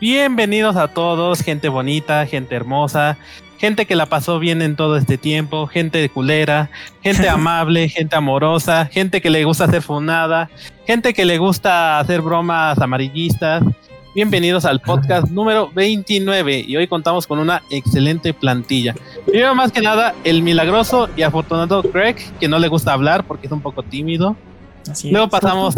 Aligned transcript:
Bienvenidos 0.00 0.76
a 0.76 0.88
todos, 0.88 1.42
gente 1.42 1.68
bonita, 1.68 2.24
gente 2.24 2.54
hermosa, 2.54 3.18
gente 3.58 3.84
que 3.84 3.94
la 3.94 4.06
pasó 4.06 4.38
bien 4.38 4.62
en 4.62 4.74
todo 4.74 4.96
este 4.96 5.18
tiempo, 5.18 5.66
gente 5.66 5.98
de 5.98 6.08
culera, 6.08 6.70
gente 7.02 7.28
amable, 7.28 7.86
gente 7.90 8.16
amorosa, 8.16 8.86
gente 8.86 9.20
que 9.20 9.28
le 9.28 9.44
gusta 9.44 9.64
hacer 9.64 9.82
funada, 9.82 10.48
gente 10.86 11.12
que 11.12 11.26
le 11.26 11.36
gusta 11.36 11.98
hacer 11.98 12.22
bromas 12.22 12.78
amarillistas. 12.78 13.62
Bienvenidos 14.14 14.64
al 14.64 14.80
podcast 14.80 15.28
número 15.28 15.70
29 15.70 16.64
y 16.66 16.76
hoy 16.76 16.86
contamos 16.86 17.26
con 17.26 17.38
una 17.38 17.62
excelente 17.68 18.32
plantilla. 18.32 18.94
Primero 19.26 19.54
más 19.54 19.70
que 19.70 19.82
nada, 19.82 20.14
el 20.24 20.42
milagroso 20.42 21.10
y 21.14 21.20
afortunado 21.20 21.82
Greg, 21.82 22.16
que 22.40 22.48
no 22.48 22.58
le 22.58 22.68
gusta 22.68 22.94
hablar 22.94 23.24
porque 23.24 23.48
es 23.48 23.52
un 23.52 23.60
poco 23.60 23.82
tímido. 23.82 24.34
Así 24.90 25.10
Luego 25.10 25.26
es. 25.26 25.30
pasamos 25.30 25.74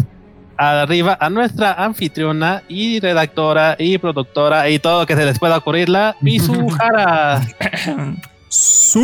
arriba 0.71 1.17
a 1.21 1.29
nuestra 1.31 1.73
anfitriona 1.73 2.63
y 2.69 3.01
redactora 3.01 3.77
y 3.79 3.99
productora 3.99 4.69
y 4.71 4.79
todo 4.79 5.01
lo 5.01 5.07
que 5.07 5.17
se 5.17 5.25
les 5.25 5.39
pueda 5.39 5.59
ocurrir, 5.59 5.89
la 5.89 6.17
Mizuhara. 6.21 7.41
Su- 8.49 9.01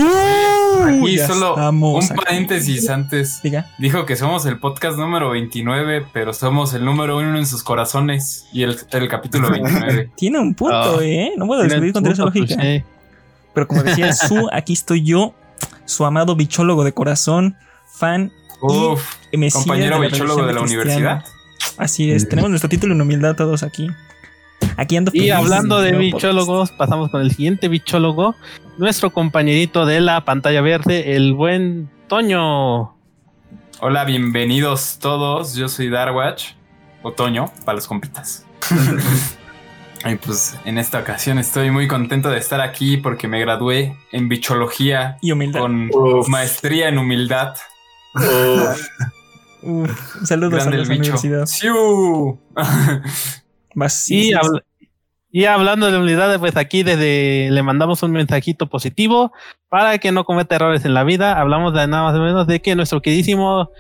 ya 1.09 1.27
solo 1.27 1.55
un 1.55 1.97
aquí. 2.05 2.15
paréntesis 2.15 2.89
antes. 2.91 3.41
Diga. 3.43 3.67
Dijo 3.79 4.05
que 4.05 4.15
somos 4.17 4.45
el 4.47 4.59
podcast 4.59 4.99
número 4.99 5.31
29, 5.31 6.07
pero 6.13 6.35
somos 6.35 6.75
el 6.75 6.85
número 6.85 7.17
uno 7.17 7.39
en 7.39 7.47
sus 7.47 7.63
corazones 7.63 8.47
y 8.53 8.63
el, 8.65 8.79
el 8.91 9.09
capítulo 9.09 9.49
29. 9.51 10.11
Tiene 10.17 10.39
un 10.39 10.55
punto, 10.55 10.99
Ah. 10.99 11.03
¿eh? 11.05 11.33
No 11.37 11.47
puedo 11.47 11.63
discutir 11.63 11.93
contra 11.95 12.13
esa 12.13 12.25
lógica. 12.25 12.55
touché. 12.57 12.85
Pero 13.55 13.67
como 13.67 13.83
decía 13.83 14.13
Su, 14.29 14.49
aquí 14.53 14.75
estoy 14.75 15.03
yo, 15.03 15.35
su 15.87 16.05
amado 16.05 16.37
bichólogo 16.37 16.85
de 16.85 16.93
corazón, 16.93 17.57
fan 17.91 18.31
Uf, 18.61 19.03
y 19.33 19.51
compañero 19.51 19.97
de 19.97 20.03
la 20.03 20.09
bichólogo 20.09 20.47
de 20.47 20.53
la 20.53 20.61
universidad. 20.61 21.25
Así 21.77 22.11
es, 22.11 22.29
tenemos 22.29 22.51
nuestro 22.51 22.69
título 22.69 22.95
en 22.95 23.01
humildad 23.01 23.37
todos 23.37 23.63
aquí. 23.63 23.89
Aquí 24.77 24.97
ando 24.97 25.11
Y 25.15 25.31
hablando 25.31 25.81
de 25.81 25.93
bichólogos, 25.93 26.71
pasamos 26.73 27.11
con 27.11 27.21
el 27.21 27.31
siguiente 27.33 27.69
bichólogo, 27.69 28.35
nuestro 28.77 29.11
compañerito 29.11 29.87
de 29.87 30.01
la 30.01 30.25
pantalla 30.25 30.61
verde, 30.61 31.17
el 31.17 31.33
buen 31.35 31.89
Toño. 32.09 32.95
Hola, 33.81 34.05
bienvenidos 34.05 34.99
todos. 34.99 35.55
Yo 35.55 35.69
soy 35.69 35.89
Darwatch, 35.89 36.53
otoño, 37.03 37.53
para 37.65 37.77
los 37.77 37.87
compitas. 37.87 38.45
y 40.05 40.15
pues 40.17 40.57
en 40.65 40.79
esta 40.79 40.99
ocasión 41.01 41.39
estoy 41.39 41.71
muy 41.71 41.87
contento 41.87 42.31
de 42.31 42.39
estar 42.39 42.61
aquí 42.61 42.97
porque 42.97 43.29
me 43.29 43.41
gradué 43.41 43.97
en 44.13 44.29
bichología 44.29 45.19
Y 45.21 45.33
humildad. 45.33 45.61
con 45.61 45.91
Uf. 45.93 46.29
maestría 46.29 46.89
en 46.89 46.99
humildad. 46.99 47.55
Uf, 48.15 48.81
Uf, 49.63 50.25
saludos 50.25 50.65
Grande 50.65 50.77
a 50.77 50.85
la 50.85 50.95
universidad. 50.95 51.47
¡Siu! 51.47 52.39
Vas, 53.75 54.05
sí, 54.05 54.31
y, 54.31 54.33
habl- 54.33 54.63
y 55.31 55.45
hablando 55.45 55.91
de 55.91 55.99
unidades, 55.99 56.39
pues 56.39 56.57
aquí 56.57 56.83
desde 56.83 57.49
le 57.51 57.63
mandamos 57.63 58.03
un 58.03 58.13
mensajito 58.13 58.69
positivo 58.69 59.33
para 59.69 59.99
que 59.99 60.13
no 60.13 60.25
cometa 60.25 60.57
errores 60.57 60.85
en 60.85 60.95
la 60.95 61.05
vida. 61.05 61.39
Hablamos 61.41 61.75
de 61.75 61.87
nada 61.87 62.05
más 62.05 62.15
o 62.15 62.23
menos 62.23 62.47
de 62.47 62.61
que 62.61 62.75
nuestro 62.75 63.03
queridísimo 63.03 63.71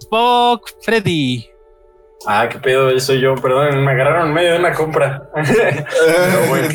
Spock 0.00 0.68
Freddy. 0.82 1.46
Ah, 2.26 2.48
qué 2.50 2.58
pedo, 2.58 2.98
soy 3.00 3.20
yo, 3.20 3.34
perdón, 3.36 3.82
me 3.82 3.92
agarraron 3.92 4.28
en 4.28 4.34
medio 4.34 4.52
de 4.52 4.58
una 4.58 4.74
compra. 4.74 5.22
pero, 5.34 6.48
bueno, 6.48 6.68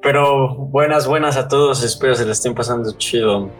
pero 0.00 0.54
buenas, 0.56 1.06
buenas 1.06 1.36
a 1.36 1.46
todos, 1.46 1.82
espero 1.84 2.14
se 2.14 2.24
la 2.24 2.32
estén 2.32 2.54
pasando 2.54 2.90
chido. 2.96 3.50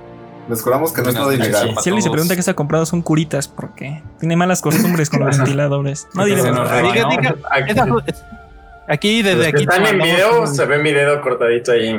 Les 0.48 0.62
juramos 0.62 0.92
que 0.92 1.02
no 1.02 1.08
es 1.10 1.14
nada 1.14 1.34
ilegal. 1.34 1.74
Si 1.80 1.90
alguien 1.90 2.02
se 2.02 2.10
pregunta 2.10 2.34
qué 2.34 2.40
está 2.40 2.54
comprado 2.54 2.86
son 2.86 3.02
curitas, 3.02 3.48
porque 3.48 4.02
tiene 4.18 4.34
malas 4.36 4.60
costumbres 4.62 5.10
con 5.10 5.20
los 5.24 5.36
ventiladores. 5.38 6.08
No 6.14 6.24
rebanó. 6.24 6.64
diga, 6.92 7.34
Aquí, 8.88 9.22
los 9.22 9.36
desde 9.36 9.42
que 9.52 9.56
aquí. 9.56 9.62
están 9.64 9.86
en 9.86 9.98
video, 9.98 10.40
un- 10.40 10.48
se 10.48 10.64
ve 10.64 10.78
mi 10.78 10.92
dedo 10.92 11.20
cortadito 11.20 11.72
ahí. 11.72 11.94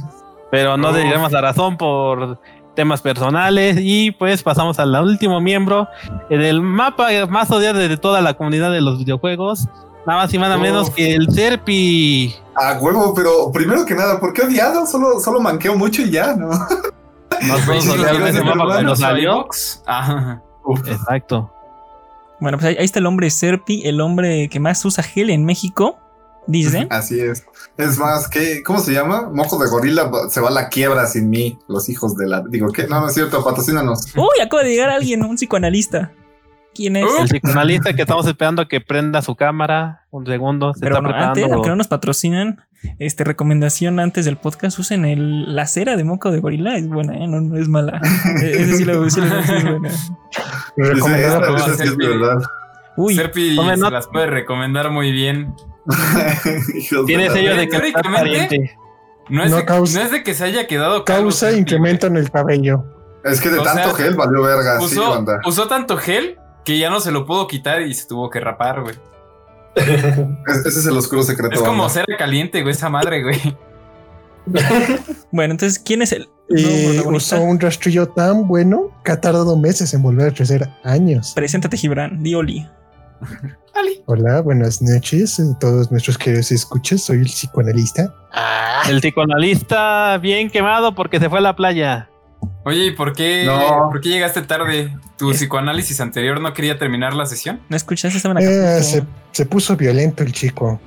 pero 0.50 0.76
no 0.76 0.90
Uf. 0.90 0.96
diremos 0.96 1.30
la 1.32 1.40
razón 1.42 1.76
por 1.76 2.38
temas 2.74 3.02
personales 3.02 3.76
y 3.78 4.12
pues 4.12 4.42
pasamos 4.42 4.78
al 4.78 4.94
último 5.02 5.40
miembro 5.40 5.88
en 6.30 6.40
el 6.40 6.62
mapa 6.62 7.08
más 7.28 7.50
odiado 7.50 7.78
de 7.78 7.96
toda 7.98 8.20
la 8.22 8.34
comunidad 8.34 8.70
de 8.72 8.80
los 8.80 8.98
videojuegos 8.98 9.66
nada 10.06 10.20
más 10.22 10.32
y 10.32 10.38
nada 10.38 10.56
Uf. 10.56 10.62
menos 10.62 10.90
que 10.90 11.14
el 11.14 11.30
Serpi 11.30 12.34
A 12.54 12.78
huevo, 12.80 13.12
pero 13.14 13.52
primero 13.52 13.84
que 13.84 13.94
nada, 13.94 14.18
¿por 14.18 14.32
qué 14.32 14.42
odiado? 14.42 14.86
Solo, 14.86 15.20
solo 15.20 15.40
manqueo 15.40 15.76
mucho 15.76 16.00
y 16.02 16.10
ya, 16.10 16.34
¿no? 16.34 16.48
nosotros 17.42 17.84
sí, 17.84 17.90
ese 18.28 18.42
mapa 18.42 18.64
cuando 18.64 18.96
sí, 18.96 19.02
salió 19.02 19.46
Uf. 20.64 20.88
exacto 20.88 21.52
Bueno, 22.40 22.58
pues 22.58 22.68
ahí, 22.68 22.76
ahí 22.78 22.84
está 22.84 22.98
el 22.98 23.06
hombre 23.06 23.30
Serpi, 23.30 23.86
el 23.86 24.00
hombre 24.00 24.48
que 24.48 24.60
más 24.60 24.84
usa 24.84 25.02
gel 25.02 25.30
en 25.30 25.44
México. 25.44 25.98
Dice. 26.46 26.86
Así 26.90 27.20
es. 27.20 27.44
Es 27.76 27.98
más, 27.98 28.28
¿qué, 28.28 28.62
¿cómo 28.62 28.80
se 28.80 28.92
llama? 28.92 29.28
Mojo 29.32 29.62
de 29.62 29.68
gorila 29.68 30.10
se 30.28 30.40
va 30.40 30.48
a 30.48 30.52
la 30.52 30.68
quiebra 30.68 31.06
sin 31.06 31.30
mí, 31.30 31.58
los 31.68 31.88
hijos 31.88 32.16
de 32.16 32.26
la. 32.26 32.42
Digo, 32.48 32.72
¿qué? 32.72 32.86
No, 32.86 33.00
no 33.00 33.08
es 33.08 33.14
cierto, 33.14 33.42
patrocínanos. 33.44 34.06
Uy, 34.16 34.40
acaba 34.42 34.62
de 34.62 34.70
llegar 34.70 34.90
alguien, 34.90 35.24
un 35.24 35.36
psicoanalista. 35.36 36.12
¿Quién 36.74 36.96
es? 36.96 37.06
El 37.18 37.28
psicoanalista 37.28 37.92
que 37.94 38.02
estamos 38.02 38.26
esperando 38.26 38.68
que 38.68 38.80
prenda 38.80 39.22
su 39.22 39.34
cámara 39.34 40.06
un 40.10 40.26
segundo 40.26 40.72
se 40.72 40.80
Pero 40.80 40.96
está 40.96 41.00
bueno, 41.00 41.16
antes, 41.16 41.32
preparando 41.32 41.54
aunque 41.54 41.70
no 41.70 41.76
nos 41.76 41.88
patrocinan, 41.88 42.64
este 42.98 43.24
recomendación 43.24 44.00
antes 44.00 44.24
del 44.24 44.36
podcast, 44.36 44.78
usen 44.78 45.04
el, 45.04 45.54
la 45.54 45.66
cera 45.66 45.96
de 45.96 46.04
moco 46.04 46.30
de 46.30 46.40
gorila, 46.40 46.76
es 46.76 46.88
buena, 46.88 47.14
¿eh? 47.16 47.26
no, 47.26 47.40
no 47.40 47.56
es 47.56 47.68
mala. 47.68 48.00
Sí 48.38 48.46
es 48.46 48.86
buena. 48.86 49.88
Esa- 51.18 51.64
sí 51.64 51.70
es 51.70 51.76
Serpi. 51.76 52.06
verdad. 52.06 52.42
Uy, 52.96 53.14
Serpi 53.14 53.56
se 53.56 53.90
las 53.90 54.06
puede 54.08 54.26
recomendar 54.26 54.90
muy 54.90 55.12
bien. 55.12 55.54
Tiene 57.06 57.26
la- 57.28 57.32
sello 57.32 57.56
de 57.56 57.68
que 57.68 57.92
pariente 58.02 58.76
No 59.28 59.42
es, 59.44 59.50
No 59.50 59.56
de, 59.58 59.64
causa- 59.64 59.98
no 59.98 60.04
es 60.04 60.12
de 60.12 60.22
que 60.22 60.34
se 60.34 60.44
haya 60.44 60.66
quedado 60.66 61.04
calvo, 61.04 61.22
Causa 61.24 61.46
Serpi, 61.46 61.60
incremento 61.60 62.06
en 62.06 62.16
el 62.16 62.30
cabello. 62.30 62.84
Es 63.24 63.40
que 63.40 63.48
de 63.50 63.58
O 63.58 63.62
tanto 63.62 63.94
sea, 63.96 64.04
gel 64.06 64.14
valió 64.16 64.42
verga, 64.42 64.80
Usó, 64.80 65.24
usó 65.46 65.68
tanto 65.68 65.96
gel 65.96 66.38
que 66.64 66.78
ya 66.78 66.90
no 66.90 67.00
se 67.00 67.10
lo 67.12 67.26
pudo 67.26 67.46
quitar 67.46 67.82
y 67.82 67.94
se 67.94 68.06
tuvo 68.08 68.30
que 68.30 68.40
rapar, 68.40 68.82
güey. 68.82 68.94
Es- 69.76 70.66
ese 70.66 70.80
es 70.80 70.86
el 70.86 70.96
oscuro 70.96 71.22
secreto. 71.22 71.54
Es 71.54 71.62
como 71.62 71.88
cera 71.88 72.16
caliente, 72.18 72.62
güey, 72.62 72.72
esa 72.74 72.88
madre, 72.88 73.22
güey. 73.22 73.38
bueno, 75.30 75.52
entonces, 75.52 75.78
¿quién 75.78 76.02
es 76.02 76.12
el 76.12 76.28
protagonista? 76.48 77.36
usó 77.36 77.42
un 77.42 77.60
rastrillo 77.60 78.08
tan 78.08 78.48
bueno 78.48 78.90
que 79.04 79.12
ha 79.12 79.20
tardado 79.20 79.56
meses 79.56 79.94
en 79.94 80.02
volver 80.02 80.30
a 80.30 80.34
crecer 80.34 80.68
años. 80.84 81.32
Preséntate, 81.34 81.76
Gibran, 81.76 82.22
Dioli. 82.22 82.68
Hola, 84.06 84.40
buenas 84.40 84.82
noches 84.82 85.38
a 85.38 85.58
todos 85.58 85.90
nuestros 85.90 86.18
queridos 86.18 86.50
escuchas. 86.50 87.02
Soy 87.02 87.18
el 87.18 87.26
psicoanalista. 87.26 88.12
el 88.88 89.00
psicoanalista 89.00 90.18
bien 90.18 90.50
quemado 90.50 90.94
porque 90.94 91.20
se 91.20 91.28
fue 91.30 91.38
a 91.38 91.42
la 91.42 91.54
playa 91.56 92.09
Oye, 92.64 92.86
¿y 92.86 92.90
por 92.92 93.12
qué, 93.14 93.44
No. 93.46 93.88
por 93.90 94.00
qué 94.00 94.10
llegaste 94.10 94.42
tarde? 94.42 94.96
¿Tu 95.16 95.30
psicoanálisis 95.32 96.00
anterior 96.00 96.40
no 96.40 96.52
quería 96.54 96.78
terminar 96.78 97.14
la 97.14 97.26
sesión? 97.26 97.60
¿No 97.68 97.76
escuchaste? 97.76 98.16
Estaban 98.16 98.38
acá. 98.38 98.46
Eh, 98.46 98.82
se, 98.82 99.04
se 99.32 99.46
puso 99.46 99.76
violento 99.76 100.22
el 100.22 100.32
chico. 100.32 100.80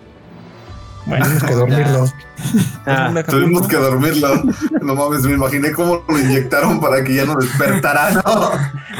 Bueno, 1.05 1.25
Tuvimos 1.25 1.43
que 1.43 1.53
dormirlo. 1.53 2.05
Ah. 2.85 3.13
Tuvimos 3.27 3.67
que 3.67 3.75
dormirlo. 3.77 4.43
No 4.81 4.95
mames, 4.95 5.21
me 5.23 5.33
imaginé 5.33 5.71
cómo 5.71 6.03
lo 6.07 6.19
inyectaron 6.19 6.79
para 6.81 7.03
que 7.03 7.15
ya 7.15 7.25
no 7.25 7.35
despertara, 7.35 8.11
¿no? 8.11 8.21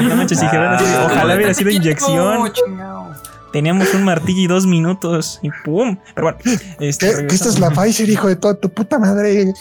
No 0.08 0.16
manches, 0.16 0.38
si 0.40 0.46
Gibran 0.48 0.74
así, 0.74 0.84
Ah. 0.88 1.08
ojalá 1.10 1.34
hubiera 1.36 1.54
sido 1.54 1.70
inyección. 1.70 2.16
No, 2.16 2.48
chingado. 2.48 3.12
Teníamos 3.54 3.94
un 3.94 4.02
martillo 4.02 4.40
y 4.40 4.46
dos 4.48 4.66
minutos 4.66 5.38
y 5.40 5.48
¡pum! 5.64 5.96
Pero 6.12 6.26
bueno, 6.26 6.38
este, 6.80 7.14
¿Qué, 7.14 7.26
¿Qué 7.28 7.34
esta 7.36 7.48
es 7.48 7.60
la 7.60 7.70
Pfizer, 7.70 8.08
hijo 8.08 8.26
de 8.26 8.34
toda 8.34 8.58
tu 8.58 8.68
puta 8.68 8.98
madre? 8.98 9.52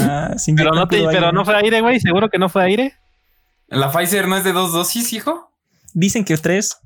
Ah, 0.00 0.32
sin 0.38 0.56
pero 0.56 0.70
no 0.70 0.88
te, 0.88 0.96
pero 0.96 1.10
aire. 1.10 1.32
no 1.34 1.44
fue 1.44 1.54
aire 1.56 1.82
güey 1.82 2.00
seguro 2.00 2.30
que 2.30 2.38
no 2.38 2.48
fue 2.48 2.64
aire 2.64 2.96
¿La 3.66 3.92
Pfizer 3.92 4.26
no 4.28 4.38
es 4.38 4.44
de 4.44 4.52
dos 4.54 4.72
dosis, 4.72 5.12
hijo? 5.12 5.52
Dicen 5.92 6.24
que 6.24 6.38
tres. 6.38 6.78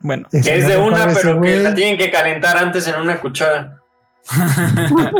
Bueno, 0.00 0.26
Que 0.32 0.58
es 0.58 0.66
de 0.66 0.76
una, 0.76 1.06
pero 1.14 1.40
que 1.40 1.58
la 1.58 1.76
tienen 1.76 1.96
que 1.96 2.10
calentar 2.10 2.58
antes 2.58 2.88
en 2.88 2.96
una 2.96 3.20
cuchara. 3.20 3.80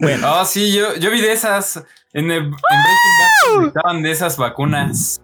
bueno. 0.00 0.40
Oh, 0.40 0.44
sí, 0.44 0.72
yo, 0.72 0.96
yo 0.96 1.12
vi 1.12 1.20
de 1.20 1.32
esas. 1.32 1.76
En, 2.12 2.28
el, 2.32 2.42
en 2.42 2.50
Breaking 2.50 3.60
Bad 3.60 3.66
estaban 3.68 4.02
de 4.02 4.10
esas 4.10 4.36
vacunas. 4.36 5.20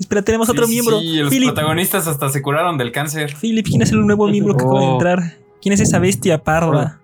Espera, 0.00 0.22
tenemos 0.22 0.48
otro 0.48 0.66
Sí, 0.66 0.72
miembro. 0.72 0.98
Sí, 0.98 1.16
los 1.18 1.30
Philip, 1.30 1.50
protagonistas 1.52 2.06
hasta 2.08 2.28
se 2.30 2.40
curaron 2.42 2.78
del 2.78 2.90
cáncer. 2.90 3.34
Philip, 3.40 3.66
¿quién 3.66 3.82
es 3.82 3.92
el 3.92 4.04
nuevo 4.06 4.26
miembro 4.28 4.56
que 4.56 4.64
acaba 4.64 4.80
de 4.80 4.86
Oh. 4.86 4.92
entrar? 4.94 5.18
¿Quién 5.62 5.72
es 5.74 5.80
esa 5.80 5.98
bestia 5.98 6.42
parda? 6.42 6.98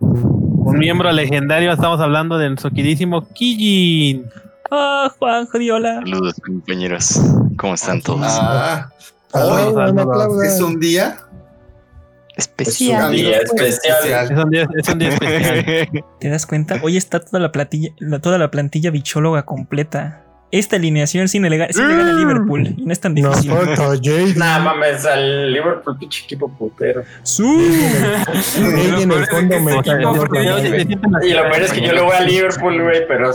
un 0.00 0.78
miembro 0.78 1.10
legendario 1.12 1.72
estamos 1.72 2.00
hablando 2.00 2.36
de 2.38 2.48
nuestro 2.48 2.70
queridísimo 2.70 3.26
Kijin 3.32 4.24
Ah, 4.70 5.12
Juan, 5.18 5.46
Jodiola. 5.46 6.00
Saludos 6.00 6.34
compañeros, 6.44 7.20
¿cómo 7.56 7.74
están 7.74 8.02
todos? 8.02 8.20
Ah, 8.24 8.90
aplaudan. 9.32 9.96
es 10.44 10.60
un 10.60 10.80
día. 10.80 11.18
Especial. 12.36 13.14
Es 13.14 13.20
un 13.22 13.26
día 13.26 13.38
especial. 13.38 14.32
es 14.32 14.38
un 14.44 14.50
día, 14.50 14.68
es 14.76 14.88
un 14.88 14.98
día 14.98 15.08
especial 15.10 16.04
¿Te 16.20 16.28
das 16.28 16.46
cuenta? 16.46 16.78
Hoy 16.82 16.96
está 16.96 17.20
toda 17.20 17.38
la 17.40 17.52
plantilla, 17.52 17.90
la- 17.98 18.18
toda 18.18 18.36
la 18.38 18.50
plantilla 18.50 18.90
bichóloga 18.90 19.44
completa. 19.44 20.24
Esta 20.58 20.76
alineación 20.76 21.28
sí 21.28 21.38
le 21.38 21.56
gana, 21.56 21.72
sí 21.72 21.80
le 21.82 21.96
gana 21.96 22.10
a 22.10 22.14
Liverpool. 22.14 22.74
Y 22.76 22.84
no 22.84 22.92
es 22.92 23.00
tan 23.00 23.14
No, 23.14 23.30
difícil. 23.30 23.52
Nah, 24.36 24.58
mames, 24.58 25.04
al 25.06 25.52
Liverpool, 25.52 25.96
pinche 25.98 26.24
equipo 26.24 26.48
putero. 26.56 27.02
JD 27.24 29.02
en 29.02 29.10
el 29.12 29.26
fondo 29.26 29.60
me 29.60 29.72
Y 31.26 31.32
lo 31.32 31.42
peor 31.42 31.62
es 31.62 31.72
que 31.72 31.80
yo 31.80 31.92
le 31.92 32.00
voy 32.00 32.12
a 32.16 32.20
Liverpool, 32.20 32.82
güey, 32.82 33.06
pero 33.06 33.30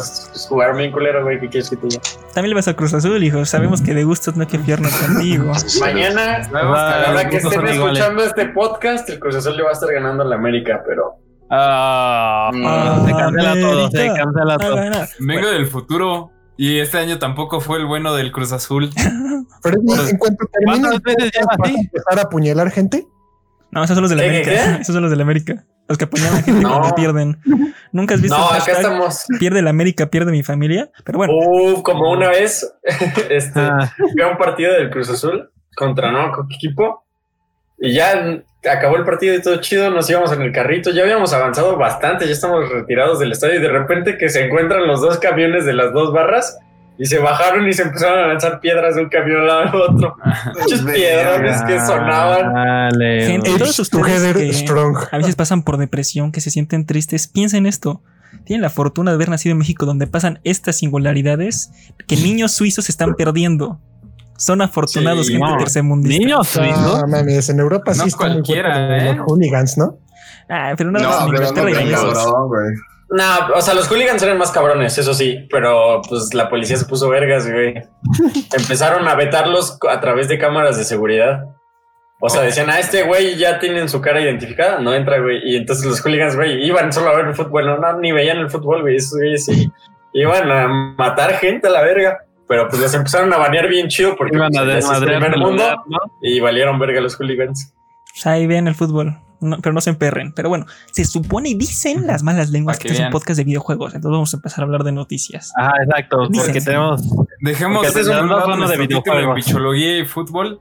jugar 0.50 0.76
bien 0.78 0.92
culero, 0.92 1.24
güey. 1.24 1.40
¿Qué 1.40 1.50
quieres 1.50 1.70
que 1.70 1.76
te 1.78 1.88
diga? 1.88 2.02
También 2.34 2.50
le 2.50 2.56
vas 2.56 2.68
a 2.68 2.74
Cruz 2.76 2.94
Azul, 2.94 3.24
hijo. 3.24 3.46
Sabemos 3.46 3.82
que 3.82 3.94
de 3.94 4.04
gustos 4.04 4.36
no 4.36 4.42
hay 4.44 4.48
que 4.48 4.60
fiarnos 4.60 4.94
contigo. 4.94 5.52
Mañana, 5.82 6.38
a 6.54 7.00
la 7.02 7.10
hora 7.12 7.30
que 7.30 7.38
estén 7.38 7.68
escuchando 7.68 8.24
este 8.24 8.46
podcast, 8.48 9.10
el 9.10 9.20
Cruz 9.20 9.36
Azul 9.36 9.58
le 9.58 9.64
va 9.64 9.70
a 9.70 9.74
estar 9.74 9.92
ganando 9.92 10.24
a 10.24 10.26
la 10.26 10.36
América, 10.36 10.82
pero. 10.88 11.16
Ah, 11.50 12.50
Ah, 12.54 13.04
se 13.06 13.12
cancela 13.12 13.54
todo, 13.60 13.92
se 13.92 14.08
cancela 14.08 14.54
Ah, 14.54 14.58
todo. 14.58 14.76
Vengo 15.20 15.48
del 15.50 15.68
futuro 15.68 16.32
y 16.64 16.80
este 16.80 17.00
año 17.00 17.18
tampoco 17.18 17.60
fue 17.60 17.80
el 17.80 17.86
bueno 17.88 18.14
del 18.14 18.32
Cruz 18.32 18.52
Azul. 18.52 18.92
Freddy, 19.64 20.10
en 20.12 20.18
cuanto 20.20 20.46
termine, 20.52 20.80
¿Cuántas 20.90 21.02
veces 21.02 21.32
ya 21.34 21.42
¿vas 21.46 21.70
a 21.70 21.74
empezar 21.74 22.20
a 22.20 22.22
apuñalar 22.22 22.70
gente? 22.70 23.08
No, 23.72 23.84
esos 23.84 23.96
son 23.96 24.02
los 24.04 24.10
de 24.12 24.18
la 24.18 24.22
¿Qué, 24.24 24.30
América. 24.30 24.52
qué? 24.76 24.82
Esos 24.82 24.94
son 24.94 25.02
los 25.02 25.10
de 25.10 25.18
la 25.18 25.24
América. 25.24 25.66
Los 25.88 25.98
que 25.98 26.04
apoyan 26.06 26.44
gente 26.44 26.52
No. 26.62 26.70
cuando 26.78 26.94
pierden. 26.96 27.40
Nunca 27.92 28.14
has 28.14 28.22
visto 28.22 28.38
No, 28.38 28.50
acá 28.52 28.74
estamos. 28.74 29.26
pierde 29.40 29.62
la 29.64 29.70
América, 29.72 30.12
pierde 30.12 30.32
mi 30.32 30.44
familia. 30.44 30.92
Pero 31.04 31.18
bueno, 31.18 31.34
Uf, 31.36 31.82
como 31.82 32.12
una 32.12 32.30
vez, 32.30 32.72
este, 33.30 33.60
Ah, 33.60 33.92
fui 33.98 34.22
a 34.22 34.28
un 34.28 34.38
partido 34.38 34.74
del 34.74 34.90
Cruz 34.92 35.10
Azul 35.10 35.50
contra 35.76 36.12
no, 36.12 36.32
¿con 36.32 36.48
qué 36.48 36.56
equipo? 36.58 37.06
Y 37.80 37.94
ya 37.96 38.44
acabó 38.70 38.96
el 38.98 39.06
partido 39.06 39.36
y 39.36 39.42
todo 39.42 39.60
chido, 39.60 39.90
nos 39.90 40.10
íbamos 40.10 40.32
en 40.32 40.42
el 40.42 40.52
carrito, 40.52 40.92
ya 40.92 41.04
habíamos 41.04 41.34
avanzado 41.34 41.78
bastante, 41.78 42.26
ya 42.26 42.32
estamos 42.32 42.70
retirados 42.70 43.20
del 43.20 43.32
estadio 43.32 43.56
y 43.56 43.62
de 43.62 43.70
repente 43.70 44.18
que 44.18 44.30
se 44.30 44.46
encuentran 44.46 44.88
los 44.88 45.02
dos 45.02 45.18
camiones 45.18 45.66
de 45.66 45.74
las 45.74 45.94
dos 45.94 46.14
barras 46.14 46.60
y 46.98 47.06
se 47.06 47.18
bajaron 47.18 47.68
y 47.68 47.74
se 47.74 47.82
empezaron 47.82 48.20
a 48.20 48.28
lanzar 48.28 48.60
piedras 48.60 48.96
de 48.96 49.02
un 49.02 49.10
camión 49.10 49.50
al 49.50 49.74
otro. 49.74 50.16
Muchos 50.60 50.82
piedrones 50.82 51.60
que 51.64 51.80
sonaban. 51.80 52.54
Dale, 52.54 53.26
Gente, 53.26 53.58
todos 53.58 53.80
ustedes 53.80 54.36
que 54.36 54.54
strong. 54.54 54.98
a 55.12 55.18
veces 55.18 55.36
pasan 55.36 55.64
por 55.64 55.78
depresión, 55.78 56.32
que 56.32 56.42
se 56.42 56.52
sienten 56.52 56.86
tristes, 56.86 57.28
piensen 57.28 57.66
esto. 57.66 58.04
Tienen 58.46 58.62
la 58.62 58.70
fortuna 58.70 59.12
de 59.12 59.16
haber 59.16 59.30
nacido 59.30 59.54
en 59.54 59.58
México, 59.58 59.88
donde 59.88 60.06
pasan 60.06 60.40
estas 60.44 60.78
singularidades 60.78 61.72
que 62.08 62.16
niños 62.18 62.52
suizos 62.52 62.88
están 62.90 63.16
perdiendo. 63.16 63.80
Son 64.42 64.60
afortunados, 64.62 65.28
Sí, 65.28 65.34
gente 65.34 65.48
no. 65.52 65.58
tercermundista. 65.58 66.20
Niños 66.20 66.48
suizos. 66.48 67.02
No 67.02 67.08
mames, 67.08 67.48
en 67.50 67.60
Europa 67.60 67.92
No 67.96 68.04
sí 68.04 68.10
está 68.10 68.24
muy 68.26 68.34
cualquiera, 68.34 68.98
¿eh? 68.98 69.16
los 69.16 69.26
hooligans, 69.28 69.78
¿no? 69.78 70.00
Ah, 70.50 70.74
pero 70.76 70.90
no, 70.92 71.00
No, 71.00 71.26
en 71.26 71.32
pero 71.32 71.48
Inglaterra 71.50 71.86
no 71.86 72.14
cabrón, 72.14 72.48
güey. 72.48 72.74
No, 73.12 73.56
o 73.56 73.62
sea, 73.62 73.74
los 73.76 73.88
hooligans 73.88 74.24
eran 74.24 74.38
más 74.40 74.52
cabrones, 74.52 74.98
eso 74.98 75.14
sí, 75.14 75.48
pero 75.52 76.02
pues 76.10 76.34
la 76.34 76.50
policía 76.50 76.76
se 76.78 76.86
puso 76.86 77.08
vergas, 77.10 77.48
güey. 77.50 77.76
Empezaron 78.58 79.08
a 79.08 79.14
vetarlos 79.16 79.78
a 79.88 80.00
través 80.00 80.28
de 80.28 80.40
cámaras 80.40 80.78
de 80.78 80.86
seguridad. 80.86 81.44
O 82.20 82.30
sea, 82.30 82.42
decían, 82.42 82.70
ah, 82.70 82.80
este 82.80 83.04
güey 83.04 83.36
ya 83.38 83.60
tienen 83.60 83.90
su 83.90 84.02
cara 84.02 84.22
identificada, 84.22 84.80
no 84.80 84.94
entra, 84.94 85.20
güey. 85.20 85.40
Y 85.44 85.56
entonces 85.56 85.86
los 85.86 86.02
hooligans, 86.02 86.36
güey, 86.36 86.66
iban 86.66 86.92
solo 86.92 87.10
a 87.10 87.16
ver 87.16 87.28
el 87.28 87.36
fútbol, 87.36 87.66
no, 87.68 87.78
no, 87.78 88.00
ni 88.00 88.12
veían 88.12 88.38
el 88.38 88.50
fútbol, 88.50 88.82
güey. 88.82 88.96
Esos 88.96 89.20
güeyes 89.20 89.46
sí 89.46 89.72
iban 90.14 90.52
a 90.52 90.68
matar 90.98 91.34
gente 91.34 91.68
a 91.68 91.72
la 91.72 91.82
verga. 91.82 92.18
Pero 92.52 92.68
pues 92.68 92.82
los 92.82 92.94
empezaron 92.94 93.32
a 93.34 93.38
banear 93.38 93.70
bien 93.70 93.88
chido 93.88 94.14
porque 94.18 94.36
Iban 94.36 94.54
a 94.58 94.64
pues, 94.64 94.76
desmadrear 94.76 95.22
primer 95.22 95.34
el 95.36 95.40
mundo 95.40 95.64
lugar, 95.64 95.78
¿no? 95.88 96.00
y 96.22 96.42
valieron 96.42 96.78
verga 96.80 97.00
los 97.00 97.16
hooligans. 97.16 97.74
Pues 98.12 98.26
ahí 98.28 98.46
vean 98.46 98.68
el 98.68 98.76
fútbol. 98.76 99.18
No, 99.40 99.58
pero 99.62 99.72
no 99.72 99.80
se 99.80 99.90
emperren. 99.92 100.34
Pero 100.34 100.50
bueno, 100.50 100.66
se 100.92 101.06
supone 101.06 101.48
y 101.48 101.54
dicen 101.54 102.06
las 102.06 102.24
malas 102.24 102.50
lenguas 102.50 102.78
que, 102.78 102.90
que 102.90 102.94
es 102.96 103.00
un 103.00 103.10
podcast 103.10 103.38
de 103.38 103.46
videojuegos. 103.46 103.96
Entonces 103.96 104.12
vamos 104.12 104.34
a 104.34 104.38
empezar 104.38 104.60
a 104.60 104.66
hablar 104.66 104.84
de 104.84 104.92
noticias. 104.92 105.54
Ah, 105.58 105.72
exacto, 105.82 106.28
porque 106.30 106.60
tenemos 106.60 107.02
Dejemos 107.40 107.86
Porque 107.86 108.00
de 108.00 108.06
tenemos 108.06 108.48
un 108.48 108.68
de 108.68 108.78
videojuegos. 108.78 109.36
bichología 109.46 109.98
y 110.00 110.06
fútbol. 110.06 110.60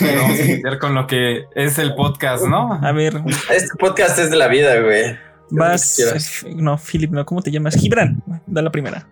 Vamos 0.00 0.38
a 0.38 0.42
iniciar 0.44 0.78
con 0.78 0.94
lo 0.94 1.08
que 1.08 1.46
es 1.56 1.76
el 1.80 1.96
podcast, 1.96 2.44
¿no? 2.44 2.72
A 2.80 2.92
ver, 2.92 3.20
Este 3.50 3.76
podcast 3.80 4.16
es 4.20 4.30
de 4.30 4.36
la 4.36 4.46
vida, 4.46 4.80
güey. 4.80 5.16
vas. 5.50 5.96
quieras. 5.96 6.46
No, 6.54 6.78
Philip, 6.78 7.10
no, 7.10 7.26
¿cómo 7.26 7.42
te 7.42 7.50
llamas? 7.50 7.74
Gibran, 7.74 8.22
da 8.46 8.62
la 8.62 8.70
primera. 8.70 9.08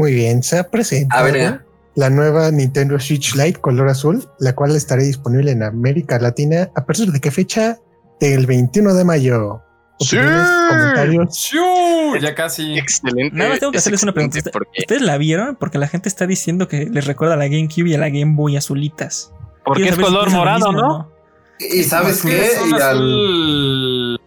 Muy 0.00 0.14
bien, 0.14 0.42
se 0.42 0.58
ha 0.58 0.70
presentado 0.70 1.24
ver, 1.30 1.60
la 1.94 2.08
nueva 2.08 2.50
Nintendo 2.50 2.98
Switch 2.98 3.34
Lite 3.34 3.60
color 3.60 3.88
azul, 3.90 4.24
la 4.38 4.54
cual 4.54 4.74
estará 4.74 5.02
disponible 5.02 5.50
en 5.50 5.62
América 5.62 6.18
Latina 6.18 6.70
a 6.74 6.86
partir 6.86 7.12
de 7.12 7.20
qué 7.20 7.30
fecha? 7.30 7.76
Del 8.18 8.46
21 8.46 8.94
de 8.94 9.04
mayo. 9.04 9.60
Sí. 9.98 10.16
Comentarios. 10.16 11.36
¡Shiu! 11.36 12.16
Ya 12.18 12.34
casi. 12.34 12.78
Excelente. 12.78 13.36
Nada 13.36 13.50
más 13.50 13.60
tengo 13.60 13.72
que 13.72 13.76
es 13.76 13.82
hacerles 13.82 14.02
una 14.02 14.12
pregunta. 14.14 14.38
¿Ustedes 14.78 15.02
la 15.02 15.18
vieron? 15.18 15.56
Porque 15.56 15.76
la 15.76 15.86
gente 15.88 16.08
está 16.08 16.26
diciendo 16.26 16.66
que 16.66 16.86
les 16.86 17.06
recuerda 17.06 17.34
a 17.34 17.36
la 17.36 17.44
GameCube 17.48 17.90
y 17.90 17.94
a 17.94 17.98
la 17.98 18.08
Game 18.08 18.34
Boy 18.36 18.56
azulitas. 18.56 19.34
porque 19.66 19.90
es 19.90 19.96
si 19.96 20.00
color 20.00 20.30
morado, 20.30 20.72
mismo 20.72 20.80
¿no? 20.88 21.12
¿Y 21.58 21.82
sabes 21.82 22.22
qué? 22.22 22.50
Y 22.70 22.80
al- 22.80 24.18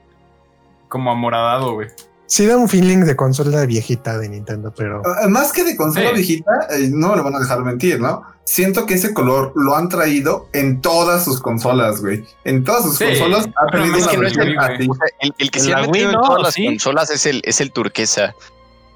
como 0.88 1.10
amoradado, 1.10 1.74
güey. 1.74 1.88
Sí 2.36 2.48
da 2.48 2.58
un 2.58 2.68
feeling 2.68 3.06
de 3.06 3.16
consola 3.16 3.64
viejita 3.68 4.18
de 4.18 4.28
Nintendo, 4.28 4.74
pero 4.76 5.04
Ah, 5.06 5.28
Más 5.28 5.52
que 5.52 5.64
de 5.64 5.76
consola 5.76 6.08
Sí. 6.10 6.16
viejita, 6.16 6.52
eh, 6.72 6.90
no 6.92 7.10
me 7.10 7.18
lo 7.18 7.24
van 7.24 7.36
a 7.36 7.40
dejar 7.40 7.60
mentir, 7.64 8.00
¿no? 8.00 8.24
Siento 8.44 8.88
que 8.88 8.96
ese 8.96 9.14
color 9.14 9.52
lo 9.56 9.76
han 9.76 9.88
traído 9.88 10.48
en 10.52 10.82
todas 10.82 11.24
sus 11.26 11.40
consolas, 11.40 12.02
güey. 12.02 12.26
En 12.44 12.64
todas 12.64 12.86
sus 12.86 12.98
Sí, 12.98 13.06
consolas 13.06 13.48
ha 13.56 13.72
tenido 13.72 13.96
es 13.98 14.04
una 14.04 14.12
que 14.12 14.18
no 14.18 14.28
es 14.28 14.38
el- 14.38 14.58
así. 14.58 14.88
o 14.90 14.96
sea, 14.96 15.08
el, 15.20 15.36
el 15.38 15.52
que 15.52 15.60
se 15.60 15.74
ha 15.74 15.78
metido 15.78 15.92
Wii, 15.94 16.04
en 16.16 16.22
todas 16.22 16.42
las 16.42 16.54
sí. 16.56 16.66
consolas 16.66 17.10
es 17.12 17.26
el, 17.28 17.42
es 17.46 17.62
el 17.62 17.72
turquesa. 17.72 18.34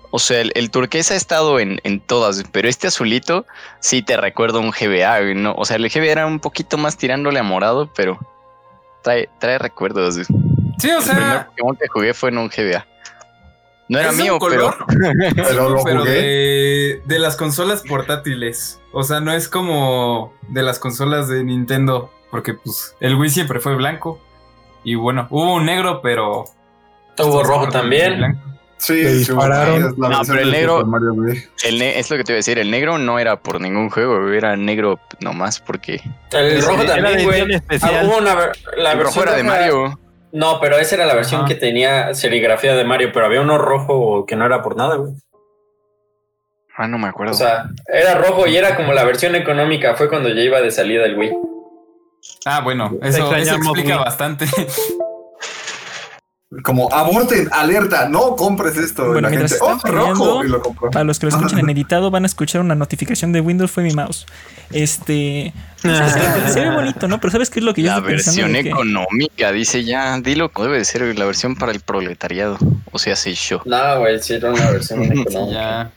O 0.09 0.17
sea, 0.17 0.41
el, 0.41 0.51
el 0.55 0.71
turquesa 0.71 1.13
ha 1.13 1.17
estado 1.17 1.59
en, 1.59 1.79
en 1.83 1.99
todas, 1.99 2.43
pero 2.51 2.67
este 2.67 2.87
azulito 2.87 3.45
sí 3.81 4.01
te 4.01 4.17
recuerda 4.17 4.57
un 4.57 4.71
GBA, 4.71 5.19
güey, 5.19 5.35
¿no? 5.35 5.53
O 5.55 5.63
sea, 5.63 5.75
el 5.75 5.87
GBA 5.89 6.11
era 6.11 6.25
un 6.25 6.39
poquito 6.39 6.79
más 6.79 6.97
tirándole 6.97 7.37
a 7.39 7.43
morado, 7.43 7.87
pero 7.95 8.17
trae, 9.03 9.29
trae 9.39 9.59
recuerdos. 9.59 10.15
güey. 10.15 10.25
Sí, 10.79 10.89
o 10.89 10.97
El 10.97 11.03
primer 11.03 11.21
sea, 11.23 11.47
Pokémon 11.49 11.75
que 11.75 11.87
jugué 11.87 12.13
fue 12.15 12.29
en 12.29 12.37
un 12.39 12.47
GBA. 12.49 12.85
No 13.89 13.99
era 13.99 14.09
es 14.09 14.17
mío, 14.17 14.37
pero 14.39 14.71
color, 14.71 14.85
Pero 15.35 15.69
lo 15.69 15.83
pero 15.83 15.99
jugué. 16.01 16.11
de, 16.11 17.01
de 17.05 17.19
las 17.19 17.35
consolas 17.37 17.83
portátiles. 17.83 18.79
O 18.91 19.03
sea, 19.03 19.19
no 19.21 19.31
es 19.31 19.47
como 19.47 20.33
de 20.49 20.61
las 20.63 20.79
consolas 20.79 21.27
de 21.29 21.43
Nintendo, 21.43 22.11
porque 22.31 22.53
pues 22.53 22.95
el 22.99 23.15
Wii 23.15 23.29
siempre 23.29 23.59
fue 23.59 23.75
blanco. 23.75 24.19
Y 24.83 24.95
bueno, 24.95 25.27
hubo 25.29 25.53
un 25.55 25.65
negro, 25.65 26.01
pero... 26.01 26.45
Tuvo 27.15 27.43
rojo 27.43 27.69
también. 27.69 28.39
Sí, 28.77 29.03
sí, 29.03 29.13
dispararon. 29.19 29.75
es 29.89 29.97
la 29.97 30.09
No, 30.09 30.21
pero 30.27 30.39
el 30.39 30.51
negro- 30.51 30.85
el 31.65 31.79
ne- 31.79 31.97
es 31.97 32.11
lo 32.11 32.17
que 32.17 32.23
te 32.23 32.31
iba 32.33 32.35
a 32.35 32.37
decir. 32.37 32.59
El 32.59 32.69
negro 32.69 32.99
no 32.99 33.17
era 33.17 33.39
por 33.39 33.59
ningún 33.59 33.89
juego, 33.89 34.29
era 34.31 34.55
negro 34.55 34.99
nomás 35.19 35.59
porque 35.59 35.99
El 36.31 36.61
rojo 36.61 36.83
Era 36.83 36.93
también, 36.95 37.17
de 37.17 37.23
güey. 37.25 37.41
Ah, 37.81 38.01
hubo 38.05 38.21
ver- 38.21 38.51
la 38.77 38.91
el 38.91 38.99
rojo 39.01 39.23
era 39.23 39.35
de 39.35 39.43
Mario. 39.43 39.99
No, 40.31 40.59
pero 40.59 40.77
esa 40.77 40.95
era 40.95 41.05
la 41.05 41.15
versión 41.15 41.41
Ajá. 41.41 41.47
que 41.47 41.55
tenía 41.55 42.13
serigrafía 42.13 42.75
de 42.75 42.83
Mario, 42.83 43.11
pero 43.13 43.25
había 43.25 43.41
uno 43.41 43.57
rojo 43.57 44.25
que 44.25 44.35
no 44.35 44.45
era 44.45 44.61
por 44.61 44.75
nada, 44.75 44.95
güey. 44.95 45.13
Ah, 46.75 46.87
no 46.87 46.97
me 46.99 47.07
acuerdo. 47.07 47.31
O 47.31 47.35
sea, 47.35 47.69
era 47.87 48.15
rojo 48.15 48.45
y 48.45 48.55
era 48.55 48.75
como 48.75 48.93
la 48.93 49.03
versión 49.03 49.35
económica. 49.35 49.95
Fue 49.95 50.09
cuando 50.09 50.29
ya 50.29 50.41
iba 50.41 50.61
de 50.61 50.69
salida 50.69 51.05
el 51.05 51.17
Wii. 51.17 51.33
Ah, 52.45 52.61
bueno, 52.61 52.91
eso, 53.01 53.33
eso 53.35 53.55
explica 53.55 53.97
bastante. 53.97 54.45
Como 56.63 56.89
aborten, 56.93 57.49
alerta, 57.51 58.07
no 58.07 58.37
compres 58.37 58.77
esto. 58.77 59.05
Bueno, 59.05 59.21
la 59.21 59.29
mientras 59.29 59.59
gente, 59.59 59.65
están 59.75 59.93
oh, 59.93 59.97
rojo, 60.13 60.45
y 60.45 60.47
lo 60.47 60.61
compró. 60.61 60.89
Para 60.91 61.03
los 61.03 61.19
que 61.19 61.25
lo 61.25 61.31
escuchan 61.35 61.59
en 61.59 61.69
editado, 61.71 62.09
van 62.09 62.23
a 62.23 62.27
escuchar 62.27 62.61
una 62.61 62.73
notificación 62.73 63.33
de 63.33 63.41
Windows 63.41 63.69
fue 63.69 63.83
mi 63.83 63.91
mouse. 63.91 64.25
Este. 64.71 65.53
Se, 65.75 65.89
se- 65.89 66.53
se 66.53 66.59
ve 66.61 66.69
bonito, 66.73 67.09
¿no? 67.09 67.19
Pero 67.19 67.31
¿sabes 67.31 67.49
qué 67.49 67.59
es 67.59 67.65
lo 67.65 67.73
que 67.73 67.81
yo 67.81 67.89
la 67.89 67.97
estoy 67.97 68.11
versión 68.13 68.53
de 68.53 68.63
que- 68.63 68.69
económica, 68.69 69.51
dice 69.51 69.83
ya, 69.83 70.17
dilo 70.21 70.49
como 70.49 70.67
debe 70.67 70.77
de 70.77 70.85
ser, 70.85 71.01
la 71.19 71.25
versión 71.25 71.57
para 71.57 71.73
el 71.73 71.81
proletariado. 71.81 72.57
O 72.93 72.97
sea, 72.99 73.17
se 73.17 73.33
yo. 73.33 73.61
No, 73.65 73.99
güey, 73.99 74.17
sí 74.21 74.35
era 74.35 74.49
una 74.53 74.71
versión 74.71 75.03
económica. 75.11 75.91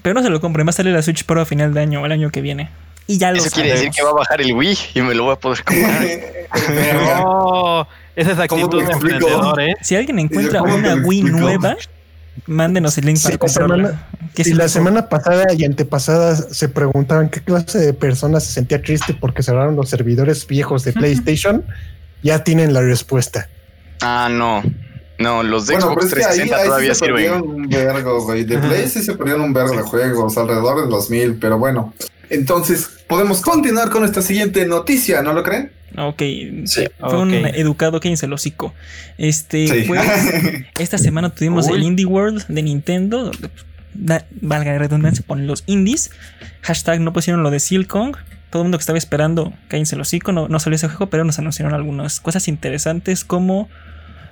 Pero 0.00 0.14
no 0.14 0.22
se 0.22 0.30
lo 0.30 0.40
compren, 0.40 0.64
va 0.64 0.70
a 0.70 0.74
salir 0.74 0.92
la 0.94 1.02
Switch 1.02 1.24
Pro 1.24 1.40
a 1.40 1.44
final 1.44 1.74
de 1.74 1.80
año 1.80 2.02
o 2.02 2.06
el 2.06 2.12
año 2.12 2.30
que 2.30 2.40
viene. 2.40 2.70
Y 3.08 3.18
ya 3.18 3.32
lo 3.32 3.38
Eso 3.38 3.50
quiere 3.50 3.70
decir 3.72 3.90
que 3.90 4.02
va 4.02 4.10
a 4.10 4.14
bajar 4.14 4.40
el 4.40 4.52
Wii 4.52 4.78
y 4.94 5.00
me 5.02 5.14
lo 5.14 5.24
voy 5.24 5.32
a 5.32 5.36
poder 5.36 5.64
comprar. 5.64 6.02
No, 7.20 7.86
esa 8.16 8.30
es 8.32 8.48
¿Cómo 8.48 8.64
actitud 8.64 8.82
de 8.84 8.92
emprendedor, 8.92 9.60
¿eh? 9.60 9.74
Si 9.82 9.94
alguien 9.94 10.18
encuentra 10.18 10.58
¿cómo 10.60 10.74
te 10.74 10.80
una 10.80 10.94
Wii 11.06 11.22
nueva, 11.22 11.76
mándenos 12.46 12.96
el 12.98 13.06
link 13.06 13.16
Sí, 13.18 13.24
para 13.24 13.34
la 13.34 13.38
comprarla. 13.38 13.76
semana- 13.88 14.06
¿Qué 14.34 14.44
Si 14.44 14.52
la 14.52 14.68
semana 14.68 15.08
pasada 15.08 15.46
y 15.56 15.64
antepasada 15.64 16.36
se 16.36 16.68
preguntaban 16.68 17.30
qué 17.30 17.40
clase 17.40 17.78
de 17.78 17.94
personas 17.94 18.44
se 18.44 18.52
sentía 18.52 18.82
triste 18.82 19.14
porque 19.14 19.42
cerraron 19.42 19.76
los 19.76 19.88
servidores 19.88 20.46
viejos 20.46 20.84
de 20.84 20.92
PlayStation, 20.92 21.64
ya 22.22 22.44
tienen 22.44 22.74
la 22.74 22.82
respuesta. 22.82 23.48
ah, 24.02 24.28
no. 24.30 24.62
No, 25.18 25.42
los 25.42 25.66
de 25.66 25.76
Bueno, 25.76 25.92
Xbox 25.92 26.04
es 26.08 26.12
que 26.14 26.18
ahí, 26.24 26.24
360 26.48 26.56
ahí 26.58 26.66
todavía 26.66 26.94
sí 26.94 27.00
se 27.00 27.06
perdieron 27.06 27.40
sirven. 27.40 27.56
un 27.62 27.68
vergo, 27.70 28.22
güey. 28.24 28.44
De 28.44 28.58
Play 28.58 28.86
sí 28.86 29.02
se 29.02 29.14
perdieron 29.14 29.40
un 29.44 29.54
vergo 29.54 29.74
de 29.74 29.80
juegos, 29.82 30.36
alrededor 30.36 30.82
de 30.84 30.90
2000, 30.90 31.36
pero 31.40 31.58
bueno. 31.58 31.94
Entonces, 32.30 33.04
podemos 33.06 33.40
continuar 33.40 33.90
con 33.90 34.04
esta 34.04 34.22
siguiente 34.22 34.66
noticia, 34.66 35.22
¿no 35.22 35.32
lo 35.32 35.42
creen? 35.42 35.72
Ok, 35.96 36.22
Sí. 36.64 36.84
fue 36.98 37.18
un 37.18 37.32
educado 37.32 38.00
que 38.00 38.08
el 38.26 38.32
hocico. 38.32 38.74
Este, 39.18 39.66
Sí. 39.68 39.84
pues, 39.86 40.00
esta 40.78 40.98
semana 40.98 41.30
tuvimos 41.30 41.66
Uy. 41.68 41.76
el 41.78 41.82
Indie 41.84 42.04
World 42.06 42.46
de 42.48 42.62
Nintendo, 42.62 43.30
da- 43.94 44.26
valga 44.40 44.72
la 44.72 44.78
redundancia, 44.78 45.24
ponen 45.26 45.46
los 45.46 45.62
indies. 45.66 46.10
Hashtag 46.62 47.00
no 47.00 47.12
pusieron 47.12 47.42
lo 47.42 47.50
de 47.50 47.60
Silkong. 47.60 48.16
Todo 48.50 48.62
el 48.62 48.64
mundo 48.66 48.78
que 48.78 48.82
estaba 48.82 48.98
esperando, 48.98 49.52
cállense 49.68 49.96
los 49.96 50.08
hocico, 50.08 50.32
no, 50.32 50.48
no 50.48 50.58
salió 50.60 50.76
ese 50.76 50.88
juego, 50.88 51.08
pero 51.10 51.24
nos 51.24 51.38
anunciaron 51.38 51.74
algunas 51.74 52.20
cosas 52.20 52.48
interesantes 52.48 53.24
como 53.24 53.68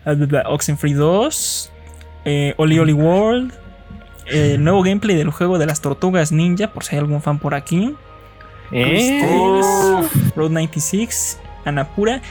bla, 0.05 0.43
Oxenfree 0.49 0.93
2, 0.95 1.71
eh, 2.27 2.55
Oli 2.59 2.79
Oli 2.79 2.93
World, 2.93 3.53
el 4.27 4.63
nuevo 4.63 4.83
gameplay 4.83 5.17
del 5.17 5.31
juego 5.31 5.59
de 5.59 5.67
las 5.67 5.81
tortugas 5.81 6.33
ninja, 6.33 6.73
por 6.73 6.85
si 6.85 6.95
hay 6.95 7.01
algún 7.01 7.23
fan 7.23 7.39
por 7.39 7.55
aquí. 7.55 7.95
¿Eh? 8.73 9.21
Tales, 9.21 10.35
Road 10.35 10.51
96, 10.51 11.39
Anapura 11.65 12.23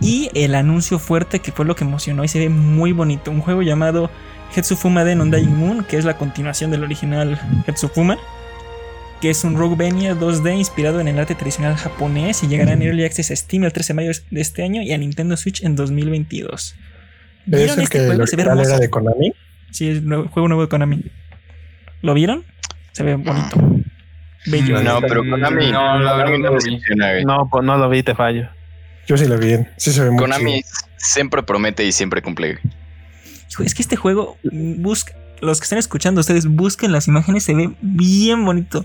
y 0.00 0.30
el 0.34 0.54
anuncio 0.54 0.98
fuerte 0.98 1.38
que 1.38 1.52
fue 1.52 1.64
lo 1.64 1.76
que 1.76 1.84
emocionó 1.84 2.24
y 2.24 2.28
se 2.28 2.38
ve 2.38 2.48
muy 2.48 2.92
bonito. 2.92 3.30
Un 3.30 3.40
juego 3.40 3.62
llamado 3.62 4.10
Hetsufuma 4.54 5.04
Den 5.04 5.20
Undying 5.20 5.56
Moon, 5.56 5.84
que 5.84 5.96
es 5.96 6.04
la 6.04 6.18
continuación 6.18 6.70
del 6.70 6.82
original 6.82 7.40
Hetsufuma, 7.66 8.18
que 9.20 9.30
es 9.30 9.44
un 9.44 9.56
Roguevania 9.56 10.14
2D 10.16 10.58
inspirado 10.58 11.00
en 11.00 11.08
el 11.08 11.18
arte 11.18 11.34
tradicional 11.36 11.76
japonés 11.76 12.42
y 12.42 12.48
llegará 12.48 12.72
en 12.72 12.82
Early 12.82 13.04
Access 13.04 13.30
a 13.30 13.36
Steam 13.36 13.64
el 13.64 13.72
13 13.72 13.92
de 13.92 13.94
mayo 13.94 14.10
de 14.30 14.40
este 14.40 14.64
año 14.64 14.82
y 14.82 14.92
a 14.92 14.98
Nintendo 14.98 15.36
Switch 15.36 15.62
en 15.62 15.76
2022. 15.76 16.74
Es 16.74 16.76
¿Vieron 17.46 17.78
el 17.78 17.84
este 17.84 17.98
que 17.98 18.06
juego? 18.06 18.26
Se 18.26 18.36
ve 18.36 18.42
era 18.42 18.78
de 18.78 18.90
Konami. 18.90 19.32
Sí, 19.70 19.88
es 19.88 19.98
el 19.98 20.26
juego 20.26 20.48
nuevo 20.48 20.62
de 20.62 20.68
Konami. 20.68 21.04
¿Lo 22.02 22.14
vieron? 22.14 22.44
Se 22.92 23.02
ve 23.02 23.14
bonito. 23.16 23.56
Bello. 24.46 24.82
No, 24.82 25.00
pero 25.00 25.22
Konami. 25.28 25.70
No, 25.70 25.98
la 26.00 26.14
verdad 26.16 26.38
no 26.38 26.50
lo. 26.50 27.24
No, 27.24 27.48
pues 27.50 27.64
no 27.64 27.76
lo 27.78 27.88
vi, 27.88 28.02
te 28.02 28.14
fallo. 28.14 28.48
Yo 29.06 29.16
sí 29.16 29.26
lo 29.26 29.38
vi. 29.38 29.56
Sí 29.76 29.92
se 29.92 30.02
ve 30.08 30.16
Konami 30.16 30.62
siempre 30.96 31.42
promete 31.42 31.84
y 31.84 31.92
siempre 31.92 32.22
cumple. 32.22 32.58
Hijo, 33.50 33.62
Es 33.62 33.74
que 33.74 33.82
este 33.82 33.96
juego, 33.96 34.38
busca, 34.42 35.12
los 35.40 35.60
que 35.60 35.64
están 35.64 35.78
escuchando, 35.78 36.20
ustedes 36.20 36.46
busquen 36.46 36.90
las 36.92 37.06
imágenes, 37.08 37.44
se 37.44 37.54
ve 37.54 37.72
bien 37.80 38.44
bonito. 38.44 38.84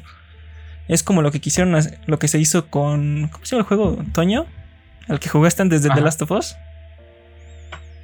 Es 0.87 1.03
como 1.03 1.21
lo 1.21 1.31
que 1.31 1.39
quisieron, 1.41 1.75
hacer- 1.75 1.99
lo 2.05 2.17
que 2.19 2.27
se 2.27 2.39
hizo 2.39 2.67
con. 2.67 3.27
¿Cómo 3.31 3.45
se 3.45 3.55
llama 3.55 3.61
el 3.61 3.67
juego? 3.67 4.03
¿Toño? 4.13 4.45
¿Al 5.07 5.19
que 5.19 5.29
jugaste 5.29 5.61
antes 5.61 5.83
de 5.83 5.89
The. 5.89 6.01
Last 6.01 6.21
of 6.21 6.31
Us? 6.31 6.55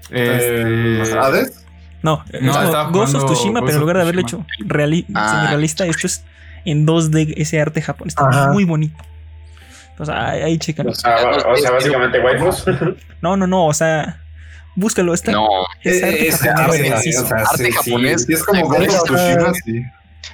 Este, 0.09 1.17
¿Hades? 1.17 1.62
No, 2.03 2.17
No, 2.17 2.23
es 2.31 2.39
como 2.41 2.63
estaba 2.65 2.89
Ghost 2.91 3.15
of 3.15 3.25
Tsushima, 3.25 3.59
Ghost 3.61 3.65
pero 3.65 3.77
en 3.77 3.79
lugar 3.81 3.95
de 3.95 4.01
haberlo 4.03 4.21
hecho 4.21 4.45
reali- 4.59 5.05
Ah, 5.15 5.31
semi-realista, 5.35 5.85
esto 5.87 6.05
es 6.07 6.23
en 6.65 6.85
2D, 6.85 7.33
ese 7.37 7.59
arte 7.59 7.81
japonés. 7.81 8.11
Está 8.11 8.27
Ajá. 8.29 8.51
muy 8.51 8.65
bonito. 8.65 8.95
Entonces, 9.91 10.15
ahí, 10.15 10.41
ahí 10.41 10.57
chécalo. 10.57 10.91
O 10.91 10.95
sea, 10.95 11.15
o 11.47 11.55
sea, 11.55 11.71
básicamente 11.71 12.19
waifus. 12.19 12.65
No, 13.21 13.37
no, 13.37 13.47
no, 13.47 13.67
o 13.67 13.73
sea, 13.73 14.21
búscalo. 14.75 15.13
Está, 15.13 15.31
No, 15.31 15.47
es 15.81 16.03
arte 16.03 16.27
es 16.27 16.37
japonés, 16.39 16.91
arte, 16.91 17.17
o 17.19 17.25
sea, 17.27 17.37
Arte 17.37 17.65
sí, 17.65 17.71
japonés. 17.71 18.23
sí, 18.25 18.33
es 18.33 18.43
como 18.43 18.67
Ghost 18.67 18.89
of 18.89 19.03
Tsushima, 19.05 19.53
sí. 19.65 19.81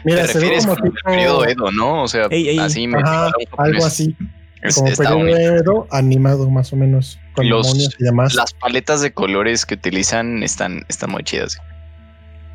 Mira, 0.06 0.28
se 0.28 0.40
ve 0.40 0.58
como 0.60 0.76
como 0.76 0.86
el 0.86 0.92
tipo. 0.94 1.10
periodo 1.10 1.46
Edo, 1.46 1.72
¿no? 1.72 2.04
O 2.04 2.08
sea, 2.08 2.28
Ey, 2.30 2.50
ey, 2.50 2.60
así 2.60 2.88
me 2.88 3.00
Ajá, 3.00 3.26
japonés. 3.32 3.48
algo 3.58 3.86
así. 3.86 4.16
Es- 4.62 4.76
Como 4.76 4.88
está 4.88 5.10
periodo. 5.10 5.28
Edo 5.58 5.88
animado, 5.92 6.50
más 6.50 6.72
o 6.74 6.76
menos. 6.76 7.20
Con 7.42 7.50
Los- 7.50 7.68
demonios 7.68 7.96
y 8.00 8.04
demás. 8.04 8.34
Las 8.36 8.54
paletas 8.54 9.02
de 9.02 9.12
colores 9.14 9.66
que 9.66 9.76
utilizan 9.76 10.44
están, 10.44 10.86
están 10.88 11.12
muy 11.12 11.24
chidas. 11.24 11.58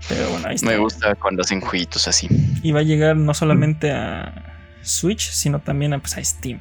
Pero 0.09 0.29
bueno, 0.31 0.49
ahí 0.49 0.55
está. 0.57 0.69
Me 0.69 0.77
gusta 0.77 1.15
cuando 1.15 1.43
hacen 1.43 1.61
jueguitos 1.61 2.07
así. 2.09 2.29
Y 2.63 2.73
va 2.73 2.81
a 2.81 2.83
llegar 2.83 3.17
no 3.17 3.33
solamente 3.35 3.91
a 3.93 4.33
Switch, 4.83 5.31
sino 5.31 5.61
también 5.61 5.95
a, 5.95 5.99
pues, 5.99 6.17
a 6.19 6.25
Steam. 6.25 6.61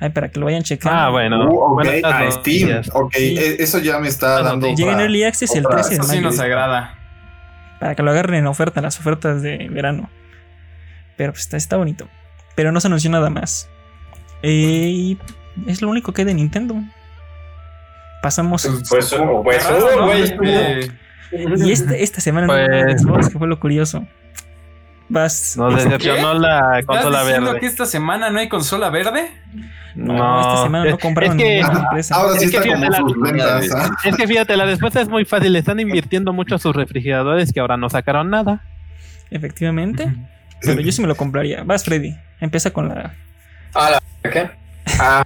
Ay, 0.00 0.10
para 0.10 0.28
que 0.28 0.38
lo 0.38 0.46
vayan 0.46 0.62
checando. 0.62 0.98
Ah, 0.98 1.08
bueno. 1.10 1.48
Uh, 1.48 1.80
a 1.80 2.30
Steam. 2.30 2.82
Ok, 2.92 3.14
Sí. 3.16 3.36
e- 3.38 3.62
eso 3.62 3.78
ya 3.78 3.98
me 4.00 4.08
está 4.08 4.42
dando. 4.42 4.66
Llega 4.66 4.82
en 4.90 4.94
para- 4.96 5.02
Early 5.04 5.24
Access 5.24 5.54
el 5.54 5.64
otra- 5.64 5.76
13 5.76 5.90
de 5.90 5.94
Eso 5.96 6.04
sí 6.04 6.16
mayo. 6.16 6.28
nos 6.28 6.38
agrada. 6.40 6.98
Para 7.80 7.94
que 7.94 8.02
lo 8.02 8.10
agarren 8.10 8.34
en 8.40 8.46
oferta, 8.46 8.80
las 8.82 8.98
ofertas 9.00 9.40
de 9.40 9.68
verano. 9.70 10.10
Pero 11.16 11.32
pues 11.32 11.42
está, 11.44 11.56
está 11.56 11.76
bonito. 11.76 12.08
Pero 12.54 12.70
no 12.72 12.80
se 12.80 12.88
anunció 12.88 13.08
nada 13.10 13.30
más. 13.30 13.68
Eh, 14.42 14.90
y 14.90 15.18
es 15.66 15.80
lo 15.80 15.88
único 15.88 16.12
que 16.12 16.22
hay 16.22 16.26
de 16.26 16.34
Nintendo. 16.34 16.74
Pasamos. 18.24 18.66
Pues, 18.88 18.88
pues, 18.88 19.12
raro, 19.12 19.96
¿no? 19.98 20.06
güey. 20.06 20.22
Este, 20.22 20.90
Y 21.66 21.72
este, 21.72 22.02
esta 22.02 22.20
semana 22.22 22.46
no 22.46 22.52
Pues- 22.54 23.02
Xbox, 23.02 23.28
que 23.28 23.38
fue 23.38 23.46
lo 23.48 23.60
curioso. 23.60 24.06
Vas. 25.10 25.56
Nos 25.58 25.74
decepcionó 25.76 26.32
la 26.32 26.78
¿Estás 26.80 26.86
consola 26.86 27.20
diciendo 27.24 27.46
verde. 27.48 27.60
que 27.60 27.66
esta 27.66 27.84
semana 27.84 28.30
no 28.30 28.38
hay 28.38 28.48
consola 28.48 28.88
verde? 28.88 29.30
No, 29.94 30.40
esta 30.40 30.62
semana 30.62 30.84
no 30.84 30.90
es- 30.96 31.02
compraron 31.02 31.38
es 31.38 31.44
que, 31.44 31.54
ninguna 31.56 31.72
Ajá, 31.74 31.82
empresa. 31.90 32.14
Ahora 32.14 32.38
sí 32.38 32.44
Es 32.46 32.50
que 32.50 32.56
está 32.56 32.62
fíjate 32.62 32.86
como 32.86 32.90
la- 32.90 32.98
sus 33.14 33.20
ventas. 33.20 33.74
¿ah? 33.74 33.96
es 34.04 34.16
que 34.16 34.26
fíjate, 34.26 34.56
la 34.56 34.64
respuesta 34.64 35.00
es 35.02 35.08
muy 35.10 35.26
fácil. 35.26 35.52
Le 35.52 35.58
están 35.58 35.78
invirtiendo 35.80 36.32
mucho 36.32 36.54
a 36.54 36.58
sus 36.58 36.74
refrigeradores 36.74 37.52
que 37.52 37.60
ahora 37.60 37.76
no 37.76 37.90
sacaron 37.90 38.30
nada. 38.30 38.62
Efectivamente. 39.30 40.10
Pero 40.62 40.80
yo 40.80 40.90
sí 40.92 41.02
me 41.02 41.08
lo 41.08 41.14
compraría. 41.14 41.62
Vas, 41.62 41.84
Freddy. 41.84 42.16
Empieza 42.40 42.70
con 42.70 42.88
la. 42.88 43.12
Ah, 43.74 43.90
la- 44.22 44.30
¿qué? 44.30 44.50
Ah, 44.98 45.24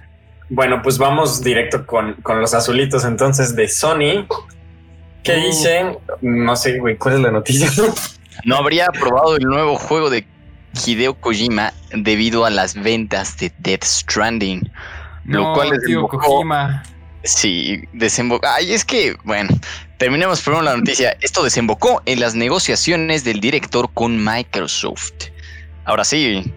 bueno, 0.49 0.81
pues 0.81 0.97
vamos 0.97 1.41
directo 1.43 1.85
con, 1.85 2.13
con 2.21 2.41
los 2.41 2.53
azulitos 2.53 3.05
entonces 3.05 3.55
de 3.55 3.67
Sony. 3.67 4.27
¿Qué 5.23 5.37
Uh. 5.37 5.45
dicen? 5.45 5.97
No 6.21 6.55
sé, 6.55 6.79
güey, 6.79 6.97
¿cuál 6.97 7.15
es 7.15 7.19
la 7.21 7.31
noticia? 7.31 7.69
No 8.45 8.55
habría 8.55 8.85
aprobado 8.85 9.35
el 9.35 9.43
nuevo 9.43 9.75
juego 9.77 10.09
de 10.09 10.25
Hideo 10.85 11.13
Kojima 11.15 11.73
debido 11.91 12.45
a 12.45 12.49
las 12.49 12.73
ventas 12.73 13.35
de 13.37 13.51
Death 13.59 13.83
Stranding. 13.83 14.71
Lo 15.25 15.41
No, 15.41 15.53
cual 15.55 15.71
tío 15.85 16.03
desembocó- 16.07 16.19
Kojima. 16.23 16.83
Sí, 17.25 17.83
desembocó. 17.91 18.47
Ay, 18.47 18.71
es 18.71 18.85
que, 18.85 19.17
bueno, 19.25 19.49
terminemos 19.97 20.39
primero 20.41 20.63
la 20.63 20.77
noticia. 20.77 21.17
Esto 21.19 21.43
desembocó 21.43 22.01
en 22.05 22.21
las 22.21 22.33
negociaciones 22.33 23.25
del 23.25 23.41
director 23.41 23.89
con 23.93 24.23
Microsoft. 24.23 25.11
Ahora 25.83 26.05
sí, 26.05 26.53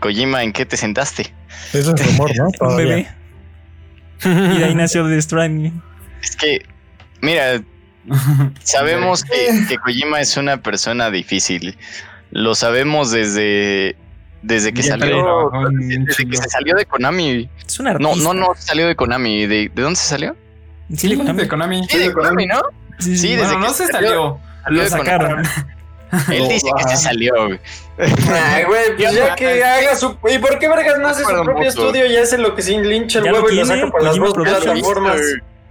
Kojima, 0.00 0.42
¿en 0.42 0.54
qué 0.54 0.64
te 0.64 0.78
sentaste? 0.78 1.34
Eso 1.74 1.94
es 1.94 2.06
rumor, 2.06 2.30
¿no? 2.34 2.48
Un 2.66 2.76
bebé. 2.78 3.08
Y 4.24 4.58
de 4.58 4.64
ahí 4.64 4.74
nació 4.74 5.06
The 5.08 5.20
Stranding. 5.20 5.82
Es 6.22 6.36
que, 6.36 6.66
mira, 7.20 7.62
sabemos 8.62 9.24
que, 9.24 9.66
que 9.68 9.76
Kojima 9.78 10.20
es 10.20 10.36
una 10.36 10.58
persona 10.58 11.10
difícil. 11.10 11.76
Lo 12.30 12.54
sabemos 12.54 13.10
desde, 13.10 13.96
desde 14.42 14.72
que 14.72 14.82
salió. 14.82 15.50
Desde 15.70 16.26
que 16.26 16.36
se 16.36 16.48
salió 16.48 16.74
de 16.76 16.86
Konami. 16.86 17.48
Es 17.66 17.78
un 17.78 17.88
artista. 17.88 18.16
No, 18.16 18.34
no, 18.34 18.34
no 18.34 18.54
salió 18.56 18.86
de 18.86 18.96
Konami. 18.96 19.46
¿De, 19.46 19.70
de 19.74 19.82
dónde 19.82 19.96
se 19.96 20.08
salió? 20.08 20.36
Sí, 20.94 21.08
de 21.08 21.16
Konami. 21.16 21.42
de 21.42 21.48
Konami. 21.48 21.86
Sí, 21.88 21.98
de 21.98 22.12
Konami, 22.12 22.46
¿no? 22.46 22.60
Sí, 22.98 23.16
sí. 23.16 23.18
Sí, 23.18 23.28
desde 23.36 23.44
Bueno, 23.54 23.60
no 23.60 23.66
que 23.68 23.74
se 23.74 23.86
salió. 23.86 24.40
Lo 24.68 24.88
sacaron. 24.88 25.30
Konami. 25.30 25.48
Él 26.30 26.48
dice 26.48 26.68
que 26.76 26.88
se 26.88 26.96
salió. 26.96 27.32
güey. 27.46 27.60
Ay, 27.98 28.64
güey, 28.64 28.96
pues 28.96 29.12
ya 29.12 29.34
que 29.34 29.64
haga 29.64 29.96
su. 29.96 30.16
¿Y 30.28 30.38
por 30.38 30.58
qué 30.58 30.68
vergas 30.68 30.98
no 30.98 31.08
hace 31.08 31.22
su 31.22 31.28
propio 31.28 31.54
mucho. 31.54 31.68
estudio 31.68 32.06
y 32.06 32.16
hace 32.16 32.38
lo 32.38 32.54
que 32.54 32.62
se 32.62 32.78
lincha 32.78 33.18
el 33.18 33.24
Ya 33.24 33.30
lo 33.32 33.38
huevo 33.38 33.50
y 33.50 33.56
lo 33.56 33.66
saca 33.66 33.90
por 33.90 34.02
las 34.02 34.18
Kojima 34.18 34.26
dos 34.26 34.34
plataformas? 34.34 35.20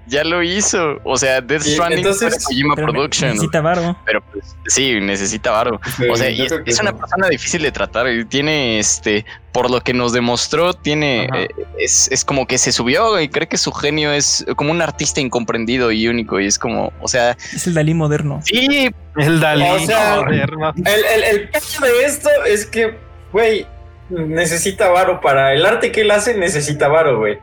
Ya 0.07 0.23
lo 0.23 0.43
hizo. 0.43 0.99
O 1.03 1.17
sea, 1.17 1.41
Death 1.41 1.63
Stranding 1.63 1.99
entonces- 1.99 2.37
de 2.37 2.43
Kojima 2.43 2.75
Production. 2.75 3.31
necesita 3.31 3.61
varo. 3.61 3.97
Pero 4.05 4.21
pues, 4.31 4.55
sí, 4.67 4.99
necesita 5.01 5.51
varo. 5.51 5.79
Sí, 5.97 6.07
O 6.09 6.15
sea, 6.15 6.29
y 6.29 6.41
es, 6.41 6.53
es 6.65 6.79
una 6.79 6.91
no. 6.91 6.97
persona 6.99 7.27
difícil 7.29 7.61
de 7.63 7.71
tratar. 7.71 8.07
y 8.09 8.23
Tiene, 8.25 8.77
este, 8.79 9.25
por 9.51 9.71
lo 9.71 9.81
que 9.81 9.93
nos 9.93 10.13
demostró, 10.13 10.73
tiene, 10.73 11.25
eh, 11.35 11.47
es, 11.79 12.09
es 12.11 12.23
como 12.23 12.45
que 12.45 12.57
se 12.57 12.71
subió 12.71 13.19
y 13.19 13.29
cree 13.29 13.47
que 13.47 13.57
su 13.57 13.71
genio 13.71 14.11
es 14.11 14.45
como 14.55 14.71
un 14.71 14.81
artista 14.81 15.21
incomprendido 15.21 15.91
y 15.91 16.07
único. 16.07 16.39
Y 16.39 16.45
es 16.47 16.59
como, 16.59 16.93
o 17.01 17.07
sea, 17.07 17.31
Es 17.53 17.65
el 17.67 17.73
Dalí 17.73 17.93
moderno. 17.93 18.41
sí, 18.43 18.89
El 19.17 19.39
Dalí. 19.39 19.63
O 19.63 19.79
sea, 19.85 20.17
moderno. 20.21 20.73
El, 20.77 20.85
el, 21.05 21.23
el 21.23 21.49
caso 21.49 21.83
de 21.83 22.05
esto 22.05 22.29
es 22.47 22.65
que, 22.65 22.95
güey, 23.31 23.65
necesita 24.09 24.89
varo 24.89 25.19
para 25.21 25.53
el 25.53 25.65
arte 25.65 25.91
que 25.91 26.01
él 26.01 26.11
hace, 26.11 26.35
necesita 26.35 26.87
varo, 26.87 27.17
güey. 27.17 27.39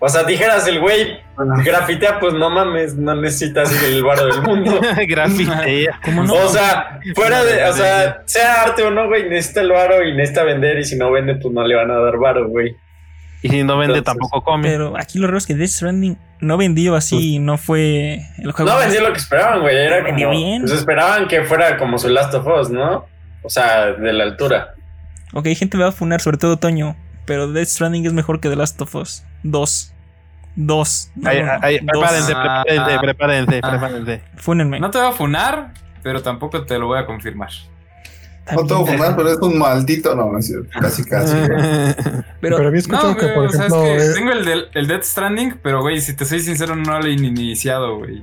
O 0.00 0.08
sea, 0.08 0.22
dijeras 0.22 0.66
el 0.68 0.80
güey 0.80 1.18
grafitea, 1.64 2.20
pues 2.20 2.32
no 2.34 2.50
mames, 2.50 2.94
no 2.94 3.16
necesita 3.16 3.62
así 3.62 3.74
el 3.84 4.04
varo 4.04 4.26
del 4.26 4.42
mundo. 4.42 4.80
Grafitea. 5.08 5.98
¿Cómo 6.04 6.22
no? 6.22 6.34
O 6.34 6.48
sea, 6.48 7.00
fuera 7.16 7.42
de, 7.44 7.64
o 7.64 7.72
sea, 7.72 8.22
sea 8.24 8.62
arte 8.62 8.84
o 8.84 8.90
no, 8.92 9.08
güey, 9.08 9.28
necesita 9.28 9.60
el 9.60 9.70
varo 9.72 10.04
y 10.06 10.14
necesita 10.14 10.44
vender 10.44 10.78
y 10.78 10.84
si 10.84 10.96
no 10.96 11.10
vende, 11.10 11.34
pues 11.34 11.52
no 11.52 11.66
le 11.66 11.74
van 11.74 11.90
a 11.90 11.98
dar 11.98 12.16
varo, 12.16 12.48
güey. 12.48 12.76
Y 13.42 13.48
si 13.48 13.62
no 13.64 13.78
vende, 13.78 13.98
Entonces- 13.98 14.04
tampoco 14.04 14.42
come. 14.42 14.68
Pero 14.68 14.96
aquí 14.96 15.18
lo 15.18 15.26
raro 15.26 15.38
es 15.38 15.46
que 15.46 15.54
Death 15.54 15.68
Stranding 15.70 16.16
no 16.40 16.56
vendió 16.56 16.94
así 16.94 17.34
y 17.34 17.38
no 17.40 17.56
fue 17.58 18.20
el 18.38 18.52
juego. 18.52 18.70
No 18.70 18.78
vendió 18.78 19.00
lo 19.00 19.12
que 19.12 19.18
esperaban, 19.18 19.60
güey. 19.60 19.76
Era 19.76 20.04
como. 20.04 20.30
bien. 20.30 20.62
Pues 20.62 20.72
esperaban 20.72 21.26
que 21.28 21.42
fuera 21.42 21.76
como 21.76 21.98
su 21.98 22.08
Last 22.08 22.34
of 22.34 22.46
Us, 22.46 22.70
¿no? 22.70 23.06
O 23.42 23.48
sea, 23.48 23.92
de 23.92 24.12
la 24.12 24.24
altura. 24.24 24.74
Ok, 25.32 25.46
gente 25.56 25.76
me 25.76 25.84
va 25.84 25.90
a 25.90 25.92
funar, 25.92 26.20
sobre 26.20 26.36
todo 26.38 26.56
Toño. 26.56 26.96
Pero 27.26 27.52
Death 27.52 27.68
Stranding 27.68 28.06
es 28.06 28.12
mejor 28.12 28.40
que 28.40 28.48
The 28.48 28.56
Last 28.56 28.80
of 28.80 28.94
Us. 28.94 29.24
Dos. 29.42 29.92
Dos. 30.56 31.10
No, 31.14 31.30
Ay, 31.30 31.40
no, 31.40 31.46
no. 31.46 31.58
ay, 31.62 31.78
Dos. 31.78 31.86
prepárense, 31.92 32.32
Ah, 32.34 32.62
prepárense, 32.66 32.94
ah. 32.96 33.00
prepárense, 33.00 33.60
Ah. 33.62 33.70
prepárense. 33.70 34.22
Fúnenme. 34.36 34.80
No 34.80 34.90
te 34.90 34.98
voy 34.98 35.06
a 35.08 35.12
funar, 35.12 35.72
pero 36.02 36.22
tampoco 36.22 36.64
te 36.64 36.78
lo 36.78 36.86
voy 36.88 36.98
a 36.98 37.06
confirmar. 37.06 37.50
No 38.50 38.64
tengo 38.64 38.86
que 38.86 38.92
fumar, 38.92 39.14
pero 39.14 39.30
es 39.30 39.38
un 39.40 39.58
maldito. 39.58 40.14
No, 40.16 40.32
no 40.32 40.38
es 40.38 40.46
cierto. 40.46 40.70
Casi, 40.80 41.04
casi. 41.04 41.34
Pero, 42.40 42.56
Pero 42.56 42.68
había 42.68 42.78
escuchado 42.80 43.10
No, 43.10 43.16
que, 43.18 43.26
por 43.28 43.44
es 43.46 43.54
ejemplo, 43.56 43.82
que 43.82 43.96
eh, 43.96 44.10
tengo 44.14 44.32
el, 44.32 44.44
del, 44.46 44.64
el 44.72 44.86
Death 44.86 45.02
Stranding, 45.02 45.58
pero 45.62 45.82
güey, 45.82 46.00
si 46.00 46.14
te 46.14 46.24
soy 46.24 46.40
sincero, 46.40 46.74
no 46.74 46.98
lo 46.98 47.04
he 47.06 47.12
iniciado, 47.12 47.98
güey. 47.98 48.22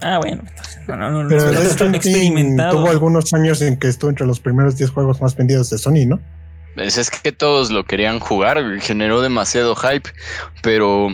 Ah, 0.00 0.18
bueno. 0.18 0.42
entonces, 0.46 0.78
No, 0.86 0.96
no, 0.96 1.10
no. 1.10 1.22
no, 1.24 1.28
Pero 1.28 1.42
no, 1.46 1.50
Death 1.50 1.64
no, 1.64 1.70
Stranding 1.70 1.96
experimentado. 1.96 2.72
tuvo 2.76 2.90
algunos 2.90 3.32
años 3.34 3.60
en 3.62 3.78
que 3.78 3.88
estuvo 3.88 4.10
entre 4.10 4.26
los 4.26 4.38
primeros 4.38 4.76
10 4.76 4.90
juegos 4.90 5.20
más 5.20 5.34
vendidos 5.34 5.70
de 5.70 5.78
Sony, 5.78 6.06
¿no? 6.06 6.20
Pues 6.84 6.98
es 6.98 7.10
que 7.10 7.32
todos 7.32 7.70
lo 7.70 7.84
querían 7.84 8.18
jugar, 8.20 8.62
generó 8.80 9.20
demasiado 9.20 9.74
hype, 9.76 10.10
pero 10.62 11.08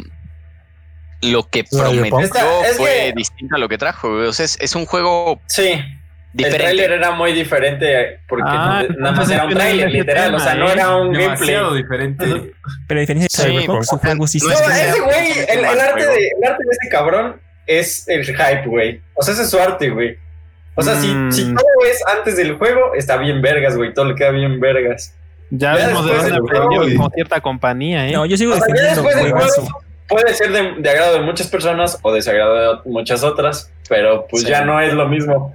lo 1.23 1.49
que 1.49 1.65
prometió 1.65 2.21
es 2.65 2.77
fue 2.77 2.89
que- 2.91 3.13
distinto 3.17 3.57
a 3.57 3.59
lo 3.59 3.69
que 3.69 3.79
trajo. 3.79 4.15
güey. 4.17 4.27
O 4.27 4.33
sea, 4.33 4.45
es, 4.45 4.59
es 4.61 4.75
un 4.75 4.85
juego 4.87 5.41
Sí, 5.47 5.69
el 5.73 5.85
diferente. 6.33 6.59
tráiler 6.65 6.93
era 6.93 7.13
muy 7.13 7.33
diferente 7.33 8.21
porque 8.29 8.45
Ah, 8.47 8.85
no- 8.89 8.97
nada 8.99 9.17
más 9.17 9.31
era 9.31 9.45
un 9.45 9.51
ese 9.55 9.89
literal, 9.89 10.35
o 10.35 10.39
sea, 10.41 10.55
no 10.55 10.69
¿eh? 10.69 10.73
era 10.73 10.97
un 10.97 11.13
Demasiado 11.13 11.71
gameplay. 11.75 11.83
diferente. 11.83 12.53
Pero 12.89 12.99
a 12.99 13.01
diferencia 13.01 13.29
de 13.31 13.43
Sí, 13.45 13.51
Cyberpunk, 13.53 13.79
sea, 13.85 13.99
juego 13.99 14.27
sí 14.27 14.39
no 14.39 14.51
ese 14.51 15.01
güey, 15.01 15.33
el, 15.49 15.59
el 15.61 15.81
arte 15.81 16.07
de, 16.07 16.29
el 16.29 16.45
arte 16.51 16.63
de 16.65 16.71
ese 16.71 16.89
cabrón 16.91 17.41
es 17.67 18.07
el 18.09 18.25
hype, 18.27 18.67
güey. 18.67 19.01
O 19.15 19.23
sea, 19.23 19.33
ese 19.35 19.45
es 19.45 19.51
su 19.51 19.59
arte, 19.59 19.89
güey. 19.91 20.19
O 20.75 20.83
sea, 20.83 20.97
si, 20.97 21.07
Mm. 21.07 21.33
si 21.33 21.45
todo 21.55 21.65
es 21.89 22.03
antes 22.09 22.37
del 22.37 22.55
juego, 22.57 22.95
está 22.95 23.17
bien 23.17 23.41
vergas, 23.41 23.77
güey. 23.77 23.95
Todo 23.95 24.07
le 24.07 24.15
queda 24.17 24.31
bien 24.33 24.59
vergas. 24.61 25.15
Ya 25.57 25.77
Ya 25.79 25.87
vemos 25.89 26.05
de 26.07 26.13
después 26.13 26.23
dónde 26.23 26.31
del 26.33 26.43
aprendió 26.43 26.79
juego 26.81 26.89
y- 26.93 26.97
con 26.97 27.11
cierta 27.13 27.41
compañía, 27.41 28.09
¿eh? 28.09 28.13
No, 28.13 28.27
yo 28.27 28.37
sigo 28.37 28.53
O 28.55 28.57
sea, 28.57 28.65
defendiendo 28.67 29.03
juegazo. 29.03 29.69
puede 30.09 30.35
ser 30.35 30.51
de, 30.53 30.75
de 30.83 30.91
agrado 30.91 31.15
de 31.15 31.21
muchas 31.21 31.47
personas 31.49 31.99
o 32.03 32.13
desagrado 32.13 32.55
de 32.83 32.91
muchas 32.91 33.23
otras, 33.23 33.71
pero 33.89 34.27
pues 34.29 34.43
Sí. 34.43 34.49
ya 34.49 34.65
no 34.65 34.81
es 34.81 34.93
lo 34.95 35.09
mismo. 35.09 35.55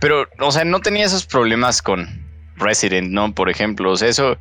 Pero, 0.00 0.26
o 0.38 0.50
sea, 0.52 0.64
no 0.64 0.80
tenía 0.80 1.04
esos 1.06 1.26
problemas 1.26 1.82
con 1.82 2.08
Resident, 2.56 3.10
¿no? 3.10 3.34
Por 3.34 3.50
ejemplo, 3.50 3.90
o 3.92 3.96
sea, 3.96 4.08
eso, 4.08 4.36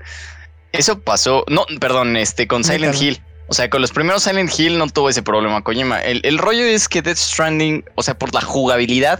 eso 0.72 1.00
pasó, 1.00 1.44
no, 1.50 1.66
perdón, 1.80 2.16
este, 2.18 2.48
con 2.48 2.64
Silent. 2.64 2.96
Hill. 3.02 3.22
O 3.48 3.54
sea, 3.54 3.70
con 3.70 3.82
los 3.82 3.92
primeros 3.92 4.24
Silent 4.24 4.52
Hill 4.58 4.78
no 4.78 4.88
tuvo 4.88 5.10
ese 5.10 5.22
problema, 5.22 5.62
Kojima. 5.64 6.00
El, 6.02 6.22
el 6.24 6.38
rollo 6.38 6.64
es 6.64 6.88
que 6.88 7.02
Death 7.02 7.18
Stranding, 7.18 7.84
o 7.96 8.02
sea, 8.04 8.14
por 8.18 8.34
la 8.34 8.42
jugabilidad 8.42 9.20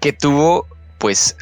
que 0.00 0.12
tuvo, 0.12 0.66
pues 0.98 1.36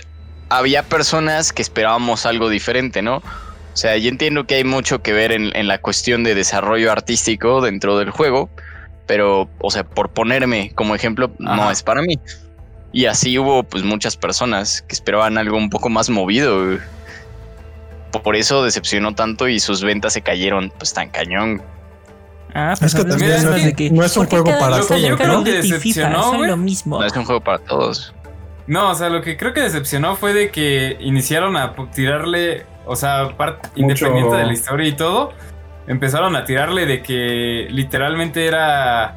había 0.48 0.82
personas 0.82 1.52
que 1.52 1.62
esperábamos 1.62 2.26
algo 2.26 2.48
diferente, 2.48 3.02
¿no? 3.02 3.16
O 3.16 3.76
sea, 3.80 3.96
yo 3.96 4.08
entiendo 4.08 4.44
que 4.46 4.56
hay 4.56 4.64
mucho 4.64 5.02
que 5.02 5.12
ver 5.12 5.30
en, 5.32 5.54
en 5.56 5.68
la 5.68 5.78
cuestión 5.78 6.24
de 6.24 6.34
desarrollo 6.34 6.90
artístico 6.90 7.60
dentro 7.60 7.98
del 7.98 8.10
juego, 8.10 8.50
pero, 9.06 9.48
o 9.60 9.70
sea, 9.70 9.84
por 9.84 10.10
ponerme 10.10 10.72
como 10.74 10.94
ejemplo, 10.94 11.30
no 11.38 11.52
Ajá. 11.52 11.72
es 11.72 11.82
para 11.82 12.02
mí. 12.02 12.18
Y 12.92 13.04
así 13.06 13.38
hubo 13.38 13.62
pues 13.62 13.84
muchas 13.84 14.16
personas 14.16 14.82
que 14.82 14.94
esperaban 14.94 15.38
algo 15.38 15.56
un 15.56 15.70
poco 15.70 15.88
más 15.90 16.10
movido. 16.10 16.78
Por 18.24 18.34
eso 18.34 18.64
decepcionó 18.64 19.14
tanto 19.14 19.48
y 19.48 19.60
sus 19.60 19.82
ventas 19.84 20.14
se 20.14 20.22
cayeron 20.22 20.72
pues 20.78 20.92
tan 20.94 21.10
cañón. 21.10 21.62
Ah, 22.54 22.72
Es 22.80 22.94
que 22.94 23.02
pero 23.02 23.10
también 23.10 23.32
hablas 23.32 23.56
es 23.58 23.64
de 23.66 23.74
que 23.74 23.90
no 23.90 24.02
es 24.02 24.16
un 24.16 24.26
¿por 24.26 24.44
qué 24.44 24.50
juego 24.52 24.58
para 24.58 24.80
todos, 24.80 25.00
¿no? 25.02 25.14
Of 25.14 25.20
Creo 25.20 25.44
que 25.44 25.52
decepcionó, 25.52 26.22
Son 26.22 26.36
güey. 26.38 26.50
lo 26.50 26.56
mismo. 26.56 26.98
No 26.98 27.06
es 27.06 27.14
un 27.14 27.24
juego 27.26 27.42
para 27.42 27.58
todos. 27.58 28.14
No, 28.68 28.90
o 28.90 28.94
sea, 28.94 29.08
lo 29.08 29.20
que 29.22 29.36
creo 29.36 29.52
que 29.52 29.62
decepcionó 29.62 30.14
fue 30.14 30.32
de 30.34 30.50
que 30.50 30.96
iniciaron 31.00 31.56
a 31.56 31.74
tirarle, 31.92 32.64
o 32.86 32.94
sea, 32.94 33.30
parte 33.36 33.68
Mucho- 33.76 34.06
independiente 34.06 34.36
de 34.36 34.44
la 34.46 34.52
historia 34.52 34.86
y 34.86 34.92
todo, 34.92 35.32
empezaron 35.86 36.36
a 36.36 36.44
tirarle 36.44 36.84
de 36.86 37.02
que 37.02 37.66
literalmente 37.70 38.46
era 38.46 39.16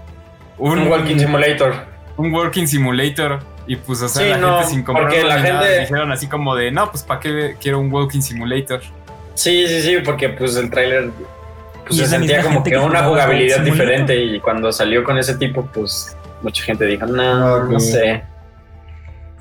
un, 0.58 0.79
Un 0.79 0.88
Walking 0.88 1.17
Simulator. 1.20 1.74
un 2.17 2.34
walking 2.34 2.65
simulator 2.65 3.39
y 3.67 3.75
pues, 3.75 4.01
o 4.01 4.08
sea, 4.08 4.24
Sí, 4.24 4.29
la 4.29 4.38
no, 4.38 4.53
gente 4.60 4.70
sin 4.70 4.84
comprarlo 4.84 5.10
porque 5.12 5.27
la 5.27 5.38
ni 5.38 5.43
nada, 5.50 5.62
gente- 5.63 5.79
dijeron 5.81 6.12
así 6.13 6.27
como 6.27 6.55
de, 6.55 6.72
no, 6.72 6.89
pues, 6.89 7.03
¿para 7.03 7.20
qué 7.20 7.55
quiero 7.62 7.79
un 7.79 7.91
walking 7.91 8.22
simulator? 8.22 8.81
Sí, 9.34 9.67
sí, 9.67 9.81
sí, 9.81 9.98
porque 10.05 10.29
pues 10.29 10.55
el 10.58 10.70
tráiler 10.70 11.10
pues, 11.86 11.98
se 12.00 12.05
sentía 12.05 12.41
como 12.41 12.55
gente 12.63 12.70
que 12.72 12.75
que 12.77 12.81
una 12.81 13.03
jugabilidad 13.03 13.60
diferente 13.62 14.15
y 14.15 14.39
cuando 14.39 14.72
salió 14.72 15.03
con 15.03 15.17
ese 15.17 15.36
tipo, 15.36 15.65
pues 15.74 16.15
mucha 16.41 16.63
gente 16.63 16.86
dijo, 16.86 17.05
no, 17.05 17.63
no 17.65 17.74
ok. 17.75 17.79
sé. 17.79 18.24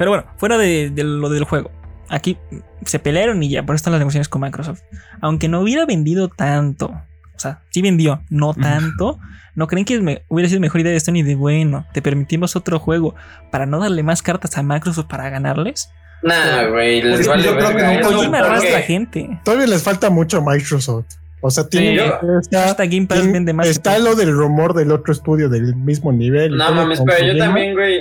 Pero 0.01 0.13
bueno, 0.13 0.25
fuera 0.39 0.57
de, 0.57 0.89
de 0.89 1.05
lo 1.05 1.29
del 1.29 1.45
juego. 1.45 1.71
Aquí 2.09 2.39
se 2.87 2.99
pelearon 2.99 3.43
y 3.43 3.51
ya, 3.51 3.65
por 3.67 3.75
eso 3.75 3.81
están 3.83 3.93
las 3.93 3.99
negociaciones 4.01 4.31
con 4.31 4.41
Microsoft. 4.41 4.81
Aunque 5.21 5.47
no 5.47 5.61
hubiera 5.61 5.85
vendido 5.85 6.29
tanto, 6.29 6.87
o 6.87 7.39
sea, 7.39 7.61
sí 7.69 7.83
vendió, 7.83 8.23
no 8.31 8.55
tanto. 8.55 9.19
¿No 9.55 9.67
creen 9.67 9.85
que 9.85 10.01
me- 10.01 10.25
hubiera 10.29 10.49
sido 10.49 10.63
mejor 10.63 10.81
idea 10.81 10.93
de 10.93 11.01
Sony 11.01 11.23
de 11.23 11.35
bueno, 11.35 11.85
te 11.93 12.01
permitimos 12.01 12.57
otro 12.57 12.79
juego 12.79 13.15
para 13.53 13.67
no 13.67 13.79
darle 13.79 14.03
más 14.03 14.23
cartas 14.23 14.57
a 14.57 14.63
Microsoft 14.63 15.05
para 15.07 15.29
ganarles? 15.29 15.91
Nah, 16.23 16.69
güey, 16.71 17.03
les 17.03 17.29
vale 17.29 17.43
yo 17.43 17.55
creo 17.59 17.77
que 17.77 18.29
no, 18.29 18.37
arrastra 18.39 18.81
gente. 18.81 19.39
Todavía 19.45 19.67
les 19.67 19.83
falta 19.83 20.09
mucho 20.09 20.39
a 20.39 20.41
Microsoft. 20.41 21.09
O 21.43 21.51
sea, 21.51 21.69
tiene 21.69 21.95
yo- 21.95 22.19
está, 22.41 22.75
Game 22.87 23.07
Pass 23.07 23.19
tiene- 23.19 23.33
vende 23.35 23.53
más. 23.53 23.67
está 23.69 23.99
lo 23.99 24.15
del 24.15 24.33
rumor 24.33 24.73
del 24.73 24.93
otro 24.93 25.13
estudio 25.13 25.51
del 25.51 25.77
mismo 25.77 26.11
nivel. 26.11 26.57
No 26.57 26.73
mames, 26.73 27.03
pero 27.05 27.35
yo 27.35 27.37
también, 27.37 27.75
güey, 27.75 28.01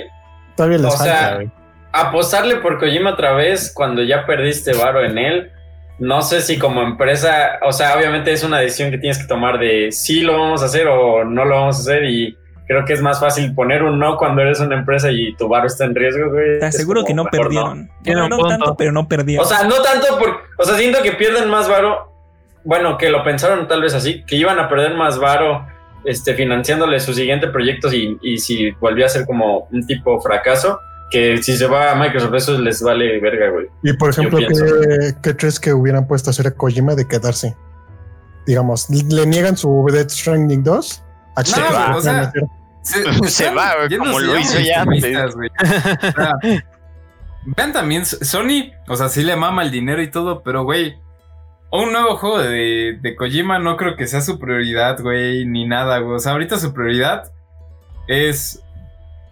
Todavía 0.56 0.78
les 0.78 0.86
o 0.94 0.96
falta, 0.96 1.34
güey. 1.36 1.50
Apostarle 1.92 2.56
por 2.56 2.78
Kojima 2.78 3.10
otra 3.10 3.32
vez 3.32 3.72
cuando 3.74 4.02
ya 4.02 4.26
perdiste 4.26 4.72
varo 4.72 5.04
en 5.04 5.18
él. 5.18 5.52
No 5.98 6.22
sé 6.22 6.40
si 6.40 6.58
como 6.58 6.82
empresa, 6.82 7.58
o 7.62 7.72
sea, 7.72 7.94
obviamente 7.96 8.32
es 8.32 8.42
una 8.42 8.58
decisión 8.58 8.90
que 8.90 8.98
tienes 8.98 9.18
que 9.18 9.26
tomar 9.26 9.58
de 9.58 9.92
si 9.92 10.22
lo 10.22 10.38
vamos 10.38 10.62
a 10.62 10.66
hacer 10.66 10.88
o 10.88 11.24
no 11.24 11.44
lo 11.44 11.56
vamos 11.56 11.76
a 11.76 11.80
hacer 11.80 12.04
y 12.04 12.38
creo 12.66 12.84
que 12.86 12.94
es 12.94 13.02
más 13.02 13.20
fácil 13.20 13.54
poner 13.54 13.82
un 13.82 13.98
no 13.98 14.16
cuando 14.16 14.40
eres 14.40 14.60
una 14.60 14.76
empresa 14.76 15.10
y 15.10 15.34
tu 15.34 15.48
varo 15.48 15.66
está 15.66 15.84
en 15.84 15.94
riesgo, 15.94 16.30
güey. 16.30 16.58
Te 16.58 16.66
aseguro 16.66 17.04
que 17.04 17.12
no 17.12 17.24
perdieron. 17.24 17.90
Ganaron 18.02 18.30
punto. 18.30 18.48
tanto, 18.48 18.76
pero 18.76 18.92
no 18.92 19.08
perdieron. 19.08 19.44
O 19.44 19.48
sea, 19.48 19.64
no 19.64 19.82
tanto 19.82 20.18
por, 20.18 20.40
o 20.56 20.64
sea, 20.64 20.76
siento 20.76 21.02
que 21.02 21.12
pierden 21.12 21.50
más 21.50 21.68
varo, 21.68 22.12
bueno, 22.64 22.96
que 22.96 23.10
lo 23.10 23.22
pensaron 23.22 23.68
tal 23.68 23.82
vez 23.82 23.92
así, 23.92 24.24
que 24.24 24.36
iban 24.36 24.58
a 24.58 24.68
perder 24.70 24.94
más 24.94 25.18
varo 25.18 25.66
este, 26.04 26.32
financiándole 26.32 26.98
sus 27.00 27.16
siguientes 27.16 27.50
proyectos 27.50 27.92
y, 27.92 28.16
y 28.22 28.38
si 28.38 28.70
volvió 28.80 29.04
a 29.04 29.08
ser 29.08 29.26
como 29.26 29.68
un 29.70 29.86
tipo 29.86 30.18
fracaso, 30.20 30.78
que 31.10 31.42
si 31.42 31.56
se 31.56 31.66
va 31.66 31.92
a 31.92 31.94
Microsoft 31.94 32.34
eso 32.34 32.58
les 32.58 32.82
vale 32.82 33.20
verga, 33.20 33.50
güey. 33.50 33.66
Y 33.82 33.92
por 33.94 34.10
ejemplo, 34.10 34.38
¿qué, 34.38 35.14
qué 35.22 35.36
crees 35.36 35.58
que 35.58 35.72
hubieran 35.72 36.06
puesto 36.06 36.30
a 36.30 36.32
hacer 36.32 36.46
a 36.46 36.50
Kojima 36.52 36.94
de 36.94 37.06
quedarse? 37.06 37.56
Digamos, 38.46 38.88
le 38.88 39.26
niegan 39.26 39.56
su 39.56 39.86
Death 39.92 40.10
Stranding 40.10 40.62
2. 40.62 41.02
¿A 41.36 41.42
No, 41.42 41.92
que 41.92 41.92
o 41.98 42.00
sea? 42.00 42.32
Se, 42.82 43.28
Se 43.28 43.50
va, 43.54 43.74
güey, 43.76 43.98
como 43.98 44.18
lo 44.18 44.38
hizo 44.38 44.58
ya 44.58 44.82
extremistas, 44.82 45.34
güey. 45.34 45.50
O 45.50 46.12
sea, 46.12 46.32
vean 47.44 47.72
también, 47.72 48.06
Sony, 48.06 48.72
o 48.88 48.96
sea, 48.96 49.08
sí 49.08 49.22
le 49.22 49.36
mama 49.36 49.62
el 49.62 49.70
dinero 49.70 50.02
y 50.02 50.10
todo, 50.10 50.42
pero, 50.42 50.64
güey, 50.64 50.96
un 51.70 51.92
nuevo 51.92 52.16
juego 52.16 52.38
de, 52.38 52.98
de 53.00 53.16
Kojima 53.16 53.58
no 53.58 53.76
creo 53.76 53.96
que 53.96 54.06
sea 54.06 54.20
su 54.20 54.38
prioridad, 54.38 55.00
güey, 55.00 55.44
ni 55.44 55.66
nada, 55.66 55.98
güey. 55.98 56.16
O 56.16 56.18
sea, 56.18 56.32
ahorita 56.32 56.58
su 56.58 56.72
prioridad 56.72 57.30
es, 58.08 58.62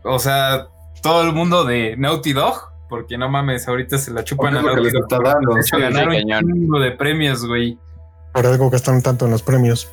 o 0.04 0.18
sea, 0.18 0.68
todo 1.02 1.22
el 1.22 1.32
mundo 1.32 1.64
de 1.64 1.96
Naughty 1.96 2.32
Dog, 2.32 2.70
porque 2.88 3.18
no 3.18 3.28
mames, 3.28 3.68
ahorita 3.68 3.98
se 3.98 4.10
la 4.10 4.24
chupan 4.24 4.56
a 4.56 4.60
que 4.60 4.66
Naughty 4.66 4.90
Dog. 4.90 5.02
está 5.02 5.18
dando. 5.22 5.54
De 5.54 5.60
hecho, 5.60 5.76
sí. 5.76 5.82
ganaron 5.82 6.14
un 6.14 6.52
chingo 6.52 6.80
de 6.80 6.92
premios, 6.92 7.46
güey. 7.46 7.78
Por 8.32 8.46
algo 8.46 8.70
gastaron 8.70 9.02
tanto 9.02 9.24
en 9.24 9.32
los 9.32 9.42
premios. 9.42 9.90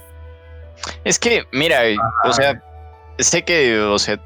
Es 1.03 1.19
que, 1.19 1.45
mira, 1.51 1.81
o 2.25 2.33
sea, 2.33 2.61
sé 3.17 3.43
que, 3.43 3.79
o 3.79 3.97
sea, 3.97 4.19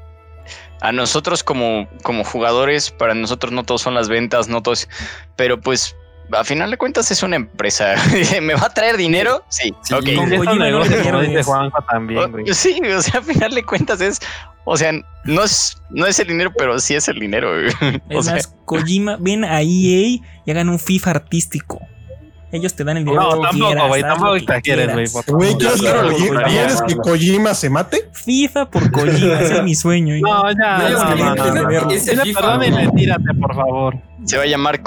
a 0.80 0.92
nosotros 0.92 1.44
como, 1.44 1.88
como 2.02 2.24
jugadores, 2.24 2.90
para 2.90 3.14
nosotros 3.14 3.52
no 3.52 3.64
todos 3.64 3.82
son 3.82 3.94
las 3.94 4.08
ventas, 4.08 4.48
no 4.48 4.62
todos, 4.62 4.88
pero 5.36 5.60
pues 5.60 5.96
a 6.32 6.44
final 6.44 6.70
de 6.70 6.76
cuentas 6.76 7.10
es 7.10 7.22
una 7.22 7.36
empresa. 7.36 7.94
¿Me 8.42 8.54
va 8.54 8.66
a 8.66 8.74
traer 8.74 8.96
dinero? 8.96 9.44
Sí, 9.48 9.74
Sí, 9.82 9.94
ok. 9.94 10.04
con 10.16 10.30
Kojima 10.44 10.66
dice. 10.82 11.42
Juanjo 11.42 11.82
también, 11.90 12.30
güey. 12.32 12.50
O- 12.50 12.54
Sí, 12.54 12.80
o 12.96 13.02
sea, 13.02 13.20
a 13.20 13.22
final 13.22 13.54
de 13.54 13.64
cuentas 13.64 14.00
es, 14.00 14.20
o 14.64 14.76
sea, 14.76 14.92
no 15.24 15.42
es, 15.44 15.76
no 15.90 16.06
es 16.06 16.18
el 16.20 16.28
dinero, 16.28 16.52
pero 16.56 16.78
sí 16.78 16.94
es 16.94 17.08
el 17.08 17.18
dinero. 17.18 17.50
güey. 17.80 18.00
O 18.14 18.18
Es 18.20 18.24
sea, 18.26 18.34
más, 18.34 18.54
Kojima, 18.64 19.16
ven 19.20 19.44
a 19.44 19.60
EA 19.62 19.64
y 19.64 20.22
hagan 20.48 20.68
un 20.68 20.78
FIFA 20.78 21.10
artístico. 21.10 21.80
Ellos 22.52 22.74
te 22.74 22.82
dan 22.82 22.96
el 22.96 23.04
dinero 23.04 23.22
No, 23.22 23.28
tampoco, 23.42 23.66
quieras, 23.68 23.86
güey, 23.88 24.02
tampoco 24.02 24.34
exageres, 24.34 24.92
güey, 24.92 25.06
Güey. 25.28 25.54
¿quieres, 25.56 25.80
que, 25.80 25.92
Kojima. 25.92 26.42
¿quieres 26.42 26.82
que 26.82 26.96
Kojima 26.96 27.54
se 27.54 27.70
mate? 27.70 28.10
FIFA 28.12 28.68
por 28.70 28.90
Kojima, 28.90 29.38
ese 29.40 29.56
es 29.58 29.62
mi 29.62 29.74
sueño. 29.76 30.16
No, 30.20 30.50
ya, 30.50 30.78
No, 30.78 30.78
no, 30.78 30.86
es 30.88 31.02
que 31.04 32.14
no, 32.16 32.24
no, 32.24 32.34
perdón 32.34 32.64
y 32.64 32.70
retírate, 32.70 33.34
por 33.40 33.54
favor. 33.54 33.96
se 34.24 34.36
va 34.36 34.42
a 34.42 34.46
llamar 34.46 34.82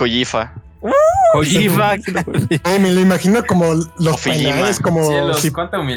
Koyifa. 1.34 1.98
Kojima. 1.98 2.26
Eh, 2.50 2.80
me 2.80 2.92
lo 2.92 3.02
imagino 3.02 3.44
como 3.46 3.74
los 3.98 4.22
penales, 4.22 4.80
como 4.80 5.04
Cielos, 5.04 5.42
si 5.42 5.52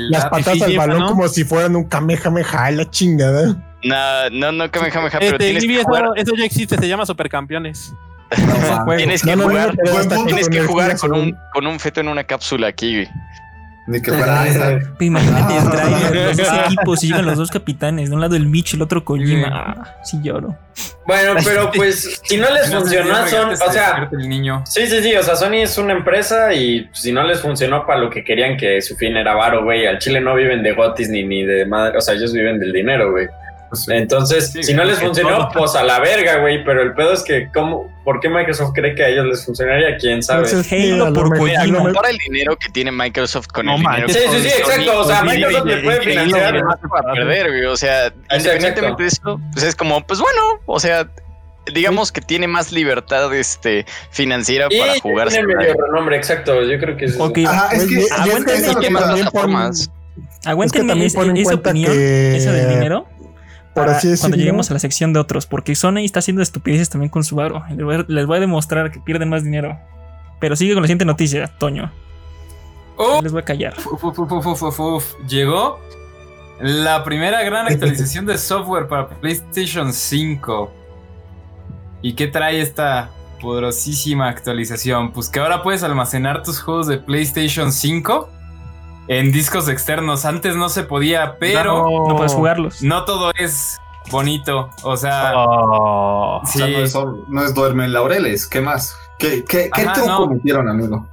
las 0.09 0.27
patadas 0.27 0.63
al 0.63 0.77
balón 0.77 1.01
¿no? 1.01 1.09
como 1.09 1.29
si 1.29 1.45
fueran 1.45 1.77
un 1.77 1.85
kamehameha, 1.85 2.71
la 2.71 2.91
chingada. 2.91 3.57
No, 3.85 4.31
no, 4.31 4.53
no, 4.53 4.71
Kamehameha, 4.71 5.19
pero 5.19 5.37
Este, 5.37 5.39
tienes 5.39 5.65
que 5.65 5.75
eso, 5.75 5.85
jugar, 5.85 6.05
eso 6.17 6.33
ya 6.37 6.45
existe, 6.45 6.77
se 6.77 6.89
llama 6.89 7.07
Supercampeones. 7.07 7.95
tienes 8.97 9.23
que 9.23 9.37
No, 9.37 9.37
no, 9.37 9.43
no, 9.43 9.51
jugar, 9.51 10.27
tienes 10.27 10.49
que 10.49 10.61
jugar 10.63 10.99
con 10.99 11.13
un, 11.13 11.37
con 11.53 11.67
un 11.67 11.79
feto 11.79 12.01
en 12.01 12.09
una 12.09 12.25
cápsula 12.25 12.69
aquí, 12.69 12.95
güey. 12.95 13.09
Ni 13.87 14.03
que 14.03 14.13
fuera 14.13 14.47
esa. 14.49 14.79
Imagínate 14.99 15.57
el 15.57 15.71
trailer, 15.71 16.27
los 16.27 16.37
dos 16.37 16.49
equipos 16.67 17.05
y 17.05 17.09
llegan 17.09 17.27
los 17.27 17.39
dos 17.39 17.51
capitanes, 17.51 18.09
de 18.09 18.15
un 18.15 18.21
lado 18.21 18.35
el 18.35 18.47
Mitch 18.47 18.73
y 18.73 18.77
el 18.77 18.83
otro 18.83 19.05
Kojima. 19.05 19.99
Sí. 20.05 20.17
Ah, 20.19 20.23
lloro. 20.23 20.57
Bueno, 21.07 21.35
pero 21.45 21.71
pues 21.75 22.21
si 22.25 22.37
no 22.37 22.51
les 22.53 22.73
funcionó 22.75 23.15
se 23.27 23.39
o 23.39 23.71
sea, 23.71 23.91
despierte 23.91 24.17
el 24.17 24.29
niño. 24.29 24.65
sí, 24.67 24.87
sí, 24.87 25.03
sí, 25.03 25.15
o 25.15 25.23
sea, 25.23 25.37
Sony 25.37 25.63
es 25.63 25.79
una 25.79 25.93
empresa 25.93 26.53
y 26.53 26.89
si 26.93 27.13
no 27.13 27.23
les 27.23 27.41
funcionó 27.41 27.87
para 27.87 28.01
lo 28.01 28.11
que 28.11 28.25
querían 28.25 28.57
que 28.57 28.83
su 28.83 28.97
fin 28.97 29.17
era 29.17 29.35
varo, 29.35 29.63
güey, 29.63 29.87
al 29.87 29.99
Chile 29.99 30.21
no 30.21 30.35
viven 30.35 30.63
de 30.63 30.73
gotis 30.73 31.09
ni, 31.09 31.23
ni 31.23 31.45
de 31.45 31.65
madre, 31.65 31.97
o 31.97 32.01
sea, 32.01 32.15
ellos 32.15 32.33
viven 32.33 32.59
del 32.59 32.73
dinero, 32.73 33.13
güey. 33.13 33.29
Pues, 33.69 33.89
Entonces, 33.89 34.53
Sí, 34.53 34.63
si 34.63 34.75
no 34.75 34.85
les 34.85 34.99
funcionó, 35.01 35.49
todo- 35.49 35.51
pues 35.53 35.75
a 35.75 35.83
la 35.83 35.99
verga, 36.01 36.39
güey. 36.39 36.63
Pero 36.65 36.83
el 36.83 36.95
pedo 36.95 37.13
es 37.13 37.23
que, 37.25 37.49
¿cómo, 37.53 37.93
¿por 38.05 38.21
qué 38.21 38.29
Microsoft 38.29 38.73
cree 38.75 38.95
que 38.95 39.05
a 39.05 39.09
ellos 39.09 39.27
les 39.27 39.45
funcionaría? 39.45 39.97
¿Quién 39.99 40.23
sabe? 40.23 40.43
Pues 40.43 40.53
es 40.55 40.67
que 40.69 40.93
Halo 40.93 41.07
a 41.07 41.11
lo 41.11 41.15
por 41.15 41.37
Kojima. 41.39 41.63
el 41.65 42.19
dinero 42.19 42.57
que 42.57 42.69
tiene 42.71 42.93
Microsoft 42.93 43.49
con 43.49 43.67
No 43.67 43.75
el 43.75 43.81
dinero 43.81 44.09
Sí, 44.09 44.19
sí, 44.31 44.41
sí, 44.41 44.49
exacto. 44.49 45.01
O 45.01 45.05
sea, 45.05 45.23
Pues, 45.23 45.35
Microsoft 45.37 45.67
le 45.67 45.77
puede 45.79 46.01
financiar. 46.03 46.57
y- 46.57 47.15
perder, 47.17 47.49
güey. 47.49 47.65
O 47.65 47.77
sea, 47.77 48.13
independientemente 48.33 49.03
de 49.03 49.09
eso, 49.09 49.41
pues 49.53 49.65
es 49.65 49.75
como, 49.75 50.07
pues 50.07 50.21
bueno, 50.21 50.41
o 50.67 50.79
sea, 50.81 51.09
digamos 51.73 52.13
que 52.13 52.21
tiene 52.21 52.47
más 52.47 52.71
libertad 52.71 53.35
este, 53.35 53.85
financiera 54.11 54.69
Y 54.71 54.79
para 54.79 55.01
jugar. 55.01 55.29
tiene 55.29 55.49
medio 55.55 55.75
renombre, 55.75 56.17
exacto. 56.17 56.63
Yo 56.63 56.79
creo 56.79 56.97
que 56.97 57.07
es. 57.07 57.17
Ok, 57.19 57.39
Ajá, 57.47 57.75
es 57.75 57.87
que, 57.87 57.95
y 57.95 57.99
es 57.99 58.05
que 58.15 58.53
eso 58.55 58.71
es 58.71 58.77
que 58.77 58.87
que 58.87 58.95
también 58.95 58.95
plataformas. 59.27 59.91
aguántenme 60.45 60.89
también 60.89 61.07
ese- 61.09 61.17
pon 61.19 61.31
en 61.31 61.37
esa 61.39 61.45
cuenta 61.51 61.71
opinión, 61.71 61.93
que- 61.93 62.37
esa 62.37 62.53
del 62.53 62.69
dinero. 62.69 63.09
Por 63.77 63.85
para 63.87 63.97
así 63.99 64.07
cuando 64.09 64.17
decirlo. 64.23 64.37
lleguemos 64.39 64.71
a 64.71 64.75
la 64.75 64.81
sección 64.81 65.13
de 65.13 65.21
otros, 65.21 65.47
porque 65.47 65.75
Sony 65.75 65.99
está 65.99 66.19
haciendo 66.19 66.43
estupideces 66.43 66.89
también 66.91 67.11
con 67.11 67.23
su 67.25 67.41
aro. 67.41 67.63
Les 67.71 67.85
voy 67.85 67.95
a- 67.97 68.05
les 68.09 68.27
voy 68.27 68.39
a 68.39 68.41
demostrar 68.41 68.91
que 68.91 69.01
pierden 69.01 69.29
más 69.29 69.45
dinero. 69.45 69.79
Pero 70.41 70.57
sigue 70.57 70.75
con 70.75 70.83
la 70.83 70.87
siguiente 70.89 71.05
noticia, 71.05 71.47
Toño. 71.59 71.91
Oh, 72.97 73.21
Les 73.23 73.31
voy 73.33 73.41
a 73.43 73.45
callar. 73.45 73.75
Uf, 73.93 74.03
uf, 74.05 74.19
uf, 74.19 74.47
uf, 74.47 74.63
uf, 74.63 74.81
uf. 74.81 75.15
Llegó 75.29 75.79
la 76.61 77.05
primera 77.05 77.43
gran 77.45 77.67
actualización 77.67 78.25
de 78.27 78.39
software 78.39 78.89
para 78.89 79.09
PlayStation 79.09 79.93
5. 79.93 80.71
¿Y 82.03 82.15
qué 82.15 82.27
trae 82.27 82.61
esta 82.61 83.11
poderosísima 83.41 84.29
actualización? 84.29 85.13
Pues 85.13 85.29
que 85.29 85.41
ahora 85.41 85.63
puedes 85.63 85.83
almacenar 85.83 86.43
tus 86.43 86.61
juegos 86.61 86.87
de 86.87 86.99
PlayStation 86.99 87.73
5 87.73 88.31
en 89.09 89.33
discos 89.33 89.69
externos. 89.69 90.25
Antes 90.25 90.57
no 90.57 90.69
se 90.69 90.83
podía, 90.85 91.37
pero 91.39 91.85
No 92.09 92.17
puedes 92.17 92.33
jugarlos. 92.35 92.83
no 92.83 93.05
todo 93.05 93.33
es 93.39 93.79
bonito. 94.11 94.71
O 94.83 94.97
sea, 94.97 95.33
Oh. 95.37 96.41
O 96.43 96.47
sea, 96.47 96.67
sí. 96.67 96.73
no, 96.73 96.79
es, 96.79 96.95
no 97.29 97.45
es 97.45 97.55
duerme 97.55 97.85
en 97.85 97.93
laureles. 97.93 98.47
¿Qué 98.47 98.61
más? 98.61 98.97
¿Qué, 99.19 99.45
qué, 99.45 99.71
qué 99.75 99.83
Ajá, 99.83 99.93
truco 99.95 100.09
no. 100.09 100.27
metieron, 100.29 100.69
amigo? 100.69 101.07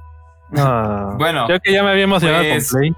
Ah. 0.56 1.14
Bueno, 1.18 1.48
Yo 1.48 1.58
que 1.60 1.72
ya 1.72 1.82
me 1.82 1.90
había 1.90 2.04
emocionado 2.04 2.44
pues- 2.44 2.70
con 2.70 2.80
Play. 2.80 2.94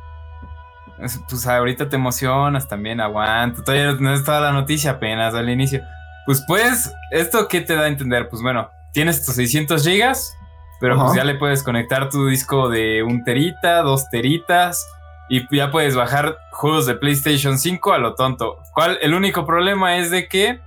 Es- 0.98 1.20
Pues 1.28 1.46
ahorita 1.46 1.88
te 1.88 1.96
emocionas 1.96 2.68
también, 2.68 3.00
aguanta. 3.00 3.62
Todavía 3.62 3.92
no 4.00 4.12
es 4.14 4.24
toda 4.24 4.40
la 4.40 4.52
noticia 4.52 4.92
apenas 4.92 5.34
al 5.34 5.48
inicio. 5.50 5.82
Pues 6.24 6.42
pues, 6.48 6.92
¿esto 7.10 7.46
qué 7.48 7.60
te 7.60 7.74
da 7.76 7.82
a 7.82 7.88
entender? 7.88 8.28
Pues 8.28 8.42
bueno, 8.42 8.68
tienes 8.92 9.24
tus 9.24 9.34
600 9.36 9.84
gigas, 9.86 10.36
pero 10.80 10.94
Ajá. 10.94 11.04
pues 11.04 11.16
ya 11.16 11.24
le 11.24 11.34
puedes 11.34 11.62
conectar 11.62 12.08
tu 12.08 12.26
disco 12.26 12.68
de 12.68 13.02
un 13.02 13.24
terita, 13.24 13.82
dos 13.82 14.08
teritas, 14.10 14.86
y 15.28 15.44
ya 15.56 15.70
puedes 15.70 15.96
bajar 15.96 16.38
juegos 16.52 16.86
de 16.86 16.94
PlayStation 16.94 17.58
5 17.58 17.92
a 17.92 17.98
lo 17.98 18.14
tonto. 18.14 18.58
¿Cuál? 18.72 18.98
El 19.02 19.14
único 19.14 19.44
problema 19.44 19.96
es 19.96 20.10
de 20.10 20.28
que 20.28 20.60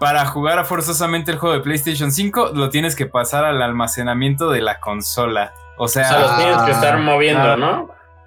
para 0.00 0.26
jugar 0.26 0.64
forzosamente 0.64 1.32
el 1.32 1.38
juego 1.38 1.54
de 1.54 1.60
PlayStation 1.62 2.12
5 2.12 2.50
lo 2.54 2.70
tienes 2.70 2.94
que 2.96 3.06
pasar 3.06 3.44
al 3.44 3.62
almacenamiento 3.62 4.50
de 4.50 4.62
la 4.62 4.80
consola. 4.80 5.52
O 5.76 5.84
O 5.84 5.88
sea, 5.88 6.18
los 6.18 6.36
tienes 6.36 6.58
que 6.62 6.70
estar 6.72 6.98
moviendo, 6.98 7.52
ah. 7.52 7.56
¿no? 7.56 7.82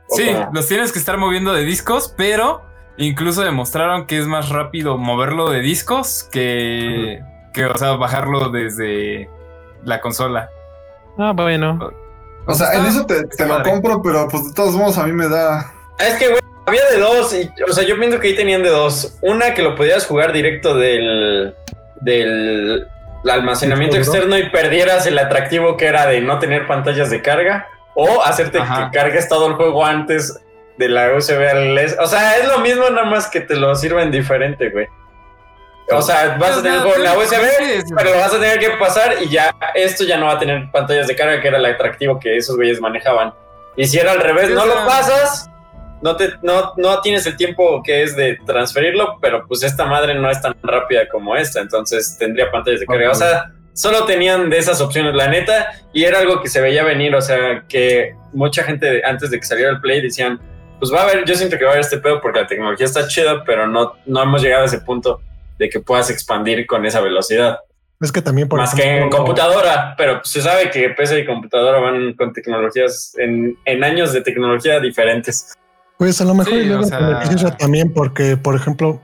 ¿O 0.09 0.15
Sí, 0.15 0.29
cómo? 0.31 0.49
los 0.53 0.67
tienes 0.67 0.91
que 0.91 0.99
estar 0.99 1.17
moviendo 1.17 1.53
de 1.53 1.63
discos, 1.63 2.13
pero 2.17 2.61
incluso 2.97 3.41
demostraron 3.41 4.05
que 4.05 4.17
es 4.19 4.27
más 4.27 4.49
rápido 4.49 4.97
moverlo 4.97 5.49
de 5.49 5.59
discos 5.59 6.27
que, 6.31 7.21
que 7.53 7.65
o 7.65 7.77
sea, 7.77 7.93
bajarlo 7.93 8.49
desde 8.49 9.29
la 9.83 9.99
consola. 10.01 10.49
Ah, 11.17 11.33
bueno. 11.35 11.91
O 12.45 12.53
sea, 12.53 12.73
en 12.73 12.85
eso 12.85 13.05
te, 13.05 13.23
te 13.23 13.45
lo 13.45 13.61
compro, 13.63 14.01
pero 14.01 14.27
pues 14.27 14.47
de 14.47 14.53
todos 14.53 14.75
modos 14.75 14.97
a 14.97 15.05
mí 15.05 15.11
me 15.11 15.27
da. 15.27 15.71
Es 15.99 16.15
que, 16.15 16.29
güey, 16.29 16.41
había 16.65 16.85
de 16.91 16.99
dos. 16.99 17.33
Y, 17.33 17.49
o 17.69 17.73
sea, 17.73 17.83
yo 17.83 17.97
pienso 17.97 18.19
que 18.19 18.29
ahí 18.29 18.35
tenían 18.35 18.63
de 18.63 18.69
dos. 18.69 19.17
Una 19.21 19.53
que 19.53 19.61
lo 19.61 19.75
podías 19.75 20.05
jugar 20.05 20.33
directo 20.33 20.75
del. 20.75 21.53
del 22.01 22.87
almacenamiento 23.29 23.97
externo 23.97 24.35
y 24.35 24.49
perdieras 24.49 25.05
el 25.05 25.19
atractivo 25.19 25.77
que 25.77 25.85
era 25.85 26.07
de 26.07 26.21
no 26.21 26.39
tener 26.39 26.65
pantallas 26.65 27.09
de 27.09 27.21
carga. 27.21 27.67
O 27.93 28.23
hacerte 28.23 28.57
Ajá. 28.57 28.89
que 28.89 28.97
cargues 28.97 29.27
todo 29.27 29.47
el 29.47 29.53
juego 29.53 29.85
antes 29.85 30.39
de 30.77 30.89
la 30.89 31.13
USB 31.13 31.47
al. 31.47 31.77
O 31.99 32.07
sea, 32.07 32.37
es 32.37 32.47
lo 32.47 32.59
mismo, 32.59 32.89
nada 32.89 33.05
más 33.05 33.27
que 33.27 33.41
te 33.41 33.55
lo 33.55 33.75
sirven 33.75 34.11
diferente, 34.11 34.69
güey. 34.69 34.87
O 35.89 36.01
sea, 36.01 36.37
vas 36.39 36.57
a 36.57 36.63
tener 36.63 36.79
la 36.99 37.17
USB, 37.17 37.83
pero 37.97 38.11
lo 38.11 38.17
vas 38.17 38.33
a 38.33 38.39
tener 38.39 38.59
que 38.59 38.69
pasar 38.71 39.15
y 39.21 39.29
ya 39.29 39.55
esto 39.75 40.03
ya 40.03 40.17
no 40.17 40.27
va 40.27 40.33
a 40.33 40.39
tener 40.39 40.71
pantallas 40.71 41.07
de 41.07 41.15
carga, 41.15 41.41
que 41.41 41.47
era 41.47 41.57
el 41.57 41.65
atractivo 41.65 42.19
que 42.19 42.37
esos 42.37 42.55
güeyes 42.55 42.79
manejaban. 42.79 43.33
Y 43.75 43.85
si 43.85 43.99
era 43.99 44.11
al 44.11 44.19
revés, 44.19 44.49
no 44.51 44.65
lo 44.65 44.75
pasas, 44.85 45.49
no, 46.01 46.15
te, 46.15 46.29
no, 46.41 46.73
no 46.77 47.01
tienes 47.01 47.25
el 47.25 47.37
tiempo 47.37 47.81
que 47.83 48.03
es 48.03 48.15
de 48.15 48.37
transferirlo, 48.45 49.17
pero 49.21 49.45
pues 49.47 49.63
esta 49.63 49.85
madre 49.85 50.15
no 50.15 50.29
es 50.29 50.41
tan 50.41 50.55
rápida 50.63 51.07
como 51.09 51.35
esta, 51.35 51.61
entonces 51.61 52.17
tendría 52.17 52.51
pantallas 52.51 52.79
de 52.79 52.85
carga. 52.85 53.11
O 53.11 53.15
sea, 53.15 53.51
solo 53.73 54.05
tenían 54.05 54.49
de 54.49 54.57
esas 54.57 54.81
opciones, 54.81 55.13
la 55.13 55.27
neta, 55.27 55.71
y 55.93 56.03
era 56.03 56.19
algo 56.19 56.41
que 56.41 56.49
se 56.49 56.61
veía 56.61 56.83
venir, 56.83 57.15
o 57.15 57.21
sea, 57.21 57.63
que 57.67 58.15
mucha 58.33 58.63
gente 58.63 59.03
antes 59.05 59.29
de 59.29 59.39
que 59.39 59.45
saliera 59.45 59.71
el 59.71 59.81
Play 59.81 60.01
decían, 60.01 60.39
pues 60.79 60.91
va 60.91 61.01
a 61.01 61.03
haber, 61.03 61.25
yo 61.25 61.35
siento 61.35 61.57
que 61.57 61.63
va 61.63 61.71
a 61.71 61.73
haber 61.73 61.85
este 61.85 61.99
pedo 61.99 62.19
porque 62.21 62.41
la 62.41 62.47
tecnología 62.47 62.85
está 62.85 63.07
chida, 63.07 63.43
pero 63.43 63.67
no, 63.67 63.93
no 64.05 64.23
hemos 64.23 64.41
llegado 64.41 64.63
a 64.63 64.65
ese 64.65 64.79
punto 64.79 65.21
de 65.61 65.69
que 65.69 65.79
puedas 65.79 66.09
expandir 66.09 66.65
con 66.65 66.83
esa 66.87 66.99
velocidad. 67.01 67.59
Es 67.99 68.11
que 68.11 68.23
también 68.23 68.49
por 68.49 68.57
Más 68.59 68.73
que 68.73 68.97
en 68.97 69.11
computadora, 69.11 69.93
pero 69.95 70.21
se 70.23 70.41
sabe 70.41 70.71
que 70.71 70.89
PC 70.89 71.19
y 71.19 71.25
computadora 71.27 71.79
van 71.79 72.13
con 72.15 72.33
tecnologías 72.33 73.13
en, 73.19 73.55
en 73.65 73.83
años 73.83 74.11
de 74.11 74.21
tecnología 74.21 74.79
diferentes. 74.79 75.53
Pues 75.99 76.19
a 76.19 76.25
lo 76.25 76.33
mejor 76.33 76.53
Sí, 76.53 76.59
y 76.61 76.65
luego 76.65 76.81
o 76.81 76.85
sea- 76.87 76.97
beneficioso 76.99 77.51
también 77.51 77.93
porque, 77.93 78.37
por 78.37 78.55
ejemplo, 78.55 78.99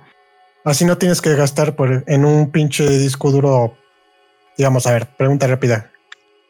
así 0.65 0.83
no 0.83 0.97
tienes 0.97 1.21
que 1.21 1.35
gastar 1.35 1.75
por, 1.75 2.03
en 2.07 2.25
un 2.25 2.51
pinche 2.51 2.89
disco 2.89 3.29
duro. 3.29 3.77
Digamos, 4.57 4.87
a 4.87 4.93
ver, 4.93 5.05
pregunta 5.15 5.45
rápida. 5.45 5.91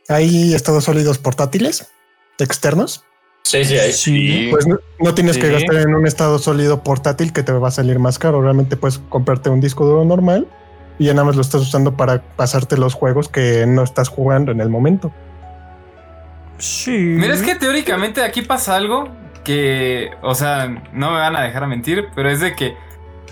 ¿Hay 0.08 0.54
estados 0.54 0.86
sólidos 0.86 1.18
portátiles 1.18 1.92
externos? 2.40 3.04
Sí, 3.48 3.64
sí. 3.64 3.78
Sí. 3.94 4.48
Pues 4.52 4.68
no, 4.68 4.78
no 5.00 5.14
tienes 5.14 5.38
que 5.38 5.50
gastar 5.50 5.78
en 5.78 5.96
un 5.96 6.06
estado 6.06 6.38
sólido 6.38 6.84
portátil 6.84 7.32
que 7.32 7.44
te 7.44 7.54
va 7.54 7.70
a 7.70 7.72
salir 7.72 7.98
más 7.98 8.20
caro. 8.20 8.42
Realmente 8.42 8.76
puedes 8.76 9.00
comprarte 9.10 9.50
un 9.50 9.62
disco 9.62 9.86
duro 9.86 10.04
normal 10.04 10.48
y 11.00 11.06
ya 11.06 11.14
nada 11.14 11.26
más 11.26 11.36
lo 11.36 11.42
estás 11.42 11.62
usando 11.62 11.96
para 11.96 12.22
pasarte 12.22 12.78
los 12.78 12.94
juegos 12.94 13.30
que 13.30 13.66
no 13.66 13.84
estás 13.84 14.10
jugando 14.10 14.52
en 14.52 14.60
el 14.60 14.70
momento. 14.70 15.14
Sí. 16.58 16.92
Mira, 16.92 17.34
es 17.34 17.42
que 17.42 17.56
teóricamente 17.56 18.22
aquí 18.22 18.42
pasa 18.42 18.76
algo 18.76 19.08
que, 19.46 20.12
o 20.22 20.36
sea, 20.36 20.68
no 20.92 21.12
me 21.12 21.18
van 21.18 21.36
a 21.38 21.44
dejar 21.44 21.68
mentir, 21.68 22.08
pero 22.16 22.30
es 22.30 22.42
de 22.42 22.54
que 22.54 22.76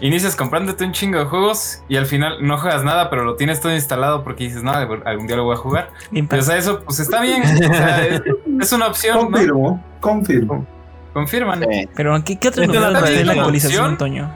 inicias 0.02 0.36
comprándote 0.36 0.84
un 0.84 0.92
chingo 0.92 1.20
de 1.20 1.26
juegos 1.26 1.82
y 1.88 1.98
al 1.98 2.06
final 2.06 2.38
no 2.42 2.58
juegas 2.58 2.84
nada, 2.84 3.10
pero 3.10 3.24
lo 3.24 3.36
tienes 3.36 3.62
todo 3.62 3.74
instalado 3.74 4.24
porque 4.24 4.46
dices, 4.46 4.64
no, 4.64 4.72
algún 4.72 5.28
día 5.28 5.36
lo 5.36 5.44
voy 5.44 5.56
a 5.56 5.58
jugar. 5.58 5.92
Bien 6.12 6.28
Y, 6.32 6.36
o 6.36 6.42
sea, 6.42 6.58
eso 6.58 6.82
pues 6.82 7.00
está 7.00 7.22
bien. 7.22 7.42
O 7.44 7.74
sea, 7.74 8.06
es, 8.08 8.22
es 8.62 8.74
una 8.74 8.88
opción, 8.88 9.18
¿no? 9.18 9.32
Confirmo, 9.32 9.84
confirmo. 10.00 10.68
Confirman. 11.14 11.66
Sí. 11.72 11.90
Pero 11.96 12.22
¿qué, 12.26 12.38
qué 12.38 12.50
otra 12.50 12.66
Entonces, 12.66 12.84
novedad 12.84 13.00
también 13.00 13.24
trae 13.24 13.36
la 13.36 13.42
actualización, 13.42 13.98
Toño? 13.98 14.30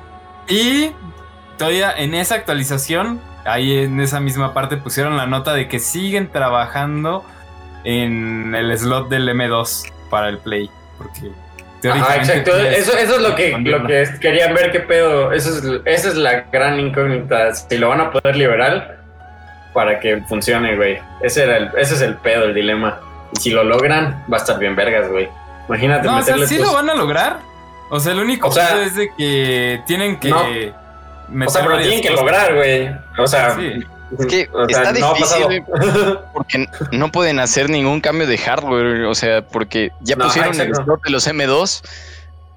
Y 0.48 0.92
todavía 1.58 1.92
en 1.92 2.14
esa 2.14 2.36
actualización, 2.36 3.20
ahí 3.46 3.80
en 3.80 4.00
esa 4.00 4.22
misma 4.22 4.54
parte 4.54 4.78
pusieron 4.78 5.18
la 5.18 5.28
nota 5.28 5.54
de 5.54 5.68
que 5.68 5.80
siguen 5.80 6.32
trabajando 6.32 7.26
en 7.84 8.56
el 8.56 8.78
slot 8.78 9.10
del 9.10 9.28
M2 9.28 9.92
para 10.10 10.30
el 10.30 10.38
Play. 10.38 10.70
Porque 10.98 11.32
Ajá, 11.80 12.18
teóricamente. 12.18 12.32
exacto. 12.32 12.52
puedes 12.52 12.78
Eso, 12.78 12.98
eso 12.98 13.16
es 13.16 13.22
lo 13.22 13.36
que, 13.36 13.58
lo 13.58 13.88
que 13.88 14.08
querían 14.20 14.54
ver 14.54 14.72
qué 14.72 14.80
pedo. 14.82 15.32
Eso 15.32 15.50
es, 15.50 15.82
esa 15.86 16.10
es 16.10 16.16
la 16.16 16.42
gran 16.52 16.80
incógnita. 16.80 17.54
Si 17.56 17.78
lo 17.78 17.90
van 17.90 18.02
a 18.02 18.12
poder 18.12 18.36
liberar 18.36 18.98
para 19.74 20.00
que 20.00 20.22
funcione, 20.28 20.76
güey. 20.76 21.00
Ese, 21.22 21.44
era 21.44 21.58
el, 21.58 21.70
ese 21.78 21.96
es 21.96 22.02
el 22.02 22.16
pedo, 22.16 22.46
el 22.46 22.54
dilema. 22.54 23.00
Y 23.34 23.40
si 23.40 23.50
lo 23.52 23.64
logran, 23.64 24.24
va 24.32 24.38
a 24.38 24.40
estar 24.40 24.58
bien 24.60 24.76
vergas, 24.76 25.10
güey. 25.10 25.30
Imagínate 25.68 26.08
No, 26.08 26.18
o 26.18 26.22
sea, 26.22 26.36
sí 26.48 26.58
tus- 26.58 26.66
lo 26.68 26.74
van 26.74 26.90
a 26.90 26.96
lograr. 26.96 27.38
O 27.92 28.00
sea, 28.00 28.12
el 28.14 28.20
único 28.20 28.48
O 28.50 28.52
sea- 28.52 28.70
pedo 28.70 28.82
es 28.82 28.96
de 28.96 29.10
que 29.18 29.82
tienen 29.88 30.20
que. 30.20 30.30
No. 30.30 31.46
O 31.46 31.50
sea, 31.50 31.64
pero 31.64 31.78
tienen 31.78 32.02
que 32.02 32.10
cosas. 32.10 32.22
lograr, 32.26 32.56
güey. 32.56 32.92
O 33.18 33.28
sea, 33.28 33.52
Sí. 33.56 33.84
Es 34.18 34.26
que 34.26 34.50
o 34.54 34.68
sea, 34.70 34.84
está 34.84 35.00
no 35.00 35.14
difícil, 35.14 35.64
porque 36.34 36.68
no 36.92 37.12
pueden 37.12 37.40
hacer 37.40 37.70
ningún 37.70 38.02
cambio 38.02 38.26
de 38.28 38.38
hardware, 38.38 39.04
o 39.04 39.16
sea, 39.16 39.46
porque 39.46 39.92
ya 40.02 40.16
No, 40.16 40.26
pusieron 40.26 40.60
el 40.60 40.74
slot 40.74 41.04
de 41.04 41.12
los 41.12 41.28
M2 41.28 41.84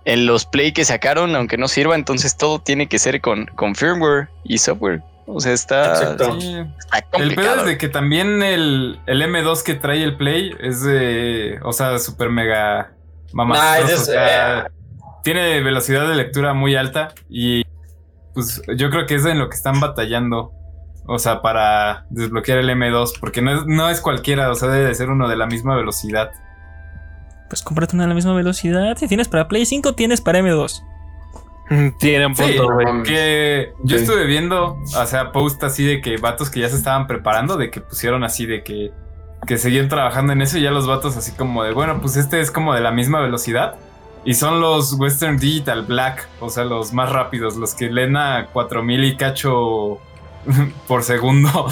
en 0.04 0.26
los 0.26 0.46
Play 0.46 0.72
que 0.72 0.84
sacaron, 0.84 1.36
aunque 1.36 1.56
no 1.56 1.68
sirva, 1.68 1.94
entonces 1.94 2.36
todo 2.36 2.58
tiene 2.58 2.88
que 2.88 2.98
ser 2.98 3.20
con, 3.20 3.46
con 3.46 3.74
firmware 3.74 4.28
y 4.44 4.58
software. 4.58 5.02
O 5.26 5.40
sea, 5.40 5.52
está, 5.52 5.92
Exacto. 5.92 6.40
Sí. 6.40 6.56
está 6.78 6.98
El 6.98 7.04
pedo 7.04 7.10
complicado. 7.10 7.60
es 7.60 7.66
de 7.66 7.78
que 7.78 7.88
también 7.88 8.42
el, 8.42 9.00
el 9.06 9.22
M2 9.22 9.62
que 9.62 9.74
trae 9.74 10.02
el 10.02 10.16
Play 10.16 10.54
es 10.60 10.82
de. 10.82 11.60
O 11.62 11.72
sea, 11.72 11.98
super 11.98 12.28
mega 12.28 12.92
mamá. 13.32 13.54
Nah, 13.54 13.78
eh, 13.78 14.64
Tiene 15.22 15.60
velocidad 15.60 16.08
de 16.08 16.16
lectura 16.16 16.54
muy 16.54 16.74
alta 16.74 17.14
y 17.28 17.62
pues 18.34 18.62
yo 18.76 18.90
creo 18.90 19.06
que 19.06 19.14
es 19.16 19.24
en 19.26 19.38
lo 19.38 19.48
que 19.48 19.56
están 19.56 19.80
batallando. 19.80 20.52
O 21.12 21.18
sea, 21.18 21.42
para 21.42 22.06
desbloquear 22.10 22.58
el 22.58 22.70
M2, 22.70 23.12
porque 23.20 23.42
no 23.42 23.52
es, 23.52 23.66
no 23.66 23.88
es 23.88 24.00
cualquiera, 24.00 24.50
o 24.50 24.54
sea, 24.54 24.68
debe 24.68 24.86
de 24.86 24.94
ser 24.94 25.10
uno 25.10 25.28
de 25.28 25.36
la 25.36 25.46
misma 25.46 25.76
velocidad. 25.76 26.30
Pues 27.48 27.62
cómprate 27.62 27.94
una 27.96 28.04
a 28.04 28.08
la 28.08 28.14
misma 28.14 28.32
velocidad. 28.34 28.96
Si 28.96 29.06
tienes 29.08 29.28
para 29.28 29.46
Play 29.48 29.66
5, 29.66 29.94
tienes 29.94 30.20
para 30.20 30.40
M2. 30.40 30.82
Tiene 31.98 32.26
un 32.26 32.34
Sí, 32.36 32.42
punto, 32.42 32.72
güey. 32.74 33.02
Que 33.04 33.72
yo 33.84 33.96
Sí. 33.96 34.04
estuve 34.04 34.26
viendo, 34.26 34.76
o 34.94 35.06
sea, 35.06 35.32
post 35.32 35.62
así 35.64 35.84
de 35.84 36.00
que 36.00 36.16
vatos 36.18 36.50
que 36.50 36.60
ya 36.60 36.68
se 36.68 36.76
estaban 36.76 37.06
preparando, 37.06 37.56
de 37.56 37.70
que 37.70 37.80
pusieron 37.80 38.24
así 38.24 38.44
de 38.46 38.62
que, 38.62 38.92
que 39.46 39.56
seguían 39.58 39.88
trabajando 39.88 40.32
en 40.32 40.42
eso 40.42 40.58
y 40.58 40.62
ya 40.62 40.70
los 40.70 40.86
vatos 40.86 41.16
así 41.16 41.32
como 41.32 41.62
de, 41.64 41.72
bueno, 41.72 41.98
pues 42.00 42.16
este 42.16 42.40
es 42.40 42.50
como 42.50 42.74
de 42.74 42.80
la 42.80 42.90
misma 42.90 43.20
velocidad. 43.20 43.76
Y 44.24 44.34
son 44.34 44.60
los 44.60 44.92
Western 44.94 45.36
Digital 45.38 45.82
Black, 45.82 46.28
o 46.40 46.48
sea, 46.48 46.64
los 46.64 46.92
más 46.92 47.10
rápidos, 47.10 47.56
los 47.56 47.74
que 47.74 47.90
leen 47.90 48.16
a 48.16 48.46
4000 48.52 49.04
y 49.04 49.16
cacho 49.16 49.98
por 50.88 51.02
segundo. 51.02 51.68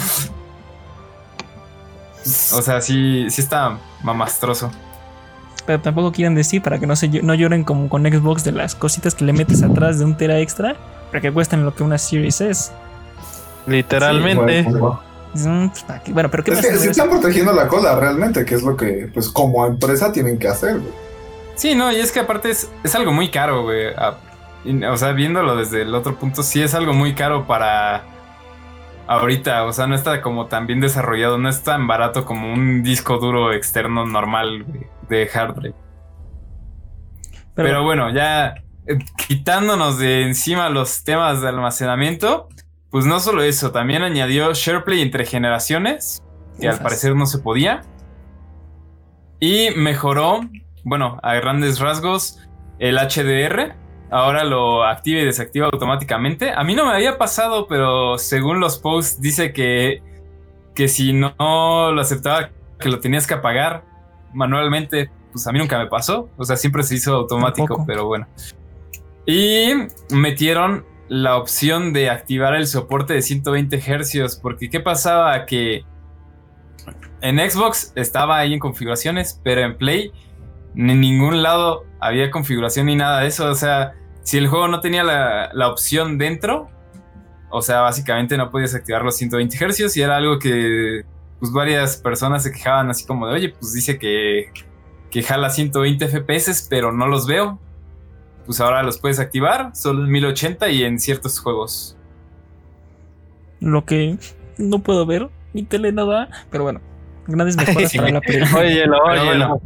O 2.53 2.61
sea, 2.61 2.81
sí, 2.81 3.27
sí 3.29 3.41
está 3.41 3.77
mamastroso. 4.03 4.71
Pero 5.65 5.81
tampoco 5.81 6.11
quieren 6.11 6.35
decir 6.35 6.61
para 6.61 6.79
que 6.79 6.87
no 6.87 6.95
se 6.95 7.07
no 7.21 7.33
lloren 7.33 7.63
como 7.63 7.89
con 7.89 8.03
Xbox 8.03 8.43
de 8.43 8.51
las 8.51 8.75
cositas 8.75 9.15
que 9.15 9.25
le 9.25 9.33
metes 9.33 9.63
atrás 9.63 9.99
de 9.99 10.05
un 10.05 10.17
tera 10.17 10.39
extra, 10.39 10.75
para 11.07 11.21
que 11.21 11.31
cuestan 11.31 11.63
lo 11.65 11.73
que 11.75 11.83
una 11.83 11.97
Series 11.97 12.41
es. 12.41 12.71
Literalmente. 13.67 14.63
Bueno, 14.63 15.11
Mm, 15.33 15.67
pues. 15.69 15.85
Bueno, 16.13 16.29
pero 16.29 16.43
¿qué 16.43 16.51
Es 16.51 16.59
que 16.59 16.77
si 16.77 16.89
están 16.89 17.09
protegiendo 17.09 17.53
la 17.53 17.67
cola 17.67 17.95
realmente, 17.95 18.43
que 18.45 18.55
es 18.55 18.63
lo 18.63 18.75
que, 18.75 19.09
pues, 19.13 19.29
como 19.29 19.65
empresa 19.65 20.11
tienen 20.11 20.37
que 20.37 20.47
hacer. 20.47 20.79
güey. 20.79 20.91
Sí, 21.55 21.75
no, 21.75 21.91
y 21.91 21.97
es 21.97 22.11
que 22.11 22.19
aparte 22.19 22.49
es, 22.49 22.69
es 22.83 22.95
algo 22.95 23.11
muy 23.11 23.29
caro, 23.29 23.63
güey. 23.63 23.87
O 24.89 24.97
sea, 24.97 25.11
viéndolo 25.13 25.55
desde 25.55 25.83
el 25.83 25.95
otro 25.95 26.15
punto, 26.15 26.43
sí 26.43 26.61
es 26.61 26.73
algo 26.73 26.93
muy 26.93 27.15
caro 27.15 27.47
para 27.47 28.03
ahorita. 29.19 29.63
O 29.65 29.73
sea, 29.73 29.87
no 29.87 29.95
está 29.95 30.21
como 30.21 30.47
tan 30.47 30.67
bien 30.67 30.79
desarrollado, 30.81 31.37
no 31.37 31.49
es 31.49 31.63
tan 31.63 31.87
barato 31.87 32.25
como 32.25 32.51
un 32.53 32.83
disco 32.83 33.17
duro 33.17 33.53
externo 33.53 34.05
normal 34.05 34.65
de 35.09 35.29
hard 35.33 35.55
drive. 35.55 35.75
Pero- 37.55 37.67
Pero, 37.67 37.83
bueno, 37.83 38.09
ya 38.11 38.55
eh, 38.87 38.97
quitándonos 39.27 39.97
de 39.97 40.23
encima 40.23 40.69
los 40.69 41.03
temas 41.03 41.41
de 41.41 41.49
almacenamiento, 41.49 42.47
pues 42.89 43.05
no 43.05 43.19
solo 43.19 43.43
eso, 43.43 43.71
también 43.71 44.03
añadió 44.03 44.53
SharePlay 44.53 45.01
entre 45.01 45.25
generaciones, 45.25 46.23
que 46.59 46.67
al 46.67 46.79
parecer 46.79 47.15
no 47.15 47.25
se 47.25 47.39
podía. 47.39 47.81
Y 49.39 49.69
mejoró, 49.75 50.41
bueno, 50.83 51.19
a 51.23 51.33
grandes 51.35 51.79
rasgos, 51.79 52.39
el 52.79 52.97
HDR. 52.97 53.75
Ahora 54.11 54.43
lo 54.43 54.83
activa 54.83 55.21
y 55.21 55.25
desactiva 55.25 55.69
automáticamente. 55.71 56.51
A 56.51 56.63
mí 56.65 56.75
no 56.75 56.85
me 56.85 56.93
había 56.93 57.17
pasado, 57.17 57.65
pero 57.67 58.17
según 58.17 58.59
los 58.59 58.77
posts 58.77 59.21
dice 59.21 59.53
que, 59.53 60.03
que 60.75 60.89
si 60.89 61.13
no 61.13 61.33
lo 61.39 62.01
aceptaba, 62.01 62.49
que 62.77 62.89
lo 62.89 62.99
tenías 62.99 63.25
que 63.25 63.35
apagar 63.35 63.85
manualmente. 64.33 65.09
Pues 65.31 65.47
a 65.47 65.53
mí 65.53 65.59
nunca 65.59 65.79
me 65.79 65.87
pasó. 65.87 66.29
O 66.37 66.43
sea, 66.43 66.57
siempre 66.57 66.83
se 66.83 66.95
hizo 66.95 67.13
automático, 67.15 67.67
Tampoco. 67.67 67.85
pero 67.87 68.05
bueno. 68.05 68.27
Y 69.25 69.71
metieron 70.09 70.85
la 71.07 71.37
opción 71.37 71.93
de 71.93 72.09
activar 72.09 72.53
el 72.53 72.67
soporte 72.67 73.13
de 73.13 73.21
120 73.21 73.77
Hz. 73.79 74.35
Porque 74.41 74.69
¿qué 74.69 74.81
pasaba? 74.81 75.45
Que 75.45 75.85
en 77.21 77.37
Xbox 77.49 77.93
estaba 77.95 78.39
ahí 78.39 78.53
en 78.53 78.59
configuraciones, 78.59 79.39
pero 79.41 79.61
en 79.61 79.77
Play 79.77 80.11
en 80.75 80.99
ningún 80.99 81.43
lado 81.43 81.85
había 81.99 82.31
configuración 82.31 82.87
ni 82.87 82.95
nada 82.95 83.21
de 83.21 83.27
eso. 83.27 83.49
O 83.49 83.55
sea, 83.55 83.93
si 84.23 84.37
el 84.37 84.47
juego 84.47 84.67
no 84.67 84.79
tenía 84.79 85.03
la, 85.03 85.49
la 85.53 85.69
opción 85.69 86.17
dentro, 86.17 86.69
o 87.49 87.61
sea, 87.61 87.81
básicamente 87.81 88.37
no 88.37 88.49
podías 88.49 88.73
activar 88.73 89.03
los 89.03 89.17
120 89.17 89.57
Hz 89.57 89.97
y 89.97 90.01
era 90.01 90.17
algo 90.17 90.39
que 90.39 91.03
pues 91.39 91.51
varias 91.51 91.97
personas 91.97 92.43
se 92.43 92.51
quejaban 92.51 92.89
así 92.89 93.05
como 93.05 93.27
de, 93.27 93.33
oye, 93.33 93.49
pues 93.49 93.73
dice 93.73 93.97
que, 93.97 94.51
que 95.09 95.23
jala 95.23 95.49
120 95.49 96.07
FPS, 96.07 96.67
pero 96.69 96.91
no 96.91 97.07
los 97.07 97.25
veo. 97.25 97.59
Pues 98.45 98.61
ahora 98.61 98.83
los 98.83 98.99
puedes 98.99 99.19
activar, 99.19 99.75
solo 99.75 100.03
en 100.05 100.11
1080 100.11 100.69
y 100.69 100.83
en 100.83 100.99
ciertos 100.99 101.39
juegos. 101.39 101.97
Lo 103.59 103.85
que 103.85 104.17
no 104.57 104.79
puedo 104.79 105.05
ver, 105.05 105.29
mi 105.53 105.63
tele 105.63 105.91
no 105.91 106.05
da, 106.05 106.29
pero 106.51 106.63
bueno, 106.63 106.79
grandes 107.27 107.55
mejoras 107.57 107.93
para 107.95 108.09
la 108.09 108.21
Play. 108.21 108.41
Óyelo, 108.55 108.97
óyelo. 109.03 109.61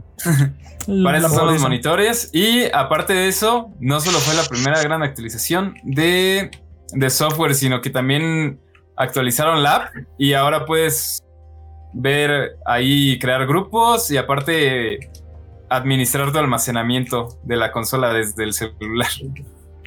Para 1.03 1.17
eso 1.17 1.29
son 1.29 1.47
los 1.47 1.61
monitores. 1.61 2.29
Y 2.33 2.65
aparte 2.73 3.13
de 3.13 3.27
eso, 3.27 3.71
no 3.79 3.99
solo 3.99 4.19
fue 4.19 4.35
la 4.35 4.43
primera 4.43 4.81
gran 4.83 5.01
actualización 5.01 5.75
de, 5.83 6.51
de 6.91 7.09
software, 7.09 7.55
sino 7.55 7.81
que 7.81 7.89
también 7.89 8.59
actualizaron 8.95 9.63
la 9.63 9.75
app 9.75 9.95
y 10.17 10.33
ahora 10.33 10.65
puedes 10.65 11.23
ver 11.93 12.57
ahí 12.65 13.17
crear 13.19 13.45
grupos 13.47 14.11
y 14.11 14.17
aparte 14.17 15.11
administrar 15.69 16.31
tu 16.31 16.37
almacenamiento 16.37 17.39
de 17.43 17.55
la 17.55 17.71
consola 17.71 18.13
desde 18.13 18.43
el 18.43 18.53
celular. 18.53 19.09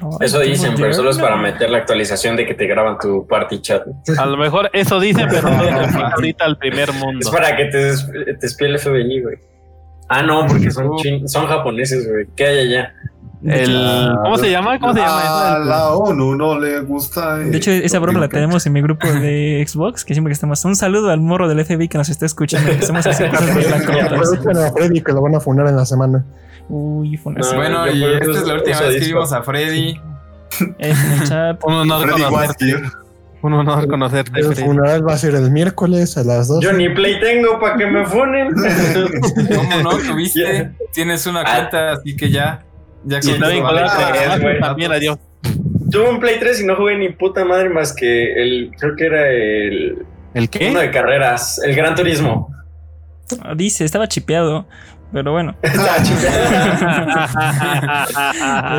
Ay, 0.00 0.26
Eso 0.26 0.40
dicen, 0.40 0.74
pero 0.76 0.92
solo 0.92 1.10
es 1.10 1.18
para 1.18 1.36
meter 1.36 1.70
la 1.70 1.78
actualización 1.78 2.36
de 2.36 2.46
que 2.46 2.54
te 2.54 2.66
graban 2.66 2.98
tu 2.98 3.26
party 3.26 3.60
chat. 3.60 3.82
A 4.18 4.26
lo 4.26 4.36
mejor 4.36 4.70
eso 4.72 5.00
dice, 5.00 5.26
pero 5.28 5.48
no 5.50 5.62
ahorita 6.14 6.44
al 6.44 6.56
primer 6.58 6.90
Es 6.90 6.94
mundo. 6.96 7.30
para 7.30 7.56
que 7.56 7.64
te, 7.66 7.92
te 8.34 8.46
espíe 8.46 8.68
el 8.68 8.78
FBI, 8.78 9.22
güey. 9.22 9.36
Ah, 10.08 10.22
no, 10.22 10.46
porque 10.46 10.70
son, 10.70 10.90
chin- 10.96 11.28
son 11.28 11.46
japoneses, 11.46 12.08
güey. 12.08 12.26
¿Qué 12.36 12.46
hay 12.46 12.58
allá? 12.68 12.94
El, 13.44 14.10
¿Cómo 14.24 14.36
se 14.38 14.50
llama? 14.50 14.80
¿Cómo 14.80 14.94
se 14.94 15.00
A 15.00 15.04
llama? 15.06 15.58
la 15.64 15.88
ONU 15.92 16.34
no 16.34 16.58
le 16.58 16.80
gusta. 16.80 17.36
De 17.36 17.56
hecho, 17.56 17.70
esa 17.70 17.98
broma 18.00 18.18
la 18.18 18.28
tenemos 18.28 18.66
en 18.66 18.72
mi 18.72 18.80
grupo 18.82 19.06
de 19.06 19.64
Xbox, 19.68 20.04
que 20.04 20.14
siempre 20.14 20.30
que 20.30 20.34
estamos. 20.34 20.64
Un 20.64 20.74
saludo 20.74 21.10
al 21.10 21.20
morro 21.20 21.46
del 21.48 21.64
FBI 21.64 21.86
que 21.88 21.98
nos 21.98 22.08
está 22.08 22.26
escuchando. 22.26 22.68
Que 22.70 22.78
estamos 22.78 23.06
haciendo 23.06 23.36
cosas 23.38 23.54
de 23.54 23.62
la 23.70 23.76
contra. 23.84 24.04
Aprovechen 24.06 24.56
a 24.56 24.72
Freddy 24.72 25.00
que 25.02 25.12
lo 25.12 25.22
van 25.22 25.34
a 25.36 25.40
funar 25.40 25.68
en 25.68 25.76
la 25.76 25.84
semana. 25.84 26.24
Uy, 26.68 27.16
fue 27.16 27.32
una 27.32 27.40
No, 27.40 27.54
bueno, 27.56 27.90
y 27.90 28.04
esta 28.04 28.30
es 28.30 28.46
la 28.46 28.54
última 28.54 28.80
vez 28.80 28.96
que 29.00 29.06
vimos 29.06 29.32
a 29.32 29.42
Freddy. 29.42 30.00
en 30.78 31.12
el 31.12 31.24
chat. 31.28 31.60
Un 31.64 31.74
honor 31.74 32.02
Freddy 32.08 32.22
conocerte. 32.24 32.74
Un 33.40 33.52
honor 33.54 33.86
conocerte, 33.86 34.40
El 34.40 34.54
funeral 34.56 35.06
va 35.08 35.12
a 35.14 35.18
ser 35.18 35.34
el 35.36 35.50
miércoles 35.52 36.16
a 36.18 36.24
las 36.24 36.48
2. 36.48 36.60
Yo 36.62 36.72
ni 36.72 36.88
play 36.88 37.20
tengo 37.20 37.60
para 37.60 37.76
que 37.76 37.86
me 37.86 38.04
funen. 38.04 38.48
¿Cómo 39.54 39.82
no? 39.82 39.90
¿Tuviste? 39.98 40.72
Tienes 40.92 41.24
una 41.26 41.42
Ah. 41.42 41.54
cuenta, 41.54 41.92
así 41.92 42.16
que 42.16 42.30
ya. 42.30 42.64
Ya 43.04 43.22
Sí, 43.22 43.30
Ah, 43.40 44.12
ah, 44.32 44.38
güey. 44.40 44.58
también, 44.60 44.90
adiós. 44.92 45.18
Tuve 45.90 46.10
un 46.10 46.18
Play 46.20 46.38
3 46.40 46.60
y 46.62 46.66
no 46.66 46.74
jugué 46.76 46.98
ni 46.98 47.10
puta 47.10 47.44
madre 47.44 47.68
más 47.70 47.94
que 47.94 48.32
el. 48.42 48.72
Creo 48.78 48.96
que 48.96 49.06
era 49.06 49.28
el. 49.30 50.04
¿El 50.34 50.50
qué? 50.50 50.68
Uno 50.70 50.80
de 50.80 50.90
carreras, 50.90 51.60
el 51.64 51.74
Gran 51.76 51.94
Turismo. 51.94 52.52
Dice, 53.56 53.84
estaba 53.84 54.08
chipeado. 54.08 54.66
Pero 55.12 55.32
bueno. 55.32 55.56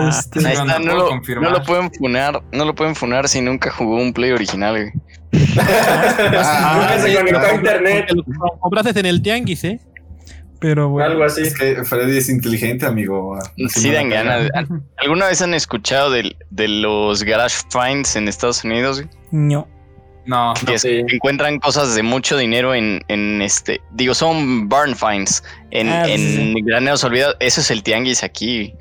Este, 0.10 0.46
Ahí 0.46 0.54
está, 0.54 0.80
no 0.80 0.96
lo, 0.96 1.10
no 1.42 1.50
lo 1.50 1.64
pueden 1.64 1.92
funar, 1.92 2.42
no 2.52 2.66
lo 2.66 2.76
pueden 2.76 2.96
funar 2.96 3.28
si 3.28 3.42
nunca 3.42 3.72
jugó 3.72 3.96
un 3.98 4.14
play 4.14 4.32
original, 4.32 4.74
güey. 4.74 4.92
Se 5.32 7.16
conectó 7.16 7.40
a 7.40 7.54
internet. 7.54 8.12
Lo 8.14 8.24
compraste 8.60 9.00
en 9.00 9.06
el 9.06 9.22
tianguis, 9.22 9.64
¿eh? 9.64 9.80
pero 10.60 10.90
bueno. 10.90 11.10
Algo 11.12 11.24
así. 11.24 11.42
Es 11.42 11.58
que 11.58 11.84
Freddy 11.84 12.18
es 12.18 12.30
inteligente, 12.30 12.86
amigo. 12.86 13.38
Sí 13.70 13.92
dan 13.92 14.10
ganas. 14.10 14.50
¿Alguna 14.98 15.28
vez 15.28 15.42
han 15.42 15.54
escuchado 15.54 16.12
del- 16.12 16.36
de, 16.50 16.68
los 16.68 17.24
garage 17.24 17.58
finds 17.72 18.16
en 18.16 18.28
Estados 18.28 18.64
Unidos? 18.64 19.02
güey? 19.02 19.10
No. 19.32 19.68
No, 20.26 20.54
es- 20.72 20.82
sí. 20.82 21.04
encuentran 21.08 21.60
cosas 21.60 21.96
de 21.96 22.04
mucho 22.04 22.38
dinero 22.38 22.76
en, 22.76 23.02
en 23.08 23.42
este, 23.42 23.82
digo, 23.92 24.14
son 24.14 24.70
barn 24.70 24.96
finds 24.96 25.44
en, 25.72 25.90
Ah, 25.90 26.08
en 26.08 26.20
sí, 26.20 26.36
sí. 26.36 26.62
graneros 26.64 27.04
olvidados. 27.04 27.36
Eso 27.40 27.62
es 27.62 27.72
el 27.72 27.82
tianguis 27.84 28.24
aquí. 28.24 28.76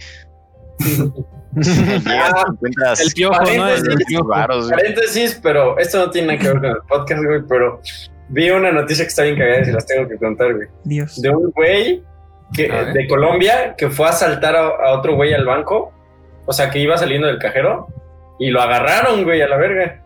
Ah, 2.07 2.45
El 3.05 3.13
piojo, 3.15 3.41
¿no? 3.57 3.69
El, 3.69 3.83
piojo. 4.07 4.29
Paréntesis, 4.71 5.41
pero 5.43 5.79
esto 5.79 5.99
no 5.99 6.11
tiene 6.11 6.29
nada 6.29 6.39
que 6.39 6.49
ver 6.49 6.57
con 6.61 6.71
el 6.71 6.77
podcast, 6.89 7.25
güey. 7.25 7.41
Pero 7.49 7.81
vi 8.29 8.51
una 8.51 8.71
noticia 8.71 9.05
que 9.05 9.09
está 9.09 9.23
bien 9.23 9.37
cagada 9.39 9.61
y 9.61 9.65
se 9.65 9.73
las 9.73 9.87
tengo 9.87 10.09
que 10.09 10.17
contar, 10.19 10.55
güey. 10.55 10.69
Dios. 10.85 11.21
De 11.21 11.31
un 11.31 11.51
güey 11.51 12.03
que, 12.53 12.69
de 12.71 13.07
Colombia 13.09 13.75
que 13.77 13.89
fue 13.91 14.07
a 14.07 14.11
asaltar 14.11 14.55
a, 14.57 14.67
a 14.69 14.93
otro 14.93 15.15
güey 15.17 15.33
al 15.35 15.45
banco. 15.47 15.93
O 16.47 16.53
sea, 16.53 16.71
que 16.71 16.79
iba 16.79 16.97
saliendo 16.97 17.27
del 17.27 17.39
cajero 17.39 17.89
y 18.39 18.51
lo 18.51 18.61
agarraron, 18.63 19.25
güey, 19.25 19.43
a 19.43 19.49
la 19.49 19.57
verga. 19.57 20.03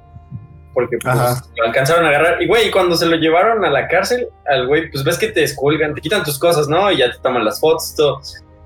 Porque 0.74 0.96
pues, 0.98 1.14
lo 1.56 1.64
alcanzaron 1.64 2.04
a 2.06 2.08
agarrar. 2.08 2.42
Y, 2.42 2.46
güey, 2.46 2.70
cuando 2.70 2.96
se 2.96 3.06
lo 3.06 3.16
llevaron 3.16 3.64
a 3.64 3.70
la 3.70 3.88
cárcel, 3.88 4.28
al 4.46 4.66
güey, 4.66 4.90
pues 4.90 5.04
ves 5.04 5.18
que 5.18 5.28
te 5.28 5.40
descuelgan, 5.40 5.94
te 5.94 6.00
quitan 6.00 6.24
tus 6.24 6.38
cosas, 6.38 6.68
¿no? 6.68 6.90
Y 6.90 6.98
ya 6.98 7.10
te 7.10 7.18
toman 7.18 7.44
las 7.44 7.60
fotos, 7.60 7.94
todo. 7.96 8.20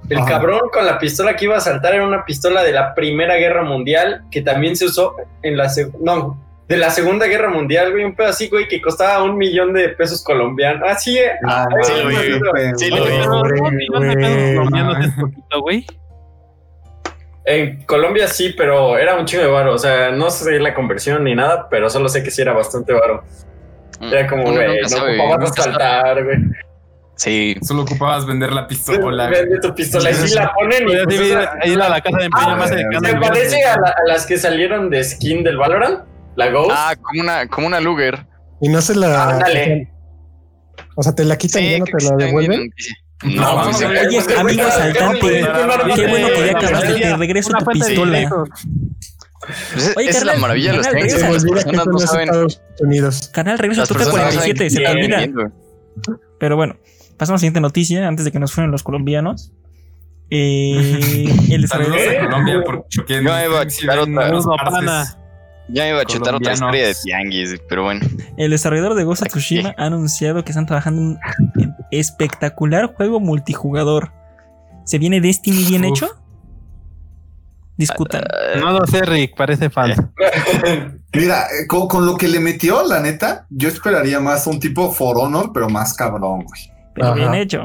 El 0.08 0.18
Ajá. 0.18 0.28
cabrón 0.28 0.60
con 0.72 0.86
la 0.86 0.98
pistola 0.98 1.34
que 1.34 1.46
iba 1.46 1.56
a 1.56 1.60
saltar 1.60 1.94
era 1.94 2.06
una 2.06 2.24
pistola 2.24 2.62
de 2.62 2.72
la 2.72 2.94
Primera 2.94 3.34
Guerra 3.36 3.64
Mundial 3.64 4.22
que 4.30 4.40
también 4.40 4.76
se 4.76 4.84
usó 4.84 5.16
en 5.42 5.56
la 5.56 5.68
no 6.00 6.38
de 6.68 6.76
la 6.76 6.90
Segunda 6.90 7.26
Guerra 7.26 7.48
Mundial, 7.48 7.92
güey, 7.92 8.04
un 8.04 8.14
pedo 8.14 8.28
así, 8.28 8.48
güey, 8.48 8.66
que 8.66 8.80
costaba 8.80 9.22
un 9.22 9.36
millón 9.36 9.72
de 9.72 9.90
pesos 9.90 10.22
colombianos. 10.24 10.88
Así, 10.88 11.16
eh. 11.16 11.30
Ah, 11.46 11.66
sí, 11.82 11.92
güey. 12.02 12.16
Sí, 12.76 12.90
dos 12.90 13.08
millones 13.72 14.08
de 14.08 14.16
pesos 14.16 14.54
colombianos 14.56 15.06
es 15.06 15.12
poquito, 15.14 15.60
güey. 15.60 15.86
En 17.46 17.84
Colombia 17.84 18.26
sí, 18.28 18.54
pero 18.58 18.98
era 18.98 19.14
un 19.14 19.24
chingo 19.24 19.44
de 19.44 19.48
varo. 19.50 19.74
O 19.74 19.78
sea, 19.78 20.10
no 20.10 20.30
sé 20.30 20.58
la 20.58 20.74
conversión 20.74 21.22
ni 21.24 21.34
nada, 21.34 21.68
pero 21.70 21.88
solo 21.88 22.08
sé 22.08 22.22
que 22.22 22.30
sí 22.30 22.42
era 22.42 22.52
bastante 22.52 22.92
varo. 22.92 23.22
Era 24.00 24.26
como, 24.28 24.42
güey, 24.52 24.80
no 24.90 24.96
ocupabas 25.24 25.54
saltar, 25.54 26.24
güey. 26.24 26.36
Sí. 27.14 27.56
Solo 27.62 27.82
ocupabas 27.82 28.26
vender 28.26 28.52
la 28.52 28.66
pistola. 28.66 29.26
Vende 29.30 29.58
tu 29.60 29.74
pistola 29.74 30.10
y 30.10 30.14
si 30.14 30.34
la 30.34 30.52
ponen 30.52 30.82
y 30.88 30.92
pues, 31.04 31.32
a 31.32 31.66
ir 31.66 31.80
a 31.80 31.88
la 31.88 32.00
casa 32.02 32.18
de 32.18 32.24
empeño 32.26 32.46
Ah, 32.50 32.56
más 32.56 32.68
se 32.68 32.76
cercana. 32.76 33.08
se 33.08 33.16
parece 33.16 33.64
a, 33.64 33.76
la- 33.80 33.88
a 33.90 34.08
las 34.08 34.26
que 34.26 34.36
salieron 34.36 34.90
de 34.90 35.02
skin 35.02 35.42
del 35.42 35.56
Valorant, 35.56 36.00
la 36.34 36.50
Ghost. 36.50 36.72
Ah, 36.74 36.94
como 37.00 37.22
una, 37.22 37.46
como 37.48 37.66
una 37.68 37.80
Luger. 37.80 38.26
Y 38.60 38.68
no 38.68 38.82
se 38.82 38.94
la. 38.96 39.30
Ándale. 39.30 39.88
O 40.94 41.02
sea, 41.02 41.14
te 41.14 41.24
la 41.24 41.36
quitan 41.38 41.62
y 41.62 41.70
ya 41.72 41.78
no 41.78 41.84
te 41.86 41.92
que 41.92 42.04
la 42.04 42.16
devuelven. 42.16 42.66
noticia. 42.66 42.94
No, 43.22 43.30
No, 43.30 43.64
no, 43.64 43.70
no, 43.72 43.88
Oye, 43.88 44.20
amigo 44.38 44.62
asaltante, 44.62 45.46
qué 45.94 46.06
bueno 46.06 46.28
que 46.28 46.46
ya 46.46 46.58
acabaste, 46.58 46.94
te 46.94 47.06
Una 47.08 47.16
regreso 47.16 47.50
tu 47.58 47.64
pistola. 47.66 48.28
pues, 49.40 49.94
Oye, 49.96 50.08
esa 50.10 50.18
es 50.18 50.24
la 50.24 50.36
maravilla 50.36 50.72
de 50.72 50.76
los 50.78 50.86
tianguis. 50.90 51.12
Se. 51.12 51.28
Las 51.32 51.44
personas 51.44 51.66
esto 51.66 51.84
no 51.84 51.92
no 51.92 51.98
es 51.98 52.10
saben. 52.10 52.28
Estados 52.28 52.60
Unidos. 52.80 53.30
Canal, 53.32 53.58
regresa 53.58 53.82
a 53.82 53.86
tu 53.86 53.94
personas 53.94 54.34
no 54.34 54.40
saben 54.40 54.56
T47, 54.56 54.68
se 54.68 54.80
te 54.80 54.86
olvida. 54.88 55.50
Pero 56.38 56.56
bueno, 56.56 56.76
pasamos 57.16 57.28
a 57.28 57.32
la 57.32 57.38
siguiente 57.38 57.60
noticia 57.60 58.06
antes 58.06 58.24
de 58.26 58.32
que 58.32 58.38
nos 58.38 58.52
fueran 58.52 58.70
los 58.70 58.82
colombianos. 58.82 59.52
Eh, 60.28 61.24
el 61.50 61.62
desarrollador, 61.62 62.24
Colombia 62.24 62.62
porque 62.64 63.22
iba 63.22 63.38
a 63.38 63.64
otra. 64.46 65.04
Ya 65.68 65.88
iba 65.88 66.00
a 66.00 66.04
chutar 66.04 66.34
otra 66.34 66.52
historia 66.52 66.86
de 66.86 66.94
tianguis, 67.02 67.56
pero 67.68 67.84
bueno. 67.84 68.06
el 68.36 68.50
desarrollador 68.50 68.94
de 68.94 69.02
Ghost 69.04 69.22
of 69.22 69.28
Tsushima 69.28 69.74
ha 69.76 69.86
anunciado 69.86 70.44
que 70.44 70.52
están 70.52 70.66
trabajando 70.66 71.18
en 71.58 71.75
espectacular 71.90 72.94
juego 72.94 73.20
multijugador. 73.20 74.12
¿Se 74.84 74.98
viene 74.98 75.20
Destiny 75.20 75.64
bien 75.64 75.84
Uf. 75.84 75.90
hecho? 75.90 76.08
Discutan. 77.76 78.22
No 78.58 78.70
lo 78.70 78.86
sé, 78.86 79.02
Rick, 79.04 79.36
parece 79.36 79.68
falso. 79.68 80.08
Mira, 81.12 81.42
eh, 81.42 81.66
con, 81.66 81.88
con 81.88 82.06
lo 82.06 82.16
que 82.16 82.28
le 82.28 82.40
metió, 82.40 82.82
la 82.86 83.00
neta, 83.00 83.46
yo 83.50 83.68
esperaría 83.68 84.18
más 84.20 84.46
un 84.46 84.60
tipo 84.60 84.90
For 84.92 85.16
Honor, 85.18 85.50
pero 85.52 85.68
más 85.68 85.92
cabrón, 85.94 86.44
güey. 86.44 86.72
Pero 86.94 87.08
Ajá. 87.08 87.14
bien 87.16 87.34
hecho. 87.34 87.62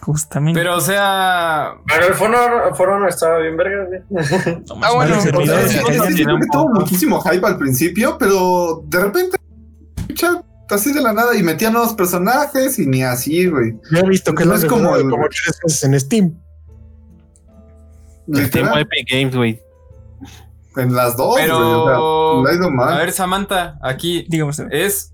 Justamente. 0.00 0.58
Pero, 0.58 0.76
o 0.76 0.80
sea, 0.80 1.72
Pero 1.86 2.06
el 2.06 2.14
Foro, 2.14 2.74
Foro 2.74 3.00
no 3.00 3.08
estaba 3.08 3.38
bien 3.38 3.56
verga, 3.56 3.84
güey. 3.86 4.00
No 4.68 4.76
más 4.76 4.90
Ah, 4.90 4.94
bueno, 4.94 5.16
O 5.18 5.20
sea, 5.20 5.68
sí, 5.68 6.16
sí, 6.16 6.24
tuvo 6.52 6.68
muchísimo 6.74 7.20
hype 7.20 7.46
al 7.46 7.58
principio, 7.58 8.16
pero 8.18 8.82
de 8.86 9.00
repente, 9.00 9.36
así 10.76 10.92
de 10.92 11.00
la 11.02 11.12
nada, 11.12 11.36
y 11.36 11.42
metía 11.42 11.70
nuevos 11.70 11.94
personajes 11.94 12.78
y 12.78 12.86
ni 12.86 13.02
así, 13.02 13.46
güey. 13.46 13.74
Yo 13.90 13.98
he 14.00 14.08
visto 14.08 14.34
que 14.34 14.44
No 14.44 14.54
es 14.54 14.64
como 14.64 14.84
como, 14.84 14.96
el- 14.96 15.10
como 15.10 15.26
tres 15.28 15.58
veces 15.64 15.84
en 15.84 15.98
Steam. 16.00 16.34
El 18.32 18.50
tiempo 18.50 18.76
Epic 18.76 19.08
Games, 19.10 19.34
güey. 19.34 19.60
en 20.76 20.94
las 20.94 21.16
dos, 21.16 21.28
güey, 21.32 21.48
o 21.50 21.84
pero. 21.86 22.42
sea, 22.44 22.52
ha 22.52 22.56
ido 22.56 22.70
mal. 22.70 22.94
A 22.94 22.98
ver, 22.98 23.12
Samantha, 23.12 23.78
aquí 23.82 24.26
usted. 24.42 24.68
es 24.70 25.12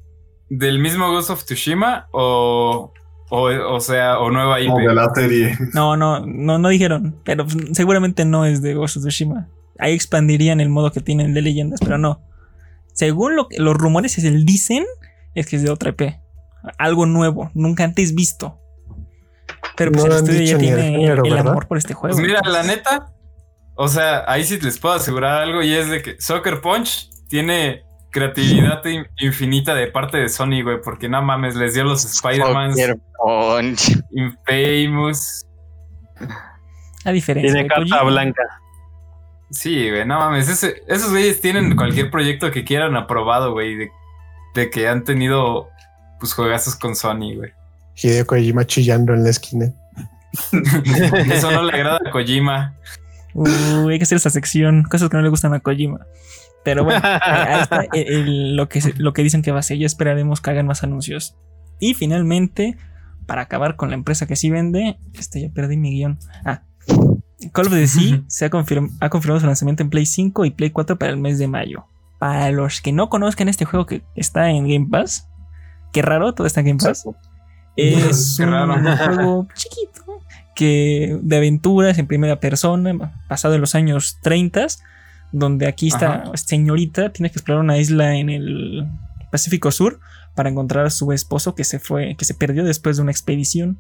del 0.50 0.78
mismo 0.78 1.10
Ghost 1.10 1.30
of 1.30 1.44
Tsushima 1.44 2.08
o. 2.12 2.92
O, 3.30 3.48
o 3.48 3.80
sea, 3.80 4.18
o 4.20 4.30
nueva 4.30 4.60
IP. 4.60 4.66
Como 4.70 4.86
de 4.86 4.94
la 4.94 5.10
serie. 5.14 5.58
No, 5.72 5.96
no, 5.96 6.24
no, 6.26 6.58
no 6.58 6.68
dijeron. 6.68 7.16
Pero 7.24 7.46
seguramente 7.72 8.24
no 8.24 8.44
es 8.44 8.60
de 8.62 8.74
Ghost 8.74 8.98
of 8.98 9.02
Tsushima. 9.04 9.48
Ahí 9.78 9.94
expandirían 9.94 10.60
el 10.60 10.68
modo 10.68 10.92
que 10.92 11.00
tienen 11.00 11.34
de 11.34 11.40
leyendas, 11.42 11.80
pero 11.80 11.98
no. 11.98 12.20
Según 12.92 13.34
lo 13.34 13.48
que 13.48 13.58
los 13.58 13.74
rumores 13.76 14.18
es 14.18 14.24
el 14.24 14.44
dicen, 14.44 14.84
es 15.34 15.46
que 15.46 15.56
es 15.56 15.62
de 15.62 15.70
otra 15.70 15.90
EP. 15.90 16.14
Algo 16.78 17.06
nuevo, 17.06 17.50
nunca 17.54 17.84
antes 17.84 18.14
visto. 18.14 18.58
Pero 19.76 19.90
pues 19.92 20.04
No 20.04 20.12
el 20.12 20.18
estudio 20.18 20.42
ya 20.42 20.52
el 20.54 20.58
tiene 20.58 20.82
género, 20.82 21.24
el 21.24 21.38
amor 21.38 21.66
por 21.66 21.78
este 21.78 21.94
juego. 21.94 22.14
Pues 22.16 22.26
mira, 22.26 22.40
la 22.44 22.62
neta, 22.62 23.12
o 23.74 23.88
sea, 23.88 24.24
ahí 24.28 24.44
sí 24.44 24.58
les 24.60 24.78
puedo 24.78 24.94
asegurar 24.94 25.42
algo 25.42 25.62
y 25.62 25.74
es 25.74 25.88
de 25.88 26.00
que 26.02 26.16
Soccer 26.20 26.60
Punch 26.60 27.10
tiene 27.28 27.82
creatividad 28.10 28.84
in- 28.86 29.06
infinita 29.18 29.74
de 29.74 29.88
parte 29.88 30.18
de 30.18 30.28
Sony, 30.28 30.62
güey, 30.62 30.80
porque 30.82 31.08
no 31.08 31.20
mames, 31.22 31.56
les 31.56 31.74
dio 31.74 31.82
los 31.84 32.04
Spider-Man, 32.04 32.70
Soccer 32.70 32.96
Punch. 33.18 34.00
Infamous. 34.12 35.44
A 37.04 37.10
diferencia 37.12 37.52
Tiene 37.52 37.68
carta 37.68 37.82
Kojima. 37.82 38.02
blanca. 38.04 38.42
Sí, 39.50 39.90
güey, 39.90 40.06
no 40.06 40.18
mames, 40.18 40.48
ese- 40.48 40.82
esos 40.88 41.10
güeyes 41.10 41.40
tienen 41.40 41.76
cualquier 41.76 42.10
proyecto 42.10 42.50
que 42.50 42.64
quieran 42.64 42.96
aprobado, 42.96 43.52
güey, 43.52 43.74
de, 43.76 43.90
de 44.54 44.70
que 44.70 44.88
han 44.88 45.04
tenido 45.04 45.68
pues 46.20 46.32
juegazos 46.34 46.76
con 46.76 46.94
Sony, 46.96 47.34
güey. 47.36 47.52
Hideo 47.96 48.26
Kojima 48.26 48.64
chillando 48.66 49.14
en 49.14 49.24
la 49.24 49.30
esquina. 49.30 49.72
Eso 51.32 51.50
no 51.50 51.62
le 51.62 51.72
agrada 51.72 51.98
a 52.04 52.10
Kojima. 52.10 52.74
Uy, 53.34 53.92
hay 53.92 53.98
que 53.98 54.04
hacer 54.04 54.16
esa 54.16 54.30
sección, 54.30 54.84
cosas 54.84 55.08
que 55.10 55.16
no 55.16 55.22
le 55.22 55.28
gustan 55.28 55.54
a 55.54 55.60
Kojima. 55.60 56.00
Pero 56.64 56.82
bueno, 56.84 57.00
eh, 57.06 57.18
ahí 57.22 57.60
está 57.62 57.82
el- 57.92 58.06
el- 58.08 58.56
lo, 58.56 58.68
que 58.68 58.80
lo 58.96 59.12
que 59.12 59.22
dicen 59.22 59.42
que 59.42 59.52
va 59.52 59.58
a 59.60 59.62
ser. 59.62 59.78
Ya 59.78 59.86
esperaremos 59.86 60.40
que 60.40 60.50
hagan 60.50 60.66
más 60.66 60.82
anuncios. 60.82 61.36
Y 61.78 61.94
finalmente, 61.94 62.76
para 63.26 63.42
acabar 63.42 63.76
con 63.76 63.90
la 63.90 63.96
empresa 63.96 64.26
que 64.26 64.36
sí 64.36 64.50
vende, 64.50 64.96
este 65.18 65.40
ya 65.42 65.48
perdí 65.52 65.76
mi 65.76 65.90
guion. 65.90 66.18
Ah, 66.44 66.62
Call 67.52 67.66
of 67.66 67.72
Duty 67.74 68.24
se 68.28 68.44
ha, 68.46 68.50
confirm- 68.50 68.96
ha 69.00 69.10
confirmado 69.10 69.40
su 69.40 69.46
lanzamiento 69.46 69.82
en 69.82 69.90
Play 69.90 70.06
5 70.06 70.44
y 70.46 70.50
Play 70.50 70.70
4 70.70 70.98
para 70.98 71.12
el 71.12 71.18
mes 71.18 71.38
de 71.38 71.48
mayo. 71.48 71.84
Para 72.24 72.50
los 72.52 72.80
que 72.80 72.90
no 72.90 73.10
conozcan 73.10 73.50
este 73.50 73.66
juego 73.66 73.84
que 73.84 74.02
está 74.14 74.48
en 74.48 74.66
Game 74.66 74.86
Pass, 74.90 75.28
qué 75.92 76.00
raro, 76.00 76.32
todo 76.32 76.46
está 76.46 76.60
en 76.60 76.66
Game 76.68 76.80
Pass. 76.82 77.04
Es 77.76 78.38
un 78.40 78.96
juego 78.96 79.46
chiquito 79.52 80.22
que 80.54 81.18
de 81.20 81.36
aventuras 81.36 81.98
en 81.98 82.06
primera 82.06 82.40
persona, 82.40 83.12
basado 83.28 83.56
en 83.56 83.60
los 83.60 83.74
años 83.74 84.20
30, 84.22 84.68
donde 85.32 85.66
aquí 85.66 85.88
esta 85.88 86.22
Ajá. 86.22 86.36
señorita 86.38 87.12
tiene 87.12 87.28
que 87.28 87.40
explorar 87.40 87.62
una 87.62 87.76
isla 87.76 88.14
en 88.14 88.30
el 88.30 88.88
Pacífico 89.30 89.70
Sur 89.70 90.00
para 90.34 90.48
encontrar 90.48 90.86
a 90.86 90.90
su 90.90 91.12
esposo 91.12 91.54
que 91.54 91.64
se 91.64 91.78
fue, 91.78 92.16
que 92.16 92.24
se 92.24 92.32
perdió 92.32 92.64
después 92.64 92.96
de 92.96 93.02
una 93.02 93.12
expedición. 93.12 93.78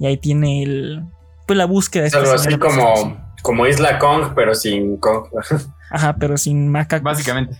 Y 0.00 0.06
ahí 0.06 0.16
tiene 0.16 0.64
el 0.64 1.04
pues 1.46 1.56
la 1.56 1.66
búsqueda 1.66 2.02
de 2.02 2.08
Es 2.08 2.14
esta 2.14 2.24
algo 2.24 2.34
así 2.34 2.58
como, 2.58 3.25
como 3.46 3.66
Isla 3.66 3.98
Kong, 3.98 4.32
pero 4.34 4.54
sin 4.54 4.96
Kong. 4.98 5.26
Ajá, 5.90 6.16
pero 6.18 6.36
sin 6.36 6.68
macacos. 6.68 7.04
Básicamente. 7.04 7.56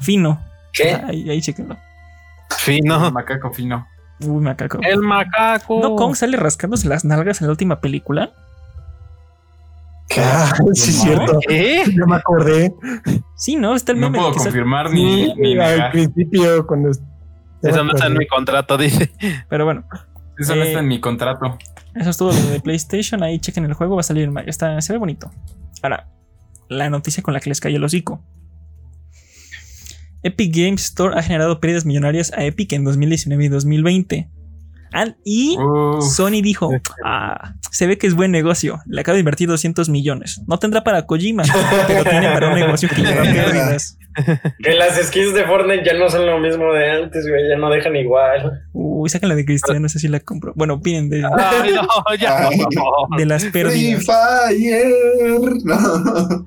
Fino. 0.00 0.40
¿Qué? 0.72 0.94
Ahí, 0.94 1.28
ahí 1.28 1.40
chéquenlo. 1.42 1.76
Fino. 2.58 3.10
Macaco 3.10 3.52
fino. 3.52 3.86
Uy, 4.20 4.42
macaco. 4.42 4.78
El 4.82 5.00
macaco. 5.00 5.80
¿No 5.82 5.94
Kong 5.96 6.14
sale 6.14 6.36
rascándose 6.36 6.88
las 6.88 7.04
nalgas 7.04 7.40
en 7.40 7.48
la 7.48 7.50
última 7.52 7.80
película? 7.80 8.32
Ah, 10.16 10.52
sí, 10.74 10.90
es 10.90 10.96
¿No? 10.98 11.02
cierto. 11.04 11.38
¿Qué? 11.48 11.84
Yo 11.92 12.06
me 12.06 12.16
acordé. 12.16 12.72
Sí, 13.36 13.56
¿no? 13.56 13.74
Está 13.74 13.92
el 13.92 14.00
No 14.00 14.10
meme. 14.10 14.18
puedo 14.18 14.32
que 14.32 14.38
sale- 14.38 14.50
confirmar 14.50 14.90
ni, 14.90 15.34
ni 15.34 15.52
al 15.58 15.70
negar. 15.76 15.92
principio, 15.92 16.66
cuando. 16.66 16.90
Eso 16.90 17.82
no 17.84 17.92
está 17.92 18.06
en 18.06 18.14
mi 18.18 18.26
contrato, 18.26 18.76
dice. 18.78 19.10
Pero 19.48 19.64
bueno, 19.64 19.84
Eso 20.38 20.54
no 20.56 20.62
Eh, 20.62 20.66
está 20.68 20.80
en 20.80 20.88
mi 20.88 21.00
contrato. 21.00 21.56
Eso 21.94 22.10
es 22.10 22.16
todo 22.16 22.32
lo 22.32 22.50
de 22.50 22.60
PlayStation. 22.60 23.22
Ahí 23.22 23.38
chequen 23.38 23.64
el 23.64 23.74
juego, 23.74 23.94
va 23.94 24.00
a 24.00 24.04
salir 24.04 24.24
en 24.24 24.32
mayo. 24.32 24.48
Está, 24.48 24.80
se 24.80 24.92
ve 24.92 24.98
bonito. 24.98 25.30
Ahora, 25.82 26.08
la 26.68 26.90
noticia 26.90 27.22
con 27.22 27.34
la 27.34 27.40
que 27.40 27.50
les 27.50 27.60
cayó 27.60 27.76
el 27.76 27.84
hocico. 27.84 28.22
Epic 30.22 30.56
Games 30.56 30.82
Store 30.84 31.18
ha 31.18 31.22
generado 31.22 31.60
pérdidas 31.60 31.84
millonarias 31.84 32.32
a 32.32 32.44
Epic 32.44 32.72
en 32.72 32.84
2019 32.84 33.44
y 33.44 33.48
2020. 33.48 34.30
Y. 35.24 35.56
Sony 36.00 36.42
dijo, 36.42 36.70
ah, 37.04 37.54
se 37.70 37.86
ve 37.86 37.98
que 37.98 38.06
es 38.06 38.14
buen 38.14 38.30
negocio. 38.30 38.80
Le 38.86 39.00
acaba 39.00 39.14
de 39.14 39.20
invertir 39.20 39.48
200 39.48 39.88
millones. 39.88 40.42
No 40.46 40.58
tendrá 40.58 40.84
para 40.84 41.06
Kojima, 41.06 41.44
pero 41.86 42.04
tiene 42.04 42.28
para 42.32 42.48
un 42.48 42.54
negocio 42.54 42.88
que 42.88 43.02
lleva 43.02 43.22
pérdidas. 43.22 43.98
Que 44.62 44.74
las 44.74 44.96
skins 44.96 45.34
de 45.34 45.44
Fortnite 45.44 45.84
ya 45.84 45.94
no 45.94 46.08
son 46.08 46.26
lo 46.26 46.38
mismo 46.38 46.72
de 46.72 46.90
antes, 46.90 47.26
güey. 47.28 47.48
Ya 47.48 47.56
no 47.56 47.68
dejan 47.70 47.96
igual. 47.96 48.62
Uy, 48.72 49.08
sacan 49.10 49.28
la 49.28 49.34
de 49.34 49.44
Cristiano, 49.44 49.80
no 49.80 49.88
sé 49.88 49.98
si 49.98 50.08
la 50.08 50.20
compro. 50.20 50.52
Bueno, 50.54 50.74
opinen 50.74 51.10
de, 51.10 51.24
Ay, 51.24 51.72
no, 51.74 52.14
ya. 52.14 52.48
Ay. 52.48 52.58
no. 52.58 53.16
de 53.16 53.26
las 53.26 53.42
Free 53.42 53.52
pérdidas. 53.52 54.04
Fire. 54.04 54.86
No. 55.64 56.44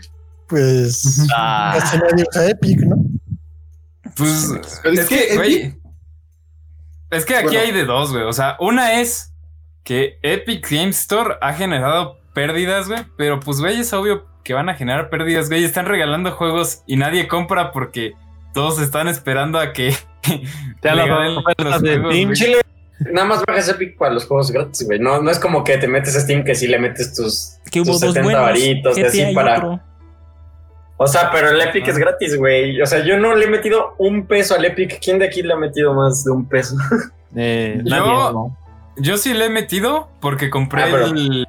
Pues. 0.48 1.28
Ah, 1.36 1.76
Casi 1.78 1.98
nadie 1.98 2.24
usa 2.30 2.50
Epic, 2.50 2.80
¿no? 2.80 2.96
Pues 4.16 4.50
es 4.86 5.00
es 5.00 5.08
que, 5.08 5.28
que 5.28 5.36
güey. 5.36 5.76
Es 7.10 7.26
que 7.26 7.36
aquí 7.36 7.46
Bueno. 7.46 7.60
hay 7.62 7.72
de 7.72 7.86
dos, 7.86 8.12
güey. 8.12 8.24
O 8.24 8.34
sea, 8.34 8.58
una 8.60 9.00
es 9.00 9.34
que 9.84 10.20
Epic 10.22 10.70
Games 10.70 11.00
Store 11.00 11.36
ha 11.42 11.54
generado 11.54 12.20
pérdidas, 12.34 12.88
güey. 12.88 13.06
Pero 13.18 13.40
pues, 13.40 13.60
güey, 13.60 13.80
es 13.80 13.94
obvio 13.94 14.26
que 14.44 14.54
van 14.54 14.70
a 14.70 14.76
generar 14.76 15.10
pérdidas, 15.10 15.50
güey. 15.50 15.64
Están 15.64 15.86
regalando 15.86 16.32
juegos 16.32 16.84
y 16.86 16.98
nadie 16.98 17.28
compra 17.28 17.72
porque 17.72 18.14
todos 18.54 18.80
están 18.80 19.08
esperando 19.08 19.60
a 19.60 19.74
que 19.74 19.94
Ya 20.84 20.94
ofertas 21.38 21.82
de 21.82 22.00
juegos. 22.00 22.38
Chile, 22.38 22.62
nada 23.12 23.28
más 23.28 23.44
bajas 23.46 23.70
Epic 23.70 23.98
para 23.98 24.14
los 24.14 24.26
juegos 24.26 24.52
gratis, 24.52 24.86
güey. 24.86 25.00
No, 25.00 25.22
no 25.22 25.32
es 25.32 25.40
como 25.40 25.64
que 25.64 25.78
te 25.78 25.88
metes 25.88 26.16
a 26.16 26.22
Steam 26.22 26.44
que 26.44 26.56
sí 26.56 26.68
le 26.68 26.80
metes 26.80 27.14
tus. 27.14 27.58
Tus 27.72 27.88
dos 27.88 28.00
70 28.00 28.22
buenos. 28.24 28.42
varitos 28.42 28.98
así 28.98 29.34
para. 29.34 29.58
otro. 29.58 29.87
O 30.98 31.06
sea, 31.08 31.30
pero 31.32 31.50
el 31.50 31.62
Epic 31.62 31.84
Ah. 31.88 31.92
es 31.92 31.98
gratis, 31.98 32.38
güey. 32.38 32.82
O 32.82 32.86
sea, 32.86 33.04
yo 33.04 33.18
no 33.20 33.36
le 33.36 33.46
he 33.46 33.50
metido 33.50 33.94
un 34.00 34.26
peso 34.26 34.56
al 34.56 34.66
Epic. 34.66 35.00
¿Quién 35.04 35.20
de 35.20 35.28
aquí 35.28 35.44
le 35.44 35.54
ha 35.54 35.58
metido 35.58 35.94
más 35.94 36.24
de 36.24 36.32
un 36.32 36.48
peso? 36.48 36.76
Eh, 37.36 37.82
Yo- 37.84 37.90
nadie, 37.90 38.12
¿no? 38.34 38.58
Yo 38.96 39.18
sí 39.18 39.34
le 39.34 39.46
he 39.46 39.50
metido 39.50 40.10
porque 40.22 40.50
compré 40.50 40.84
Ah, 40.84 40.88
pero- 40.90 41.06
el. 41.08 41.46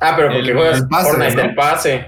Ah, 0.00 0.14
pero 0.16 0.28
porque 0.28 0.48
El- 0.48 0.56
juegas 0.56 0.78
el 0.78 0.88
pase, 0.88 1.08
Fortnite 1.10 1.34
¿no? 1.36 1.42
del 1.42 1.54
pase. 1.54 2.06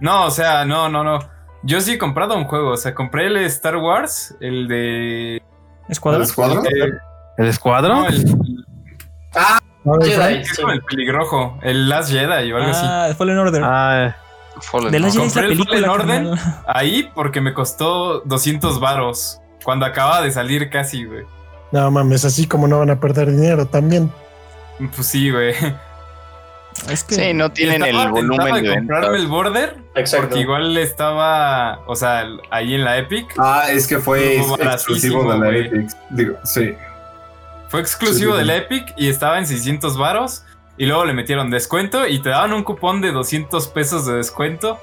No, 0.00 0.26
o 0.26 0.30
sea, 0.30 0.64
no, 0.64 0.88
no, 0.88 1.02
no. 1.02 1.18
Yo 1.64 1.80
sí 1.80 1.94
he 1.94 1.98
comprado 1.98 2.36
un 2.36 2.44
juego. 2.44 2.70
O 2.72 2.76
sea, 2.76 2.94
compré 2.94 3.26
el 3.26 3.38
Star 3.38 3.76
Wars, 3.78 4.36
el 4.40 4.68
de. 4.68 5.42
Escuadrón. 5.88 6.22
¿El 6.22 6.28
escuadrón? 6.28 6.66
eh, 6.66 6.90
¿El 7.38 7.46
escuadrón? 7.48 8.06
no, 9.84 9.94
el, 10.00 10.02
Jedi, 10.12 10.44
sí. 10.44 10.62
Con 10.62 10.70
el 10.70 10.82
peligrojo, 10.82 11.58
el 11.62 11.88
Last 11.88 12.10
Jedi 12.12 12.52
o 12.52 12.56
algo 12.56 12.70
así. 12.70 12.86
Ah, 12.86 13.08
Fallen 13.16 13.38
Order. 13.38 13.62
Ah, 13.64 14.16
Fallen 14.60 14.92
de 14.92 15.00
las. 15.00 15.14
Jedi 15.14 15.26
es 15.26 15.34
la 15.36 15.42
el 15.42 15.48
película. 15.48 15.92
Order. 15.92 16.06
carnal. 16.06 16.62
Ahí 16.66 17.10
porque 17.14 17.40
me 17.40 17.54
costó 17.54 18.20
200 18.20 18.80
varos. 18.80 19.38
Cuando 19.64 19.86
acaba 19.86 20.20
de 20.22 20.30
salir 20.30 20.70
casi, 20.70 21.04
güey. 21.04 21.24
No 21.70 21.90
mames, 21.90 22.24
así 22.24 22.46
como 22.46 22.66
no 22.68 22.80
van 22.80 22.90
a 22.90 23.00
perder 23.00 23.30
dinero 23.30 23.66
también. 23.66 24.12
Pues 24.94 25.06
sí, 25.06 25.30
güey. 25.30 25.54
Es 26.90 27.04
que. 27.04 27.14
Sí, 27.14 27.34
no 27.34 27.50
tienen 27.52 27.82
Estaba 27.82 28.04
el 28.04 28.10
volumen 28.10 28.62
de 28.64 28.74
comprarme 28.74 29.16
el 29.18 29.26
border 29.26 29.76
Exacto. 29.94 30.26
porque 30.28 30.40
igual 30.40 30.76
estaba, 30.76 31.80
o 31.86 31.94
sea, 31.94 32.26
ahí 32.50 32.74
en 32.74 32.84
la 32.84 32.98
Epic. 32.98 33.26
Ah, 33.38 33.66
es 33.70 33.86
que 33.86 33.98
fue 33.98 34.36
exclusivo 34.36 35.30
de 35.32 35.38
la 35.38 35.56
Epic. 35.56 35.90
Digo, 36.10 36.34
sí. 36.44 36.74
Fue 37.68 37.80
exclusivo 37.80 38.32
Sí, 38.32 38.38
de 38.38 38.44
la 38.44 38.56
Epic 38.56 38.92
y 38.96 39.08
estaba 39.08 39.38
en 39.38 39.46
600 39.46 39.96
varos. 39.96 40.44
Y 40.78 40.86
luego 40.86 41.04
le 41.04 41.12
metieron 41.12 41.50
descuento 41.50 42.06
y 42.06 42.20
te 42.22 42.30
daban 42.30 42.52
un 42.52 42.62
cupón 42.64 43.00
de 43.00 43.12
200 43.12 43.68
pesos 43.68 44.06
de 44.06 44.14
descuento. 44.14 44.78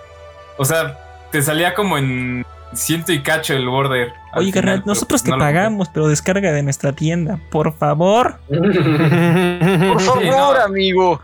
O 0.57 0.65
sea, 0.65 0.97
te 1.31 1.41
salía 1.41 1.73
como 1.73 1.97
en 1.97 2.45
ciento 2.73 3.11
y 3.11 3.23
cacho 3.23 3.53
el 3.53 3.67
border. 3.67 4.13
Oye, 4.35 4.51
carnal, 4.51 4.83
nosotros 4.85 5.23
te 5.23 5.31
no 5.31 5.37
lo 5.37 5.43
pagamos, 5.43 5.89
pero 5.91 6.07
descarga 6.07 6.51
de 6.51 6.61
nuestra 6.61 6.93
tienda. 6.93 7.39
Por 7.49 7.73
favor, 7.75 8.37
Por 8.49 10.01
favor, 10.01 10.23
no. 10.25 10.61
amigo. 10.61 11.21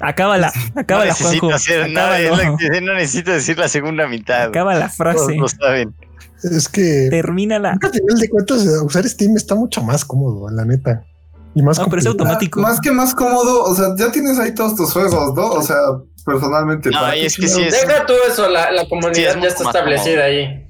acábala. 0.00 0.52
No 0.74 0.80
Acábala, 0.80 1.14
Juanjo. 1.14 1.48
necesito, 1.48 1.54
hacer 1.54 1.90
nada, 1.92 2.16
que- 2.18 2.80
no 2.80 2.94
necesito 2.94 3.30
decir 3.32 3.58
la 3.58 3.68
segunda 3.68 4.06
mitad. 4.08 4.48
Acaba 4.48 4.74
la 4.74 4.86
Todos 4.88 4.96
frase. 4.96 5.36
lo 5.36 5.48
saben. 5.48 5.94
Es 6.42 6.68
que 6.68 7.08
Termínala. 7.10 7.78
al 7.80 7.90
final 7.92 8.18
de 8.20 8.28
cuentas 8.28 8.58
usar 8.84 9.08
Steam 9.08 9.36
está 9.36 9.54
mucho 9.54 9.82
más 9.82 10.04
cómodo, 10.04 10.50
la 10.50 10.64
neta. 10.64 11.04
Y 11.56 11.62
más 11.62 11.78
No, 11.78 11.86
pero 11.86 12.00
es 12.00 12.06
automático. 12.06 12.60
Más 12.60 12.80
que 12.80 12.92
más 12.92 13.14
cómodo, 13.14 13.64
o 13.64 13.74
sea, 13.74 13.86
ya 13.96 14.12
tienes 14.12 14.38
ahí 14.38 14.54
todos 14.54 14.76
tus 14.76 14.92
juegos, 14.92 15.34
¿no? 15.34 15.46
O 15.52 15.62
sea, 15.62 15.78
personalmente. 16.24 16.90
No, 16.90 17.00
¿para 17.00 17.16
y 17.16 17.20
qué 17.22 17.26
es 17.26 17.36
que 17.36 17.48
sí 17.48 17.62
es- 17.62 17.72
Deja 17.86 18.04
tú 18.06 18.12
eso, 18.30 18.48
la, 18.48 18.70
la 18.70 18.82
Sí, 18.82 18.88
comunidad 18.90 19.36
es 19.36 19.42
ya 19.42 19.48
está 19.48 19.64
establecida 19.64 20.24
ahí. 20.24 20.62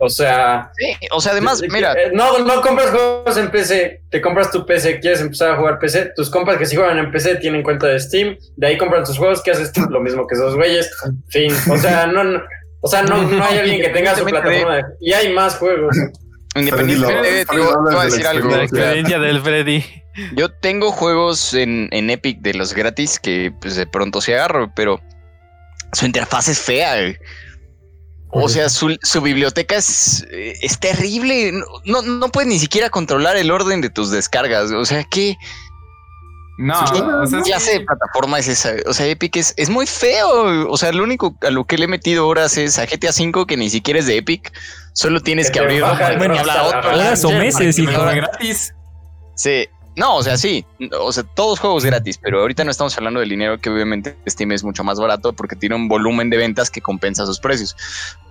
O 0.00 0.10
sea, 0.10 0.70
Sí, 0.76 1.06
o 1.12 1.20
sea, 1.20 1.32
además, 1.32 1.60
de- 1.60 1.68
de- 1.68 1.72
mira, 1.72 1.92
eh, 1.94 2.10
No, 2.12 2.38
no 2.40 2.60
compras 2.60 2.90
juegos 2.90 3.36
en 3.38 3.50
PC. 3.50 4.02
Te 4.10 4.20
compras 4.20 4.50
tu 4.50 4.66
PC, 4.66 5.00
quieres 5.00 5.20
empezar 5.20 5.52
a 5.52 5.56
jugar 5.56 5.78
PC. 5.78 6.10
Tus 6.14 6.28
compas 6.28 6.58
que 6.58 6.66
sí 6.66 6.76
juegan 6.76 6.98
en 6.98 7.10
PC 7.10 7.36
tienen 7.36 7.62
cuenta 7.62 7.86
de 7.86 7.98
Steam. 8.00 8.36
De 8.56 8.66
ahí 8.66 8.76
compran 8.76 9.04
tus 9.04 9.16
juegos. 9.16 9.40
¿Qué 9.42 9.52
haces 9.52 9.68
Steam? 9.68 9.88
Lo 9.90 10.00
mismo 10.00 10.26
que 10.26 10.34
esos 10.34 10.56
güeyes. 10.56 10.90
Fin. 11.28 11.52
O 11.72 11.78
sea, 11.78 12.06
no. 12.06 12.22
no- 12.24 12.42
o 12.82 12.88
sea, 12.88 13.02
no, 13.02 13.16
no 13.22 13.42
hay 13.44 13.58
alguien 13.60 13.80
que 13.80 13.88
tenga 13.90 14.14
su 14.14 14.24
plataforma. 14.26 14.76
de- 14.76 14.82
y 15.00 15.12
hay 15.14 15.32
más 15.32 15.56
juegos. 15.56 15.96
Independientemente, 16.54 17.46
te 17.46 17.58
voy- 17.58 17.68
te 17.68 17.94
voy 17.94 18.00
a 18.00 18.04
decir 18.04 18.26
algo. 18.26 18.48
la 18.50 18.62
experiencia 18.64 19.18
del 19.18 19.40
Freddy. 19.42 19.84
Yo 20.36 20.50
tengo 20.50 20.92
juegos 20.92 21.54
en, 21.54 21.88
en 21.90 22.08
Epic 22.10 22.40
de 22.40 22.54
los 22.54 22.72
gratis 22.74 23.18
que 23.18 23.52
pues, 23.60 23.74
de 23.76 23.86
pronto 23.86 24.20
se 24.20 24.34
agarro, 24.34 24.72
pero 24.74 25.00
su 25.92 26.06
interfaz 26.06 26.48
es 26.48 26.60
fea. 26.60 26.94
güey. 27.00 27.16
O 28.36 28.48
sea, 28.48 28.68
su, 28.68 28.96
su 29.02 29.20
biblioteca 29.20 29.76
es, 29.76 30.26
eh, 30.30 30.54
es 30.60 30.78
terrible. 30.80 31.52
No, 31.52 31.66
no, 31.84 32.02
no 32.02 32.28
puedes 32.30 32.48
ni 32.48 32.58
siquiera 32.58 32.90
controlar 32.90 33.36
el 33.36 33.50
orden 33.50 33.80
de 33.80 33.90
tus 33.90 34.10
descargas. 34.10 34.70
O 34.72 34.84
sea, 34.84 35.04
¿qué 35.04 35.36
No, 36.58 36.74
¿qué 36.92 37.00
o 37.00 37.26
sea, 37.26 37.42
clase 37.42 37.72
de 37.78 37.80
plataforma 37.84 38.38
es 38.38 38.48
esa? 38.48 38.72
O 38.86 38.92
sea, 38.94 39.06
Epic 39.06 39.36
es, 39.36 39.54
es 39.56 39.70
muy 39.70 39.86
feo. 39.86 40.68
O 40.68 40.76
sea, 40.76 40.92
lo 40.92 41.02
único 41.04 41.36
a 41.42 41.50
lo 41.50 41.64
que 41.64 41.78
le 41.78 41.84
he 41.84 41.88
metido 41.88 42.26
horas 42.28 42.56
es 42.56 42.78
a 42.78 42.86
GTA 42.86 43.10
V, 43.10 43.46
que 43.46 43.56
ni 43.56 43.70
siquiera 43.70 43.98
es 44.00 44.06
de 44.06 44.16
Epic. 44.18 44.52
Solo 44.94 45.20
tienes 45.20 45.48
Que 45.48 45.54
que 45.54 45.60
abrir. 45.60 45.82
Horas 45.82 47.24
o 47.24 47.30
meses, 47.30 47.78
es 47.78 47.84
lo- 47.84 48.04
gratis. 48.04 48.74
Sí. 49.34 49.68
No, 49.96 50.16
o 50.16 50.22
sea, 50.24 50.36
sí. 50.36 50.64
O 51.00 51.12
sea, 51.12 51.22
todos 51.22 51.60
juegos 51.60 51.84
gratis, 51.84 52.18
pero 52.18 52.40
ahorita 52.40 52.64
no 52.64 52.70
estamos 52.72 52.96
hablando 52.96 53.20
del 53.20 53.28
dinero 53.28 53.58
que 53.58 53.70
obviamente 53.70 54.16
Steam 54.28 54.50
es 54.52 54.64
mucho 54.64 54.82
más 54.82 54.98
barato 54.98 55.32
porque 55.32 55.54
tiene 55.54 55.76
un 55.76 55.86
volumen 55.88 56.30
de 56.30 56.36
ventas 56.36 56.68
que 56.70 56.80
compensa 56.80 57.26
sus 57.26 57.38
precios. 57.38 57.76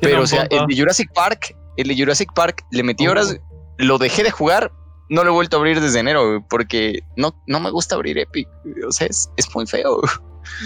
Pero, 0.01 0.23
o 0.23 0.27
sea, 0.27 0.41
punto. 0.41 0.63
el 0.63 0.67
de 0.67 0.77
Jurassic 0.81 1.13
Park, 1.13 1.55
el 1.77 1.87
de 1.87 1.95
Jurassic 1.97 2.33
Park, 2.33 2.65
le 2.71 2.83
metí 2.83 3.07
horas, 3.07 3.37
lo 3.77 3.97
dejé 3.97 4.23
de 4.23 4.31
jugar, 4.31 4.71
no 5.09 5.23
lo 5.23 5.29
he 5.31 5.33
vuelto 5.33 5.55
a 5.55 5.59
abrir 5.59 5.79
desde 5.79 5.99
enero 5.99 6.45
porque 6.49 6.99
no, 7.15 7.33
no 7.47 7.59
me 7.61 7.69
gusta 7.71 7.95
abrir 7.95 8.17
Epic. 8.17 8.47
O 8.85 8.91
sea, 8.91 9.07
es, 9.07 9.29
es 9.37 9.53
muy 9.55 9.65
feo. 9.65 10.01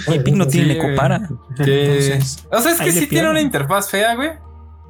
Epic 0.08 0.34
no 0.34 0.48
tiene 0.48 0.74
Sí, 0.74 0.80
compara. 0.80 1.30
Que- 1.64 2.06
Entonces, 2.08 2.48
o 2.52 2.60
sea, 2.60 2.72
es 2.72 2.82
que 2.82 2.92
sí 2.92 3.06
tiene 3.06 3.30
una 3.30 3.42
interfaz 3.42 3.90
fea, 3.92 4.16
güey. 4.16 4.32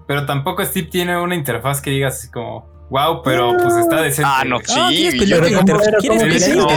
Pero 0.08 0.26
tampoco 0.26 0.64
Steve 0.66 0.88
tiene 0.90 1.22
una 1.22 1.36
interfaz 1.36 1.82
que 1.82 1.90
digas 1.90 2.16
así 2.16 2.32
como, 2.32 2.66
wow, 2.90 3.22
pero 3.24 3.52
pues 3.62 3.76
está 3.76 4.02
decente. 4.02 4.32
Ah, 4.34 4.44
no, 4.46 4.60
sí. 4.60 4.74
Ah, 4.78 4.88
¿quieres 4.90 5.14
yo- 5.16 5.20
pelear 5.20 5.40
con 5.42 5.50
pero 5.50 5.60
interfaz? 5.60 5.86
¿cómo- 5.88 6.00
¿Quieres 6.00 6.18
cómo 6.18 6.32
pelear 6.34 6.40
que 6.40 6.56
con 6.56 6.64
no? 6.64 6.68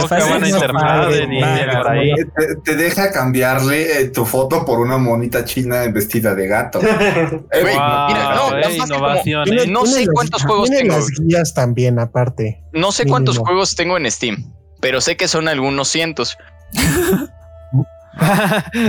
ahí. 1.87 2.11
Te, 2.65 2.75
deja 2.75 3.11
cambiarle 3.13 4.01
eh, 4.01 4.09
tu 4.09 4.25
foto 4.25 4.65
por 4.65 4.79
una 4.81 4.97
monita 4.97 5.45
china 5.45 5.83
vestida 5.93 6.35
de 6.35 6.47
gato. 6.47 6.79
Eh, 6.81 7.63
Wow, 7.63 8.07
mira, 8.07 8.35
no, 8.35 8.41
como- 8.41 8.57
¿eh? 8.57 9.67
no 9.67 9.83
tiene 9.83 9.87
sé 10.05 10.07
cuántos 10.13 10.43
juegos 10.43 10.69
tiene 10.69 10.83
tengo. 10.89 10.95
las 10.99 11.09
guías 11.11 11.53
también, 11.53 11.99
aparte. 11.99 12.61
No 12.73 12.91
sé 12.91 13.05
cuántos 13.05 13.35
Mínimo. 13.35 13.45
juegos 13.45 13.75
tengo 13.77 13.97
en 13.97 14.11
Steam, 14.11 14.53
pero 14.81 14.99
sé 14.99 15.15
que 15.15 15.29
son 15.29 15.47
algunos 15.47 15.87
cientos. 15.87 16.37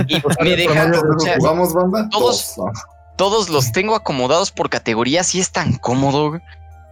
Y 0.07 0.21
me 0.43 0.55
deja, 0.57 0.91
o 1.15 1.19
sea, 1.19 1.37
¿Jugamos 1.39 1.73
banda? 1.73 2.09
todos-. 2.11 2.55
Todos 3.15 3.49
los 3.49 3.71
tengo 3.71 3.95
acomodados 3.95 4.51
por 4.51 4.69
categorías 4.69 5.33
y 5.35 5.39
es 5.39 5.51
tan 5.51 5.73
cómodo. 5.73 6.39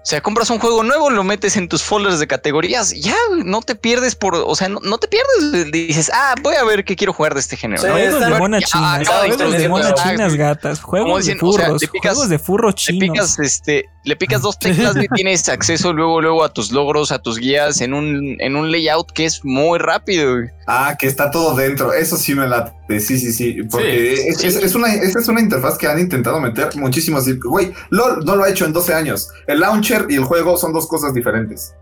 O 0.01 0.05
sea, 0.05 0.19
compras 0.21 0.49
un 0.49 0.57
juego 0.57 0.81
nuevo, 0.81 1.11
lo 1.11 1.23
metes 1.23 1.55
en 1.57 1.69
tus 1.69 1.83
folders 1.83 2.17
de 2.19 2.25
categorías, 2.25 2.91
ya 2.99 3.15
no 3.45 3.61
te 3.61 3.75
pierdes 3.75 4.15
por, 4.15 4.33
o 4.35 4.55
sea, 4.55 4.67
no, 4.67 4.79
no 4.81 4.97
te 4.97 5.07
pierdes. 5.07 5.71
Dices, 5.71 6.09
ah, 6.11 6.33
voy 6.41 6.55
a 6.55 6.63
ver 6.63 6.83
qué 6.83 6.95
quiero 6.95 7.13
jugar 7.13 7.35
de 7.35 7.39
este 7.39 7.55
género. 7.55 7.81
Sí, 7.83 7.87
¿no? 7.87 7.93
Juegos 7.93 8.19
de 8.51 8.61
chinas, 8.63 9.01
acaba 9.07 9.23
de 9.23 9.67
juegos 9.67 9.83
la- 9.85 9.93
chinas 9.93 10.33
gatas, 10.35 10.81
juegos 10.81 11.25
de 11.27 11.33
o 11.33 11.35
sea, 11.35 11.39
furros, 11.39 11.81
le 11.81 11.87
picas- 11.87 12.13
juegos 12.13 12.29
de 12.29 12.39
furros 12.39 12.73
Le 12.75 12.79
chinos. 12.81 13.09
picas, 13.13 13.39
este, 13.39 13.85
le 14.03 14.15
picas 14.15 14.41
dos 14.41 14.57
teclas 14.57 14.95
y 14.97 15.07
tienes 15.13 15.47
acceso 15.49 15.93
luego, 15.93 16.19
luego 16.19 16.43
a 16.43 16.51
tus 16.51 16.71
logros, 16.71 17.11
a 17.11 17.19
tus 17.19 17.37
guías 17.37 17.79
en 17.81 17.93
un, 17.93 18.37
en 18.39 18.55
un 18.55 18.71
layout 18.71 19.11
que 19.11 19.25
es 19.25 19.45
muy 19.45 19.77
rápido. 19.77 20.33
güey. 20.33 20.49
Ah, 20.65 20.95
que 20.97 21.05
está 21.05 21.29
todo 21.29 21.53
dentro. 21.55 21.93
Eso 21.93 22.17
sí 22.17 22.33
me 22.33 22.47
late. 22.47 22.71
Sí, 22.99 23.19
sí, 23.19 23.31
sí. 23.31 23.63
Porque 23.69 24.15
Sí, 24.17 24.23
es, 24.29 24.37
sí. 24.39 24.47
es- 24.47 24.55
es 24.55 24.75
una, 24.75 24.93
esa 24.93 25.19
es 25.19 25.27
una 25.27 25.39
interfaz 25.41 25.77
que 25.77 25.87
han 25.87 25.99
intentado 25.99 26.39
meter 26.39 26.75
muchísimos. 26.75 27.25
Güey, 27.41 27.71
LOL 27.89 28.25
no 28.25 28.35
lo 28.35 28.43
ha 28.43 28.49
hecho 28.49 28.65
en 28.65 28.73
12 28.73 28.93
años. 28.93 29.29
El 29.47 29.63
y 30.09 30.15
el 30.15 30.23
juego 30.23 30.57
son 30.57 30.73
dos 30.73 30.87
cosas 30.87 31.13
diferentes. 31.13 31.75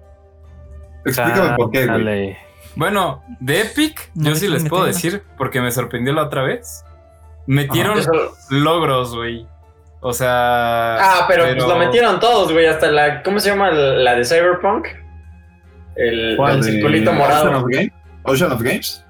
Explícame 1.06 1.56
por 1.56 1.72
qué, 1.72 1.86
güey. 1.86 1.98
Dale. 2.06 2.38
Bueno, 2.76 3.24
de 3.40 3.62
Epic, 3.62 4.12
No 4.16 4.30
yo 4.30 4.36
sí 4.36 4.48
les 4.48 4.68
puedo 4.68 4.86
decir, 4.86 5.24
porque 5.38 5.60
me 5.62 5.72
sorprendió 5.72 6.14
la 6.14 6.24
otra 6.24 6.44
vez. 6.44 6.84
Metieron 7.48 7.98
Eso- 7.98 8.12
logros, 8.52 9.16
güey. 9.16 9.48
O 10.02 10.14
sea. 10.14 10.96
Ah, 10.98 11.26
pero, 11.28 11.44
pues 11.46 11.58
lo 11.58 11.76
metieron 11.78 12.20
todos, 12.20 12.52
güey. 12.54 12.66
Hasta 12.68 12.90
la. 12.92 13.22
¿Cómo 13.24 13.40
se 13.40 13.50
llama 13.50 13.72
la 13.72 14.16
de 14.16 14.24
Cyberpunk? 14.24 14.88
El, 15.96 16.36
¿Cuál? 16.38 16.58
el 16.58 16.64
circulito 16.64 17.12
Ocean 17.12 17.18
morado. 17.18 17.58
of, 17.60 17.66
Game- 17.70 17.92
Ocean 18.24 18.52
of 18.52 18.62
Games. 18.62 19.04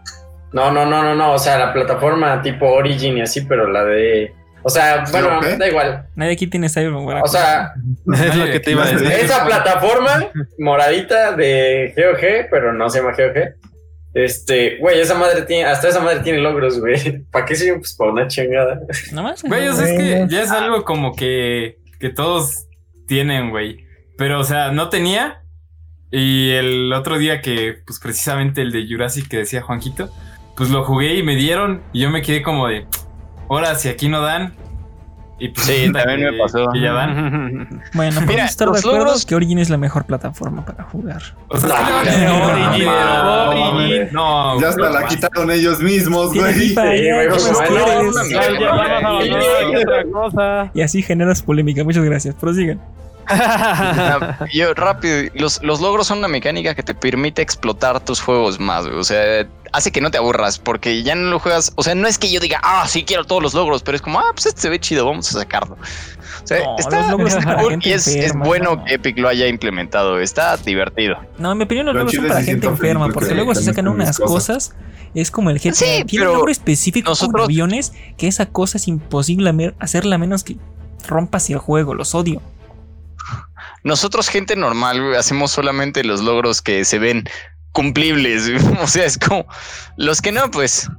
No, 0.51 0.71
no, 0.71 0.85
no, 0.85 1.03
no, 1.03 1.13
no. 1.13 1.33
O 1.33 1.37
sea, 1.39 1.59
la 1.59 1.73
plataforma 1.73 2.41
tipo 2.41 2.65
Origin 2.67 3.17
y 3.17 3.21
así, 3.21 3.41
pero 3.41 3.67
la 3.69 3.83
de. 3.83 4.33
O 4.69 4.71
sea, 4.71 5.03
bueno, 5.11 5.41
da 5.57 5.67
igual. 5.67 6.05
Nadie 6.13 6.33
aquí 6.33 6.45
tiene 6.45 6.69
Cyberpunk. 6.69 7.09
O 7.23 7.27
sea, 7.27 7.73
Es 8.13 8.35
lo 8.35 8.45
que 8.45 8.59
te 8.59 8.69
iba 8.69 8.83
a 8.85 8.91
decir. 8.91 9.11
esa 9.11 9.43
plataforma 9.43 10.27
moradita 10.59 11.35
de 11.35 11.91
GOG, 11.97 12.51
pero 12.51 12.71
no 12.71 12.87
se 12.87 12.99
llama 12.99 13.15
GOG. 13.17 13.55
Este, 14.13 14.77
güey, 14.77 14.99
esa 14.99 15.15
madre 15.15 15.41
tiene, 15.41 15.65
hasta 15.65 15.89
esa 15.89 16.01
madre 16.01 16.19
tiene 16.19 16.37
logros, 16.37 16.79
güey. 16.79 17.23
¿Para 17.31 17.45
qué 17.45 17.55
sirve? 17.55 17.79
Pues 17.79 17.95
para 17.95 18.11
una 18.11 18.27
chingada. 18.27 18.79
nomás. 19.11 19.41
Güey, 19.41 19.67
o 19.69 19.73
sea, 19.73 19.87
es 19.87 19.97
que 19.97 20.27
ya 20.29 20.43
es 20.43 20.51
algo 20.51 20.85
como 20.85 21.15
que, 21.15 21.79
que 21.99 22.09
todos 22.09 22.67
tienen, 23.07 23.49
güey. 23.49 23.87
Pero, 24.19 24.39
o 24.39 24.43
sea, 24.43 24.71
no 24.71 24.89
tenía. 24.89 25.41
Y 26.11 26.51
el 26.51 26.93
otro 26.93 27.17
día 27.17 27.41
que, 27.41 27.77
pues 27.87 27.99
precisamente 27.99 28.61
el 28.61 28.71
de 28.71 28.85
Jurassic 28.87 29.27
que 29.27 29.37
decía 29.37 29.63
Juanquito, 29.63 30.11
pues 30.55 30.69
lo 30.69 30.83
jugué 30.83 31.15
y 31.15 31.23
me 31.23 31.35
dieron. 31.35 31.81
Y 31.91 32.01
yo 32.01 32.11
me 32.11 32.21
quedé 32.21 32.43
como 32.43 32.67
de, 32.67 32.85
ahora, 33.49 33.75
si 33.75 33.89
aquí 33.89 34.07
no 34.09 34.21
dan. 34.21 34.53
Y 35.41 35.47
pues 35.49 35.67
Sí, 35.67 35.89
también 35.93 36.21
me 36.31 36.37
pasó. 36.37 36.69
que 36.73 36.81
ya 36.81 36.91
dan. 36.91 37.81
Bueno, 37.93 38.11
podemos 38.15 38.25
Mira, 38.27 38.43
estar 38.45 38.67
de 38.67 38.73
los 38.73 38.85
acuerdo 38.85 39.05
logros- 39.05 39.25
que 39.25 39.35
Origin 39.35 39.59
es 39.59 39.69
la 39.69 39.77
mejor 39.77 40.03
plataforma 40.03 40.65
para 40.65 40.83
jugar. 40.83 41.21
O 41.47 41.57
sea, 41.57 42.01
Origin, 42.01 42.25
no, 42.25 43.49
Origin. 43.69 44.07
No, 44.11 44.59
Ya 44.59 44.67
hasta 44.67 44.89
la 44.89 45.05
quitaron 45.07 45.49
ellos 45.49 45.79
mismos, 45.79 46.33
güey. 46.33 46.53
FIFA, 46.53 46.81
Sí, 46.91 47.03
ya, 47.05 47.13
güey, 47.15 47.27
¿qué 47.29 47.33
pues. 50.33 50.69
Y 50.73 50.81
así 50.81 51.01
generas 51.01 51.41
polémica. 51.41 51.83
Muchas 51.83 52.03
gracias. 52.03 52.35
Prosigan. 52.35 52.79
Yo 54.53 54.73
rápido, 54.73 55.29
los, 55.35 55.61
los 55.63 55.81
logros 55.81 56.07
son 56.07 56.19
una 56.19 56.27
mecánica 56.27 56.75
que 56.75 56.83
te 56.83 56.93
permite 56.95 57.41
explotar 57.41 57.99
tus 58.03 58.21
juegos 58.21 58.59
más, 58.59 58.85
güey. 58.87 58.97
o 58.99 59.03
sea, 59.03 59.47
hace 59.71 59.91
que 59.91 60.01
no 60.01 60.09
te 60.11 60.17
aburras 60.17 60.57
porque 60.59 61.03
ya 61.03 61.15
no 61.15 61.29
lo 61.29 61.39
juegas, 61.39 61.71
o 61.75 61.83
sea, 61.83 61.95
no 61.95 62.07
es 62.07 62.17
que 62.17 62.31
yo 62.31 62.39
diga, 62.39 62.59
ah, 62.63 62.85
sí 62.87 63.03
quiero 63.03 63.23
todos 63.25 63.41
los 63.41 63.53
logros, 63.53 63.83
pero 63.83 63.95
es 63.95 64.01
como, 64.01 64.19
ah, 64.19 64.31
pues 64.33 64.47
este 64.47 64.61
se 64.61 64.69
ve 64.69 64.79
chido, 64.79 65.05
vamos 65.05 65.29
a 65.35 65.39
sacarlo. 65.39 65.75
O 66.43 66.47
sea, 66.47 66.63
No, 66.63 66.75
está, 66.79 67.01
los 67.01 67.11
logros 67.11 67.33
está 67.35 67.57
cool 67.57 67.79
y 67.81 67.91
es, 67.91 68.33
bueno 68.35 68.75
no. 68.77 68.85
que 68.85 68.95
Epic 68.95 69.17
lo 69.19 69.27
haya 69.29 69.47
implementado, 69.47 70.19
está 70.19 70.57
divertido. 70.57 71.17
No, 71.37 71.51
en 71.51 71.57
mi 71.57 71.63
opinión 71.65 71.85
los 71.85 71.95
logros 71.95 72.13
son 72.13 72.27
para 72.27 72.41
gente 72.43 72.67
enferma, 72.67 73.05
porque 73.05 73.19
porque 73.19 73.35
luego 73.35 73.53
se 73.55 73.63
sacan 73.63 73.85
con 73.85 73.95
unas 73.95 74.17
cosas. 74.17 74.69
cosas. 74.69 74.75
Es 75.15 75.31
como 75.31 75.49
el 75.49 75.57
GTA. 75.57 75.73
Sí, 75.73 76.03
Tiene 76.05 76.27
un 76.27 76.33
logro 76.35 76.51
específico 76.51 77.05
con 77.07 77.11
nosotros- 77.11 77.45
aviones 77.45 77.93
que 78.17 78.27
esa 78.27 78.45
cosa 78.45 78.77
es 78.77 78.87
imposible 78.87 79.73
hacerla 79.79 80.15
a 80.15 80.17
menos 80.19 80.43
que 80.43 80.57
rompas 81.07 81.49
el 81.49 81.57
juego. 81.57 81.95
Los 81.95 82.13
odio. 82.13 82.41
Nosotros, 83.83 84.29
gente 84.29 84.55
normal, 84.55 85.15
hacemos 85.15 85.51
solamente 85.51 86.03
los 86.03 86.21
logros 86.21 86.61
que 86.61 86.83
se 86.85 86.99
ven 86.99 87.23
cumplibles. 87.71 88.51
O 88.81 88.87
sea, 88.87 89.05
es 89.05 89.17
como 89.17 89.45
los 89.97 90.21
que 90.21 90.31
no, 90.31 90.49
pues. 90.51 90.89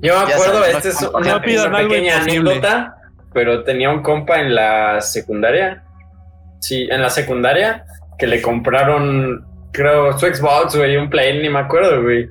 Yo 0.00 0.14
me 0.26 0.32
acuerdo, 0.32 0.60
sabes, 0.62 0.76
esta 0.76 0.88
es 0.88 1.00
no- 1.02 1.10
una, 1.18 1.40
pequeña 1.40 2.20
anécdota, 2.22 2.96
pero 3.32 3.64
tenía 3.64 3.90
un 3.90 4.02
compa 4.02 4.40
en 4.40 4.54
la 4.54 5.00
secundaria. 5.00 5.82
Sí, 6.60 6.86
en 6.90 7.00
la 7.02 7.10
secundaria, 7.10 7.84
que 8.18 8.26
le 8.26 8.40
compraron, 8.42 9.46
creo, 9.72 10.18
su 10.18 10.26
Xbox, 10.26 10.76
güey, 10.76 10.96
un 10.96 11.10
Play, 11.10 11.40
ni 11.42 11.48
me 11.48 11.58
acuerdo, 11.60 12.02
güey. 12.02 12.28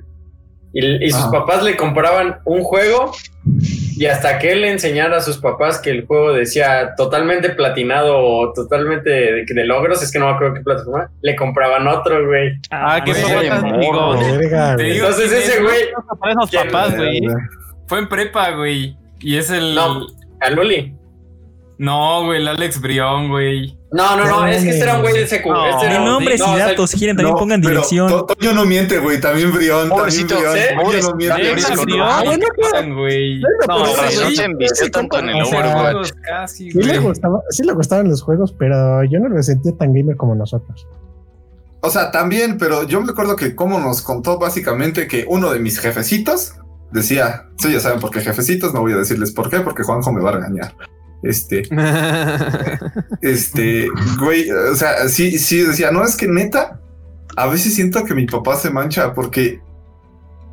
Y, 0.72 1.04
y 1.04 1.10
sus 1.10 1.22
Ajá. 1.22 1.30
papás 1.30 1.62
le 1.62 1.76
compraban 1.76 2.38
un 2.44 2.62
juego 2.64 3.12
y 3.96 4.06
hasta 4.06 4.38
que 4.38 4.52
él 4.52 4.62
le 4.62 4.70
enseñara 4.70 5.18
a 5.18 5.20
sus 5.20 5.38
papás 5.38 5.78
que 5.78 5.90
el 5.90 6.06
juego 6.06 6.32
decía 6.32 6.94
totalmente 6.96 7.50
platinado 7.50 8.18
o 8.18 8.52
totalmente 8.52 9.10
de, 9.10 9.44
de 9.46 9.64
logros, 9.64 10.02
es 10.02 10.10
que 10.10 10.18
no 10.18 10.26
me 10.26 10.32
acuerdo 10.32 10.54
qué 10.54 10.60
plataforma, 10.62 11.10
le 11.22 11.36
compraban 11.36 11.86
otro, 11.86 12.26
güey. 12.26 12.58
Ah, 12.70 13.02
que 13.04 13.12
no 13.12 13.16
eso 13.18 13.28
Entonces 14.78 15.32
ese 15.32 15.54
es, 15.54 15.62
güey. 15.62 15.82
Fue 17.86 17.98
en 17.98 18.08
prepa, 18.08 18.50
güey. 18.50 18.96
Y 19.20 19.36
es 19.36 19.50
el. 19.50 19.74
No. 19.74 20.06
al 20.40 20.54
Luli. 20.54 20.94
No, 21.76 22.24
güey, 22.26 22.40
el 22.40 22.46
Alex 22.48 22.80
Brión, 22.80 23.28
güey. 23.28 23.76
No, 23.90 24.16
no, 24.16 24.24
no, 24.26 24.40
No 24.42 24.46
es 24.46 24.62
que 24.62 24.70
este 24.70 24.82
era 24.84 24.96
un 24.96 25.02
güey 25.02 25.14
de 25.14 25.26
secu. 25.26 25.52
No. 25.52 25.66
este 25.66 25.98
un- 25.98 26.04
nombres 26.04 26.40
no, 26.40 26.54
y 26.54 26.58
datos, 26.58 26.90
si 26.90 26.98
quieren 26.98 27.16
también 27.16 27.34
No, 27.34 27.38
pongan 27.40 27.60
dirección. 27.60 28.08
To- 28.08 28.26
Toño 28.26 28.52
no 28.52 28.64
miente, 28.64 28.98
güey. 28.98 29.20
También 29.20 29.52
Brión. 29.52 29.88
Pobrecito, 29.88 30.36
también 30.36 30.52
¿sí? 30.68 30.74
Brión. 30.74 30.90
Toño 30.92 31.02
no 31.10 31.14
miente. 31.16 31.34
Alex 31.50 31.82
Brión. 31.84 32.00
Ah, 32.08 32.22
bueno, 32.24 32.46
güey. 32.96 33.40
No, 33.40 33.76
Con 33.84 34.34
se 34.36 34.44
envició 34.44 34.90
tanto 34.90 35.18
en 35.18 35.28
el 35.30 35.42
Overwatch. 35.42 36.10
Casi, 36.22 36.70
Sí 36.70 36.78
le, 36.82 36.98
gustaba, 36.98 37.40
sí 37.50 37.62
le 37.64 37.72
gustaban 37.72 38.08
los 38.08 38.22
juegos, 38.22 38.52
pero 38.56 39.02
yo 39.04 39.18
no 39.18 39.28
lo 39.28 39.42
sentía 39.42 39.72
tan 39.76 39.92
gamer 39.92 40.16
como 40.16 40.34
nosotros. 40.36 40.86
O 41.80 41.90
sea, 41.90 42.10
también, 42.10 42.56
pero 42.56 42.84
yo 42.84 43.00
me 43.00 43.10
acuerdo 43.10 43.36
que 43.36 43.54
como 43.54 43.78
nos 43.78 44.00
contó 44.00 44.38
básicamente 44.38 45.06
que 45.06 45.24
uno 45.28 45.52
de 45.52 45.58
mis 45.58 45.78
jefecitos 45.78 46.54
decía, 46.92 47.48
sí, 47.58 47.72
ya 47.72 47.80
saben 47.80 48.00
por 48.00 48.10
qué 48.10 48.20
jefecitos, 48.20 48.72
no 48.72 48.80
voy 48.80 48.92
a 48.92 48.96
decirles 48.96 49.32
por 49.32 49.50
qué, 49.50 49.60
porque 49.60 49.82
Juanjo 49.82 50.10
me 50.12 50.22
va 50.22 50.30
a 50.30 50.32
regañar. 50.34 50.74
Este, 51.24 51.62
este, 53.22 53.88
güey, 54.20 54.50
o 54.50 54.76
sea, 54.76 55.08
sí, 55.08 55.38
sí, 55.38 55.62
decía, 55.62 55.90
no, 55.90 56.04
es 56.04 56.16
que 56.16 56.28
neta, 56.28 56.80
a 57.36 57.46
veces 57.46 57.74
siento 57.74 58.04
que 58.04 58.14
mi 58.14 58.26
papá 58.26 58.56
se 58.56 58.70
mancha 58.70 59.14
porque 59.14 59.60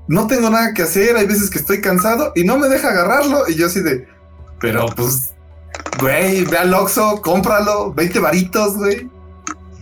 no 0.07 0.27
tengo 0.27 0.49
nada 0.49 0.73
que 0.73 0.83
hacer, 0.83 1.17
hay 1.17 1.27
veces 1.27 1.49
que 1.49 1.59
estoy 1.59 1.81
cansado 1.81 2.31
y 2.35 2.45
no 2.45 2.57
me 2.57 2.69
deja 2.69 2.89
agarrarlo 2.89 3.49
y 3.49 3.55
yo 3.55 3.67
así 3.67 3.81
de, 3.81 4.07
pero 4.61 4.85
pues, 4.95 5.33
güey, 5.99 6.45
ve 6.45 6.57
al 6.57 6.73
Oxxo, 6.73 7.21
cómpralo, 7.21 7.93
20 7.93 8.19
varitos, 8.19 8.77
güey. 8.77 9.09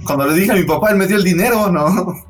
Cuando 0.06 0.26
le 0.26 0.34
dije 0.34 0.52
a 0.52 0.56
mi 0.56 0.64
papá, 0.64 0.92
él 0.92 0.98
me 0.98 1.06
dio 1.06 1.18
el 1.18 1.24
dinero, 1.24 1.72
¿no? 1.72 2.29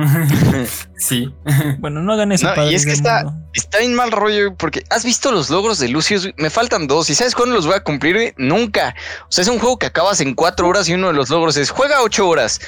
sí. 0.96 1.32
Bueno, 1.78 2.00
no 2.02 2.12
hagan 2.12 2.32
eso, 2.32 2.54
No, 2.54 2.70
y 2.70 2.74
es 2.74 2.84
que 2.86 2.92
está- 2.92 3.24
mundo. 3.24 3.40
Está 3.52 3.78
bien 3.78 3.94
mal 3.94 4.12
rollo 4.12 4.54
porque 4.54 4.84
has 4.90 5.04
visto 5.04 5.32
los 5.32 5.50
logros 5.50 5.78
de 5.78 5.88
Lucius. 5.88 6.30
Me 6.36 6.50
faltan 6.50 6.86
dos. 6.86 7.10
¿Y 7.10 7.14
sabes 7.14 7.34
cuándo 7.34 7.56
los 7.56 7.66
voy 7.66 7.74
a 7.76 7.80
cumplir? 7.82 8.14
güey? 8.14 8.34
Nunca. 8.36 8.94
O 9.28 9.32
sea, 9.32 9.42
es 9.42 9.48
un 9.48 9.58
juego 9.58 9.78
que 9.78 9.86
acabas 9.86 10.20
en 10.20 10.34
cuatro 10.34 10.68
horas 10.68 10.88
y 10.88 10.94
uno 10.94 11.08
de 11.08 11.14
los 11.14 11.30
logros 11.30 11.56
es 11.56 11.70
juega 11.70 12.02
ocho 12.02 12.28
horas. 12.28 12.60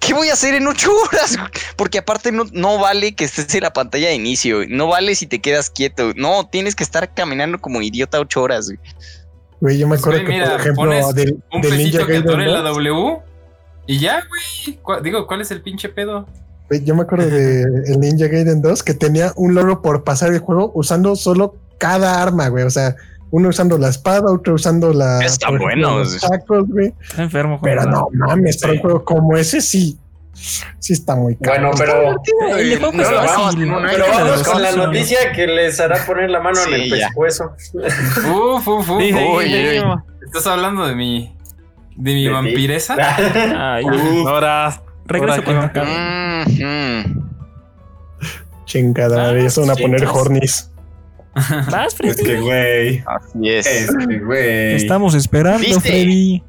¿qué 0.00 0.14
voy 0.14 0.28
a 0.28 0.34
hacer 0.34 0.54
en 0.54 0.66
ocho 0.66 0.90
horas? 1.12 1.36
Porque 1.76 1.98
aparte 1.98 2.32
no, 2.32 2.44
no 2.52 2.78
vale 2.78 3.14
que 3.14 3.24
estés 3.24 3.54
en 3.54 3.62
la 3.62 3.72
pantalla 3.72 4.08
de 4.08 4.14
inicio. 4.14 4.64
No 4.68 4.86
vale 4.88 5.14
si 5.14 5.26
te 5.26 5.40
quedas 5.40 5.70
quieto. 5.70 6.12
No, 6.16 6.48
tienes 6.50 6.74
que 6.74 6.82
estar 6.84 7.12
caminando 7.14 7.58
como 7.60 7.80
idiota 7.82 8.20
ocho 8.20 8.42
horas. 8.42 8.70
güey. 9.60 9.78
Yo 9.78 9.86
me 9.86 9.90
Pues, 9.96 10.00
acuerdo 10.00 10.20
que, 10.24 10.28
mira, 10.32 10.50
por 10.52 10.60
ejemplo, 10.60 11.12
del, 11.12 11.36
Un 11.52 11.60
del 11.60 11.76
Ninja 11.76 11.98
pesito 11.98 12.06
que 12.06 12.16
atore 12.16 12.44
Gaiden 12.46 12.64
la 12.64 12.70
2, 12.70 12.76
W. 12.78 13.16
Y 13.90 13.98
ya, 13.98 14.22
güey. 14.28 14.78
¿Cuál- 14.82 15.02
Digo, 15.02 15.26
¿cuál 15.26 15.40
es 15.40 15.50
el 15.50 15.62
pinche 15.62 15.88
pedo? 15.88 16.26
yo 16.84 16.94
me 16.94 17.02
acuerdo 17.02 17.26
de 17.28 17.62
el 17.62 17.98
Ninja 17.98 18.28
Gaiden 18.28 18.62
2 18.62 18.84
que 18.84 18.94
tenía 18.94 19.32
un 19.34 19.54
logro 19.56 19.82
por 19.82 20.04
pasar 20.04 20.32
el 20.32 20.38
juego 20.38 20.70
usando 20.76 21.16
solo 21.16 21.56
cada 21.78 22.22
arma, 22.22 22.46
güey. 22.46 22.62
O 22.62 22.70
sea, 22.70 22.94
uno 23.32 23.48
usando 23.48 23.76
la 23.78 23.88
espada, 23.88 24.32
otro 24.32 24.54
usando 24.54 24.92
la. 24.92 25.18
Ejemplo, 25.20 25.58
buenos. 25.58 26.12
los 26.12 26.20
sacos, 26.20 26.68
güey. 26.68 26.94
Está 27.02 27.22
enfermo, 27.24 27.58
Pero 27.60 27.80
Juan. 27.82 27.90
no 27.92 28.08
mames, 28.12 28.58
para 28.58 28.74
un 28.74 28.76
Sí. 28.78 28.82
juego 28.82 29.04
como 29.04 29.36
ese 29.36 29.60
sí. 29.60 29.98
Sí 30.78 30.92
está 30.92 31.16
muy 31.16 31.34
caro. 31.36 31.70
Bueno, 31.72 31.76
pero, 31.76 32.56
El 32.56 32.70
de 32.70 32.76
juego 32.76 32.92
No 32.92 33.02
es 33.02 33.10
lo 33.10 33.16
fácil. 33.16 33.34
vamos 33.36 33.54
en 33.56 33.62
un 33.72 33.84
año, 33.84 33.88
pero 33.90 34.04
vamos 34.12 34.42
con 34.44 34.62
la 34.62 34.72
noticia 34.72 35.32
que 35.34 35.46
les 35.48 35.80
hará 35.80 36.06
poner 36.06 36.30
la 36.30 36.38
mano 36.40 36.56
en 36.60 36.66
Sí, 36.66 36.74
el 36.74 36.90
ya. 37.00 37.06
pescuezo. 37.08 37.50
Uf, 37.74 38.68
uf, 38.68 38.88
uf. 38.90 39.00
Sí, 39.00 39.08
sí, 39.12 39.14
Uy, 39.14 39.44
sí, 39.44 39.54
uy. 39.54 39.80
sí. 39.80 39.84
¿Estás 40.26 40.46
hablando 40.46 40.86
de 40.86 40.94
mi. 40.94 41.36
De 41.96 42.14
mi 42.14 42.26
De? 42.28 42.94
Ay, 43.56 43.84
Ahora, 44.26 44.82
regreso 45.06 45.42
que- 45.42 45.50
acabe. 45.50 46.44
Mhm. 46.46 47.30
Chingada, 48.64 49.30
Ah, 49.30 49.36
eso 49.38 49.62
van 49.62 49.70
a 49.70 49.74
poner 49.76 50.04
hornies. 50.06 50.70
Vas, 51.70 51.86
Es 51.92 51.94
Freddy. 51.94 52.22
que, 52.24 52.40
güey. 52.40 53.04
Así 53.06 53.48
es. 53.48 53.66
Es 53.66 53.96
que, 53.96 54.18
güey. 54.18 54.74
Estamos 54.74 55.14
esperando, 55.14 55.60
¿Viste? 55.60 55.80
Freddy. 55.80 56.42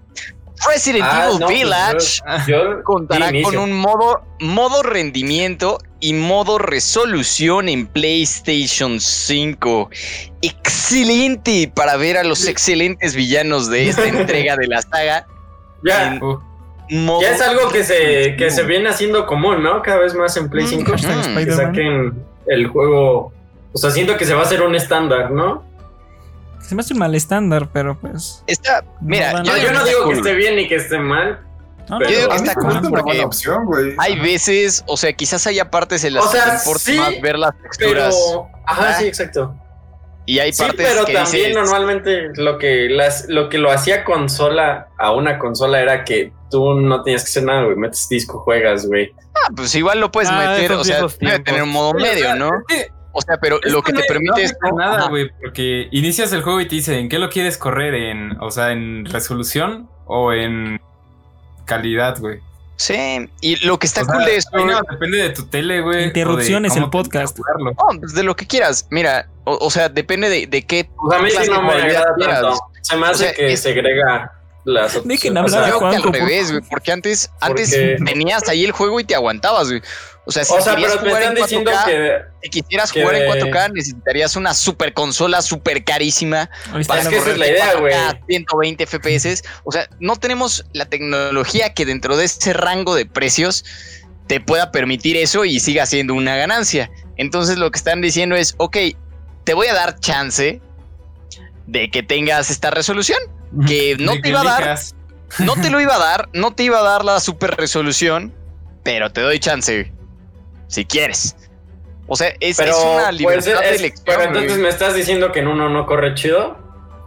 Resident 0.67 1.03
Ah, 1.05 1.25
Evil 1.27 1.39
no, 1.39 1.45
pues, 1.47 1.57
Village 1.59 2.21
yo- 2.47 2.75
yo 2.77 2.83
contará 2.83 3.31
con 3.43 3.57
un 3.57 3.73
modo, 3.73 4.21
modo 4.39 4.83
rendimiento 4.83 5.79
y 6.01 6.13
modo 6.13 6.57
resolución 6.57 7.69
en 7.69 7.87
PlayStation 7.87 8.99
5. 8.99 9.89
Excelente 10.41 11.71
para 11.73 11.95
ver 11.97 12.17
a 12.17 12.23
los 12.23 12.47
excelentes 12.47 13.15
villanos 13.15 13.69
de 13.69 13.89
esta 13.89 14.07
entrega 14.07 14.55
de 14.57 14.67
la 14.67 14.81
saga. 14.81 15.25
Ya. 15.83 16.19
Modo 16.89 17.21
ya 17.21 17.31
es 17.35 17.41
algo 17.41 17.69
que 17.69 17.83
se, 17.83 18.35
que 18.37 18.51
se 18.51 18.63
viene 18.63 18.89
haciendo 18.89 19.25
común, 19.25 19.63
¿no? 19.63 19.81
Cada 19.81 19.99
vez 19.99 20.13
más 20.13 20.35
en 20.37 20.49
Play 20.49 20.65
Mm, 20.65 20.69
5. 20.69 20.91
hashtag 20.91 21.17
Mm, 21.31 21.35
Que 21.45 21.51
saquen 21.51 22.23
el 22.47 22.67
juego. 22.67 23.31
O 23.71 23.77
sea, 23.77 23.91
siento 23.91 24.17
que 24.17 24.25
se 24.25 24.33
va 24.33 24.41
a 24.41 24.43
hacer 24.43 24.61
un 24.61 24.75
estándar, 24.75 25.31
¿no? 25.31 25.63
Se 26.59 26.75
me 26.75 26.81
hace 26.81 26.93
un 26.93 26.99
mal 26.99 27.15
estándar, 27.15 27.69
pero 27.71 27.97
pues. 27.99 28.43
Está, 28.47 28.83
mira, 29.01 29.33
No, 29.33 29.43
yo, 29.43 29.51
No, 29.51 29.55
digo 29.55 29.67
yo 29.67 29.73
no 29.73 29.83
que 29.83 29.89
digo 29.89 30.11
esté 30.11 30.33
bien 30.33 30.55
ni 30.57 30.67
que 30.67 30.75
esté 30.75 30.99
mal. 30.99 31.39
No, 31.89 31.99
Yo 32.01 32.07
digo 32.07 32.29
que 32.29 32.35
está 32.35 32.53
cool 32.55 32.81
porque 32.89 33.01
buena 33.03 33.25
opción, 33.25 33.65
güey. 33.65 33.93
hay 33.97 34.19
veces, 34.19 34.83
o 34.87 34.95
sea, 34.97 35.11
quizás 35.13 35.45
haya 35.47 35.69
partes 35.69 36.03
en 36.03 36.13
las 36.15 36.25
O 36.25 36.29
sea, 36.31 36.43
que 36.45 36.49
te 36.51 36.57
importa 36.57 36.79
sí, 36.79 36.97
más 36.97 37.21
ver 37.21 37.37
las 37.39 37.51
texturas 37.61 38.15
Pero. 38.15 38.47
Ajá, 38.67 38.85
Ah. 38.89 38.93
sí, 38.99 39.05
exacto. 39.07 39.55
y 40.25 40.39
hay 40.39 40.53
Sí, 40.53 40.61
partes 40.63 40.87
pero 40.87 41.05
que 41.05 41.13
también 41.13 41.47
dices, 41.49 41.55
normalmente 41.55 42.29
lo 42.35 42.57
que, 42.57 42.87
las, 42.89 43.25
lo 43.27 43.49
que 43.49 43.57
lo 43.57 43.71
hacía 43.71 44.03
consola 44.03 44.87
a 44.97 45.11
una 45.11 45.37
consola 45.39 45.81
era 45.81 46.03
que 46.05 46.31
tú 46.49 46.75
no 46.75 47.01
tenías 47.03 47.23
que 47.23 47.29
hacer 47.29 47.43
nada, 47.43 47.63
güey. 47.63 47.75
Metes 47.75 48.07
disco, 48.09 48.39
juegas, 48.39 48.85
güey. 48.85 49.11
ah, 49.35 49.49
pues 49.55 49.73
igual 49.75 49.99
lo 49.99 50.11
puedes 50.11 50.29
Ah, 50.29 50.37
meter, 50.55 50.71
o 50.73 50.83
sea, 50.83 51.01
debe 51.19 51.39
tener 51.39 51.63
un 51.63 51.69
modo 51.69 51.93
medio, 51.95 52.35
¿no? 52.35 52.49
O 53.13 53.21
sea, 53.21 53.35
pero 53.41 53.59
lo 53.63 53.81
que 53.81 53.91
te 53.91 54.03
permite 54.03 54.41
no 54.43 54.67
es 54.69 54.73
nada, 54.77 55.09
güey, 55.09 55.29
porque 55.41 55.89
inicias 55.91 56.31
el 56.31 56.43
juego 56.43 56.61
y 56.61 56.67
te 56.67 56.75
dice 56.75 56.97
en 56.97 57.09
qué 57.09 57.19
lo 57.19 57.29
quieres 57.29 57.57
correr, 57.57 57.93
en, 57.93 58.39
o 58.39 58.51
sea, 58.51 58.71
en 58.71 59.03
resolución 59.05 59.89
o 60.05 60.31
en 60.31 60.79
calidad, 61.65 62.19
güey. 62.19 62.39
Sí, 62.77 63.29
y 63.41 63.57
lo 63.65 63.77
que 63.77 63.85
está 63.85 64.01
O 64.01 64.05
sea, 64.05 64.13
cool 64.15 64.25
de 64.25 64.37
esto, 64.37 64.57
depende 64.89 65.17
de 65.19 65.29
tu 65.29 65.45
tele, 65.45 65.81
güey. 65.81 66.03
o 66.03 66.07
Interrupciones, 66.07 66.75
el 66.75 66.89
podcast. 66.89 67.37
no, 67.59 67.73
pues 67.99 68.13
de 68.15 68.23
lo 68.23 68.35
que 68.35 68.47
quieras. 68.47 68.87
Mira, 68.89 69.27
o, 69.43 69.55
o 69.65 69.69
sea, 69.69 69.87
depende 69.87 70.29
de, 70.29 70.47
de 70.47 70.65
qué. 70.65 70.89
Pues 70.97 71.19
a 71.19 71.21
mí 71.21 71.29
sí 71.29 71.47
no 71.49 71.61
me 71.61 71.73
agrada 71.73 72.15
quieras. 72.17 72.41
tanto. 72.41 72.59
Se 72.81 72.97
me 72.97 73.05
hace 73.07 73.23
sea, 73.25 73.33
que 73.33 73.53
es- 73.53 73.61
segrega 73.61 74.31
las 74.63 75.03
Dejen 75.07 75.37
hablar 75.37 75.45
O 75.45 75.49
sea, 75.49 75.75
a 75.75 75.89
que 75.91 75.95
al 75.97 76.03
revés, 76.13 76.51
güey, 76.51 76.63
porque 76.69 76.91
antes, 76.91 77.31
antes 77.39 77.71
tenías 78.05 78.47
ahí 78.49 78.63
el 78.63 78.71
juego 78.71 78.99
y 78.99 79.03
te 79.03 79.13
aguantabas, 79.15 79.69
güey. 79.69 79.81
O 80.23 80.31
sea, 80.31 80.43
si 80.45 80.53
o 80.53 80.61
sea, 80.61 80.75
querías 80.75 80.91
pero 80.91 81.01
me 81.03 81.09
jugar 81.09 81.21
están 81.23 81.37
en 81.37 81.43
diciendo 81.43 81.71
4K, 81.71 81.85
que. 81.85 82.21
si 82.43 82.49
quisieras 82.49 82.91
que- 82.91 83.01
jugar 83.01 83.15
en 83.15 83.27
4K, 83.27 83.69
necesitarías 83.73 84.35
una 84.35 84.53
super 84.53 84.93
consola 84.93 85.41
súper 85.41 85.83
carísima 85.83 86.49
para 86.87 87.01
Es 87.01 87.07
que 87.07 87.17
esa 87.17 87.31
es 87.31 87.37
la 87.37 87.47
idea, 87.47 87.73
4K, 87.73 87.79
güey. 87.79 87.93
120 88.27 88.85
FPS. 88.85 89.43
O 89.63 89.71
sea, 89.71 89.87
no 89.99 90.15
tenemos 90.17 90.65
la 90.73 90.85
tecnología 90.85 91.73
que 91.73 91.85
dentro 91.85 92.17
de 92.17 92.25
ese 92.25 92.53
rango 92.53 92.93
de 92.95 93.05
precios 93.07 93.65
te 94.27 94.39
pueda 94.39 94.71
permitir 94.71 95.17
eso 95.17 95.43
y 95.43 95.59
siga 95.59 95.85
siendo 95.87 96.13
una 96.13 96.35
ganancia. 96.35 96.91
Entonces 97.17 97.57
lo 97.57 97.71
que 97.71 97.77
están 97.77 97.99
diciendo 98.01 98.35
es, 98.35 98.53
ok, 98.57 98.77
te 99.43 99.53
voy 99.55 99.67
a 99.67 99.73
dar 99.73 99.99
chance 99.99 100.61
de 101.67 101.89
que 101.89 102.03
tengas 102.03 102.49
esta 102.51 102.69
resolución, 102.69 103.19
que 103.67 103.97
no 103.99 104.19
te 104.21 104.29
iba 104.29 104.41
a 104.41 104.43
dar, 104.43 104.79
no 105.39 105.55
te 105.55 105.69
lo 105.69 105.81
iba 105.81 105.95
a 105.95 105.99
dar, 105.99 106.29
no 106.33 106.53
te 106.53 106.63
iba 106.63 106.79
a 106.79 106.83
dar 106.83 107.03
la 107.05 107.19
super 107.19 107.55
resolución, 107.57 108.33
pero 108.83 109.11
te 109.11 109.21
doy 109.21 109.39
chance, 109.39 109.91
si 110.71 110.85
quieres. 110.85 111.35
O 112.07 112.15
sea, 112.15 112.33
es, 112.39 112.57
Pero, 112.57 112.71
es 112.71 112.77
una 112.83 113.03
pues, 113.05 113.17
libertad 113.19 113.63
es- 113.63 113.69
de 113.69 113.75
elección. 113.75 114.03
pero 114.05 114.23
entonces 114.23 114.57
me 114.57 114.69
estás 114.69 114.95
diciendo 114.95 115.31
que 115.31 115.39
en 115.39 115.47
uno 115.47 115.69
no 115.69 115.85
corre 115.85 116.13
chido 116.15 116.57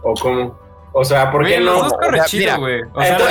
o 0.03 0.13
cómo? 0.13 0.59
O 0.93 1.03
sea, 1.03 1.31
¿por 1.31 1.45
qué 1.45 1.59
no? 1.59 1.89
corre 1.89 2.21
chido, 2.25 2.57
güey. 2.59 2.79
Exacto, 2.79 3.25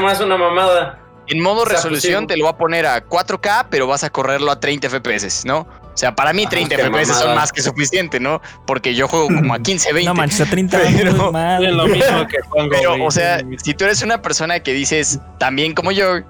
me 0.00 0.10
hace 0.10 0.24
una 0.24 0.36
mamada. 0.36 1.00
En 1.26 1.42
modo 1.42 1.62
O 1.62 1.66
sea, 1.66 1.74
pues, 1.74 1.82
resolución 1.82 2.20
sí. 2.22 2.26
te 2.28 2.36
lo 2.36 2.44
va 2.44 2.50
a 2.52 2.56
poner 2.56 2.86
a 2.86 3.04
4K, 3.04 3.66
pero 3.68 3.88
vas 3.88 4.04
a 4.04 4.10
correrlo 4.10 4.52
a 4.52 4.60
30 4.60 4.88
FPS, 4.88 5.44
¿no? 5.44 5.66
O 5.92 5.98
sea, 5.98 6.14
para 6.14 6.32
mí 6.32 6.42
Ajá, 6.42 6.50
30 6.50 6.76
qué 6.76 6.82
FPS 6.84 7.06
son 7.08 7.18
mamada. 7.22 7.40
más 7.40 7.52
que 7.52 7.62
suficiente, 7.62 8.20
¿no? 8.20 8.40
Porque 8.66 8.94
yo 8.94 9.08
juego 9.08 9.26
como 9.26 9.52
a 9.54 9.58
15, 9.58 9.92
20. 9.92 10.08
No 10.08 10.14
manches, 10.14 10.42
a 10.42 10.46
30 10.48 10.78
Pero-. 10.96 11.32
Es 11.60 11.72
lo 11.72 11.86
mismo 11.88 12.26
que 12.28 12.38
pongo. 12.48 12.68
Pero, 12.70 12.90
güey. 12.90 13.06
o 13.06 13.10
sea, 13.10 13.40
si 13.62 13.74
tú 13.74 13.84
eres 13.86 14.02
una 14.02 14.22
persona 14.22 14.60
que 14.60 14.72
dices, 14.72 15.18
también 15.38 15.74
como 15.74 15.90
yo, 15.90 16.20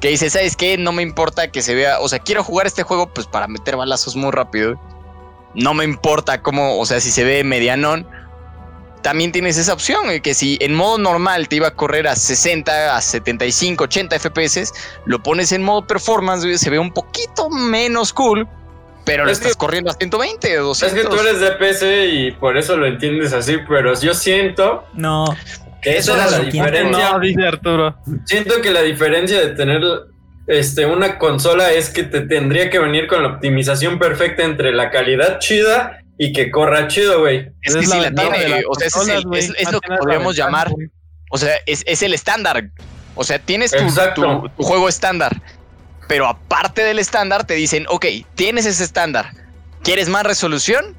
que 0.00 0.08
dices, 0.08 0.32
¿sabes 0.32 0.56
qué? 0.56 0.78
No 0.78 0.92
me 0.92 1.02
importa 1.02 1.50
que 1.50 1.62
se 1.62 1.74
vea, 1.74 2.00
o 2.00 2.08
sea, 2.08 2.18
quiero 2.20 2.42
jugar 2.42 2.66
este 2.66 2.82
juego 2.82 3.12
pues 3.12 3.26
para 3.26 3.46
meter 3.48 3.76
balazos 3.76 4.16
muy 4.16 4.30
rápido. 4.30 4.80
No 5.54 5.74
me 5.74 5.84
importa 5.84 6.42
cómo, 6.42 6.78
o 6.78 6.86
sea, 6.86 7.00
si 7.00 7.10
se 7.10 7.24
ve 7.24 7.44
medianón. 7.44 8.06
También 9.02 9.32
tienes 9.32 9.56
esa 9.56 9.72
opción, 9.72 10.04
güey, 10.04 10.20
que 10.20 10.34
si 10.34 10.58
en 10.60 10.74
modo 10.74 10.98
normal 10.98 11.48
te 11.48 11.56
iba 11.56 11.68
a 11.68 11.70
correr 11.74 12.06
a 12.06 12.14
60, 12.16 12.94
a 12.94 13.00
75, 13.00 13.84
80 13.84 14.18
FPS, 14.18 14.72
lo 15.06 15.22
pones 15.22 15.52
en 15.52 15.62
modo 15.62 15.86
performance, 15.86 16.60
se 16.60 16.68
ve 16.68 16.78
un 16.78 16.92
poquito 16.92 17.48
menos 17.48 18.12
cool, 18.12 18.46
pero 19.06 19.24
lo 19.24 19.30
Es 19.30 19.38
que- 19.38 19.44
estás 19.46 19.56
corriendo 19.56 19.90
a 19.90 19.94
120, 19.94 20.54
200. 20.54 20.82
Es 20.82 21.02
que 21.02 21.08
tú 21.08 21.18
eres 21.18 21.40
de 21.40 21.50
PC 21.52 22.06
y 22.08 22.32
por 22.32 22.58
eso 22.58 22.76
lo 22.76 22.86
entiendes 22.86 23.32
así, 23.32 23.56
pero 23.66 23.98
yo 23.98 24.12
siento 24.12 24.84
No, 24.92 25.24
que 25.82 25.96
esa 25.98 26.12
Eso 26.12 26.14
era 26.14 26.30
la 26.30 26.38
diferencia. 26.44 27.12
No, 27.12 27.20
dice 27.20 27.46
Arturo. 27.46 27.96
Siento 28.24 28.60
que 28.62 28.70
la 28.70 28.82
diferencia 28.82 29.40
de 29.40 29.48
tener 29.54 29.80
este, 30.46 30.86
una 30.86 31.18
consola 31.18 31.72
es 31.72 31.90
que 31.90 32.02
te 32.02 32.22
tendría 32.22 32.70
que 32.70 32.78
venir 32.78 33.06
con 33.06 33.22
la 33.22 33.28
optimización 33.30 33.98
perfecta 33.98 34.42
entre 34.44 34.72
la 34.72 34.90
calidad 34.90 35.38
chida 35.38 36.00
y 36.18 36.32
que 36.32 36.50
corra 36.50 36.88
chido, 36.88 37.20
güey. 37.20 37.50
Es 37.62 37.74
que 37.76 37.80
Es 37.84 37.90
sí 37.90 37.98
la 38.00 38.12
tiene, 38.12 38.62
o 38.68 38.74
sea, 38.74 38.86
es, 38.88 38.96
el- 39.08 39.22
lo 39.72 39.80
que 39.80 39.88
podríamos 39.96 40.36
llamar. 40.36 40.70
O 41.30 41.38
sea, 41.38 41.54
es, 41.66 41.82
es 41.86 42.02
el 42.02 42.12
estándar. 42.14 42.70
O 43.14 43.24
sea, 43.24 43.38
tienes 43.38 43.70
tu- 43.70 44.48
tu 44.56 44.62
juego 44.62 44.88
estándar. 44.88 45.40
Pero 46.08 46.26
aparte 46.26 46.82
del 46.82 46.98
estándar, 46.98 47.46
te 47.46 47.54
dicen, 47.54 47.86
ok, 47.88 48.04
tienes 48.34 48.66
ese 48.66 48.82
estándar. 48.82 49.30
¿Quieres 49.84 50.08
más 50.08 50.24
resolución? 50.24 50.96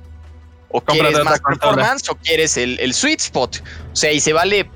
¿O 0.74 0.82
quieres 0.82 1.14
más 1.24 1.40
consola. 1.42 1.60
performance? 1.76 2.10
¿O 2.10 2.16
quieres 2.16 2.58
el, 2.58 2.80
el 2.80 2.94
sweet 2.94 3.20
spot? 3.20 3.58
O 3.92 3.96
sea, 3.96 4.12
y 4.12 4.20
se 4.20 4.34
vale 4.34 4.70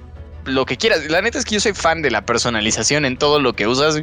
lo 0.45 0.65
que 0.65 0.77
quieras. 0.77 1.09
La 1.09 1.21
neta 1.21 1.39
es 1.39 1.45
que 1.45 1.55
yo 1.55 1.59
soy 1.61 1.73
fan 1.73 2.01
de 2.01 2.11
la 2.11 2.25
personalización 2.25 3.05
en 3.05 3.17
todo 3.17 3.39
lo 3.39 3.53
que 3.53 3.67
usas. 3.67 4.01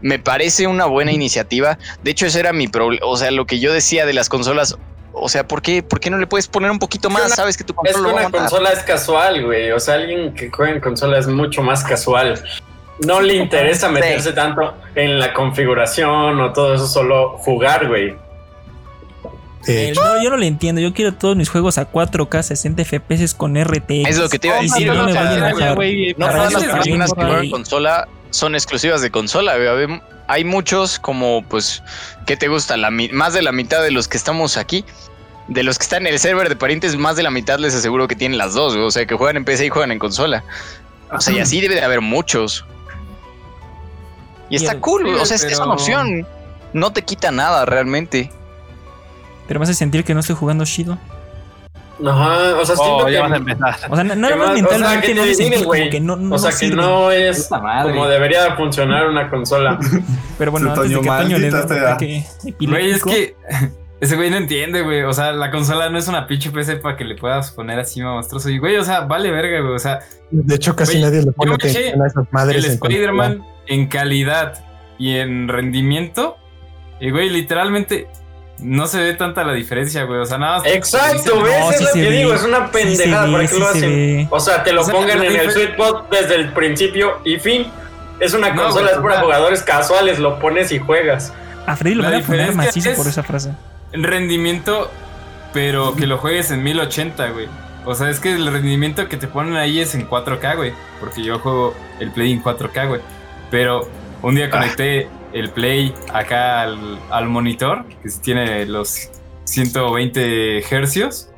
Me 0.00 0.18
parece 0.18 0.66
una 0.66 0.86
buena 0.86 1.12
iniciativa. 1.12 1.78
De 2.02 2.10
hecho, 2.10 2.26
ese 2.26 2.40
era 2.40 2.52
mi 2.52 2.68
problema. 2.68 3.04
O 3.06 3.16
sea, 3.16 3.30
lo 3.30 3.46
que 3.46 3.60
yo 3.60 3.72
decía 3.72 4.06
de 4.06 4.12
las 4.12 4.28
consolas. 4.28 4.76
O 5.12 5.28
sea, 5.28 5.46
¿por 5.46 5.60
qué, 5.60 5.82
¿por 5.82 6.00
qué 6.00 6.08
no 6.08 6.16
le 6.18 6.26
puedes 6.26 6.48
poner 6.48 6.70
un 6.70 6.78
poquito 6.78 7.08
Es 7.08 7.14
que 7.14 7.20
más? 7.20 7.26
una- 7.28 7.36
Sabes 7.36 7.56
que 7.56 7.64
tu 7.64 7.74
Es 7.84 7.92
consola 7.92 8.08
que 8.08 8.14
va 8.14 8.20
a 8.22 8.26
una 8.28 8.38
consola 8.38 8.70
es 8.70 8.78
casual, 8.80 9.44
güey. 9.44 9.70
O 9.72 9.78
sea, 9.78 9.94
alguien 9.94 10.34
que 10.34 10.50
juega 10.50 10.72
en 10.72 10.80
consola 10.80 11.18
es 11.18 11.26
mucho 11.26 11.62
más 11.62 11.84
casual. 11.84 12.42
No 13.04 13.20
le 13.20 13.34
interesa 13.34 13.88
meterse 13.90 14.32
tanto 14.32 14.74
en 14.94 15.18
la 15.18 15.34
configuración 15.34 16.40
o 16.40 16.52
todo 16.52 16.74
eso, 16.74 16.86
solo 16.86 17.36
jugar, 17.38 17.88
güey. 17.88 18.16
Eh, 19.66 19.90
hecho, 19.90 20.02
no, 20.02 20.22
yo 20.22 20.30
no 20.30 20.36
le 20.36 20.46
entiendo. 20.46 20.80
Yo 20.80 20.92
quiero 20.92 21.14
todos 21.14 21.36
mis 21.36 21.48
juegos 21.48 21.78
a 21.78 21.90
4K 21.90 22.42
60 22.42 22.84
FPS 22.84 23.34
con 23.34 23.54
RTX. 23.56 24.08
Es 24.08 24.18
lo 24.18 24.28
que 24.28 24.38
te 24.38 24.48
iba 24.48 24.58
a 24.58 24.62
decir, 24.62 24.86
no 24.88 24.94
No 25.06 26.26
las 26.50 26.64
personas 26.64 27.12
que 27.12 27.22
juegan 27.22 27.50
consola 27.50 28.08
son 28.30 28.54
exclusivas 28.54 29.02
de 29.02 29.10
consola. 29.10 29.56
güey. 29.56 30.00
Hay 30.28 30.44
muchos 30.44 30.98
como, 30.98 31.42
pues, 31.48 31.82
¿qué 32.26 32.36
te 32.36 32.48
gusta? 32.48 32.76
La, 32.76 32.90
más 32.90 33.34
de 33.34 33.42
la 33.42 33.52
mitad 33.52 33.82
de 33.82 33.90
los 33.90 34.08
que 34.08 34.16
estamos 34.16 34.56
aquí, 34.56 34.84
de 35.48 35.62
los 35.62 35.78
que 35.78 35.82
están 35.84 36.06
en 36.06 36.12
el 36.14 36.18
server 36.18 36.48
de 36.48 36.56
parientes, 36.56 36.96
más 36.96 37.16
de 37.16 37.22
la 37.22 37.30
mitad 37.30 37.58
les 37.58 37.74
aseguro 37.74 38.08
que 38.08 38.16
tienen 38.16 38.38
las 38.38 38.54
dos. 38.54 38.74
güey. 38.74 38.86
O 38.86 38.90
sea, 38.90 39.04
que 39.06 39.14
juegan 39.14 39.36
en 39.36 39.44
PC 39.44 39.66
y 39.66 39.68
juegan 39.68 39.92
en 39.92 39.98
consola. 39.98 40.42
O 41.10 41.20
sea, 41.20 41.34
y 41.34 41.40
así 41.40 41.60
debe 41.60 41.74
de 41.74 41.82
haber 41.82 42.00
muchos. 42.00 42.64
Y 44.48 44.56
está 44.56 44.78
cool, 44.80 45.06
o 45.06 45.24
sea, 45.24 45.36
es, 45.36 45.44
es 45.44 45.52
pero- 45.52 45.64
una 45.64 45.74
opción. 45.74 46.26
No 46.72 46.92
te 46.92 47.02
quita 47.02 47.30
nada 47.30 47.64
realmente. 47.66 48.30
Pero 49.48 49.60
me 49.60 49.64
hace 49.64 49.74
sentir 49.74 50.04
que 50.04 50.14
no 50.14 50.20
estoy 50.20 50.36
jugando 50.36 50.64
chido. 50.64 50.98
Ajá, 52.04 52.56
o 52.60 52.64
sea, 52.66 52.74
siento 52.74 52.96
Oh, 52.96 53.08
ya 53.08 53.16
que. 53.18 53.22
vas 53.22 53.32
a 53.32 53.36
empezar. 53.36 53.74
O 53.90 53.94
sea, 53.94 54.04
na- 54.04 54.14
nada 54.16 54.32
¿Qué 54.32 54.38
más 54.38 54.48
más? 54.48 54.62
O 54.62 54.68
sea, 54.78 54.88
mentalmente 54.88 55.54
como 55.58 55.64
güey. 55.66 55.90
que 55.90 56.00
no, 56.00 56.16
no 56.16 56.34
O 56.34 56.38
sea, 56.38 56.50
que 56.50 56.56
sirve. 56.56 56.76
no 56.76 57.10
es 57.12 57.48
como 57.48 58.08
debería 58.08 58.56
funcionar 58.56 59.08
una 59.08 59.30
consola. 59.30 59.78
Pero 60.38 60.50
bueno, 60.50 60.70
antes 60.72 60.90
de 60.90 61.00
que 61.00 61.06
Toño 61.06 61.38
le 61.38 61.48
ataque 61.48 62.24
Güey, 62.60 62.90
es 62.90 63.04
que 63.04 63.36
ese 64.00 64.16
güey 64.16 64.30
no 64.30 64.36
entiende, 64.36 64.82
güey. 64.82 65.02
O 65.02 65.12
sea, 65.12 65.32
la 65.32 65.50
consola 65.52 65.90
no 65.90 65.98
es 65.98 66.08
una 66.08 66.26
pinche 66.26 66.50
PC 66.50 66.76
para 66.76 66.96
que 66.96 67.04
le 67.04 67.14
puedas 67.14 67.52
poner 67.52 67.78
así 67.78 68.00
monstruoso. 68.02 68.48
Y, 68.50 68.58
güey, 68.58 68.76
o 68.78 68.84
sea, 68.84 69.02
vale 69.02 69.30
verga, 69.30 69.60
güey. 69.60 69.74
O 69.74 69.78
sea, 69.78 70.00
de 70.32 70.54
hecho, 70.56 70.74
casi 70.74 70.92
Güey, 70.94 71.02
nadie 71.04 71.22
le 71.22 71.30
pone 71.32 71.54
atención 71.54 72.02
a 72.02 72.06
esas 72.08 72.24
madres. 72.32 72.64
el. 72.64 72.70
Spider-Man 72.72 73.44
en 73.68 73.86
calidad 73.86 74.64
y 74.98 75.18
en 75.18 75.46
rendimiento. 75.46 76.36
Y, 77.00 77.10
güey, 77.10 77.28
literalmente 77.30 78.08
no 78.62 78.86
se 78.86 78.98
ve 79.00 79.14
tanta 79.14 79.44
la 79.44 79.52
diferencia, 79.52 80.04
güey. 80.04 80.20
O 80.20 80.26
sea, 80.26 80.38
nada 80.38 80.58
más. 80.58 80.66
Exacto, 80.66 81.36
No, 81.36 81.42
¿ves? 81.42 81.54
sí 81.68 81.74
es 81.74 81.80
lo 81.82 81.92
que 81.92 82.00
ve. 82.02 82.10
digo, 82.10 82.34
es 82.34 82.42
una 82.44 82.66
Sí 82.66 82.72
pendejada. 82.72 83.26
ve, 83.26 83.32
¿Para 83.32 83.42
qué 83.46 83.48
sí 83.54 83.58
lo 83.60 83.66
hacen? 83.68 83.90
ve. 83.90 84.26
O 84.30 84.40
sea, 84.40 84.62
te 84.64 84.72
lo 84.72 84.80
O 84.82 84.84
sea, 84.84 84.94
pongan 84.94 85.22
en 85.22 85.36
el 85.36 85.46
difer- 85.48 85.52
sweet 85.52 85.70
spot 85.70 86.10
desde 86.10 86.34
el 86.36 86.52
principio 86.52 87.20
y 87.24 87.38
fin. 87.38 87.66
Es 88.20 88.34
una 88.34 88.50
No, 88.50 88.62
consola, 88.62 88.82
güey, 88.92 88.94
es 88.94 89.00
para 89.02 89.20
jugadores 89.20 89.62
casuales, 89.62 90.18
lo 90.18 90.38
pones 90.38 90.70
y 90.72 90.78
juegas. 90.78 91.32
A 91.66 91.76
Freddy 91.76 91.94
lo 91.96 92.02
La 92.04 92.10
van 92.10 92.22
a 92.22 92.26
poner 92.26 92.54
macizo 92.54 92.90
es- 92.90 92.96
por 92.96 93.06
esa 93.06 93.22
frase. 93.22 93.52
rendimiento, 93.92 94.90
pero 95.52 95.94
que 95.96 96.06
lo 96.06 96.18
juegues 96.18 96.50
en 96.50 96.62
1080, 96.62 97.28
güey. 97.30 97.46
O 97.84 97.94
sea, 97.94 98.10
es 98.10 98.20
que 98.20 98.32
el 98.34 98.46
rendimiento 98.46 99.08
que 99.08 99.16
te 99.16 99.26
ponen 99.26 99.56
ahí 99.56 99.80
es 99.80 99.94
en 99.94 100.06
4K, 100.06 100.54
güey. 100.54 100.72
Porque 101.00 101.22
yo 101.22 101.38
juego 101.40 101.74
el 102.00 102.10
Play 102.12 102.32
en 102.32 102.40
4K, 102.42 102.86
güey. 102.86 103.00
Pero 103.50 103.88
un 104.22 104.34
día 104.36 104.50
conecté 104.50 105.08
el 105.32 105.50
Play 105.50 105.94
acá 106.12 106.62
al, 106.62 106.98
al 107.10 107.28
monitor, 107.28 107.84
que 108.02 108.08
tiene 108.22 108.66
los 108.66 109.10
120 109.44 110.58
hercios. 110.74 111.28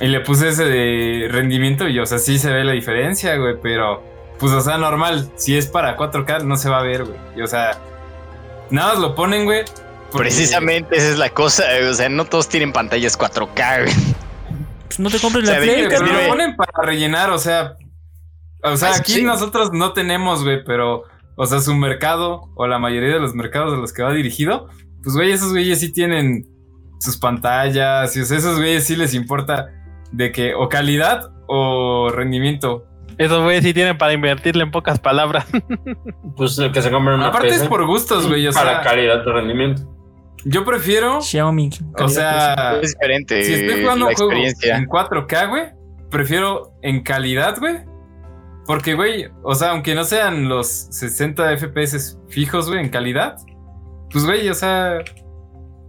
Y 0.00 0.06
le 0.06 0.20
puse 0.20 0.48
ese 0.48 0.64
de 0.64 1.28
rendimiento 1.30 1.86
y, 1.88 1.98
o 1.98 2.06
sea, 2.06 2.18
sí 2.18 2.38
se 2.38 2.50
ve 2.50 2.64
la 2.64 2.72
diferencia, 2.72 3.36
güey. 3.36 3.56
Pero, 3.62 4.02
pues, 4.38 4.52
o 4.52 4.60
sea, 4.60 4.78
normal. 4.78 5.30
Si 5.36 5.56
es 5.56 5.66
para 5.66 5.96
4K, 5.96 6.44
no 6.44 6.56
se 6.56 6.70
va 6.70 6.78
a 6.78 6.82
ver, 6.82 7.04
güey. 7.04 7.18
Y, 7.36 7.42
o 7.42 7.46
sea, 7.46 7.78
nada 8.70 8.94
más 8.94 8.98
lo 9.02 9.14
ponen, 9.14 9.44
güey. 9.44 9.64
porque- 10.10 10.28
Precisamente 10.28 10.96
esa 10.96 11.08
es 11.10 11.18
la 11.18 11.28
cosa. 11.30 11.64
güey. 11.64 11.84
O 11.88 11.94
sea, 11.94 12.08
no 12.08 12.24
todos 12.24 12.48
tienen 12.48 12.72
pantallas 12.72 13.18
4K, 13.18 13.82
güey. 13.84 13.94
Pues 14.86 14.98
no 15.00 15.10
te 15.10 15.18
compres 15.18 15.44
O 15.44 15.46
sea, 15.46 15.58
la 15.58 15.64
Play, 15.64 15.86
pero 15.88 16.06
lo 16.06 16.28
ponen 16.28 16.56
para 16.56 16.86
rellenar, 16.86 17.30
o 17.30 17.38
sea. 17.38 17.76
O 18.62 18.76
sea, 18.76 18.94
aquí 18.94 19.14
sí. 19.14 19.22
nosotros 19.24 19.72
no 19.72 19.92
tenemos, 19.92 20.42
güey, 20.44 20.62
pero. 20.64 21.04
O 21.36 21.46
sea, 21.46 21.60
su 21.60 21.74
mercado, 21.74 22.50
o 22.54 22.66
la 22.66 22.78
mayoría 22.78 23.14
de 23.14 23.20
los 23.20 23.34
mercados 23.34 23.72
a 23.72 23.76
los 23.76 23.92
que 23.92 24.02
va 24.02 24.12
dirigido, 24.12 24.68
pues, 25.02 25.16
güey, 25.16 25.32
esos 25.32 25.50
güeyes 25.52 25.80
sí 25.80 25.92
tienen 25.92 26.46
sus 27.00 27.16
pantallas, 27.16 28.16
y 28.16 28.20
o 28.20 28.24
sea, 28.24 28.38
esos 28.38 28.58
güeyes 28.58 28.84
sí 28.84 28.94
les 28.96 29.14
importa 29.14 29.66
de 30.12 30.30
que 30.30 30.54
o 30.54 30.68
calidad 30.68 31.30
o 31.48 32.10
rendimiento. 32.14 32.86
Esos 33.18 33.42
güeyes 33.42 33.64
sí 33.64 33.74
tienen 33.74 33.98
para 33.98 34.12
invertirle 34.12 34.62
en 34.62 34.70
pocas 34.70 34.98
palabras. 34.98 35.46
Pues 36.36 36.58
el 36.58 36.72
que 36.72 36.80
se 36.80 36.90
compra 36.90 37.14
una 37.14 37.26
Aparte 37.26 37.48
PC 37.48 37.64
es 37.64 37.68
por 37.68 37.84
gustos, 37.86 38.26
güey, 38.26 38.46
o 38.46 38.52
para 38.52 38.76
sea, 38.76 38.82
calidad 38.82 39.22
de 39.22 39.32
rendimiento. 39.32 39.82
yo 40.44 40.64
prefiero, 40.64 41.20
Xiaomi. 41.20 41.68
o 41.98 42.08
sea, 42.08 42.78
Es 42.80 42.92
diferente 42.92 43.42
si 43.44 43.52
estoy 43.52 43.82
jugando 43.82 44.06
un 44.06 44.14
juego 44.14 44.32
en 44.32 44.86
4K, 44.86 45.48
güey, 45.50 45.62
prefiero 46.10 46.72
en 46.82 47.02
calidad, 47.02 47.58
güey. 47.58 47.80
Porque, 48.66 48.94
güey, 48.94 49.28
o 49.42 49.54
sea, 49.54 49.70
aunque 49.70 49.94
no 49.94 50.04
sean 50.04 50.48
los 50.48 50.68
60 50.68 51.56
FPS 51.56 52.18
fijos, 52.28 52.68
güey, 52.68 52.80
en 52.80 52.90
calidad, 52.90 53.36
pues, 54.10 54.24
güey, 54.24 54.48
o 54.48 54.54
sea, 54.54 54.98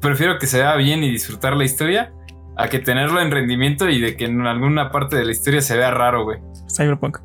prefiero 0.01 0.39
que 0.39 0.47
se 0.47 0.59
vea 0.59 0.75
bien 0.75 1.03
y 1.03 1.11
disfrutar 1.11 1.55
la 1.55 1.63
historia 1.63 2.13
a 2.57 2.67
que 2.67 2.79
tenerlo 2.79 3.21
en 3.21 3.31
rendimiento 3.31 3.89
y 3.89 3.99
de 3.99 4.15
que 4.15 4.25
en 4.25 4.45
alguna 4.45 4.91
parte 4.91 5.15
de 5.15 5.25
la 5.25 5.31
historia 5.31 5.61
se 5.61 5.77
vea 5.77 5.91
raro, 5.91 6.23
güey. 6.23 6.39
Cyberpunk. 6.75 7.19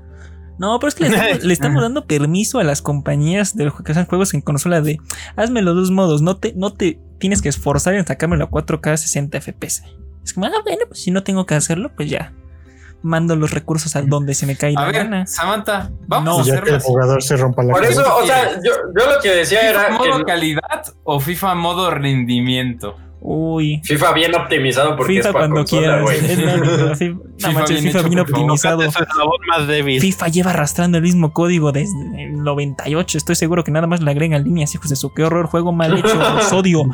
No, 0.58 0.78
pero 0.80 0.88
es 0.88 0.94
que 0.94 1.04
le 1.04 1.10
estamos, 1.10 1.44
le 1.44 1.52
estamos 1.52 1.82
dando 1.82 2.06
permiso 2.06 2.58
a 2.58 2.64
las 2.64 2.82
compañías 2.82 3.56
de 3.56 3.70
que 3.84 3.92
hacen 3.92 4.06
juegos 4.06 4.34
en 4.34 4.40
consola 4.40 4.80
de 4.80 4.98
hazme 5.36 5.62
los 5.62 5.76
dos 5.76 5.90
modos, 5.90 6.20
no 6.20 6.36
te, 6.36 6.52
no 6.54 6.72
te 6.72 7.00
tienes 7.18 7.42
que 7.42 7.48
esforzar 7.48 7.94
en 7.94 8.06
sacármelo 8.06 8.44
a 8.44 8.50
4K 8.50 8.96
60 8.96 9.40
FPS. 9.40 9.84
Es 10.24 10.32
como, 10.32 10.46
ah, 10.46 10.62
bueno, 10.64 10.84
pues 10.88 11.00
si 11.00 11.10
no 11.10 11.22
tengo 11.22 11.46
que 11.46 11.54
hacerlo, 11.54 11.92
pues 11.94 12.10
ya. 12.10 12.32
Mando 13.02 13.36
los 13.36 13.52
recursos 13.52 13.94
a 13.94 14.02
donde 14.02 14.34
se 14.34 14.44
me 14.46 14.56
cae 14.56 14.74
A 14.76 14.80
la 14.80 14.86
ver, 14.86 14.94
gana. 14.94 15.26
Samantha, 15.26 15.90
vamos 16.08 16.24
No, 16.24 16.40
a 16.40 16.44
ya 16.44 16.52
que 16.54 16.58
hacerlo 16.58 16.74
el 16.76 16.82
jugador 16.82 17.22
se 17.22 17.36
rompa 17.36 17.62
la 17.62 17.72
Por 17.72 17.82
cabeza. 17.82 18.02
eso, 18.02 18.16
o 18.16 18.26
sea, 18.26 18.54
yo, 18.56 18.72
yo 18.98 19.12
lo 19.14 19.20
que 19.22 19.30
decía 19.30 19.60
¿FIFA 19.60 19.70
era 19.86 19.90
modo 19.90 20.18
que 20.18 20.24
calidad 20.24 20.82
o 21.04 21.20
FIFA 21.20 21.54
modo 21.54 21.90
rendimiento? 21.90 22.96
Uy. 23.20 23.80
FIFA 23.84 24.12
bien 24.12 24.34
optimizado 24.36 24.96
porque 24.96 25.14
FIFA 25.14 25.28
es 25.28 25.32
para 25.32 25.48
cuando 25.48 25.56
consola, 25.56 26.04
quieras. 26.04 26.22
Es 26.30 26.38
la 26.38 26.52
FIFA, 26.96 27.14
no 27.14 27.26
FIFA 27.36 27.52
manches, 27.52 27.82
bien 27.82 27.92
FIFA 27.94 28.20
optimizado. 28.22 28.82
Es 28.82 28.96
el 28.96 29.02
eslabón 29.02 29.36
más 29.48 29.66
débil. 29.66 30.00
FIFA 30.00 30.28
lleva 30.28 30.50
arrastrando 30.50 30.98
el 30.98 31.02
mismo 31.04 31.32
código 31.32 31.72
desde 31.72 32.24
el 32.24 32.42
98. 32.44 33.18
Estoy 33.18 33.34
seguro 33.34 33.64
que 33.64 33.72
nada 33.72 33.86
más 33.88 34.00
le 34.02 34.10
agregan 34.10 34.44
líneas, 34.44 34.72
hijos 34.74 34.88
de 34.90 34.96
su 34.96 35.12
qué 35.14 35.24
horror, 35.24 35.46
juego 35.46 35.72
mal 35.72 35.98
hecho, 35.98 36.14
los 36.14 36.52
odio. 36.52 36.84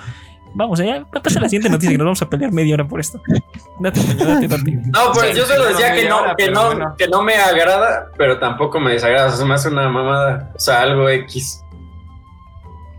Vamos, 0.57 0.79
allá, 0.81 1.05
pasa 1.23 1.41
la 1.41 1.49
siguiente 1.49 1.69
noticia 1.69 1.91
que 1.91 1.99
nos 1.99 2.05
vamos 2.05 2.23
a 2.23 2.31
pelear 2.31 2.53
media 2.53 2.75
hora 2.75 2.87
por 2.87 3.01
esto. 3.01 3.21
Date, 3.81 4.01
Toño, 4.01 4.25
date, 4.25 4.49
date. 4.49 4.71
No, 4.87 5.13
pues 5.13 5.31
Sí, 5.33 5.37
yo 5.39 5.47
solo 5.47 5.65
sí, 5.65 5.73
decía 5.73 5.89
no, 5.91 5.95
que 5.97 6.09
no, 6.09 6.17
hora, 6.21 6.35
que, 6.37 6.51
no, 6.51 6.67
bueno. 6.67 6.95
que 6.97 7.09
no 7.09 7.23
me 7.23 7.35
agrada, 7.35 8.07
pero 8.17 8.39
tampoco 8.39 8.79
me 8.81 8.93
desagrada. 8.93 9.27
O 9.27 9.31
sea, 9.31 9.39
se 9.39 9.45
me 9.45 9.55
hace 9.55 9.69
una 9.69 9.89
mamada. 9.89 10.53
O 10.55 10.59
sea, 10.61 10.83
algo 10.83 11.09
X. 11.09 11.61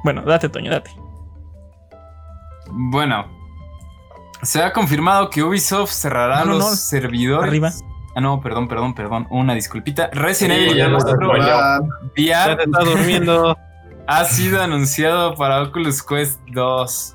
Bueno, 0.03 0.21
date, 0.23 0.49
Toño, 0.49 0.69
date. 0.71 0.91
Bueno. 2.71 3.25
Se 4.41 4.61
ha 4.61 4.73
confirmado 4.73 5.29
que 5.29 5.41
Ubisoft 5.41 5.91
cerrará 5.91 6.39
No, 6.41 6.45
no, 6.45 6.51
los 6.57 6.69
no. 6.69 6.75
servidores. 6.75 7.47
Arriba. 7.49 7.71
Ah, 8.15 8.21
no, 8.21 8.41
perdón, 8.41 8.67
perdón, 8.67 8.93
perdón. 8.93 9.27
Una 9.29 9.53
disculpita. 9.53 10.09
Resident 10.11 10.59
Sí, 10.59 10.65
Evil 10.65 10.77
ya 10.77 10.87
nos 10.89 11.03
4 11.03 11.25
spoileó. 11.27 11.57
Ah, 11.57 11.79
Ya 12.17 12.43
VR 12.45 12.55
te 12.57 12.63
está 12.63 12.79
durmiendo. 12.83 13.57
ha 14.07 14.25
sido 14.25 14.61
anunciado 14.61 15.35
para 15.35 15.61
Oculus 15.63 16.03
Quest 16.03 16.39
2. 16.51 17.14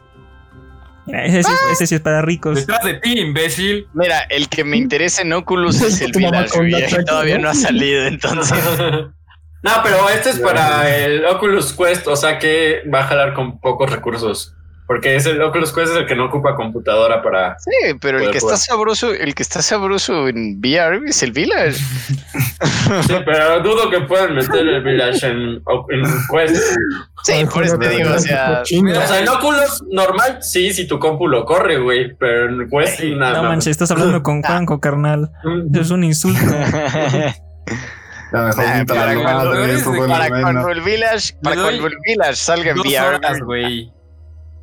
Mira, 1.11 1.25
ese, 1.25 1.43
sí, 1.43 1.53
ese 1.73 1.87
sí 1.87 1.95
es 1.97 2.01
para 2.01 2.23
ricos. 2.23 2.55
Detrás 2.55 2.85
de 2.85 2.95
ti, 2.95 3.19
imbécil. 3.19 3.89
Mira, 3.95 4.21
el 4.31 4.49
que 4.49 4.65
me 4.65 4.77
interesa 4.77 5.23
en 5.23 5.33
Oculus 5.33 5.81
es 5.83 6.01
el 6.01 6.13
Tu 6.13 6.21
mamá 6.21 6.43
Village, 6.43 6.51
con 6.53 6.61
güey, 6.61 6.73
la 6.73 6.79
que 6.81 6.87
tranqui, 6.93 7.05
Todavía 7.07 7.37
¿no? 7.37 7.43
no 7.43 7.49
ha 7.51 7.55
salido, 7.55 8.05
entonces. 8.07 8.59
No, 9.63 9.73
pero 9.83 10.09
este 10.09 10.31
es 10.31 10.39
para 10.39 10.89
el 10.97 11.23
Oculus 11.27 11.75
Quest, 11.75 12.07
o 12.07 12.17
sea 12.17 12.39
que 12.39 12.83
va 12.93 13.01
a 13.01 13.05
jalar 13.05 13.35
con 13.35 13.61
pocos 13.61 13.91
recursos. 13.91 14.55
Porque 14.91 15.15
es 15.15 15.25
el 15.25 15.41
Oculus 15.41 15.73
Quest 15.73 15.93
es 15.93 15.99
el 15.99 16.05
que 16.07 16.17
no 16.17 16.25
ocupa 16.25 16.57
computadora 16.57 17.23
para. 17.23 17.57
Sí, 17.61 17.95
pero 18.01 18.19
el 18.19 18.33
que 18.33 18.39
está 18.39 18.57
sabroso, 18.57 19.13
el 19.15 19.37
que 19.37 19.45
está 19.45 19.63
sabroso 19.63 20.27
en 20.27 20.59
VR 20.59 21.01
es 21.07 21.23
el 21.23 21.31
Village. 21.31 21.79
Sí, 23.07 23.15
pero 23.25 23.61
dudo 23.63 23.89
que 23.89 24.01
puedan 24.01 24.35
meter 24.35 24.67
el 24.67 24.83
Village 24.83 25.25
en, 25.29 25.63
en 25.91 26.03
Quest. 26.29 26.57
Sí, 27.23 27.35
por 27.55 27.63
eso 27.63 27.79
te 27.79 27.89
digo, 27.89 28.11
o 28.15 28.19
sea, 28.19 28.63
O 28.63 28.65
sea, 29.07 29.21
en 29.21 29.29
Oculus 29.29 29.85
normal, 29.93 30.39
sí, 30.41 30.73
si 30.73 30.89
tu 30.89 30.99
compu 30.99 31.29
lo 31.29 31.45
corre, 31.45 31.79
güey. 31.79 32.13
Pero 32.17 32.49
en 32.49 32.69
Quest, 32.69 33.01
nada. 33.17 33.43
No 33.43 33.49
manches, 33.49 33.69
estás 33.69 33.93
hablando 33.93 34.25
con 34.25 34.43
Juanco, 34.43 34.81
carnal. 34.81 35.31
Mm. 35.45 35.79
Es 35.79 35.91
un 35.91 36.03
insulto. 36.03 36.41
Ya 38.33 38.43
mejor 38.43 38.65
Ah, 38.65 38.79
la 38.79 38.85
para 38.87 39.15
cuando 39.15 40.63
para 40.63 40.73
el 40.73 40.81
Village, 40.81 41.35
para 41.41 41.55
cuando 41.63 41.87
el 41.87 41.95
Village 42.05 42.35
salga 42.35 42.73
en 42.73 42.79
VR. 42.81 43.41
güey. 43.45 44.00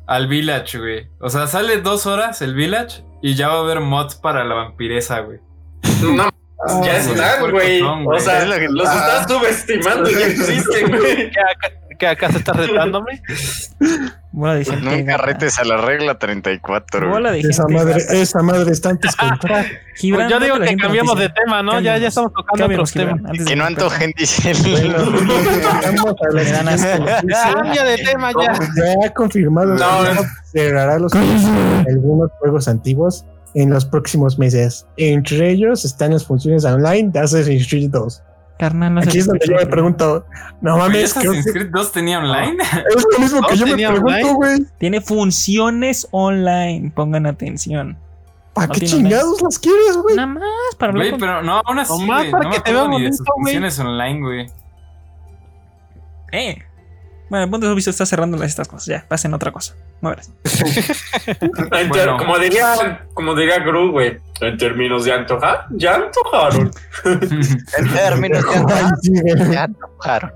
Al 0.08 0.26
Village, 0.26 0.78
güey. 0.78 1.06
O 1.20 1.28
sea, 1.30 1.46
sale 1.46 1.76
dos 1.82 2.06
horas 2.06 2.42
el 2.42 2.54
Village 2.54 3.04
y 3.22 3.34
ya 3.34 3.48
va 3.48 3.54
a 3.56 3.60
haber 3.60 3.80
mods 3.80 4.14
para 4.16 4.42
la 4.44 4.54
vampiresa, 4.54 5.20
güey. 5.20 5.38
No, 6.02 6.24
Ah, 6.68 6.80
ya 6.84 6.98
güey, 7.46 7.76
están, 7.78 8.04
güey. 8.04 8.18
O 8.18 8.20
sea, 8.20 8.42
Es 8.42 8.48
lo 8.48 8.54
que- 8.56 8.68
los 8.68 8.88
Ah. 8.88 8.94
estás 8.96 9.30
subestimando, 9.32 10.10
ya 10.10 10.26
existen, 10.26 10.88
güey. 10.96 11.30
¿Que 11.98 12.06
acá, 12.06 12.16
que 12.16 12.26
acá 12.26 12.32
se 12.32 12.38
está 12.38 12.52
retándome? 12.66 13.20
Bola 14.32 14.54
de 14.54 14.64
gente. 14.64 14.84
Nunca 14.98 15.16
retes 15.16 15.58
a 15.58 15.64
la 15.64 15.78
regla 15.78 16.18
34. 16.18 17.00
güey. 17.00 17.10
Bola 17.12 17.32
de 17.32 17.38
gente. 17.38 17.50
Esa 17.50 17.66
madre, 17.68 17.96
esa 18.10 18.42
madre 18.42 18.70
está 18.72 18.90
antes. 18.90 19.16
Gibran, 19.96 20.28
Pues 20.28 20.40
yo 20.40 20.40
digo 20.44 20.60
que 20.64 20.76
cambiamos 20.76 21.16
noticia. 21.16 21.28
de 21.34 21.34
tema, 21.44 21.62
¿no? 21.62 21.72
Ya, 21.72 21.76
Cambiamos. 21.76 22.00
ya 22.02 22.08
estamos 22.08 22.32
tocando 22.32 22.62
Cambiamos, 22.62 22.90
otros 22.90 23.06
temas. 23.06 23.46
Que 23.48 23.56
no 23.56 23.64
antojen, 23.64 24.12
dice. 24.16 24.52
Cambia 27.52 27.84
de 27.84 27.96
tema 27.98 28.30
ya. 28.32 28.52
Ya 28.76 29.06
ha 29.06 29.10
confirmado 29.14 29.74
no. 29.74 30.22
cerrará 30.52 30.98
los 30.98 31.12
algunos 31.14 32.30
juegos 32.38 32.68
antiguos 32.68 33.24
en 33.54 33.70
los 33.70 33.84
próximos 33.84 34.38
meses. 34.38 34.86
Entre 34.96 35.50
ellos 35.50 35.84
están 35.84 36.12
las 36.12 36.24
funciones 36.24 36.64
online 36.64 37.10
de 37.12 37.18
Assassin's 37.20 37.66
Creed 37.68 37.90
2. 37.90 38.22
Carnal, 38.58 38.94
no 38.94 39.00
Aquí 39.00 39.18
es 39.18 39.26
donde 39.26 39.46
yo 39.46 39.54
me 39.54 39.66
pregunto, 39.66 40.26
no 40.60 40.78
mames, 40.78 41.16
Assassin's 41.16 41.44
que- 41.46 41.52
Creed 41.52 41.68
2 41.72 41.92
tenía 41.92 42.18
online. 42.18 42.56
es 42.62 43.06
lo 43.12 43.18
mismo 43.20 43.40
que 43.42 43.56
¿No 43.56 43.66
yo 43.66 43.76
me 43.76 43.88
pregunto, 43.88 44.34
güey. 44.34 44.66
Tiene 44.78 45.00
funciones 45.00 46.08
online. 46.10 46.90
Pongan 46.94 47.26
atención. 47.26 47.96
¿Para 48.54 48.66
No 48.66 48.72
qué 48.74 48.80
chingados 48.86 49.40
las 49.42 49.58
quieres, 49.60 49.96
güey? 49.98 50.16
Nada 50.16 50.26
más 50.26 50.42
para 50.76 50.90
hablar 50.90 51.02
Güey, 51.04 51.10
con- 51.12 51.20
pero 51.20 51.42
no, 51.42 51.62
aún 51.64 51.78
así, 51.78 51.92
para 52.08 52.44
No 52.44 52.50
que 52.50 52.56
me 52.58 52.62
te 52.64 52.70
acuerdo 52.70 52.88
vea 52.90 52.98
ni 52.98 53.04
de 53.04 53.12
sus 53.12 53.26
funciones 53.26 53.78
online, 53.78 54.20
güey. 54.20 54.46
Eh. 56.32 56.58
Bueno, 57.30 57.44
el 57.44 57.50
punto 57.50 57.68
de 57.68 57.74
vista 57.74 57.90
está 57.90 58.06
cerrando 58.06 58.42
estas 58.42 58.66
cosas. 58.68 58.86
Ya, 58.86 59.04
pasen 59.06 59.34
otra 59.34 59.52
cosa. 59.52 59.74
Ter- 60.02 61.88
Bueno. 61.88 62.16
Como 62.16 62.38
diría, 62.38 63.06
como 63.14 63.34
diría 63.34 63.58
Gru, 63.60 63.90
güey. 63.92 64.18
En 64.40 64.56
términos 64.56 65.04
de 65.04 65.12
antojar, 65.12 65.66
ya 65.70 65.96
antojaron. 65.96 66.70
En 67.04 67.92
términos 67.92 68.44
de 68.44 68.58
güey. 68.60 69.52
ya 69.52 69.68
tocaron. 69.68 70.32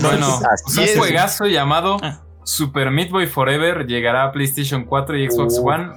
bueno, 0.00 0.38
un 0.38 0.98
juegazo 0.98 1.46
llamado 1.46 1.98
Ah. 2.02 2.20
Super 2.44 2.90
Meat 2.90 3.10
Boy 3.10 3.26
Forever 3.26 3.86
llegará 3.86 4.24
a 4.24 4.32
PlayStation 4.32 4.84
4 4.84 5.16
y 5.18 5.30
Xbox 5.30 5.58
Uh. 5.58 5.68
One 5.68 5.92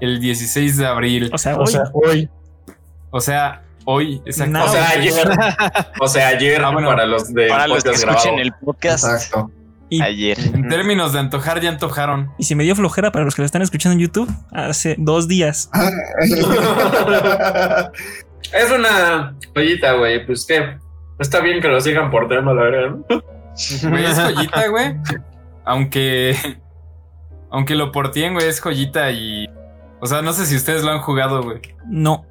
el 0.00 0.20
16 0.20 0.76
de 0.76 0.86
abril. 0.86 1.30
O 1.32 1.38
sea, 1.38 1.56
O 1.56 1.60
hoy. 1.62 1.66
sea, 1.68 1.82
hoy. 1.94 2.28
O 3.10 3.20
sea, 3.20 3.62
hoy, 3.84 4.22
exacto. 4.26 4.52
No. 4.52 4.64
O 4.64 4.68
sea, 4.68 4.88
ayer. 4.90 5.30
O 6.00 6.08
sea, 6.08 6.28
ayer 6.28 6.62
Ah, 6.64 6.70
bueno. 6.70 6.88
para 6.88 7.06
los 7.06 7.32
de 7.32 7.48
Para 7.48 7.66
los 7.66 7.82
que 7.82 7.90
escuchen 7.90 8.14
grabado. 8.14 8.38
el 8.42 8.52
podcast 8.52 9.04
Exacto. 9.04 9.50
Y, 9.90 10.00
ayer. 10.00 10.38
En 10.54 10.68
términos 10.68 11.12
de 11.12 11.18
antojar, 11.18 11.60
ya 11.60 11.68
antojaron. 11.68 12.32
y 12.38 12.44
si 12.44 12.54
me 12.54 12.64
dio 12.64 12.74
flojera 12.74 13.12
para 13.12 13.24
los 13.24 13.34
que 13.34 13.42
lo 13.42 13.46
están 13.46 13.62
escuchando 13.62 13.94
en 13.94 14.00
YouTube, 14.00 14.30
hace 14.52 14.94
dos 14.98 15.28
días. 15.28 15.70
Es 18.52 18.70
una 18.70 19.36
joyita, 19.54 19.92
güey. 19.94 20.24
Pues 20.26 20.44
que 20.46 20.78
está 21.18 21.40
bien 21.40 21.60
que 21.60 21.68
lo 21.68 21.80
sigan 21.80 22.10
por 22.10 22.28
tema, 22.28 22.52
la 22.52 22.62
verdad. 22.62 22.90
¿no? 22.90 23.22
Güey, 23.90 24.04
es 24.04 24.18
joyita, 24.18 24.68
güey. 24.68 24.96
Aunque. 25.64 26.36
Aunque 27.50 27.74
lo 27.74 27.92
portien, 27.92 28.34
güey, 28.34 28.48
es 28.48 28.60
joyita 28.60 29.10
y. 29.10 29.46
O 30.00 30.06
sea, 30.06 30.22
no 30.22 30.32
sé 30.32 30.46
si 30.46 30.56
ustedes 30.56 30.82
lo 30.82 30.90
han 30.90 31.00
jugado, 31.00 31.42
güey. 31.42 31.60
No. 31.86 32.26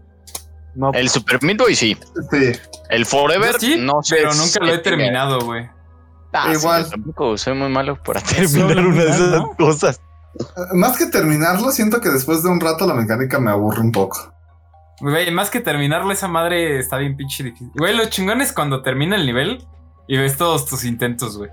No, 0.75 0.91
El 0.93 1.09
Super 1.09 1.43
Meat 1.43 1.57
Boy 1.57 1.75
sí. 1.75 1.97
Sí. 2.31 2.51
El 2.89 3.05
Forever 3.05 3.55
sí, 3.59 3.77
no 3.79 4.01
sé. 4.01 4.17
pero 4.17 4.33
nunca 4.33 4.59
lo 4.59 4.73
he 4.73 4.77
terminado, 4.77 5.41
güey. 5.41 5.69
Ah, 6.33 6.51
Igual. 6.53 6.89
tampoco 6.89 7.37
soy 7.37 7.53
muy 7.55 7.69
malo 7.69 8.01
para 8.03 8.21
terminar 8.21 8.85
una 8.85 9.03
de 9.03 9.09
esas 9.09 9.31
¿no? 9.31 9.55
cosas. 9.57 9.99
Más 10.73 10.97
que 10.97 11.07
terminarlo, 11.07 11.71
siento 11.71 11.99
que 12.01 12.09
después 12.09 12.43
de 12.43 12.49
un 12.49 12.59
rato 12.59 12.85
la 12.85 12.93
mecánica 12.93 13.39
me 13.39 13.51
aburre 13.51 13.81
un 13.81 13.91
poco. 13.91 14.33
Güey, 15.01 15.31
más 15.31 15.49
que 15.49 15.59
terminarlo, 15.59 16.11
esa 16.11 16.27
madre 16.27 16.79
está 16.79 16.97
bien 16.97 17.15
pinche 17.15 17.43
difícil. 17.43 17.71
Güey, 17.75 17.95
lo 17.95 18.05
chingón 18.05 18.41
es 18.41 18.51
cuando 18.53 18.81
termina 18.81 19.15
el 19.15 19.25
nivel 19.25 19.65
y 20.07 20.17
ves 20.17 20.37
todos 20.37 20.65
tus 20.65 20.83
intentos, 20.83 21.37
güey. 21.37 21.49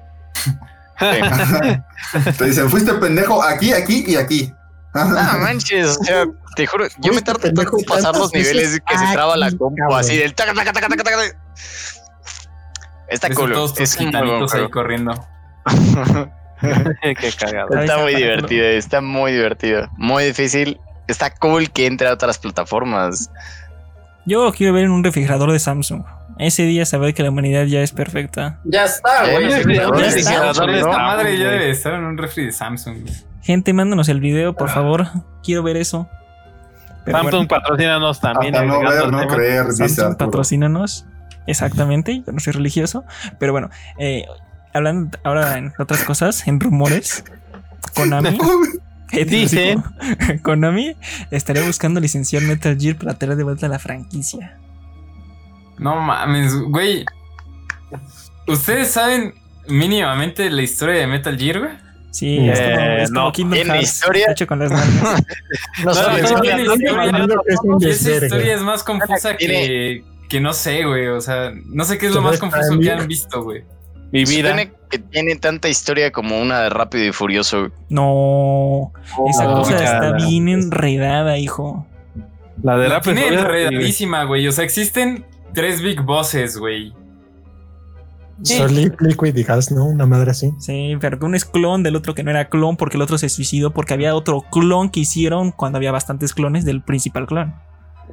Te 2.38 2.44
dicen, 2.44 2.70
fuiste 2.70 2.92
pendejo 2.94 3.42
aquí, 3.42 3.72
aquí 3.72 4.04
y 4.06 4.16
aquí. 4.16 4.52
No 4.94 5.38
manches, 5.40 5.98
o 5.98 6.04
sea, 6.04 6.24
te 6.54 6.66
juro, 6.66 6.86
yo 7.00 7.12
me 7.12 7.20
pendejo 7.20 7.38
tanto 7.38 7.78
en 7.78 7.84
pasar 7.84 8.16
los 8.16 8.32
niveles 8.32 8.80
que 8.80 8.98
se 8.98 9.12
traba 9.12 9.36
la 9.36 9.50
compu 9.52 9.94
así 9.94 10.16
del 10.16 10.34
taca, 10.34 10.54
taca, 10.54 10.72
taca, 10.72 10.88
taca, 10.88 11.04
taca. 11.04 11.22
Está 13.08 13.30
cool. 13.30 13.52
todos 13.52 13.74
tus 13.74 13.82
Es 13.82 13.96
gitanitos 13.96 14.54
ahí 14.54 14.68
corriendo. 14.68 15.14
qué 17.02 17.32
cagado. 17.38 17.76
Ahí 17.76 17.84
Está 17.84 17.98
muy 17.98 18.14
divertido, 18.14 18.64
está 18.64 19.00
muy 19.00 19.32
divertido. 19.32 19.88
Muy 19.96 20.24
difícil. 20.24 20.80
Está 21.06 21.30
cool 21.30 21.70
que 21.70 21.86
entre 21.86 22.08
a 22.08 22.12
otras 22.12 22.38
plataformas. 22.38 23.30
Yo 24.24 24.44
lo 24.44 24.52
quiero 24.52 24.72
ver 24.72 24.84
en 24.84 24.90
un 24.90 25.04
refrigerador 25.04 25.52
de 25.52 25.58
Samsung. 25.60 26.02
Ese 26.38 26.64
día 26.64 26.84
saber 26.84 27.14
que 27.14 27.22
la 27.22 27.30
humanidad 27.30 27.64
ya 27.64 27.80
es 27.80 27.92
perfecta. 27.92 28.60
Ya 28.64 28.84
está, 28.84 29.30
güey. 29.30 29.46
está. 29.46 29.56
refrigerador 29.58 29.96
de 29.96 30.08
Esta 30.08 30.32
Samsung, 30.52 30.86
madre 30.86 31.38
ya 31.38 31.48
debe 31.48 31.70
estar 31.70 31.94
en 31.94 32.04
un 32.04 32.18
refri 32.18 32.46
de 32.46 32.52
Samsung. 32.52 33.08
Gente, 33.42 33.72
mándanos 33.72 34.08
el 34.08 34.20
video, 34.20 34.54
por 34.54 34.68
favor. 34.68 35.06
Quiero 35.44 35.62
ver 35.62 35.76
eso. 35.76 36.08
Pero 37.04 37.18
Samsung 37.18 37.32
bueno, 37.32 37.48
patrocínanos 37.48 38.20
también. 38.20 38.54
Hasta 38.56 38.66
no 38.66 38.80
ver, 38.80 39.04
el 39.04 39.10
no 39.12 39.28
creer, 39.28 39.72
Samsung 39.72 40.16
patrocínanos. 40.16 41.06
Exactamente, 41.46 42.22
yo 42.26 42.32
no 42.32 42.40
soy 42.40 42.52
religioso. 42.54 43.04
Pero 43.38 43.52
bueno, 43.52 43.70
eh, 43.98 44.24
hablando 44.74 45.16
ahora 45.24 45.58
en 45.58 45.72
otras 45.78 46.02
cosas, 46.04 46.46
en 46.48 46.60
rumores, 46.60 47.24
Konami. 47.94 48.38
eh, 49.12 49.24
dijo, 49.24 49.82
Konami 50.42 50.96
estaría 51.30 51.62
buscando 51.64 52.00
licenciar 52.00 52.42
Metal 52.42 52.76
Gear 52.78 52.96
para 52.96 53.14
traer 53.14 53.36
de 53.36 53.44
vuelta 53.44 53.68
la 53.68 53.78
franquicia. 53.78 54.58
No 55.78 55.96
mames, 56.00 56.54
güey. 56.54 57.04
¿Ustedes 58.46 58.90
saben 58.90 59.34
mínimamente 59.68 60.48
la 60.50 60.62
historia 60.62 60.96
de 61.00 61.06
Metal 61.06 61.36
Gear, 61.38 61.58
güey? 61.60 61.72
Sí, 62.12 62.38
Eh, 62.38 62.52
es 62.52 62.60
como, 62.60 62.80
es 62.80 63.10
como 63.10 63.20
no, 63.26 63.32
Kingdom 63.32 63.52
¿tiene 63.54 63.70
Hearts, 63.74 63.88
historia? 63.92 64.26
hecho 64.30 64.46
con 64.46 64.58
las 64.58 64.70
nalgas. 64.70 65.22
No 65.84 65.92
No, 65.92 65.92
no, 65.92 67.12
no, 67.12 67.12
no, 67.12 67.26
no, 67.26 67.42
Creo 67.42 67.42
que 67.44 67.52
es 67.52 67.60
un 67.62 67.76
Esa 67.76 67.88
desvergue. 67.88 68.26
historia 68.26 68.54
es 68.54 68.60
más 68.62 68.82
confusa 68.82 69.36
Tiene- 69.36 69.66
que, 69.66 70.04
que 70.28 70.40
no 70.40 70.52
sé, 70.52 70.84
güey. 70.84 71.08
O 71.08 71.20
sea, 71.20 71.52
no 71.66 71.84
sé 71.84 71.98
qué 71.98 72.06
es 72.06 72.12
lo 72.14 72.22
más 72.22 72.38
confuso 72.38 72.78
que 72.78 72.90
han 72.90 73.06
visto, 73.06 73.42
güey. 73.42 73.64
Mi 74.12 74.24
vida. 74.24 74.50
supone 74.50 74.72
que 74.88 74.98
tiene 75.00 75.34
tanta 75.36 75.68
historia 75.68 76.12
como 76.12 76.40
una 76.40 76.60
de 76.62 76.70
Rápido 76.70 77.04
y 77.06 77.12
Furioso. 77.12 77.70
No, 77.88 78.92
esa 79.28 79.48
Oh, 79.50 79.58
cosa 79.58 79.72
mucha- 79.72 79.84
está 79.84 80.12
bien 80.26 80.48
enredada, 80.48 81.38
hijo. 81.38 81.86
La 82.62 82.76
de 82.78 82.88
La 82.88 82.94
Rápido 82.96 83.14
y 83.14 83.16
tiene 83.16 83.36
Furioso, 83.38 83.52
sí, 83.52 83.64
enredadísima, 83.64 84.24
güey. 84.24 84.46
O 84.46 84.52
sea, 84.52 84.64
existen 84.64 85.26
tres 85.54 85.82
Big 85.82 86.00
Bosses, 86.02 86.56
güey. 86.56 86.94
Solid, 88.42 88.92
Liquid 89.00 89.34
y 89.34 89.42
Gas, 89.44 89.72
¿no? 89.72 89.86
Una 89.86 90.04
madre 90.06 90.30
así. 90.32 90.52
Sí, 90.58 90.94
pero 91.00 91.18
que 91.18 91.24
uno 91.24 91.36
es 91.36 91.44
clon 91.46 91.82
del 91.82 91.96
otro 91.96 92.14
que 92.14 92.22
no 92.22 92.30
era 92.30 92.48
clon 92.50 92.76
porque 92.76 92.96
el 92.98 93.02
otro 93.02 93.16
se 93.16 93.30
suicidó 93.30 93.70
porque 93.72 93.94
había 93.94 94.14
otro 94.14 94.42
clon 94.52 94.90
que 94.90 95.00
hicieron 95.00 95.52
cuando 95.52 95.78
había 95.78 95.90
bastantes 95.90 96.34
clones 96.34 96.64
del 96.66 96.82
principal 96.82 97.26
clon. 97.26 97.54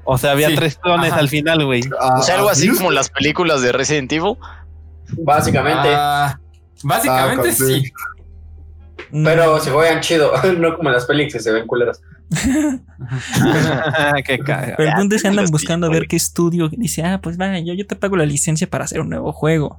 O 0.06 0.18
sea, 0.18 0.32
había 0.32 0.50
Sí. 0.50 0.56
tres 0.56 0.76
clones 0.78 1.12
Ajá. 1.12 1.20
al 1.22 1.30
final, 1.30 1.66
güey. 1.66 1.82
Ah, 2.00 2.16
O 2.20 2.22
sea, 2.24 2.36
algo 2.36 2.50
así 2.50 2.70
¿sí? 2.70 2.76
como 2.78 2.92
las 2.92 3.10
películas 3.10 3.62
de 3.62 3.72
Resident 3.72 4.12
Evil. 4.12 4.36
Básicamente. 5.18 5.90
Ah, 5.94 6.40
básicamente 6.84 7.50
Ah, 7.50 7.54
sí. 7.54 7.92
Pero 9.12 9.60
se 9.60 9.70
juegan 9.72 10.02
chido, 10.02 10.32
no 10.58 10.76
como 10.76 10.90
en 10.90 10.96
las 10.96 11.06
pelis 11.06 11.32
que 11.34 11.40
se 11.40 11.52
ven 11.52 11.68
culeras. 11.68 12.02
Qué 14.26 14.40
caga. 14.40 14.74
Pero 14.78 14.90
el 14.90 14.96
punto 14.96 15.16
es 15.16 15.22
que 15.22 15.28
andan 15.28 15.46
buscando 15.52 15.88
a 15.88 15.90
ver 15.90 16.08
qué 16.08 16.16
estudio 16.16 16.70
dice, 16.70 17.04
ah, 17.04 17.20
pues 17.22 17.40
va, 17.40 17.60
yo, 17.60 17.74
yo 17.74 17.86
te 17.86 17.96
pago 17.96 18.16
la 18.18 18.26
licencia 18.26 18.68
para 18.70 18.86
hacer 18.86 19.02
un 19.02 19.10
nuevo 19.10 19.32
juego. 19.32 19.78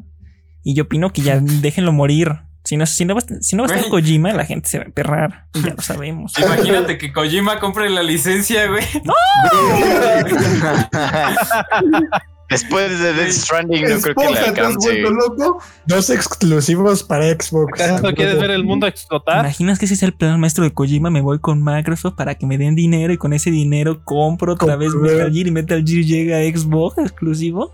Y 0.62 0.74
yo 0.74 0.84
opino 0.84 1.12
que 1.12 1.22
ya 1.22 1.40
déjenlo 1.40 1.92
morir. 1.92 2.30
Si 2.74 2.76
no, 2.76 2.86
si 2.86 3.04
no 3.04 3.14
va, 3.14 3.20
a- 3.20 3.40
si 3.42 3.56
no 3.56 3.62
va 3.64 3.72
a 3.72 3.76
estar. 3.76 3.90
Kojima, 3.90 4.32
la 4.32 4.44
gente 4.44 4.68
se 4.68 4.78
va 4.78 4.84
a 4.84 4.86
emperrar. 4.86 5.46
Ya 5.54 5.74
lo 5.74 5.82
sabemos. 5.82 6.32
Imagínate 6.38 6.98
que 6.98 7.12
Kojima 7.12 7.58
compre 7.60 7.88
la 7.90 8.02
licencia, 8.02 8.66
güey. 8.66 8.84
Después 12.50 13.00
de 13.00 13.14
Death 13.14 13.30
Stranding, 13.32 13.82
no 13.88 14.00
creo 14.00 14.14
que 14.14 14.24
le 14.26 14.32
Esposa, 14.32 14.52
¿te 14.52 14.60
has 14.60 14.66
alcance. 14.66 14.88
vuelto 15.02 15.10
loco? 15.10 15.58
Dos 15.86 16.10
exclusivos 16.10 17.02
para 17.02 17.24
Xbox. 17.30 17.80
¿Acaso 17.80 18.12
quieres 18.14 18.38
ver 18.38 18.50
el 18.50 18.64
mundo 18.64 18.86
explotar? 18.86 19.40
¿Imaginas 19.40 19.78
que 19.78 19.86
ese 19.86 19.94
es 19.94 20.02
el 20.02 20.12
plan 20.12 20.38
maestro 20.38 20.62
de 20.62 20.72
Kojima? 20.72 21.08
Me 21.10 21.22
voy 21.22 21.38
con 21.40 21.64
Microsoft 21.64 22.14
para 22.16 22.34
que 22.34 22.46
me 22.46 22.58
den 22.58 22.74
dinero 22.76 23.12
y 23.14 23.16
con 23.16 23.32
ese 23.32 23.50
dinero 23.50 24.04
compro 24.04 24.52
otra 24.52 24.76
vez. 24.76 24.94
Metal 24.94 25.32
Gear 25.32 25.46
y 25.46 25.50
Metal 25.50 25.82
Gear 25.84 26.04
llega 26.04 26.36
a 26.36 26.40
Xbox 26.42 26.98
exclusivo. 26.98 27.72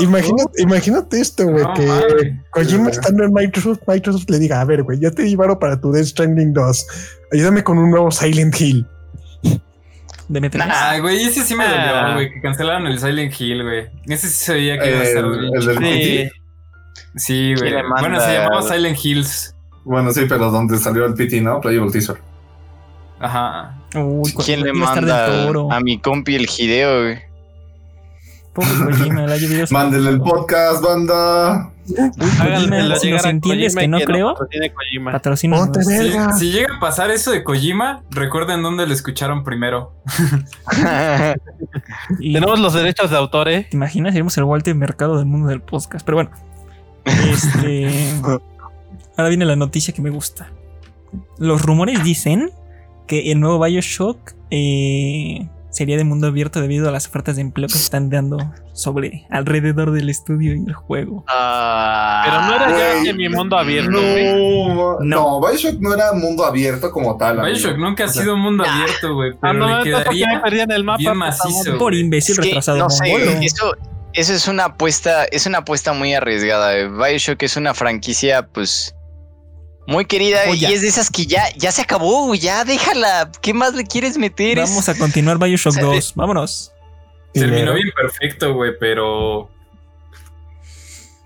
Imagínate, 0.00 0.62
imagínate 0.62 1.20
esto, 1.20 1.44
güey, 1.46 1.64
No, 1.64 1.74
que 1.74 1.86
mames. 1.86 2.34
Kojima 2.50 2.90
estando 2.90 3.24
en 3.24 3.32
Microsoft, 3.32 3.80
Microsoft 3.86 4.28
le 4.28 4.38
diga, 4.38 4.60
a 4.60 4.64
ver, 4.64 4.82
güey, 4.82 4.98
ya 5.00 5.10
te 5.10 5.26
llevaron 5.28 5.58
para 5.58 5.80
tu 5.80 5.90
Death 5.92 6.06
Stranding 6.06 6.52
2. 6.52 6.86
Ayúdame 7.32 7.64
con 7.64 7.78
un 7.78 7.90
nuevo 7.90 8.10
Silent 8.10 8.60
Hill. 8.60 8.86
De 10.28 10.40
Metal 10.40 10.60
Gear. 10.62 10.74
Ah, 10.74 10.98
güey, 11.00 11.22
ese 11.22 11.42
sí 11.42 11.54
me 11.54 11.64
Ah. 11.64 12.00
dolió, 12.02 12.14
güey. 12.14 12.32
Que 12.34 12.40
cancelaron 12.42 12.86
el 12.86 12.98
Silent 12.98 13.32
Hill, 13.40 13.62
güey. 13.62 13.86
Ese 14.06 14.28
sí 14.28 14.44
se 14.44 14.54
veía 14.54 14.78
que 14.78 14.90
iba 14.90 15.00
a 15.00 15.02
estar 15.04 15.24
El, 15.24 15.50
del 15.50 15.62
Sí. 15.62 15.78
PT. 15.78 16.32
Sí, 17.16 17.54
güey. 17.54 17.70
¿Quién 17.70 17.74
le 17.76 17.82
manda 17.84 18.00
Bueno, 18.00 18.20
se 18.20 18.32
llamaba 18.34 18.62
Silent 18.62 18.98
Hills. 19.04 19.54
Bueno, 19.84 20.12
sí, 20.12 20.22
pero 20.28 20.50
donde 20.50 20.76
salió 20.78 21.06
el 21.06 21.14
PT, 21.14 21.40
¿no? 21.40 21.60
Playable 21.60 21.92
Teaser. 21.92 22.16
Ajá. 23.20 23.78
Uy, 23.94 24.30
¿Quién 24.44 24.62
le 24.62 24.72
manda 24.74 25.46
a 25.70 25.80
mi 25.80 25.98
compi 26.00 26.34
el 26.34 26.46
Hideo, 26.46 27.02
güey? 27.04 27.18
Pobre 28.56 28.70
Kojima, 28.96 29.26
llovido 29.36 29.66
su- 29.66 29.74
Mándenle 29.74 30.10
el 30.10 30.18
podcast, 30.20 30.82
banda. 30.82 31.70
Háganmelo 32.40 32.96
si 32.96 33.10
nos 33.10 33.24
entiendes 33.26 33.74
Kojima 33.74 33.98
que 33.98 34.04
no 34.06 34.12
creo. 34.12 34.34
Ponte 34.34 35.82
Si, 36.38 36.50
llega 36.50 36.76
a 36.76 36.80
pasar 36.80 37.10
eso 37.10 37.30
de 37.32 37.44
Kojima, 37.44 38.02
recuerden 38.10 38.62
dónde 38.62 38.86
lo 38.86 38.94
escucharon 38.94 39.44
primero. 39.44 39.92
Y- 42.18 42.32
Tenemos 42.32 42.58
los 42.60 42.72
derechos 42.72 43.10
de 43.10 43.16
autor, 43.16 43.48
¿eh? 43.48 43.66
¿Te 43.70 43.76
imaginas? 43.76 44.12
Seríamos 44.12 44.36
el 44.38 44.44
Walter 44.44 44.74
Mercado 44.74 45.16
del 45.18 45.26
mundo 45.26 45.48
del 45.48 45.60
podcast. 45.60 46.04
Pero 46.04 46.16
bueno. 46.16 46.30
Este. 47.04 47.90
ahora 49.16 49.28
viene 49.28 49.44
la 49.44 49.56
noticia 49.56 49.92
que 49.94 50.00
me 50.02 50.10
gusta. 50.10 50.48
Los 51.38 51.62
rumores 51.62 52.02
dicen 52.02 52.50
que 53.06 53.30
el 53.32 53.40
nuevo 53.40 53.62
Bioshock 53.62 54.32
eh, 54.50 55.48
sería 55.76 55.98
de 55.98 56.04
mundo 56.04 56.26
abierto 56.28 56.62
debido 56.62 56.88
a 56.88 56.90
las 56.90 57.06
ofertas 57.06 57.36
de 57.36 57.42
empleo 57.42 57.66
que 57.68 57.74
se 57.74 57.80
están 57.84 58.08
dando 58.08 58.38
sobre 58.72 59.26
alrededor 59.28 59.90
del 59.92 60.08
estudio 60.08 60.54
y 60.54 60.64
el 60.66 60.72
juego. 60.72 61.22
Ah, 61.28 62.22
Pero 62.24 62.40
no 62.42 62.54
era 62.54 62.78
ya 62.78 62.92
Güey, 62.94 63.04
que 63.04 63.12
mi 63.12 63.28
mundo 63.28 63.58
abierto, 63.58 63.90
güey. 64.00 64.24
No, 64.34 64.98
no, 65.00 65.40
Bioshock 65.46 65.78
no 65.80 65.92
era 65.92 66.14
mundo 66.14 66.46
abierto 66.46 66.90
como 66.90 67.18
tal. 67.18 67.40
amigo. 67.40 67.54
Bioshock 67.54 67.76
nunca 67.76 68.04
ha 68.04 68.06
O 68.06 68.10
sea, 68.10 68.22
sido 68.22 68.34
un 68.36 68.40
mundo 68.40 68.64
abierto, 68.66 69.14
güey. 69.14 69.32
Ah, 69.34 69.38
Pero 69.42 69.52
no, 69.58 69.66
le 69.66 69.72
entonces 69.74 69.92
¿por 70.06 70.14
qué 70.14 70.20
me 70.20 70.40
quedaría. 70.40 70.62
en 70.64 70.70
el 70.72 70.84
mapa? 70.84 70.96
bien 70.98 71.16
macizo. 71.18 71.76
Por 71.78 71.94
imbécil 71.94 72.32
Es 72.32 72.38
que, 72.40 72.46
retrasado. 72.46 72.78
no 72.78 72.88
sé, 72.88 73.04
mongolo. 73.12 73.30
eso, 73.42 73.72
eso 74.14 74.32
es 74.32 74.48
una 74.48 74.64
apuesta, 74.64 75.26
es 75.26 75.44
una 75.44 75.58
apuesta 75.58 75.92
muy 75.92 76.14
arriesgada. 76.14 76.74
eh. 76.74 76.88
Bioshock 76.88 77.42
es 77.42 77.58
una 77.58 77.74
franquicia, 77.74 78.46
pues, 78.46 78.95
muy 79.86 80.04
querida 80.04 80.40
Joya. 80.46 80.70
y 80.70 80.74
es 80.74 80.82
de 80.82 80.88
esas 80.88 81.10
que 81.10 81.26
ya, 81.26 81.44
ya 81.56 81.70
se 81.72 81.82
acabó, 81.82 82.26
güey, 82.26 82.40
ya 82.40 82.64
déjala. 82.64 83.30
¿Qué 83.40 83.54
más 83.54 83.74
le 83.74 83.84
quieres 83.84 84.18
meter? 84.18 84.58
Vamos 84.58 84.88
a 84.88 84.94
continuar 84.96 85.38
Bioshock 85.38 85.70
o 85.72 85.74
sea, 85.74 85.84
2. 85.84 86.12
Vámonos. 86.16 86.72
Terminó 87.32 87.74
bien 87.74 87.90
perfecto, 87.94 88.54
güey, 88.54 88.72
pero. 88.78 89.50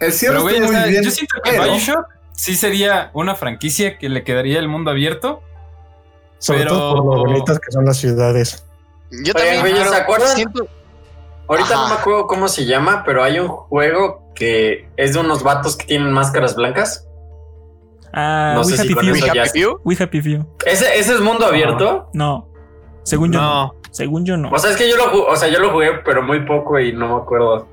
El 0.00 0.12
cierre 0.12 0.34
Pero, 0.34 0.42
güey, 0.42 0.54
está 0.56 0.66
o 0.66 0.72
muy 0.72 0.76
sea, 0.80 0.86
bien. 0.86 1.02
yo 1.04 1.10
siento 1.10 1.36
que 1.42 1.50
pero- 1.50 1.64
Bioshock 1.64 2.06
sí 2.32 2.56
sería 2.56 3.10
una 3.12 3.34
franquicia 3.34 3.98
que 3.98 4.08
le 4.08 4.24
quedaría 4.24 4.58
el 4.58 4.68
mundo 4.68 4.90
abierto. 4.90 5.42
Sobre 6.38 6.60
pero- 6.60 6.70
todo 6.76 6.94
por 7.04 7.16
lo 7.18 7.24
bonitas 7.26 7.58
que 7.60 7.70
son 7.70 7.84
las 7.84 7.98
ciudades. 7.98 8.64
Yo 9.24 9.34
también, 9.34 9.60
güey, 9.60 9.74
¿se 9.76 9.94
acuerdan? 9.96 10.34
siento- 10.36 10.66
Ahorita 11.48 11.74
no 11.74 11.88
me 11.88 11.94
acuerdo 11.94 12.26
cómo 12.28 12.46
se 12.48 12.64
llama, 12.64 13.02
pero 13.04 13.24
hay 13.24 13.40
un 13.40 13.48
juego 13.48 14.30
que 14.36 14.88
es 14.96 15.14
de 15.14 15.18
unos 15.18 15.42
vatos 15.42 15.76
que 15.76 15.84
tienen 15.84 16.12
máscaras 16.12 16.54
blancas. 16.54 17.06
Ah, 18.12 18.52
No 18.54 18.60
We 18.60 18.66
sé 18.66 18.76
si 18.78 18.82
Happy 18.82 18.94
con 18.94 19.04
Few. 19.04 19.14
eso 19.14 19.26
ya-. 19.34 19.76
We 19.84 19.96
Happy 19.98 20.20
Few. 20.20 20.46
¿Ese, 20.66 20.98
ese 20.98 21.14
es 21.14 21.20
mundo 21.20 21.46
abierto? 21.46 22.08
No. 22.12 22.48
Según 23.04 23.32
yo 23.32 23.40
no. 23.40 23.46
No. 23.66 23.74
Según 23.90 24.24
yo 24.24 24.36
no. 24.36 24.50
O 24.50 24.58
sea, 24.58 24.70
es 24.70 24.76
que 24.76 24.88
yo 24.88 24.96
lo, 24.96 25.26
o 25.26 25.36
sea, 25.36 25.48
yo 25.48 25.58
lo 25.58 25.70
jugué, 25.70 25.92
pero 26.04 26.22
muy 26.22 26.40
poco 26.44 26.78
y 26.78 26.92
no 26.92 27.08
me 27.08 27.22
acuerdo. 27.22 27.66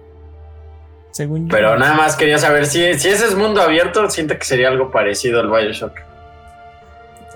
Según 1.11 1.47
yo. 1.47 1.51
Pero 1.51 1.71
no. 1.73 1.79
nada 1.79 1.95
más 1.95 2.15
quería 2.15 2.37
saber 2.37 2.65
si, 2.65 2.93
si 2.99 3.09
ese 3.09 3.25
es 3.25 3.35
mundo 3.35 3.61
abierto, 3.61 4.09
siento 4.09 4.37
que 4.37 4.45
sería 4.45 4.67
algo 4.69 4.91
parecido 4.91 5.39
al 5.39 5.49
Bioshock. 5.49 5.93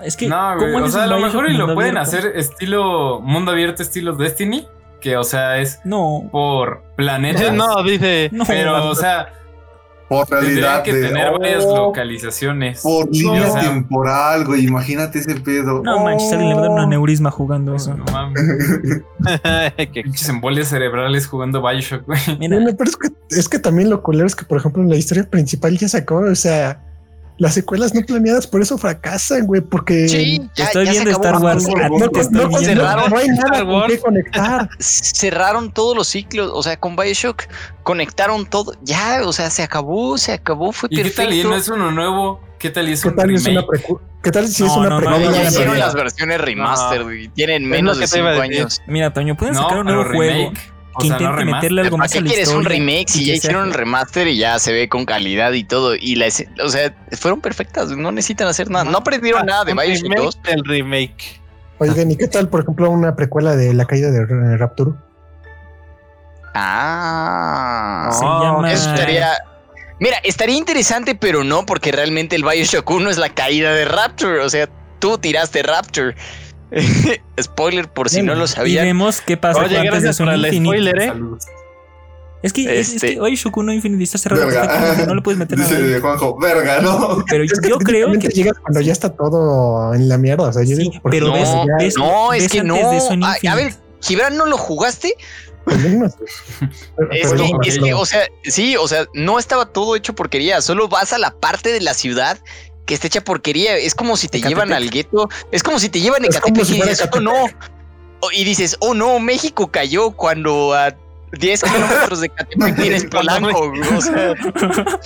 Es 0.02 0.16
que. 0.16 0.26
No, 0.28 0.56
güey. 0.58 0.72
¿cómo 0.72 0.84
O 0.84 0.88
sea, 0.88 1.04
a 1.04 1.06
lo 1.06 1.18
mejor 1.18 1.48
y 1.50 1.54
lo 1.56 1.74
pueden 1.74 1.96
abierto? 1.96 2.18
hacer 2.28 2.36
estilo 2.36 3.20
mundo 3.20 3.52
abierto, 3.52 3.82
estilo 3.82 4.14
Destiny. 4.14 4.66
Que, 5.00 5.16
o 5.16 5.24
sea, 5.24 5.58
es 5.58 5.80
No. 5.84 6.28
por 6.30 6.82
planetas. 6.96 7.52
No, 7.54 7.82
dice. 7.82 8.28
No. 8.32 8.44
Pero, 8.46 8.88
o 8.88 8.94
sea, 8.94 9.32
Por 10.12 10.30
realidad. 10.30 10.82
que 10.82 10.92
de- 10.94 11.08
tener 11.08 11.28
oh, 11.28 11.38
varias 11.38 11.64
localizaciones. 11.64 12.80
Por 12.82 13.10
línea 13.10 13.48
o 13.48 13.52
sea, 13.52 13.62
temporal, 13.62 14.44
güey. 14.44 14.66
Imagínate 14.66 15.18
ese 15.20 15.34
pedo. 15.40 15.82
No 15.82 16.04
manches, 16.04 16.32
alguien 16.32 16.50
le 16.50 16.54
va 16.54 16.60
a 16.60 16.62
dar 16.64 16.70
un 16.72 16.78
aneurisma 16.80 17.30
jugando 17.30 17.74
eso. 17.74 17.94
No 17.96 18.04
mames. 18.12 18.42
que- 19.92 20.02
Pinches 20.02 20.28
embolias 20.28 20.68
cerebrales 20.68 21.26
jugando 21.26 21.62
Bioshock, 21.62 22.06
güey. 22.06 22.20
Mira, 22.38 22.56
Bueno, 22.56 22.76
pero 22.76 22.90
es 22.90 22.96
que, 22.96 23.08
es 23.30 23.48
que 23.48 23.58
también 23.58 23.90
lo 23.90 24.02
culero 24.02 24.26
es 24.26 24.36
que, 24.36 24.44
por 24.44 24.58
ejemplo, 24.58 24.82
la 24.82 24.96
historia 24.96 25.24
principal 25.28 25.76
ya 25.78 25.88
sacó, 25.88 26.16
o 26.16 26.34
sea, 26.34 26.80
las 27.38 27.54
secuelas 27.54 27.94
no 27.94 28.02
planeadas 28.02 28.46
por 28.46 28.62
eso 28.62 28.78
fracasan, 28.78 29.46
güey, 29.46 29.60
porque 29.62 30.08
Sí, 30.08 30.40
ya, 30.54 30.66
estoy 30.66 30.86
ya 30.86 30.92
viendo. 30.92 31.10
Star 31.10 31.38
Wars. 31.38 31.66
No, 31.66 31.76
A 31.76 31.88
ti 32.08 32.18
no, 32.30 32.58
cerraron 32.58 33.16
hay 33.16 33.28
nada 33.28 33.64
con 33.64 33.86
qué 33.88 33.98
conectar. 33.98 34.68
cerraron 34.78 35.72
todos 35.72 35.96
los 35.96 36.08
ciclos, 36.08 36.50
o 36.54 36.62
sea, 36.62 36.76
con 36.78 36.94
Bioshock 36.96 37.44
conectaron 37.82 38.46
todo, 38.46 38.74
ya, 38.82 39.22
o 39.24 39.32
sea, 39.32 39.50
se 39.50 39.62
acabó, 39.62 40.18
se 40.18 40.32
acabó, 40.32 40.72
fue 40.72 40.88
¿Y 40.92 41.02
qué 41.02 41.10
tal? 41.10 41.26
¿Y 41.32 41.42
perfecto. 41.42 41.48
no 41.50 41.56
es 41.56 41.68
uno 41.68 41.90
nuevo? 41.90 42.40
¿Qué 42.58 42.70
tal? 42.70 42.88
¿Y 42.88 42.92
es 42.92 43.02
¿Qué 43.02 43.08
un 43.08 43.16
tal, 43.16 43.30
es 43.34 43.46
una 43.46 43.60
remake? 43.62 43.96
¿Qué 44.22 44.30
tal 44.30 44.46
si 44.46 44.62
No, 44.62 44.68
es 44.70 44.76
una 44.76 44.88
no, 44.90 45.00
no, 45.00 45.10
No, 45.10 45.16
precuela? 45.16 45.48
hicieron 45.48 45.78
las 45.80 45.94
versiones 45.94 46.40
remaster, 46.40 47.02
güey, 47.02 47.28
tienen 47.28 47.68
menos 47.68 47.98
de 47.98 48.04
que 48.04 48.10
te 48.12 48.18
iba 48.18 48.30
5 48.30 48.40
a 48.40 48.44
decir. 48.46 48.60
años. 48.60 48.82
Mira, 48.86 49.12
Toño, 49.12 49.36
pueden 49.36 49.54
No, 49.54 49.62
sacar 49.62 49.78
un 49.80 49.86
nuevo 49.86 50.04
juego 50.04 50.20
remake. 50.50 50.71
Que 51.00 51.08
sea, 51.08 51.18
no 51.18 51.24
intente 51.24 51.36
remaster. 51.36 51.54
meterle 51.54 51.80
algo 51.82 51.96
¿Para 51.96 52.04
más 52.08 52.16
a 52.16 52.20
la 52.20 52.26
quieres 52.26 52.48
un 52.48 52.64
remake 52.64 53.06
y 53.08 53.12
si 53.12 53.24
ya 53.26 53.34
hicieron 53.34 53.68
el 53.68 53.74
remaster 53.74 54.28
y 54.28 54.36
ya 54.36 54.58
se 54.58 54.72
ve 54.72 54.88
con 54.88 55.04
calidad 55.06 55.52
y 55.52 55.64
todo? 55.64 55.94
Y 55.94 56.14
la 56.16 56.26
o 56.64 56.68
sea, 56.68 56.94
fueron 57.12 57.40
perfectas, 57.40 57.90
no 57.90 58.12
necesitan 58.12 58.48
hacer 58.48 58.70
nada. 58.70 58.84
No 58.84 58.98
aprendieron 58.98 59.46
nada 59.46 59.64
de 59.64 59.72
Un 59.72 59.78
Bioshock 59.78 60.02
remake 60.04 60.22
2. 60.22 60.42
del 60.42 60.64
remake. 60.64 61.40
Oigan, 61.78 62.10
¿y 62.10 62.16
qué 62.16 62.28
tal, 62.28 62.48
por 62.48 62.60
ejemplo, 62.62 62.90
una 62.90 63.16
precuela 63.16 63.56
de 63.56 63.74
la 63.74 63.84
caída 63.86 64.10
de 64.10 64.56
Rapture? 64.56 64.92
Ah, 66.54 68.08
Se 68.12 68.24
No, 68.24 68.42
llama. 68.42 68.72
eso 68.72 68.90
estaría. 68.90 69.32
Mira, 70.00 70.16
estaría 70.24 70.56
interesante, 70.56 71.14
pero 71.14 71.44
no, 71.44 71.64
porque 71.64 71.92
realmente 71.92 72.34
el 72.36 72.42
Bioshock 72.42 72.88
1 72.90 73.10
es 73.10 73.18
la 73.18 73.28
caída 73.30 73.72
de 73.72 73.84
Rapture. 73.84 74.40
O 74.40 74.50
sea, 74.50 74.68
tú 74.98 75.16
tiraste 75.18 75.62
Rapture. 75.62 76.14
Spoiler 77.40 77.88
por 77.88 78.08
si 78.08 78.22
no 78.22 78.34
lo 78.34 78.44
Y 78.44 78.48
sabían. 78.48 78.84
vemos 78.84 79.20
qué 79.20 79.36
pasa 79.36 79.60
Oye, 79.60 79.78
antes 79.78 80.02
de 80.02 80.12
Sonic 80.12 80.36
Infinite. 80.52 80.64
spoiler, 80.64 80.98
¿eh? 81.02 81.12
Es 82.42 82.52
que, 82.52 82.62
es, 82.80 82.88
es 82.88 82.94
Este- 82.96 83.14
que 83.14 83.20
Bioshock 83.20 83.56
1 83.56 83.72
Infinite 83.72 84.02
está 84.02 84.18
cerrado. 84.18 84.46
Verga. 84.46 85.04
No 85.06 85.14
le 85.14 85.22
puedes 85.22 85.38
meter 85.38 85.56
nada. 85.58 85.70
Dice 85.78 86.00
Juanjo, 86.00 86.36
verga, 86.40 86.80
¿no? 86.80 87.24
Pero 87.28 87.44
Es 87.44 87.60
que 87.60 87.68
yo 87.68 87.78
creo 87.78 88.10
que. 88.18 88.28
llegas 88.30 88.58
cuando 88.58 88.80
ya 88.80 88.92
está 88.92 89.10
todo 89.10 89.94
en 89.94 90.08
la 90.08 90.18
mierda. 90.18 90.48
O 90.48 90.52
sea, 90.52 90.62
yo 90.64 90.74
Sí, 90.76 90.82
digo, 90.82 91.00
¿por 91.02 91.12
qué 91.12 91.18
pero 91.20 91.28
no? 91.28 91.34
ves- 91.34 91.76
ves- 91.78 91.94
No, 91.98 92.32
es 92.32 92.42
ves 92.42 92.52
que 92.52 92.60
antes 92.60 92.82
no. 92.82 92.90
de 92.90 93.00
Sonic 93.00 93.44
A, 93.46 93.52
a 93.52 93.54
ver. 93.54 93.74
Gibran, 94.00 94.36
¿no 94.36 94.46
lo 94.46 94.58
jugaste? 94.58 95.14
Pero- 95.64 96.06
Es 97.12 97.32
que, 97.32 97.68
es 97.68 97.78
que, 97.78 97.94
o 97.94 98.04
sea, 98.04 98.22
sí, 98.42 98.76
o 98.76 98.88
sea, 98.88 99.06
no 99.14 99.38
estaba 99.38 99.66
todo 99.66 99.94
hecho 99.96 100.12
porquería. 100.14 100.60
Solo 100.60 100.88
vas 100.88 101.12
a 101.12 101.18
la 101.18 101.30
parte 101.30 101.72
de 101.72 101.80
la 101.80 101.94
ciudad 101.94 102.38
que 102.86 102.94
está 102.94 103.06
hecha 103.06 103.22
porquería. 103.22 103.76
Es 103.76 103.94
como 103.94 104.16
si 104.16 104.28
te 104.28 104.38
Ecatepec. 104.38 104.64
llevan 104.64 104.72
al 104.72 104.90
gueto. 104.90 105.28
Es 105.50 105.62
como 105.62 105.78
si 105.78 105.88
te 105.88 106.00
llevan 106.00 106.24
a 106.24 106.26
Ecatepec 106.26 106.64
si 106.64 106.78
y 106.78 106.82
dices, 106.82 107.08
oh 107.12 107.20
no. 107.20 107.32
Y 108.32 108.44
dices, 108.44 108.76
oh 108.80 108.94
no, 108.94 109.18
México 109.18 109.70
cayó 109.70 110.12
cuando 110.12 110.72
a 110.74 110.94
10 111.32 111.62
kilómetros 111.62 112.20
de 112.20 112.26
Ecatepec 112.26 112.76
tienes 112.76 113.04
Polanco. 113.06 113.68
güey, 113.70 113.80
O 113.96 114.00
sea, 114.00 114.34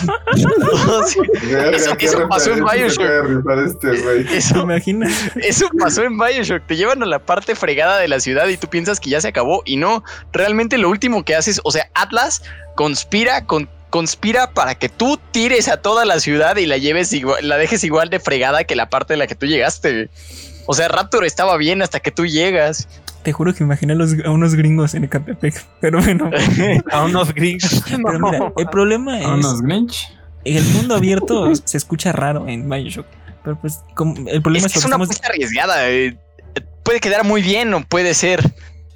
Eso- 1.73 1.97
eso 1.99 2.29
pasó 2.29 2.53
en 2.53 2.65
Bioshock. 2.65 3.07
este. 3.67 4.25
¿Te 4.25 4.37
eso? 4.37 4.67
Eso 5.37 5.69
pasó 5.79 6.03
en 6.03 6.19
Bioshock. 6.19 6.67
Te 6.67 6.77
llevan 6.77 7.03
a 7.03 7.07
la 7.07 7.19
parte 7.19 7.55
fregada 7.55 7.99
de 7.99 8.09
la 8.09 8.21
ciudad 8.21 8.47
y 8.49 8.57
tú 8.57 8.69
piensas 8.69 9.01
que 9.01 9.11
ya 9.11 9.21
se 9.21 9.29
acabó. 9.29 9.63
Y 9.65 9.77
no, 9.77 10.03
realmente 10.33 10.79
lo 10.79 10.89
último 10.91 11.25
que 11.25 11.35
haces, 11.35 11.61
o 11.65 11.71
sea, 11.71 11.89
Atlas 11.95 12.43
conspira 12.75 13.45
con. 13.47 13.69
Conspira 13.91 14.51
para 14.53 14.75
que 14.75 14.89
tú 14.89 15.19
tires 15.31 15.69
a 15.69 15.77
toda 15.79 16.05
la 16.05 16.21
ciudad 16.21 16.57
y 16.57 16.67
la 16.67 16.77
lleves 16.77 17.13
igual, 17.13 17.49
la 17.49 17.57
dejes 17.57 17.85
igual 17.85 18.11
de 18.11 18.21
fregada 18.21 18.65
que 18.65 18.75
la 18.77 18.91
parte 18.91 19.13
de 19.15 19.17
la 19.19 19.27
que 19.27 19.35
tú 19.35 19.47
llegaste. 19.47 20.11
O 20.67 20.75
sea, 20.75 20.89
Raptor 20.89 21.25
estaba 21.25 21.57
bien 21.57 21.81
hasta 21.83 22.01
que 22.01 22.11
tú 22.11 22.27
llegas. 22.27 22.89
Te 23.23 23.33
juro 23.33 23.55
que 23.55 23.63
imaginé 23.65 23.93
a, 23.93 23.97
los- 23.97 24.15
a 24.25 24.31
unos 24.31 24.55
gringos 24.55 24.95
en 24.95 25.05
Ecatepec. 25.05 25.65
Pero 25.81 26.01
bueno. 26.01 26.31
A 26.93 27.05
unos 27.05 27.33
gringos. 27.33 27.83
Pero 27.91 28.19
mira, 28.19 28.53
el 28.57 28.67
problema 28.69 29.21
es. 29.21 29.27
Unos 29.27 29.63
Grinch. 29.63 30.09
El 30.45 30.65
mundo 30.65 30.95
abierto 30.97 31.53
se 31.65 31.77
escucha 31.77 32.13
raro 32.13 32.47
en 32.49 32.69
Bioshock. 32.69 33.07
Pero 33.45 33.61
pues, 33.61 33.81
como- 33.95 34.15
el 34.29 34.43
problema 34.43 34.67
Es, 34.67 34.73
es, 34.73 34.77
es 34.79 34.83
que 34.83 34.87
una 34.89 34.97
estamos- 34.97 35.07
apuesta 35.09 35.29
arriesgada. 35.29 35.89
eh. 35.91 36.17
Puede 36.85 37.01
quedar 37.01 37.25
muy 37.25 37.43
bien 37.43 37.73
o 37.75 37.83
puede 37.85 38.15
ser. 38.15 38.43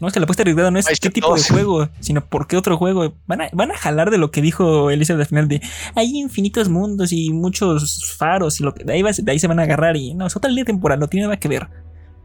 No, 0.00 0.08
es 0.08 0.14
que 0.14 0.20
la 0.20 0.24
apuesta 0.24 0.42
arriesgada 0.42 0.70
no 0.70 0.78
es 0.78 0.86
qué 0.98 1.10
tipo 1.10 1.28
de 1.34 1.40
2. 1.40 1.50
juego, 1.50 1.88
sino 2.00 2.22
por 2.24 2.46
qué 2.46 2.56
otro 2.56 2.76
juego. 2.78 3.12
Van 3.26 3.42
a, 3.42 3.48
van 3.52 3.70
a 3.70 3.76
jalar 3.76 4.10
de 4.10 4.16
lo 4.18 4.30
que 4.30 4.40
dijo 4.42 4.90
Elizabeth 4.90 5.20
al 5.20 5.26
final 5.28 5.46
de 5.48 5.60
hay 5.94 6.16
infinitos 6.18 6.68
mundos 6.70 7.12
y 7.12 7.30
muchos 7.30 8.14
faros 8.18 8.58
y 8.60 8.64
lo 8.64 8.72
que 8.74 8.82
de 8.84 8.94
ahí, 8.94 9.02
va- 9.02 9.10
de 9.16 9.30
ahí 9.30 9.38
se 9.38 9.46
van 9.46 9.60
a 9.60 9.64
agarrar 9.64 9.96
y 9.96 10.14
no, 10.14 10.26
es 10.26 10.34
otra 10.36 10.48
línea 10.48 10.64
temporal, 10.64 10.98
no 10.98 11.06
tiene 11.08 11.26
nada 11.26 11.38
que 11.38 11.48
ver. 11.48 11.68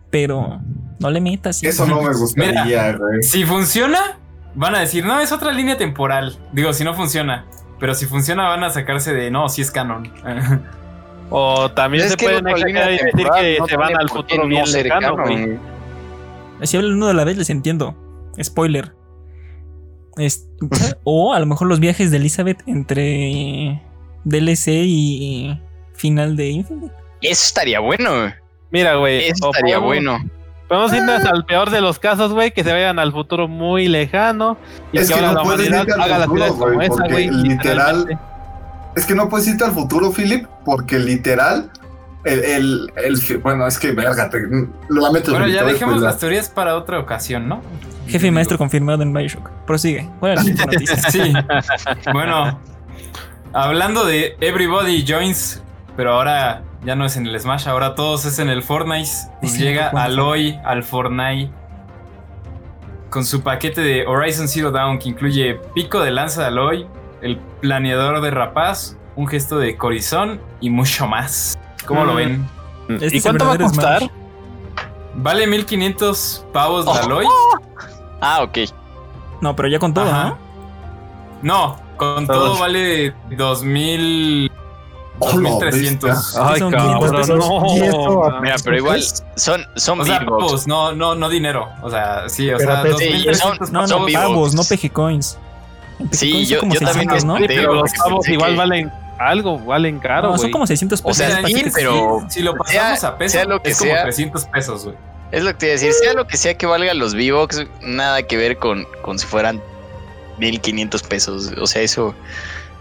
Pero 0.09 0.61
no 0.99 1.09
le 1.09 1.19
metas. 1.19 1.61
Eso 1.63 1.85
no 1.85 2.01
me 2.01 2.13
gustaría, 2.13 2.93
güey. 2.93 3.21
Si 3.23 3.43
funciona, 3.43 4.19
van 4.53 4.75
a 4.75 4.79
decir, 4.79 5.03
no, 5.05 5.19
es 5.19 5.31
otra 5.33 5.51
línea 5.51 5.77
temporal. 5.77 6.37
Digo, 6.53 6.71
si 6.71 6.83
no 6.85 6.93
funciona. 6.93 7.45
Pero 7.79 7.93
si 7.93 8.05
funciona, 8.05 8.47
van 8.47 8.63
a 8.63 8.69
sacarse 8.69 9.13
de, 9.13 9.29
no, 9.29 9.49
si 9.49 9.61
es 9.61 9.71
canon. 9.71 10.09
O 11.29 11.71
también 11.71 12.05
Es 12.05 12.11
se 12.11 12.17
pueden 12.17 12.47
exagerar 12.47 12.91
y 12.91 12.97
línea 12.97 13.05
decir 13.11 13.27
que 13.41 13.57
no 13.59 13.67
se 13.67 13.77
van 13.77 13.95
al 13.97 14.09
futuro 14.09 14.43
no 14.43 14.47
bien 14.47 14.65
canon. 14.87 15.21
güey. 15.23 15.59
Si 16.63 16.77
hablan 16.77 16.93
uno 16.93 17.07
a 17.07 17.13
la 17.13 17.23
vez, 17.23 17.37
les 17.37 17.49
entiendo. 17.49 17.95
Spoiler. 18.41 18.93
Es- 20.17 20.47
o 21.03 21.33
a 21.33 21.39
lo 21.39 21.45
mejor 21.45 21.67
los 21.67 21.79
viajes 21.79 22.11
de 22.11 22.17
Elizabeth 22.17 22.61
entre 22.67 23.81
DLC 24.23 24.67
y 24.85 25.59
final 25.93 26.35
de 26.35 26.49
Infinite. 26.49 26.93
Eso 27.21 27.43
estaría 27.47 27.79
bueno. 27.79 28.09
Mira, 28.71 28.95
güey. 28.95 29.25
Eso 29.25 29.51
estaría 29.51 29.79
podemos- 29.79 29.85
bueno. 29.85 30.29
Podemos 30.67 30.93
irnos 30.93 31.23
al 31.25 31.45
peor 31.45 31.69
de 31.69 31.79
los 31.79 31.99
casos, 31.99 32.33
güey, 32.33 32.51
que 32.51 32.63
se 32.63 32.71
vayan 32.73 32.97
al 32.97 33.11
futuro 33.11 33.47
muy 33.47 33.87
lejano 33.87 34.57
y 34.91 34.97
Es 34.97 35.07
que 35.09 35.13
que 35.13 35.19
ahora 35.19 35.27
no 35.27 35.33
la 35.37 35.43
puedes 35.43 35.69
humanidad 35.69 35.99
haga 36.01 36.17
las 36.17 36.27
futuro, 36.27 36.45
ciudades 36.45 36.57
como 36.71 36.81
esa, 36.81 36.93
porque 36.95 37.11
güey. 37.11 37.29
literal-. 37.29 38.19
Es 38.95 39.05
que 39.05 39.13
no 39.13 39.29
puedes 39.29 39.47
irte 39.47 39.63
al 39.63 39.73
futuro, 39.73 40.11
Philip, 40.11 40.47
porque 40.65 40.97
literal, 40.97 41.69
el, 42.25 42.91
el, 42.95 43.37
bueno, 43.39 43.67
es 43.67 43.79
que 43.79 43.91
verga, 43.91 44.29
te, 44.29 44.39
lo 44.89 45.01
lamento. 45.01 45.31
bueno, 45.31 45.47
ya 45.47 45.63
dejemos 45.63 46.01
las 46.01 46.17
teorías 46.17 46.49
para 46.49 46.75
otra 46.75 46.99
ocasión, 46.99 47.47
¿no? 47.47 47.61
Jefe 48.07 48.27
y 48.27 48.31
maestro 48.31 48.57
confirmado 48.57 49.03
en 49.03 49.13
Bioshock. 49.13 49.49
Prosigue. 49.65 50.09
¿Cuál 50.19 50.35
la 50.35 50.43
noticia? 50.43 50.97
Sí. 51.09 51.33
Bueno, 52.13 52.59
hablando 53.53 54.05
de 54.05 54.35
Everybody 54.41 55.05
Joins, 55.07 55.63
pero 55.95 56.13
ahora 56.13 56.63
ya 56.83 56.95
no 56.95 57.05
es 57.05 57.17
en 57.17 57.25
el 57.25 57.39
Smash, 57.39 57.67
ahora 57.67 57.95
todos 57.95 58.25
es 58.25 58.37
en 58.39 58.49
el 58.49 58.61
Fortnite. 58.61 59.09
Pues 59.41 59.53
Sí, 59.53 59.63
llega. 59.63 59.89
Aloy 59.89 60.59
al 60.63 60.83
Fortnite 60.83 61.51
con 63.09 63.23
su 63.23 63.41
paquete 63.41 63.79
de 63.79 64.05
Horizon 64.05 64.47
Zero 64.49 64.71
Dawn 64.71 64.99
que 64.99 65.07
incluye 65.07 65.57
pico 65.73 66.01
de 66.01 66.11
lanza 66.11 66.41
de 66.41 66.47
Aloy, 66.47 66.87
el 67.21 67.37
planeador 67.61 68.21
de 68.21 68.29
rapaz, 68.29 68.97
un 69.15 69.25
gesto 69.27 69.57
de 69.57 69.77
corizón 69.77 70.41
y 70.59 70.69
mucho 70.69 71.07
más. 71.07 71.57
¿Cómo 71.85 72.05
lo 72.05 72.13
Mm. 72.13 72.17
ven? 72.17 72.49
Este 72.89 73.17
¿Y 73.17 73.21
cuánto 73.21 73.45
va 73.47 73.53
a 73.53 73.57
costar? 73.57 73.99
Smash. 73.99 74.11
Vale 75.15 75.47
1500 75.47 76.45
pavos 76.53 76.85
Oh. 76.87 76.93
de 76.93 76.99
Aloy. 76.99 77.25
Ah, 78.21 78.43
ok. 78.43 78.57
No, 79.41 79.55
pero 79.55 79.69
ya 79.69 79.79
con 79.79 79.93
todo, 79.93 80.05
Ajá. 80.09 80.37
No, 81.41 81.77
con 81.97 82.25
todo 82.27 82.45
Todos. 82.45 82.59
vale 82.59 83.13
2000 83.37 84.51
Oh, 85.19 85.27
la 85.39 85.49
2300. 85.51 86.09
bestia. 86.09 86.47
Ay, 86.49 86.59
son 86.59 86.73
500 86.73 87.11
cabrón, 87.11 87.39
no. 87.39 88.39
Mira, 88.41 88.55
pero 88.63 88.77
igual 88.77 89.01
son, 89.35 89.61
son 89.75 90.01
O 90.01 90.05
sea, 90.05 90.19
beatbox. 90.19 90.43
pavos, 90.45 90.67
no, 90.67 90.93
no, 90.93 91.15
no 91.15 91.29
dinero. 91.29 91.69
O 91.81 91.89
sea, 91.89 92.27
sí, 92.27 92.51
o 92.51 92.57
Pero 92.57 92.71
sea, 92.73 92.83
pe- 92.83 92.89
2300 92.89 93.71
No, 93.71 93.81
no, 93.81 93.87
Son 93.87 94.11
pavos, 94.11 94.53
no 94.55 94.63
PG 94.63 94.91
Coins. 94.91 95.37
PG 95.99 96.15
Sí, 96.17 96.31
Coins 96.33 96.49
yo- 96.49 96.55
yo 96.57 96.61
también 96.61 96.87
600, 96.87 97.23
¿no? 97.25 97.33
me 97.35 97.39
Sí, 97.41 97.45
pero 97.47 97.73
los 97.75 97.91
pavos 97.93 98.27
igual 98.27 98.51
que- 98.51 98.57
valen 98.57 98.91
algo, 99.17 99.59
valen 99.59 99.99
caro, 99.99 100.31
No, 100.31 100.37
son 100.37 100.51
como 100.51 100.67
600 100.67 100.99
O 101.01 101.03
pesos. 101.07 101.17
sea, 101.17 101.39
el 101.39 101.45
sí, 101.47 101.65
pero 101.73 102.25
si 102.29 102.41
lo 102.41 102.55
pasamos 102.55 102.99
sea- 102.99 103.09
a 103.09 103.17
pesos, 103.17 103.31
sea 103.33 103.45
lo 103.45 103.61
que 103.61 103.69
es 103.71 103.77
como 103.77 103.91
sea. 103.91 104.03
300 104.03 104.45
pesos, 104.45 104.83
güey. 104.85 104.95
Es 105.31 105.43
lo 105.43 105.51
que 105.51 105.57
te 105.57 105.65
iba 105.67 105.71
a 105.71 105.73
decir, 105.79 105.91
sea 105.93 106.13
lo 106.13 106.27
que 106.27 106.37
sea 106.37 106.55
que 106.57 106.65
valga 106.65 106.93
los 106.93 107.13
V-Bucks, 107.13 107.65
nada 107.81 108.23
que 108.23 108.37
ver 108.37 108.57
con, 108.57 108.85
con 109.01 109.17
si 109.19 109.25
fueran 109.25 109.61
1500 110.37 111.03
pesos. 111.03 111.51
O 111.59 111.67
sea, 111.67 111.81
eso. 111.81 112.13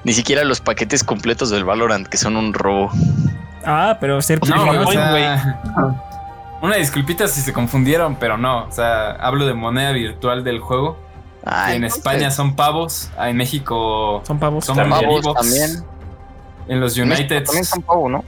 Ni 0.04 0.12
siquiera 0.12 0.44
los 0.44 0.60
paquetes 0.60 1.02
completos 1.02 1.48
del 1.48 1.64
Valorant, 1.64 2.06
que 2.06 2.18
son 2.18 2.36
un 2.36 2.52
robo. 2.52 2.90
Ah, 3.64 3.96
pero 4.00 4.20
ser 4.20 4.38
No, 4.46 4.68
o 4.82 4.92
sea, 4.92 5.58
una 6.60 6.76
disculpita 6.76 7.26
si 7.26 7.40
se 7.40 7.52
confundieron, 7.54 8.16
pero 8.16 8.36
no. 8.36 8.64
O 8.66 8.70
sea, 8.72 9.12
hablo 9.12 9.46
de 9.46 9.54
moneda 9.54 9.92
virtual 9.92 10.44
del 10.44 10.60
juego. 10.60 10.98
Ah, 11.46 11.74
en 11.74 11.84
España 11.84 12.30
son 12.30 12.54
pavos, 12.56 13.10
ah, 13.18 13.28
en 13.30 13.36
México 13.36 14.22
son 14.26 14.38
pavos. 14.38 14.64
son 14.64 14.76
Pavos 14.76 15.22
también. 15.34 15.82
En 16.68 16.80
los 16.80 16.96
en 16.96 17.10
United. 17.10 17.44
También 17.44 17.64
son 17.64 17.82
pavo, 17.82 18.08
¿no? 18.08 18.24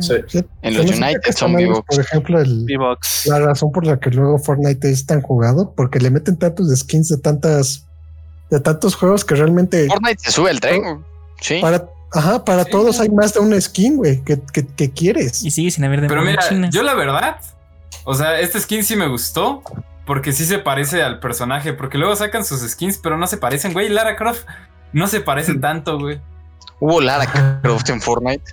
Sí. 0.00 0.14
Sí, 0.26 0.44
En 0.62 0.76
los 0.76 0.86
United 0.86 1.32
son 1.36 1.54
V-Bucks. 1.54 1.86
Por 1.96 2.00
ejemplo, 2.04 2.40
el, 2.40 2.66
la 3.26 3.38
razón 3.38 3.70
por 3.70 3.86
la 3.86 4.00
que 4.00 4.10
luego 4.10 4.38
Fortnite 4.38 4.90
es 4.90 5.06
tan 5.06 5.22
jugado, 5.22 5.72
porque 5.76 6.00
le 6.00 6.10
meten 6.10 6.36
tantos 6.36 6.68
skins 6.76 7.08
de 7.10 7.18
tantas, 7.18 7.86
de 8.50 8.58
tantos 8.58 8.96
juegos 8.96 9.24
que 9.24 9.36
realmente 9.36 9.86
Fortnite 9.86 10.18
se 10.20 10.32
sube 10.32 10.50
al 10.50 10.58
tren. 10.60 11.04
Sí. 11.40 11.60
para, 11.60 11.86
ajá, 12.12 12.44
para 12.44 12.64
Sí. 12.64 12.70
todos 12.72 12.98
hay 13.00 13.08
más 13.10 13.34
de 13.34 13.40
un 13.40 13.60
skin, 13.60 13.96
güey, 13.96 14.22
que, 14.24 14.40
que, 14.52 14.66
que 14.66 14.90
quieres. 14.90 15.44
Y 15.44 15.50
sigue 15.52 15.70
sin 15.70 15.84
haber 15.84 16.00
de 16.00 16.08
Pero 16.08 16.22
mira, 16.22 16.42
yo 16.70 16.82
la 16.82 16.94
verdad, 16.94 17.36
o 18.04 18.14
sea, 18.14 18.40
este 18.40 18.58
skin 18.60 18.82
sí 18.82 18.96
me 18.96 19.06
gustó. 19.08 19.62
Porque 20.06 20.34
sí 20.34 20.44
se 20.44 20.58
parece 20.58 21.02
al 21.02 21.18
personaje. 21.18 21.72
Porque 21.72 21.96
luego 21.96 22.14
sacan 22.14 22.44
sus 22.44 22.60
skins, 22.60 22.98
pero 22.98 23.16
no 23.16 23.26
se 23.26 23.38
parecen, 23.38 23.72
güey. 23.72 23.88
Lara 23.88 24.16
Croft 24.16 24.44
no 24.92 25.06
se 25.06 25.20
parece 25.22 25.54
tanto, 25.54 25.98
güey. 25.98 26.20
Hubo 26.80 27.00
Lara 27.00 27.60
Croft 27.62 27.88
en 27.90 28.00
Fortnite. 28.00 28.44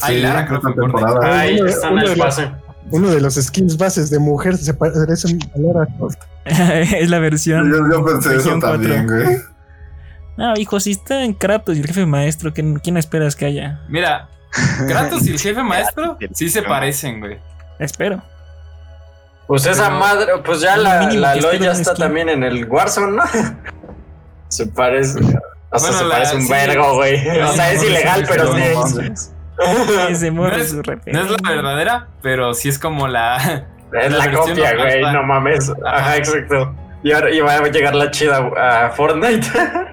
Ay, 0.00 0.20
Lara 0.22 0.46
Croft 0.46 0.66
en 0.66 0.74
Fortnite. 0.74 0.98
temporada. 1.04 1.40
Ahí 1.40 1.58
está 1.66 1.88
en 1.88 1.98
el 1.98 2.16
pase. 2.18 2.50
Uno 2.90 3.10
de 3.10 3.20
los 3.20 3.34
skins 3.34 3.76
bases 3.78 4.10
de 4.10 4.18
mujer 4.18 4.56
se 4.56 4.74
parece 4.74 5.00
a 5.00 5.58
Lara 5.58 5.86
Croft. 5.96 6.18
es 6.44 7.08
la 7.10 7.18
versión. 7.18 7.70
Yo, 7.72 7.78
yo 7.90 8.04
pensé 8.04 8.36
eso 8.36 8.58
también, 8.58 9.06
güey. 9.06 9.36
No, 10.36 10.54
hijo, 10.56 10.80
si 10.80 10.92
está 10.92 11.24
en 11.24 11.34
Kratos 11.34 11.76
y 11.76 11.80
el 11.80 11.86
jefe 11.86 12.06
maestro, 12.06 12.52
¿quién, 12.52 12.78
quién 12.78 12.96
esperas 12.96 13.36
que 13.36 13.44
haya? 13.46 13.82
Mira, 13.88 14.28
Kratos 14.88 15.26
y 15.26 15.30
el 15.30 15.38
jefe 15.38 15.62
maestro 15.62 16.16
sí 16.34 16.48
se 16.48 16.62
parecen, 16.62 17.20
güey. 17.20 17.38
Espero. 17.78 18.22
Pues 19.46 19.66
esa 19.66 19.86
Pero- 19.86 19.98
madre, 19.98 20.26
pues 20.44 20.60
ya 20.60 20.76
la, 20.76 21.10
la 21.12 21.36
ya 21.38 21.72
está 21.72 21.92
skin. 21.92 22.02
también 22.04 22.28
en 22.30 22.42
el 22.44 22.64
Warzone, 22.68 23.16
¿no? 23.16 23.22
se 24.48 24.66
parece. 24.66 25.20
Hasta 25.72 25.88
Bueno, 25.88 25.98
se 25.98 26.04
la- 26.04 26.14
parece 26.14 26.36
un 26.36 26.42
sí. 26.42 26.52
vergo, 26.52 26.94
güey. 26.94 27.40
O 27.40 27.52
sea, 27.52 27.72
es 27.72 27.82
ilegal, 27.82 28.24
pero 28.28 28.54
sí, 28.54 28.60
es- 28.62 29.32
Ese 30.10 30.30
No 30.30 30.46
es, 30.48 30.72
no 30.74 30.80
es 31.20 31.30
la 31.42 31.50
verdadera, 31.50 32.08
pero 32.22 32.54
sí 32.54 32.68
es 32.68 32.78
como 32.78 33.08
la. 33.08 33.66
Es 33.92 34.10
La 34.10 34.24
la 34.24 34.32
copia, 34.32 34.74
güey, 34.74 35.02
no 35.02 35.22
mames. 35.22 35.70
Ajá, 35.84 36.16
exacto. 36.16 36.74
Y 37.02 37.12
ahora 37.12 37.30
y 37.30 37.40
va 37.40 37.56
a 37.56 37.68
llegar 37.68 37.94
la 37.94 38.10
chida 38.10 38.38
a 38.38 38.90
Fortnite. 38.90 39.46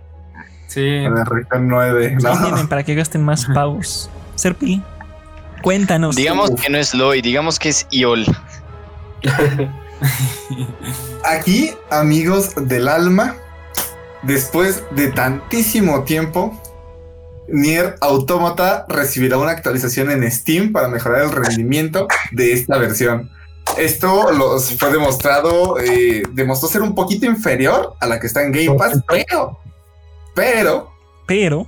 Sí. 0.67 0.87
En 0.87 1.17
el 1.17 1.25
región 1.25 1.67
9. 1.67 2.15
¿Qué 2.17 2.23
¿no? 2.23 2.41
tienen 2.43 2.67
para 2.67 2.83
que 2.83 2.93
gasten 2.93 3.25
más 3.25 3.45
pavos? 3.47 4.07
Serpi, 4.35 4.83
cuéntanos. 5.63 6.15
Digamos 6.15 6.51
que 6.51 6.69
no 6.69 6.77
es 6.77 6.93
Loy, 6.93 7.21
digamos 7.23 7.57
que 7.57 7.69
es 7.69 7.87
Iol. 7.89 8.23
Aquí, 11.25 11.71
amigos 11.89 12.53
del 12.55 12.87
alma, 12.87 13.35
después 14.23 14.83
de 14.91 15.11
tantísimo 15.11 16.03
tiempo, 16.03 16.59
Nier 17.47 17.95
Automata 18.01 18.85
recibirá 18.87 19.37
una 19.37 19.51
actualización 19.51 20.11
en 20.11 20.29
Steam 20.31 20.71
para 20.71 20.87
mejorar 20.87 21.23
el 21.23 21.31
rendimiento 21.31 22.07
de 22.31 22.53
esta 22.53 22.77
versión. 22.77 23.29
esto 23.77 24.59
fue 24.77 24.91
demostrado, 24.91 25.79
eh, 25.79 26.23
demostró 26.31 26.69
ser 26.69 26.81
un 26.81 26.95
poquito 26.95 27.25
inferior 27.25 27.95
a 27.99 28.07
la 28.07 28.19
que 28.19 28.27
está 28.27 28.43
en 28.43 28.51
Game 28.51 28.77
Pass, 28.77 28.99
pero, 29.07 29.59
pero, 30.35 30.91
Pero, 31.25 31.67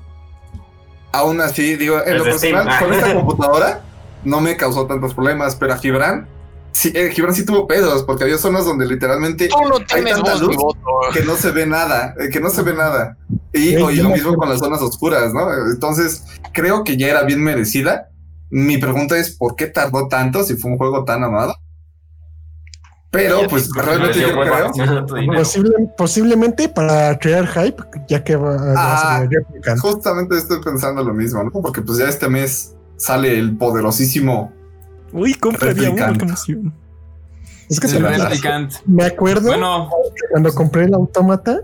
aún 1.11 1.41
así, 1.41 1.75
digo, 1.75 2.01
en 2.05 2.17
lo 2.17 2.37
Steam. 2.37 2.55
personal, 2.55 2.79
con 2.83 2.93
esta 2.93 3.13
computadora 3.15 3.81
no 4.23 4.39
me 4.41 4.55
causó 4.57 4.85
tantos 4.85 5.13
problemas, 5.13 5.55
pero 5.55 5.73
a 5.73 5.77
Gibran, 5.77 6.27
sí, 6.71 6.91
eh, 6.95 7.11
Gibran 7.11 7.33
sí 7.35 7.45
tuvo 7.45 7.67
pedos, 7.67 8.03
porque 8.03 8.23
había 8.23 8.37
zonas 8.37 8.65
donde 8.65 8.85
literalmente 8.85 9.47
Tú 9.47 9.57
no 9.67 9.77
hay 9.77 9.85
tienes 9.85 10.15
tanta 10.15 10.33
voz 10.33 10.41
luz. 10.41 10.55
Que 11.13 11.23
no 11.23 11.35
se 11.35 11.51
ve 11.51 11.65
nada, 11.65 12.13
eh, 12.19 12.29
que 12.29 12.39
no 12.39 12.49
se 12.49 12.61
ve 12.63 12.73
nada. 12.73 13.17
Y, 13.53 13.69
y 13.75 13.75
lo 13.97 14.09
mismo 14.09 14.35
con 14.35 14.49
las 14.49 14.59
zonas 14.59 14.81
oscuras, 14.81 15.33
¿no? 15.33 15.47
Entonces, 15.71 16.23
creo 16.53 16.83
que 16.83 16.97
ya 16.97 17.07
era 17.07 17.23
bien 17.23 17.43
merecida. 17.43 18.09
Mi 18.49 18.77
pregunta 18.77 19.17
es, 19.17 19.31
¿por 19.31 19.55
qué 19.55 19.67
tardó 19.67 20.07
tanto 20.07 20.43
si 20.43 20.55
fue 20.55 20.71
un 20.71 20.77
juego 20.77 21.03
tan 21.05 21.23
amado? 21.23 21.55
Pero, 23.09 23.45
pues, 23.49 23.69
realmente 23.75 24.21
yo 24.21 24.27
creo... 24.39 24.71
Posible- 25.33 25.91
posiblemente 25.97 26.69
para 26.69 27.17
crear 27.19 27.45
hype, 27.45 27.83
ya 28.07 28.23
que 28.23 28.37
va 28.37 28.55
Ah, 28.77 29.17
a 29.17 29.19
ser. 29.27 29.77
Justamente 29.79 30.37
estoy 30.37 30.61
pensando 30.61 31.03
lo 31.03 31.13
mismo, 31.13 31.43
¿no? 31.43 31.51
Porque 31.51 31.81
pues 31.81 31.97
ya 31.97 32.07
este 32.07 32.29
mes 32.29 32.73
sale 32.95 33.37
el 33.37 33.57
poderosísimo... 33.57 34.53
uy, 35.11 35.33
compraría 35.35 35.89
uno. 35.91 36.17
Es 37.71 37.79
que 37.79 37.87
se 37.87 37.99
me, 37.99 38.07
acuerdo 38.07 39.47
Bueno, 39.47 39.89
cuando 40.31 40.53
compré 40.53 40.85
el 40.85 40.93
autómata, 40.93 41.61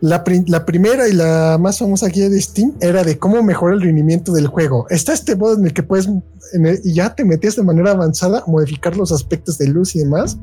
la, 0.00 0.24
pri- 0.24 0.44
la 0.48 0.66
primera 0.66 1.08
y 1.08 1.12
la 1.12 1.56
más 1.60 1.78
famosa 1.78 2.08
guía 2.08 2.28
de 2.28 2.40
Steam 2.40 2.72
era 2.80 3.04
de 3.04 3.18
cómo 3.18 3.42
mejorar 3.42 3.76
el 3.76 3.82
rendimiento 3.82 4.32
del 4.32 4.46
juego. 4.48 4.86
Está 4.90 5.12
este 5.12 5.36
modo 5.36 5.54
en 5.56 5.66
el 5.66 5.72
que 5.72 5.82
puedes, 5.82 6.08
el- 6.52 6.80
y 6.84 6.94
ya 6.94 7.14
te 7.14 7.24
metías 7.24 7.56
de 7.56 7.62
manera 7.62 7.92
avanzada, 7.92 8.42
a 8.46 8.50
modificar 8.50 8.96
los 8.96 9.12
aspectos 9.12 9.56
de 9.58 9.68
luz 9.68 9.94
y 9.94 10.00
demás. 10.00 10.36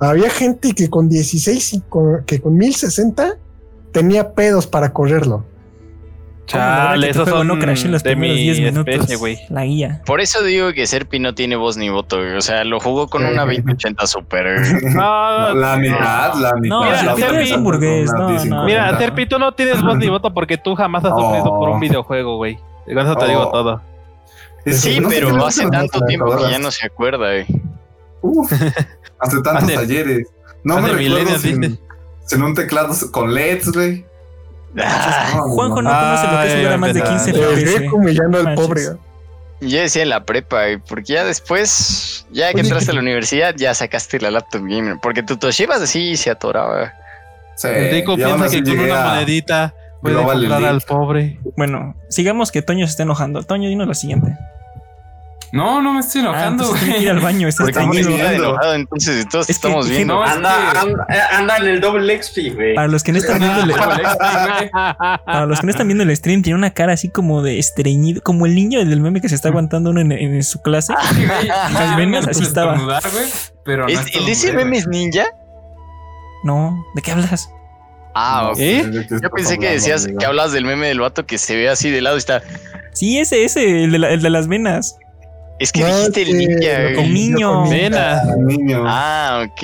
Había 0.00 0.30
gente 0.30 0.72
que 0.72 0.88
con 0.90 1.08
16 1.08 1.74
y 1.74 1.80
con, 1.82 2.24
que 2.24 2.40
con 2.40 2.56
1060 2.56 3.36
tenía 3.92 4.32
pedos 4.32 4.66
para 4.66 4.92
correrlo. 4.92 5.44
Chale, 6.46 7.08
esos 7.10 7.28
son 7.28 7.46
no 7.48 7.58
crashee 7.58 7.86
en 7.86 7.92
los 7.92 8.02
de 8.02 8.10
primeros 8.10 8.36
mi 8.36 8.42
10 8.42 8.60
minutos. 8.60 8.94
especie, 8.94 9.16
güey. 9.16 9.38
La 9.48 9.64
guía. 9.64 10.02
Por 10.04 10.20
eso 10.20 10.42
digo 10.42 10.72
que 10.74 10.86
Serpi 10.86 11.18
no 11.18 11.34
tiene 11.34 11.56
voz 11.56 11.76
ni 11.76 11.88
voto. 11.88 12.16
güey. 12.18 12.36
O 12.36 12.40
sea, 12.42 12.64
lo 12.64 12.80
jugó 12.80 13.08
con 13.08 13.24
una 13.24 13.44
2080 13.46 14.06
Super. 14.06 14.60
No, 14.94 15.54
La 15.54 15.76
mitad, 15.76 16.34
la 16.34 16.52
mitad. 16.54 16.76
No, 16.76 16.84
la 16.84 16.98
Serpi 16.98 17.22
otra 17.22 17.38
es 17.40 17.44
mitad, 17.44 17.58
hamburgués, 17.58 18.10
una 18.10 18.18
no, 18.18 18.24
no. 18.24 18.30
1050. 18.30 18.64
Mira, 18.66 18.98
Serpi, 18.98 19.26
tú 19.26 19.38
no 19.38 19.52
tienes 19.52 19.82
voz 19.82 19.96
ni 19.96 20.08
voto 20.08 20.34
porque 20.34 20.58
tú 20.58 20.74
jamás 20.74 21.04
has 21.04 21.10
sufrido 21.10 21.44
Oh. 21.44 21.58
por 21.60 21.68
un 21.70 21.80
videojuego, 21.80 22.36
güey. 22.36 22.58
Con 22.86 22.98
eso 22.98 23.16
te 23.16 23.24
Oh. 23.24 23.28
digo 23.28 23.50
todo. 23.50 23.82
Es 24.66 24.82
que 24.82 24.94
Sí, 24.94 25.02
pero 25.08 25.44
hace 25.46 25.68
tanto 25.70 26.00
tiempo 26.06 26.36
que 26.36 26.50
ya 26.50 26.58
no 26.58 26.70
se 26.70 26.86
acuerda. 26.86 27.18
güey. 27.32 27.46
Uf, 28.22 28.52
hace 29.18 29.40
tantos 29.42 29.76
ayeres. 29.76 30.26
No 30.62 30.80
me 30.80 30.88
recuerdo 30.90 31.38
sin 31.38 32.42
un 32.42 32.54
teclado 32.54 32.94
con 33.12 33.34
LEDs, 33.34 33.70
güey. 33.72 34.06
Ah, 34.82 35.40
Juanjo 35.46 35.82
no 35.82 35.90
no. 35.90 35.98
conoce 35.98 36.26
lo 36.26 36.40
que 36.42 36.62
es 36.62 36.72
a 36.72 36.76
más 36.76 36.94
de 36.94 37.00
empezar. 37.00 37.24
15 37.24 37.30
El 37.30 37.36
FPS. 37.64 37.74
Greco 37.78 37.96
humillando 37.96 38.38
al 38.38 38.54
pobre. 38.54 38.82
Yo 39.60 39.78
decía 39.80 40.02
en 40.02 40.08
la 40.10 40.24
prepa, 40.24 40.62
güey, 40.64 40.78
porque 40.78 41.14
ya 41.14 41.24
después, 41.24 42.26
ya 42.32 42.52
que 42.52 42.60
entraste 42.60 42.90
a 42.90 42.92
¿qué- 42.92 42.96
la 42.96 43.00
universidad, 43.02 43.54
ya 43.56 43.72
sacaste 43.72 44.20
la 44.20 44.30
laptop 44.30 44.62
gamer. 44.64 44.96
Porque 45.00 45.22
tu 45.22 45.36
Toshiba 45.36 45.76
así 45.76 46.16
se 46.16 46.30
atoraba. 46.30 46.92
Sí, 47.56 47.68
El 47.68 47.90
rico 47.92 48.16
piensa 48.16 48.48
que 48.50 48.62
con 48.64 48.78
una 48.80 49.04
monedita 49.04 49.74
puede 50.02 50.16
comprar 50.16 50.64
al 50.64 50.80
pobre. 50.80 51.38
Bueno, 51.56 51.94
sigamos 52.10 52.50
que 52.50 52.60
Toño 52.62 52.86
se 52.86 52.90
está 52.90 53.04
enojando. 53.04 53.42
Toño, 53.44 53.68
dinos 53.68 53.86
lo 53.86 53.94
siguiente. 53.94 54.36
No, 55.54 55.80
no 55.80 55.92
me 55.94 56.00
estoy 56.00 56.20
Ah, 56.20 56.24
enojando, 56.24 56.74
tiene 56.74 56.94
que 56.96 57.02
ir 57.02 57.10
al 57.10 57.20
baño. 57.20 57.48
Está 57.48 57.64
Estamos 57.64 57.96
enojado, 57.96 58.74
entonces 58.74 59.28
todos 59.28 59.48
Es 59.48 59.56
estamos 59.56 59.88
viendo. 59.88 60.14
No, 60.14 60.24
es 60.24 60.30
Anda, 60.32 60.72
que- 60.72 60.78
anda, 60.78 61.06
anda 61.38 61.56
en 61.58 61.66
el 61.66 61.80
doble 61.80 62.22
XP, 62.22 62.54
güey. 62.54 62.74
Para 62.74 62.88
los 62.88 63.02
que 63.02 63.12
no 63.12 63.18
están 63.18 63.38
viendo 63.38 63.60
el, 63.60 63.66
güey. 63.72 63.78
para 64.72 65.46
los 65.46 65.60
que 65.60 65.66
no 65.66 65.70
están 65.70 65.86
viendo 65.88 66.04
el 66.04 66.16
stream, 66.16 66.42
tiene 66.42 66.58
una 66.58 66.70
cara 66.70 66.92
así 66.92 67.08
como 67.08 67.42
de 67.42 67.58
estreñido, 67.58 68.20
como 68.22 68.46
el 68.46 68.54
niño 68.54 68.84
del 68.84 69.00
meme 69.00 69.20
que 69.20 69.28
se 69.28 69.34
está 69.34 69.48
aguantando 69.48 69.90
uno 69.90 70.00
en, 70.00 70.12
en 70.12 70.42
su 70.42 70.60
clase. 70.62 70.92
Güey. 71.14 71.46
Las 71.48 71.96
venas, 71.96 72.26
así 72.28 72.42
estaba. 72.42 72.72
Estornudar, 72.72 73.02
güey, 73.12 73.24
Pero 73.64 73.82
no 73.84 73.88
¿Es- 73.88 74.14
¿El 74.14 74.28
ese 74.28 74.52
güey. 74.52 74.64
meme 74.64 74.76
es 74.78 74.86
ninja? 74.88 75.24
No, 76.44 76.84
¿de 76.94 77.02
qué 77.02 77.12
hablas? 77.12 77.48
Ah, 78.14 78.50
ok. 78.50 78.58
¿Eh? 78.58 78.84
de 78.84 79.06
Yo 79.22 79.30
pensé 79.30 79.58
que 79.58 79.70
decías 79.70 80.06
que 80.18 80.24
hablas 80.26 80.52
del 80.52 80.64
meme 80.64 80.86
del 80.88 81.00
vato 81.00 81.26
que 81.26 81.38
se 81.38 81.56
ve 81.56 81.68
así 81.68 81.90
de 81.90 82.00
lado 82.00 82.16
y 82.16 82.18
está. 82.18 82.42
Sí, 82.92 83.18
ese, 83.18 83.44
ese, 83.44 83.84
el 83.84 83.92
de, 83.92 83.98
la- 83.98 84.10
el 84.10 84.22
de 84.22 84.30
las 84.30 84.46
venas. 84.46 84.96
Es 85.58 85.70
que 85.72 85.80
No, 85.80 85.86
dijiste 85.86 86.24
que 86.24 86.32
ninja. 86.34 86.82
El 87.02 87.14
niño. 87.14 87.52
con- 87.62 87.70
Nena. 87.70 88.22
Niño. 88.38 88.84
Ah, 88.86 89.46
ok. 89.46 89.60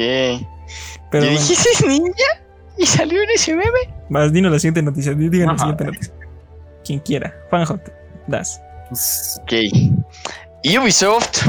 Pero 1.11 1.25
¿ese 1.27 1.55
es 1.55 1.85
ninja? 1.87 2.13
¿Y 2.79 2.87
salió 2.87 3.21
en 3.23 3.31
ese 3.35 3.55
meme? 3.55 3.71
vas, 4.09 4.33
dinos 4.33 4.53
la 4.53 4.59
siguiente 4.59 4.83
noticia. 4.83 5.13
Digan 5.15 5.49
la 5.49 5.59
siguiente 5.59 5.85
noticia. 5.85 6.15
Quien 6.85 6.99
quiera. 7.01 7.35
Juanjo, 7.51 7.79
das. 8.27 8.61
Pues, 8.89 9.41
Ok. 9.43 9.53
Ubisoft 10.79 11.47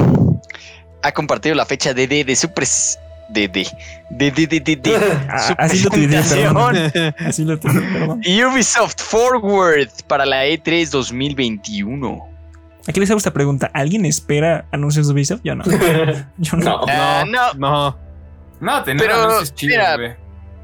ha 1.03 1.11
compartido 1.11 1.55
la 1.55 1.65
fecha 1.65 1.93
de 1.93 2.07
D 2.07 2.23
de 2.23 2.35
su 2.35 2.49
pres... 2.51 2.97
De 3.29 3.47
D. 3.47 3.65
De 4.09 4.29
D, 4.31 4.45
de, 4.45 4.59
de, 4.59 4.75
de. 4.75 4.95
Ah, 5.29 5.39
Su 5.47 5.53
así 5.57 5.79
lo 5.83 5.89
tuiteé, 5.89 6.21
perdón. 6.21 6.75
Así 7.19 7.45
lo 7.45 7.57
tuiteé, 7.57 7.81
perdón. 7.81 8.19
Ubisoft 8.25 8.99
Forward 8.99 9.87
para 10.07 10.25
la 10.25 10.45
E 10.45 10.61
E3 10.61 10.89
2021. 10.89 12.27
Aquí 12.87 12.99
les 12.99 13.09
hago 13.11 13.17
esta 13.17 13.31
pregunta. 13.33 13.69
¿Alguien 13.73 14.05
espera 14.05 14.65
anuncios 14.71 15.07
de 15.07 15.13
Ubisoft? 15.13 15.41
Yo 15.43 15.55
no. 15.55 15.63
Yo 16.37 16.57
no. 16.57 16.63
No. 16.63 16.81
Ah, 16.87 17.23
no, 17.27 17.53
No. 17.53 17.97
no, 18.59 18.83
tener 18.83 19.05
Pero, 19.07 19.21
anuncios 19.21 19.53
chidos, 19.53 19.97
güey. 19.97 20.11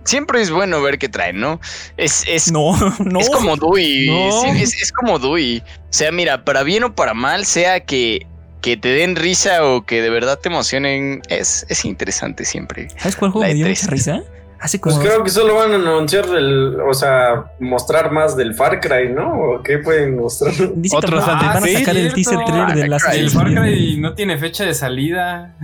siempre 0.04 0.42
es 0.42 0.50
bueno 0.50 0.82
ver 0.82 0.98
qué 0.98 1.10
traen, 1.10 1.40
¿no? 1.40 1.60
Es, 1.96 2.24
es, 2.28 2.52
No, 2.52 2.74
no. 3.06 3.20
es 3.20 3.30
como 3.30 3.56
Dewey. 3.56 4.08
No. 4.10 4.42
sí, 4.42 4.48
es, 4.64 4.82
es 4.82 4.92
como 4.92 5.20
Dewey. 5.20 5.60
O 5.60 5.64
sea, 5.92 6.12
mira, 6.12 6.44
para 6.44 6.64
bien 6.64 6.84
o 6.84 6.96
para 6.96 7.14
mal, 7.14 7.46
sea 7.46 7.82
que, 7.86 8.26
que 8.62 8.78
te 8.78 8.90
den 8.90 9.16
risa 9.16 9.64
o 9.66 9.86
que 9.86 10.02
de 10.02 10.10
verdad 10.10 10.40
te 10.40 10.50
emocionen, 10.50 11.22
es, 11.30 11.66
es 11.70 11.86
interesante 11.86 12.46
siempre. 12.46 12.90
¿Sabes 12.98 13.16
cuál 13.16 13.32
juego 13.32 13.44
La 13.48 13.50
me 13.50 13.54
dio 13.56 13.68
E3. 13.68 13.70
mucha 13.70 13.88
risa? 13.88 14.22
Como. 14.80 14.96
Pues 14.96 15.08
creo 15.08 15.24
que 15.24 15.30
solo 15.30 15.56
van 15.56 15.72
a 15.72 15.76
anunciar 15.76 16.26
el, 16.26 16.78
o 16.82 16.94
sea, 16.94 17.46
mostrar 17.60 18.12
más 18.12 18.36
del 18.36 18.54
Far 18.56 18.80
Cry, 18.80 19.14
¿no? 19.14 19.34
¿O 19.40 19.64
qué 19.64 19.78
pueden 19.80 20.18
mostrar? 20.18 20.54
Dice 20.76 20.94
que 20.94 20.98
Otros 20.98 21.26
van, 21.26 21.36
antes. 21.46 21.48
van 21.62 21.76
a 21.76 21.80
sacar 21.80 21.98
el 21.98 22.14
teaser 22.14 22.40
trailer 22.46 22.76
de 22.90 22.98
Cry. 22.98 23.20
El 23.20 23.30
Far 23.30 23.48
Cry 23.54 23.98
no 24.00 24.14
tiene 24.14 24.38
fecha 24.38 24.66
de 24.66 24.74
salida. 24.74 25.56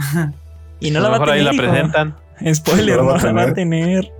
Y 0.79 0.91
no 0.91 0.99
a 0.99 1.01
la 1.03 1.09
va 1.09 1.15
a 1.15 1.19
mejor 1.19 1.33
ahí 1.33 1.39
tener. 1.45 1.53
la 1.55 1.63
hijo. 1.63 1.71
presentan. 1.71 2.15
Spoiler, 2.55 2.97
No 2.97 3.03
no 3.03 3.15
la 3.17 3.23
la 3.23 3.31
va 3.33 3.41
a 3.43 3.53
tener. 3.53 4.11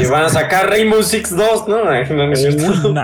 Y 0.00 0.06
van 0.06 0.22
a 0.24 0.28
sacar 0.28 0.68
Rainbow 0.70 1.02
Six 1.02 1.36
2, 1.36 1.66
¿no? 1.68 1.84
No, 1.84 2.26
no 2.28 2.36
cierto. 2.36 2.94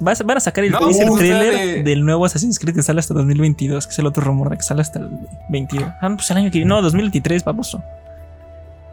Vas- 0.00 0.24
van 0.24 0.36
a 0.38 0.40
sacar 0.40 0.64
el 0.64 0.70
No, 0.72 0.78
teaser 0.78 1.10
trailer 1.18 1.54
de- 1.54 1.82
del 1.82 2.04
nuevo 2.06 2.24
Assassin's 2.24 2.58
Creed 2.58 2.74
que 2.74 2.82
sale 2.82 3.00
hasta 3.00 3.12
2022, 3.12 3.86
que 3.86 3.92
es 3.92 3.98
el 3.98 4.06
otro 4.06 4.24
rumor 4.24 4.48
de 4.48 4.56
que 4.56 4.62
sale 4.62 4.80
hasta 4.80 4.98
el 5.00 5.10
22. 5.50 5.86
Ah, 6.00 6.08
no, 6.08 6.16
pues 6.16 6.30
el 6.30 6.38
año 6.38 6.50
que 6.50 6.64
No, 6.64 6.80
2023, 6.80 7.44
baboso. 7.44 7.82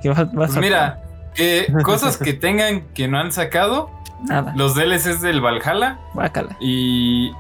Que 0.02 0.10
va, 0.10 0.16
va 0.16 0.22
a 0.24 0.48
Pues 0.48 0.56
mira, 0.58 1.00
que 1.34 1.68
cosas 1.84 2.18
que 2.18 2.34
tengan 2.34 2.82
que 2.94 3.08
no 3.08 3.20
han 3.20 3.32
sacado, 3.32 3.90
nada. 4.24 4.54
los 4.56 4.76
DLCs 4.76 5.22
del 5.22 5.42
Valhalla 5.42 5.98
Guácala. 6.14 6.56
y 6.60 7.32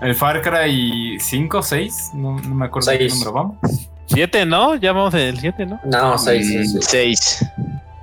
el 0.00 0.14
Far 0.14 0.40
Cry 0.42 1.18
5, 1.20 1.62
6, 1.62 2.10
no, 2.14 2.38
no 2.38 2.54
me 2.54 2.66
acuerdo 2.66 2.90
qué 2.92 2.98
Seis. 2.98 3.12
número 3.14 3.32
vamos. 3.32 3.56
Siete, 4.06 4.44
¿no? 4.46 4.74
Ya 4.76 4.92
vamos 4.92 5.14
en 5.14 5.20
el 5.20 5.38
siete, 5.38 5.66
¿no? 5.66 5.78
No, 5.84 6.18
6, 6.18 6.46
Mm, 6.46 6.50
6. 6.50 6.78
Seis. 6.80 7.46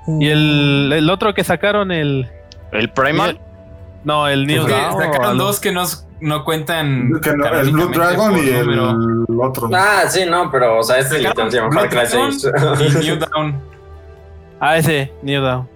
Uh, 0.05 0.21
Y 0.21 0.27
el, 0.29 0.93
el 0.95 1.09
otro 1.09 1.33
que 1.33 1.43
sacaron, 1.43 1.91
el. 1.91 2.29
El 2.71 2.89
Primal. 2.91 3.39
No, 4.05 4.25
el 4.27 4.47
New 4.47 4.63
o 4.63 4.67
sacaron 4.69 5.25
algo. 5.25 5.43
dos 5.45 5.59
que 5.59 5.71
no, 5.73 5.83
no 6.21 6.45
cuentan. 6.45 7.11
Que 7.21 7.33
no, 7.35 7.45
el 7.47 7.71
Blue 7.71 7.87
Dragon 7.89 8.37
y 8.37 8.47
el 8.47 8.67
número. 8.73 9.25
otro. 9.49 9.69
Ah, 9.73 10.03
sí, 10.07 10.21
no, 10.29 10.49
pero, 10.49 10.79
o 10.79 10.83
sea, 10.83 10.99
este 10.99 11.17
se 11.17 11.23
llama 11.23 11.71
Far 11.73 11.89
Cry 11.89 11.99
Blood 12.09 12.31
6. 12.31 13.03
Y 13.03 13.05
New 13.05 13.17
Down. 13.17 13.61
Ah, 14.59 14.77
ese, 14.77 15.11
New 15.21 15.41
Dawn. 15.41 15.67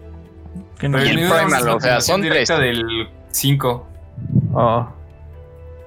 que 0.79 0.89
no- 0.89 0.97
el 0.97 1.09
Primal, 1.13 1.69
o 1.69 1.79
sea, 1.79 2.01
son 2.01 2.21
tres. 2.21 2.31
directa 2.33 2.59
del 2.59 3.07
5. 3.31 3.87
Oh. 4.53 4.87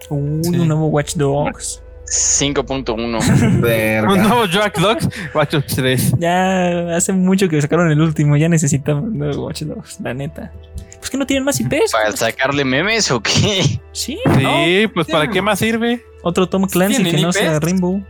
Sí. 0.01 0.07
un 0.11 0.69
nuevo 0.69 0.87
Watch 0.87 1.15
Dogs. 1.17 1.81
5.1. 2.07 4.05
Un 4.13 4.23
nuevo 4.23 4.45
Jack 4.47 4.79
Dogs, 4.79 5.09
Watch 5.35 5.53
Dogs 5.53 5.75
3. 5.75 6.15
Ya 6.19 6.95
hace 6.95 7.13
mucho 7.13 7.49
que 7.49 7.61
sacaron 7.61 7.91
el 7.91 8.01
último, 8.01 8.37
ya 8.37 8.49
necesitamos 8.49 9.05
un 9.05 9.19
nuevo 9.19 9.47
Watch 9.47 9.63
Dogs, 9.63 9.99
la 10.01 10.13
neta. 10.15 10.53
Pues 10.99 11.11
que 11.11 11.17
no 11.17 11.27
tienen 11.27 11.45
más 11.45 11.59
IPs. 11.61 11.93
¿Para 11.93 12.13
sacarle 12.17 12.65
memes 12.65 13.11
o 13.11 13.21
qué? 13.21 13.81
Sí, 13.93 14.19
Sí, 14.39 14.87
pues 14.93 15.07
¿para 15.09 15.29
qué 15.29 15.41
más 15.43 15.59
sirve? 15.59 16.03
Otro 16.23 16.49
Tom 16.49 16.67
Clancy 16.67 16.97
¿Tienen 17.03 17.15
que 17.17 17.23
no 17.23 17.29
IPs? 17.29 17.37
sea 17.39 17.59
Rainbow. 17.61 18.03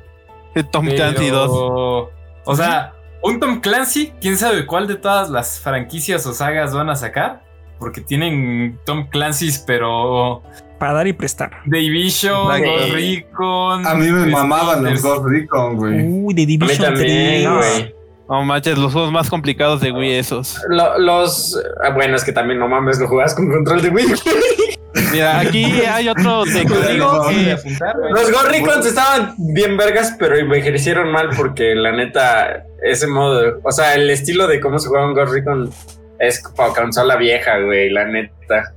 Tom 0.70 0.86
Clancy 0.86 1.28
2. 1.30 1.50
O 2.46 2.56
sea, 2.56 2.92
un 3.24 3.40
Tom 3.40 3.60
Clancy, 3.60 4.12
quién 4.20 4.36
sabe 4.38 4.66
cuál 4.66 4.86
de 4.86 4.96
todas 4.96 5.30
las 5.30 5.58
franquicias 5.60 6.24
o 6.26 6.32
sagas 6.32 6.72
van 6.74 6.90
a 6.90 6.96
sacar. 6.96 7.42
Porque 7.78 8.00
tienen 8.00 8.78
Tom 8.86 9.08
Clancy's, 9.08 9.58
pero 9.66 10.42
Para 10.78 10.92
dar 10.92 11.06
y 11.08 11.12
prestar. 11.12 11.50
Division, 11.66 12.56
Sí. 12.56 12.62
Ghost 12.62 12.92
Recon. 12.92 13.86
A 13.86 13.94
mí 13.94 14.06
me 14.12 14.26
mamaban 14.26 14.84
los. 14.84 15.02
Ghost 15.02 15.24
Recon, 15.26 15.76
güey. 15.76 16.00
Uy, 16.06 16.34
mí 16.34 16.46
Division 16.46 16.94
también, 16.94 17.42
3. 17.42 17.48
güey. 17.78 17.94
No 18.28 18.42
manches, 18.42 18.78
los 18.78 18.92
juegos 18.92 19.12
más 19.12 19.28
complicados 19.28 19.80
de 19.82 19.90
Wii 19.92 20.12
esos. 20.14 20.58
Lo- 20.68 20.98
los. 20.98 21.60
ah, 21.84 21.90
bueno, 21.90 22.16
es 22.16 22.24
que 22.24 22.32
también 22.32 22.58
no 22.58 22.68
mames, 22.68 22.98
lo 22.98 23.08
jugabas 23.08 23.34
con 23.34 23.50
control 23.50 23.82
de 23.82 23.88
Wii. 23.90 24.06
Mira, 25.12 25.40
aquí 25.40 25.64
hay 25.64 26.08
otro 26.08 26.44
de 26.44 26.52
Digo, 26.60 26.74
código 26.76 27.28
que 27.28 27.52
apuntar. 27.52 27.94
Los 28.10 28.30
Ghost 28.30 28.46
Recons 28.50 28.86
estaban 28.86 29.34
bien 29.38 29.76
vergas, 29.76 30.14
pero 30.18 30.36
envejecieron 30.36 31.10
mal 31.12 31.30
porque 31.36 31.74
la 31.74 31.92
neta, 31.92 32.64
ese 32.84 33.06
modo, 33.06 33.60
o 33.62 33.72
sea, 33.72 33.94
el 33.94 34.08
estilo 34.10 34.46
de 34.46 34.60
cómo 34.60 34.78
se 34.78 34.88
juega 34.88 35.06
un 35.06 35.14
Ghost 35.14 35.32
Recon 35.32 35.70
es 36.18 36.42
para 36.56 36.72
consola 36.72 37.16
vieja, 37.16 37.58
güey, 37.60 37.90
la 37.90 38.04
neta. 38.06 38.72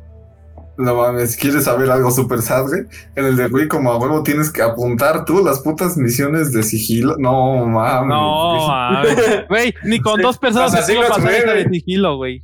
No 0.77 0.95
mames, 0.95 1.35
¿quieres 1.35 1.63
saber 1.63 1.89
algo 1.89 2.11
super 2.11 2.39
sad, 2.41 2.67
güey? 2.67 2.81
En 3.15 3.25
el 3.25 3.35
de 3.35 3.47
Wii, 3.47 3.67
como 3.67 3.91
a 3.91 3.97
huevo, 3.97 4.21
tienes 4.21 4.51
que 4.51 4.61
apuntar 4.61 5.25
tú 5.25 5.43
las 5.43 5.59
putas 5.61 5.97
misiones 5.97 6.51
de 6.53 6.61
sigilo. 6.61 7.15
No 7.17 7.65
mames. 7.65 8.07
No, 8.09 8.67
mames. 8.67 9.15
güey, 9.49 9.73
ni 9.83 9.99
con 9.99 10.17
Sí, 10.17 10.21
dos 10.21 10.37
personas 10.37 10.71
o 10.71 10.75
sea, 10.75 10.83
se 10.83 10.91
sí 10.91 10.97
pudo 10.97 11.07
los 11.07 11.17
pasar 11.17 11.23
jugué, 11.23 11.37
esa 11.39 11.53
de 11.53 11.63
güey. 11.63 11.79
sigilo, 11.79 12.17
güey. 12.17 12.43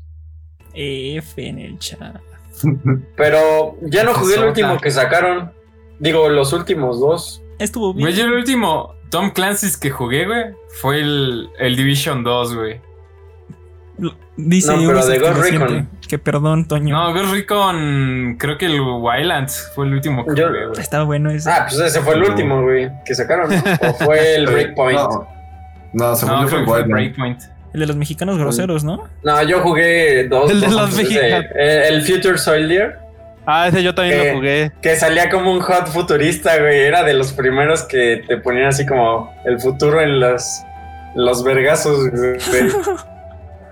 F 0.73 1.47
en 1.47 1.59
el 1.59 1.77
chat. 1.77 1.99
Pero 3.15 3.77
ya 3.81 4.03
no 4.03 4.13
jugué 4.13 4.35
el 4.35 4.45
último 4.45 4.79
que 4.79 4.89
sacaron. 4.91 5.51
Digo, 5.99 6.27
los 6.29 6.53
últimos 6.53 6.99
dos. 6.99 7.43
Estuvo 7.59 7.93
bien. 7.93 8.09
Güey, 8.09 8.19
el 8.19 8.33
último 8.33 8.92
Tom 9.13 9.29
Clancy's 9.29 9.77
que 9.77 9.91
jugué, 9.91 10.25
güey, 10.25 10.45
fue 10.81 10.99
el, 10.99 11.49
el 11.59 11.75
Division 11.75 12.23
2, 12.23 12.55
güey. 12.55 12.81
Dice 14.35 14.75
No, 14.75 14.87
pero 14.87 15.05
de 15.05 15.19
Ghost 15.19 15.43
que 15.43 15.51
Recon. 15.51 15.89
perdón, 16.23 16.67
Toño. 16.67 16.95
No, 16.97 17.13
Ghost 17.13 17.31
Recon, 17.31 18.35
creo 18.39 18.57
que 18.57 18.65
el 18.65 18.81
Wildlands 18.81 19.71
fue 19.75 19.85
el 19.85 19.93
último 19.93 20.25
que 20.25 20.35
Yo- 20.35 20.47
jugué, 20.47 20.65
güey. 20.65 20.81
Estaba 20.81 21.03
bueno 21.03 21.29
ese. 21.29 21.47
Ah, 21.51 21.67
pues 21.69 21.79
ese 21.79 22.01
fue 22.01 22.15
el 22.15 22.23
último, 22.23 22.63
güey, 22.63 22.89
que 23.05 23.13
sacaron, 23.13 23.51
¿no? 23.51 23.55
O 23.89 23.93
fue 23.93 24.35
el 24.35 24.47
Breakpoint. 24.47 24.97
No, 24.99 25.27
no 25.93 26.15
según 26.15 26.35
No, 26.35 26.41
yo 26.41 26.47
fue 26.47 26.49
creo 26.49 26.59
que 26.59 26.65
fue 26.65 26.77
Wildland. 26.81 26.91
Breakpoint. 26.93 27.41
El 27.75 27.79
de 27.81 27.85
los 27.87 27.95
mexicanos 27.95 28.37
groseros, 28.39 28.83
¿no? 28.83 29.07
No, 29.23 29.43
yo 29.43 29.59
jugué 29.61 30.27
dos. 30.27 30.49
El 30.49 30.61
de 30.61 30.67
los 30.69 30.77
antes 30.79 30.97
mexicanos. 30.97 31.45
eh, 31.55 31.83
el 31.89 32.01
Future 32.03 32.37
Soldier. 32.39 32.97
Ah, 33.45 33.67
ese 33.67 33.83
yo 33.83 33.93
también 33.93 34.19
lo 34.29 34.35
jugué. 34.35 34.71
Que 34.81 34.95
salía 34.95 35.29
como 35.29 35.51
un 35.51 35.59
hot 35.59 35.87
futurista, 35.87 36.57
güey. 36.59 36.79
Era 36.81 37.03
de 37.03 37.13
los 37.13 37.33
primeros 37.33 37.83
que 37.83 38.23
te 38.27 38.37
ponían 38.37 38.67
así 38.67 38.85
como 38.85 39.33
el 39.45 39.59
futuro 39.59 40.01
en 40.01 40.19
los, 40.19 40.61
los 41.15 41.43
vergazos, 41.43 42.09
güey. 42.09 42.37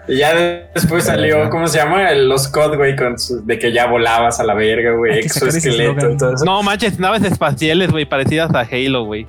Y 0.08 0.18
ya 0.18 0.34
después 0.74 1.06
salió, 1.06 1.50
¿cómo 1.50 1.68
se 1.68 1.78
llama? 1.78 2.12
Los 2.14 2.48
COD, 2.48 2.76
güey, 2.76 2.96
con 2.96 3.18
su- 3.20 3.46
de 3.46 3.60
que 3.60 3.72
ya 3.72 3.86
volabas 3.86 4.40
a 4.40 4.44
la 4.44 4.56
verga, 4.56 4.92
güey. 4.94 5.20
Exoesqueleto. 5.20 6.34
No 6.44 6.64
manches, 6.64 7.00
naves 7.00 7.24
espaciales, 7.24 7.92
güey, 7.92 8.06
parecidas 8.06 8.54
a 8.54 8.62
Halo, 8.62 9.06
güey. 9.06 9.28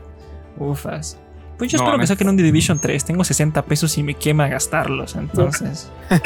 Ufas. 0.58 1.18
Pues 1.62 1.70
yo 1.70 1.78
No, 1.78 1.84
espero 1.84 2.00
que 2.00 2.06
saquen 2.08 2.28
un 2.28 2.36
The 2.36 2.42
Division 2.42 2.80
3. 2.80 3.04
Tengo 3.04 3.22
60 3.22 3.62
pesos 3.62 3.96
y 3.96 4.02
me 4.02 4.14
quema 4.14 4.48
gastarlos. 4.48 5.14
Entonces. 5.14 5.88
Me 6.10 6.20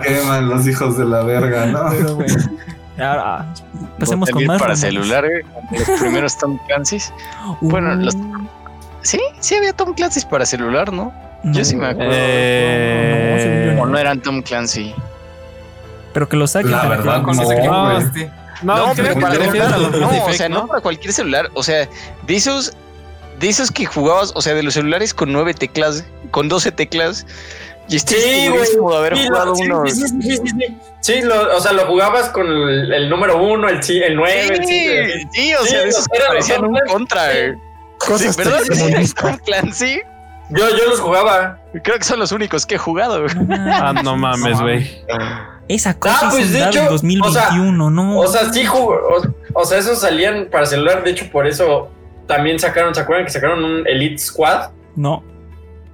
queman 0.00 0.48
los 0.50 0.66
hijos 0.66 0.98
de 0.98 1.06
la 1.06 1.22
verga, 1.22 1.64
¿no? 1.66 1.88
Pero 1.90 2.16
bueno. 2.16 2.34
Ahora, 2.98 3.46
pasemos 3.98 4.28
con 4.28 4.44
más. 4.44 4.60
para 4.60 4.76
celular, 4.76 5.24
güey, 5.24 5.42
los 5.86 6.00
primeros 6.00 6.36
Tom 6.36 6.58
Clancy's. 6.66 7.12
Bueno, 7.62 7.94
los- 7.94 8.14
Uh, 8.14 8.46
Sí, 9.00 9.18
sí 9.40 9.54
había 9.54 9.72
Tom 9.72 9.94
Clancy's 9.94 10.24
para 10.26 10.44
celular, 10.46 10.92
¿no? 10.92 11.12
yo 11.44 11.64
sí 11.64 11.76
me 11.76 11.86
acuerdo. 11.86 12.10
Eh, 12.14 13.72
no, 13.76 13.82
O 13.82 13.86
no 13.86 13.96
eran 13.98 14.20
Tom 14.20 14.42
Clancy. 14.42 14.94
Pero 16.12 16.28
que 16.28 16.36
lo 16.36 16.46
saquen. 16.46 16.72
La 16.72 16.78
para 16.82 16.88
verdad, 16.90 17.22
no, 17.22 17.32
ese 17.32 17.56
que 17.56 17.66
no. 17.66 18.00
No, 18.62 18.76
No, 18.76 18.92
creo 18.92 18.94
pero 18.96 19.14
que 19.14 19.20
para 19.20 19.32
te 19.34 19.38
refieres 19.40 19.72
a 19.72 19.78
los 19.78 19.90
no, 19.98 20.24
o 20.26 20.32
sea, 20.32 20.48
no 20.48 20.66
para 20.66 20.80
cualquier 20.80 21.12
celular. 21.12 21.50
O 21.54 21.62
sea, 21.62 21.88
de 22.26 22.34
esos, 22.36 22.74
de 23.38 23.48
esos 23.48 23.70
que 23.70 23.84
jugabas, 23.86 24.32
o 24.34 24.42
sea, 24.42 24.54
de 24.54 24.62
los 24.62 24.74
celulares 24.74 25.12
con 25.14 25.32
nueve 25.32 25.54
teclas, 25.54 26.04
con 26.30 26.48
12 26.48 26.72
teclas. 26.72 27.26
Y 27.88 27.96
estoy 27.96 28.16
Sí, 28.18 28.30
de 28.30 28.46
haber 28.48 28.66
Sí, 28.66 29.26
jugado 29.28 29.54
sí, 29.56 29.62
unos. 29.64 29.92
sí, 29.92 30.00
sí, 30.00 30.06
sí, 30.22 30.36
sí, 30.38 30.48
sí. 30.58 30.78
Sí, 31.00 31.20
lo- 31.22 31.54
o 31.54 31.60
sea, 31.60 31.72
lo 31.72 31.84
jugabas 31.86 32.30
con 32.30 32.46
el, 32.46 32.90
el 32.94 33.10
número 33.10 33.42
uno, 33.42 33.68
el, 33.68 33.80
el 34.02 34.16
nueve, 34.16 34.56
el 34.56 34.64
Sí, 34.64 34.88
cinco, 34.88 35.30
sí, 35.34 35.54
o 35.54 35.64
sea, 35.66 35.80
de 35.82 35.88
esos 35.88 36.06
que 36.08 36.18
parecían 36.26 36.64
un 36.64 36.78
contra. 36.90 37.30
sí. 37.32 37.38
güey. 37.40 37.58
Cosas 37.98 38.36
¿Verdad? 38.36 38.58
de 38.62 39.72
Sí. 39.72 40.00
Yo, 40.50 40.68
yo 40.76 40.88
los 40.88 41.00
jugaba. 41.00 41.58
Creo 41.82 41.98
que 41.98 42.04
son 42.04 42.18
los 42.20 42.32
únicos 42.32 42.64
que 42.66 42.74
he 42.76 42.78
jugado. 42.78 43.22
güey. 43.22 43.34
Ah, 43.50 43.92
no 44.02 44.16
mames, 44.16 44.60
güey. 44.60 45.02
Esa 45.68 45.94
cosa 45.98 46.18
Ah, 46.22 46.28
pues, 46.30 46.44
es 46.46 46.52
de 46.52 46.64
hecho, 46.64 46.80
DAO 46.80 46.90
2021, 46.90 47.90
¿no? 47.90 48.18
O 48.18 48.26
sea, 48.26 48.52
sí 48.52 48.64
jugó. 48.66 48.94
O, 48.94 49.22
o 49.60 49.64
sea, 49.64 49.78
esos 49.78 50.00
salían 50.00 50.48
para 50.50 50.66
celular. 50.66 51.02
De 51.02 51.10
hecho, 51.12 51.30
por 51.30 51.46
eso 51.46 51.90
también 52.26 52.58
sacaron. 52.58 52.94
¿Se 52.94 53.00
acuerdan 53.00 53.24
que 53.26 53.32
sacaron 53.32 53.64
un 53.64 53.86
Elite 53.86 54.18
Squad? 54.18 54.70
no, 54.96 55.22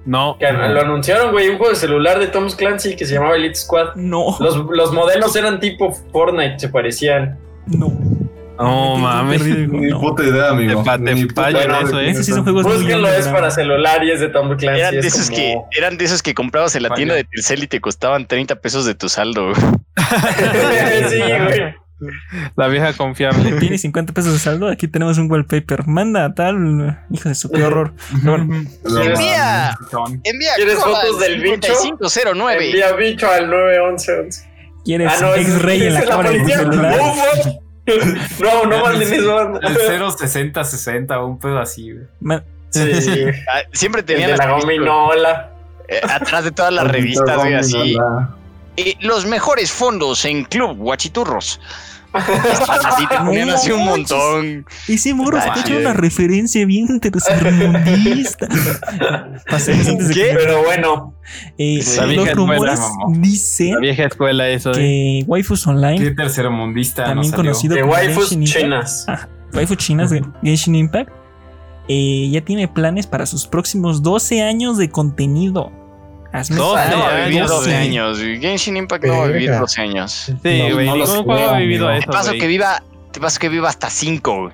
No. 0.05 0.35
Que 0.39 0.51
lo 0.51 0.81
anunciaron, 0.81 1.31
güey. 1.31 1.49
Un 1.49 1.57
juego 1.57 1.71
de 1.73 1.79
celular 1.79 2.19
de 2.19 2.27
Tom 2.27 2.49
Clancy 2.49 2.95
que 2.95 3.05
se 3.05 3.13
llamaba 3.15 3.35
Elite 3.35 3.55
Squad. 3.55 3.95
no, 3.95 4.35
Los, 4.39 4.57
los 4.69 4.91
modelos 4.93 5.35
eran 5.35 5.59
tipo 5.59 5.91
Fortnite, 6.11 6.57
se 6.59 6.69
parecían. 6.69 7.37
no. 7.67 7.91
No 8.59 8.95
mames. 8.97 9.41
Ni 9.43 9.89
No. 9.89 9.99
puta 9.99 10.23
idea, 10.23 10.49
amigo. 10.49 10.83
Te 10.83 10.91
te 10.99 11.15
Ni 11.15 11.25
puta 11.25 11.41
fallan 11.45 11.63
idea 11.65 11.77
de 11.79 11.83
eso, 11.83 11.97
qué 11.97 12.05
¿eh? 12.05 12.09
Ese 12.11 12.23
sí 12.23 12.31
son. 12.31 12.43
juegos 12.43 12.63
Búsquenlo, 12.63 13.07
es 13.09 13.27
para 13.29 13.49
celular 13.49 14.03
y 14.03 14.11
es 14.11 14.19
de 14.19 14.29
Tom 14.29 14.55
Clancy. 14.55 14.81
Eran 14.81 14.91
de 14.93 14.99
es 14.99 15.05
esos 15.07 15.25
como- 15.31 15.37
que 15.71 15.79
eran 15.79 15.97
de 15.97 16.05
esos 16.05 16.21
que 16.21 16.35
comprabas 16.35 16.75
en 16.75 16.83
la 16.83 16.91
tienda 16.93 17.15
de 17.15 17.23
Telcel 17.23 17.63
y 17.63 17.67
te 17.67 17.81
costaban 17.81 18.27
30 18.27 18.57
pesos 18.57 18.85
de 18.85 18.93
tu 18.93 19.09
saldo. 19.09 19.45
güey. 19.45 19.55
sí, 21.09 21.19
güey. 21.21 21.73
La 22.55 22.67
vieja 22.67 22.93
confiable. 22.93 23.51
Tiene 23.59 23.77
50 23.77 24.13
pesos 24.13 24.33
de 24.33 24.39
saldo. 24.39 24.67
Aquí 24.69 24.87
tenemos 24.87 25.17
un 25.17 25.31
wallpaper. 25.31 25.87
Manda 25.87 26.33
tal. 26.33 26.97
Hijo 27.11 27.29
de 27.29 27.35
su 27.35 27.49
qué 27.49 27.63
horror. 27.63 27.93
Bueno, 28.23 28.43
Envía, 28.85 29.75
envía 30.23 30.51
¿Quieres 30.55 30.79
fotos 30.79 31.19
del 31.19 31.41
bicho? 31.41 31.73
5509. 31.75 32.65
Envía 32.67 32.91
bicho 32.93 33.29
al 33.29 33.49
911. 33.49 34.47
¿quieres 34.83 35.11
Ah, 35.11 35.17
no, 35.21 35.33
ese- 35.35 35.41
X-Ray 35.51 35.83
en 35.83 35.93
la 35.93 36.03
cámara 36.05 36.29
de 36.31 36.45
celular? 36.45 36.97
No, 38.39 38.65
no 38.65 38.81
manden 38.83 39.13
eso. 39.13 39.59
El 39.61 39.75
06060 40.11 41.19
o 41.19 41.27
un 41.27 41.39
pedo 41.39 41.59
así, 41.59 41.91
güey. 41.91 42.05
Ma- 42.19 42.43
Sí, 42.69 43.01
sí. 43.01 43.25
Ah, 43.53 43.63
Siempre 43.73 44.01
tenían 44.01 44.37
la 44.37 44.49
gominola. 44.51 45.51
eh, 45.89 45.99
atrás 46.09 46.45
de 46.45 46.51
todas 46.51 46.71
las 46.71 46.87
revistas, 46.87 47.35
güey, 47.37 47.53
así. 47.53 47.97
a 47.97 48.29
Eh, 48.77 48.95
los 49.01 49.25
mejores 49.25 49.73
fondos 49.73 50.23
en 50.23 50.45
Club 50.45 50.77
Guachiturros. 50.77 51.59
Así 52.13 53.07
te 53.07 53.17
ponían 53.17 53.47
No 53.47 53.53
así 53.55 53.71
un 53.71 53.85
montón. 53.85 54.65
Ese 54.87 55.13
morro 55.13 55.37
Ah, 55.37 55.41
está 55.41 55.53
sí. 55.55 55.61
echando 55.61 55.79
una 55.81 55.93
referencia 55.93 56.65
bien 56.65 56.99
tercermundista. 56.99 58.47
Pasemos 59.49 59.87
antes 59.87 60.07
de 60.09 60.13
¿Qué? 60.13 60.21
que- 60.29 60.35
Pero 60.35 60.63
bueno, 60.63 61.15
Eh, 61.57 61.79
La 61.97 62.05
vieja 62.05 62.21
los 62.21 62.27
escuela, 62.27 62.33
rumores 62.33 62.79
mamá. 62.79 63.17
dicen 63.19 63.73
La 63.75 63.79
vieja 63.79 64.03
escuela, 64.05 64.49
eso, 64.49 64.71
eh. 64.71 64.73
que 64.75 65.23
Waifus 65.27 65.63
Qué 65.63 65.69
Online, 65.69 66.11
tercermundista 66.11 67.05
también 67.05 67.31
conocido 67.33 67.79
como 67.79 67.93
waifus 67.93 68.29
Genshin 68.29 68.41
Impact, 68.41 68.61
chinas. 68.61 69.05
Waifu 69.53 69.75
chinas 69.75 70.09
de 70.09 70.23
Genshin 70.43 70.75
Impact, 70.75 71.09
eh, 71.87 72.29
ya 72.31 72.41
tiene 72.41 72.67
planes 72.67 73.07
para 73.07 73.25
sus 73.25 73.47
próximos 73.47 74.01
12 74.03 74.41
años 74.43 74.77
de 74.77 74.89
contenido. 74.89 75.71
Hazme 76.33 76.55
12 76.57 76.81
Ah, 76.81 76.89
no, 76.91 76.99
va 76.99 77.07
a 77.09 77.15
vivir 77.25 77.39
años, 77.39 77.49
12 77.49 77.69
sí. 77.69 77.75
años. 77.75 78.19
Genshin 78.19 78.77
Impact 78.77 79.03
no 79.05 79.17
va 79.17 79.23
a 79.23 79.27
vivir 79.27 79.49
Verga. 79.49 79.59
12 79.61 79.81
años. 79.81 80.11
Sí, 80.11 80.33
No, 80.43 80.73
güey. 80.73 80.85
no 80.87 80.93
ningún 80.95 81.07
sé, 81.07 81.23
juego 81.23 81.49
ha 81.49 81.57
vivido 81.57 81.87
amigo. 81.87 81.99
eso. 81.99 82.11
Te 82.11 82.17
paso 82.17 82.31
que 82.33 82.47
viva, 82.47 82.83
te 83.11 83.19
paso 83.19 83.39
que 83.39 83.49
viva 83.49 83.69
hasta 83.69 83.89
5, 83.89 84.37
güey. 84.43 84.53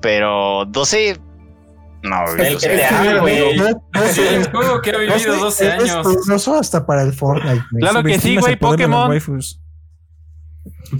Pero 0.00 0.64
12. 0.66 1.18
No, 2.02 2.16
güey. 2.36 2.46
El 2.48 2.58
GTA, 2.58 3.20
güey. 3.20 3.56
No, 3.56 3.64
no 3.70 4.02
Sí, 4.12 4.20
el 4.20 4.50
juego 4.50 4.82
que 4.82 4.90
ha 4.90 4.92
no 4.92 4.98
vivido 4.98 5.18
sé, 5.18 5.28
12 5.30 5.66
es 5.66 5.90
años. 5.92 6.06
peligroso 6.06 6.58
hasta 6.58 6.84
para 6.84 7.02
el 7.02 7.12
Fortnite. 7.14 7.64
Claro 7.80 8.02
que 8.02 8.20
sí, 8.20 8.36
güey, 8.36 8.56
Pokémon. 8.56 9.10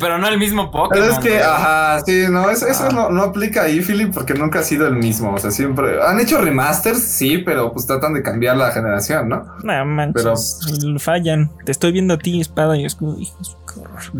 Pero 0.00 0.18
no 0.18 0.26
el 0.28 0.38
mismo 0.38 0.70
Pero 0.72 0.84
Pokémon. 0.84 1.10
es 1.10 1.18
que, 1.18 1.40
ajá, 1.40 2.00
sí, 2.04 2.24
no, 2.30 2.50
eso, 2.50 2.66
eso 2.66 2.84
Ah. 2.86 2.92
no, 2.92 3.10
no 3.10 3.22
aplica 3.22 3.62
ahí, 3.62 3.80
Philip, 3.80 4.12
porque 4.12 4.34
nunca 4.34 4.60
ha 4.60 4.62
sido 4.62 4.86
el 4.88 4.96
mismo. 4.96 5.32
O 5.34 5.38
sea, 5.38 5.50
siempre 5.50 6.02
han 6.02 6.18
hecho 6.20 6.40
remasters, 6.40 7.00
sí, 7.00 7.38
pero 7.38 7.72
pues 7.72 7.86
tratan 7.86 8.14
de 8.14 8.22
cambiar 8.22 8.56
la 8.56 8.70
generación, 8.72 9.28
¿no? 9.28 9.44
No 9.62 9.84
manches, 9.84 10.60
fallan. 10.98 11.50
Te 11.64 11.72
estoy 11.72 11.92
viendo 11.92 12.14
a 12.14 12.18
ti, 12.18 12.40
espada 12.40 12.76
y 12.76 12.84
escudo. 12.84 13.18
Hijo 13.18 13.36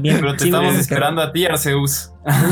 Bien, 0.00 0.16
Pero 0.20 0.32
te 0.34 0.38
sí, 0.40 0.44
estamos 0.46 0.74
esperando 0.76 1.22
a 1.22 1.32
ti, 1.32 1.46
Arceus. 1.46 2.10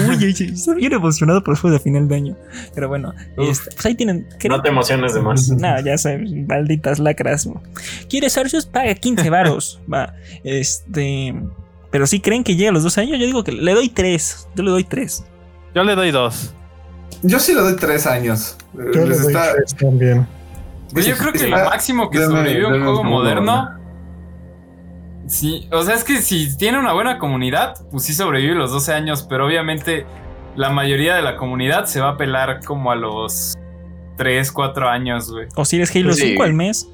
Uy, 0.09 0.15
uy, 0.17 0.35
uy, 0.41 0.53
estoy 0.55 0.77
bien 0.77 0.93
emocionado 0.93 1.43
por 1.43 1.55
el 1.55 1.61
juego 1.61 1.77
de 1.77 1.83
final 1.83 2.09
de 2.09 2.15
año. 2.17 2.37
Pero 2.75 2.89
bueno, 2.89 3.13
este, 3.37 3.71
pues 3.73 3.87
ahí 3.87 3.95
tienen. 3.95 4.27
No 4.49 4.63
te 4.63 4.69
emociones 4.69 5.15
de 5.15 5.21
más. 5.21 5.49
No, 5.57 5.81
ya 5.81 5.99
sabes, 5.99 6.31
malditas 6.49 6.99
lacras. 6.99 7.49
¿Quieres 8.09 8.37
Arceus? 8.39 8.67
Paga 8.67 8.95
15 8.95 9.31
varos. 9.31 9.81
Va. 9.93 10.15
Este. 10.43 11.35
Pero 11.91 12.07
si 12.07 12.21
creen 12.21 12.43
que 12.43 12.57
llega 12.57 12.71
a 12.71 12.73
los 12.73 12.83
dos 12.83 12.99
años, 12.99 13.19
yo 13.21 13.27
digo 13.27 13.45
que 13.45 13.53
le 13.53 13.73
doy 13.75 13.89
tres. 13.89 14.49
Yo 14.57 14.63
le 14.65 14.71
doy 14.71 14.85
tres. 14.85 15.25
Yo 15.75 15.85
le 15.85 15.95
doy 15.95 16.11
dos. 16.11 16.53
Yo 17.23 17.39
sí 17.39 17.55
le 17.55 17.61
doy 17.61 17.77
tres 17.77 18.07
años. 18.07 18.57
Yo 18.75 18.81
le 18.83 19.07
les 19.07 19.23
doy 19.23 19.33
está- 19.33 19.53
tres 19.55 19.75
también. 19.77 20.27
Pues 20.93 21.07
yo 21.07 21.17
creo 21.17 21.33
que 21.33 21.49
lo 21.49 21.57
máximo 21.65 22.09
que 22.11 22.19
deme- 22.21 22.27
sobrevive 22.27 22.67
a 22.67 22.69
un 22.69 22.83
juego 22.83 23.03
moderno 23.05 23.71
Sí, 25.27 25.69
o 25.73 25.83
sea, 25.83 25.95
es 25.95 26.05
que 26.05 26.19
si 26.19 26.57
tiene 26.57 26.79
una 26.79 26.93
buena 26.93 27.19
comunidad, 27.19 27.75
pues 27.91 28.05
sí 28.05 28.13
sobrevive 28.15 28.55
los 28.55 28.71
12 28.71 28.93
años, 28.93 29.27
pero 29.29 29.47
obviamente 29.47 30.07
la 30.57 30.71
mayoría 30.71 31.17
de 31.17 31.23
la 31.23 31.37
comunidad 31.37 31.87
se 31.87 32.01
va 32.01 32.11
a 32.11 32.17
pelar 32.17 32.61
como 32.65 32.91
a 32.91 32.97
los 32.97 33.57
3, 34.17 34.53
4 34.53 34.89
años, 34.89 35.31
güey. 35.31 35.49
O 35.57 35.65
si 35.65 35.77
eres 35.77 35.95
Halo 35.95 36.13
Sí. 36.13 36.29
5 36.31 36.43
al 36.43 36.55
mes. 36.55 36.89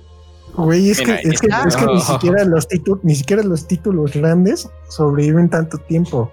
Güey, 0.55 0.91
es 0.91 1.01
que, 1.01 1.15
es 1.15 1.41
que, 1.41 1.49
es 1.67 1.77
que 1.77 1.87
ni 1.87 2.01
siquiera 2.01 2.45
los 2.45 2.67
títulos, 2.67 3.05
ni 3.05 3.15
siquiera 3.15 3.43
los 3.43 3.67
títulos 3.67 4.13
grandes 4.13 4.69
sobreviven 4.89 5.49
tanto 5.49 5.79
tiempo. 5.79 6.33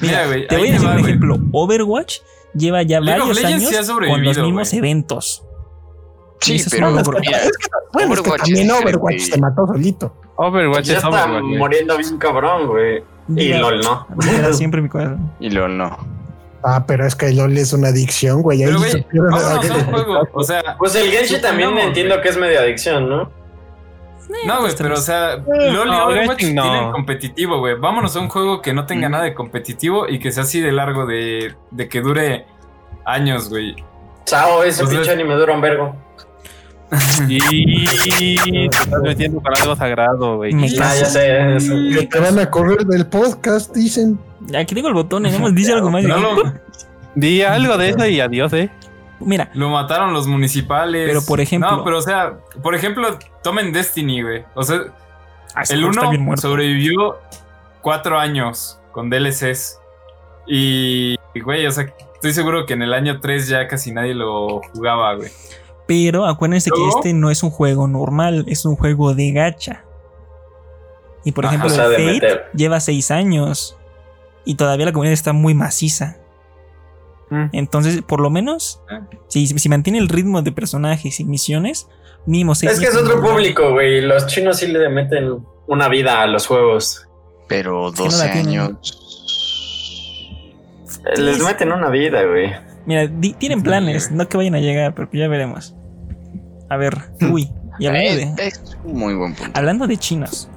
Mira, 0.00 0.26
güey, 0.26 0.46
te 0.46 0.56
voy 0.56 0.68
a 0.68 0.72
decir 0.72 0.88
va, 0.88 0.92
un 0.94 0.98
ejemplo. 1.00 1.38
Overwatch 1.52 2.18
lleva 2.54 2.82
ya 2.82 3.00
League 3.00 3.20
varios 3.20 3.36
Legends 3.36 3.66
años 3.68 3.86
sí 3.86 3.92
ha 3.92 4.08
con 4.08 4.24
los 4.24 4.38
mismos 4.38 4.72
eventos. 4.72 5.44
Sí, 6.40 6.62
pero 6.70 6.90
mira, 6.90 7.02
Bueno, 7.92 8.14
es 8.14 8.20
que 8.20 8.28
Overwatch 8.30 8.40
también 8.42 8.70
Overwatch 8.70 9.18
se 9.20 9.40
mató 9.40 9.66
solito. 9.66 10.14
Overwatch 10.36 10.84
Ya 10.84 10.98
es 10.98 11.04
está 11.04 11.08
Overwatch. 11.24 11.58
muriendo 11.58 11.96
bien 11.96 12.18
cabrón, 12.18 12.66
güey. 12.66 13.02
Y 13.34 13.54
LOL, 13.54 13.80
¿no? 13.80 14.06
diga 14.18 14.52
siempre 14.52 14.80
mi 14.82 14.88
corazón. 14.88 15.32
y 15.40 15.50
luego 15.50 15.68
no. 15.68 15.96
Ah, 16.62 16.84
pero 16.86 17.06
es 17.06 17.14
que 17.14 17.32
LOL 17.32 17.56
es 17.58 17.72
una 17.72 17.88
adicción, 17.88 18.42
güey. 18.42 18.62
Ahí 18.62 18.68
Pero, 18.68 18.78
güey, 18.78 19.04
vámonos 19.30 19.70
a 19.70 19.74
un 19.74 19.84
juego. 19.84 20.28
O 20.32 20.42
sea, 20.44 20.62
Pues 20.78 20.94
el 20.96 21.10
Genshin 21.10 21.40
también 21.40 21.68
Supongamos, 21.70 21.88
entiendo 21.96 22.20
que 22.22 22.28
es 22.28 22.36
medio 22.36 22.60
adicción, 22.60 23.08
¿no? 23.08 23.30
no, 24.44 24.60
güey, 24.60 24.72
pero 24.76 24.94
o 24.94 24.98
sea, 24.98 25.36
LOL 25.36 25.86
y 25.88 25.90
no, 25.90 26.06
Overwatch 26.08 26.42
no. 26.52 26.62
tienen 26.62 26.90
competitivo, 26.92 27.58
güey. 27.60 27.76
Vámonos 27.78 28.14
a 28.16 28.20
un 28.20 28.28
juego 28.28 28.60
que 28.60 28.72
no 28.74 28.84
tenga 28.86 29.08
Mm. 29.08 29.12
nada 29.12 29.24
de 29.24 29.34
competitivo 29.34 30.08
y 30.08 30.18
que 30.18 30.32
sea 30.32 30.42
así 30.42 30.60
de 30.60 30.72
largo, 30.72 31.06
de, 31.06 31.54
de 31.70 31.88
que 31.88 32.00
dure 32.00 32.46
años, 33.04 33.48
güey. 33.48 33.76
Chao, 34.24 34.64
ese 34.64 34.82
Pues 34.82 34.90
pinche 34.96 35.10
es- 35.10 35.14
anime 35.16 35.34
dura 35.34 35.54
un 35.54 35.60
vergo. 35.60 35.94
Y 37.28 38.36
te 38.38 38.64
estás 38.66 39.02
metiendo 39.02 39.40
con 39.40 39.56
algo 39.56 39.74
sagrado, 39.76 40.36
güey. 40.36 40.52
Me 40.54 40.66
Ah, 40.80 40.94
ya 40.98 41.04
sé. 41.06 41.56
eso. 41.56 41.74
Que 41.98 42.06
te 42.06 42.20
van 42.20 42.38
a 42.38 42.50
correr 42.50 42.84
del 42.86 43.06
podcast, 43.06 43.74
dicen. 43.74 44.18
Aquí 44.56 44.74
tengo 44.74 44.88
el 44.88 44.94
botón, 44.94 45.22
más 45.24 45.54
dice 45.54 45.72
algo 45.72 45.90
más. 45.90 46.04
No 46.04 46.36
Di 47.14 47.42
algo 47.42 47.76
de 47.78 47.88
eso 47.90 48.06
y 48.06 48.20
adiós, 48.20 48.52
eh. 48.52 48.70
Mira, 49.20 49.50
lo 49.54 49.70
mataron 49.70 50.12
los 50.12 50.26
municipales. 50.26 51.08
Pero, 51.08 51.24
por 51.24 51.40
ejemplo- 51.40 51.70
No, 51.70 51.84
pero 51.84 51.98
o 51.98 52.02
sea, 52.02 52.34
por 52.62 52.74
ejemplo, 52.74 53.18
tomen 53.42 53.72
Destiny, 53.72 54.22
güey. 54.22 54.44
O 54.54 54.62
sea, 54.62 54.80
ah, 55.54 55.62
el 55.70 55.76
juego 55.78 55.90
está 55.90 56.00
1 56.02 56.10
bien 56.10 56.22
muerto. 56.22 56.42
sobrevivió 56.48 57.16
cuatro 57.80 58.18
años 58.18 58.78
con 58.92 59.08
DLCs. 59.08 59.78
Y, 60.46 61.16
güey, 61.42 61.66
o 61.66 61.70
sea, 61.72 61.86
estoy 62.14 62.32
seguro 62.34 62.66
que 62.66 62.74
en 62.74 62.82
el 62.82 62.92
año 62.92 63.18
3 63.18 63.48
ya 63.48 63.66
casi 63.66 63.90
nadie 63.90 64.12
lo 64.14 64.60
jugaba, 64.74 65.14
güey. 65.14 65.30
Pero 65.86 66.26
acuérdense 66.26 66.70
que 66.70 66.78
¿Luego? 66.78 66.96
este 66.98 67.12
no 67.12 67.30
es 67.30 67.42
un 67.42 67.50
juego 67.50 67.86
normal, 67.86 68.44
es 68.48 68.64
un 68.64 68.76
juego 68.76 69.14
de 69.14 69.30
gacha. 69.32 69.84
Y 71.24 71.32
por 71.32 71.46
Ajá, 71.46 71.54
ejemplo, 71.56 71.72
o 71.72 71.76
sea, 71.76 71.84
Fate 71.90 72.04
meter. 72.04 72.44
lleva 72.54 72.80
seis 72.80 73.10
años. 73.10 73.76
Y 74.44 74.54
todavía 74.54 74.86
la 74.86 74.92
comunidad 74.92 75.12
está 75.14 75.32
muy 75.32 75.54
maciza. 75.54 76.18
Mm. 77.30 77.46
Entonces, 77.52 78.02
por 78.02 78.20
lo 78.20 78.30
menos, 78.30 78.80
Ah. 78.88 79.00
si, 79.28 79.46
si 79.46 79.68
mantiene 79.68 79.98
el 79.98 80.08
ritmo 80.08 80.42
de 80.42 80.52
personajes 80.52 81.18
y 81.18 81.24
misiones, 81.24 81.88
mínimo 82.26 82.54
seis 82.54 82.72
Es 82.72 82.80
que 82.80 82.86
es 82.86 82.96
otro 82.96 83.20
público, 83.20 83.72
güey. 83.72 84.00
Los 84.02 84.26
chinos 84.28 84.58
sí 84.58 84.68
le 84.68 84.88
meten 84.88 85.44
una 85.66 85.88
vida 85.88 86.22
a 86.22 86.26
los 86.28 86.46
juegos. 86.46 87.08
Pero 87.48 87.92
que 87.92 88.02
no 88.02 88.04
12 88.10 88.26
la 88.26 88.32
tienen. 88.32 88.60
años. 88.60 89.02
Eh, 91.16 91.20
Les 91.20 91.42
meten 91.42 91.72
una 91.72 91.90
vida, 91.90 92.24
güey. 92.24 92.52
Mira, 92.86 93.06
di- 93.08 93.32
tienen 93.34 93.62
planes, 93.62 94.10
no 94.12 94.28
que 94.28 94.36
vayan 94.36 94.54
a 94.54 94.60
llegar, 94.60 94.94
pero 94.94 95.08
ya 95.12 95.28
veremos. 95.28 95.74
A 96.68 96.76
ver, 96.76 96.96
uy, 97.30 97.50
y 97.78 97.86
hablando 97.86 98.10
Eh, 98.10 98.32
de, 98.36 98.46
Es 98.46 98.60
un 98.84 98.98
muy 98.98 99.14
buen 99.14 99.34
punto. 99.34 99.52
hablando 99.58 99.86
de 99.86 99.96
chinos, 99.96 100.48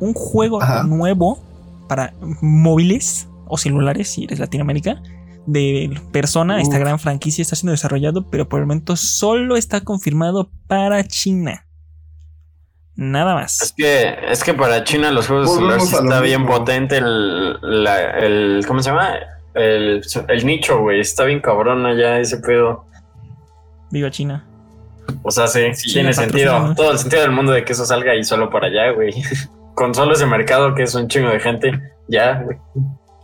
un 0.00 0.12
juego 0.14 0.62
Ajá. 0.62 0.82
nuevo 0.82 1.42
para 1.88 2.12
móviles 2.40 3.28
o 3.46 3.56
celulares, 3.58 4.08
si 4.12 4.24
eres 4.24 4.38
Latinoamérica, 4.38 5.00
de 5.46 5.90
Persona, 6.12 6.60
esta 6.60 6.78
gran 6.78 6.98
franquicia 6.98 7.42
está 7.42 7.56
siendo 7.56 7.72
desarrollado, 7.72 8.28
pero 8.30 8.48
por 8.48 8.60
el 8.60 8.66
momento 8.66 8.94
solo 8.96 9.56
está 9.56 9.80
confirmado 9.80 10.50
para 10.68 11.02
China. 11.04 11.66
Nada 12.96 13.32
Es 13.42 13.60
más. 13.60 13.74
que, 13.76 14.14
es 14.30 14.44
que 14.44 14.52
para 14.54 14.84
China 14.84 15.10
los 15.10 15.26
juegos 15.26 15.48
de 15.48 15.54
celular 15.56 15.80
sí 15.80 15.94
está 15.94 16.20
bien 16.20 16.46
potente 16.46 16.98
el, 16.98 17.54
la- 17.84 18.10
el. 18.18 18.64
¿Cómo 18.68 18.82
se 18.82 18.90
llama? 18.90 19.14
El, 19.54 20.02
el 20.28 20.46
nicho, 20.46 20.78
güey. 20.80 21.00
Está 21.00 21.24
bien 21.24 21.40
cabrón 21.40 21.84
allá 21.86 22.18
ese 22.18 22.38
pedo. 22.38 22.84
Viva 23.90 24.10
China. 24.10 24.46
O 25.22 25.30
sea, 25.30 25.46
sí, 25.48 25.74
Sí, 25.74 25.92
tiene 25.92 26.12
sentido. 26.12 26.74
Todo 26.74 26.92
el 26.92 26.98
sentido 26.98 27.22
del 27.22 27.32
mundo 27.32 27.52
de 27.52 27.64
que 27.64 27.72
eso 27.72 27.84
salga 27.84 28.12
ahí 28.12 28.22
solo 28.24 28.50
para 28.50 28.68
allá, 28.68 28.92
güey. 28.92 29.12
Con 29.74 29.94
solo 29.94 30.12
ese 30.14 30.26
mercado 30.26 30.74
que 30.74 30.82
es 30.84 30.94
un 30.94 31.08
chingo 31.08 31.30
de 31.30 31.40
gente. 31.40 31.72
Ya, 32.08 32.42
güey. 32.42 32.58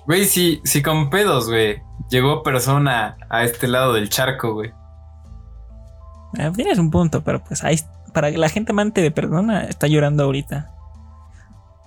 Güey, 0.06 0.24
si, 0.24 0.60
si 0.62 0.82
con 0.82 1.10
pedos, 1.10 1.48
güey, 1.48 1.82
llegó 2.08 2.44
persona 2.44 3.16
a 3.28 3.42
este 3.42 3.66
lado 3.66 3.92
del 3.92 4.08
charco, 4.08 4.54
güey. 4.54 4.70
Eh, 6.38 6.50
Tienes 6.54 6.78
un 6.78 6.92
punto, 6.92 7.24
pero 7.24 7.42
pues 7.42 7.64
ahí, 7.64 7.76
para 8.14 8.30
la 8.30 8.48
gente 8.48 8.70
amante 8.70 9.00
de 9.00 9.10
Persona 9.10 9.64
está 9.64 9.88
llorando 9.88 10.22
ahorita. 10.22 10.70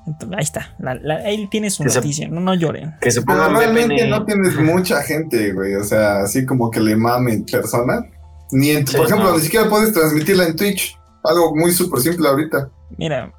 Entonces, 0.10 0.38
ahí 0.38 0.44
está. 0.44 0.76
La- 0.80 0.96
la- 0.96 1.16
ahí 1.18 1.48
tienes 1.48 1.76
se- 1.76 1.84
noticia. 1.86 2.28
No, 2.30 2.42
no 2.42 2.56
lloren. 2.56 2.96
Que 3.00 3.12
se 3.12 3.22
Pero 3.22 3.50
realmente 3.50 4.08
no 4.08 4.26
tienes 4.26 4.56
mucha 4.60 5.02
gente, 5.04 5.54
güey. 5.54 5.76
O 5.76 5.84
sea, 5.84 6.20
así 6.24 6.46
como 6.46 6.70
que 6.72 6.80
le 6.80 6.96
mamen 6.96 7.46
persona. 7.46 8.06
Ni 8.52 8.72
en, 8.72 8.88
Sí, 8.88 8.98
por 8.98 9.06
ejemplo, 9.06 9.30
no. 9.30 9.38
ni 9.38 9.44
siquiera 9.44 9.70
puedes 9.70 9.94
transmitirla 9.94 10.46
en 10.48 10.56
Twitch. 10.56 10.98
Algo 11.24 11.56
muy 11.56 11.72
súper 11.72 12.00
simple 12.02 12.28
ahorita. 12.28 12.70
Mira, 12.98 13.32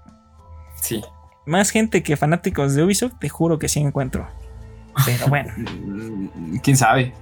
Sí. 0.81 1.03
más 1.47 1.71
gente 1.71 2.03
que 2.03 2.17
fanáticos 2.17 2.75
de 2.75 2.85
Ubisoft, 2.85 3.15
te 3.21 3.29
juro 3.29 3.59
que 3.59 3.69
sí 3.69 3.81
encuentro. 3.81 4.29
Pero 5.05 5.27
bueno, 5.29 5.53
¿Quién 6.63 6.77
sabe? 6.77 7.13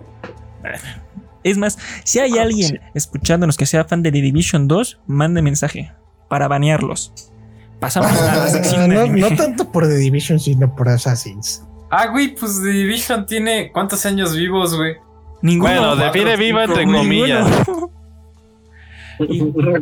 es 1.45 1.57
más, 1.57 1.79
si 2.05 2.19
hay 2.19 2.37
alguien 2.39 2.81
escuchándonos 2.95 3.57
que 3.57 3.65
sea 3.67 3.85
fan 3.85 4.03
de 4.03 4.11
The 4.13 4.21
Division 4.21 4.69
2, 4.69 5.01
mande 5.07 5.41
mensaje 5.41 5.93
para 6.29 6.49
banearlos. 6.49 7.33
Pasamos 7.81 8.11
a 8.23 8.37
la 8.37 8.49
sección 8.49 8.89
de 8.89 8.95
no, 8.95 9.01
anime. 9.03 9.21
no 9.21 9.37
tanto 9.37 9.71
por 9.71 9.87
The 9.87 9.97
Division, 9.97 10.41
sino 10.41 10.75
por 10.75 10.89
Assassins. 10.89 11.63
Ah, 11.91 12.07
güey, 12.09 12.35
pues 12.35 12.61
The 12.63 12.69
Division 12.69 13.27
tiene 13.27 13.71
cuántos 13.73 14.05
años 14.07 14.35
vivos, 14.35 14.77
güey. 14.77 14.97
Ninguno. 15.43 15.73
Bueno, 15.73 15.97
define 15.97 16.37
viva 16.37 16.65
entre 16.65 16.85
comillas. 16.85 17.49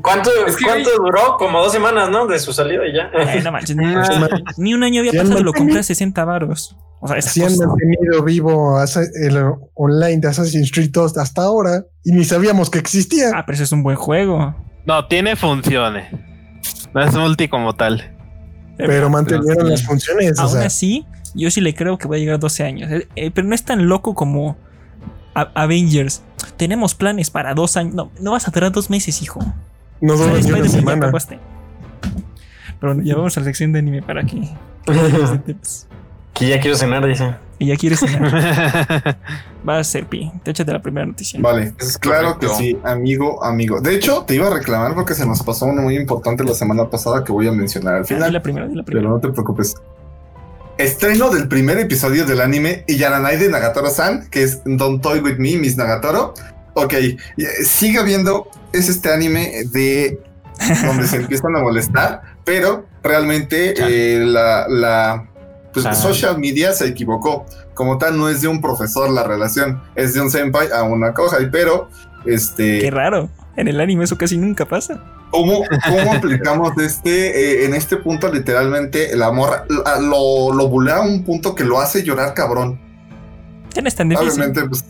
¿Cuánto, 0.02 0.30
Es 0.46 0.56
que, 0.56 0.64
cuánto 0.64 0.90
duró? 0.96 1.36
Como 1.38 1.60
dos 1.60 1.72
semanas, 1.72 2.08
¿no? 2.08 2.26
De 2.26 2.38
su 2.38 2.52
salida 2.52 2.86
y 2.86 2.94
ya. 2.94 3.10
Ay, 3.14 3.42
no 3.42 3.52
manches, 3.52 3.76
ni, 3.76 3.84
ni 4.56 4.74
un 4.74 4.82
año 4.82 5.00
había 5.00 5.12
pasado 5.12 5.38
y 5.40 5.42
lo 5.42 5.52
compré 5.52 5.80
a 5.80 5.82
60 5.82 6.24
varos. 6.24 6.76
O 7.00 7.08
sea, 7.08 7.20
Si 7.20 7.42
han 7.42 7.54
mantenido 7.56 8.22
vivo 8.24 8.78
el 9.22 9.44
online 9.74 10.18
de 10.18 10.28
Assassin's 10.28 10.72
Creed 10.72 10.90
2 10.90 11.18
hasta 11.18 11.42
ahora 11.42 11.84
y 12.02 12.12
ni 12.12 12.24
sabíamos 12.24 12.70
que 12.70 12.78
existía. 12.78 13.30
Ah, 13.34 13.44
pero 13.44 13.54
ese 13.54 13.64
es 13.64 13.72
un 13.72 13.82
buen 13.82 13.96
juego. 13.96 14.54
No, 14.86 15.06
tiene 15.06 15.36
funciones. 15.36 16.06
No 16.96 17.02
es 17.08 17.14
multi 17.14 17.48
como 17.48 17.74
tal. 17.74 18.12
pero 18.78 19.08
mantenieron 19.10 19.66
sí. 19.66 19.70
las 19.70 19.82
funciones. 19.84 20.38
o 20.38 20.42
Aún 20.42 20.52
sea, 20.52 20.66
así, 20.66 21.06
yo 21.34 21.50
sí 21.50 21.60
le 21.60 21.74
creo 21.74 21.98
que 21.98 22.08
va 22.08 22.16
a 22.16 22.18
llegar 22.18 22.36
a 22.36 22.38
12 22.38 22.64
años. 22.64 22.90
Eh, 22.90 23.08
eh, 23.16 23.30
pero 23.32 23.46
no 23.46 23.54
es 23.54 23.62
tan 23.64 23.86
loco 23.86 24.14
como 24.14 24.56
A- 25.34 25.50
Avengers. 25.54 26.22
Tenemos 26.56 26.94
planes 26.94 27.30
para 27.30 27.54
dos 27.54 27.76
años. 27.76 27.94
No, 27.94 28.10
no 28.20 28.32
vas 28.32 28.48
a 28.48 28.50
durar 28.50 28.72
dos 28.72 28.88
meses, 28.90 29.20
hijo. 29.22 29.40
no 30.00 30.14
una 30.14 30.68
semana. 30.68 31.06
acabaste. 31.06 31.38
Pero 32.80 33.00
ya 33.02 33.14
vamos 33.16 33.36
a 33.36 33.40
la 33.40 33.44
sección 33.44 33.72
de 33.72 33.78
anime 33.80 34.02
para 34.02 34.22
que. 34.24 34.40
que 36.38 36.46
ya 36.48 36.60
quiero 36.60 36.76
cenar, 36.76 37.06
dice. 37.06 37.34
Y 37.58 37.66
ya 37.68 37.76
quieres 37.76 38.00
cenar. 38.00 39.16
Va 39.68 39.78
a 39.78 39.84
ser 39.84 40.06
pi. 40.06 40.30
Te 40.42 40.50
échate 40.50 40.70
la 40.72 40.80
primera 40.82 41.06
noticia. 41.06 41.40
Vale, 41.40 41.72
Es 41.78 41.96
claro 41.98 42.34
correcto. 42.34 42.48
que 42.58 42.62
sí, 42.62 42.78
amigo, 42.84 43.42
amigo. 43.42 43.80
De 43.80 43.94
hecho, 43.94 44.24
te 44.26 44.34
iba 44.34 44.46
a 44.48 44.50
reclamar 44.54 44.94
porque 44.94 45.14
se 45.14 45.24
nos 45.26 45.42
pasó 45.42 45.64
uno 45.66 45.82
muy 45.82 45.96
importante 45.96 46.44
la 46.44 46.54
semana 46.54 46.88
pasada 46.90 47.24
que 47.24 47.32
voy 47.32 47.48
a 47.48 47.52
mencionar 47.52 47.94
al 47.96 48.02
Ah, 48.02 48.04
final. 48.04 48.32
la 48.32 48.42
primera, 48.42 48.66
la 48.66 48.72
Pero 48.74 48.84
primera. 48.84 49.08
no 49.08 49.18
te 49.18 49.28
preocupes. 49.30 49.74
Estreno 50.78 51.30
del 51.30 51.48
primer 51.48 51.78
episodio 51.78 52.26
del 52.26 52.42
anime 52.42 52.84
Yaranai 52.86 53.38
de 53.38 53.48
Nagatoro-san, 53.48 54.28
que 54.28 54.42
es 54.42 54.60
Don't 54.66 55.02
Toy 55.02 55.20
With 55.20 55.38
Me, 55.38 55.56
Miss 55.56 55.76
Nagatoro. 55.78 56.34
Ok, 56.74 56.92
eh, 56.92 57.16
sigue 57.64 58.02
viendo, 58.04 58.48
es 58.74 58.90
este 58.90 59.10
anime 59.10 59.64
de 59.72 60.20
donde 60.84 61.06
se 61.06 61.16
empiezan 61.22 61.56
a 61.56 61.60
molestar, 61.60 62.20
pero 62.44 62.84
realmente 63.02 63.72
eh, 63.78 64.18
la, 64.26 64.66
la 64.68 65.26
pues, 65.82 65.84
Chan. 65.84 65.94
social 66.02 66.38
media 66.38 66.72
se 66.72 66.86
equivocó. 66.86 67.46
Como 67.74 67.98
tal, 67.98 68.16
no 68.16 68.28
es 68.28 68.40
de 68.40 68.48
un 68.48 68.60
profesor 68.60 69.10
la 69.10 69.22
relación, 69.22 69.82
es 69.94 70.14
de 70.14 70.20
un 70.20 70.30
senpai 70.30 70.68
a 70.72 70.82
una 70.82 71.12
kohai, 71.12 71.50
pero 71.50 71.88
este... 72.24 72.80
Qué 72.80 72.90
raro. 72.90 73.28
En 73.56 73.68
el 73.68 73.80
anime 73.80 74.04
eso 74.04 74.16
casi 74.16 74.36
nunca 74.36 74.64
pasa. 74.64 75.02
¿Cómo, 75.30 75.62
cómo 75.86 76.12
aplicamos 76.12 76.72
este, 76.78 77.62
eh, 77.62 77.64
en 77.66 77.74
este 77.74 77.96
punto 77.96 78.32
literalmente 78.32 79.10
morra 79.32 79.64
la- 79.68 80.00
lo, 80.00 80.52
lo 80.52 80.68
bulea 80.68 80.96
a 80.96 81.02
un 81.02 81.24
punto 81.24 81.54
que 81.54 81.64
lo 81.64 81.80
hace 81.80 82.02
llorar 82.02 82.32
cabrón? 82.34 82.80
Ya 83.74 83.82
no 83.82 83.88
es 83.88 83.94
tan 83.94 84.08
difícil. 84.08 84.32
Obviamente, 84.32 84.66
pues, 84.68 84.84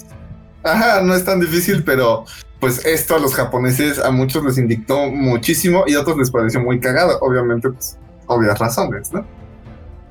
ajá, 0.63 1.03
no 1.03 1.15
es 1.15 1.25
tan 1.25 1.41
difícil, 1.41 1.83
pero 1.85 2.25
pues 2.61 2.87
esto 2.87 3.17
a 3.17 3.19
los 3.19 3.35
japoneses 3.35 3.99
a 3.99 4.11
muchos 4.11 4.45
les 4.45 4.57
indignó 4.59 5.09
muchísimo 5.11 5.85
y 5.87 5.95
a 5.95 6.01
otros 6.01 6.17
les 6.17 6.31
pareció 6.31 6.61
muy 6.61 6.79
cagado. 6.81 7.19
Obviamente, 7.21 7.69
pues, 7.71 7.99
obvias 8.27 8.59
razones, 8.59 9.13
¿no? 9.13 9.27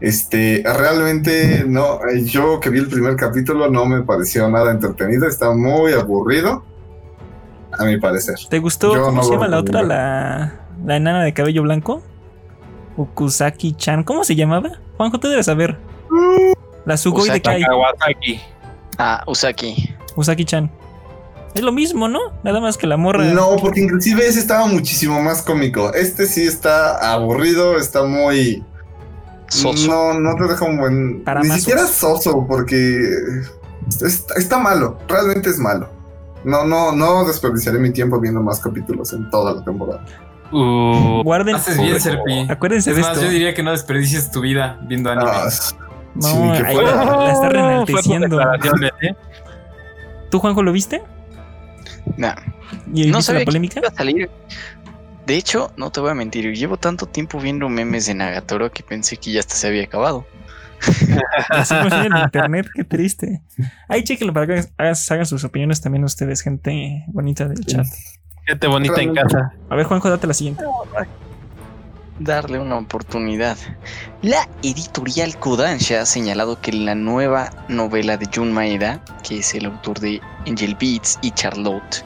Este, 0.06 0.62
realmente 0.64 1.64
no, 1.66 1.96
eh, 2.08 2.24
yo 2.26 2.60
que 2.60 2.70
vi 2.70 2.78
el 2.78 2.88
primer 2.90 3.16
capítulo 3.16 3.72
no 3.72 3.88
me 3.88 4.04
pareció 4.04 4.48
nada 4.48 4.70
entretenido, 4.70 5.28
está 5.28 5.52
muy 5.52 5.94
aburrido, 5.94 6.64
a 7.72 7.86
mi 7.86 7.98
parecer. 7.98 8.36
¿Te 8.48 8.60
gustó? 8.60 8.94
Yo 8.94 9.06
¿Cómo 9.06 9.18
no 9.18 9.24
se 9.24 9.32
llama 9.32 9.48
la 9.48 9.58
otra? 9.58 9.82
La, 9.82 10.60
la 10.86 10.96
enana 10.96 11.24
de 11.24 11.34
cabello 11.34 11.64
blanco. 11.64 12.04
Ukusaki-chan. 12.98 14.04
¿Cómo 14.04 14.24
se 14.24 14.36
llamaba? 14.36 14.74
Juanjo, 14.96 15.20
tú 15.20 15.28
debes 15.28 15.48
saber. 15.48 15.76
La 16.86 16.98
Sugoi 16.98 17.28
de. 17.28 17.42
Kai. 17.42 17.64
Kawasaki. 17.64 18.40
Ah, 19.00 19.24
Usaki. 19.26 19.96
Usaki-chan. 20.16 20.70
Es 21.56 21.64
lo 21.64 21.72
mismo, 21.72 22.08
¿no? 22.08 22.20
Nada 22.44 22.60
más 22.60 22.78
que 22.78 22.86
la 22.86 22.98
morra. 22.98 23.24
No, 23.24 23.56
porque 23.56 23.80
inclusive 23.80 24.28
ese 24.28 24.38
estaba 24.38 24.68
muchísimo 24.68 25.20
más 25.24 25.42
cómico. 25.42 25.96
Este 25.96 26.28
sí 26.28 26.44
está 26.44 27.12
aburrido, 27.12 27.80
está 27.80 28.04
muy... 28.04 28.64
Soso. 29.48 29.88
No, 29.88 30.20
no 30.20 30.36
te 30.36 30.44
deja 30.46 30.66
un 30.66 30.78
buen... 30.78 31.24
Para 31.24 31.42
Ni 31.42 31.50
siquiera 31.52 31.86
soso, 31.88 32.46
porque 32.48 33.10
está, 34.02 34.34
está 34.36 34.58
malo, 34.60 34.98
realmente 35.08 35.50
es 35.50 35.60
malo. 35.60 35.90
No, 36.44 36.64
no, 36.66 36.92
no 36.92 37.26
desperdiciaré 37.26 37.80
mi 37.80 37.92
tiempo 37.92 38.20
viendo 38.20 38.42
más 38.42 38.60
capítulos 38.60 39.14
en 39.14 39.30
toda 39.30 39.54
la 39.54 39.64
temporada. 39.64 40.06
Uh, 40.52 41.24
Guarden. 41.24 41.56
Haces 41.56 41.78
bien, 41.78 42.00
Serpi. 42.00 42.46
Acuérdense 42.50 42.92
Es 42.92 42.96
de 42.98 43.02
más, 43.02 43.14
esto. 43.14 43.26
yo 43.26 43.32
diría 43.32 43.54
que 43.56 43.64
no 43.64 43.72
desperdicies 43.72 44.30
tu 44.32 44.42
vida 44.42 44.80
viendo 44.84 45.10
anime. 45.12 45.32
Ah, 45.34 45.50
No, 46.14 46.28
sí, 46.28 46.36
que 46.62 46.68
ahí 46.68 46.76
la, 46.78 47.06
la 47.06 47.34
está 47.34 47.50
renalteciendo. 47.50 48.40
¿eh? 49.02 49.16
¿Tú, 50.30 50.40
Juanjo, 50.40 50.62
lo 50.64 50.72
viste? 50.72 51.02
Nah, 52.18 52.36
¿Y 52.94 53.08
no 53.10 53.18
viste 53.18 53.22
sabía 53.24 53.34
la 53.34 53.40
que 53.40 53.46
polémica? 53.46 53.80
iba 53.80 53.90
a 53.90 53.94
salir. 53.96 54.30
De 55.26 55.36
hecho, 55.36 55.72
no 55.76 55.92
te 55.92 56.00
voy 56.00 56.12
a 56.12 56.14
mentir, 56.14 56.54
llevo 56.54 56.78
tanto 56.78 57.08
tiempo 57.08 57.40
viendo 57.40 57.68
memes 57.68 58.06
de 58.06 58.14
Nagatoro 58.14 58.72
que 58.72 58.84
pensé 58.84 59.18
que 59.18 59.32
ya 59.32 59.40
hasta 59.40 59.56
se 59.56 59.68
había 59.68 59.84
acabado. 59.84 60.26
Así 61.50 61.74
el 61.74 62.16
internet, 62.16 62.68
qué 62.74 62.84
triste. 62.84 63.42
Ahí 63.88 64.04
chequenlo 64.04 64.34
para 64.34 64.46
que 64.46 64.54
hagan, 64.78 64.96
hagan 65.10 65.26
sus 65.26 65.44
opiniones 65.44 65.82
también 65.82 66.04
ustedes, 66.04 66.42
gente 66.42 67.04
bonita 67.08 67.48
del 67.48 67.66
chat. 67.66 67.88
Gente 68.46 68.68
bonita 68.68 69.02
en 69.02 69.16
casa. 69.16 69.54
A 69.70 69.76
ver, 69.76 69.86
Juanjo, 69.86 70.10
date 70.10 70.28
la 70.28 70.34
siguiente. 70.36 70.64
Darle 72.20 72.60
una 72.60 72.78
oportunidad. 72.78 73.58
La 74.22 74.48
editorial 74.62 75.38
Kodansha 75.38 76.02
ha 76.02 76.06
señalado 76.06 76.62
que 76.62 76.72
la 76.72 76.94
nueva 76.94 77.50
novela 77.68 78.18
de 78.18 78.28
Jun 78.34 78.54
Maeda, 78.54 79.04
que 79.24 79.40
es 79.40 79.56
el 79.56 79.66
autor 79.66 80.00
de 80.00 80.22
Angel 80.46 80.78
Beats 80.80 81.18
y 81.22 81.32
Charlotte, 81.32 82.06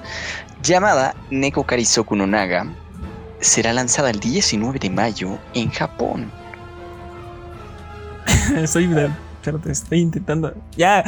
llamada 0.63 1.13
Neko 1.29 1.65
Karisoku 1.65 2.15
no 2.15 2.25
Naga, 2.25 2.65
será 3.41 3.73
lanzada 3.73 4.09
el 4.09 4.19
19 4.19 4.79
de 4.79 4.89
mayo 4.89 5.37
en 5.53 5.69
Japón. 5.71 6.31
Soy 8.67 8.89
pero 9.43 9.57
te 9.59 9.71
estoy 9.71 9.99
intentando. 10.01 10.53
Ya, 10.75 11.03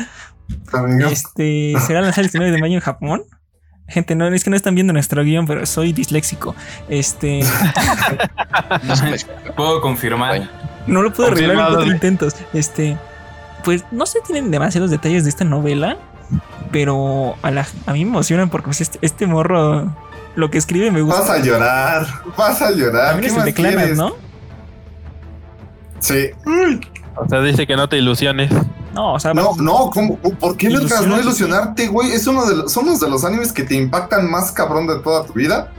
amigo. 0.73 1.09
este 1.09 1.73
será 1.85 2.01
lanzado 2.01 2.21
el 2.21 2.27
19 2.27 2.51
de 2.51 2.59
mayo 2.61 2.75
en 2.75 2.81
Japón. 2.81 3.23
Gente, 3.87 4.15
no 4.15 4.25
es 4.27 4.43
que 4.43 4.49
no 4.49 4.55
están 4.55 4.73
viendo 4.73 4.93
nuestro 4.93 5.21
guion, 5.23 5.45
pero 5.45 5.65
soy 5.65 5.91
disléxico. 5.91 6.55
Este 6.87 7.41
No 8.83 8.93
Puedo 9.55 9.81
confirmar. 9.81 10.49
No 10.87 11.01
lo 11.01 11.11
pude 11.11 11.27
arreglar 11.27 11.57
en 11.57 11.65
cuatro 11.73 11.91
intentos. 11.91 12.35
Este, 12.53 12.97
pues 13.65 13.83
no 13.91 14.05
se 14.05 14.21
tienen 14.21 14.49
demasiados 14.49 14.91
detalles 14.91 15.23
de 15.25 15.29
esta 15.29 15.43
novela, 15.43 15.97
pero 16.71 17.35
a, 17.41 17.51
la- 17.51 17.67
a 17.85 17.91
mí 17.93 18.05
me 18.05 18.11
emocionan 18.11 18.49
porque 18.49 18.65
pues, 18.67 18.79
este, 18.81 18.97
este 19.01 19.27
morro 19.27 19.93
lo 20.35 20.49
que 20.49 20.57
escribe 20.57 20.91
me 20.91 21.01
gusta. 21.01 21.21
Vas 21.21 21.29
a 21.29 21.37
llorar, 21.39 22.07
vas 22.37 22.61
a 22.61 22.71
llorar. 22.71 23.11
También 23.11 23.33
¿Qué 23.33 23.39
es 23.49 23.57
el 23.59 23.75
de? 23.89 23.95
¿no? 23.95 24.13
Sí. 25.99 26.29
O 27.15 27.27
sea, 27.27 27.41
dice 27.41 27.67
que 27.67 27.75
no 27.75 27.87
te 27.89 27.97
ilusiones. 27.97 28.51
No, 28.93 29.13
o 29.13 29.19
sea, 29.19 29.33
No, 29.33 29.55
no, 29.57 29.89
¿cómo? 29.89 30.17
¿por 30.17 30.57
qué 30.57 30.69
Lucas? 30.69 31.05
No 31.05 31.19
Ilusionarte. 31.19 31.87
güey. 31.87 32.11
Es 32.11 32.27
uno 32.27 32.45
de 32.45 32.55
los, 32.55 32.71
son 32.71 32.89
uno 32.89 32.97
de 32.97 33.09
los 33.09 33.23
animes 33.23 33.53
que 33.53 33.63
te 33.63 33.75
impactan 33.75 34.29
más 34.29 34.51
cabrón 34.51 34.87
de 34.87 34.99
toda 34.99 35.25
tu 35.25 35.33
vida 35.33 35.71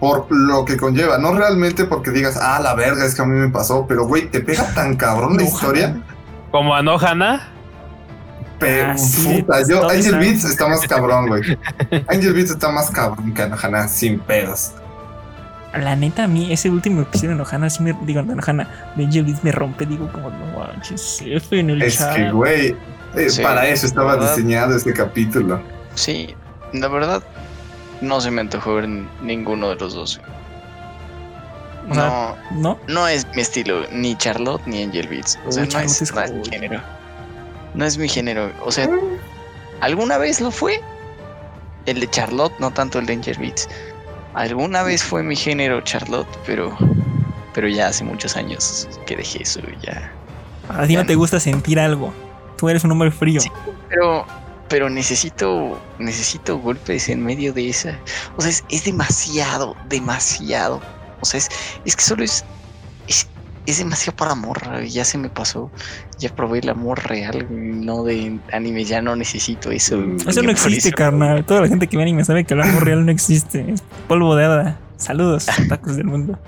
por 0.00 0.26
lo 0.30 0.64
que 0.64 0.76
conlleva. 0.76 1.18
No 1.18 1.34
realmente 1.34 1.84
porque 1.84 2.10
digas, 2.10 2.38
ah, 2.40 2.58
la 2.60 2.74
verga, 2.74 3.04
es 3.04 3.14
que 3.14 3.22
a 3.22 3.26
mí 3.26 3.38
me 3.38 3.50
pasó, 3.50 3.86
pero 3.86 4.06
güey, 4.06 4.28
te 4.30 4.40
pega 4.40 4.74
tan 4.74 4.96
cabrón 4.96 5.36
la 5.36 5.42
historia. 5.44 6.02
Como 6.50 6.74
Anohana. 6.74 7.48
Pero 8.60 8.90
Ah, 8.92 8.98
sí, 8.98 9.42
puta, 9.42 9.62
yo, 9.66 9.88
Angel 9.88 10.18
Beats 10.18 10.44
está 10.44 10.68
más 10.68 10.80
cabrón, 10.86 11.26
güey. 11.28 11.42
Angel 12.08 12.32
Beats 12.34 12.50
está 12.52 12.68
más 12.70 12.90
cabrón 12.90 13.32
que 13.34 13.42
Anohana, 13.42 13.88
sin 13.88 14.18
pedos. 14.20 14.72
La 15.72 15.94
neta, 15.96 16.24
a 16.24 16.28
mí 16.28 16.52
ese 16.52 16.68
último 16.68 17.02
episodio 17.02 17.36
de 17.36 17.42
Ohana, 17.42 17.70
sí 17.70 17.82
me 17.82 17.92
digo, 18.02 18.22
de 18.22 18.34
Ohana, 18.34 18.68
de 18.96 19.04
Angel 19.04 19.24
Beats 19.24 19.42
me 19.44 19.52
rompe, 19.52 19.86
digo 19.86 20.10
como, 20.12 20.28
no 20.30 20.58
manches, 20.58 21.22
F 21.24 21.58
en 21.58 21.70
el 21.70 21.80
Es 21.82 21.98
chat. 21.98 22.16
que, 22.16 22.30
güey, 22.32 22.76
eh, 23.16 23.30
Sí, 23.30 23.40
para 23.42 23.66
eso 23.68 23.86
estaba 23.86 24.16
¿verdad? 24.16 24.34
diseñado 24.34 24.76
este 24.76 24.92
capítulo. 24.92 25.62
Sí, 25.94 26.34
la 26.72 26.88
verdad, 26.88 27.22
no 28.00 28.20
se 28.20 28.30
me 28.32 28.40
antojó 28.40 28.74
ver 28.74 28.88
ninguno 29.22 29.68
de 29.70 29.76
los 29.76 29.94
dos. 29.94 30.20
O 31.88 31.94
sea, 31.94 32.34
no, 32.52 32.60
¿No? 32.60 32.78
no 32.88 33.08
es 33.08 33.26
mi 33.34 33.42
estilo, 33.42 33.84
ni 33.92 34.16
Charlotte 34.16 34.62
ni 34.66 34.82
Angel 34.82 35.06
Beats. 35.08 35.38
O 35.46 35.52
sea, 35.52 35.62
Uy, 35.62 35.68
no 35.68 35.72
Charlotte 35.72 36.02
es, 36.42 36.48
género. 36.50 36.80
No 37.74 37.84
es 37.84 37.98
mi 37.98 38.08
género. 38.08 38.50
O 38.64 38.72
sea, 38.72 38.88
alguna 39.80 40.18
vez 40.18 40.40
lo 40.40 40.50
fue. 40.50 40.80
El 41.86 42.00
de 42.00 42.10
Charlotte, 42.10 42.52
no 42.58 42.70
tanto 42.70 42.98
el 42.98 43.06
de 43.06 43.14
Angel 43.14 43.38
Beats. 43.38 43.68
Alguna 44.34 44.82
vez 44.82 45.02
fue 45.02 45.22
mi 45.22 45.34
género 45.34 45.80
Charlotte, 45.80 46.28
pero, 46.46 46.76
pero 47.54 47.68
ya 47.68 47.88
hace 47.88 48.04
muchos 48.04 48.36
años 48.36 48.88
que 49.06 49.16
dejé 49.16 49.42
eso. 49.42 49.60
Ya. 49.82 50.12
A 50.68 50.86
ti 50.86 50.94
no 50.94 51.04
te 51.04 51.14
gusta 51.14 51.40
sentir 51.40 51.80
algo. 51.80 52.12
Tú 52.56 52.68
eres 52.68 52.84
un 52.84 52.92
hombre 52.92 53.10
frío. 53.10 53.40
Sí. 53.40 53.50
Pero, 53.88 54.26
pero 54.68 54.88
necesito, 54.88 55.80
necesito 55.98 56.58
golpes 56.58 57.08
en 57.08 57.24
medio 57.24 57.52
de 57.52 57.70
esa. 57.70 57.98
O 58.36 58.42
sea, 58.42 58.50
es, 58.50 58.64
es 58.68 58.84
demasiado, 58.84 59.74
demasiado. 59.88 60.80
O 61.20 61.24
sea, 61.24 61.38
es, 61.38 61.48
es 61.84 61.96
que 61.96 62.02
solo 62.02 62.22
es, 62.22 62.44
es, 63.08 63.26
es 63.66 63.78
demasiado 63.78 64.16
para 64.16 64.32
amor. 64.32 64.58
Ya 64.84 65.04
se 65.04 65.18
me 65.18 65.28
pasó. 65.28 65.70
Ya 66.18 66.28
probé 66.34 66.58
el 66.60 66.68
amor 66.68 67.02
real, 67.06 67.46
no 67.50 68.02
de 68.04 68.38
anime. 68.52 68.84
Ya 68.84 69.00
no 69.02 69.14
necesito 69.16 69.70
eso. 69.70 70.02
Eso 70.26 70.30
Ya 70.30 70.42
no 70.42 70.50
existe, 70.50 70.88
eso- 70.88 70.96
carnal. 70.96 71.44
Toda 71.44 71.60
la 71.62 71.68
gente 71.68 71.86
que 71.86 71.96
ve 71.96 72.02
anime 72.02 72.24
sabe 72.24 72.44
que 72.44 72.54
el 72.54 72.62
amor 72.62 72.84
real 72.84 73.04
no 73.04 73.12
existe. 73.12 73.70
Es 73.72 73.82
polvo 74.08 74.34
de 74.36 74.44
hada. 74.44 74.78
Saludos, 74.96 75.46
tacos 75.68 75.96
del 75.96 76.06
mundo. 76.06 76.38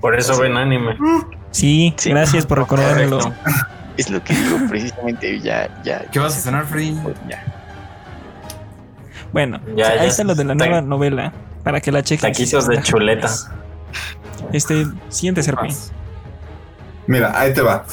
Por 0.00 0.16
eso 0.18 0.38
ven 0.38 0.56
anime. 0.56 0.96
Sí, 1.50 1.92
Sí. 1.96 2.10
gracias 2.10 2.46
por 2.46 2.58
recordármelo. 2.58 3.18
Es 3.96 4.10
lo 4.10 4.22
que 4.22 4.32
digo 4.34 4.58
precisamente. 4.68 5.40
Ya, 5.40 5.80
ya. 5.82 6.04
¿Qué 6.12 6.18
vas 6.20 6.36
a 6.36 6.40
cenar, 6.40 6.66
Freddy? 6.66 6.94
Ya. 7.28 7.44
Bueno, 9.32 9.60
Ya, 9.66 9.72
o 9.72 9.76
sea, 9.86 9.96
ya 9.96 10.02
ahí 10.02 10.08
está 10.08 10.24
lo 10.24 10.34
de 10.34 10.44
la 10.44 10.54
nueva 10.54 10.80
novela. 10.82 11.32
Para 11.64 11.80
que 11.80 11.90
la 11.92 12.02
chequen. 12.02 12.30
Taquitos 12.32 12.68
de 12.68 12.80
chuleta. 12.82 13.28
Este, 14.52 14.86
siguiente 15.08 15.42
serpi. 15.42 15.68
Mira, 17.08 17.32
ahí 17.40 17.54
te 17.54 17.62
va. 17.62 17.86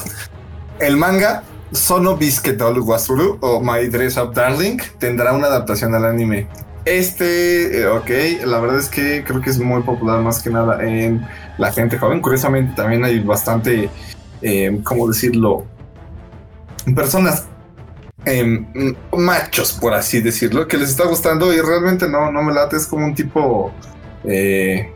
El 0.78 0.98
manga 0.98 1.42
Sono 1.72 2.16
Biscuitol 2.18 2.78
Wasuru 2.80 3.38
o 3.40 3.60
My 3.60 3.88
Dress 3.88 4.18
Up 4.18 4.34
Darling 4.34 4.76
tendrá 4.98 5.32
una 5.32 5.46
adaptación 5.46 5.94
al 5.94 6.04
anime. 6.04 6.46
Este, 6.84 7.80
eh, 7.80 7.86
ok, 7.88 8.44
la 8.44 8.60
verdad 8.60 8.78
es 8.78 8.90
que 8.90 9.24
creo 9.24 9.40
que 9.40 9.48
es 9.48 9.58
muy 9.58 9.82
popular 9.82 10.20
más 10.20 10.42
que 10.42 10.50
nada 10.50 10.84
en 10.84 11.26
la 11.56 11.72
gente 11.72 11.98
joven. 11.98 12.20
Curiosamente 12.20 12.74
también 12.76 13.04
hay 13.04 13.18
bastante, 13.20 13.88
eh, 14.42 14.80
¿cómo 14.84 15.08
decirlo? 15.08 15.64
Personas 16.94 17.46
em, 18.26 18.66
machos, 19.16 19.72
por 19.72 19.94
así 19.94 20.20
decirlo, 20.20 20.68
que 20.68 20.76
les 20.76 20.90
está 20.90 21.06
gustando 21.06 21.54
y 21.54 21.60
realmente 21.62 22.06
no, 22.06 22.30
no 22.30 22.42
me 22.42 22.52
late, 22.52 22.76
es 22.76 22.86
como 22.86 23.06
un 23.06 23.14
tipo 23.14 23.72
eh, 24.24 24.92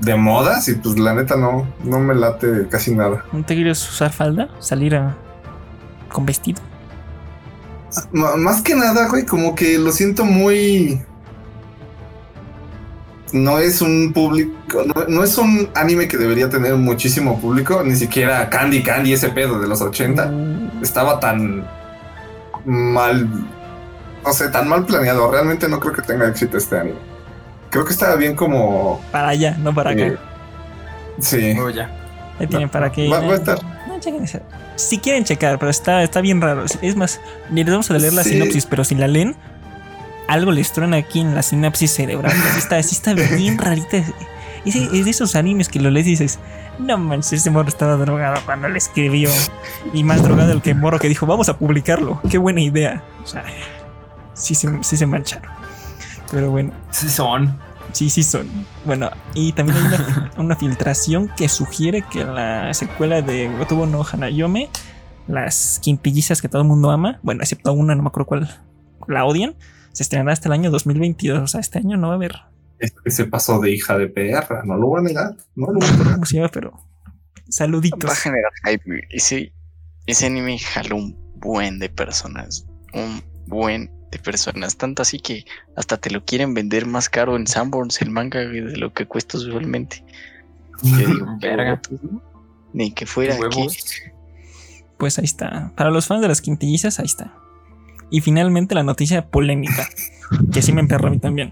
de 0.00 0.16
modas 0.16 0.68
y 0.68 0.74
pues 0.74 0.98
la 0.98 1.14
neta 1.14 1.36
no, 1.36 1.66
no 1.84 1.98
me 1.98 2.14
late 2.14 2.66
casi 2.68 2.94
nada. 2.94 3.24
¿No 3.32 3.44
te 3.44 3.54
quieres 3.54 3.86
usar 3.88 4.12
falda? 4.12 4.48
¿Salir 4.58 4.94
a... 4.96 5.16
con 6.10 6.24
vestido? 6.26 6.60
M- 8.12 8.36
más 8.38 8.62
que 8.62 8.74
nada, 8.74 9.08
güey, 9.08 9.26
como 9.26 9.54
que 9.54 9.78
lo 9.78 9.92
siento 9.92 10.24
muy... 10.24 11.02
No 13.32 13.58
es 13.60 13.80
un 13.80 14.12
público, 14.12 14.82
no, 14.84 15.04
no 15.06 15.22
es 15.22 15.38
un 15.38 15.68
anime 15.76 16.08
que 16.08 16.16
debería 16.16 16.50
tener 16.50 16.74
muchísimo 16.74 17.40
público, 17.40 17.80
ni 17.84 17.94
siquiera 17.94 18.50
Candy 18.50 18.82
Candy, 18.82 19.12
ese 19.12 19.28
pedo 19.28 19.60
de 19.60 19.68
los 19.68 19.80
80, 19.80 20.26
Uh, 20.26 20.82
estaba 20.82 21.20
tan 21.20 21.64
mal, 22.64 23.28
no 24.24 24.32
sé, 24.32 24.48
tan 24.48 24.68
mal 24.68 24.84
planeado. 24.84 25.30
Realmente 25.30 25.68
no 25.68 25.78
creo 25.78 25.92
que 25.94 26.02
tenga 26.02 26.26
éxito 26.26 26.56
este 26.58 26.76
anime. 26.80 26.98
Creo 27.70 27.84
que 27.84 27.92
estaba 27.92 28.16
bien 28.16 28.34
como... 28.34 29.00
para 29.12 29.28
allá, 29.28 29.56
no 29.58 29.72
para 29.74 29.90
acá. 29.90 30.02
eh, 30.06 30.16
sí. 31.20 31.54
Oh, 31.58 31.70
ya. 31.70 31.90
Ahí 32.38 32.46
tienen 32.46 32.68
para 32.68 32.90
que. 32.90 33.08
Va- 33.08 33.20
va 33.20 33.32
a 33.34 33.36
estar. 33.36 33.58
No, 33.86 34.00
chequen 34.00 34.24
esa. 34.24 34.40
Si 34.76 34.98
quieren 34.98 35.24
checar, 35.24 35.58
pero 35.58 35.70
está, 35.70 36.02
está 36.02 36.20
bien 36.20 36.40
raro. 36.40 36.64
Es 36.80 36.96
más, 36.96 37.20
ni 37.50 37.62
les 37.64 37.70
vamos 37.72 37.90
a 37.90 37.98
leer 37.98 38.12
la 38.14 38.22
Sí. 38.24 38.30
sinopsis, 38.30 38.64
pero 38.66 38.82
si 38.82 38.94
la 38.94 39.06
leen, 39.06 39.36
algo 40.26 40.50
les 40.50 40.72
truena 40.72 40.96
aquí 40.96 41.20
en 41.20 41.34
la 41.34 41.42
sinapsis 41.42 41.92
cerebral. 41.94 42.32
Sí 42.32 42.58
está, 42.58 42.82
sí 42.82 42.94
está 42.96 43.12
bien 43.36 43.58
rarita. 43.58 43.98
Es, 44.64 44.74
es 44.76 45.04
de 45.04 45.10
esos 45.10 45.36
animes 45.36 45.68
que 45.68 45.80
lo 45.80 45.90
lees 45.90 46.06
y 46.06 46.10
dices, 46.10 46.38
No 46.78 46.96
manches, 46.98 47.34
ese 47.34 47.50
morro 47.50 47.68
estaba 47.68 47.96
drogado 47.96 48.40
cuando 48.46 48.68
le 48.68 48.78
escribió. 48.78 49.28
Y 49.92 50.02
más 50.02 50.22
drogado 50.22 50.52
el 50.52 50.62
que 50.62 50.74
morro 50.74 50.98
que 50.98 51.08
dijo, 51.08 51.26
vamos 51.26 51.48
a 51.50 51.58
publicarlo. 51.58 52.20
Qué 52.30 52.38
buena 52.38 52.62
idea. 52.62 53.02
O 53.22 53.26
sea, 53.26 53.44
sí 54.32 54.54
se, 54.54 54.68
sí 54.82 54.96
se 54.96 55.04
mancharon. 55.06 55.59
Pero 56.30 56.50
bueno, 56.50 56.72
Sí 56.90 57.08
son. 57.08 57.58
sí, 57.92 58.10
sí 58.10 58.22
son. 58.22 58.48
Bueno, 58.84 59.10
y 59.34 59.52
también 59.52 59.78
hay 59.78 59.84
una, 59.86 60.32
una 60.38 60.56
filtración 60.56 61.30
que 61.36 61.48
sugiere 61.48 62.02
que 62.02 62.24
la 62.24 62.72
secuela 62.74 63.22
de 63.22 63.48
Gotobo 63.58 63.86
no 63.86 64.04
Hanayome, 64.04 64.68
las 65.26 65.80
quintillizas 65.82 66.40
que 66.40 66.48
todo 66.48 66.62
el 66.62 66.68
mundo 66.68 66.90
ama, 66.90 67.20
bueno, 67.22 67.42
excepto 67.42 67.72
una, 67.72 67.94
no 67.94 68.02
me 68.02 68.08
acuerdo 68.08 68.26
cuál, 68.26 68.60
la 69.08 69.24
odian, 69.24 69.54
se 69.92 70.02
estrenará 70.02 70.32
hasta 70.32 70.48
el 70.48 70.52
año 70.52 70.70
2022. 70.70 71.40
O 71.40 71.46
sea, 71.46 71.60
este 71.60 71.78
año 71.78 71.96
no 71.96 72.08
va 72.08 72.14
a 72.14 72.16
haber 72.16 72.36
Es 72.78 72.92
que 72.92 73.10
se 73.10 73.24
pasó 73.24 73.60
de 73.60 73.72
hija 73.72 73.98
de 73.98 74.08
perra, 74.08 74.62
no 74.64 74.76
lo 74.76 74.88
voy 74.88 75.00
a 75.00 75.02
negar. 75.02 75.36
No 75.54 75.66
lo 75.66 75.78
voy 75.80 75.88
a 75.88 76.16
negar. 76.16 76.50
pero 76.50 76.72
saluditos. 77.48 78.08
Va 78.08 78.12
a 78.12 78.16
generar 78.16 78.52
hype. 78.64 79.06
Ese, 79.10 79.52
ese 80.06 80.26
anime 80.26 80.58
jaló 80.58 80.96
un 80.96 81.16
buen 81.36 81.78
de 81.78 81.88
personas. 81.88 82.66
Un 82.92 83.22
buen 83.46 83.90
de 84.10 84.18
personas. 84.18 84.76
Tanto 84.76 85.02
así 85.02 85.18
que 85.18 85.44
hasta 85.76 85.96
te 85.96 86.10
lo 86.10 86.24
quieren 86.24 86.54
vender 86.54 86.86
más 86.86 87.08
caro 87.08 87.36
en 87.36 87.46
Sanborns 87.46 88.00
el 88.02 88.10
manga 88.10 88.40
de 88.40 88.76
lo 88.76 88.92
que 88.92 89.06
cuesta 89.06 89.38
usualmente. 89.38 90.04
Que 90.82 91.06
digo, 91.06 91.26
Verga. 91.40 91.80
Ni 92.72 92.92
que 92.92 93.06
fuera 93.06 93.34
aquí. 93.34 93.66
Pues 94.98 95.18
ahí 95.18 95.24
está. 95.24 95.72
Para 95.76 95.90
los 95.90 96.06
fans 96.06 96.22
de 96.22 96.28
las 96.28 96.40
quintillizas, 96.40 96.98
ahí 96.98 97.06
está. 97.06 97.34
Y 98.10 98.20
finalmente 98.20 98.74
la 98.74 98.82
noticia 98.82 99.28
polémica, 99.28 99.88
que 100.52 100.62
sí 100.62 100.72
me 100.72 100.80
emperró 100.80 101.08
a 101.08 101.10
mí 101.10 101.18
también. 101.18 101.50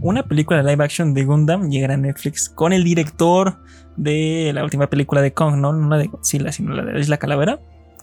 Una 0.00 0.24
película 0.24 0.62
de 0.62 0.70
live 0.70 0.84
action 0.84 1.14
de 1.14 1.24
Gundam 1.24 1.70
llegará 1.70 1.94
a 1.94 1.96
Netflix 1.96 2.48
con 2.48 2.72
el 2.72 2.84
director 2.84 3.58
de 3.96 4.52
la 4.54 4.64
última 4.64 4.88
película 4.88 5.20
de 5.20 5.32
Kong, 5.32 5.56
no, 5.56 5.72
no 5.72 5.88
la 5.88 5.98
de 5.98 6.06
Godzilla, 6.06 6.50
sino 6.50 6.72
la 6.72 6.84
de 6.84 6.94
la 6.94 7.00
Isla 7.00 7.18
Calavera. 7.18 7.60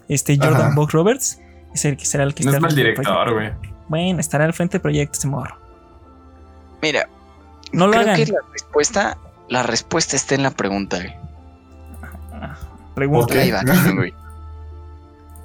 Este 0.08 0.38
Jordan. 0.38 0.76
Buck 0.76 0.92
Roberts 0.92 1.40
es 1.74 1.86
el 1.86 1.98
que 1.98 2.06
será 2.06 2.24
el 2.24 2.34
que 2.34 2.44
No 2.44 2.52
es 2.52 2.56
estará 2.56 2.62
mal 2.62 2.70
al 2.70 2.76
frente 2.76 2.84
del 2.84 2.96
director, 2.96 3.34
güey. 3.34 3.50
proyecto. 3.52 3.84
Bueno, 3.88 4.20
estará 4.20 4.46
al 4.46 4.54
frente 4.54 4.72
del 4.74 4.82
proyecto 4.82 5.18
ese 5.18 5.28
morro. 5.28 5.58
Mira, 6.82 7.08
No 7.72 7.86
lo 7.88 7.91
creo 7.91 8.04
hagan. 8.04 8.16
que 8.16 8.26
la 8.32 8.40
respuesta, 8.54 9.18
la 9.50 9.64
respuesta 9.64 10.16
está 10.16 10.36
en 10.36 10.44
la 10.44 10.52
pregunta. 10.52 10.98
güey. 10.98 11.14
Pregunta. 12.96 13.34
Live 13.36 13.58
action, 13.58 13.96
güey. 13.96 14.14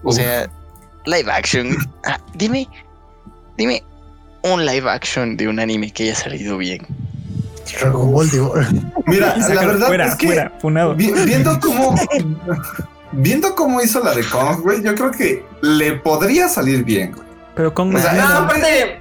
O 0.07 0.11
Uf. 0.11 0.17
sea, 0.17 0.51
live 1.07 1.33
action. 1.33 1.77
Ah, 2.05 2.19
dime, 2.35 2.69
dime 3.57 3.83
un 4.43 4.67
live 4.67 4.91
action 4.91 5.35
de 5.37 5.49
un 5.49 5.59
anime 5.59 5.91
que 5.91 6.03
haya 6.03 6.15
salido 6.15 6.59
bien. 6.59 6.87
Dragon 7.81 8.13
Ball, 8.13 8.29
digo. 8.31 8.53
Mira, 9.07 9.35
la 9.39 9.65
verdad 9.67 9.87
fuera, 9.87 10.07
es 10.09 10.15
que 10.17 10.27
fuera, 10.27 10.53
funado. 10.61 10.95
vi- 10.95 11.11
viendo 11.25 11.59
cómo 11.61 11.95
viendo 13.17 13.55
cómo 13.55 13.81
hizo 13.81 14.01
la 14.03 14.15
de 14.15 14.25
Kong, 14.25 14.61
güey, 14.63 14.83
yo 14.83 14.95
creo 14.95 15.11
que 15.11 15.45
le 15.63 15.93
podría 15.95 16.49
salir 16.49 16.85
bien. 16.85 17.13
güey. 17.13 17.27
Pero 17.55 17.73
Kong 17.73 17.95
O 17.95 17.99
sea, 17.99 18.13
no- 18.15 18.39
aparte, 18.45 19.01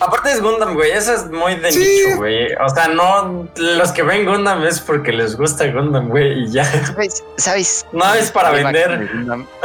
aparte 0.00 0.32
es 0.32 0.42
Gundam, 0.42 0.74
güey. 0.74 0.90
Eso 0.90 1.14
es 1.14 1.30
muy 1.30 1.54
de 1.54 1.70
Sí. 1.70 1.78
nicho, 1.78 2.16
güey. 2.18 2.48
O 2.54 2.68
sea, 2.74 2.88
no. 2.88 3.48
Los 3.56 3.92
que 3.92 4.02
ven 4.02 4.26
Gundam 4.26 4.64
es 4.64 4.80
porque 4.80 5.12
les 5.12 5.36
gusta 5.36 5.70
Gundam, 5.70 6.08
güey. 6.08 6.44
Y 6.44 6.50
ya. 6.50 6.64
¿Sabes? 6.64 7.22
¿Sabes? 7.36 7.86
No 7.92 8.12
es 8.14 8.30
para 8.32 8.50
Live 8.50 8.64
vender. 8.64 9.08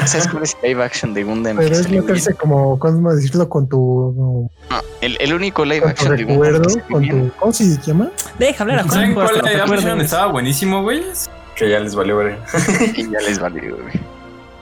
¿Sabes 0.06 0.28
cuál 0.28 0.44
es 0.44 0.56
el 0.62 0.70
live 0.70 0.84
action 0.84 1.14
de 1.16 1.24
Gundam? 1.24 1.58
Pero 1.58 1.76
es 1.76 1.90
meterse 1.90 2.34
como, 2.36 2.78
¿cómo 2.78 3.14
decirlo? 3.16 3.50
Con 3.50 3.68
tu, 3.68 4.50
No, 4.70 4.82
el, 5.02 5.18
el 5.20 5.34
único 5.34 5.66
live 5.66 5.88
action 5.88 6.16
de 6.16 6.24
Gundam. 6.26 6.62
con 6.92 7.08
tu. 7.10 7.32
¿Cómo 7.40 7.52
se 7.54 7.78
llama? 7.82 8.10
Deja 8.38 8.64
hablar 8.64 8.80
a 8.80 8.88
¿Saben 8.88 9.16
cuál 9.16 9.30
live 9.44 9.62
action 9.62 10.02
estaba 10.02 10.28
buenísimo, 10.32 10.84
güey? 10.84 11.04
Que 11.58 11.70
ya 11.70 11.80
les 11.80 11.96
valió, 11.96 12.16
güey. 12.16 12.36
Y 12.96 13.04
ya 13.12 13.20
les 13.28 13.40
valió, 13.40 13.76
güey. 13.78 13.94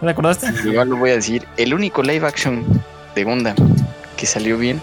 ¿Te 0.02 0.10
acordaste? 0.10 0.48
Igual 0.70 0.90
lo 0.90 0.98
voy 0.98 1.12
a 1.12 1.16
decir. 1.16 1.44
El 1.58 1.74
único 1.74 2.02
live 2.04 2.26
action 2.28 2.64
de 3.16 3.24
Gundam 3.24 3.56
que 4.18 4.26
salió 4.26 4.58
bien 4.58 4.80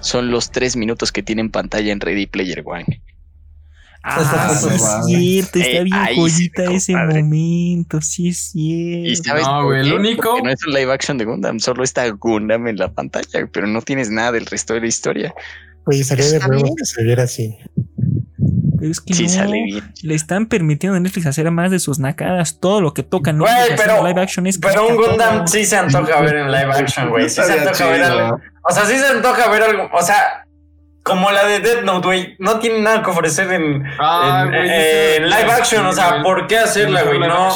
son 0.00 0.30
los 0.30 0.50
tres 0.50 0.76
minutos 0.76 1.10
que 1.12 1.22
tiene 1.22 1.40
en 1.40 1.50
pantalla 1.50 1.92
en 1.92 2.00
Ready 2.00 2.26
Player 2.26 2.62
One. 2.64 3.00
Ah, 4.04 4.54
sí 4.60 4.68
es 4.68 5.06
cierto, 5.06 5.58
está 5.58 5.78
Eh, 5.78 5.84
bien 5.84 5.96
sí, 6.10 6.14
joyita 6.14 6.64
ese 6.72 6.94
momento, 6.94 8.00
sí 8.00 8.28
es 8.28 8.38
cierto. 8.52 9.08
Y 9.08 9.16
sabes 9.16 9.44
No, 9.46 9.64
güey, 9.64 9.80
el 9.80 9.92
único- 9.94 10.30
Porque 10.30 10.42
no 10.44 10.50
es 10.50 10.64
un 10.64 10.74
live 10.74 10.92
action 10.92 11.18
de 11.18 11.24
Gundam, 11.24 11.58
solo 11.58 11.82
está 11.82 12.08
Gundam 12.10 12.68
en 12.68 12.76
la 12.76 12.92
pantalla, 12.92 13.48
pero 13.52 13.66
no 13.66 13.82
tienes 13.82 14.10
nada 14.10 14.30
del 14.32 14.46
resto 14.46 14.74
de 14.74 14.80
la 14.82 14.86
historia. 14.86 15.34
Oye, 15.86 16.04
sería 16.04 16.24
de 16.26 16.38
bien. 16.38 16.74
que 16.76 16.84
se 16.84 17.02
viera 17.02 17.24
así. 17.24 17.56
Pero 18.78 18.90
es 18.90 19.00
que 19.00 19.14
Sí 19.14 19.24
no, 19.24 19.28
sale 19.30 19.62
bien. 19.64 19.92
le 20.02 20.14
están 20.14 20.46
permitiendo 20.46 20.96
a 20.96 21.00
Netflix 21.00 21.26
hacer 21.26 21.50
más 21.50 21.70
de 21.70 21.78
sus 21.78 21.98
nacadas. 21.98 22.60
Todo 22.60 22.80
lo 22.80 22.92
que 22.94 23.02
tocan 23.02 23.38
Güey, 23.38 23.52
pero- 23.76 24.06
live 24.06 24.20
action 24.20 24.46
es 24.46 24.58
Pero 24.58 24.86
un 24.88 24.96
Gundam 24.96 25.36
todo. 25.38 25.46
sí 25.46 25.64
se 25.64 25.76
antoja 25.76 26.20
ver 26.20 26.36
en 26.36 26.50
live 26.52 26.72
action, 26.72 27.08
güey. 27.10 27.28
Sí 27.28 27.42
se 27.42 27.52
antoja 27.52 27.86
ver 27.88 28.02
chido. 28.04 28.18
algo. 28.24 28.40
O 28.68 28.72
sea, 28.74 28.84
sí 28.84 28.98
se 28.98 29.06
antoja 29.06 29.48
ver 29.48 29.62
algo. 29.62 29.88
O 29.92 30.02
sea, 30.02 30.42
como 31.02 31.30
la 31.30 31.46
de 31.46 31.60
Death 31.60 31.84
Note, 31.84 32.04
güey. 32.08 32.34
No 32.40 32.58
tiene 32.58 32.80
nada 32.80 33.00
que 33.00 33.10
ofrecer 33.10 33.52
en, 33.52 33.84
Ah, 34.00 34.44
eh, 34.52 35.18
en 35.18 35.30
live 35.30 35.52
action. 35.52 35.86
O 35.86 35.92
sea. 35.92 36.20
¿por 36.24 36.48
qué 36.48 36.58
hacerla, 36.58 37.04
güey? 37.04 37.20
No. 37.20 37.48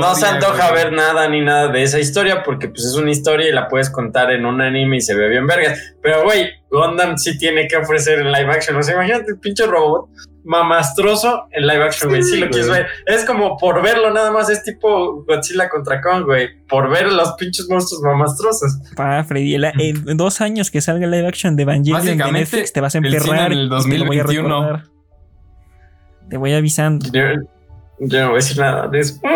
No 0.00 0.14
se 0.16 0.26
antoja 0.26 0.72
ver 0.72 0.92
nada 0.92 1.28
ni 1.28 1.40
nada 1.42 1.68
de 1.68 1.82
esa 1.84 2.00
historia 2.00 2.42
porque 2.42 2.68
pues 2.68 2.84
es 2.84 2.94
una 2.96 3.12
historia 3.12 3.48
y 3.48 3.52
la 3.52 3.68
puedes 3.68 3.88
contar 3.88 4.32
en 4.32 4.44
un 4.46 4.60
anime 4.60 4.96
y 4.96 5.00
se 5.00 5.14
ve 5.14 5.28
bien 5.28 5.46
vergas. 5.46 5.78
Pero 6.02 6.24
güey, 6.24 6.50
Gundam 6.72 7.16
sí 7.18 7.38
tiene 7.38 7.68
que 7.68 7.76
ofrecer 7.76 8.18
en 8.18 8.32
live 8.32 8.50
action. 8.52 8.76
O 8.76 8.82
sea, 8.82 8.94
imagínate 8.94 9.30
el 9.30 9.38
pinche 9.38 9.64
robot 9.64 10.08
mamastroso 10.44 11.46
en 11.52 11.66
live 11.66 11.84
action, 11.84 12.10
güey. 12.10 12.22
Sí, 12.22 12.30
Sí, 12.32 12.36
lo 12.40 12.48
quieres 12.50 12.68
ver. 12.70 12.86
Es 13.06 13.24
como 13.24 13.56
por 13.56 13.80
verlo 13.82 14.10
nada 14.12 14.30
más. 14.32 14.50
Es 14.50 14.62
tipo 14.64 15.24
Godzilla 15.24 15.68
contra 15.68 16.00
Kong, 16.00 16.24
güey. 16.24 16.48
Por 16.68 16.88
ver 16.90 17.12
los 17.12 17.32
pinches 17.34 17.68
monstruos 17.68 18.02
mamastrosos. 18.02 18.78
Pa, 18.96 19.22
Freddy, 19.24 19.54
en 19.78 20.16
dos 20.16 20.40
años 20.40 20.70
que 20.70 20.80
salga 20.80 21.06
live 21.06 21.26
action 21.28 21.54
de 21.56 21.62
Evangelion 21.62 22.18
de 22.18 22.32
Netflix 22.32 22.72
te 22.72 22.80
vas 22.80 22.94
a 22.94 22.98
el 22.98 23.06
emperrar 23.14 23.52
en 23.52 23.58
el 23.58 23.66
y 23.66 23.68
te 23.90 23.98
lo 23.98 24.06
voy 24.06 24.18
a 24.18 24.22
2021. 24.24 24.60
recordar. 24.62 24.84
Te 26.30 26.36
voy 26.36 26.52
avisando. 26.54 27.06
Yo, 27.12 27.22
yo 28.00 28.20
no 28.20 28.26
voy 28.26 28.32
a 28.32 28.36
decir 28.36 28.58
nada 28.58 28.88
de 28.88 29.00
eso. 29.00 29.20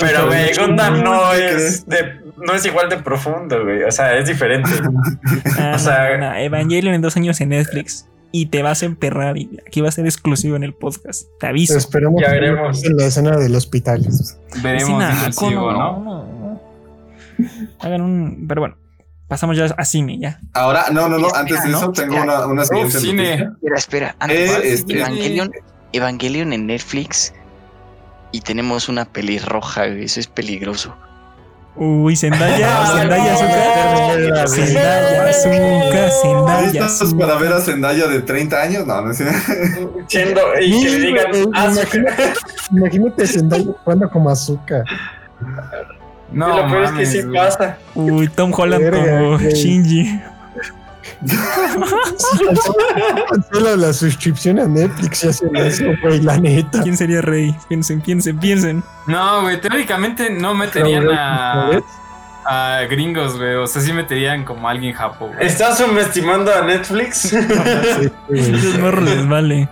Pero, 0.00 0.26
güey, 0.26 0.54
Gundam 0.56 1.02
no 1.02 1.30
¿qué 1.32 1.48
es 1.56 1.86
de, 1.86 2.20
no 2.36 2.52
es 2.54 2.64
igual 2.66 2.88
de 2.88 2.98
profundo, 2.98 3.64
güey. 3.64 3.82
O 3.82 3.90
sea, 3.90 4.16
es 4.16 4.28
diferente. 4.28 4.70
Ah, 5.58 5.72
O 5.74 5.78
sea- 5.78 6.16
no, 6.18 6.30
no, 6.30 6.36
Evangelion 6.36 6.94
en 6.94 7.02
dos 7.02 7.16
años 7.16 7.40
en 7.40 7.48
Netflix. 7.50 8.06
Y 8.32 8.46
te 8.46 8.62
vas 8.62 8.82
a 8.82 8.86
emperrar. 8.86 9.36
Y 9.38 9.58
aquí 9.66 9.80
va 9.80 9.88
a 9.88 9.92
ser 9.92 10.04
exclusivo 10.04 10.56
en 10.56 10.62
el 10.64 10.74
podcast. 10.74 11.22
Te 11.40 11.46
aviso. 11.46 11.72
Pero 11.72 11.78
esperemos 11.80 12.22
Ya 12.22 12.30
veremos. 12.30 12.84
en 12.84 12.96
la 12.96 13.06
escena 13.06 13.36
del 13.36 13.54
hospital. 13.54 14.06
Veremos 14.62 15.02
ciego, 15.36 15.72
¿no? 15.72 16.00
no, 16.00 16.24
no. 16.24 16.60
Hagan 17.80 18.00
un. 18.02 18.46
Pero 18.48 18.60
bueno, 18.62 18.76
pasamos 19.28 19.56
ya 19.56 19.66
a 19.66 19.84
cine, 19.84 20.18
ya. 20.18 20.40
Ahora, 20.54 20.86
no, 20.92 21.08
no, 21.08 21.18
no, 21.18 21.26
Espera, 21.28 21.40
antes 21.40 21.62
de 21.64 21.70
¿no? 21.70 21.78
eso 21.78 21.92
tengo 21.92 22.20
una, 22.22 22.46
una 22.46 22.62
Uf, 22.62 22.68
siguiente 22.68 22.98
cine. 22.98 23.32
Espera, 23.34 23.76
espera. 23.76 24.08
Eh, 24.08 24.14
Antes, 24.18 24.64
este- 24.80 24.98
Evangelion, 24.98 25.50
Evangelion 25.92 26.52
en 26.52 26.66
Netflix 26.66 27.32
y 28.32 28.40
tenemos 28.40 28.88
una 28.88 29.04
pelirroja, 29.06 29.86
eso 29.86 30.20
es 30.20 30.26
peligroso. 30.26 30.94
Uy, 31.76 32.16
Zendaya, 32.16 32.68
Ah, 32.82 32.98
Zendaya, 32.98 33.24
no. 33.24 33.30
Azúcar. 33.32 34.48
Zendaya, 34.48 35.28
Azúcar, 35.28 36.10
Zendaya, 36.22 36.70
¿Listos 36.72 37.02
Azúcar. 37.02 37.28
para 37.28 37.38
ver 37.40 37.52
a 37.52 37.60
Zendaya 37.60 38.06
de 38.06 38.22
30 38.22 38.62
años? 38.62 38.86
No, 38.86 39.02
no 39.02 39.10
es 39.10 39.22
Siendo, 40.08 40.40
y 40.60 40.82
que 40.82 40.90
le 40.90 40.98
digan, 40.98 41.26
ah, 41.54 41.68
imagínate, 41.70 42.32
imagínate 42.72 43.26
Zendaya 43.26 43.64
jugando 43.84 44.08
como 44.10 44.30
azúcar. 44.30 44.84
No, 46.32 46.48
y 46.48 46.62
lo 46.62 46.68
peor 46.68 46.82
es 46.84 46.88
que 46.90 46.92
mames, 46.94 47.12
sí 47.12 47.22
pasa. 47.34 47.78
Uy, 47.94 48.28
Tom 48.28 48.52
Holland 48.56 48.90
como. 48.90 49.38
Shinji. 49.38 50.20
Solo 53.52 53.76
la 53.76 53.92
suscripción 53.92 54.58
a 54.58 54.66
Netflix 54.66 55.22
ya 55.22 55.30
hacen 55.30 55.56
eso, 55.56 55.84
güey, 56.02 56.20
la 56.20 56.38
neta. 56.38 56.82
¿Quién 56.82 56.96
sería 56.96 57.20
Rey? 57.22 57.54
Piensen, 57.68 58.00
piensen, 58.00 58.38
piensen. 58.38 58.82
No, 59.06 59.42
güey, 59.42 59.60
teóricamente 59.60 60.30
no 60.30 60.54
meterían 60.54 61.08
a, 61.10 61.70
a 62.44 62.80
gringos, 62.88 63.36
güey. 63.36 63.54
O 63.54 63.66
sea, 63.66 63.82
sí 63.82 63.92
meterían 63.92 64.44
como 64.44 64.68
a 64.68 64.72
alguien 64.72 64.94
japo, 64.94 65.28
güey. 65.28 65.46
¿Estás 65.46 65.78
subestimando 65.78 66.52
a 66.52 66.62
Netflix? 66.62 67.32
Esos 68.30 68.78
morros 68.78 69.04
les 69.04 69.28
vale. 69.28 69.68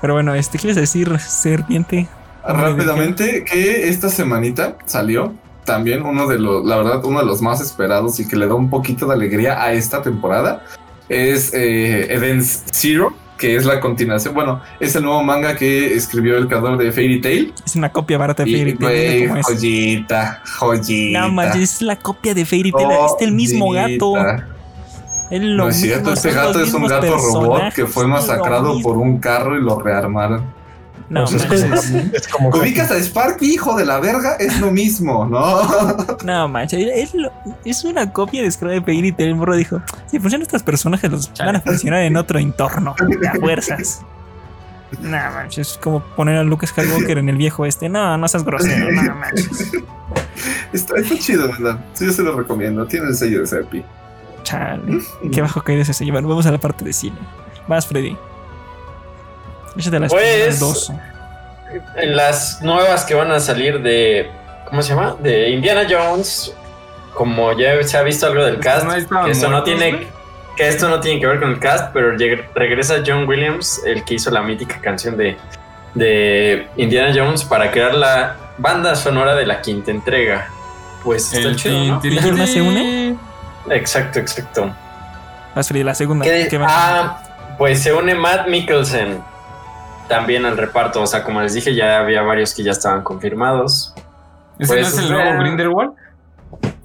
Pero 0.00 0.14
bueno, 0.14 0.34
este, 0.34 0.58
¿quieres 0.58 0.76
decir 0.76 1.18
serpiente? 1.18 2.06
Rápidamente, 2.44 3.44
que 3.44 3.88
esta 3.88 4.08
semanita 4.08 4.76
salió 4.84 5.34
también 5.66 6.02
uno 6.02 6.26
de 6.26 6.38
los, 6.38 6.64
la 6.64 6.78
verdad, 6.78 7.04
uno 7.04 7.18
de 7.18 7.26
los 7.26 7.42
más 7.42 7.60
esperados 7.60 8.18
y 8.20 8.26
que 8.26 8.36
le 8.36 8.46
da 8.46 8.54
un 8.54 8.70
poquito 8.70 9.06
de 9.06 9.12
alegría 9.12 9.62
a 9.62 9.72
esta 9.74 10.00
temporada. 10.00 10.62
Es 11.10 11.52
eh, 11.52 12.40
Zero, 12.72 13.12
que 13.36 13.56
es 13.56 13.66
la 13.66 13.80
continuación. 13.80 14.32
Bueno, 14.32 14.62
es 14.80 14.96
el 14.96 15.02
nuevo 15.04 15.22
manga 15.22 15.56
que 15.56 15.94
escribió 15.94 16.38
el 16.38 16.46
creador 16.46 16.78
de 16.78 16.90
Fairy 16.90 17.20
Tail. 17.20 17.54
Es 17.64 17.76
una 17.76 17.92
copia 17.92 18.16
barata 18.16 18.44
de 18.44 18.52
Fairy 18.52 18.74
Tail. 18.76 19.36
es. 19.36 19.46
joyita, 19.46 20.42
joyita. 20.58 21.20
No 21.20 21.32
manches, 21.32 21.74
es 21.74 21.82
la 21.82 21.96
copia 21.96 22.32
de 22.32 22.46
Fairy 22.46 22.72
Tail. 22.72 22.88
Está 22.90 23.24
el 23.24 23.32
mismo 23.32 23.70
gato. 23.72 24.12
joyita. 24.12 24.48
Es 25.30 25.42
lo 25.42 25.64
No 25.64 25.68
es 25.68 25.76
mismo, 25.76 25.92
cierto, 25.92 26.12
este 26.12 26.30
gato 26.30 26.60
es 26.60 26.72
un 26.72 26.86
gato 26.86 27.16
robot 27.16 27.74
que 27.74 27.86
fue 27.86 28.06
masacrado 28.06 28.80
por 28.80 28.96
un 28.96 29.18
carro 29.18 29.58
y 29.58 29.60
lo 29.60 29.80
rearmaron. 29.80 30.44
No, 31.08 31.24
Pues 31.24 31.34
es, 31.44 31.48
manches, 31.68 31.90
que- 32.10 32.16
es 32.16 32.28
como 32.28 32.48
Ubicas 32.48 32.90
a 32.90 32.96
Sparky, 32.98 33.54
hijo 33.54 33.76
de 33.76 33.84
la 33.86 34.00
verga, 34.00 34.34
es 34.40 34.58
lo 34.60 34.70
mismo, 34.72 35.24
¿no? 35.26 36.16
no 36.24 36.48
manches, 36.48 36.88
es, 36.94 37.12
es 37.64 37.84
una 37.84 38.12
copia 38.12 38.42
de 38.42 38.50
Scrap 38.50 38.72
de 38.72 38.80
Tail. 39.12 39.14
El 39.18 39.34
morro 39.36 39.54
dijo: 39.54 39.80
Si 40.10 40.18
funcionan 40.18 40.42
estos 40.42 40.62
personajes, 40.64 41.10
los 41.10 41.30
van 41.38 41.56
a 41.56 41.60
funcionar 41.60 42.00
en 42.02 42.16
otro 42.16 42.38
entorno, 42.40 42.94
a 42.98 43.34
fuerzas. 43.38 44.02
No 45.00 45.10
manches, 45.10 45.72
es 45.72 45.78
como 45.78 46.00
poner 46.00 46.36
a 46.38 46.44
Luke 46.44 46.66
Skywalker 46.66 47.18
en 47.18 47.28
el 47.28 47.36
viejo 47.36 47.66
este. 47.66 47.88
No, 47.88 48.16
no 48.18 48.26
seas 48.28 48.44
grosero, 48.44 48.90
no 48.90 49.14
manches. 49.14 49.72
Está, 50.72 50.96
está 50.96 51.18
chido, 51.18 51.48
¿verdad? 51.48 51.78
Sí, 51.94 52.06
yo 52.06 52.12
se 52.12 52.22
lo 52.22 52.36
recomiendo. 52.36 52.84
Tiene 52.86 53.06
el 53.08 53.14
sello 53.16 53.40
de 53.40 53.46
Serpi. 53.46 53.84
Chale, 54.42 55.00
qué 55.32 55.40
bajo 55.40 55.60
caído 55.62 55.82
es 55.82 55.88
ese. 55.88 56.08
Bueno, 56.10 56.28
vamos 56.28 56.46
a 56.46 56.52
la 56.52 56.58
parte 56.58 56.84
de 56.84 56.92
cine. 56.92 57.16
Vas, 57.68 57.86
Freddy. 57.86 58.16
Pues- 60.08 60.60
dos. 60.60 60.92
En 61.96 62.16
las 62.16 62.62
nuevas 62.62 63.04
que 63.04 63.14
van 63.14 63.30
a 63.32 63.40
salir 63.40 63.80
de. 63.82 64.30
¿Cómo 64.68 64.82
se 64.82 64.94
llama? 64.94 65.16
De 65.20 65.50
Indiana 65.50 65.82
Jones. 65.88 66.54
Como 67.14 67.52
ya 67.58 67.82
se 67.82 67.96
ha 67.96 68.02
visto 68.02 68.26
algo 68.26 68.44
del 68.44 68.60
cast. 68.60 68.84
no 68.86 69.26
esto 69.26 69.48
no 69.48 69.62
tiene. 69.62 70.06
Que 70.56 70.68
esto 70.68 70.88
no 70.88 71.00
tiene 71.00 71.20
que 71.20 71.26
ver 71.26 71.38
con 71.38 71.50
el 71.50 71.58
cast, 71.58 71.92
pero 71.92 72.12
regresa 72.54 73.02
John 73.06 73.28
Williams, 73.28 73.82
el 73.84 74.04
que 74.04 74.14
hizo 74.14 74.30
la 74.30 74.40
mítica 74.42 74.80
canción 74.80 75.14
de, 75.18 75.36
de 75.92 76.66
Indiana 76.78 77.12
Jones, 77.14 77.44
para 77.44 77.70
crear 77.70 77.94
la 77.94 78.36
banda 78.56 78.94
sonora 78.94 79.34
de 79.34 79.44
la 79.44 79.60
quinta 79.60 79.90
entrega. 79.90 80.48
Pues 81.04 81.30
está 81.30 81.48
El 81.48 81.56
chido, 81.56 81.78
¿no? 81.84 82.00
tin, 82.00 82.14
¿Y 82.14 82.16
quién 82.16 82.38
más 82.38 82.50
se 82.50 82.62
une? 82.62 83.16
Exacto, 83.68 84.18
exacto. 84.18 84.74
Vas, 85.54 85.68
Freddy, 85.68 85.84
la 85.84 85.94
segunda. 85.94 86.24
¿Qué- 86.24 86.46
¿Qué 86.48 86.56
va? 86.56 86.66
ah, 86.68 87.22
pues 87.58 87.82
se 87.82 87.92
une 87.92 88.14
Matt 88.14 88.48
Mikkelsen 88.48 89.22
también 90.08 90.44
al 90.46 90.56
reparto. 90.56 91.02
O 91.02 91.06
sea, 91.06 91.22
como 91.22 91.40
les 91.42 91.54
dije, 91.54 91.74
ya 91.74 91.98
había 92.00 92.22
varios 92.22 92.54
que 92.54 92.62
ya 92.62 92.72
estaban 92.72 93.02
confirmados. 93.02 93.94
¿Ese 94.58 94.72
Pues, 94.74 94.94
no 94.94 95.00
es 95.00 95.04
el 95.06 95.12
nuevo 95.12 95.38
Grindelwald? 95.40 95.92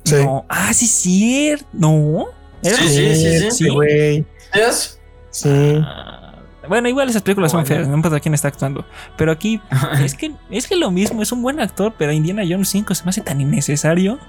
Sí. 0.04 0.16
No. 0.24 0.46
Ah, 0.50 0.74
sí, 0.74 0.88
cierto. 0.88 1.66
No. 1.74 2.26
¿Era? 2.64 2.78
Sí, 2.78 2.88
sí, 2.90 3.16
sí, 3.16 3.40
sí. 3.40 3.52
Sí, 3.52 3.70
güey. 3.70 4.26
Yes. 4.54 5.00
Sí. 5.30 5.80
Ah, 5.84 6.36
Bueno, 6.68 6.90
igual 6.90 7.10
esas 7.10 7.22
películas 7.22 7.52
son 7.52 7.66
feas, 7.66 7.88
no 7.88 7.96
importa 7.96 8.20
quién 8.20 8.34
está 8.34 8.48
actuando. 8.50 8.86
Pero 9.18 9.32
aquí 9.32 9.62
es 10.04 10.14
que 10.16 10.34
es 10.50 10.68
que 10.68 10.76
lo 10.76 10.92
mismo, 10.92 11.22
es 11.22 11.32
un 11.32 11.42
buen 11.42 11.60
actor, 11.60 11.94
pero 11.98 12.12
Indiana 12.12 12.44
Jones 12.48 12.70
5 12.70 12.94
se 12.94 13.04
me 13.06 13.10
hace 13.10 13.22
tan 13.22 13.40
innecesario. 13.42 14.20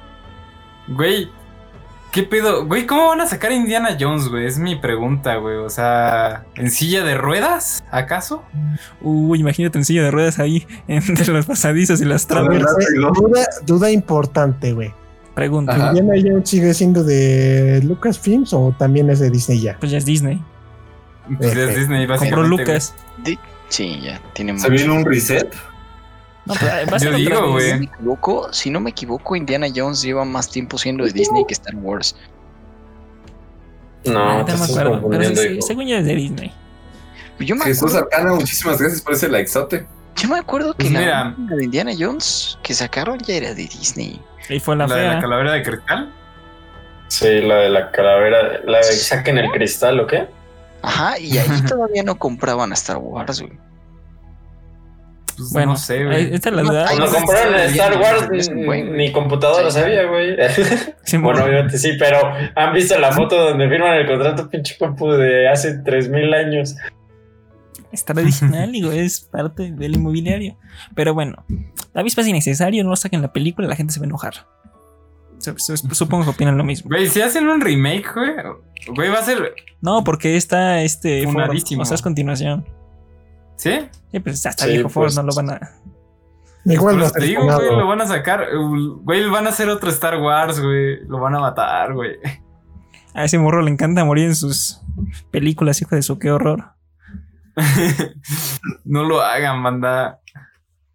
Güey, 0.88 1.28
¿qué 2.12 2.22
pedo? 2.22 2.66
Güey, 2.66 2.86
¿cómo 2.86 3.08
van 3.08 3.20
a 3.22 3.26
sacar 3.26 3.50
a 3.50 3.54
Indiana 3.54 3.96
Jones, 3.98 4.28
güey? 4.28 4.46
Es 4.46 4.58
mi 4.58 4.76
pregunta, 4.76 5.36
güey. 5.36 5.56
O 5.56 5.70
sea, 5.70 6.44
¿en 6.54 6.70
silla 6.70 7.02
de 7.02 7.16
ruedas, 7.16 7.82
acaso? 7.90 8.44
Uy, 9.00 9.40
imagínate 9.40 9.78
en 9.78 9.84
silla 9.84 10.02
de 10.04 10.10
ruedas 10.10 10.38
ahí 10.38 10.66
entre 10.88 11.26
los 11.32 11.46
pasadizos 11.46 12.00
y 12.00 12.04
las 12.04 12.26
trampas. 12.26 12.62
duda, 13.14 13.46
duda 13.66 13.90
importante, 13.90 14.72
güey. 14.72 14.92
Pregunta. 15.34 15.72
Ajá. 15.72 15.88
¿Indiana 15.96 16.12
Jones 16.22 16.48
sigue 16.48 16.74
siendo 16.74 17.02
de 17.04 17.80
Lucasfilms 17.84 18.52
o 18.52 18.74
también 18.78 19.08
es 19.08 19.18
de 19.18 19.30
Disney 19.30 19.60
ya? 19.60 19.76
Pues 19.80 19.90
ya 19.90 19.98
es 19.98 20.04
Disney. 20.04 20.42
Pues 21.38 21.56
es 21.56 21.70
Ok. 21.70 21.76
Disney, 21.76 22.06
Compró. 22.06 22.42
Lucas. 22.42 22.94
Sí, 23.68 24.00
ya, 24.02 24.20
tiene 24.34 24.52
¿Se 24.58 24.68
mucho. 24.68 24.70
viene 24.84 24.98
un 25.00 25.06
reset? 25.06 25.50
No, 26.44 26.54
pero 26.58 26.96
a 26.96 26.98
Yo 26.98 27.12
digo, 27.12 27.12
vez. 27.12 27.20
Si 27.20 27.30
no 27.30 27.50
güey. 27.52 27.78
me 27.78 27.84
equivoco, 27.86 28.52
si 28.52 28.70
no 28.70 28.80
me 28.80 28.90
equivoco, 28.90 29.36
Indiana 29.36 29.66
Jones 29.74 30.02
lleva 30.02 30.24
más 30.24 30.50
tiempo 30.50 30.76
siendo 30.78 31.04
de 31.04 31.12
Disney 31.12 31.44
que 31.46 31.54
Star 31.54 31.74
Wars. 31.76 32.16
No, 34.04 34.40
Ah, 34.40 34.44
te 34.44 34.52
no 34.52 34.58
me 34.58 34.64
estás 34.64 34.70
acuerdo. 34.78 35.08
Pero 35.10 35.36
sí, 35.36 35.62
según 35.62 35.86
yo 35.86 35.96
es 35.98 36.04
de 36.04 36.14
Disney. 36.16 36.52
Yo 37.38 37.56
me 37.56 37.64
Jesús 37.64 37.94
acuerdo, 37.94 38.08
Arcana, 38.12 38.34
muchísimas 38.34 38.78
gracias 38.80 39.00
por 39.00 39.14
ese 39.14 39.28
likezote. 39.28 39.86
yo 40.16 40.28
me 40.28 40.38
acuerdo 40.38 40.74
que 40.74 40.84
Pues 40.84 40.92
la 40.92 41.34
de 41.36 41.64
Indiana 41.64 41.92
Jones 41.98 42.58
que 42.62 42.74
sacaron 42.74 43.18
ya 43.20 43.34
era 43.34 43.48
de 43.54 43.62
Disney. 43.62 44.20
Ahí 44.50 44.58
fue 44.60 44.76
la, 44.76 44.86
La, 44.86 44.96
de 44.96 45.08
la 45.08 45.20
calavera 45.20 45.52
de 45.52 45.62
cristal. 45.62 46.12
Sí, 47.08 47.40
la 47.42 47.56
de 47.56 47.68
la 47.70 47.90
calavera, 47.90 48.60
la 48.64 48.78
de 48.78 48.84
saquen 48.84 49.38
el 49.38 49.50
cristal, 49.50 50.00
¿o 50.00 50.06
qué? 50.06 50.26
Ajá, 50.82 51.18
y 51.18 51.38
ahí 51.38 51.62
todavía 51.68 52.02
no 52.02 52.18
compraban 52.18 52.72
a 52.72 52.74
Star 52.74 52.98
Wars, 52.98 53.40
güey. 53.40 53.52
Pues 55.36 55.52
bueno, 55.52 55.72
no 55.72 55.76
sé, 55.78 56.04
güey. 56.04 56.34
esta 56.34 56.48
es 56.50 56.54
la 56.54 56.62
duda. 56.62 56.86
Ay, 56.88 56.96
Cuando 56.96 57.12
no, 57.12 57.18
compraron 57.26 57.54
el 57.54 57.60
Star 57.70 57.98
Wars, 58.00 58.50
ni 58.52 59.12
computadora 59.12 59.70
Sí. 59.70 59.80
sabía, 59.80 60.04
güey. 60.06 60.36
Sí, 61.04 61.16
Bueno, 61.18 61.44
obviamente 61.44 61.78
sí, 61.78 61.92
pero 61.98 62.18
han 62.54 62.72
visto 62.72 62.98
la 62.98 63.12
foto 63.12 63.36
donde 63.36 63.68
firman 63.68 63.94
el 63.94 64.06
contrato, 64.06 64.48
pinche 64.48 64.76
compu 64.78 65.08
de 65.12 65.48
hace 65.48 65.78
3000 65.78 66.34
años. 66.34 66.76
Es 67.90 68.04
tradicional, 68.04 68.72
digo, 68.72 68.90
es 68.90 69.20
parte 69.20 69.70
del 69.72 69.96
inmobiliario. 69.96 70.56
Pero 70.94 71.12
bueno, 71.14 71.44
la 71.92 72.00
avispa 72.00 72.22
es 72.22 72.28
innecesario, 72.28 72.82
no 72.84 72.90
lo 72.90 72.96
saquen 72.96 73.18
en 73.18 73.22
la 73.22 73.32
película, 73.32 73.68
la 73.68 73.76
gente 73.76 73.92
se 73.92 74.00
va 74.00 74.04
a 74.04 74.08
enojar. 74.08 74.34
Su- 75.38 75.58
su- 75.58 75.76
Supongo 75.94 76.24
que 76.24 76.30
opinan 76.30 76.56
lo 76.56 76.64
mismo. 76.64 76.88
Güey, 76.88 77.08
si 77.08 77.20
hacen 77.20 77.48
un 77.48 77.60
remake, 77.60 78.06
güey. 78.14 78.30
Güey, 78.94 79.10
va 79.10 79.18
a 79.18 79.22
ser. 79.24 79.54
No, 79.80 80.04
porque 80.04 80.36
está 80.36 80.80
este 80.82 81.24
Ford, 81.24 81.32
Funadísimo. 81.34 81.82
o 81.82 81.84
sea, 81.84 81.96
es 81.96 82.02
continuación. 82.02 82.64
¿Sí? 83.62 83.78
Sí, 84.10 84.18
pues 84.18 84.44
hasta 84.44 84.64
Sí, 84.64 84.72
viejo 84.72 84.88
Ford 84.88 85.04
pues, 85.04 85.14
no 85.14 85.22
lo 85.22 85.32
van 85.36 85.50
a. 85.50 85.60
Igual 86.64 87.12
te 87.12 87.24
digo, 87.24 87.44
güey, 87.44 87.70
lo 87.70 87.86
van 87.86 88.00
a 88.00 88.06
sacar. 88.08 88.48
Güey, 88.56 89.30
van 89.30 89.46
a 89.46 89.50
hacer 89.50 89.68
otro 89.68 89.88
Star 89.90 90.20
Wars, 90.20 90.58
güey. 90.60 91.04
Lo 91.06 91.20
van 91.20 91.36
a 91.36 91.38
matar, 91.38 91.94
güey. 91.94 92.16
A 93.14 93.24
ese 93.24 93.38
morro 93.38 93.62
le 93.62 93.70
encanta 93.70 94.04
morir 94.04 94.24
en 94.26 94.34
sus 94.34 94.80
películas, 95.30 95.80
hijo 95.80 95.94
de 95.94 96.02
su 96.02 96.18
qué 96.18 96.32
horror. 96.32 96.72
no 98.84 99.04
lo 99.04 99.20
hagan, 99.20 99.62
banda. 99.62 100.20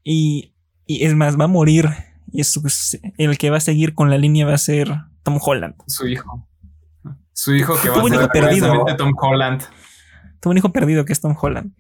Y, 0.03 0.53
y 0.85 1.05
es 1.05 1.15
más, 1.15 1.39
va 1.39 1.45
a 1.45 1.47
morir. 1.47 1.89
Y 2.33 2.41
es 2.41 2.99
el 3.17 3.37
que 3.37 3.49
va 3.49 3.57
a 3.57 3.61
seguir 3.61 3.93
con 3.93 4.09
la 4.09 4.17
línea 4.17 4.45
va 4.45 4.55
a 4.55 4.57
ser 4.57 4.93
Tom 5.23 5.39
Holland. 5.41 5.75
Su 5.87 6.05
hijo. 6.05 6.49
Su 7.31 7.55
hijo 7.55 7.79
que 7.81 7.87
va 7.87 7.95
Tuvo 7.95 8.01
a 8.01 8.05
un 8.07 8.11
ser 8.11 8.19
hijo 8.19 8.29
perdido. 8.29 8.85
Tom 8.97 9.13
Holland. 9.17 9.63
Tuvo 10.41 10.51
un 10.51 10.57
hijo 10.57 10.73
perdido 10.73 11.05
que 11.05 11.13
es 11.13 11.21
Tom 11.21 11.33
Holland. 11.39 11.71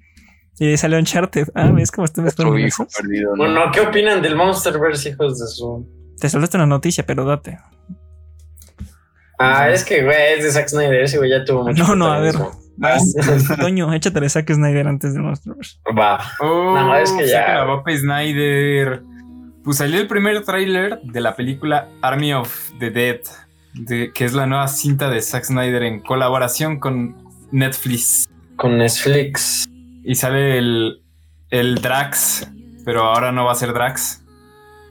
Y 0.59 0.75
salió 0.77 0.97
Uncharted. 0.97 1.49
Ah, 1.53 1.69
ves 1.71 1.91
cómo 1.91 2.05
estoy 2.05 2.23
mezclando 2.23 2.53
Otro 2.53 2.65
hijo 2.65 2.87
perdido. 2.99 3.31
¿no? 3.35 3.37
Bueno, 3.37 3.61
¿qué 3.71 3.81
opinan 3.81 4.21
del 4.21 4.35
Monsterverse, 4.35 5.09
hijos 5.09 5.39
de 5.39 5.47
su...? 5.47 5.87
Te 6.19 6.27
saltaste 6.29 6.57
una 6.57 6.65
noticia, 6.65 7.05
pero 7.05 7.25
date. 7.25 7.59
Ah, 9.39 9.69
es 9.69 9.83
que, 9.83 10.03
güey, 10.03 10.33
es 10.37 10.43
de 10.43 10.51
Zack 10.51 10.67
Snyder, 10.69 11.03
ese 11.03 11.17
güey 11.19 11.29
ya 11.29 11.45
tuvo 11.45 11.63
mucho 11.63 11.83
No, 11.83 11.95
no, 11.95 12.11
a 12.11 12.19
ver. 12.19 12.33
protagonismo. 12.33 13.55
Toño, 13.59 13.93
échate 13.93 14.19
de 14.19 14.29
Zack 14.29 14.51
Snyder 14.51 14.87
antes 14.87 15.13
de 15.13 15.19
Monsters. 15.19 15.79
Va. 15.97 16.19
Oh, 16.39 16.73
No, 16.75 16.95
es 16.95 17.11
que 17.11 17.27
ya- 17.27 17.55
la 17.59 17.65
Bob 17.65 17.83
Snyder. 17.87 19.03
Pues 19.63 19.77
salió 19.77 19.99
el 19.99 20.07
primer 20.07 20.43
tráiler 20.43 20.99
de 21.03 21.21
la 21.21 21.35
película 21.35 21.87
Army 22.01 22.33
of 22.33 22.71
the 22.79 22.89
Dead, 22.89 23.19
de- 23.75 24.11
que 24.13 24.25
es 24.25 24.33
la 24.33 24.47
nueva 24.47 24.67
cinta 24.69 25.09
de 25.09 25.21
Zack 25.21 25.43
Snyder 25.45 25.83
en 25.83 25.99
colaboración 25.99 26.79
con 26.79 27.15
Netflix. 27.51 28.27
Con 28.55 28.77
Netflix. 28.79 29.67
Y 30.09 30.15
sale 30.15 30.57
el, 30.57 31.01
el 31.49 31.75
Drax, 31.81 32.47
pero 32.85 33.03
ahora 33.03 33.31
no 33.31 33.43
va 33.45 33.51
a 33.51 33.55
ser 33.55 33.73
Drax. 33.73 34.21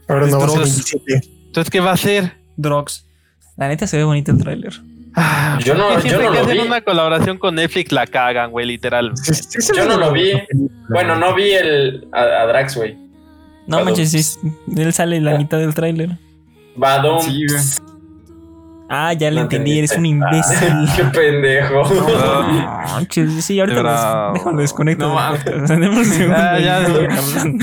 Ahora 0.07 0.27
no 0.27 0.39
va 0.39 0.45
a 0.45 0.49
ser. 0.65 0.85
Entonces, 1.47 1.71
¿qué 1.71 1.79
va 1.79 1.89
a 1.89 1.93
hacer? 1.93 2.33
Drogs. 2.55 3.05
La 3.57 3.67
neta 3.67 3.87
se 3.87 3.97
ve 3.97 4.03
bonito 4.03 4.31
el 4.31 4.37
tráiler. 4.37 4.73
Ah, 5.15 5.57
Yo 5.63 5.73
no- 5.73 5.99
yo 6.03 6.21
no 6.21 6.31
que 6.31 6.37
lo 6.37 6.43
hacen 6.43 6.57
vi. 6.57 6.67
una 6.67 6.81
colaboración 6.81 7.39
con 7.39 7.55
Netflix 7.55 7.91
la 7.91 8.05
cagan, 8.05 8.51
güey, 8.51 8.67
literal. 8.67 9.11
Sí, 9.15 9.33
sí 9.33 9.61
se 9.61 9.75
Yo 9.75 9.85
no 9.87 9.97
lo 9.97 10.11
vi. 10.11 10.33
Bueno, 10.89 11.15
no 11.15 11.33
vi 11.33 11.49
el 11.53 12.07
a, 12.13 12.21
a 12.21 12.45
Drax, 12.45 12.75
güey. 12.77 12.95
No 13.65 13.83
manches, 13.83 14.11
sí, 14.11 14.39
él 14.77 14.93
sale 14.93 15.19
la 15.19 15.35
mitad 15.37 15.57
del 15.57 15.73
tráiler. 15.73 16.11
Badum. 16.75 17.19
Ah, 18.89 19.11
ya 19.13 19.29
le 19.31 19.41
entendí, 19.41 19.77
eres 19.79 19.97
un 19.97 20.05
entendiste. 20.05 20.55
imbécil. 20.69 20.95
Qué 21.11 21.19
pendejo. 21.19 21.83
No 21.83 23.41
sí, 23.41 23.59
ahorita 23.59 23.83
les, 23.83 24.33
déjalo 24.39 24.57
desconecto. 24.61 25.09
No 25.09 25.15
mames. 25.15 25.41
Ah, 26.33 26.57
ya, 26.59 26.87
ya. 26.87 27.07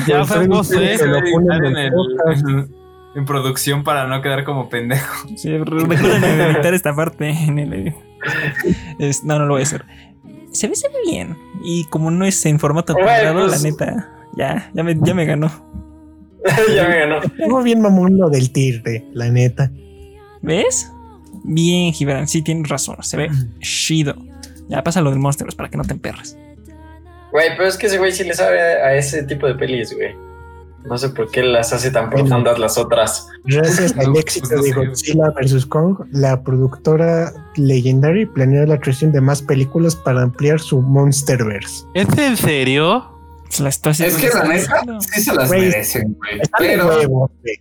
Ya 0.06 0.16
Pues 0.18 0.28
fue 0.28 0.46
vos, 0.46 0.68
dice 0.68 0.94
¿eh? 0.94 0.98
que 0.98 1.06
lo 1.06 1.20
ponen 1.20 1.64
en 1.64 1.76
en, 1.76 2.68
el 3.14 3.24
producción 3.24 3.84
para 3.84 4.06
no 4.06 4.20
quedar 4.20 4.44
como 4.44 4.68
pendejo. 4.68 5.28
Sí, 5.36 5.56
recuerden 5.56 6.24
editar 6.40 6.74
esta 6.74 6.94
parte 6.94 7.30
en 7.30 7.58
el. 7.58 7.94
es- 8.98 9.24
no, 9.24 9.38
no 9.38 9.46
lo 9.46 9.54
voy 9.54 9.60
a 9.60 9.64
hacer. 9.64 9.84
Se 10.52 10.68
ve, 10.68 10.74
se 10.74 10.88
ve 10.88 10.94
bien. 11.06 11.36
Y 11.64 11.84
como 11.86 12.10
no 12.10 12.24
es 12.24 12.44
en 12.46 12.58
formato 12.58 12.94
cuadrado, 12.94 13.46
pues- 13.46 13.62
la 13.62 13.70
neta, 13.70 14.08
ya, 14.36 14.70
ya 14.74 14.82
me, 14.82 14.96
ya 15.00 15.14
me 15.14 15.24
ganó. 15.24 15.50
ya 16.74 16.88
me 16.88 16.98
ganó. 16.98 17.18
Estuvo 17.22 17.62
bien 17.62 17.80
mamón 17.80 18.18
lo 18.18 18.28
del 18.28 18.50
tigre, 18.52 19.06
la 19.12 19.30
neta. 19.30 19.70
¿Ves? 20.42 20.90
Bien, 21.44 21.92
Gibran, 21.92 22.26
sí 22.26 22.42
tienes 22.42 22.68
razón. 22.68 22.96
Se 23.00 23.16
ve 23.16 23.30
chido. 23.60 24.16
Ya 24.68 24.82
pasa 24.82 25.00
lo 25.00 25.10
del 25.10 25.18
Monsters 25.18 25.54
para 25.54 25.68
que 25.68 25.76
no 25.76 25.84
te 25.84 25.92
emperres. 25.92 26.36
Güey, 27.32 27.50
pero 27.56 27.68
es 27.68 27.76
que 27.76 27.86
ese 27.86 27.98
güey 27.98 28.12
sí 28.12 28.24
le 28.24 28.34
sabe 28.34 28.60
a, 28.60 28.86
a 28.86 28.94
ese 28.94 29.22
tipo 29.24 29.46
de 29.46 29.54
pelis, 29.54 29.94
güey. 29.94 30.14
No 30.84 30.98
sé 30.98 31.08
por 31.08 31.30
qué 31.30 31.42
las 31.42 31.72
hace 31.72 31.90
tan 31.90 32.10
profundas 32.10 32.58
las 32.58 32.76
otras. 32.76 33.26
Gracias 33.44 33.96
al 33.98 34.14
éxito 34.16 34.48
pues 34.50 34.60
no 34.74 34.80
de. 34.82 34.86
Godzilla 34.88 35.30
vs. 35.30 35.66
Kong, 35.66 35.98
la 36.12 36.42
productora 36.42 37.32
Legendary 37.56 38.26
planeó 38.26 38.66
la 38.66 38.78
creación 38.78 39.10
de 39.12 39.20
más 39.20 39.40
películas 39.40 39.96
para 39.96 40.22
ampliar 40.22 40.60
su 40.60 40.82
Monsterverse. 40.82 41.84
¿Es 41.94 42.06
en 42.18 42.36
serio? 42.36 43.10
Se 43.48 43.62
la. 43.62 43.70
Es 43.70 43.78
que 43.80 44.28
la 44.28 44.44
neta, 44.44 45.00
sí 45.00 45.20
se 45.22 45.34
las 45.34 45.48
Güey, 45.48 45.60
merecen, 45.62 46.18
Pero 46.58 46.86
güey. 46.86 47.08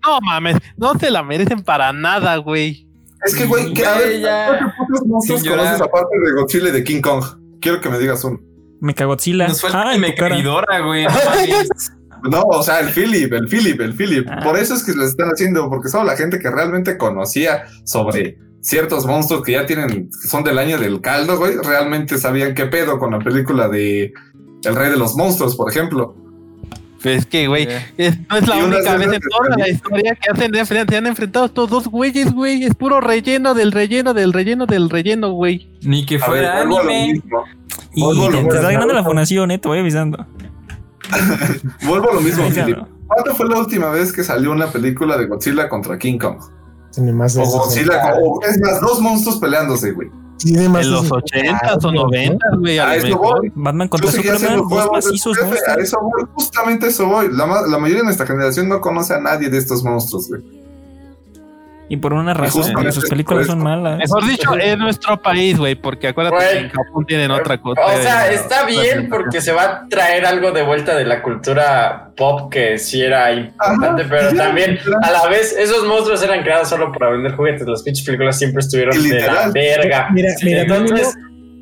No 0.05 0.19
mames, 0.21 0.57
no 0.75 0.97
se 0.99 1.09
la 1.09 1.23
merecen 1.23 1.63
para 1.63 1.93
nada, 1.93 2.35
güey. 2.37 2.87
Es 3.25 3.35
que, 3.35 3.45
güey, 3.45 3.73
que, 3.73 3.85
a 3.85 3.97
ver. 3.97 4.21
¿cuántos 4.21 4.73
putos 4.77 5.07
monstruos 5.07 5.43
conoces 5.43 5.81
aparte 5.81 6.19
de 6.23 6.31
Godzilla 6.33 6.69
y 6.69 6.71
de 6.71 6.83
King 6.83 7.01
Kong? 7.01 7.23
Quiero 7.61 7.79
que 7.81 7.89
me 7.89 7.99
digas 7.99 8.23
uno. 8.23 8.39
Mechagodzilla. 8.81 9.47
Nos 9.47 9.61
falta 9.61 9.91
Ah. 9.91 9.97
Mecaridora, 9.97 10.79
güey. 10.85 11.05
No, 12.29 12.41
o 12.43 12.63
sea, 12.63 12.79
el 12.79 12.87
Philip, 12.89 13.33
el 13.33 13.49
Philip, 13.49 13.81
el 13.81 13.93
Philip. 13.93 14.25
Ah. 14.31 14.39
Por 14.41 14.57
eso 14.57 14.73
es 14.75 14.83
que 14.83 14.93
lo 14.93 15.03
están 15.03 15.27
haciendo, 15.29 15.69
porque 15.69 15.89
solo 15.89 16.05
la 16.05 16.15
gente 16.15 16.39
que 16.39 16.49
realmente 16.49 16.97
conocía 16.97 17.65
sobre 17.83 18.37
ciertos 18.61 19.05
monstruos 19.05 19.43
que 19.43 19.51
ya 19.51 19.65
tienen, 19.65 20.09
que 20.09 20.27
son 20.29 20.41
del 20.45 20.57
año 20.57 20.77
del 20.77 21.01
caldo, 21.01 21.37
güey, 21.37 21.55
realmente 21.61 22.17
sabían 22.17 22.53
qué 22.53 22.67
pedo 22.67 22.97
con 22.97 23.11
la 23.11 23.19
película 23.19 23.67
de 23.67 24.13
El 24.63 24.75
Rey 24.75 24.89
de 24.89 24.95
los 24.95 25.17
Monstruos, 25.17 25.57
por 25.57 25.69
ejemplo. 25.69 26.15
Es 27.03 27.25
que, 27.25 27.47
güey, 27.47 27.67
es- 27.97 28.17
no 28.29 28.37
es 28.37 28.47
la 28.47 28.55
única 28.57 28.95
vez 28.97 29.13
en 29.13 29.21
toda 29.21 29.57
la 29.57 29.69
historia 29.69 30.15
que 30.15 30.31
hacen 30.31 30.87
se 30.87 30.97
han 30.97 31.07
enfrentado 31.07 31.45
estos 31.45 31.69
dos 31.69 31.87
güeyes, 31.87 32.33
güey. 32.33 32.63
Es 32.63 32.75
puro 32.75 33.01
relleno 33.01 33.53
del 33.53 33.71
relleno 33.71 34.13
del 34.13 34.31
relleno 34.33 34.65
del 34.65 34.89
relleno, 34.89 35.31
güey. 35.31 35.69
Ni 35.81 36.05
que 36.05 36.17
ver, 36.17 36.25
fuera 36.25 36.63
lo 36.63 36.79
anime. 36.79 37.13
mismo. 37.13 37.43
Y 37.95 38.01
Vuelvo 38.03 38.25
a 38.25 38.29
lo 38.31 38.37
te, 38.37 38.43
te 38.49 38.55
está 38.55 38.71
ganando 38.71 38.93
la 38.93 39.03
fundación, 39.03 39.51
eh, 39.51 39.57
te 39.59 39.67
voy 39.67 39.79
avisando. 39.79 40.25
Vuelvo 41.85 42.11
a 42.11 42.13
lo 42.15 42.21
mismo. 42.21 42.43
¿Cuándo 43.07 43.35
fue 43.35 43.49
la 43.49 43.59
última 43.59 43.89
vez 43.89 44.11
que 44.11 44.23
salió 44.23 44.51
una 44.51 44.67
película 44.67 45.17
de 45.17 45.25
Godzilla 45.27 45.69
contra 45.69 45.97
King 45.99 46.17
Kong? 46.17 46.37
Más 47.13 47.35
O 47.37 47.43
Godzilla, 47.43 48.15
o 48.21 48.39
es 48.43 48.59
más, 48.59 48.79
dos 48.81 48.99
monstruos 49.01 49.39
peleándose, 49.39 49.91
güey. 49.91 50.09
En 50.45 50.73
los 50.73 51.05
esos- 51.05 51.11
80 51.11 51.51
o 51.51 51.57
Ah, 51.73 51.77
¿no? 51.83 51.91
90, 51.91 52.37
güey. 52.57 52.79
A 52.79 52.95
eso 52.95 53.17
voy. 53.17 53.51
Batman 53.55 53.87
contra 53.87 54.11
Superman, 54.11 54.67
dos 54.69 54.89
macizos 54.91 55.37
a 55.39 55.45
monstruos. 55.45 55.77
eso 55.79 55.97
voy, 56.01 56.23
justamente 56.33 56.87
eso 56.87 57.05
voy. 57.07 57.27
La, 57.31 57.45
ma- 57.45 57.61
la 57.61 57.77
mayoría 57.77 57.99
de 58.01 58.05
nuestra 58.05 58.25
generación 58.25 58.67
no 58.67 58.81
conoce 58.81 59.13
a 59.13 59.19
nadie 59.19 59.49
de 59.49 59.57
estos 59.57 59.83
monstruos, 59.83 60.27
güey. 60.27 60.41
Y 61.89 61.97
por 61.97 62.13
una 62.13 62.33
razón, 62.33 62.71
porque 62.73 62.91
sus 62.91 63.09
películas 63.09 63.45
son 63.45 63.59
malas. 63.59 63.97
Mejor 63.97 64.25
dicho, 64.25 64.57
en 64.59 64.79
nuestro 64.79 65.21
país, 65.21 65.57
güey, 65.57 65.75
porque 65.75 66.07
acuérdate 66.07 66.45
que 66.51 66.57
en 66.59 66.69
Japón 66.69 67.05
tienen 67.05 67.29
otra 67.29 67.59
cosa. 67.59 67.81
O 67.85 68.01
sea, 68.01 68.31
eh, 68.31 68.35
está 68.35 68.65
bien 68.65 69.09
porque 69.09 69.41
se 69.41 69.51
va 69.51 69.63
a 69.63 69.87
traer 69.89 70.25
algo 70.25 70.51
de 70.51 70.63
vuelta 70.63 70.95
de 70.95 71.05
la 71.05 71.21
cultura 71.21 72.11
pop 72.15 72.51
que 72.51 72.77
sí 72.79 73.01
era 73.01 73.31
importante, 73.33 74.03
Ajá, 74.03 74.09
pero 74.09 74.33
también 74.35 74.79
a 75.01 75.11
la 75.11 75.27
vez 75.27 75.55
esos 75.57 75.85
monstruos 75.85 76.23
eran 76.23 76.41
creados 76.41 76.69
solo 76.69 76.91
para 76.91 77.11
vender 77.11 77.35
juguetes. 77.35 77.67
Las 77.67 77.83
pinches 77.83 78.05
películas 78.05 78.37
siempre 78.39 78.61
estuvieron 78.61 78.95
de 79.03 79.09
la 79.09 79.15
Literal. 79.15 79.51
verga. 79.51 80.07
Mira, 80.11 80.29
mira, 80.41 80.61
Entonces, 80.61 81.13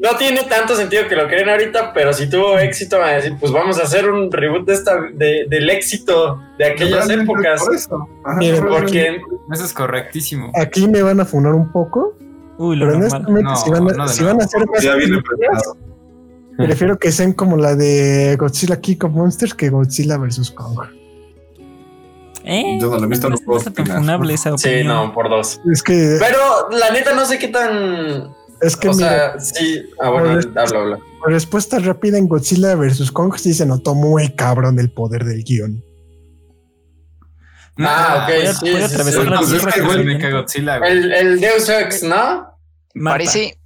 no 0.01 0.17
tiene 0.17 0.43
tanto 0.43 0.75
sentido 0.75 1.07
que 1.07 1.15
lo 1.15 1.27
creen 1.27 1.47
ahorita, 1.49 1.93
pero 1.93 2.11
si 2.13 2.29
tuvo 2.29 2.57
éxito, 2.57 2.97
van 2.99 3.09
a 3.09 3.13
decir, 3.13 3.35
pues 3.39 3.51
vamos 3.51 3.77
a 3.79 3.83
hacer 3.83 4.09
un 4.09 4.31
reboot 4.31 4.65
de 4.65 4.73
esta, 4.73 4.95
de- 5.13 5.45
del 5.47 5.69
éxito 5.69 6.41
de 6.57 6.65
aquellas 6.65 7.07
épocas. 7.09 7.61
por 7.63 7.75
eso. 7.75 8.07
Ajá. 8.25 8.39
Porque 8.67 9.21
Eso 9.53 9.65
es 9.65 9.73
correctísimo. 9.73 10.51
Aquí 10.55 10.87
me 10.87 11.01
van 11.03 11.19
a 11.19 11.25
funar 11.25 11.53
un 11.53 11.71
poco, 11.71 12.15
Uy, 12.57 12.75
lo 12.77 12.87
pero 12.87 12.99
normal. 12.99 13.25
honestamente, 13.27 13.43
No, 13.49 13.55
si 13.55 13.69
van 13.69 13.89
a, 13.89 13.93
no 13.93 14.07
si 14.07 14.23
van 14.23 14.41
a 14.41 14.43
hacer 14.45 14.65
más 14.67 14.81
Ya 14.83 14.95
viene 14.95 15.17
películas, 15.21 15.39
preparado. 15.39 15.77
prefiero 16.57 16.97
que 16.97 17.11
sean 17.11 17.33
como 17.33 17.57
la 17.57 17.75
de 17.75 18.35
Godzilla 18.39 18.79
King 18.81 18.97
of 19.03 19.11
Monsters 19.11 19.53
que 19.53 19.69
Godzilla 19.69 20.17
vs. 20.17 20.51
Kong. 20.51 20.79
¿Eh? 22.43 22.79
Yo 22.81 22.89
no 22.89 22.97
lo 22.97 23.05
he 23.05 23.07
visto, 23.07 23.29
no 23.29 23.35
está- 23.35 23.45
puedo 23.45 23.59
funable 23.99 24.33
esa 24.33 24.57
sí, 24.57 24.83
no, 24.83 25.13
por 25.13 25.29
dos. 25.29 25.61
Es 25.71 25.83
que, 25.83 26.17
Pero 26.19 26.69
la 26.71 26.89
neta 26.91 27.13
no 27.13 27.23
sé 27.25 27.37
qué 27.37 27.49
tan... 27.49 28.33
es 28.61 28.77
que 28.77 28.89
o 28.89 28.93
mira, 28.93 29.39
sea, 29.39 29.39
sí... 29.39 29.83
Ah, 30.01 30.09
bueno, 30.09 30.39
habla, 30.55 30.79
habla. 30.79 30.99
por 31.19 31.31
respuesta 31.31 31.79
rápida 31.79 32.17
en 32.17 32.27
Godzilla 32.27 32.75
vs. 32.75 33.11
Kong 33.11 33.33
sí 33.37 33.53
se 33.53 33.65
notó 33.65 33.95
muy 33.95 34.29
cabrón 34.35 34.79
el 34.79 34.91
poder 34.91 35.23
del 35.25 35.43
guion. 35.43 35.83
Ah, 37.77 38.27
ok, 38.27 38.35
voy 38.35 38.45
a- 38.45 38.53
sí, 38.53 38.71
voy 38.71 38.81
a 38.81 38.87
sí, 38.87 38.93
atravesar 38.93 39.23
sí. 39.23 39.29
la 39.29 39.37
Pues 39.37 39.51
que, 39.73 40.57
el. 40.57 40.83
El, 40.83 41.11
el 41.13 41.39
Deus 41.39 41.69
Ex, 41.69 42.03
¿no? 42.03 42.47
Marta. 42.93 43.17
Parece, 43.17 43.57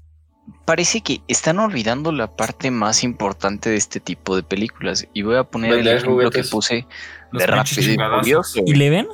parece 0.64 1.02
que 1.02 1.22
están 1.28 1.60
olvidando 1.60 2.12
la 2.12 2.34
parte 2.36 2.72
más 2.72 3.04
importante 3.04 3.72
de 3.72 3.78
este 3.78 4.00
tipo 4.00 4.36
de 4.36 4.44
películas. 4.44 5.08
Y 5.14 5.24
voy 5.24 5.36
a 5.38 5.44
poner 5.44 5.74
el 5.74 5.88
ejemplo 5.88 6.18
que 6.20 6.26
juguetes. 6.26 6.50
puse 6.50 6.88
Los 7.32 7.42
de 7.42 7.48
Rápido 7.48 7.82
y. 7.82 7.96
Furioso. 8.20 8.62
¿Y 8.66 8.76
le 8.76 8.90
ven? 8.90 9.08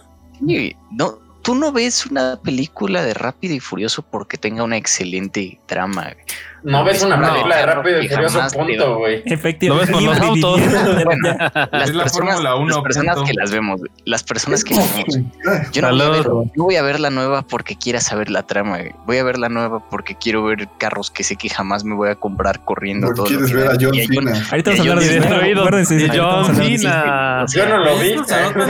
Sí, 0.46 0.76
no, 0.92 1.18
tú 1.42 1.56
no 1.56 1.72
ves 1.72 2.06
una 2.06 2.40
película 2.42 3.04
de 3.04 3.14
Rápido 3.14 3.54
y 3.54 3.60
Furioso 3.60 4.02
porque 4.02 4.38
tenga 4.38 4.64
una 4.64 4.78
excelente 4.78 5.60
trama. 5.66 6.16
No 6.64 6.84
ves 6.84 7.02
una 7.04 7.18
No, 7.18 7.30
película 7.30 7.58
de 7.58 7.66
Rápido 7.66 8.02
y 8.02 8.08
Furioso, 8.10 8.40
punto, 8.54 8.98
güey. 8.98 9.24
Efectivamente. 9.26 9.68
Lo 9.70 9.78
ves 9.78 9.90
con 9.90 10.06
los 10.06 10.20
autos. 10.20 10.62
Bueno. 11.06 11.38
Las 11.72 11.90
Es 11.90 11.96
la 11.96 12.04
personas, 12.04 12.12
Fórmula 12.36 12.56
1, 12.56 12.68
las 12.68 12.84
personas 12.84 13.16
punto. 13.16 13.30
que 13.32 13.34
las 13.40 13.52
vemos, 13.52 13.80
güey, 13.80 13.92
las 14.06 14.24
personas 14.24 14.64
que 14.64 14.76
las 14.76 14.96
vemos. 14.96 15.16
Yo 15.72 15.82
no 15.82 15.90
voy, 15.90 16.02
a 16.02 16.10
ver, 16.10 16.24
yo 16.24 16.64
voy 16.64 16.76
a 16.76 16.82
ver 16.84 17.00
la 17.00 17.10
nueva 17.10 17.42
porque 17.42 17.76
quiera 17.76 18.00
saber 18.00 18.30
la 18.30 18.44
trama. 18.44 18.78
güey. 18.78 18.92
Voy 19.06 19.18
a 19.18 19.24
ver 19.24 19.38
la 19.40 19.50
nueva 19.50 19.90
porque 19.90 20.16
quiero 20.16 20.44
ver 20.44 20.68
carros 20.78 21.10
que 21.12 21.24
sé 21.24 21.36
que 21.36 21.50
jamás 21.50 21.84
me 21.84 21.96
voy 21.96 22.10
a 22.10 22.16
comprar 22.16 22.64
corriendo. 22.64 23.08
Porque 23.08 23.18
todo 23.18 23.28
quieres 23.28 23.52
ver 23.54 23.68
a. 23.68 23.72
John 23.82 23.94
Cena. 23.96 24.48
Ahorita 24.52 24.72
vamos 24.72 24.88
a 24.88 24.90
hablar 24.92 25.04
de 25.04 26.10
John. 26.14 26.56
Cena. 26.56 27.46
Yo 27.54 27.66
no 27.68 27.78
lo 27.78 27.98
vi. 27.98 28.16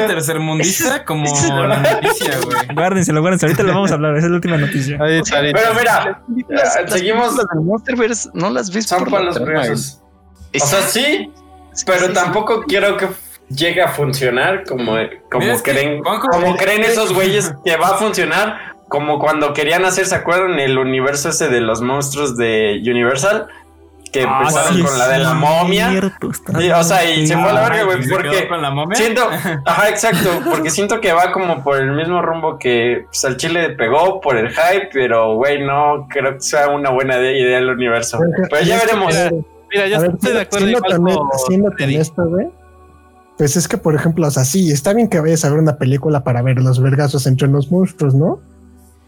Tercermundista 0.07 1.03
como 1.05 1.25
la 1.67 1.77
noticia, 1.77 2.37
güey. 2.43 2.57
Guárdenselo, 2.73 3.21
guárdense. 3.21 3.45
Ahorita 3.47 3.63
lo 3.63 3.73
vamos 3.73 3.91
a 3.91 3.95
hablar. 3.95 4.15
Esa 4.15 4.25
es 4.27 4.31
la 4.31 4.35
última 4.35 4.57
noticia. 4.57 4.97
Pero 4.99 5.73
mira, 5.77 6.21
seguimos. 6.87 7.35
Monsterverse 7.85 8.29
no 8.33 8.49
las 8.49 8.73
ves 8.73 8.85
Son 8.87 8.99
por 8.99 9.09
para 9.11 9.23
la 9.23 9.29
los 9.31 9.39
güey. 9.39 9.49
O 9.59 9.73
Es- 10.53 10.69
sea, 10.69 10.81
sí, 10.81 11.31
pero 11.85 12.11
tampoco 12.13 12.63
quiero 12.63 12.97
que 12.97 13.07
llegue 13.49 13.81
a 13.81 13.89
funcionar 13.89 14.63
como, 14.65 14.95
como 15.29 15.39
Mira, 15.43 15.53
es 15.55 15.61
que, 15.61 15.71
creen, 15.71 16.03
como 16.03 16.55
creen 16.57 16.83
esos 16.83 17.13
güeyes 17.13 17.53
que 17.65 17.77
va 17.77 17.89
a 17.89 17.93
funcionar. 17.97 18.71
Como 18.89 19.19
cuando 19.19 19.53
querían 19.53 19.85
hacer, 19.85 20.05
¿se 20.05 20.15
acuerdan? 20.15 20.59
El 20.59 20.77
universo 20.77 21.29
ese 21.29 21.47
de 21.47 21.61
los 21.61 21.81
monstruos 21.81 22.35
de 22.35 22.81
Universal. 22.85 23.47
Que 24.11 24.23
Ah, 24.27 24.39
empezaron 24.41 24.75
sí, 24.75 24.83
con 24.83 24.97
la 24.99 25.07
de 25.07 25.19
la 25.19 25.33
momia. 25.33 25.89
cierto, 25.89 26.27
o 26.27 26.83
sea, 26.83 27.05
y 27.09 27.25
se 27.25 27.33
fue 27.37 27.49
a 27.49 27.53
la 27.53 27.61
verga, 27.69 27.83
güey, 27.83 28.03
¿se 28.03 28.09
quedó 28.09 28.17
porque 28.17 28.47
con 28.49 28.61
la 28.61 28.69
momia? 28.71 28.97
siento, 28.97 29.21
ajá, 29.65 29.89
exacto, 29.89 30.29
porque 30.49 30.69
siento 30.69 30.99
que 30.99 31.13
va 31.13 31.31
como 31.31 31.63
por 31.63 31.77
el 31.77 31.91
mismo 31.93 32.21
rumbo 32.21 32.59
que 32.59 33.05
pues, 33.07 33.23
al 33.23 33.37
Chile 33.37 33.69
pegó 33.69 34.19
por 34.19 34.35
el 34.35 34.49
hype, 34.49 34.89
pero 34.91 35.35
güey, 35.35 35.63
no 35.63 36.07
creo 36.09 36.33
que 36.33 36.41
sea 36.41 36.67
una 36.67 36.89
buena 36.89 37.17
idea 37.19 37.59
el 37.59 37.69
universo. 37.69 38.19
Pero 38.49 38.63
ya 38.65 38.77
veremos. 38.79 39.13
Mira, 39.13 39.31
Mira, 39.73 39.87
yo 39.87 40.01
ver, 40.01 40.11
estoy 40.11 40.33
de 40.33 40.41
acuerdo 40.41 40.67
siendo 41.47 41.71
esto, 41.77 42.25
güey. 42.25 42.47
Pues 43.37 43.55
es 43.55 43.67
que, 43.67 43.77
por 43.77 43.95
ejemplo, 43.95 44.27
o 44.27 44.31
sea, 44.31 44.43
sí, 44.43 44.71
está 44.71 44.93
bien 44.93 45.07
que 45.09 45.19
vayas 45.19 45.45
a 45.45 45.49
ver 45.49 45.59
una 45.59 45.77
película 45.77 46.23
para 46.23 46.41
ver 46.41 46.57
los 46.61 46.81
vergazos 46.81 47.25
entre 47.25 47.47
los 47.47 47.71
monstruos, 47.71 48.13
¿no? 48.13 48.39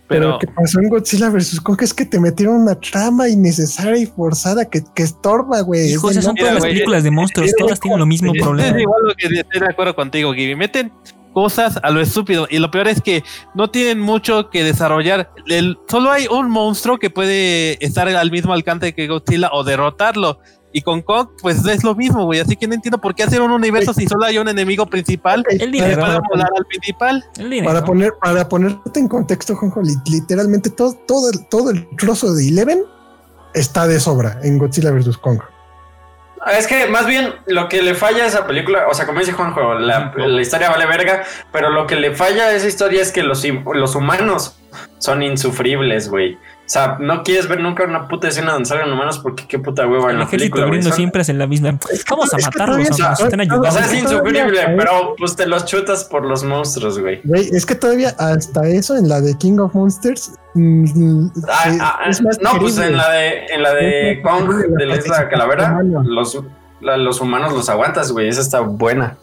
Pero, 0.07 0.19
Pero 0.21 0.29
lo 0.31 0.39
que 0.39 0.47
pasó 0.47 0.79
en 0.79 0.89
Godzilla 0.89 1.29
vs. 1.29 1.61
Kong 1.61 1.77
es 1.81 1.93
que 1.93 2.05
te 2.05 2.19
metieron 2.19 2.57
una 2.61 2.75
trama 2.75 3.29
innecesaria 3.29 3.97
y 3.97 4.05
forzada 4.05 4.65
que, 4.65 4.83
que 4.93 5.03
estorba, 5.03 5.61
güey. 5.61 5.91
Hijo, 5.93 6.09
Es 6.09 6.17
esas 6.17 6.25
son 6.25 6.35
todas 6.35 6.53
las 6.55 6.63
películas 6.63 7.03
de 7.03 7.11
monstruos. 7.11 7.49
es- 7.49 7.55
Todas 7.55 7.79
tienen 7.79 7.99
lo 7.99 8.05
mismo 8.05 8.33
Es 8.35 8.41
problema. 8.41 8.79
igual 8.81 9.01
lo 9.05 9.13
que 9.15 9.27
estoy 9.27 9.59
de 9.61 9.65
acuerdo 9.67 9.95
contigo, 9.95 10.33
Gibi. 10.33 10.55
Meten 10.55 10.91
cosas 11.33 11.79
a 11.81 11.89
lo 11.89 12.01
estúpido. 12.01 12.47
Y 12.49 12.59
lo 12.59 12.69
peor 12.69 12.87
es 12.89 13.01
que 13.01 13.23
no 13.55 13.69
tienen 13.71 13.99
mucho 13.99 14.49
que 14.49 14.63
desarrollar. 14.63 15.31
El- 15.47 15.77
solo 15.89 16.11
hay 16.11 16.27
un 16.27 16.49
monstruo 16.49 16.99
que 16.99 17.09
puede 17.09 17.83
estar 17.83 18.07
al 18.07 18.29
mismo 18.29 18.53
alcance 18.53 18.93
que 18.93 19.07
Godzilla 19.07 19.49
o 19.53 19.63
derrotarlo. 19.63 20.39
Y 20.75 20.81
con 20.81 21.01
Kong, 21.03 21.29
pues 21.41 21.63
es 21.67 21.83
lo 21.83 21.93
mismo, 21.93 22.25
güey. 22.25 22.39
Así 22.39 22.55
que 22.55 22.67
no 22.67 22.73
entiendo 22.73 22.97
por 22.99 23.13
qué 23.13 23.21
hacer 23.23 23.41
un 23.41 23.51
universo 23.51 23.93
si 23.93 24.07
solo 24.07 24.25
hay 24.25 24.39
un 24.39 24.47
enemigo 24.49 24.87
principal 24.87 25.45
El 25.47 25.71
dinero. 25.71 26.01
para, 26.01 26.19
volar 26.29 26.49
al 26.57 26.65
principal. 26.65 27.23
El 27.37 27.49
dinero. 27.51 27.71
para 27.71 27.85
poner, 27.85 28.13
para 28.19 28.49
ponerte 28.49 28.99
en 28.99 29.07
contexto, 29.07 29.55
Juanjo, 29.55 29.81
li- 29.83 29.93
literalmente 30.11 30.71
todo, 30.71 30.93
todo, 31.07 31.29
el, 31.29 31.45
todo 31.47 31.69
el 31.69 31.87
trozo 31.97 32.33
de 32.33 32.47
Eleven 32.47 32.83
está 33.53 33.85
de 33.87 33.99
sobra 33.99 34.39
en 34.43 34.57
Godzilla 34.57 34.89
vs. 34.91 35.15
Kong. 35.19 35.39
Es 36.57 36.67
que 36.67 36.87
más 36.87 37.05
bien 37.05 37.33
lo 37.45 37.69
que 37.69 37.81
le 37.81 37.95
falla 37.95 38.23
a 38.23 38.27
esa 38.27 38.45
película, 38.45 38.87
o 38.89 38.93
sea, 38.93 39.05
como 39.05 39.19
dice 39.19 39.31
Juanjo, 39.31 39.75
la, 39.75 40.11
la 40.17 40.41
historia 40.41 40.69
vale 40.71 40.85
verga, 40.87 41.23
pero 41.53 41.69
lo 41.69 41.87
que 41.87 41.95
le 41.95 42.13
falla 42.15 42.45
a 42.47 42.51
esa 42.53 42.67
historia 42.67 43.01
es 43.01 43.11
que 43.13 43.23
los, 43.23 43.45
los 43.73 43.95
humanos 43.95 44.57
son 44.97 45.23
insufribles, 45.23 46.09
güey. 46.09 46.37
O 46.65 46.69
sea, 46.73 46.97
no 46.99 47.23
quieres 47.23 47.47
ver 47.49 47.59
nunca 47.59 47.83
una 47.83 48.07
puta 48.07 48.29
escena 48.29 48.53
donde 48.53 48.67
salgan 48.69 48.91
humanos 48.91 49.19
porque 49.19 49.45
qué 49.47 49.59
puta 49.59 49.85
hueva 49.85 50.05
en 50.05 50.11
El 50.11 50.17
la 50.19 50.23
ejército 50.23 50.55
película, 50.55 50.81
Son- 50.81 50.93
siempre 50.93 51.21
hacia 51.21 51.33
la 51.33 51.45
misma. 51.45 51.77
Vamos 52.09 52.33
a 52.33 52.37
es 52.37 52.47
que 52.47 52.57
matarlos, 52.57 52.87
todavía- 52.87 52.87
aunque 52.89 53.01
nos 53.03 53.19
estén 53.19 53.39
o- 53.39 53.43
ayudando. 53.43 53.67
O 53.67 53.71
sea, 53.71 53.85
es 53.85 53.93
insufrible, 53.93 54.59
pero 54.77 55.15
pues 55.17 55.35
te 55.35 55.45
los 55.45 55.65
chutas 55.65 56.05
por 56.05 56.25
los 56.25 56.43
monstruos, 56.45 56.97
güey. 56.99 57.19
Güey, 57.25 57.49
es 57.51 57.65
que 57.65 57.75
todavía 57.75 58.15
hasta 58.17 58.65
eso 58.67 58.95
en 58.95 59.09
la 59.09 59.19
de 59.19 59.37
King 59.37 59.59
of 59.59 59.73
Monsters 59.75 60.31
mm, 60.53 61.27
Ah, 61.49 61.63
sí, 61.69 61.77
ah, 61.81 61.99
es 62.07 62.21
más 62.21 62.39
no, 62.41 62.51
pues 62.59 62.77
en 62.77 62.95
la 62.95 63.11
de, 63.11 63.45
en 63.47 63.61
la 63.61 63.73
de 63.73 64.11
Es 64.13 64.19
Kong, 64.23 64.49
la 64.69 64.77
de 64.77 64.85
la 64.85 64.95
isla 64.95 65.27
Calavera, 65.29 65.79
los, 66.05 66.39
la- 66.79 66.95
los 66.97 67.19
humanos 67.19 67.51
los 67.53 67.67
aguantas, 67.69 68.11
güey. 68.13 68.29
Esa 68.29 68.39
está 68.41 68.61
buena. 68.61 69.17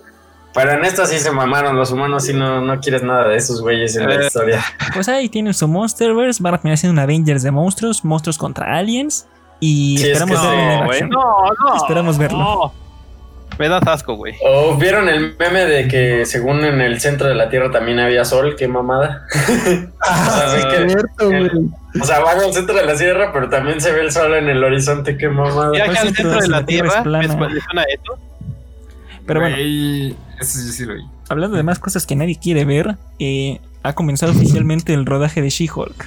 Pero 0.52 0.72
en 0.72 0.84
esta 0.84 1.06
sí 1.06 1.18
se 1.18 1.30
mamaron. 1.30 1.76
Los 1.76 1.92
humanos 1.92 2.24
sí 2.24 2.32
no, 2.34 2.60
no 2.60 2.80
quieres 2.80 3.02
nada 3.02 3.28
de 3.28 3.36
esos 3.36 3.60
güeyes 3.62 3.94
en 3.96 4.08
la 4.08 4.14
Eh. 4.16 4.26
historia. 4.26 4.60
Pues 4.94 5.08
ahí 5.08 5.28
tienen 5.28 5.54
su 5.54 5.68
Monsterverse. 5.68 6.42
Van 6.42 6.54
a 6.54 6.58
terminar 6.58 6.78
siendo 6.78 6.94
un 6.94 6.98
Avengers 6.98 7.42
de 7.42 7.50
monstruos, 7.52 8.04
monstruos 8.04 8.36
contra 8.38 8.76
aliens. 8.76 9.26
Y 9.60 9.98
Sí, 9.98 10.10
es 10.10 10.20
esperamos 10.20 10.40
que 10.40 10.56
verlo 10.56 11.08
no. 11.08 11.20
No, 11.20 11.70
no. 11.70 11.76
Esperamos 11.76 12.18
verlo. 12.18 12.38
no. 12.38 12.72
Me 13.58 13.68
das 13.68 13.86
asco, 13.86 14.14
güey. 14.14 14.34
¿O 14.42 14.74
vieron 14.76 15.06
el 15.10 15.36
meme 15.38 15.66
de 15.66 15.86
que 15.86 16.24
según 16.24 16.64
en 16.64 16.80
el 16.80 16.98
centro 16.98 17.28
de 17.28 17.34
la 17.34 17.50
Tierra 17.50 17.70
también 17.70 17.98
había 17.98 18.24
sol? 18.24 18.56
¡Qué 18.56 18.66
mamada! 18.66 19.26
Ah, 20.02 20.42
Así 20.46 20.66
que- 20.66 20.88
cierto, 20.88 21.26
güey. 21.26 21.50
O 22.00 22.04
sea, 22.04 22.20
van 22.20 22.38
al 22.40 22.52
centro 22.54 22.74
de 22.74 22.84
la 22.86 22.96
Tierra, 22.96 23.30
pero 23.34 23.50
también 23.50 23.80
se 23.80 23.92
ve 23.92 24.00
el 24.00 24.10
sol 24.12 24.32
en 24.34 24.48
el 24.48 24.64
horizonte. 24.64 25.18
¡Qué 25.18 25.28
mamada! 25.28 25.70
Viaje 25.72 25.86
Pues 25.88 26.00
al 26.00 26.08
sí, 26.08 26.14
centro 26.14 26.40
de 26.40 26.48
la 26.48 26.60
la 26.60 26.66
Tierra 26.66 26.86
es 26.88 26.92
Tierra. 26.94 27.02
plana. 27.04 27.36
¿me 27.36 27.50
¿Les 27.54 27.64
suena 27.64 27.82
eso? 27.82 28.18
Pero 29.26 29.40
bueno, 29.40 29.56
Güey, 29.56 30.10
eso 30.40 30.58
yo 30.66 30.72
sí 30.72 30.84
lo 30.84 30.94
vi. 30.94 31.02
hablando 31.28 31.56
de 31.56 31.62
más 31.62 31.78
cosas 31.78 32.06
que 32.06 32.16
nadie 32.16 32.38
quiere 32.40 32.64
ver, 32.64 32.96
eh, 33.18 33.60
ha 33.82 33.92
comenzado 33.94 34.32
oficialmente 34.32 34.92
el 34.94 35.06
rodaje 35.06 35.40
de 35.42 35.50
She-Hulk. 35.50 36.06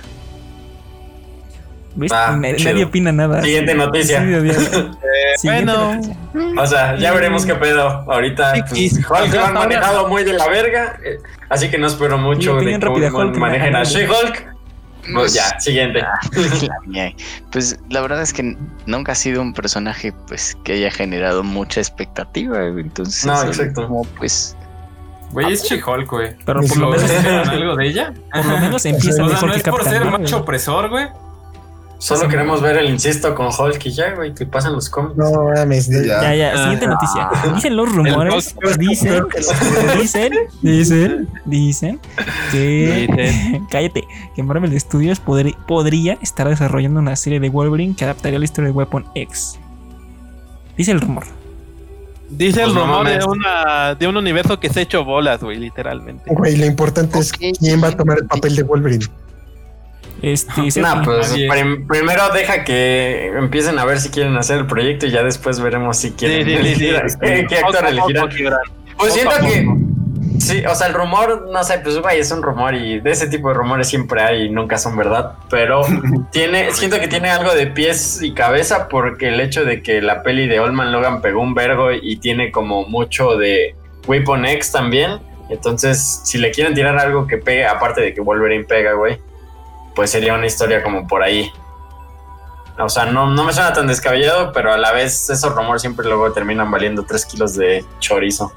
¿Ves? 1.95 2.11
Ah, 2.11 2.39
chido. 2.57 2.71
nadie 2.71 2.85
opina 2.85 3.11
nada. 3.11 3.41
Siguiente 3.43 3.75
noticia. 3.75 4.21
Sí, 4.23 4.33
obvio. 4.33 4.53
Eh, 5.13 5.37
Siguiente 5.37 5.71
bueno, 5.71 5.93
noticia. 5.95 6.61
O 6.61 6.65
sea, 6.67 6.95
ya 6.97 7.11
veremos 7.13 7.45
qué 7.45 7.53
pedo. 7.55 7.87
Ahorita 8.11 8.53
pues. 8.67 8.93
Hulk 8.97 9.33
lo 9.33 9.45
han 9.45 9.53
manejado 9.53 10.07
muy 10.07 10.23
de 10.23 10.33
la 10.33 10.47
verga. 10.47 10.97
eh, 11.05 11.17
Así 11.49 11.69
que 11.69 11.77
no 11.77 11.85
espero 11.87 12.17
mucho 12.17 12.55
de 12.55 12.79
cómo 13.11 13.31
manejen 13.33 13.75
a. 13.75 13.83
She-Hulk. 13.83 14.52
Pues 15.13 15.33
ya, 15.33 15.59
siguiente. 15.59 15.99
La 16.61 16.79
mía. 16.85 17.13
Pues 17.51 17.77
la 17.89 18.01
verdad 18.01 18.21
es 18.21 18.31
que 18.33 18.55
nunca 18.85 19.11
ha 19.11 19.15
sido 19.15 19.41
un 19.41 19.53
personaje 19.53 20.13
pues 20.27 20.55
que 20.63 20.73
haya 20.73 20.91
generado 20.91 21.43
mucha 21.43 21.79
expectativa. 21.81 22.63
Entonces, 22.65 23.25
No, 23.25 23.41
exacto. 23.43 23.83
como, 23.87 24.03
pues 24.17 24.55
Güey, 25.31 25.51
es 25.51 25.63
She-Hulk, 25.63 26.09
güey. 26.11 26.35
Pero 26.45 26.61
por 26.61 26.77
lo 26.77 26.91
¿Lo 26.91 26.97
menos, 26.97 27.11
algo 27.49 27.75
de 27.75 27.87
ella? 27.87 28.13
por 28.31 28.45
lo 28.45 28.57
menos 28.59 28.85
empieza 28.85 29.23
O 29.23 29.27
sea, 29.27 29.33
mejor 29.33 29.47
no 29.47 29.53
que 29.53 29.57
es 29.57 29.63
por 29.63 29.71
Capitán 29.79 29.93
ser 29.93 30.03
Marvel. 30.05 30.21
macho 30.21 30.37
opresor, 30.37 30.89
güey. 30.89 31.07
Solo 32.03 32.27
queremos 32.27 32.61
ver 32.61 32.75
el 32.77 32.89
incesto 32.89 33.33
con 33.33 33.47
Hulk 33.47 33.85
y 33.85 33.91
ya, 33.91 34.13
güey, 34.13 34.33
que 34.33 34.45
pasan 34.45 34.73
los 34.73 34.89
cómics. 34.89 35.15
No 35.15 35.31
mames. 35.55 35.87
Ya. 35.87 36.21
Ya, 36.21 36.35
ya, 36.35 36.51
Ah. 36.53 36.57
siguiente 36.63 36.87
noticia. 36.87 37.29
Dicen 37.55 37.75
los 37.77 37.89
rumores, 37.95 38.55
dicen, 38.77 39.23
dicen, 39.97 40.33
dicen, 40.61 41.29
dicen 41.45 41.99
que 42.51 43.07
Dicen. 43.09 43.65
cállate, 43.71 44.03
que 44.35 44.43
Marvel 44.43 44.77
Studios 44.79 45.21
podri- 45.23 45.55
podría 45.65 46.17
estar 46.21 46.49
desarrollando 46.49 46.99
una 46.99 47.15
serie 47.15 47.39
de 47.39 47.49
Wolverine 47.49 47.95
que 47.95 48.03
adaptaría 48.03 48.37
la 48.37 48.45
historia 48.45 48.67
de 48.69 48.73
Weapon 48.73 49.05
X. 49.15 49.57
Dice 50.77 50.91
el 50.91 50.99
rumor. 50.99 51.23
Dice 52.29 52.63
el 52.63 52.71
Pues 52.71 52.75
no 52.75 52.81
rumor 52.85 53.07
de, 53.07 53.23
una, 53.25 53.95
de 53.95 54.07
un 54.07 54.17
universo 54.17 54.59
que 54.59 54.67
se 54.69 54.79
ha 54.79 54.83
hecho 54.83 55.05
bolas, 55.05 55.41
güey, 55.41 55.57
literalmente. 55.57 56.23
Güey, 56.33 56.57
lo 56.57 56.65
importante 56.65 57.19
es 57.19 57.31
quién 57.31 57.81
va 57.81 57.89
a 57.89 57.91
tomar 57.91 58.17
el 58.19 58.27
papel 58.27 58.55
de 58.55 58.63
Wolverine. 58.63 59.05
Este, 60.21 60.71
se- 60.71 60.81
Nah, 60.81 61.03
pues 61.03 61.33
prim- 61.49 61.85
primero 61.87 62.29
deja 62.33 62.63
que 62.63 63.27
empiecen 63.37 63.77
a 63.79 63.85
ver 63.85 63.99
si 63.99 64.09
quieren 64.09 64.37
hacer 64.37 64.59
el 64.59 64.67
proyecto 64.67 65.05
y 65.05 65.11
ya 65.11 65.23
después 65.23 65.59
veremos 65.59 65.97
si 65.97 66.11
quieren 66.11 66.45
Sí, 66.45 66.51
sí, 66.51 66.55
sí, 66.55 66.59
elegir 66.59 67.09
sí. 67.09 67.17
a- 67.17 67.19
qué, 67.19 67.45
qué 67.47 67.57
actor 67.57 67.85
elegirán. 67.87 68.29
Pues 68.97 69.13
siento 69.13 69.35
que 69.41 69.67
sí, 70.39 70.63
o 70.65 70.75
sea, 70.75 70.87
el 70.87 70.93
rumor, 70.93 71.49
no 71.51 71.63
sé, 71.63 71.79
pues 71.79 71.97
güey, 71.99 72.19
es 72.19 72.31
un 72.31 72.41
rumor 72.41 72.73
y 72.73 72.99
de 73.01 73.11
ese 73.11 73.27
tipo 73.27 73.49
de 73.49 73.55
rumores 73.55 73.87
siempre 73.89 74.21
hay 74.21 74.43
y 74.43 74.49
nunca 74.49 74.77
son 74.77 74.95
verdad, 74.95 75.33
pero 75.49 75.81
tiene, 76.31 76.71
siento 76.71 76.99
que 76.99 77.07
tiene 77.09 77.29
algo 77.29 77.53
de 77.53 77.67
pies 77.67 78.21
y 78.21 78.33
cabeza 78.33 78.87
porque 78.87 79.27
el 79.29 79.41
hecho 79.41 79.65
de 79.65 79.81
que 79.81 80.01
la 80.01 80.23
peli 80.23 80.47
de 80.47 80.59
Olman 80.61 80.91
Logan 80.93 81.21
pegó 81.21 81.41
un 81.41 81.53
vergo 81.53 81.91
y 81.91 82.15
tiene 82.17 82.51
como 82.51 82.85
mucho 82.87 83.35
de 83.35 83.75
Weapon 84.07 84.45
X 84.45 84.71
también, 84.71 85.19
entonces 85.49 86.21
si 86.23 86.37
le 86.37 86.51
quieren 86.51 86.73
tirar 86.73 86.97
algo 86.97 87.27
que 87.27 87.37
pegue, 87.37 87.65
aparte 87.65 87.99
de 88.01 88.13
que 88.13 88.21
Wolverine 88.21 88.63
pega, 88.63 88.93
güey, 88.93 89.17
pues 89.95 90.11
sería 90.11 90.33
una 90.33 90.45
historia 90.45 90.83
como 90.83 91.07
por 91.07 91.23
ahí. 91.23 91.51
O 92.79 92.89
sea, 92.89 93.05
no, 93.05 93.27
no 93.29 93.43
me 93.43 93.53
suena 93.53 93.71
tan 93.73 93.85
descabellado, 93.87 94.51
pero 94.51 94.73
a 94.73 94.77
la 94.77 94.91
vez 94.91 95.29
esos 95.29 95.53
rumores 95.53 95.81
siempre 95.81 96.07
luego 96.07 96.31
terminan 96.31 96.71
valiendo 96.71 97.03
3 97.03 97.25
kilos 97.27 97.55
de 97.55 97.85
chorizo. 97.99 98.51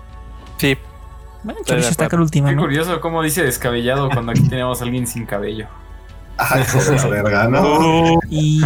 Sí, 0.56 0.76
Bueno, 1.42 1.60
Chorizo 1.64 1.90
está 1.90 2.06
acá 2.06 2.16
última, 2.16 2.48
Qué 2.48 2.56
¿no? 2.56 2.62
curioso 2.62 2.98
cómo 3.00 3.22
dice 3.22 3.42
descabellado 3.44 4.08
cuando 4.08 4.32
aquí 4.32 4.48
tenemos 4.48 4.80
a 4.80 4.84
alguien 4.84 5.06
sin 5.06 5.26
cabello. 5.26 5.68
Ay, 6.50 6.64
joder, 6.70 7.00
la 7.00 7.06
verga, 7.08 7.48
¿no? 7.48 8.18
Y, 8.28 8.62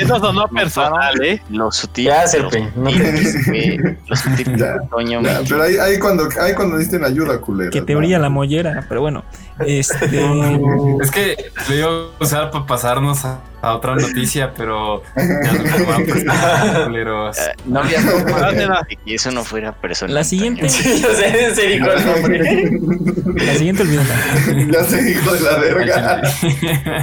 eso 0.00 0.18
sonó 0.18 0.48
personal, 0.54 1.22
¿eh? 1.22 1.42
lo 1.50 1.70
sutil. 1.70 2.06
Ya, 2.06 2.22
lo 2.22 2.28
Serpi, 2.28 2.64
no 2.76 2.90
sutil 2.90 3.02
te- 3.02 3.12
que 3.12 3.42
fue- 3.42 3.98
lo 4.06 4.16
sutil 4.16 4.44
que 4.52 4.56
Ya, 4.58 4.74
fue 4.78 4.86
Toño 4.90 5.20
Ya, 5.22 5.40
me- 5.40 5.46
pero 5.48 5.62
ahí, 5.62 5.76
ahí 5.76 5.98
cuando, 5.98 6.28
ahí 6.40 6.54
cuando 6.54 6.76
necesiten 6.76 7.04
ayuda, 7.04 7.38
culero. 7.40 7.70
que 7.70 7.82
te 7.82 7.94
brilla 7.94 8.18
la 8.18 8.30
mollera, 8.30 8.84
pero 8.88 9.00
bueno. 9.02 9.24
Este. 9.60 10.06
Es 11.02 11.10
que 11.10 11.36
lo 11.68 11.74
iba 11.74 11.88
a 11.88 12.22
usar 12.24 12.50
para 12.50 12.64
pasarnos 12.66 13.24
a, 13.24 13.40
a 13.60 13.74
otra 13.74 13.94
noticia, 13.96 14.52
pero 14.56 15.02
ya 15.16 15.52
no 15.52 15.62
me 15.64 15.82
van 15.84 16.02
a 16.02 16.04
prestar, 16.06 16.84
culeros. 16.86 17.38
Eh, 17.38 17.52
No 17.66 17.80
había 17.80 18.00
forma 18.00 18.30
No, 18.40 18.52
de, 18.52 18.66
no, 18.66 18.74
no. 18.74 18.80
que 19.04 19.14
eso 19.14 19.30
no 19.30 19.44
fuera 19.44 19.72
personal. 19.72 20.14
La 20.14 20.24
siguiente. 20.24 20.68
Sí, 20.68 21.00
yo 21.02 21.08
sé, 21.14 21.44
en 21.48 21.54
serio, 21.56 21.86
con 21.86 21.98
el 21.98 22.06
nombre. 22.06 23.44
La 23.46 23.54
siguiente 23.54 23.82
olvídala. 23.82 24.14
Ya 24.72 24.84
sé, 24.84 25.10
hijo 25.10 25.32
de 25.32 25.40
la 25.40 25.58
verga. 25.58 26.22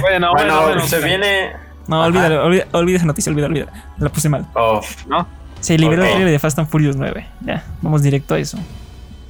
bueno, 0.00 0.32
Bueno, 0.32 0.62
bueno. 0.62 0.86
se 0.86 1.00
viene. 1.00 1.52
No, 1.88 2.02
olvídalo, 2.02 2.44
olvida, 2.44 2.64
olvida 2.72 2.96
esa 2.96 3.06
noticia, 3.06 3.30
olvida, 3.30 3.46
olvida. 3.46 3.66
La 3.98 4.08
puse 4.08 4.28
mal. 4.28 4.46
Oh, 4.54 4.80
Se 5.60 5.78
liberó 5.78 6.02
Ok. 6.02 6.06
el 6.08 6.14
trailer 6.14 6.32
de 6.32 6.38
Fast 6.38 6.58
and 6.58 6.68
Furious 6.68 6.96
9. 6.96 7.26
Ya, 7.42 7.62
vamos 7.82 8.02
directo 8.02 8.34
a 8.34 8.38
eso. 8.38 8.58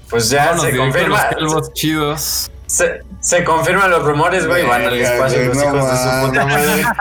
pues 0.08 0.30
ya 0.30 0.46
Vámonos 0.52 0.62
se 0.64 0.76
confirma. 0.76 1.20
Los 1.40 1.72
chidos. 1.74 2.50
Se, 2.66 3.00
se 3.20 3.44
confirman 3.44 3.90
los 3.90 4.02
rumores, 4.04 4.46
güey. 4.46 4.64
Van 4.66 4.82
al 4.84 4.94
espacio 4.94 5.44
los 5.46 5.56
hijos 5.62 5.90
de 5.90 5.96
su 5.96 6.26
puta 6.26 6.46
madre. 6.46 6.82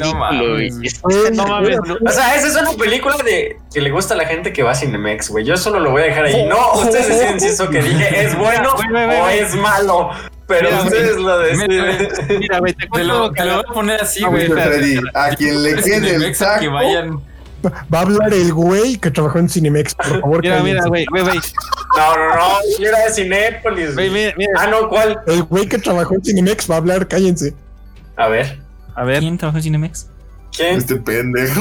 No 0.00 0.14
mames, 0.14 0.48
güey. 0.48 0.70
güey. 0.70 0.86
Es- 0.86 1.00
No 1.32 1.46
mames. 1.46 1.78
O 1.78 2.10
sea, 2.10 2.34
esa 2.34 2.48
es 2.48 2.56
una 2.56 2.72
película 2.72 3.16
de 3.24 3.58
que 3.72 3.80
le 3.80 3.90
gusta 3.90 4.14
a 4.14 4.16
la 4.16 4.26
gente 4.26 4.52
que 4.52 4.62
va 4.62 4.72
a 4.72 4.74
Cinemex, 4.74 5.30
güey. 5.30 5.44
Yo 5.44 5.56
solo 5.56 5.80
lo 5.80 5.90
voy 5.92 6.02
a 6.02 6.06
dejar 6.06 6.24
ahí. 6.26 6.44
No, 6.46 6.72
ustedes 6.74 7.08
deciden 7.08 7.40
si 7.40 7.46
eso 7.48 7.68
que 7.70 7.82
dije 7.82 8.24
es 8.24 8.36
bueno 8.36 8.74
o 9.22 9.28
es 9.28 9.54
malo. 9.54 10.10
Pero 10.46 10.68
Mira, 10.70 10.82
ustedes 10.82 11.16
lo 11.16 11.38
deciden. 11.38 12.08
Mira, 12.40 12.58
güey, 12.58 12.74
te 12.74 13.04
lo, 13.04 13.14
algo 13.14 13.32
te 13.32 13.44
lo 13.44 13.54
voy 13.54 13.64
a 13.68 13.72
poner 13.72 14.00
así, 14.00 14.24
güey. 14.24 14.50
a 15.14 15.28
quien 15.36 15.62
le 15.62 15.76
quede 15.76 15.96
el 15.96 16.04
Cinemex, 16.04 16.42
a 16.42 16.44
saco. 16.46 16.60
que 16.60 16.68
vayan. 16.68 17.20
Va 17.92 17.98
a 17.98 18.02
hablar 18.02 18.32
el 18.32 18.52
güey 18.52 18.96
que 18.96 19.10
trabajó 19.10 19.38
en 19.38 19.48
Cinemex, 19.48 19.94
por 19.94 20.20
favor. 20.20 20.40
Mira, 20.42 20.62
mira, 20.62 20.80
cállense. 20.80 20.88
güey, 20.88 21.06
güey, 21.10 21.22
güey. 21.22 21.38
No, 21.96 22.16
no, 22.16 22.36
no. 22.36 22.48
Yo 22.78 22.88
era 22.88 22.98
de 23.04 23.10
Cinépolis. 23.12 23.94
Güey, 23.94 24.10
mira, 24.10 24.32
mira. 24.36 24.50
Ah, 24.58 24.66
no, 24.68 24.88
¿cuál? 24.88 25.18
El 25.26 25.42
güey 25.44 25.66
que 25.68 25.78
trabajó 25.78 26.14
en 26.14 26.24
Cinemex 26.24 26.70
va 26.70 26.74
a 26.76 26.78
hablar, 26.78 27.08
cállense. 27.08 27.54
A 28.16 28.28
ver. 28.28 28.58
A 28.94 29.04
ver, 29.04 29.20
¿Quién 29.20 29.38
trabajó 29.38 29.58
en 29.58 29.62
Cinemex? 29.64 30.08
¿Quién? 30.56 30.78
Este 30.78 30.96
pendejo. 30.96 31.60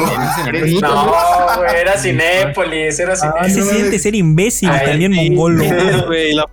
No, 0.82 1.12
güey, 1.58 1.76
era 1.82 1.98
Cinépolis, 1.98 3.00
era 3.00 3.14
Ah, 3.14 3.16
Cinépolis. 3.16 3.54
Se 3.54 3.60
no 3.60 3.66
siente 3.68 4.00
ser 4.00 4.16
imbécil, 4.16 4.70
Ay, 4.70 4.86
también 4.88 5.14
sí. 5.14 5.30
mongolo. 5.30 5.64
güey, 6.08 6.34
lo. 6.34 6.46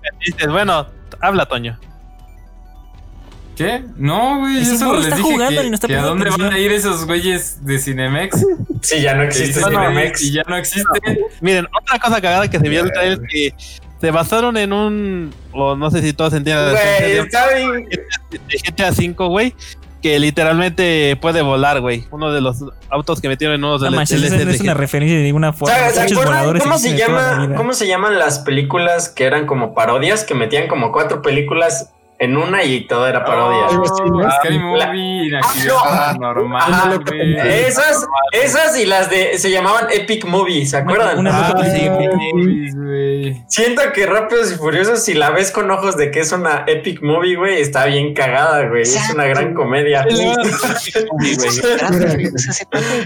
Bueno, 0.51 0.87
habla, 1.21 1.47
Toño. 1.47 1.79
¿Qué? 3.57 3.83
No, 3.97 4.41
güey, 4.41 4.59
Ese 4.61 4.85
morro 4.85 4.97
les 4.99 5.05
está 5.07 5.17
dije 5.17 5.33
jugando 5.33 5.61
que, 5.63 5.67
y 5.67 5.71
no 5.71 5.75
está 5.75 5.89
que 5.89 5.97
a 5.97 6.03
dónde 6.03 6.29
van 6.31 6.53
a 6.53 6.59
ir 6.59 6.73
esos 6.73 7.07
güeyes 7.07 7.65
de 7.65 7.79
Cinemex. 7.79 8.45
Sí, 8.83 9.01
ya 9.01 9.15
no 9.15 9.23
existe 9.23 9.59
dicen 9.59 9.65
Cinemex. 9.73 10.23
Y 10.23 10.33
ya 10.33 10.43
no 10.47 10.57
existe. 10.57 11.01
Miren, 11.41 11.67
otra 11.83 11.99
cosa 11.99 12.21
cagada 12.21 12.51
que 12.51 12.59
se 12.61 12.69
vio 12.69 12.83
el 12.85 12.93
trailer 12.93 13.19
es 13.23 13.29
que 13.29 13.55
se 14.01 14.11
basaron 14.11 14.57
en 14.59 14.73
un. 14.75 15.35
O 15.53 15.75
no 15.75 15.91
sé 15.91 16.03
si 16.03 16.13
todos 16.13 16.35
entienden 16.35 16.71
Güey, 16.73 17.13
está 17.19 17.49
bien. 17.55 17.89
de 18.31 18.59
GTA 18.59 18.91
V, 18.91 19.15
güey. 19.29 19.55
Que 20.03 20.19
literalmente 20.19 21.17
puede 21.21 21.41
volar, 21.41 21.81
güey. 21.81 22.05
Uno 22.11 22.31
de 22.31 22.43
los 22.43 22.59
autos 22.91 23.23
que 23.23 23.29
metieron 23.29 23.55
en 23.57 23.65
uno 23.65 23.79
de 23.79 23.87
No 23.87 23.91
los 23.91 23.97
manches, 23.97 24.23
eso 24.23 24.45
no 24.45 24.51
es 24.51 24.61
una 24.61 24.75
referencia 24.75 25.17
de 25.17 25.25
ninguna 25.25 25.55
forma. 25.55 25.75
¿Sabes- 25.75 26.13
Los 26.13 26.23
¿Se 26.53 26.59
cómo 26.61 26.79
se, 26.79 26.97
llama, 26.97 27.55
cómo 27.57 27.73
se 27.73 27.87
llaman 27.89 28.19
las 28.19 28.39
películas 28.41 29.09
que 29.09 29.25
eran 29.25 29.47
como 29.47 29.75
parodias 29.75 30.23
que 30.25 30.35
metían 30.35 30.69
como 30.69 30.93
cuatro 30.93 31.23
películas 31.23 31.91
en 32.19 32.37
una 32.37 32.63
y 32.65 32.87
todo 32.87 33.07
era 33.07 33.25
parodia? 33.25 33.67
Así, 33.67 34.03
¿no? 34.11 34.31
Scary 34.31 34.59
la- 34.59 34.87
Movie, 34.89 35.27
Inactividad 35.27 35.75
no. 35.75 35.83
Paranormal, 35.83 36.73
Ajá. 36.73 36.99
güey. 37.07 37.37
Esas, 37.67 38.07
esas 38.33 38.79
y 38.79 38.87
las 38.87 39.11
de 39.11 39.39
se 39.39 39.51
llamaban 39.51 39.87
Epic 39.93 40.25
Movie, 40.25 40.67
¿se 40.67 40.79
acuerdan? 40.79 41.19
Una- 41.19 41.49
Ah, 41.49 41.55
sí, 41.65 41.89
Movies, 41.91 42.75
güey. 42.75 43.43
Siento 43.49 43.83
que 43.93 44.07
Rápidos 44.07 44.53
y 44.53 44.57
Furiosos, 44.57 45.05
si 45.05 45.15
la 45.15 45.31
ves 45.31 45.51
con 45.51 45.71
ojos 45.71 45.97
de 45.97 46.11
que 46.11 46.21
es 46.21 46.33
una 46.33 46.65
Epic 46.67 47.03
Movie, 47.03 47.37
güey, 47.37 47.61
está 47.61 47.85
bien 47.87 48.15
cagada, 48.15 48.67
güey. 48.69 48.83
Es 48.83 49.11
una 49.13 49.25
gran 49.27 49.55
comedia. 49.55 50.07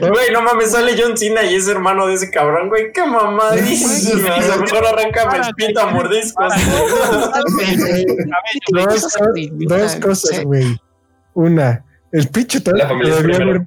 Güey, 0.01 0.31
no 0.32 0.43
mames, 0.43 0.73
sale 0.73 0.95
John 1.01 1.16
Cena 1.16 1.43
y 1.45 1.55
es 1.55 1.69
hermano 1.69 2.07
de 2.07 2.15
ese 2.15 2.31
cabrón, 2.31 2.69
güey. 2.69 2.93
Qué 2.93 3.05
mamadísima. 3.05 4.35
A 4.35 4.41
lo 4.41 4.57
mejor 4.59 4.87
arranca 4.87 5.23
el 5.49 5.55
pito 5.55 5.81
a 5.81 5.87
mordiscos. 5.87 6.53
Dos, 9.02 9.68
dos 9.68 9.97
cosas, 9.97 10.44
güey. 10.44 10.81
Una, 11.35 11.85
el 12.12 12.28
pinche 12.28 12.60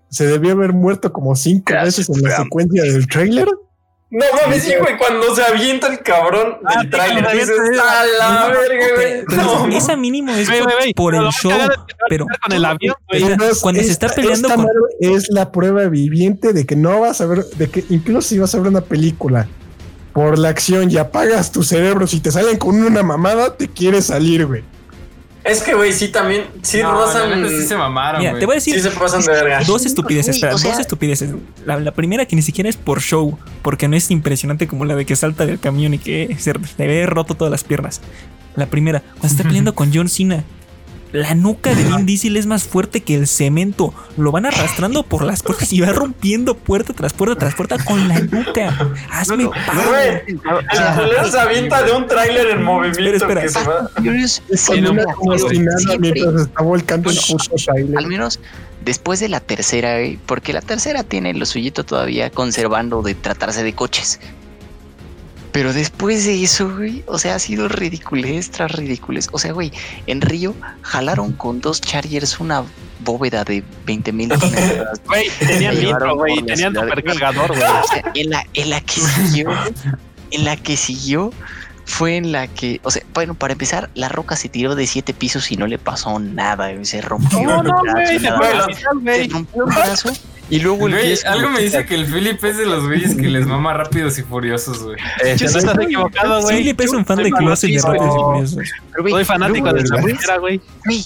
se 0.10 0.26
debió, 0.28 0.52
haber, 0.52 0.74
muerto 0.74 1.12
como 1.14 1.36
cinco 1.36 1.64
Gracias, 1.68 2.08
veces 2.10 2.24
en 2.24 2.30
la 2.30 2.38
secuencia 2.44 2.84
del 2.84 3.08
trailer. 3.08 3.48
No 4.16 4.24
mames, 4.44 4.62
sí, 4.62 4.74
güey, 4.80 4.96
cuando 4.98 5.34
se 5.34 5.42
avienta 5.44 5.88
el 5.88 6.00
cabrón 6.02 6.58
Ah, 6.66 6.84
del 6.84 6.92
dices, 6.92 7.50
avienta, 7.50 8.02
a 8.02 8.06
la 8.20 8.48
verga, 8.50 8.86
güey. 8.96 9.26
Pero 9.28 9.42
No, 9.68 9.68
esa- 9.76 9.96
mínimo 9.96 10.32
es 10.34 10.48
por, 10.96 11.16
el 11.16 11.30
show. 11.30 11.52
Pero 12.10 12.28
con 12.44 12.54
el 12.54 12.64
avión, 12.64 12.94
cuando 13.62 13.82
se 13.82 13.90
está 13.90 14.10
peleando 14.10 14.50
esta 14.50 14.56
con- 14.56 14.66
madre 14.66 14.78
es 15.00 15.32
la 15.32 15.52
prueba 15.52 15.88
viviente 15.88 16.54
de 16.54 16.64
que 16.68 16.76
no 16.76 17.00
vas 17.02 17.22
a 17.22 17.26
ver, 17.26 17.44
de 17.44 17.70
que 17.72 17.86
incluso 17.90 18.28
si 18.30 18.38
vas 18.38 18.54
a 18.54 18.60
ver 18.60 18.68
una 18.68 18.82
película 18.82 19.48
por 20.14 20.38
la 20.38 20.50
acción 20.50 20.92
y 20.92 20.98
apagas 20.98 21.52
tu 21.52 21.64
cerebro, 21.64 22.06
si 22.06 22.20
te 22.20 22.32
salen 22.32 22.58
con 22.60 22.76
una 22.84 23.02
mamada, 23.02 23.58
te 23.58 23.68
quieres 23.68 24.06
salir, 24.06 24.46
güey. 24.46 24.64
Es 25.44 25.62
que, 25.62 25.74
güey, 25.74 25.92
sí, 25.92 26.08
también, 26.08 26.46
sí 26.62 26.82
No, 26.82 26.92
rozan. 26.94 27.42
neta 27.42 27.50
sí 27.50 27.64
se 27.68 27.76
mamaron, 27.76 28.22
Mira, 28.22 28.40
te 28.40 28.46
voy 28.46 28.54
a 28.54 28.56
decir 28.56 28.76
Sí 28.76 28.80
se 28.82 28.92
pasan 28.92 29.22
de 29.22 29.28
verga. 29.32 29.62
dos 29.68 29.86
estupideces, 29.86 30.36
espera, 30.36 30.56
o 30.56 30.58
sea- 30.58 30.72
dos 30.72 30.80
estupideces. 30.80 31.32
La, 31.66 31.78
la 31.80 31.92
primera 31.92 32.26
que 32.26 32.36
ni 32.38 32.42
siquiera 32.42 32.70
es 32.70 32.78
por 32.78 33.02
show, 33.02 33.38
porque 33.62 33.88
no 33.90 33.96
es 33.98 34.10
impresionante 34.10 34.68
como 34.68 34.86
la 34.86 34.96
de 34.96 35.06
que 35.06 35.16
salta 35.18 35.46
del 35.46 35.60
camión 35.60 35.94
y 35.94 36.00
que 36.00 36.36
se 36.40 36.54
le 36.54 36.88
ve 36.88 37.06
roto 37.06 37.36
todas 37.36 37.52
las 37.52 37.64
piernas. 37.66 38.00
La 38.56 38.68
primera, 38.68 39.02
cuando 39.20 39.28
está 39.28 39.44
peleando 39.50 39.76
con 39.76 39.92
John 39.94 40.08
Cena, 40.08 40.44
la 41.14 41.36
nuca 41.36 41.74
de 41.76 41.84
Vin 41.84 42.06
Diesel 42.08 42.36
es 42.38 42.48
más 42.48 42.64
fuerte 42.64 43.02
que 43.02 43.14
el 43.16 43.28
cemento. 43.28 43.94
Lo 44.18 44.32
van 44.32 44.48
arrastrando 44.48 45.04
por 45.04 45.24
las 45.24 45.44
puertas 45.44 45.72
y 45.72 45.80
va 45.80 45.94
rompiendo 45.94 46.56
puerta 46.56 46.92
tras 46.94 47.14
puerta 47.14 47.36
tras 47.38 47.54
puerta 47.56 47.78
con 47.86 48.08
la 48.08 48.20
nuca. 48.20 48.76
Hazme 49.12 49.48
paro. 49.48 49.90
Güey, 49.90 50.10
el 50.28 50.40
culero 50.42 51.32
se 51.32 51.40
avienta 51.40 51.84
de 51.84 51.92
un 51.92 52.08
tráiler 52.08 52.50
en 52.50 52.64
movimiento 52.64 53.14
Espera, 53.14 53.44
no, 54.82 54.92
el 56.76 56.84
Pues. 57.04 57.68
Al 57.96 58.08
menos 58.08 58.40
después 58.84 59.20
de 59.20 59.30
la 59.30 59.40
tercera, 59.40 59.94
güey, 60.00 60.18
porque 60.26 60.52
la 60.52 60.62
tercera 60.62 61.04
tiene 61.04 61.34
lo 61.36 61.46
suyito 61.46 61.84
todavía 61.84 62.32
conservando 62.32 63.04
de 63.04 63.14
tratarse 63.14 63.64
de 63.64 63.74
coches. 63.74 64.20
Pero 65.54 65.72
después 65.72 66.26
de 66.26 66.44
eso, 66.44 66.76
güey, 66.76 67.04
o 67.06 67.20
sea, 67.20 67.36
ha 67.36 67.40
sido 67.40 67.68
ridiculez 67.68 68.50
tras 68.50 68.72
ridiculez. 68.72 69.30
O 69.32 69.38
sea, 69.38 69.54
güey, 69.54 69.72
en 70.08 70.20
Río 70.20 70.56
jalaron 70.82 71.32
con 71.32 71.62
dos 71.62 71.80
Chargers 71.80 72.40
una 72.40 72.64
bóveda 73.02 73.44
de 73.44 73.64
20 73.86 74.12
mil. 74.14 74.30
Güey, 75.06 75.30
tenían 75.40 75.76
llevaron 75.76 76.18
güey. 76.18 76.42
Tenían 76.42 76.74
supercargador, 76.74 77.50
güey. 77.50 77.62
O 77.62 77.88
sea, 77.88 78.12
en 78.16 78.32
la, 78.32 78.48
en 78.56 78.70
la 78.72 78.82
que 78.82 79.00
siguió, 79.00 79.50
en 80.32 80.44
la 80.44 80.58
que 80.58 80.76
siguió, 80.76 81.32
fue 81.86 82.18
en 82.18 82.32
la 82.32 82.48
que, 82.48 82.80
o 82.84 82.90
sea, 82.90 83.04
bueno, 83.14 83.36
para 83.36 83.54
empezar, 83.54 83.92
la 83.94 84.10
roca 84.10 84.36
se 84.36 84.50
tiró 84.50 84.74
de 84.74 84.88
siete 84.88 85.14
pisos 85.14 85.52
y 85.52 85.58
no 85.58 85.68
le 85.68 85.78
pasó 85.78 86.18
nada, 86.18 86.72
güey, 86.72 86.84
se 86.86 87.02
rompió 87.02 87.44
No, 87.44 87.62
no, 87.62 87.82
brazo, 87.82 87.94
güey. 87.94 88.20
Se 88.20 88.20
nada 88.20 88.66
Se 88.74 88.84
rompió 89.30 89.66
un 89.66 89.70
brazo 89.70 90.12
y 90.50 90.60
luego 90.60 90.88
el 90.88 90.94
Güey, 90.94 91.18
algo 91.26 91.50
me 91.50 91.62
dice 91.62 91.86
que 91.86 91.96
el 91.96 92.06
Philip 92.06 92.44
es 92.44 92.58
de 92.58 92.66
los 92.66 92.86
güeyes 92.86 93.16
que 93.16 93.28
les 93.30 93.48
mama 93.48 93.74
rápidos 93.74 94.18
y 94.20 94.24
furiosos, 94.24 94.84
güey. 94.84 94.98
Este, 95.24 95.46
no 95.46 95.58
estás 95.60 95.80
equivocado, 95.80 96.42
güey. 96.42 96.58
Philip 96.58 96.82
es 96.82 96.92
un 96.92 97.06
fan 97.06 97.18
de 97.18 97.30
Soy 97.30 97.32
Closet 97.32 97.70
y 97.70 97.74
de 97.74 97.80
fanático. 97.82 98.34
Rápidos 98.34 98.54
y 98.54 98.56
Furiosos. 98.56 99.12
Soy 99.12 99.26
fanático 99.26 99.72
luego, 99.72 99.90
de 99.90 100.02
primera, 100.04 100.38
güey. 100.38 100.62
güey, 100.86 101.06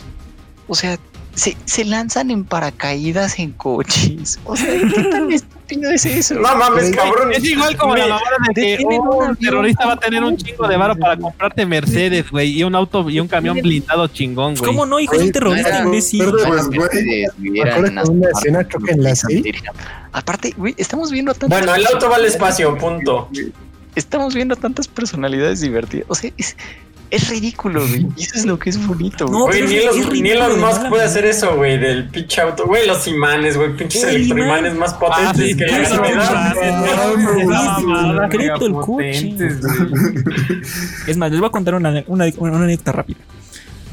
o 0.68 0.76
sea, 0.76 0.98
se, 1.38 1.56
se 1.66 1.86
lanzan 1.86 2.32
en 2.32 2.46
paracaídas 2.46 3.38
en 3.38 3.52
coches. 3.52 4.40
O 4.44 4.58
sea, 4.58 4.74
¿qué 4.74 5.04
tan 5.04 5.32
estúpido 5.32 5.92
es 5.92 6.04
eso? 6.04 6.34
No 6.34 6.58
mames, 6.58 6.90
cabrón. 6.96 7.32
Es 7.32 7.44
igual 7.44 7.78
como 7.78 7.96
la 7.96 8.08
mamada 8.08 8.38
de 8.56 8.78
que 8.78 8.84
un 8.84 9.36
terrorista 9.36 9.86
va 9.86 9.94
a 9.94 10.00
tener 10.00 10.24
un 10.24 10.36
chingo 10.36 10.68
de 10.68 10.78
varo 10.78 10.96
para 10.96 11.16
comprarte 11.16 11.64
Mercedes, 11.68 12.32
güey, 12.32 12.58
y 12.58 12.64
un 12.64 12.74
auto 12.74 13.08
y 13.08 13.20
un 13.20 13.28
camión 13.28 13.60
blindado 13.62 14.08
chingón, 14.08 14.56
güey. 14.56 14.66
¿Cómo 14.66 14.88
no, 14.88 15.00
hijo? 15.00 15.14
Es 15.14 15.22
un 15.22 15.32
terrorista 15.32 15.84
imbécil. 15.84 16.26
Con 16.26 16.40
una 18.10 18.30
escena 18.32 18.68
en 18.88 19.04
la. 19.04 19.14
Aparte, 20.14 20.56
güey, 20.58 20.74
estamos 20.78 21.12
viendo 21.12 21.32
a 21.32 21.36
tantas 21.36 21.60
Bueno, 21.60 21.76
el 21.76 21.86
auto 21.86 22.10
va 22.10 22.16
al 22.16 22.26
espacio, 22.26 22.76
punto. 22.80 23.30
estamos 23.94 24.34
viendo 24.34 24.56
a 24.56 24.58
tantas 24.58 24.88
personalidades 24.88 25.62
divertidas. 25.62 26.08
O 26.10 26.16
sea, 26.16 26.32
es, 26.36 26.58
es 27.10 27.30
ridículo, 27.30 27.80
güey. 27.88 28.08
Y 28.18 28.24
eso 28.24 28.36
es 28.36 28.46
lo 28.46 28.58
que 28.60 28.70
es 28.70 28.86
bonito, 28.86 29.26
güey. 29.28 29.38
No, 29.40 29.46
Güey, 29.46 29.60
pero 29.60 29.68
ni 29.70 29.76
Elon, 29.78 29.90
es 29.90 29.96
ni 30.06 30.12
ridículo 30.12 30.46
Elon 30.46 30.60
Musk 30.62 30.90
puede 30.90 31.04
hacer 31.04 31.26
eso, 31.26 31.56
güey, 31.56 31.78
del 31.78 32.10
pinche 32.10 32.42
auto. 32.42 32.66
Güey, 32.66 32.88
los 32.88 33.08
imanes, 33.08 33.58
güey, 33.58 33.76
pinches 33.76 34.04
El 34.04 34.16
electroimanes 34.18 34.76
más 34.76 34.94
Ah, 34.94 35.00
potentes 35.00 35.46
sí, 35.48 35.56
que 35.58 35.66
la 35.66 35.80
gravedad. 35.90 36.56
el 38.62 38.74
coche. 38.74 39.36
Es 41.08 41.18
más, 41.18 41.32
les 41.32 41.40
voy 41.40 41.48
a 41.48 41.52
contar 41.52 41.76
una, 41.76 42.04
una, 42.08 42.26
una 42.38 42.58
anécdota 42.64 42.92
rápida. 42.92 43.20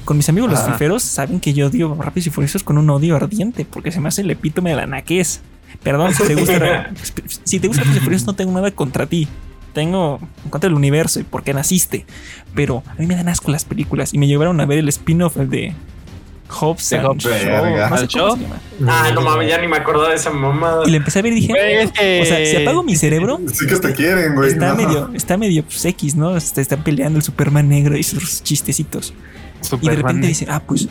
Con 0.05 0.19
mis 0.19 0.29
amigos 0.29 0.51
los 0.51 0.63
fiferos 0.63 1.03
saben 1.03 1.41
que 1.41 1.55
yo 1.55 1.69
odio 1.69 1.97
Rápidos 1.99 2.27
y 2.27 2.31
Furiosos 2.31 2.63
con 2.63 2.77
un 2.77 2.91
odio 2.91 3.17
ardiente 3.17 3.65
porque 3.65 3.91
se 3.91 4.01
me 4.01 4.09
hace 4.09 4.21
el 4.21 4.31
epítome 4.31 4.71
de 4.71 4.77
la 4.77 4.87
naquez. 4.87 5.41
Perdón, 5.83 6.13
si 6.15 6.25
te 6.25 6.35
gusta, 6.35 6.91
si 7.45 7.59
te 7.59 7.69
gusta 7.69 7.83
Rápidos 7.85 8.03
y 8.03 8.05
Furiosos 8.05 8.27
no 8.27 8.35
tengo 8.35 8.53
nada 8.53 8.71
contra 8.71 9.07
ti. 9.07 9.29
Tengo 9.75 10.21
en 10.45 10.51
contra 10.51 10.69
del 10.69 10.77
universo 10.77 11.21
y 11.21 11.25
por 11.25 11.43
qué 11.43 11.53
naciste. 11.53 12.07
Pero 12.55 12.83
a 12.87 12.95
mí 12.95 13.07
me 13.07 13.17
dan 13.17 13.29
asco 13.29 13.51
las 13.51 13.65
películas 13.67 14.15
y 14.15 14.19
me 14.19 14.27
llevaron 14.27 14.61
a 14.61 14.67
ver 14.67 14.79
el 14.79 14.89
spin-off 14.89 15.37
de 15.37 15.75
Hobbs 16.49 16.93
and 16.93 17.05
Hobbs, 17.05 17.25
llama. 17.25 18.61
Ah, 18.87 19.11
no 19.13 19.23
mames, 19.23 19.49
ya 19.49 19.59
ni 19.61 19.67
me 19.67 19.77
acordaba 19.77 20.11
de 20.11 20.17
esa 20.17 20.31
mamada. 20.31 20.87
Y 20.87 20.91
le 20.91 20.99
empecé 20.99 21.19
a 21.19 21.23
ver 21.23 21.33
y 21.33 21.37
dije, 21.37 21.49
Güey, 21.49 22.23
o 22.23 22.25
sea, 22.25 22.47
si 22.47 22.57
apago 22.57 22.83
mi 22.83 22.97
cerebro, 22.97 23.41
Sí 23.53 23.67
que 23.67 23.77
te 23.77 23.93
quieren, 23.95 24.35
güey. 24.35 24.51
está 24.51 24.69
¿no? 24.69 24.77
medio, 24.77 25.11
está 25.15 25.37
medio 25.37 25.65
pues, 25.65 25.85
X, 25.85 26.15
¿no? 26.15 26.37
Este, 26.37 26.61
están 26.61 26.83
peleando 26.83 27.19
el 27.19 27.23
Superman 27.23 27.69
negro 27.69 27.97
y 27.97 28.03
sus 28.03 28.43
chistecitos. 28.43 29.15
Y 29.81 29.89
de 29.89 29.97
repente 29.97 30.27
dice, 30.27 30.47
ah, 30.49 30.63
pues, 30.65 30.89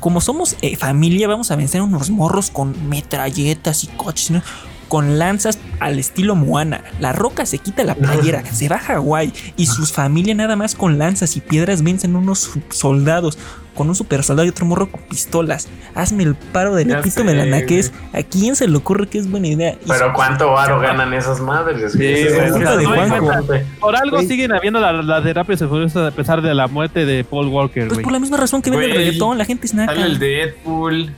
como 0.00 0.20
somos 0.20 0.56
eh, 0.62 0.76
familia, 0.76 1.28
vamos 1.28 1.50
a 1.50 1.56
vencer 1.56 1.80
a 1.80 1.84
unos 1.84 2.10
morros 2.10 2.50
con 2.50 2.88
metralletas 2.88 3.84
y 3.84 3.88
coches, 3.88 4.30
¿no? 4.30 4.42
Con 4.88 5.18
lanzas 5.18 5.58
al 5.80 5.98
estilo 5.98 6.34
Moana. 6.34 6.82
La 6.98 7.12
roca 7.12 7.46
se 7.46 7.58
quita 7.58 7.84
la 7.84 7.94
playera, 7.94 8.44
se 8.52 8.68
va 8.68 8.76
a 8.76 8.80
Hawái 8.80 9.32
y 9.56 9.66
sus 9.66 9.92
familia 9.92 10.34
nada 10.34 10.56
más 10.56 10.74
con 10.74 10.98
lanzas 10.98 11.36
y 11.36 11.40
piedras 11.40 11.82
vencen 11.82 12.16
unos 12.16 12.50
soldados. 12.70 13.38
Con 13.74 13.88
un 13.88 13.94
super 13.94 14.24
soldado 14.24 14.44
y 14.44 14.48
otro 14.48 14.66
morro 14.66 14.90
con 14.90 15.00
pistolas. 15.02 15.68
Hazme 15.94 16.24
el 16.24 16.34
paro 16.34 16.74
del 16.74 16.88
Ya 16.88 16.98
epítome 16.98 17.32
de 17.32 17.36
la 17.36 17.58
naquez. 17.60 17.92
¿A 18.12 18.24
quién 18.24 18.56
se 18.56 18.66
le 18.66 18.76
ocurre 18.76 19.06
que 19.06 19.18
es 19.18 19.30
buena 19.30 19.46
idea? 19.46 19.74
Y 19.74 19.88
Pero 19.88 20.12
cuánto 20.12 20.50
varo 20.50 20.80
ganan 20.80 21.14
esas 21.14 21.38
madres. 21.38 21.92
Sí, 21.92 22.04
es 22.04 22.32
de 22.32 22.82
importante. 22.82 23.64
Por 23.78 23.94
algo 23.94 24.20
siguen 24.22 24.52
habiendo 24.52 24.80
las 24.80 25.04
la 25.04 25.20
de 25.20 25.32
Rápidos 25.32 25.62
y 25.62 25.66
Furiosos 25.66 26.12
a 26.12 26.16
pesar 26.16 26.42
de 26.42 26.54
la 26.54 26.66
muerte 26.66 27.06
de 27.06 27.22
Paul 27.22 27.46
Walker, 27.46 27.86
Pues 27.86 28.00
por 28.00 28.10
la 28.10 28.18
misma 28.18 28.36
razón 28.36 28.62
que 28.62 28.70
vende 28.70 28.86
el 28.86 28.96
reggaetón, 28.96 29.38
la 29.38 29.44
gente 29.44 29.66
es 29.66 29.74
naca. 29.74 29.94
Sale 29.94 30.06
el 30.06 30.18
Deadpool. 30.18 31.12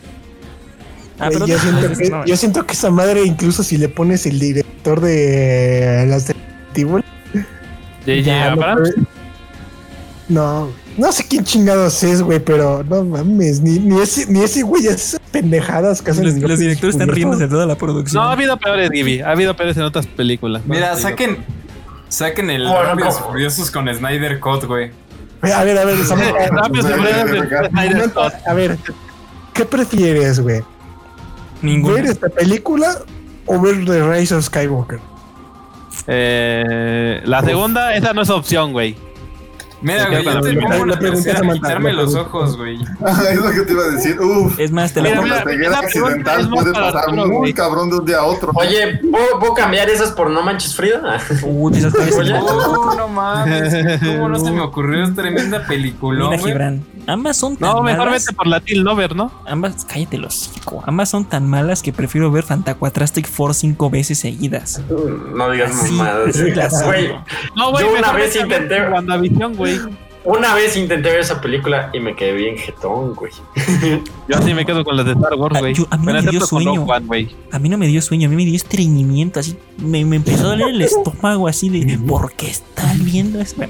Ah, 1.21 1.29
pero 1.31 1.47
yo, 1.47 1.55
no, 1.55 1.61
siento 1.61 1.89
no, 1.89 1.97
que, 1.97 2.11
no. 2.11 2.25
yo 2.25 2.37
siento 2.37 2.67
que 2.67 2.73
esa 2.73 2.91
madre, 2.91 3.25
incluso 3.25 3.63
si 3.63 3.77
le 3.77 3.89
pones 3.89 4.27
el 4.27 4.39
director 4.39 5.01
de 5.01 6.07
las 6.09 6.29
de 6.29 6.35
ya 8.23 8.57
no, 8.57 8.77
no, 10.29 10.71
no 10.97 11.13
sé 11.13 11.27
quién 11.29 11.45
chingados 11.45 12.03
es, 12.03 12.23
güey, 12.23 12.41
pero 12.41 12.83
no 12.89 13.05
mames, 13.05 13.61
ni, 13.61 13.79
ni 13.79 14.01
ese, 14.01 14.27
ni 14.33 14.43
ese 14.43 14.63
güey, 14.63 14.87
esas 14.87 15.21
pendejadas 15.31 16.01
que 16.03 16.13
hacen 16.13 16.25
Los, 16.25 16.59
directores 16.59 16.95
están 16.95 17.09
riendo 17.09 17.37
de 17.37 17.49
toda 17.49 17.67
la 17.67 17.77
producción. 17.77 18.23
No, 18.23 18.29
ha 18.29 18.33
habido 18.33 18.57
peores, 18.57 18.91
Gibi. 18.91 19.21
Ha 19.21 19.31
habido 19.31 19.55
peores 19.55 19.77
en 19.77 19.83
otras 19.83 20.07
películas. 20.07 20.63
Mira, 20.67 20.97
saquen. 20.97 21.45
Saquen 22.09 22.51
el 22.51 22.69
Rápidos 22.69 23.21
no. 23.21 23.27
Furiosos 23.27 23.71
con 23.71 23.93
Snyder 23.93 24.41
Cut, 24.41 24.65
güey. 24.65 24.91
A 25.43 25.65
ver, 25.65 25.79
a 25.79 25.85
ver, 25.85 25.97
Scott. 28.11 28.35
a 28.47 28.55
ver, 28.55 28.79
¿qué 29.55 29.65
prefieres, 29.65 30.41
güey? 30.41 30.63
¿Ver 31.63 32.07
esta 32.07 32.29
película 32.29 32.99
o 33.47 33.61
ver 33.61 33.85
The 33.85 34.03
Rise 34.11 34.35
of 34.35 34.45
Skywalker? 34.45 35.01
Eh, 36.07 37.21
la 37.25 37.43
segunda, 37.43 37.95
esa 37.95 38.13
no 38.13 38.23
es 38.23 38.31
opción, 38.31 38.73
güey. 38.73 38.97
Mira, 39.83 40.09
güey, 40.09 40.25
yo 40.25 40.31
la 40.33 40.41
pregunta, 40.41 40.99
tercera 40.99 41.39
Samantha, 41.39 41.67
quitarme 41.69 41.93
los 41.93 42.15
ojos, 42.15 42.57
güey. 42.57 42.79
es 43.31 43.37
lo 43.37 43.51
que 43.51 43.61
te 43.63 43.73
iba 43.73 43.83
a 43.85 43.89
decir. 43.89 44.21
Uf. 44.21 44.59
Es 44.59 44.71
más, 44.71 44.93
te 44.93 45.01
la 45.01 45.11
pongo. 45.15 45.27
la 45.27 45.43
ceguera 45.43 45.79
accidental 45.79 46.51
puede 46.51 46.73
pasar 46.73 47.13
muy 47.15 47.53
cabrón 47.55 47.91
de 47.91 47.97
un 47.97 48.05
día 48.05 48.19
a 48.19 48.25
otro. 48.25 48.53
Oye, 48.55 49.01
¿puedo, 49.39 49.55
cambiar 49.55 49.89
esas 49.89 50.11
por 50.13 50.31
No 50.31 50.43
Manches 50.43 50.75
Frida? 50.75 51.19
Uy, 51.45 51.77
esas 51.79 51.95
Oye. 51.95 52.35
Oh, 52.39 52.95
no 52.97 53.09
mames. 53.09 54.01
¿Cómo 54.01 54.29
no 54.29 54.39
se 54.39 54.51
me 54.51 54.61
ocurrió? 54.61 55.05
Es 55.05 55.15
tremenda 55.15 55.65
película, 55.67 56.29
Mira. 56.31 56.43
Gibran. 56.43 56.85
Ambas 57.07 57.39
son 57.39 57.57
tan 57.57 57.71
No, 57.71 57.83
mejor 57.83 58.07
malas. 58.07 58.25
vete 58.27 58.37
por 58.37 58.47
la 58.47 58.61
Till 58.61 58.85
Nover, 58.85 59.17
¿no? 59.17 59.33
Ambas, 59.47 59.85
cállate 59.87 60.19
los 60.19 60.49
hocico. 60.49 60.83
Ambas 60.87 61.09
son 61.09 61.25
tan 61.25 61.49
malas 61.49 61.83
que 61.83 61.93
prefiero 61.93 62.31
ver 62.31 62.45
Fantacuatrastic 62.45 63.27
Force 63.27 63.61
cinco 63.61 63.91
veces 63.91 64.19
seguidas. 64.19 64.81
No 65.35 65.51
digas 65.51 65.73
mamadas. 65.75 66.37
Güey. 66.85 67.11
No, 67.57 67.71
güey, 67.73 67.85
Yo 67.85 67.93
una 67.99 68.13
vez 68.13 68.37
a 68.37 68.41
intenté- 68.41 68.91
WandaVision, 68.93 69.57
güey. 69.57 69.70
Una 70.23 70.53
vez 70.55 70.77
intenté 70.77 71.11
ver 71.11 71.21
esa 71.21 71.41
película 71.41 71.89
y 71.95 71.99
me 72.01 72.15
quedé 72.15 72.33
bien 72.35 72.55
jetón, 72.59 73.15
güey. 73.15 73.33
Yo 74.29 74.37
así 74.37 74.53
me 74.53 74.67
quedo 74.67 74.85
con 74.85 74.95
las 74.95 75.07
de 75.07 75.13
Star 75.13 75.33
Wars, 75.35 75.57
Ah, 75.57 75.61
güey. 75.61 75.73
yo- 75.75 75.87
a 75.91 75.97
mí 75.97 76.05
Pero 76.05 76.23
me 76.23 76.31
dio 76.31 76.41
sueño. 76.43 76.83
One. 76.85 77.29
A 77.51 77.59
mí 77.59 77.69
no 77.71 77.79
me 77.79 77.87
dio 77.87 78.03
sueño, 78.03 78.27
a 78.29 78.31
mí 78.31 78.37
me 78.37 78.45
dio 78.45 78.55
estreñimiento, 78.55 79.41
así. 79.41 79.57
Me, 79.79 80.05
me 80.05 80.17
empezó 80.17 80.45
a 80.45 80.49
doler 80.51 80.69
el 80.69 80.83
estómago, 80.83 81.49
así 81.49 81.71
de. 81.71 81.97
¿Por 82.07 82.33
qué 82.35 82.49
están 82.51 83.03
viendo 83.03 83.41
esto? 83.41 83.63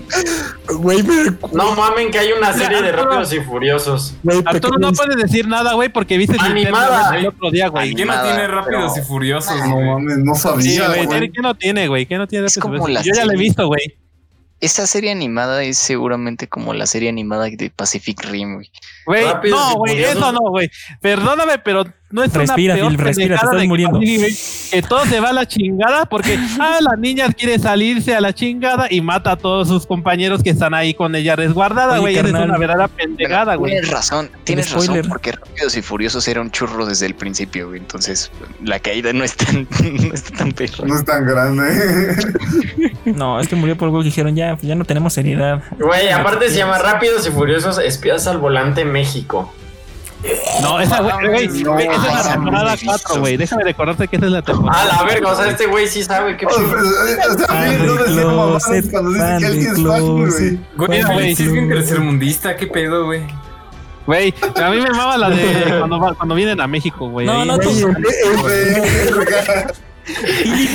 Güey, 0.77 1.05
No 1.52 1.77
mamen 1.77 2.10
que 2.10 2.18
hay 2.18 2.32
una 2.32 2.52
serie 2.52 2.82
de. 2.82 2.90
Rápidos 2.93 3.32
y 3.32 3.40
Furiosos. 3.40 4.14
güey, 4.24 4.43
Arturo, 4.44 4.77
no 4.81 4.93
puedes 4.93 5.16
decir 5.18 5.47
nada, 5.47 5.74
güey, 5.74 5.89
porque 5.89 6.18
viste 6.18 6.35
el 6.35 6.40
Animada. 6.40 7.16
el 7.16 7.28
otro 7.28 7.52
día, 7.52 7.68
güey. 7.68 7.94
¿Quién 7.94 8.09
no 8.09 8.22
tiene 8.24 8.48
rápidos 8.48 8.93
pero- 8.94 9.05
y 9.05 9.09
furiosos, 9.09 9.56
No 9.68 9.81
mames, 9.81 10.18
no 10.18 10.35
Sí, 10.35 10.40
sabía, 10.40 10.89
güey. 10.89 11.06
¿tiene- 11.06 11.31
¿Qué 11.31 11.40
no 11.43 11.55
tiene, 11.55 11.86
güey? 11.86 12.06
¿Qué 12.06 12.18
no 12.18 12.27
tiene? 12.27 12.47
Es 12.47 12.59
como 12.59 12.77
Pues, 12.78 12.93
la 12.93 13.02
Yo 13.02 13.12
ya 13.14 13.24
la 13.24 13.35
he 13.35 13.36
visto, 13.36 13.68
güey. 13.68 13.97
Esa 14.60 14.86
serie 14.86 15.10
animada 15.10 15.62
es 15.62 15.78
seguramente 15.78 16.48
como 16.48 16.74
la 16.74 16.86
serie 16.86 17.08
animada 17.08 17.48
de 17.50 17.70
Pacific 17.70 18.22
Rim, 18.24 18.56
güey. 18.56 18.70
Güey, 19.06 19.24
no, 19.50 19.74
güey, 19.76 20.02
eso 20.02 20.32
no, 20.32 20.40
güey. 20.50 20.70
Perdóname, 21.00 21.58
pero 21.58 21.84
no 22.10 22.24
es 22.24 22.32
Respira, 22.32 22.74
una 22.74 22.80
peor 22.80 22.90
Phil, 22.90 22.98
respira, 22.98 23.38
te 23.38 23.46
estás 23.46 23.66
muriendo. 23.66 24.00
Que 24.00 24.82
todo 24.82 25.04
se 25.06 25.20
va 25.20 25.28
a 25.28 25.32
la 25.32 25.46
chingada 25.46 26.06
porque, 26.06 26.36
ah, 26.60 26.78
la 26.80 26.96
niña 26.96 27.32
quiere 27.32 27.58
salirse 27.58 28.16
a 28.16 28.20
la 28.20 28.34
chingada 28.34 28.88
y 28.90 29.00
mata 29.00 29.32
a 29.32 29.36
todos 29.36 29.68
sus 29.68 29.86
compañeros 29.86 30.42
que 30.42 30.50
están 30.50 30.74
ahí 30.74 30.92
con 30.92 31.14
ella 31.14 31.36
resguardada, 31.36 31.98
güey. 31.98 32.16
Es 32.16 32.24
una 32.24 32.58
verdadera 32.58 32.88
pendejada, 32.88 33.54
güey. 33.54 33.72
Tienes 33.72 33.90
razón, 33.90 34.30
tienes 34.42 34.72
razón, 34.72 35.02
porque 35.08 35.32
Rápidos 35.32 35.76
y 35.76 35.82
Furiosos 35.82 36.26
era 36.26 36.40
un 36.40 36.50
churro 36.50 36.84
desde 36.84 37.06
el 37.06 37.14
principio, 37.14 37.68
güey. 37.68 37.80
Entonces, 37.80 38.30
la 38.64 38.80
caída 38.80 39.12
no 39.12 39.22
es 39.22 39.36
tan, 39.36 39.68
no 40.08 40.14
está 40.14 40.36
tan 40.36 40.52
perra. 40.52 40.84
No 40.84 40.96
es 40.96 41.04
tan 41.04 41.24
grande. 41.24 42.16
no, 43.04 43.38
es 43.38 43.46
que 43.46 43.54
murió 43.54 43.76
por 43.76 43.86
algo 43.86 44.00
que 44.00 44.06
dijeron, 44.06 44.34
ya, 44.34 44.58
ya 44.60 44.74
no 44.74 44.84
tenemos 44.84 45.12
seriedad. 45.12 45.62
Güey, 45.78 46.10
aparte 46.10 46.48
se 46.50 46.56
llama 46.56 46.78
Rápidos 46.78 47.24
y 47.26 47.30
Furiosos 47.30 47.78
Espías 47.78 48.26
al 48.26 48.38
Volante 48.38 48.84
México. 48.84 49.52
No, 50.60 50.78
esa, 50.80 51.01
güey, 51.01 51.28
güey, 51.48 51.62
No, 51.62 51.72
güey, 51.72 51.86
esa 51.86 51.97
es 51.97 52.26
la 52.26 52.32
temporada 52.32 52.62
no 52.62 52.68
la 52.68 52.74
he 52.74 52.84
4, 52.84 52.92
visto. 52.92 53.20
güey. 53.20 53.36
Déjame 53.38 53.64
recordarte 53.64 54.09
que 54.09 54.16
esa 54.16 54.26
es 54.26 54.32
la 54.32 54.42
temporada. 54.42 54.82
Ah, 54.82 54.97
la 54.98 55.02
verga, 55.05 55.32
o 55.32 55.36
sea, 55.36 55.51
este 55.51 55.66
güey 55.66 55.86
sí 55.88 56.02
sabe 56.02 56.36
qué 56.36 56.47
O 56.47 56.51
sea, 56.51 56.62
o 56.62 57.38
sea, 57.38 57.47
Fan 57.47 57.86
no 57.86 57.94
de 57.94 58.02
decir 58.02 58.26
mamadas 58.26 58.64
cuando 58.90 59.10
dice 59.12 59.36
que 59.38 59.47
alguien 59.47 59.66
es 59.72 59.82
fan, 59.82 60.02
güey. 60.02 60.59
Güey, 60.76 61.02
güey, 61.02 61.36
sí 61.36 61.42
es 61.44 61.52
bien 61.52 61.68
tercermundista, 61.68 62.56
¿qué 62.56 62.66
pedo, 62.66 63.06
güey? 63.06 63.22
Güey, 64.06 64.34
a 64.56 64.70
mí 64.70 64.80
me 64.80 64.90
mama 64.90 65.16
la 65.16 65.30
de 65.30 65.78
cuando, 65.78 66.14
cuando 66.16 66.34
vienen 66.34 66.60
a 66.60 66.66
México, 66.66 67.09
güey. 67.09 67.26
No, 67.26 67.44
no, 67.44 67.59
tú-. 67.59 67.70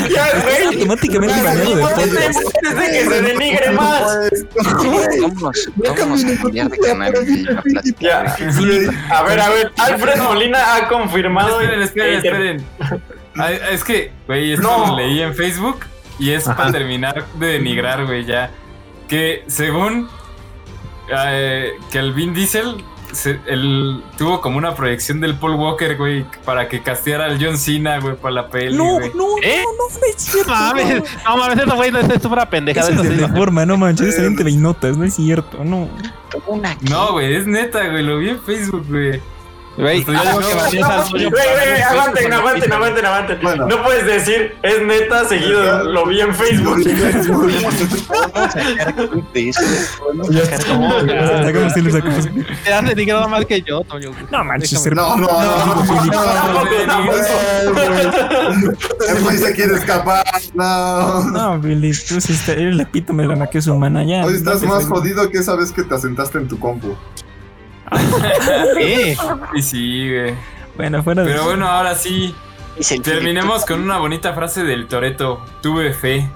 Ya, 0.10 0.42
güey. 0.42 0.66
Automáticamente 0.68 1.42
baneado 1.44 1.76
de 1.76 1.82
podcast. 1.82 2.40
Desde 2.62 2.92
que 2.92 3.06
se 3.10 3.22
denigre 3.22 3.72
más. 3.72 4.30
Vámonos, 4.56 5.70
vámonos 5.76 6.24
a 6.26 6.42
cambiar 6.42 6.70
de 6.70 6.78
canal 6.78 7.14
y 8.00 8.08
a 8.08 9.24
ver, 9.24 9.40
a 9.40 9.50
ver, 9.50 9.72
Alfred 9.78 10.22
Molina 10.22 10.76
ha 10.76 10.88
confirmado. 10.88 11.60
Esperen, 11.62 11.82
esperen, 11.82 12.16
esperen. 12.18 12.66
Ah, 13.38 13.52
Es 13.52 13.84
que, 13.84 14.12
güey, 14.28 14.54
esto 14.54 14.64
No. 14.64 14.88
lo 14.88 14.98
leí 14.98 15.22
en 15.22 15.34
Facebook 15.36 15.80
y 16.20 16.32
es 16.32 16.46
para 16.46 16.72
terminar 16.72 17.26
de 17.36 17.48
denigrar, 17.48 18.06
güey, 18.06 18.26
ya. 18.26 18.50
Que 19.08 19.44
según 19.48 20.10
eh, 21.16 21.72
que 21.92 22.00
el 22.00 22.14
Vin 22.14 22.34
Diesel 22.34 22.84
se- 23.16 23.40
él 23.48 24.04
tuvo 24.18 24.42
como 24.42 24.58
una 24.58 24.76
proyección 24.76 25.20
del 25.20 25.36
Paul 25.36 25.56
Walker, 25.56 25.98
güey, 25.98 26.26
para 26.46 26.68
que 26.68 26.82
casteara 26.84 27.26
al 27.26 27.44
John 27.44 27.58
Cena, 27.58 28.00
güey, 28.00 28.16
para 28.16 28.36
la 28.36 28.48
peli, 28.50 28.76
No, 28.78 28.96
güey. 29.00 29.12
no, 29.16 29.26
¿Eh? 29.42 29.64
no, 29.64 29.72
no, 29.72 30.00
no 30.00 30.06
es 30.08 30.16
cierto. 30.18 30.52
No 30.52 30.56
mames, 30.56 31.04
no 31.26 31.38
mames, 31.38 31.58
eso, 31.58 31.76
güey, 31.76 31.92
no 31.92 32.00
es, 32.00 32.26
una 32.26 32.50
pendejada. 32.50 32.90
Eso 32.92 33.04
es 33.04 33.10
de 33.18 33.28
no. 33.28 33.36
forma, 33.36 33.66
no 33.66 33.78
manches, 33.78 34.08
es 34.08 34.14
excelente 34.16 34.44
de 34.44 34.52
notas, 34.54 34.98
no 34.98 35.04
es 35.06 35.14
cierto, 35.16 35.64
no. 35.64 35.90
Una 36.48 36.78
No, 36.90 37.14
güey, 37.14 37.36
es 37.36 37.48
neta, 37.48 37.88
güey, 37.90 38.04
lo 38.04 38.18
vi 38.20 38.30
en 38.30 38.42
Facebook, 38.42 38.86
güey. 38.90 39.22
Güey, 39.78 40.06
Pues 40.06 40.18
que 40.22 40.28
aguanten, 41.84 42.32
aguanten, 42.34 42.72
aguanten, 42.72 43.06
aguanten. 43.06 43.40
Bueno. 43.42 43.68
No 43.68 43.84
puedes 43.84 44.06
decir, 44.06 44.56
es 44.64 44.82
neta, 44.82 45.28
seguido 45.28 45.84
lo 45.84 46.06
vi 46.06 46.22
en 46.22 46.34
Facebook. 46.34 46.82
Te 52.64 52.74
has 52.74 52.86
denigrado 52.86 53.28
más 53.28 53.46
que 53.46 53.62
yo, 53.62 53.82
Toño. 53.82 54.12
No 54.32 54.44
manches, 54.46 54.86
No, 54.94 55.18
no, 55.18 55.28
no, 55.28 55.86
se 59.32 59.54
quiere 59.54 59.76
escapar. 59.76 60.26
No. 60.54 61.24
No, 61.32 61.60
Billy, 61.60 61.92
tú 62.08 62.16
eres 62.16 62.48
el 62.50 62.80
epítome 62.80 63.24
de 63.24 63.30
la 63.30 63.36
naquez 63.36 63.68
humana, 63.68 64.04
ya. 64.04 64.26
Hoy 64.26 64.36
estás 64.36 64.64
más 64.64 64.86
jodido 64.86 65.30
que 65.30 65.40
esa 65.40 65.56
vez 65.56 65.72
que 65.72 65.84
te 65.84 65.96
asentaste 65.96 66.38
en 66.38 66.48
tu 66.48 66.58
compu. 66.60 66.96
¿Qué? 68.78 69.18
Y 69.54 69.62
sí, 69.62 70.10
güey. 70.12 70.34
Bueno, 70.76 71.04
fuera 71.04 71.24
de. 71.24 71.32
Pero 71.32 71.46
bueno, 71.46 71.68
ahora 71.68 71.96
sí, 71.96 72.36
terminemos 73.04 73.66
con 73.66 73.82
una 73.82 73.98
bonita 73.98 74.34
frase 74.34 74.64
del 74.64 74.88
Toreto. 74.88 75.44
Tuve 75.62 75.94
fe. 75.94 76.28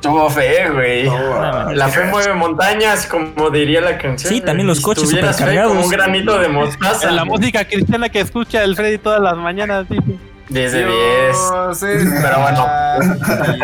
Tuvo 0.00 0.30
fe, 0.30 0.70
güey. 0.70 1.04
No, 1.04 1.72
La 1.72 1.88
fe 1.88 2.04
mueve 2.04 2.32
montañas, 2.34 3.06
como 3.06 3.50
diría 3.50 3.80
la 3.80 3.98
canción. 3.98 4.32
Sí, 4.32 4.40
también 4.40 4.66
los 4.66 4.80
coches 4.80 5.08
supercargados. 5.10 5.72
Como 5.72 5.84
un 5.84 5.90
granito 5.90 6.38
de 6.38 6.48
mostaza. 6.48 7.10
La 7.10 7.24
música 7.24 7.64
cristiana 7.66 8.08
que 8.08 8.20
escucha 8.20 8.62
el 8.62 8.76
Freddy 8.76 8.98
todas 8.98 9.20
las 9.20 9.36
mañanas. 9.36 9.88
dice. 9.88 10.31
10 10.52 10.72
de 10.72 10.78
10. 10.78 10.88
Dios 10.88 11.82
está 11.82 12.20
Pero 12.22 12.40
bueno. 12.40 12.66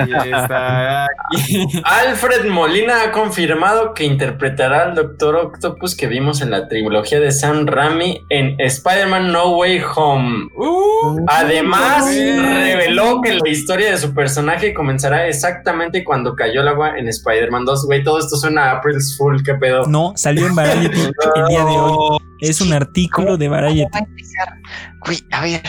aquí, 0.01 0.31
está 0.31 1.05
aquí. 1.05 1.83
Alfred 1.85 2.47
Molina 2.49 3.03
ha 3.03 3.13
confirmado 3.13 3.93
que 3.93 4.05
interpretará 4.05 4.85
al 4.85 4.95
Doctor 4.95 5.37
Octopus 5.37 5.95
que 5.95 6.07
vimos 6.07 6.41
en 6.41 6.51
la 6.51 6.67
trilogía 6.69 7.21
de 7.21 7.31
Sam 7.31 7.67
Raimi 7.67 8.25
en 8.31 8.59
Spider-Man 8.59 9.31
No 9.33 9.57
Way 9.57 9.83
Home. 9.95 10.49
Uh, 10.57 11.25
Además, 11.27 12.07
reveló 12.07 13.21
que 13.21 13.35
la 13.35 13.49
historia 13.49 13.91
de 13.91 13.99
su 13.99 14.15
personaje 14.15 14.73
comenzará 14.73 15.27
exactamente 15.29 16.05
cuando 16.05 16.35
cayó 16.35 16.63
el 16.63 16.69
agua 16.69 16.97
en 16.97 17.09
Spider-Man 17.09 17.67
2. 17.67 17.87
Güey, 17.87 18.03
todo 18.03 18.19
esto 18.19 18.37
suena 18.37 18.71
a 18.71 18.79
April's 18.79 19.17
Fool, 19.19 19.43
qué 19.43 19.55
pedo. 19.55 19.87
No, 19.87 20.15
salió 20.17 20.47
en 20.47 20.55
Variety 20.55 21.01
el 21.37 21.47
día 21.49 21.65
de 21.65 21.71
hoy. 21.71 22.19
Es 22.41 22.61
un 22.61 22.73
artículo 22.73 23.37
de 23.37 23.49
Variety. 23.49 23.91
Güey, 25.05 25.19
a 25.33 25.43
ver, 25.43 25.63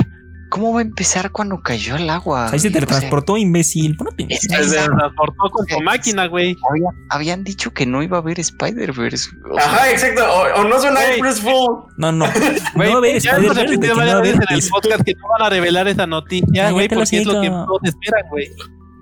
¿cómo 0.50 0.74
va 0.74 0.80
a 0.80 0.82
empezar 0.84 1.32
cuando 1.32 1.62
cayó 1.62 1.96
al 1.96 2.10
agua? 2.10 2.50
Ahí 2.52 2.60
se 2.60 2.70
güey? 2.70 2.84
O 2.84 2.88
sea, 2.88 2.88
teletransportó, 2.88 3.38
imbécil. 3.38 3.98
Se 4.40 4.62
es- 4.62 4.72
transportó 4.86 5.50
con 5.52 5.68
su 5.68 5.80
máquina, 5.82 6.28
güey. 6.28 6.56
había- 6.70 6.90
habían 7.10 7.44
dicho 7.44 7.72
que 7.72 7.86
no 7.86 8.04
iba 8.04 8.18
a 8.18 8.22
haber 8.22 8.40
Spider-Verse. 8.40 9.30
o 9.50 9.56
sea, 9.60 9.66
Ajá, 9.66 9.92
exacto. 9.92 10.24
O, 10.26 10.62
o 10.62 10.64
no 10.66 10.80
suena 10.80 11.00
Fool. 11.42 11.86
No, 11.98 12.12
no. 12.12 12.26
Güey, 12.76 12.90
no 12.94 12.94
va 12.94 12.96
a 12.96 12.98
haber 12.98 13.22
que 13.22 13.88
no 13.88 14.24
en 14.26 14.44
el 14.50 14.70
podcast 14.70 15.04
que 15.04 15.14
no 15.14 15.28
van 15.38 15.42
a 15.48 15.50
revelar 15.50 15.88
esa 15.88 16.08
noticia, 16.08 16.72
güey, 16.72 16.88
el 16.90 16.96
porque 16.96 17.18
es 17.18 17.26
lo 17.26 17.42
que 17.42 17.50
todos 17.50 17.80
esperan, 17.84 18.30
güey. 18.30 18.50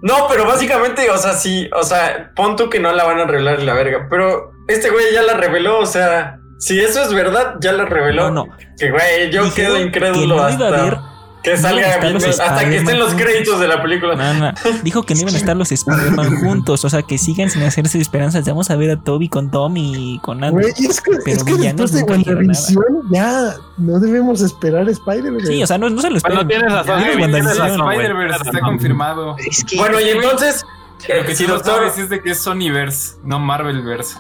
No, 0.04 0.28
pero 0.30 0.46
básicamente, 0.46 1.10
o 1.10 1.18
sea, 1.18 1.34
sí, 1.34 1.68
o 1.76 1.82
sea, 1.84 2.32
pon 2.36 2.56
tú 2.56 2.70
que 2.70 2.80
no 2.80 2.92
la 2.94 3.04
van 3.04 3.20
a 3.20 3.26
revelar 3.26 3.62
la 3.64 3.74
verga. 3.74 4.08
Pero 4.10 4.52
este 4.68 4.92
güey 4.92 5.06
ya 5.14 5.24
la 5.24 5.34
reveló, 5.34 5.80
o 5.80 5.86
sea, 5.88 6.40
si 6.60 6.80
eso 6.80 7.02
es 7.02 7.12
verdad, 7.14 7.56
ya 7.62 7.72
la 7.72 7.86
reveló. 7.86 8.30
No, 8.30 8.46
no. 8.46 8.58
Que 8.78 8.92
güey, 8.92 9.32
yo 9.32 9.44
Dijeron 9.46 9.52
quedo 9.56 9.76
que 9.76 9.82
incrédulo 9.82 10.28
no 10.28 10.36
iba 10.36 10.46
a 10.46 10.50
hasta 10.50 10.68
haber- 10.68 10.98
que 11.44 11.52
no 11.52 11.58
salga 11.62 12.10
los 12.10 12.26
hasta 12.26 12.70
que 12.70 12.78
estén 12.78 13.00
los 13.00 13.10
juntos. 13.10 13.26
créditos 13.26 13.60
de 13.60 13.68
la 13.68 13.82
película. 13.82 14.16
No, 14.16 14.34
no. 14.34 14.52
Dijo 14.84 15.04
que 15.04 15.14
no 15.16 15.22
iban 15.22 15.34
a 15.36 15.38
estar 15.38 15.56
los 15.56 15.72
Spider-Man 15.72 16.36
juntos. 16.42 16.84
O 16.84 16.90
sea, 16.90 17.04
que 17.04 17.18
sigan 17.18 17.50
sin 17.50 17.64
hacerse 17.64 18.00
esperanzas. 18.00 18.46
Vamos 18.46 18.70
a 18.70 18.76
ver 18.76 18.92
a 18.92 18.98
Toby 19.00 19.30
con 19.30 19.50
Tommy 19.52 20.16
y 20.16 20.20
con 20.20 20.44
Andrew. 20.44 20.70
Güey, 20.76 20.90
es 20.90 21.00
que, 21.02 21.12
Pero 21.24 21.38
es 21.38 21.44
que 21.44 21.54
después 21.56 21.92
de 21.94 22.04
WandaVision 22.04 22.84
ya 23.12 23.56
no 23.78 24.00
debemos 24.00 24.42
esperar 24.42 24.90
Spider-Man. 24.90 25.46
Sí, 25.46 25.64
o 25.64 25.68
sea, 25.68 25.78
no, 25.78 25.90
no 25.90 26.02
se 26.02 26.10
lo 26.10 26.20
Bueno, 26.20 26.42
esperen. 26.42 26.48
tienes 26.48 26.74
razón, 26.74 27.00
tienes. 27.04 27.76
Spider-Verse 27.78 28.44
está 28.46 28.60
confirmado. 28.62 29.36
es 29.38 29.64
que 29.64 29.78
Bueno, 29.78 30.00
y 30.02 30.10
entonces, 30.10 30.66
Lo 31.08 31.16
eh, 31.16 31.26
que 31.26 31.32
si 31.36 31.44
sí 31.44 31.48
no 31.48 31.54
Doctor, 31.56 31.76
sabes 31.76 31.98
es 32.00 32.10
de 32.10 32.22
que 32.22 32.32
es 32.32 32.40
Sonyverse, 32.40 33.18
no 33.24 33.40
Marvelverse. 33.40 34.18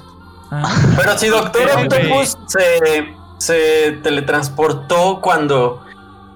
Ah, 0.51 0.73
pero 0.95 1.17
si 1.17 1.27
Doctor 1.27 1.67
Octopus 1.77 2.37
se, 2.47 3.13
se 3.37 3.99
teletransportó 4.03 5.19
cuando 5.21 5.83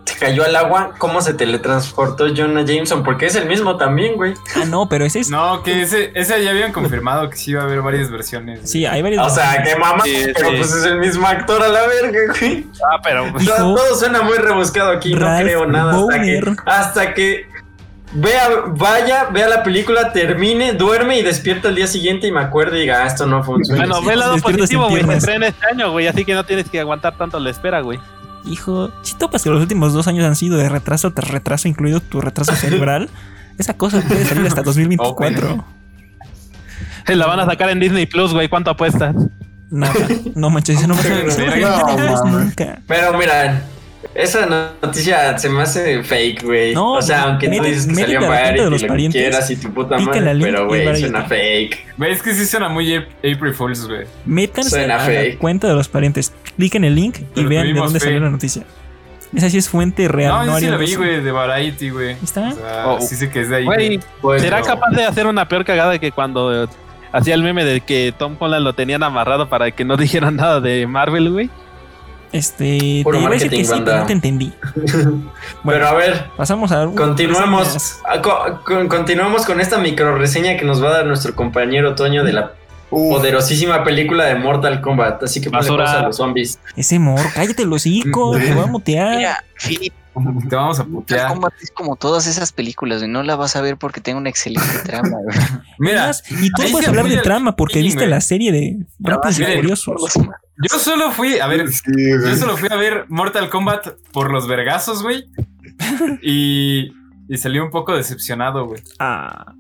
se 0.06 0.18
cayó 0.18 0.44
al 0.44 0.56
agua, 0.56 0.92
¿cómo 0.98 1.22
se 1.22 1.34
teletransportó 1.34 2.26
Jonah 2.36 2.64
Jameson? 2.64 3.04
Porque 3.04 3.28
es 3.28 3.36
el 3.36 3.48
mismo 3.48 3.78
también, 3.78 4.16
güey. 4.16 4.34
ah, 4.56 4.66
no, 4.66 4.90
pero 4.90 5.06
ese 5.06 5.20
es. 5.20 5.30
No, 5.30 5.62
que 5.64 5.82
ese, 5.84 6.12
ese 6.16 6.44
ya 6.44 6.50
habían 6.52 6.72
confirmado 6.72 7.30
que 7.30 7.38
sí 7.38 7.52
iba 7.52 7.62
a 7.62 7.66
haber 7.66 7.82
varias 7.82 8.10
versiones. 8.10 8.70
Sí, 8.70 8.86
hay 8.86 9.02
varios. 9.02 9.26
O 9.26 9.30
sea, 9.30 9.62
que 9.64 9.76
mamá, 9.76 10.04
Sí, 10.04 10.26
pero 10.36 10.50
sí. 10.50 10.56
pues 10.58 10.74
es 10.74 10.86
el 10.86 11.00
mismo 11.00 11.28
actor 11.28 11.62
a 11.62 11.68
la 11.68 11.86
verga, 11.88 12.20
güey. 12.40 12.66
Ah, 12.92 13.00
pero 13.04 13.28
Hijo, 13.40 13.54
todo 13.56 13.96
suena 13.96 14.22
muy 14.24 14.38
rebuscado 14.38 14.92
aquí, 14.92 15.14
no 15.14 15.26
creo 15.40 15.66
nada 15.68 15.92
hasta 15.94 16.22
que, 16.22 16.56
hasta 16.66 17.14
que 17.14 17.46
vea, 18.14 18.50
vaya, 18.68 19.26
vea 19.32 19.48
la 19.48 19.64
película, 19.64 20.12
termine, 20.12 20.74
duerme 20.74 21.20
y 21.20 21.22
despierta 21.22 21.70
el 21.70 21.76
día 21.76 21.88
siguiente 21.88 22.28
y 22.28 22.32
me 22.32 22.42
acuerde 22.42 22.78
y 22.78 22.82
diga, 22.82 23.04
ah, 23.04 23.08
esto 23.08 23.26
no 23.28 23.44
sueño. 23.44 23.64
Bueno, 23.76 24.02
ve 24.02 24.14
el 24.14 24.20
lado 24.20 24.38
positivo, 24.38 24.90
güey. 24.90 25.04
Se 25.06 25.14
estrena 25.14 25.48
este 25.48 25.66
año, 25.68 25.92
güey. 25.92 26.08
Así 26.08 26.26
que 26.26 26.34
no 26.34 26.44
tienes 26.44 26.70
que 26.70 26.80
aguantar 26.80 27.18
tanto 27.18 27.40
la 27.40 27.50
espera, 27.52 27.82
güey. 27.82 28.00
Hijo, 28.46 28.92
si 29.04 29.16
topas 29.16 29.44
que 29.44 29.50
los 29.50 29.62
últimos 29.62 29.94
dos 29.94 30.08
años 30.08 30.26
han 30.26 30.36
sido 30.36 30.58
de 30.58 30.68
retraso 30.70 31.12
tras 31.12 31.30
retraso, 31.30 31.68
incluido 31.68 32.00
tu 32.00 32.22
retraso 32.22 32.56
cerebral, 32.56 33.10
esa 33.58 33.76
cosa 33.76 34.02
puede 34.02 34.26
salir 34.26 34.46
hasta 34.48 34.64
2024. 34.64 35.54
Open. 35.54 37.20
La 37.20 37.28
van 37.28 37.40
a 37.40 37.46
sacar 37.46 37.70
en 37.70 37.80
Disney 37.80 38.06
Plus, 38.06 38.34
güey. 38.34 38.48
¿Cuánto 38.48 38.72
apuestas? 38.72 39.16
No, 39.70 39.88
no 40.36 40.50
manches, 40.50 40.86
no 40.88 40.96
me 40.96 41.02
No, 41.62 41.86
mames. 42.24 42.24
nunca. 42.26 42.80
Pero 42.88 43.18
mira, 43.18 43.64
esa 44.14 44.74
noticia 44.82 45.38
se 45.38 45.50
me 45.50 45.62
hace 45.62 46.04
fake, 46.04 46.44
güey. 46.44 46.74
No, 46.74 46.94
o 46.94 47.02
sea, 47.02 47.24
aunque 47.24 47.48
tú 47.48 47.54
métete- 47.54 47.66
dices 47.70 47.88
que 47.88 47.96
salió 47.96 48.20
de 48.22 48.54
y 48.54 48.58
los 48.58 48.72
lo 48.72 48.78
que 48.80 48.88
parientes, 48.88 49.22
quieras 49.22 49.50
y 49.52 49.56
tu 49.56 49.74
puta 49.74 49.98
madre, 49.98 50.38
pero 50.42 50.68
güey, 50.68 50.96
suena 51.00 51.24
fake. 51.24 51.94
Güey, 51.98 52.12
es 52.12 52.22
que 52.22 52.34
sí 52.34 52.46
suena 52.46 52.70
muy 52.70 52.96
April 52.96 53.54
Fools, 53.54 53.88
güey. 53.88 54.06
Métanse 54.26 54.70
Suena 54.70 55.04
a 55.04 55.10
la 55.10 55.38
cuenta 55.38 55.68
de 55.68 55.74
los 55.76 55.88
parientes, 55.88 56.34
cliquen 56.58 56.84
el 56.84 56.96
link 56.96 57.20
y 57.20 57.24
Pero 57.36 57.50
vean 57.50 57.68
de 57.68 57.74
dónde 57.80 58.00
salió 58.00 58.20
la 58.20 58.30
noticia. 58.30 58.64
Esa 59.34 59.50
sí 59.50 59.58
es 59.58 59.70
fuente 59.70 60.10
real. 60.10 60.46
No, 60.46 60.54
yo 60.56 60.60
sí 60.60 60.68
la 60.68 60.76
vi, 60.76 60.94
güey, 60.96 61.22
de 61.22 61.32
Variety, 61.32 61.90
güey. 61.90 62.18
Está. 62.22 62.50
O 62.50 62.52
sea, 62.54 62.84
Oh, 62.88 63.00
sí 63.00 63.16
sé 63.16 63.30
que 63.30 63.40
es 63.40 63.50
de 63.50 63.56
ahí. 63.58 63.64
Güey, 63.66 64.00
Pues, 64.20 64.42
¿será 64.42 64.60
no. 64.60 64.66
capaz 64.66 64.90
de 64.92 65.06
hacer 65.06 65.26
una 65.26 65.48
peor 65.48 65.64
cagada 65.64 65.98
que 66.00 66.12
cuando 66.12 66.68
hacía 67.14 67.36
el 67.36 67.42
meme 67.42 67.64
de 67.64 67.80
que 67.80 68.14
Tom 68.18 68.36
Holland 68.38 68.66
lo 68.66 68.74
tenían 68.74 69.04
amarrado 69.04 69.48
para 69.48 69.72
que 69.72 69.86
no 69.86 69.96
dijeran 69.98 70.36
nada 70.36 70.60
de 70.60 70.86
Marvel, 70.86 71.32
güey? 71.32 71.50
Este, 72.32 73.02
Puro 73.04 73.18
te 73.18 73.22
iba 73.24 73.30
a 73.30 73.34
decir 73.34 73.50
que 73.50 73.66
sí, 73.66 73.82
pero 73.84 73.98
no 73.98 74.06
te 74.06 74.14
entendí. 74.14 74.54
Pero 75.66 75.88
a 75.88 75.94
ver, 75.94 76.26
Pasamos 76.38 76.72
a 76.72 76.86
reseñas. 76.88 78.00
a- 78.08 78.22
co- 78.22 78.62
con- 78.66 78.88
continuamos 78.88 79.46
con 79.46 79.60
esta 79.60 79.78
micro 79.78 80.18
reseña 80.18 80.56
que 80.58 80.64
nos 80.66 80.82
va 80.84 80.90
a 80.90 80.92
dar 80.94 81.06
nuestro 81.06 81.36
compañero 81.36 81.94
Toño 81.96 82.24
de 82.24 82.34
la 82.34 82.54
Uf, 82.90 83.18
poderosísima 83.18 83.84
película 83.84 84.26
de 84.26 84.36
Mortal 84.36 84.82
Kombat. 84.82 85.24
Así 85.24 85.42
que 85.42 85.50
pausa 85.50 86.00
a 86.00 86.02
los 86.04 86.18
zombies. 86.18 86.60
Ese 86.76 87.00
mor, 87.00 87.20
cállate 87.34 87.66
los 87.66 87.82
hocico, 87.82 88.38
te 88.38 88.54
voy 88.54 88.64
a 88.64 88.68
mutear. 88.68 89.18
Mira, 89.18 89.44
Philip, 89.56 89.94
Te 90.50 90.56
vamos 90.56 90.80
a 90.80 90.84
Mortal 90.84 90.92
putear. 90.94 91.28
Kombat 91.30 91.54
es 91.62 91.72
como 91.72 91.96
todas 91.96 92.28
esas 92.28 92.52
películas, 92.52 93.00
güey. 93.00 93.10
No 93.12 93.24
la 93.24 93.36
vas 93.36 93.56
a 93.56 93.62
ver 93.62 93.78
porque 93.78 94.02
tenga 94.02 94.18
una 94.20 94.30
excelente 94.30 94.68
trama, 94.86 95.18
güey. 95.24 95.38
Mira, 95.80 96.12
y 96.42 96.50
tú 96.52 96.64
puedes 96.72 96.88
hablar 96.88 97.08
de 97.08 97.18
trama 97.18 97.56
porque 97.56 97.80
viste 97.82 98.00
güey. 98.02 98.10
la 98.10 98.22
serie 98.22 98.52
de 98.52 98.86
Rápidos 99.00 99.40
y 99.40 99.44
Furiosos. 99.46 100.14
yo 100.72 100.80
solo 100.80 101.12
fui, 101.12 101.40
a 101.40 101.48
ver, 101.48 101.72
sí, 101.72 101.82
yo 101.96 102.36
solo 102.36 102.58
fui 102.58 102.70
a 102.72 102.76
ver 102.76 103.06
Mortal 103.10 103.50
Kombat 103.50 103.88
por 104.12 104.32
los 104.32 104.48
vergazos, 104.48 105.02
güey. 105.04 105.26
Y, 106.22 106.92
y 107.28 107.38
salí 107.38 107.58
un 107.60 107.70
poco 107.72 107.96
decepcionado, 107.96 108.66
güey. 108.68 108.82
Ah. 109.00 109.54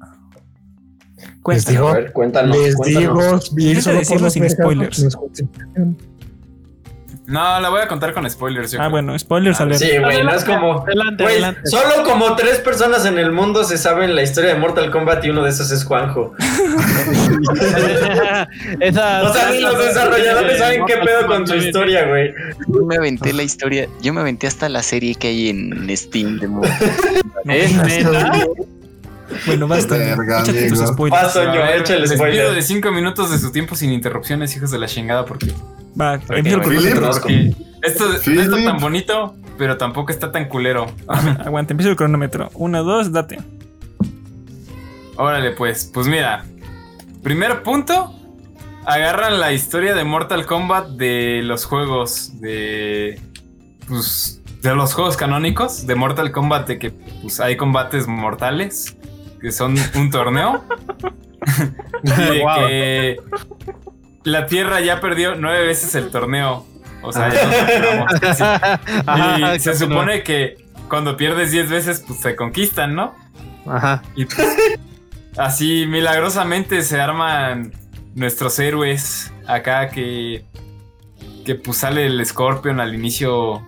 Les 1.17 1.39
Cuéntanos. 1.41 1.65
digo, 1.67 1.87
A 1.89 1.93
ver, 1.93 2.11
cuéntanos. 2.13 2.57
les 2.57 2.75
cuéntanos. 2.75 3.43
digo, 3.45 3.55
bien 3.55 3.81
solo 3.81 4.01
por 4.01 4.21
decirlo 4.21 4.45
los 4.45 4.51
spoilers. 4.53 5.17
No 7.31 7.59
la 7.59 7.69
voy 7.69 7.81
a 7.81 7.87
contar 7.87 8.13
con 8.13 8.29
spoilers. 8.29 8.71
yo 8.71 8.79
Ah, 8.79 8.83
creo. 8.83 8.91
bueno, 8.91 9.17
spoilers 9.17 9.59
Ah, 9.59 9.63
alert. 9.63 9.79
Sí, 9.79 9.97
güey, 9.97 10.23
no 10.23 10.31
es 10.33 10.43
como. 10.43 10.83
Adelante, 10.85 11.25
adelante. 11.25 11.61
solo 11.65 12.03
como 12.03 12.35
tres 12.35 12.59
personas 12.59 13.05
en 13.05 13.17
el 13.17 13.31
mundo 13.31 13.63
se 13.63 13.77
saben 13.77 14.15
la 14.15 14.21
historia 14.23 14.53
de 14.53 14.59
Mortal 14.59 14.91
Kombat 14.91 15.23
y 15.25 15.29
uno 15.29 15.43
de 15.43 15.49
esos 15.49 15.71
es 15.71 15.83
Juanjo. 15.83 16.33
Esa, 18.79 19.23
O 19.29 19.33
sea, 19.33 19.49
ni 19.51 19.59
los 19.61 19.77
desarrolladores 19.77 20.57
saben 20.57 20.85
qué 20.85 20.97
pedo 20.97 21.27
con 21.27 21.47
su 21.47 21.55
historia, 21.55 22.05
güey. 22.07 22.33
Yo 22.67 22.85
me 22.85 22.95
aventé 22.97 23.33
la 23.33 23.43
historia, 23.43 23.87
yo 24.01 24.13
me 24.13 24.21
aventé 24.21 24.47
hasta 24.47 24.69
la 24.69 24.81
serie 24.83 25.15
que 25.15 25.27
hay 25.29 25.49
en 25.49 25.89
Steam 25.95 26.39
de 26.39 26.47
Es 27.55 27.73
no, 27.75 27.83
neta. 27.83 28.31
Bueno, 29.45 29.67
basta. 29.67 29.95
Verga, 29.97 30.41
Échate 30.41 30.67
tus 30.69 30.79
amigo. 30.79 30.93
spoilers. 30.93 31.21
Paso. 31.23 31.41
Spoiler. 31.43 32.31
pido 32.31 32.53
de 32.53 32.61
cinco 32.61 32.91
minutos 32.91 33.31
de 33.31 33.39
su 33.39 33.51
tiempo 33.51 33.75
sin 33.75 33.91
interrupciones, 33.91 34.55
hijos 34.57 34.71
de 34.71 34.79
la 34.79 34.87
chingada, 34.87 35.25
porque, 35.25 35.47
Va, 35.99 36.15
empieza 36.15 36.35
el 36.35 36.61
bueno. 36.61 36.63
cronómetro. 36.63 37.11
porque 37.21 37.55
esto 37.83 38.05
no 38.07 38.41
está 38.41 38.63
tan 38.63 38.77
bonito, 38.79 39.35
pero 39.57 39.77
tampoco 39.77 40.11
está 40.11 40.31
tan 40.31 40.47
culero. 40.47 40.87
Aguanta, 41.07 41.73
empieza 41.73 41.89
el 41.89 41.95
cronómetro. 41.95 42.49
Uno, 42.53 42.83
dos, 42.83 43.11
date. 43.11 43.39
Órale, 45.17 45.51
pues, 45.51 45.89
pues 45.93 46.07
mira. 46.07 46.45
Primer 47.23 47.63
punto. 47.63 48.15
Agarran 48.85 49.39
la 49.39 49.53
historia 49.53 49.93
de 49.93 50.03
Mortal 50.03 50.45
Kombat 50.47 50.89
de 50.89 51.41
los 51.43 51.65
juegos 51.65 52.39
de. 52.41 53.21
Pues. 53.87 54.41
De 54.63 54.75
los 54.75 54.93
juegos 54.93 55.17
canónicos 55.17 55.85
de 55.87 55.95
Mortal 55.95 56.31
Kombat, 56.31 56.67
de 56.67 56.79
que 56.79 56.91
pues, 56.91 57.39
hay 57.39 57.57
combates 57.57 58.07
mortales, 58.07 58.95
que 59.39 59.51
son 59.51 59.75
un 59.95 60.09
torneo. 60.11 60.63
y 62.03 62.09
de 62.09 62.41
Wow. 62.41 62.67
que 62.67 63.17
la 64.23 64.47
Tierra 64.47 64.81
ya 64.81 64.99
perdió 64.99 65.35
nueve 65.35 65.65
veces 65.65 65.95
el 65.95 66.09
torneo. 66.11 66.65
O 67.03 67.11
sea, 67.11 67.33
ya 67.33 67.95
nos. 67.95 68.41
Ajá, 69.07 69.55
Y 69.55 69.59
se 69.59 69.75
supone 69.75 70.23
que 70.23 70.57
cuando 70.87 71.17
pierdes 71.17 71.51
10 71.51 71.69
veces, 71.69 72.03
pues 72.05 72.19
se 72.19 72.35
conquistan, 72.35 72.95
¿no? 72.95 73.15
Ajá. 73.65 74.03
Y 74.15 74.25
pues, 74.25 74.55
así 75.37 75.85
milagrosamente 75.87 76.83
se 76.83 76.99
arman 76.99 77.71
nuestros 78.13 78.59
héroes 78.59 79.31
acá 79.47 79.89
que 79.89 80.45
que 81.43 81.55
pues 81.55 81.77
sale 81.77 82.05
el 82.05 82.23
Scorpion 82.25 82.79
al 82.79 82.93
inicio 82.93 83.65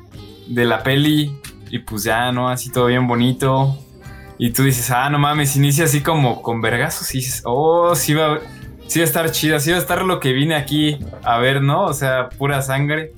de 0.48 0.66
la 0.66 0.84
peli 0.84 1.40
y 1.70 1.80
pues 1.80 2.04
ya, 2.04 2.32
¿no? 2.32 2.50
Así 2.50 2.72
todo 2.72 2.88
bien 2.88 3.08
bonito. 3.08 3.78
Y 4.38 4.52
tú 4.52 4.64
dices, 4.64 4.90
ah, 4.92 5.10
no 5.10 5.20
mames, 5.20 5.56
inicia 5.56 5.86
así 5.86 6.02
como 6.02 6.42
con 6.42 6.62
vergazos 6.62 7.14
y 7.14 7.20
dices, 7.20 7.42
oh, 7.46 7.96
sí 7.96 8.14
va, 8.14 8.40
sí 8.88 9.00
va 9.00 9.04
a 9.04 9.08
estar 9.08 9.32
chida, 9.32 9.60
sí 9.60 9.72
va 9.72 9.78
a 9.78 9.80
estar 9.80 10.04
lo 10.04 10.20
que 10.20 10.34
vine 10.34 10.56
aquí 10.56 11.00
a 11.24 11.38
ver, 11.40 11.62
¿no? 11.62 11.86
O 11.86 11.94
sea, 11.94 12.30
pura 12.30 12.62
sangre 12.62 13.14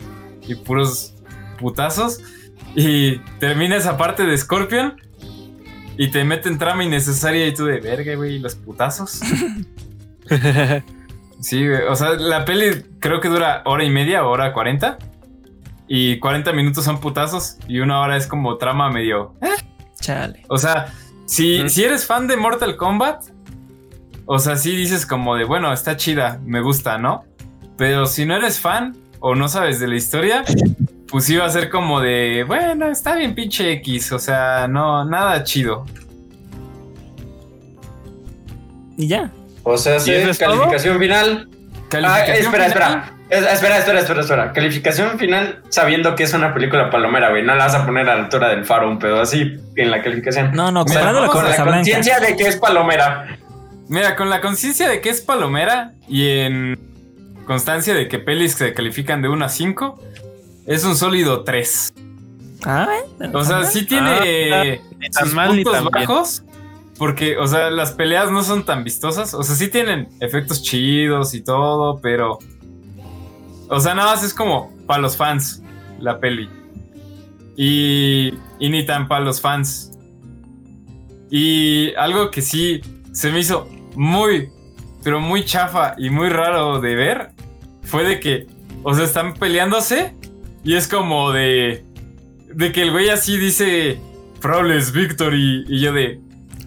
y 0.47 0.55
puros 0.55 1.13
putazos. 1.59 2.21
Y 2.75 3.19
termina 3.39 3.75
esa 3.77 3.97
parte 3.97 4.23
de 4.25 4.37
Scorpion 4.37 4.99
y 5.97 6.09
te 6.09 6.23
meten 6.25 6.57
trama 6.57 6.83
innecesaria 6.83 7.47
y 7.47 7.53
tú 7.53 7.65
de 7.65 7.79
verga, 7.79 8.15
güey, 8.15 8.39
los 8.39 8.55
putazos. 8.55 9.19
Sí, 11.41 11.67
güey, 11.67 11.83
o 11.83 11.95
sea, 11.95 12.11
la 12.11 12.45
peli 12.45 12.83
creo 12.99 13.19
que 13.19 13.27
dura 13.27 13.61
hora 13.65 13.83
y 13.83 13.89
media, 13.89 14.25
hora 14.25 14.51
cuarenta. 14.53 14.97
Y 15.87 16.17
40 16.17 16.51
minutos 16.53 16.83
son 16.85 16.99
putazos 16.99 17.57
y 17.67 17.79
una 17.79 17.99
hora 17.99 18.17
es 18.17 18.25
como 18.25 18.57
trama 18.57 18.89
medio. 18.89 19.35
Chale. 19.99 20.43
O 20.47 20.57
sea, 20.57 20.91
si, 21.25 21.59
Ujú. 21.59 21.69
si 21.69 21.83
eres 21.83 22.07
fan 22.07 22.25
de 22.25 22.37
Mortal 22.37 22.75
Kombat, 22.75 23.25
o 24.25 24.39
sea, 24.39 24.55
sí 24.57 24.75
dices 24.75 25.05
como 25.05 25.35
de, 25.35 25.43
bueno, 25.45 25.71
está 25.73 25.95
chida, 25.97 26.39
me 26.45 26.61
gusta, 26.61 26.97
¿no? 26.97 27.25
Pero 27.77 28.05
si 28.05 28.25
no 28.25 28.35
eres 28.35 28.59
fan 28.59 28.95
o 29.19 29.35
no 29.35 29.47
sabes 29.47 29.79
de 29.79 29.87
la 29.87 29.95
historia, 29.95 30.43
pues 31.07 31.29
iba 31.29 31.45
a 31.45 31.49
ser 31.49 31.69
como 31.69 31.99
de, 32.01 32.43
bueno, 32.47 32.87
está 32.89 33.15
bien 33.15 33.35
pinche 33.35 33.71
X, 33.73 34.11
o 34.11 34.19
sea, 34.19 34.67
no, 34.67 35.05
nada 35.05 35.43
chido. 35.43 35.85
Y 38.97 39.07
ya. 39.07 39.29
O 39.63 39.77
sea, 39.77 39.99
sí, 39.99 40.11
calificación 40.39 40.99
final. 40.99 41.47
Ah, 41.49 41.85
Calificación 41.89 42.35
espera, 42.45 42.51
final, 42.51 42.67
espera. 42.69 43.11
Es- 43.29 43.53
Espera, 43.53 43.77
espera, 43.79 43.99
espera, 43.99 44.21
espera. 44.21 44.53
Calificación 44.53 45.17
final 45.17 45.63
sabiendo 45.69 46.13
que 46.15 46.23
es 46.23 46.33
una 46.35 46.53
película 46.53 46.91
palomera, 46.91 47.31
güey. 47.31 47.41
No 47.43 47.55
la 47.55 47.65
vas 47.65 47.73
a 47.75 47.83
poner 47.85 48.07
a 48.07 48.15
la 48.15 48.23
altura 48.25 48.49
del 48.49 48.65
faro, 48.65 48.87
un 48.87 48.99
pedo 48.99 49.19
así 49.19 49.55
en 49.75 49.89
la 49.89 50.03
calificación. 50.03 50.51
No, 50.53 50.71
no, 50.71 50.85
comparado 50.85 51.21
vamos 51.21 51.33
con 51.35 51.49
la 51.49 51.55
conciencia 51.57 52.19
de 52.19 52.35
que 52.35 52.47
es 52.47 52.57
palomera. 52.57 53.39
Mira, 53.87 54.15
con 54.15 54.29
la 54.29 54.41
conciencia 54.41 54.89
de 54.89 55.01
que 55.01 55.09
es 55.09 55.21
palomera 55.21 55.93
y 56.07 56.27
en 56.27 56.79
constancia 57.45 57.93
de 57.93 58.07
que 58.07 58.19
pelis 58.19 58.53
se 58.53 58.73
califican 58.73 59.21
de 59.21 59.29
1 59.29 59.45
a 59.45 59.49
5, 59.49 59.99
es 60.65 60.83
un 60.83 60.95
sólido 60.95 61.43
3. 61.43 61.93
Ah, 62.65 62.87
O 63.33 63.43
sea, 63.43 63.65
sí 63.65 63.85
tiene 63.85 64.81
sus 65.11 65.33
mal 65.33 65.49
puntos 65.49 65.91
bajos. 65.91 66.43
Porque, 66.97 67.37
o 67.37 67.45
sea, 67.45 67.69
las 67.71 67.91
peleas 67.91 68.31
no 68.31 68.41
son 68.41 68.65
tan 68.65 68.83
vistosas. 68.83 69.33
O 69.33 69.43
sea, 69.43 69.55
sí 69.55 69.67
tienen 69.67 70.07
efectos 70.21 70.63
chidos 70.63 71.33
y 71.33 71.41
todo, 71.41 71.99
pero. 72.01 72.39
O 73.69 73.79
sea, 73.79 73.93
nada 73.95 74.13
más 74.13 74.23
es 74.23 74.33
como 74.33 74.71
para 74.87 75.01
los 75.01 75.17
fans 75.17 75.61
la 75.99 76.19
peli. 76.19 76.49
Y, 77.57 78.33
y 78.59 78.69
ni 78.69 78.85
tan 78.85 79.07
para 79.07 79.25
los 79.25 79.41
fans. 79.41 79.91
Y 81.29 81.93
algo 81.95 82.31
que 82.31 82.41
sí 82.41 82.81
se 83.11 83.31
me 83.31 83.39
hizo 83.39 83.67
muy, 83.95 84.49
pero 85.03 85.19
muy 85.19 85.45
chafa 85.45 85.95
y 85.97 86.09
muy 86.09 86.29
raro 86.29 86.81
de 86.81 86.95
ver 86.95 87.29
fue 87.83 88.03
de 88.03 88.19
que, 88.19 88.47
o 88.83 88.93
sea, 88.93 89.05
están 89.05 89.33
peleándose 89.35 90.13
y 90.65 90.75
es 90.75 90.87
como 90.87 91.31
de. 91.31 91.85
De 92.53 92.71
que 92.71 92.81
el 92.81 92.91
güey 92.91 93.09
así 93.09 93.37
dice. 93.37 93.99
Flawless 94.41 94.91
Victory. 94.91 95.63
Y 95.67 95.79
yo 95.79 95.93
de. 95.93 96.19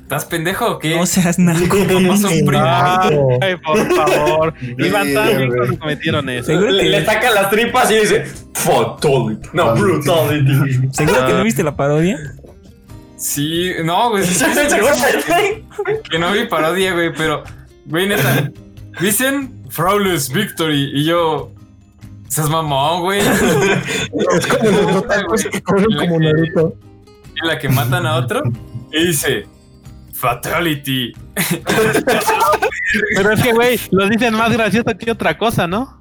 ¿Estás 0.02 0.24
pendejo 0.24 0.66
o 0.66 0.78
qué? 0.78 0.96
no 0.96 1.04
seas 1.04 1.38
nada. 1.38 1.60
¿Cómo 1.68 2.16
son? 2.16 2.30
Ay, 2.32 3.56
por 3.56 3.94
favor. 3.94 4.54
Iban 4.78 5.12
tan 5.12 5.36
bien 5.36 5.48
cuando 5.50 5.78
cometieron 5.78 6.30
eso. 6.30 6.46
Seguro 6.46 6.70
Le, 6.70 6.82
que, 6.82 6.88
le 6.88 7.04
saca 7.04 7.30
las 7.30 7.50
tripas 7.50 7.90
y 7.90 7.96
dice 7.96 8.24
Fatality. 8.54 9.48
No, 9.52 9.74
Brutality. 9.74 10.88
seguro 10.92 11.26
que 11.26 11.32
no 11.34 11.44
viste 11.44 11.62
la 11.62 11.76
parodia. 11.76 12.18
Sí, 13.18 13.72
no, 13.84 14.10
güey. 14.10 14.24
que 16.10 16.18
no 16.18 16.32
vi 16.32 16.46
parodia, 16.46 16.92
güey, 16.94 17.12
pero. 17.12 17.42
Güey, 17.86 18.08
neta. 18.08 18.50
Dicen 19.00 19.64
Flawless 19.68 20.32
Victory. 20.32 20.92
Y 20.94 21.04
yo. 21.04 21.52
Seas 22.28 22.48
mamón, 22.48 23.02
güey. 23.02 23.20
Es 23.20 24.46
como 24.46 24.70
los 24.70 24.96
otakus 24.96 25.44
que 25.46 25.60
corren 25.62 25.96
como 25.96 26.20
Naruto. 26.20 26.76
En 27.40 27.48
la 27.48 27.58
que 27.58 27.68
matan 27.68 28.06
a 28.06 28.16
otro. 28.16 28.42
Y 28.92 29.06
dice. 29.08 29.46
Fatality. 30.12 31.12
Pero 33.14 33.32
es 33.32 33.42
que, 33.42 33.52
güey, 33.52 33.80
lo 33.90 34.08
dicen 34.08 34.34
más 34.34 34.52
gracioso 34.52 34.96
que 34.98 35.10
otra 35.10 35.38
cosa, 35.38 35.66
¿no? 35.66 35.97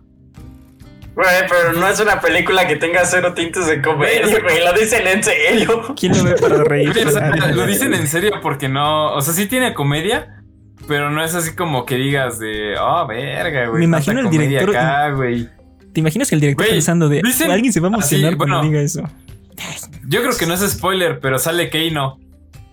Güey, 1.18 1.28
pero 1.50 1.74
no 1.74 1.88
es 1.88 2.00
una 2.00 2.22
película 2.22 2.68
que 2.68 2.76
tenga 2.76 3.04
cero 3.04 3.34
tintes 3.34 3.66
de 3.66 3.82
comedia, 3.82 4.22
güey. 4.40 4.64
Lo 4.64 4.72
dicen 4.74 5.08
en 5.08 5.24
serio. 5.24 5.96
¿Quién 6.00 6.16
lo 6.16 6.24
ve 6.24 6.36
para 6.36 6.64
reír? 6.64 6.94
Güey, 6.94 7.06
o 7.06 7.10
sea, 7.10 7.32
lo 7.54 7.66
dicen 7.66 7.92
en 7.96 8.08
serio 8.08 8.34
porque 8.44 8.70
no. 8.70 9.14
O 9.16 9.22
sea, 9.22 9.34
sí 9.34 9.48
tiene 9.48 9.74
comedia, 9.74 10.44
pero 10.88 11.10
no 11.10 11.24
es 11.24 11.34
así 11.34 11.56
como 11.56 11.86
que 11.88 11.96
digas 11.96 12.38
de. 12.38 12.76
Oh, 12.80 13.08
verga, 13.08 13.66
güey. 13.66 13.80
Me 13.80 13.86
imagino 13.86 14.20
el 14.20 14.30
director- 14.30 14.70
Acá, 14.70 15.10
güey. 15.10 15.50
¿Te 15.92 16.02
imaginas 16.02 16.30
que 16.30 16.36
el 16.36 16.42
director 16.42 16.66
Güey, 16.68 16.76
pensando 16.78 17.10
de 17.10 17.24
dicen- 17.24 17.50
alguien 17.50 17.74
se 17.74 17.80
va 17.80 17.88
a 17.88 17.90
emocionar 17.94 18.28
así, 18.30 18.38
cuando 18.38 18.56
bueno. 18.58 18.70
diga 18.70 18.82
eso? 18.84 19.02
Yo 20.08 20.22
creo 20.22 20.38
que 20.38 20.46
no 20.46 20.54
es 20.54 20.62
spoiler, 20.72 21.20
pero 21.20 21.40
sale 21.40 21.72
Keino. 21.72 22.20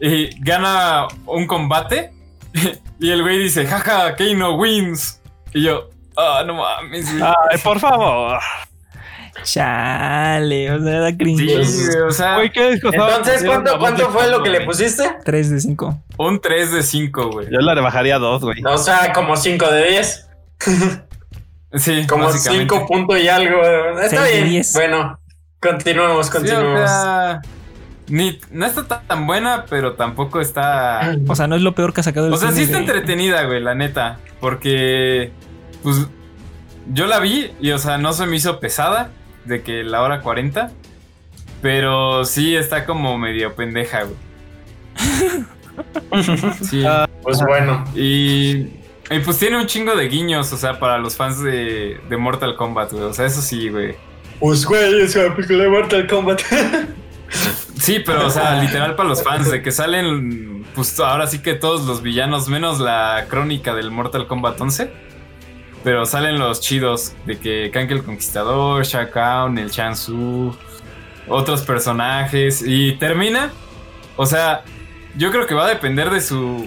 Y 0.02 0.28
gana 0.44 1.06
un 1.26 1.46
combate. 1.46 2.10
Y 3.00 3.10
el 3.10 3.22
güey 3.22 3.38
dice, 3.38 3.66
jaja, 3.66 4.14
Keino 4.16 4.54
wins. 4.56 5.20
Y 5.52 5.62
yo, 5.62 5.90
ah, 6.16 6.42
no 6.46 6.54
mames. 6.54 7.10
güey". 7.18 7.22
Ay, 7.50 7.58
por 7.62 7.78
favor. 7.80 8.38
Chale, 9.42 10.70
o 10.72 10.80
sea, 10.82 11.00
da 11.00 11.08
Sí, 11.10 11.16
cringe. 11.16 11.44
güey, 11.44 12.02
o 12.06 12.10
sea, 12.10 12.34
Güey, 12.36 12.52
¿qué 12.52 12.72
Entonces, 12.82 13.42
¿cuánto, 13.44 13.78
cuánto 13.78 14.08
fue 14.10 14.30
lo 14.30 14.42
que 14.42 14.50
le 14.50 14.60
pusiste? 14.62 15.04
3 15.24 15.50
de 15.50 15.60
5. 15.60 16.02
un 16.18 16.40
3 16.40 16.72
de 16.72 16.82
5, 16.82 17.30
güey. 17.30 17.48
Yo 17.50 17.58
le 17.58 17.74
rebajaría 17.74 18.18
dos, 18.18 18.42
güey. 18.42 18.62
O 18.64 18.78
sea, 18.78 19.12
como 19.12 19.36
5 19.36 19.66
de 19.70 19.88
10. 19.90 20.28
Sí, 21.76 22.06
Como 22.06 22.26
básicamente. 22.26 22.72
5 22.72 22.86
puntos 22.86 23.18
y 23.18 23.26
algo. 23.28 23.60
Está 24.00 24.24
bien. 24.26 24.48
10. 24.48 24.72
Bueno, 24.74 25.18
continuemos, 25.60 26.26
Sí, 26.26 26.30
o 26.30 26.34
continuemos. 26.36 26.88
sea, 26.88 27.40
ni, 28.06 28.38
no 28.52 28.64
está 28.64 29.00
tan- 29.00 29.26
buena, 29.26 29.64
pero 29.68 29.94
tampoco 29.94 30.40
está. 30.40 31.16
O 31.26 31.34
sea, 31.34 31.48
no 31.48 31.56
es 31.56 31.62
lo 31.62 31.74
peor 31.74 31.92
que 31.92 32.00
ha 32.00 32.04
sacado 32.04 32.28
el 32.28 32.32
O 32.32 32.36
sea, 32.36 32.50
sí 32.50 32.64
cine 32.64 32.64
está 32.66 32.76
de- 32.78 32.84
entretenida, 32.84 33.42
güey, 33.46 33.60
la 33.60 33.74
neta. 33.74 34.20
Porque, 34.38 35.32
pues, 35.84 36.08
yo 36.92 37.06
la 37.06 37.20
vi 37.20 37.52
y, 37.60 37.70
o 37.70 37.78
sea, 37.78 37.96
no 37.98 38.12
se 38.12 38.26
me 38.26 38.34
hizo 38.36 38.58
pesada 38.58 39.10
de 39.44 39.62
que 39.62 39.84
la 39.84 40.02
hora 40.02 40.20
40. 40.20 40.72
Pero 41.62 42.24
sí 42.26 42.54
está 42.56 42.84
como 42.84 43.16
medio 43.16 43.54
pendeja, 43.54 44.02
güey. 44.02 44.16
Sí. 46.62 46.84
Ah, 46.86 47.08
Pues 47.22 47.40
bueno. 47.40 47.84
Y, 47.96 48.68
y 49.10 49.18
pues 49.24 49.38
tiene 49.38 49.56
un 49.56 49.66
chingo 49.66 49.96
de 49.96 50.08
guiños, 50.08 50.52
o 50.52 50.56
sea, 50.56 50.78
para 50.78 50.98
los 50.98 51.16
fans 51.16 51.42
de, 51.42 52.00
de 52.08 52.16
Mortal 52.16 52.54
Kombat, 52.56 52.92
güey. 52.92 53.04
O 53.04 53.12
sea, 53.12 53.26
eso 53.26 53.42
sí, 53.42 53.68
güey. 53.70 53.96
Pues 54.38 54.64
güey, 54.66 55.00
es 55.00 55.16
una 55.16 55.34
película 55.34 55.64
de 55.64 55.70
Mortal 55.70 56.06
Kombat. 56.06 56.42
Sí, 57.80 58.00
pero, 58.04 58.26
o 58.26 58.30
sea, 58.30 58.60
literal 58.62 58.94
para 58.94 59.08
los 59.08 59.22
fans, 59.24 59.50
de 59.50 59.62
que 59.62 59.72
salen, 59.72 60.64
pues 60.74 60.98
ahora 61.00 61.26
sí 61.26 61.40
que 61.40 61.54
todos 61.54 61.84
los 61.86 62.02
villanos, 62.02 62.48
menos 62.48 62.78
la 62.78 63.26
crónica 63.28 63.74
del 63.74 63.90
Mortal 63.90 64.26
Kombat 64.26 64.60
11. 64.60 64.92
Pero 65.84 66.06
salen 66.06 66.38
los 66.38 66.60
chidos, 66.60 67.14
de 67.26 67.38
que 67.38 67.70
Kank 67.70 67.90
el 67.90 68.02
Conquistador, 68.02 68.84
Shao 68.84 69.10
Kahn, 69.10 69.58
el 69.58 69.70
Chan 69.70 69.96
Su, 69.96 70.56
otros 71.28 71.60
personajes. 71.62 72.62
Y 72.66 72.92
termina, 72.96 73.52
o 74.16 74.24
sea, 74.26 74.62
yo 75.16 75.30
creo 75.30 75.46
que 75.46 75.54
va 75.54 75.66
a 75.66 75.68
depender 75.68 76.08
de 76.10 76.20
su 76.22 76.66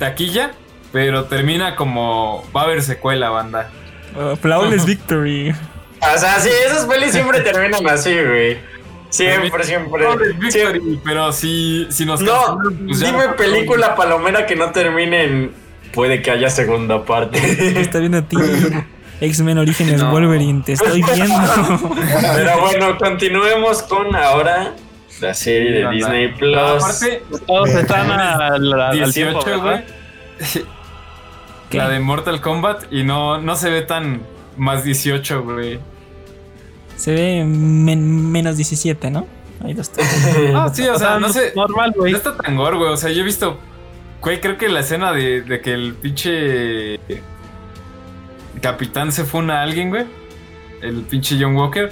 taquilla, 0.00 0.50
pero 0.92 1.24
termina 1.26 1.76
como 1.76 2.44
va 2.54 2.62
a 2.62 2.64
haber 2.64 2.82
secuela, 2.82 3.30
banda. 3.30 3.70
Oh, 4.18 4.34
Flawless 4.34 4.84
Victory. 4.86 5.50
O 5.52 6.18
sea, 6.18 6.40
sí, 6.40 6.48
esas 6.66 6.86
pelis 6.86 7.12
siempre 7.12 7.40
terminan 7.42 7.88
así, 7.88 8.12
güey. 8.12 8.58
Siempre, 9.10 9.62
siempre. 9.64 10.06
Victory, 10.38 10.50
siempre. 10.52 10.80
pero 11.04 11.32
si, 11.32 11.86
si 11.90 12.04
nos 12.04 12.20
No, 12.20 12.58
pues 12.86 13.00
dime 13.00 13.26
no- 13.28 13.36
película 13.36 13.94
palomera 13.94 14.46
que 14.46 14.56
no 14.56 14.70
termine 14.72 15.24
en. 15.24 15.59
Puede 15.92 16.22
que 16.22 16.30
haya 16.30 16.48
segunda 16.50 17.04
parte. 17.04 17.40
Te 17.40 17.80
está 17.80 17.98
viendo 17.98 18.18
a 18.18 18.22
ti. 18.22 18.36
X-Men 19.20 19.58
Orígenes 19.58 20.00
No. 20.00 20.10
Wolverine, 20.12 20.62
te 20.64 20.72
estoy 20.72 21.02
viendo. 21.02 21.34
Pero 22.34 22.60
bueno, 22.60 22.96
continuemos 22.98 23.82
con 23.82 24.14
ahora 24.16 24.74
la 25.20 25.34
serie 25.34 25.72
de. 25.84 25.90
Disney 25.90 26.30
No, 26.30 26.36
Plus. 26.38 26.56
aparte, 26.56 27.22
Todos 27.46 27.68
están 27.70 28.10
al, 28.10 28.72
al 28.80 28.92
18, 28.96 29.38
tiempo, 29.40 29.62
güey. 29.62 29.84
La 31.72 31.88
de 31.88 32.00
Mortal 32.00 32.40
Kombat 32.40 32.92
y 32.92 33.04
no, 33.04 33.38
no 33.40 33.54
se 33.56 33.70
ve 33.70 33.82
tan 33.82 34.22
más 34.56 34.82
18, 34.84 35.42
güey. 35.42 35.78
Se 36.96 37.12
ve 37.12 37.44
men- 37.44 38.30
menos 38.32 38.56
17, 38.56 39.10
¿no? 39.10 39.26
Ahí 39.64 39.74
lo 39.74 39.82
está. 39.82 40.02
Ah, 40.54 40.70
sí, 40.72 40.86
o 40.88 40.98
sea, 40.98 41.18
no 41.18 41.28
sé. 41.30 41.52
Normal, 41.54 41.92
güey. 41.96 42.12
No 42.12 42.18
está 42.18 42.36
tan 42.36 42.56
gore, 42.56 42.76
güey. 42.76 42.90
O 42.92 42.96
sea, 42.96 43.10
yo 43.10 43.20
he 43.20 43.24
visto. 43.24 43.58
Güey, 44.20 44.40
creo 44.40 44.58
que 44.58 44.68
la 44.68 44.80
escena 44.80 45.12
de, 45.12 45.42
de 45.42 45.60
que 45.60 45.72
el 45.72 45.94
pinche. 45.94 47.00
Capitán 48.60 49.12
se 49.12 49.24
funa 49.24 49.60
a 49.60 49.62
alguien, 49.62 49.88
güey. 49.90 50.04
El 50.82 51.02
pinche 51.02 51.36
John 51.40 51.56
Walker. 51.56 51.90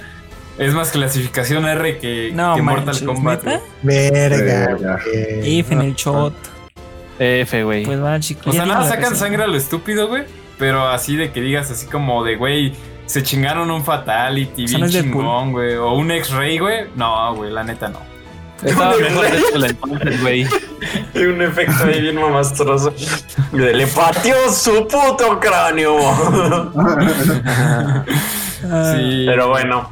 Es 0.57 0.73
más 0.73 0.91
clasificación 0.91 1.65
R 1.65 1.97
que, 1.99 2.31
No, 2.33 2.53
que 2.53 2.61
manches, 2.61 3.01
Mortal 3.01 3.15
Kombat. 3.15 3.43
Verga. 3.81 4.67
Verga. 4.67 4.99
güey. 5.05 5.59
F 5.59 5.73
en 5.73 5.81
el 5.81 5.95
shot. 5.95 6.33
F, 7.17 7.63
güey. 7.63 7.85
Pues 7.85 8.01
va, 8.01 8.19
chicos. 8.19 8.47
O 8.47 8.51
sea, 8.51 8.65
nada, 8.65 8.87
sacan 8.87 9.15
sangre 9.15 9.43
a 9.43 9.47
lo 9.47 9.57
estúpido, 9.57 10.07
güey. 10.07 10.23
Pero 10.57 10.87
así 10.89 11.15
de 11.15 11.31
que 11.31 11.41
digas 11.41 11.71
así 11.71 11.85
como 11.87 12.23
de, 12.23 12.35
güey, 12.35 12.73
se 13.05 13.23
chingaron 13.23 13.71
un 13.71 13.83
Fatality, 13.83 14.65
O 14.65 14.67
sea, 14.67 14.77
bien 14.79 14.91
no 14.91 15.01
chingón, 15.01 15.51
güey. 15.53 15.75
O 15.75 15.93
un 15.93 16.11
X-Ray, 16.11 16.59
güey. 16.59 16.87
No, 16.95 17.33
güey, 17.35 17.51
la 17.51 17.63
neta 17.63 17.87
no. 17.87 18.08
Estaba 18.63 18.97
mejor 18.97 19.31
Deadpool 19.31 19.65
entonces, 19.65 20.21
güey. 20.21 20.47
Y 21.15 21.19
un 21.25 21.41
efecto 21.41 21.85
ahí 21.85 22.01
bien 22.01 22.15
mamastroso. 22.15 22.93
Le 23.53 23.87
pateó 23.87 24.51
su 24.51 24.87
puto 24.87 25.39
cráneo. 25.39 25.97
Sí. 28.61 29.23
Pero 29.25 29.49
bueno. 29.49 29.89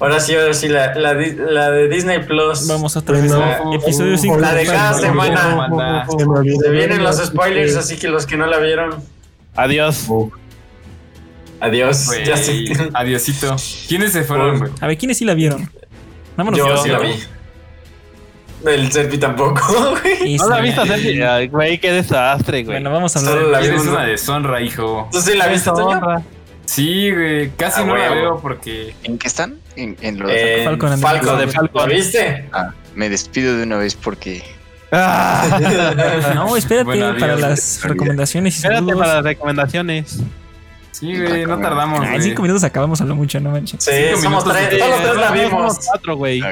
Ahora 0.00 0.18
sí, 0.20 0.34
ahora 0.34 0.52
sí, 0.52 0.68
la, 0.68 0.94
la, 0.94 1.14
di- 1.14 1.36
la 1.36 1.70
de 1.70 1.88
Disney 1.88 2.24
Plus. 2.24 2.66
Vamos 2.66 2.96
otra 2.96 3.20
vez. 3.20 3.32
Bueno, 3.32 3.72
Episodio 3.74 4.14
oh, 4.14 4.18
5. 4.18 4.38
La 4.38 4.54
de 4.54 4.66
cada 4.66 4.94
semana. 4.94 6.06
Se. 6.08 6.56
Se 6.64 6.70
vienen 6.70 7.04
los 7.04 7.16
spoilers, 7.24 7.76
así 7.76 7.96
que 7.96 8.08
los 8.08 8.26
que 8.26 8.36
no 8.36 8.46
la 8.46 8.58
vieron, 8.58 8.96
Adiós. 9.54 10.06
adiós. 11.60 12.06
Güey, 12.06 12.24
Ya 12.26 12.36
sé. 12.36 12.64
adiosito. 12.92 13.56
¿Quiénes 13.88 14.12
se 14.12 14.24
fueron, 14.24 14.58
güey? 14.58 14.72
A 14.80 14.86
ver, 14.88 14.98
¿quiénes 14.98 15.16
sí 15.18 15.24
la 15.24 15.34
vieron? 15.34 15.70
Vámonos. 16.36 16.58
Yo 16.58 16.76
sí 16.76 16.88
la 16.88 16.98
vi. 16.98 17.14
El 18.66 18.90
Serpi 18.92 19.18
tampoco, 19.18 19.60
güey. 20.02 20.36
No 20.36 20.48
la 20.48 20.60
viste. 20.60 21.24
Ay, 21.26 21.48
Güey, 21.48 21.78
qué 21.80 21.92
desastre, 21.92 22.64
güey. 22.64 22.76
Bueno, 22.76 22.90
vamos 22.90 23.14
a 23.14 23.18
hablar. 23.20 23.34
Solo 23.34 23.50
la 23.50 23.60
vi 23.60 23.68
una. 23.68 23.82
una 23.92 24.04
deshonra, 24.04 24.60
hijo. 24.60 25.08
¿Tú 25.12 25.20
sí 25.20 25.36
la 25.36 25.46
viste. 25.48 25.70
Sí, 26.64 27.10
güey. 27.10 27.50
Casi 27.56 27.80
Ah, 27.80 27.84
no 27.84 27.96
la 27.96 28.10
veo 28.10 28.40
porque. 28.40 28.94
¿En 29.04 29.16
qué 29.18 29.28
están? 29.28 29.58
En, 29.76 29.96
en 30.00 30.18
lo 30.18 30.28
de 30.28 30.62
Eh, 30.62 30.64
Falcon 30.64 30.90
the 30.90 30.96
Falcon. 30.98 31.38
De 31.38 31.46
Falcon. 31.48 31.88
¿La 31.88 31.94
viste? 31.94 32.48
Ah, 32.52 32.70
me 32.94 33.08
despido 33.08 33.56
de 33.56 33.62
una 33.62 33.76
vez 33.78 33.94
porque 33.94 34.42
Ah, 34.90 35.60
No, 36.34 36.56
espérate 36.56 36.84
Bueno, 36.84 37.06
adiós, 37.06 37.20
para 37.20 37.36
las 37.36 37.80
recomendaciones 37.84 38.54
y 38.54 38.56
espérate 38.58 38.80
saludos. 38.80 38.98
para 39.00 39.14
las 39.14 39.24
recomendaciones. 39.24 40.18
Sí, 40.90 41.14
güey, 41.16 41.46
no 41.46 41.58
tardamos. 41.60 42.00
Ah, 42.02 42.16
en 42.16 42.22
cinco 42.22 42.42
minutos 42.42 42.64
acabamos 42.64 43.00
lo 43.00 43.14
mucho, 43.14 43.38
no 43.38 43.50
manches. 43.50 43.84
Sí, 43.84 43.92
somos 44.20 44.44
tres. 44.44 44.70
de- 44.70 44.78
Todos 44.78 44.90
los 44.90 45.00
tres 45.02 45.16
la 45.16 45.30
vimos. 45.30 45.78
Cuatro, 45.86 46.16
güey. 46.16 46.42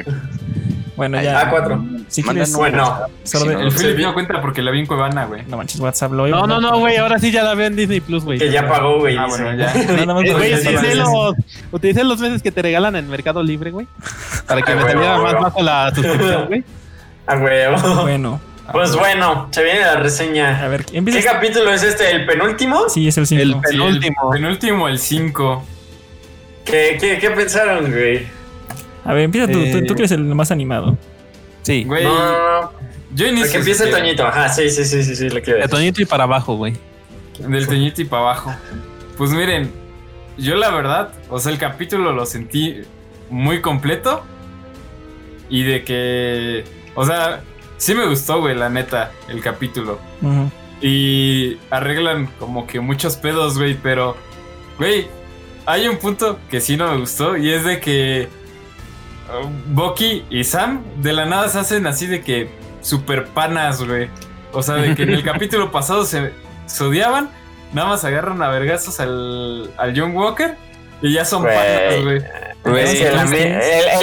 Bueno, 0.97 1.21
ya. 1.21 1.39
Ah, 1.41 1.49
cuatro. 1.51 1.81
Si 2.07 2.23
Mandan 2.23 2.45
quieres. 2.45 2.55
Bueno, 2.57 2.99
solo 3.23 3.45
si 3.45 3.51
no, 3.51 3.61
El 3.61 3.71
Philip 3.71 3.99
no 3.99 4.13
cuenta 4.15 4.41
porque 4.41 4.63
la 4.63 4.71
vi 4.71 4.79
en 4.79 4.87
Cuevana, 4.87 5.25
güey. 5.25 5.43
No 5.45 5.55
manches, 5.57 5.79
WhatsApp 5.79 6.11
lo 6.11 6.27
No, 6.27 6.47
no, 6.47 6.59
no, 6.59 6.79
güey. 6.79 6.97
Ahora 6.97 7.19
sí 7.19 7.31
ya 7.31 7.43
la 7.43 7.53
veo 7.53 7.67
en 7.67 7.75
Disney 7.75 7.99
Plus, 8.01 8.25
güey. 8.25 8.39
que 8.39 8.51
ya 8.51 8.67
pagó, 8.67 8.97
güey. 8.99 9.15
Ah, 9.15 9.27
bueno, 9.27 9.53
ya. 9.55 9.71
Güey, 10.37 10.53
utilicé 10.55 10.95
los, 10.95 11.09
utilicé 11.71 12.03
los 12.03 12.19
meses 12.19 12.41
que 12.41 12.51
te 12.51 12.61
regalan 12.63 12.95
en 12.95 13.07
Mercado 13.09 13.43
Libre, 13.43 13.69
güey. 13.71 13.87
Para 14.47 14.61
que 14.63 14.75
me 14.75 14.81
saliera 14.81 15.19
más 15.19 15.33
bajo 15.33 15.61
la 15.61 15.91
suscripción, 15.93 16.47
güey. 16.47 16.63
A 17.27 17.35
huevo. 17.37 18.01
Bueno, 18.01 18.41
Pues 18.71 18.95
bueno, 18.95 19.49
se 19.51 19.63
viene 19.63 19.81
la 19.81 19.91
a 19.93 19.97
reseña. 19.97 20.67
ver, 20.67 20.83
¿Qué 20.83 21.23
capítulo 21.23 21.71
es 21.73 21.83
este? 21.83 22.09
¿El 22.09 22.25
penúltimo? 22.25 22.89
Sí, 22.89 23.07
es 23.07 23.17
el 23.17 23.21
El 23.21 23.27
5. 23.27 23.37
Sí, 23.37 23.51
el 23.51 23.61
penúltimo. 23.61 24.29
penúltimo, 24.31 24.87
el 24.87 24.97
5. 24.97 25.63
¿Qué, 26.65 26.97
qué, 26.99 27.19
qué 27.19 27.31
pensaron, 27.31 27.91
güey? 27.91 28.25
A 29.07 29.13
ver, 29.13 29.23
empieza 29.23 29.47
tú, 29.47 29.53
tú, 29.53 29.59
Eh, 29.77 29.81
tú 29.87 29.95
que 29.95 30.01
eres 30.01 30.11
el 30.11 30.23
más 30.23 30.51
animado. 30.51 30.97
Sí. 31.63 31.83
Güey, 31.85 32.03
No, 32.03 32.13
no, 32.15 32.61
no. 32.61 32.71
yo 33.13 33.27
inicio. 33.27 33.51
Que 33.51 33.57
empiece. 33.57 33.87
Toñito. 33.87 34.25
Ajá, 34.25 34.49
sí, 34.49 34.69
sí, 34.69 34.85
sí, 34.85 35.03
sí, 35.03 35.15
sí, 35.15 35.29
lo 35.29 35.41
quiero 35.41 35.53
De 35.53 35.63
decir. 35.63 35.69
Toñito 35.69 36.01
y 36.01 36.05
para 36.05 36.23
abajo, 36.25 36.55
güey. 36.55 36.73
Del 37.39 37.67
Toñito 37.67 38.01
y 38.01 38.05
para 38.05 38.21
abajo. 38.23 38.53
Pues 39.17 39.31
miren, 39.31 39.71
yo 40.37 40.55
la 40.55 40.69
verdad, 40.69 41.09
o 41.29 41.39
sea, 41.39 41.51
el 41.51 41.57
capítulo 41.57 42.11
lo 42.13 42.25
sentí 42.25 42.81
muy 43.29 43.61
completo. 43.61 44.23
Y 45.49 45.63
de 45.63 45.83
que, 45.83 46.65
o 46.95 47.05
sea, 47.05 47.41
sí 47.77 47.93
me 47.95 48.05
gustó, 48.07 48.41
güey, 48.41 48.55
la 48.55 48.69
neta, 48.69 49.11
el 49.29 49.41
capítulo. 49.41 49.99
Ujú. 50.21 50.51
Y 50.81 51.57
arreglan 51.69 52.27
como 52.39 52.67
que 52.67 52.79
muchos 52.81 53.15
pedos, 53.15 53.57
güey, 53.57 53.75
pero, 53.81 54.15
güey, 54.77 55.07
hay 55.65 55.87
un 55.87 55.97
punto 55.97 56.37
que 56.49 56.59
sí 56.61 56.75
no 56.77 56.91
me 56.91 56.97
gustó 56.99 57.35
y 57.37 57.49
es 57.51 57.63
de 57.63 57.79
que 57.79 58.27
uh, 58.27 58.29
Bucky 59.67 60.25
y 60.29 60.43
Sam 60.43 60.83
de 60.97 61.13
la 61.13 61.25
nada 61.25 61.49
se 61.49 61.59
hacen 61.59 61.85
así 61.87 62.07
de 62.07 62.21
que 62.21 62.49
super 62.81 63.25
panas, 63.27 63.83
güey. 63.83 64.09
O 64.53 64.63
sea, 64.63 64.75
de 64.75 64.95
que 64.95 65.03
en 65.03 65.09
el 65.09 65.23
capítulo 65.31 65.71
pasado 65.71 66.05
se, 66.05 66.31
se 66.65 66.83
odiaban, 66.83 67.29
nada 67.73 67.89
más 67.89 68.05
agarran 68.05 68.41
a 68.41 68.49
vergazos 68.49 68.99
al, 68.99 69.69
al 69.77 69.99
John 69.99 70.15
Walker 70.15 70.55
Y 71.01 71.13
ya 71.13 71.25
son 71.25 71.43
Güey. 71.43 71.55
patas, 71.55 72.03
güey. 72.03 72.21
El, 72.65 72.77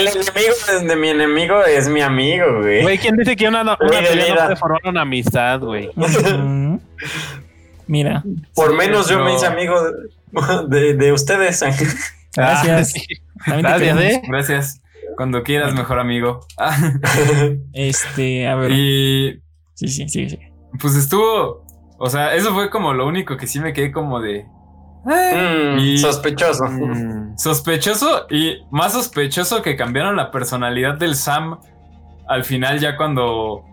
enemigo 0.09 0.89
de 0.89 0.97
mi 0.97 1.09
enemigo 1.11 1.65
es 1.65 1.89
mi 1.89 2.01
amigo, 2.01 2.61
güey. 2.63 2.83
Güey, 2.83 2.99
¿quién 2.99 3.17
dice 3.17 3.37
que 3.37 3.47
una, 3.49 3.61
una 3.63 3.77
pelea 3.77 4.35
no 4.35 4.37
puede 4.45 4.57
formar 4.57 4.81
una 4.85 5.01
amistad, 5.03 5.61
güey? 5.61 5.91
Mira, 7.87 8.23
Por 8.55 8.75
menos 8.75 9.09
yo 9.09 9.23
me 9.23 9.35
hice 9.35 9.47
amigo 9.47 9.79
de, 9.83 9.95
de, 10.69 10.95
de 10.95 11.13
ustedes. 11.13 11.61
gracias. 12.35 12.37
Ah, 12.37 12.85
sí. 12.85 13.07
Gracias. 13.47 13.99
¿eh? 14.01 14.23
Gracias. 14.27 14.81
Cuando 15.17 15.43
quieras, 15.43 15.75
mejor 15.75 15.99
amigo. 15.99 16.41
Este, 17.73 18.47
a 18.49 18.55
ver. 18.57 18.71
y 18.73 19.41
Sí, 19.75 19.89
sí, 19.89 20.09
sí, 20.09 20.29
sí. 20.31 20.39
pues 20.81 20.95
estuvo. 20.97 21.65
O 21.99 22.09
sea, 22.11 22.35
eso 22.35 22.53
fue 22.55 22.71
como 22.71 22.93
lo 22.93 23.07
único 23.07 23.37
que 23.37 23.47
sí 23.47 23.61
me 23.61 23.73
quedé 23.73 23.91
como 23.93 24.21
de. 24.21 24.47
Mm, 25.05 25.79
Y- 25.79 25.99
Sospechoso. 25.99 26.65
Mm. 26.67 27.37
Sospechoso 27.37 28.27
y 28.31 28.59
más 28.71 28.93
sospechoso 28.93 29.61
que 29.63 29.77
cambiaron 29.77 30.17
la 30.17 30.31
personalidad 30.31 30.97
del 30.97 31.15
Sam 31.17 31.59
al 32.27 32.45
final 32.45 32.79
ya 32.81 32.97
cuando 32.97 33.65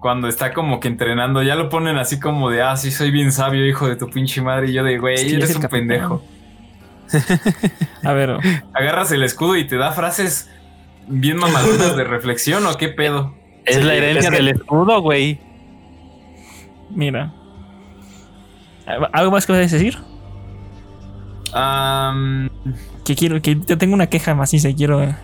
cuando 0.00 0.26
está 0.26 0.52
como 0.52 0.80
que 0.80 0.88
entrenando 0.88 1.42
ya 1.44 1.54
lo 1.54 1.68
ponen 1.68 1.96
así 1.96 2.18
como 2.18 2.50
de 2.50 2.62
ah 2.62 2.76
sí 2.76 2.90
soy 2.90 3.10
bien 3.12 3.30
sabio 3.30 3.64
hijo 3.66 3.86
de 3.88 3.94
tu 3.94 4.08
pinche 4.10 4.40
madre 4.42 4.70
y 4.70 4.72
yo 4.72 4.82
de 4.82 4.98
güey 4.98 5.14
Es 5.14 5.24
que 5.24 5.30
ya 5.30 5.36
eres 5.36 5.54
un 5.54 5.62
capitán. 5.62 5.80
pendejo 5.86 6.22
A 8.04 8.12
ver, 8.12 8.36
agarras 8.74 9.10
el 9.12 9.22
escudo 9.22 9.56
y 9.56 9.66
te 9.66 9.76
da 9.76 9.92
frases 9.92 10.50
bien 11.06 11.36
mamadonas 11.38 11.96
de 11.96 12.04
reflexión 12.04 12.66
o 12.66 12.74
qué 12.76 12.88
pedo 12.88 13.34
Es 13.64 13.76
Sí, 13.76 13.82
la 13.82 13.94
herencia 13.94 14.28
es 14.28 14.30
que- 14.30 14.36
del 14.36 14.48
escudo, 14.48 15.00
güey. 15.00 15.40
mira. 16.90 17.32
¿Algo 19.12 19.30
más 19.32 19.44
que 19.46 19.52
vas 19.52 19.58
a 19.58 19.76
decir? 19.76 19.98
Que 23.04 23.14
quiero, 23.16 23.40
que 23.40 23.58
yo 23.66 23.78
tengo 23.78 23.94
una 23.94 24.06
queja 24.08 24.34
maciza 24.34 24.68
y 24.68 24.74
quiero. 24.74 25.02
eh, 25.02 25.14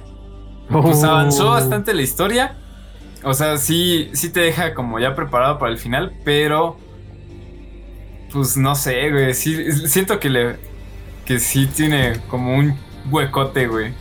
pues 0.70 1.02
Uh. 1.02 1.06
avanzó 1.06 1.51
bastante 1.51 1.93
la 1.93 2.01
historia 2.02 2.56
o 3.23 3.35
sea 3.35 3.59
sí 3.59 4.09
sí 4.15 4.31
te 4.31 4.40
deja 4.40 4.73
como 4.74 4.98
ya 4.98 5.15
preparado 5.15 5.59
para 5.59 5.70
el 5.73 5.78
final 5.78 6.15
pero 6.24 6.78
pues 8.32 8.56
no 8.56 8.74
sé 8.74 9.11
güey 9.11 9.35
sí 9.35 9.70
siento 9.86 10.19
que 10.20 10.31
le 10.31 10.56
que 11.25 11.41
sí 11.41 11.67
tiene 11.67 12.21
como 12.29 12.57
un 12.57 12.75
huecote 13.11 13.67
güey 13.67 13.93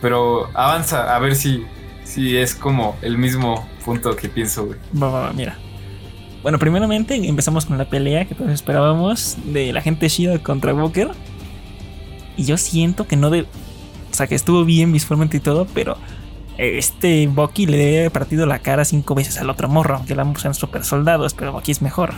pero 0.00 0.48
avanza 0.54 1.14
a 1.14 1.18
ver 1.18 1.34
si 1.34 1.64
si 2.04 2.36
es 2.36 2.54
como 2.54 2.96
el 3.02 3.18
mismo 3.18 3.68
punto 3.84 4.14
que 4.16 4.28
pienso 4.28 4.66
güey 4.66 4.78
Va, 5.00 5.08
va, 5.10 5.20
va, 5.22 5.32
mira. 5.32 5.58
Bueno, 6.46 6.60
primeramente 6.60 7.16
empezamos 7.16 7.66
con 7.66 7.76
la 7.76 7.90
pelea 7.90 8.24
que 8.24 8.36
todos 8.36 8.52
esperábamos 8.52 9.36
de 9.46 9.72
la 9.72 9.82
gente 9.82 10.08
Shida 10.08 10.38
contra 10.38 10.72
Walker. 10.72 11.10
Y 12.36 12.44
yo 12.44 12.56
siento 12.56 13.08
que 13.08 13.16
no 13.16 13.30
de. 13.30 13.40
O 13.42 14.14
sea, 14.14 14.28
que 14.28 14.36
estuvo 14.36 14.64
bien 14.64 14.92
visualmente 14.92 15.38
y 15.38 15.40
todo, 15.40 15.66
pero 15.74 15.96
este 16.56 17.26
Bucky 17.26 17.66
le 17.66 17.78
debe 17.78 18.10
partido 18.10 18.46
la 18.46 18.60
cara 18.60 18.84
cinco 18.84 19.16
veces 19.16 19.38
al 19.38 19.50
otro 19.50 19.68
morro, 19.68 19.96
aunque 19.96 20.12
ambos 20.14 20.42
sean 20.42 20.54
super 20.54 20.84
soldados, 20.84 21.34
pero 21.34 21.52
Bucky 21.52 21.72
es 21.72 21.82
mejor. 21.82 22.14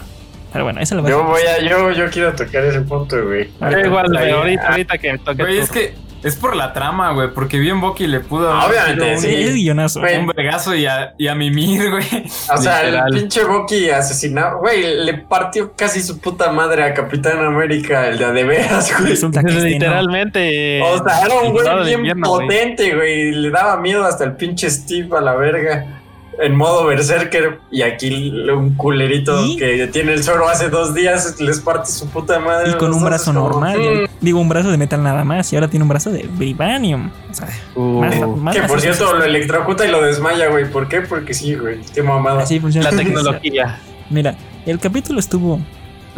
Pero 0.52 0.64
bueno, 0.64 0.80
eso 0.80 0.94
lo 0.94 1.02
va 1.02 1.10
Yo 1.10 1.20
a 1.20 1.26
voy 1.26 1.42
a, 1.42 1.60
yo, 1.60 1.90
yo 1.92 2.08
quiero 2.10 2.34
tocar 2.34 2.64
ese 2.64 2.80
punto, 2.80 3.22
güey. 3.24 3.50
Da 3.60 3.80
igual, 3.80 4.16
Ahí- 4.16 4.30
ahorita, 4.30 4.62
ah, 4.66 4.70
ahorita 4.70 4.98
que 4.98 5.18
toque 5.18 5.42
güey 5.42 5.58
es 5.58 5.70
que 5.70 5.94
es 6.20 6.34
por 6.34 6.56
la 6.56 6.72
trama 6.72 7.12
güey 7.12 7.28
porque 7.32 7.60
bien 7.60 7.80
Bucky 7.80 8.08
le 8.08 8.18
pudo 8.18 8.52
haber 8.52 8.70
Obviamente, 8.80 9.04
metido 9.04 9.20
Sí, 9.20 9.42
es 9.50 9.54
guionazo. 9.54 10.00
Un, 10.00 10.08
un 10.20 10.26
vergazo 10.26 10.74
y 10.74 10.84
a, 10.84 11.14
y 11.16 11.28
a 11.28 11.34
mimir 11.36 11.90
güey 11.90 12.04
O 12.52 12.56
sea, 12.56 12.82
Literal. 12.82 13.14
el 13.14 13.20
pinche 13.20 13.44
Bucky 13.44 13.90
asesinado, 13.90 14.58
güey, 14.58 15.04
le 15.04 15.14
partió 15.14 15.74
casi 15.76 16.00
su 16.02 16.18
puta 16.18 16.50
madre 16.50 16.82
a 16.82 16.92
Capitán 16.94 17.38
América, 17.44 18.08
el 18.08 18.18
de 18.18 18.24
a 18.24 18.32
de 18.32 18.42
veras, 18.44 18.92
güey. 19.00 19.12
Este 19.12 19.28
no. 19.28 19.60
Literalmente. 19.60 20.80
O 20.82 21.04
sea, 21.04 21.20
era 21.24 21.34
un 21.40 21.52
güey 21.52 21.84
bien 21.84 21.98
invierno, 22.00 22.28
güey. 22.30 22.46
potente, 22.48 22.94
güey. 22.94 23.32
Le 23.32 23.50
daba 23.50 23.76
miedo 23.80 24.04
hasta 24.04 24.24
el 24.24 24.32
pinche 24.32 24.68
Steve 24.70 25.08
a 25.16 25.20
la 25.20 25.34
verga. 25.36 25.97
En 26.40 26.54
modo 26.56 26.86
berserker. 26.86 27.58
Y 27.70 27.82
aquí 27.82 28.30
un 28.50 28.74
culerito 28.74 29.44
¿Y? 29.44 29.56
que 29.56 29.88
tiene 29.88 30.12
el 30.12 30.22
suero 30.22 30.48
hace 30.48 30.68
dos 30.68 30.94
días 30.94 31.40
les 31.40 31.60
parte 31.60 31.90
su 31.90 32.08
puta 32.08 32.38
madre. 32.38 32.70
Y 32.70 32.74
con 32.74 32.94
un 32.94 33.04
brazo 33.04 33.32
como, 33.34 33.48
normal. 33.48 33.78
mm, 33.78 34.06
Digo, 34.24 34.40
un 34.40 34.48
brazo 34.48 34.70
de 34.70 34.78
metal 34.78 35.02
nada 35.02 35.24
más. 35.24 35.52
Y 35.52 35.56
ahora 35.56 35.68
tiene 35.68 35.82
un 35.82 35.88
brazo 35.88 36.10
de 36.10 36.28
Vibranium. 36.30 37.10
O 37.30 37.34
sea, 37.34 37.48
Uh, 37.74 38.00
más, 38.00 38.20
más 38.38 38.56
Que 38.56 38.62
por 38.62 38.80
cierto 38.80 39.12
lo 39.14 39.24
electrocuta 39.24 39.84
y 39.86 39.90
lo 39.90 40.00
desmaya, 40.02 40.48
güey. 40.48 40.70
¿Por 40.70 40.88
qué? 40.88 41.00
Porque 41.02 41.34
sí, 41.34 41.54
güey. 41.54 41.80
Qué 41.94 42.02
mamada. 42.02 42.42
Así 42.42 42.60
funciona. 42.60 42.90
la 42.90 42.96
tecnología. 42.96 43.80
Mira, 44.10 44.36
el 44.64 44.78
capítulo 44.78 45.20
estuvo 45.20 45.60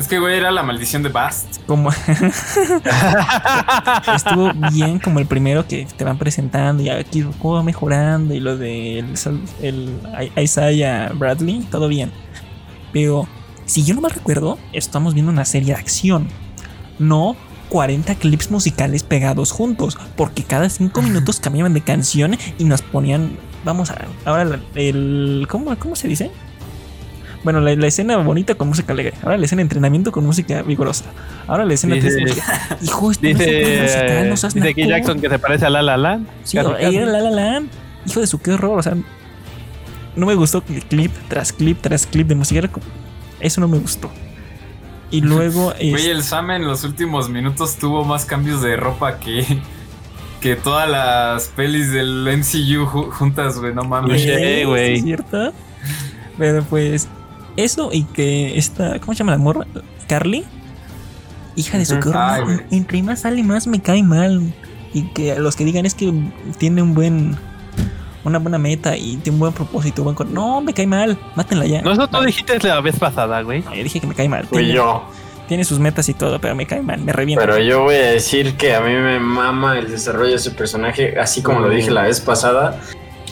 es 0.01 0.09
que 0.09 0.19
güey 0.19 0.37
era 0.37 0.51
la 0.51 0.63
maldición 0.63 1.03
de 1.03 1.11
Bast 1.11 1.65
como 1.67 1.91
estuvo 4.15 4.53
bien 4.73 4.99
como 4.99 5.19
el 5.19 5.27
primero 5.27 5.67
que 5.67 5.87
te 5.97 6.05
van 6.05 6.19
presentando 6.19 6.83
y 6.83 6.89
aquí 6.89 7.23
va 7.23 7.63
mejorando 7.63 8.35
y 8.35 8.41
lo 8.41 8.57
de 8.57 8.99
el, 8.99 9.15
el 9.63 10.01
Isaiah 10.37 11.13
Bradley, 11.15 11.61
todo 11.71 11.89
bien. 11.89 12.11
Pero 12.93 13.29
si 13.67 13.85
yo 13.85 13.95
no 13.95 14.01
mal 14.01 14.11
recuerdo, 14.11 14.59
estamos 14.73 15.15
viendo 15.15 15.31
una 15.31 15.45
serie 15.45 15.75
de 15.75 15.81
acción, 15.81 16.29
no 16.99 17.37
40 17.69 18.17
clips 18.17 18.51
musicales 18.51 19.05
pegados 19.05 19.53
juntos, 19.53 19.97
porque 20.17 20.43
cada 20.43 20.69
5 20.69 21.03
minutos 21.03 21.39
cambiaban 21.41 21.73
de 21.73 21.83
canción 21.83 22.37
y 22.59 22.65
nos 22.65 22.83
ponían, 22.83 23.39
vamos 23.65 23.91
a, 23.91 24.07
ahora 24.25 24.59
el, 24.75 25.47
¿cómo, 25.49 25.77
cómo 25.79 25.95
se 25.95 26.09
dice? 26.09 26.33
Bueno, 27.43 27.61
la, 27.61 27.75
la 27.75 27.87
escena 27.87 28.19
bonita 28.19 28.55
con 28.55 28.69
música 28.69 28.93
alegre. 28.93 29.15
Ahora 29.23 29.39
la 29.39 29.45
escena 29.47 29.61
de 29.61 29.63
entrenamiento 29.63 30.13
con 30.13 30.25
música 30.27 30.61
vigorosa. 30.63 31.07
Ahora 31.47 31.65
la 31.65 31.73
escena 31.75 31.95
Dice- 31.95 32.11
triste 32.17 32.43
Hijo, 32.83 33.11
esto 33.11 33.23
no 33.25 33.31
es 33.31 33.37
un 33.39 33.39
Dice, 33.45 33.79
musical, 33.83 34.29
no 34.29 34.37
seas 34.37 34.55
dice 34.55 34.75
que. 34.75 34.87
Jackson 34.87 35.21
que 35.21 35.29
se 35.31 35.39
parece 35.39 35.67
a 35.67 35.71
La 35.71 35.81
La 35.83 35.97
Land. 35.97 36.27
Sí, 36.45 36.57
Casi, 36.59 36.71
casi. 36.71 36.97
era 36.97 37.07
La 37.07 37.21
La 37.23 37.31
Land. 37.31 37.69
Hijo 38.07 38.21
de 38.21 38.27
su 38.27 38.39
qué 38.41 38.53
horror. 38.53 38.79
O 38.79 38.83
sea, 38.83 38.95
no 40.17 40.27
me 40.27 40.35
gustó 40.35 40.63
que 40.65 40.81
clip 40.81 41.13
tras 41.29 41.53
clip 41.53 41.81
tras 41.81 42.07
clip 42.07 42.27
de 42.29 42.35
música. 42.35 42.69
Eso 43.41 43.61
no 43.63 43.69
me 43.69 43.79
gustó. 43.79 44.11
Y 45.11 45.21
luego. 45.23 45.73
Güey, 45.79 45.95
es- 45.95 46.05
el 46.07 46.23
Sam 46.23 46.51
en 46.51 46.67
los 46.67 46.85
últimos 46.85 47.31
minutos 47.31 47.77
tuvo 47.77 48.05
más 48.05 48.27
cambios 48.27 48.61
de 48.61 48.77
ropa 48.77 49.19
que, 49.19 49.45
que 50.43 50.57
todas 50.57 50.89
las 50.91 51.49
pelis 51.49 51.91
del 51.91 52.25
MCU 52.37 52.85
ju- 52.87 53.11
juntas, 53.11 53.59
güey, 53.59 53.73
no 53.75 53.83
mames. 53.85 54.13
Oye, 54.23 54.59
¿Sí, 54.61 54.65
güey. 54.67 54.95
¿Es 54.97 55.03
cierto? 55.05 55.53
Pero 56.37 56.63
pues. 56.65 57.09
Eso 57.57 57.91
y 57.93 58.05
que 58.05 58.57
esta. 58.59 58.99
¿Cómo 59.01 59.15
se 59.15 59.19
llama 59.19 59.33
la 59.33 59.39
morra? 59.39 59.67
Carly. 60.09 60.45
Hija 61.57 61.79
de 61.79 61.85
su 61.85 61.99
güey. 62.01 62.61
Entre 62.71 63.03
más 63.03 63.21
sale, 63.21 63.43
más 63.43 63.67
me 63.67 63.81
cae 63.81 64.03
mal. 64.03 64.53
Y 64.93 65.03
que 65.13 65.39
los 65.39 65.57
que 65.57 65.65
digan 65.65 65.87
es 65.87 65.95
que 65.95 66.13
tiene 66.59 66.83
un 66.83 66.95
buen. 66.95 67.37
Una 68.23 68.39
buena 68.39 68.59
meta 68.59 68.97
y 68.97 69.17
tiene 69.17 69.37
un 69.37 69.41
buen 69.41 69.53
propósito. 69.53 70.05
Buen 70.05 70.17
no, 70.33 70.61
me 70.61 70.75
cae 70.75 70.87
mal. 70.87 71.19
Mátenla 71.37 71.67
ya. 71.67 71.81
No, 71.83 71.93
eso 71.93 72.07
tú 72.09 72.21
dijiste 72.21 72.59
la 72.67 72.81
vez 72.81 72.99
pasada, 72.99 73.41
güey. 73.43 73.63
No, 73.63 73.75
yo 73.75 73.83
dije 73.83 74.01
que 74.01 74.07
me 74.07 74.15
cae 74.15 74.29
mal. 74.29 74.47
Fui 74.47 74.59
Tiene, 74.59 74.75
yo. 74.75 75.05
tiene 75.49 75.65
sus 75.65 75.79
metas 75.79 76.09
y 76.09 76.15
todo, 76.15 76.39
pero 76.39 76.55
me 76.55 76.67
cae 76.67 76.83
mal, 76.83 77.01
me 77.01 77.13
revienta. 77.13 77.45
Pero 77.47 77.59
yo 77.59 77.83
voy 77.83 77.95
a 77.95 78.07
decir 78.13 78.57
que 78.57 78.75
a 78.75 78.81
mí 78.83 78.93
me 78.93 79.19
mama 79.21 79.79
el 79.79 79.91
desarrollo 79.91 80.31
de 80.31 80.37
ese 80.37 80.51
personaje, 80.51 81.19
así 81.19 81.43
como 81.43 81.61
lo 81.61 81.71
dije 81.71 81.91
la 81.91 82.03
vez 82.03 82.21
pasada. 82.21 82.79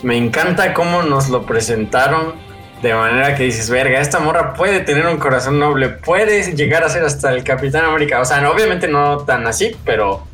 Me 0.01 0.17
encanta 0.17 0.73
cómo 0.73 1.03
nos 1.03 1.29
lo 1.29 1.45
presentaron. 1.45 2.33
De 2.81 2.93
manera 2.93 3.35
que 3.35 3.43
dices, 3.43 3.69
verga, 3.69 3.99
esta 3.99 4.19
morra 4.19 4.53
puede 4.53 4.79
tener 4.79 5.05
un 5.07 5.17
corazón 5.17 5.59
noble, 5.59 5.89
puede 5.89 6.55
llegar 6.55 6.83
a 6.83 6.89
ser 6.89 7.03
hasta 7.03 7.31
el 7.33 7.43
Capitán 7.43 7.83
América. 7.83 8.21
O 8.21 8.25
sea, 8.25 8.39
no, 8.39 8.51
obviamente 8.51 8.87
no 8.87 9.17
tan 9.19 9.45
así, 9.47 9.75
pero, 9.83 10.25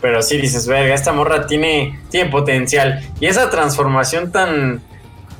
pero 0.00 0.20
sí 0.20 0.38
dices, 0.38 0.66
verga, 0.66 0.92
esta 0.92 1.12
morra 1.12 1.46
tiene, 1.46 2.00
tiene 2.10 2.30
potencial. 2.30 3.00
Y 3.20 3.26
esa 3.26 3.48
transformación 3.48 4.32
tan, 4.32 4.82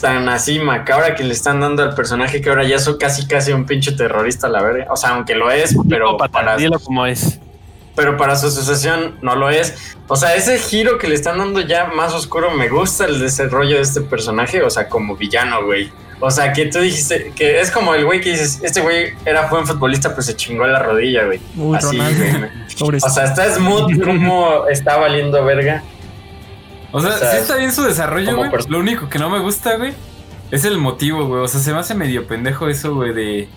tan 0.01 0.29
así 0.29 0.61
macabra 0.61 1.15
que 1.15 1.25
le 1.25 1.33
están 1.33 1.61
dando 1.61 1.83
al 1.83 1.95
personaje 1.95 2.41
que 2.41 2.51
ahora 2.51 2.63
ya 2.63 2.79
soy 2.79 2.99
casi 2.99 3.27
casi 3.27 3.53
un 3.53 3.67
pinche 3.67 3.93
terrorista, 3.93 4.49
la 4.49 4.63
verga. 4.63 4.87
O 4.91 4.97
sea, 4.97 5.11
aunque 5.11 5.35
lo 5.35 5.51
es, 5.51 5.75
pero 5.89 6.17
para, 6.17 6.57
dilo 6.57 6.79
como 6.79 7.05
es. 7.07 7.41
pero 7.97 8.17
para 8.17 8.37
su 8.37 8.47
asociación 8.47 9.17
no 9.23 9.35
lo 9.35 9.51
es. 9.51 9.97
O 10.07 10.15
sea, 10.15 10.37
ese 10.37 10.59
giro 10.59 10.99
que 10.99 11.09
le 11.09 11.15
están 11.15 11.39
dando 11.39 11.61
ya 11.61 11.87
más 11.87 12.13
oscuro, 12.13 12.51
me 12.53 12.69
gusta 12.69 13.07
el 13.07 13.19
desarrollo 13.19 13.77
de 13.77 13.83
este 13.83 14.03
personaje, 14.03 14.63
o 14.63 14.71
sea, 14.71 14.89
como 14.89 15.17
villano, 15.17 15.65
güey. 15.65 15.91
O 16.27 16.31
sea, 16.31 16.55
que 16.55 16.65
tú 16.67 16.79
dijiste 16.79 17.33
que 17.37 17.61
es 17.61 17.71
como 17.71 17.95
el 17.95 18.07
güey 18.07 18.19
que 18.23 18.31
dices, 18.31 18.59
este 18.63 18.81
güey 18.81 19.13
era 19.27 19.47
buen 19.49 19.67
futbolista, 19.67 20.15
pues 20.15 20.25
se 20.25 20.35
chingó 20.35 20.67
la 20.67 20.79
rodilla, 20.83 21.27
güey. 21.27 21.39
Uy, 21.55 21.77
Así, 21.77 21.99
güey. 21.99 22.09
O 23.03 23.11
sea, 23.11 23.25
está 23.25 23.55
smooth 23.55 24.03
como 24.03 24.67
está 24.69 24.97
valiendo 24.97 25.45
verga. 25.45 25.83
O 26.93 27.01
sea, 27.03 27.11
O 27.11 27.19
sea, 27.19 27.31
sí 27.33 27.37
está 27.37 27.57
bien 27.57 27.71
su 27.73 27.83
desarrollo, 27.83 28.37
güey. 28.37 28.51
Lo 28.69 28.79
único 28.79 29.11
que 29.11 29.19
no 29.19 29.29
me 29.29 29.39
gusta, 29.41 29.77
güey, 29.77 29.93
es 30.51 30.65
el 30.65 30.79
motivo, 30.79 31.27
güey. 31.27 31.43
O 31.43 31.49
sea, 31.49 31.61
se 31.61 31.75
me 31.75 31.79
hace 31.81 31.95
medio 31.95 32.27
pendejo 32.27 32.69
eso, 32.71 32.95
güey, 32.95 33.13
de... 33.13 33.49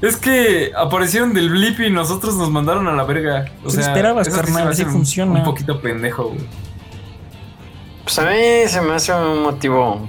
Es 0.00 0.16
que 0.16 0.70
aparecieron 0.76 1.34
del 1.34 1.50
blip 1.50 1.80
y 1.80 1.90
nosotros 1.90 2.36
nos 2.36 2.48
mandaron 2.48 2.86
a 2.86 2.92
la 2.92 3.02
verga. 3.02 3.46
O 3.58 3.62
Pues 3.64 3.74
sea, 3.74 3.88
esperabas, 3.88 4.28
se 4.28 4.32
carnal, 4.32 4.68
así 4.68 4.84
funciona. 4.84 5.32
Un 5.32 5.42
poquito 5.42 5.80
pendejo, 5.80 6.28
güey. 6.28 6.46
Pues 8.04 8.18
a 8.20 8.30
mí 8.30 8.36
se 8.68 8.80
me 8.82 8.94
hace 8.94 9.12
un 9.12 9.42
motivo 9.42 10.08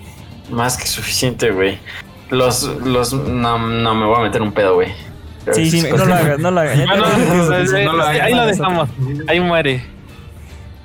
más 0.50 0.78
que 0.78 0.88
suficiente, 0.88 1.52
güey. 1.52 1.78
Los, 2.30 2.64
los, 2.84 3.14
no, 3.14 3.58
no 3.60 3.96
me 3.96 4.06
voy 4.06 4.20
a 4.20 4.24
meter 4.24 4.42
un 4.42 4.52
pedo, 4.52 4.76
güey. 4.76 4.90
Sí, 5.54 5.70
sí, 5.70 5.84
no 5.90 6.06
lo 6.06 6.14
hagas, 6.14 6.40
no 6.40 6.52
lo 6.52 6.60
hagas. 6.60 6.80
Ahí 8.22 8.34
lo 8.34 8.46
dejamos. 8.48 8.90
Ahí 9.28 9.40
muere. 9.40 9.84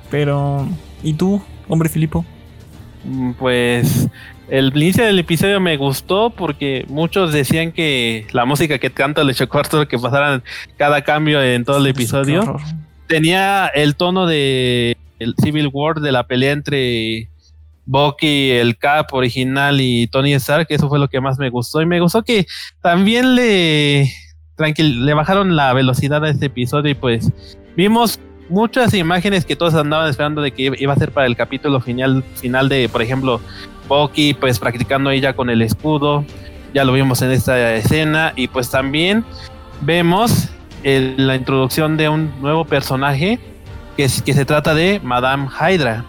Pero, 0.09 0.67
¿y 1.01 1.13
tú, 1.13 1.41
hombre 1.67 1.89
Filipo? 1.89 2.23
Mm, 3.03 3.31
Pues 3.33 4.07
el 4.49 4.71
inicio 4.75 5.05
del 5.05 5.17
episodio 5.17 5.59
me 5.59 5.77
gustó 5.77 6.29
porque 6.29 6.85
muchos 6.89 7.31
decían 7.31 7.71
que 7.71 8.27
la 8.33 8.45
música 8.45 8.77
que 8.77 8.91
canta 8.91 9.23
le 9.23 9.33
chocó 9.33 9.57
a 9.57 9.61
Arturo 9.61 9.87
que 9.87 9.97
pasaran 9.97 10.43
cada 10.77 11.01
cambio 11.01 11.41
en 11.41 11.63
todo 11.63 11.77
el 11.77 11.87
episodio. 11.87 12.57
Tenía 13.07 13.67
el 13.67 13.95
tono 13.95 14.27
de 14.27 14.97
el 15.19 15.35
Civil 15.41 15.69
War 15.71 16.01
de 16.01 16.11
la 16.11 16.27
pelea 16.27 16.51
entre 16.51 17.30
Bucky, 17.91 18.51
el 18.51 18.77
Cap 18.77 19.13
original 19.13 19.81
y 19.81 20.07
Tony 20.07 20.33
Stark, 20.35 20.67
eso 20.69 20.87
fue 20.87 20.97
lo 20.97 21.09
que 21.09 21.19
más 21.19 21.37
me 21.37 21.49
gustó. 21.49 21.81
Y 21.81 21.85
me 21.85 21.99
gustó 21.99 22.23
que 22.23 22.47
también 22.81 23.35
le, 23.35 24.09
tranquil, 24.55 25.05
le 25.05 25.13
bajaron 25.13 25.57
la 25.57 25.73
velocidad 25.73 26.23
a 26.23 26.29
este 26.29 26.45
episodio 26.45 26.91
y 26.91 26.95
pues 26.95 27.29
vimos 27.75 28.17
muchas 28.47 28.93
imágenes 28.93 29.43
que 29.45 29.57
todos 29.57 29.73
andaban 29.75 30.09
esperando 30.09 30.41
de 30.41 30.51
que 30.51 30.71
iba 30.79 30.93
a 30.93 30.95
ser 30.95 31.11
para 31.11 31.27
el 31.27 31.35
capítulo 31.35 31.81
final, 31.81 32.23
final 32.35 32.69
de, 32.69 32.87
por 32.87 33.01
ejemplo, 33.01 33.41
Bucky 33.89 34.35
pues 34.35 34.57
practicando 34.57 35.09
ella 35.09 35.33
con 35.33 35.49
el 35.49 35.61
escudo. 35.61 36.23
Ya 36.73 36.85
lo 36.85 36.93
vimos 36.93 37.21
en 37.21 37.31
esta 37.31 37.73
escena 37.75 38.31
y 38.37 38.47
pues 38.47 38.69
también 38.71 39.25
vemos 39.81 40.47
el- 40.83 41.27
la 41.27 41.35
introducción 41.35 41.97
de 41.97 42.07
un 42.07 42.31
nuevo 42.41 42.63
personaje 42.63 43.37
que 43.97 44.07
se 44.07 44.45
trata 44.45 44.73
de 44.73 44.99
Madame 45.03 45.47
Hydra, 45.59 46.05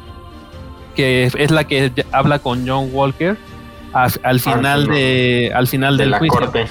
que 0.94 1.24
es 1.35 1.51
la 1.51 1.64
que 1.64 1.90
habla 2.12 2.39
con 2.39 2.66
John 2.66 2.89
Walker 2.93 3.36
a- 3.93 4.09
al 4.23 4.40
final 4.40 4.89
no. 4.89 4.94
de 4.94 5.52
al 5.55 5.66
final 5.69 5.97
De 5.97 6.05
del 6.05 6.10
la 6.12 6.19
juicio. 6.19 6.39
corte. 6.40 6.66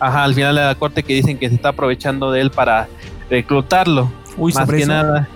Ajá, 0.00 0.24
al 0.24 0.34
final 0.34 0.54
de 0.54 0.62
la 0.62 0.74
corte 0.76 1.02
que 1.02 1.14
dicen 1.14 1.38
que 1.38 1.48
se 1.48 1.54
está 1.56 1.70
aprovechando 1.70 2.30
de 2.30 2.40
él 2.40 2.50
para 2.50 2.88
reclutarlo. 3.30 4.10
Uy, 4.36 4.52
más 4.52 4.68
que 4.70 4.78
eso, 4.78 4.88
nada. 4.88 5.28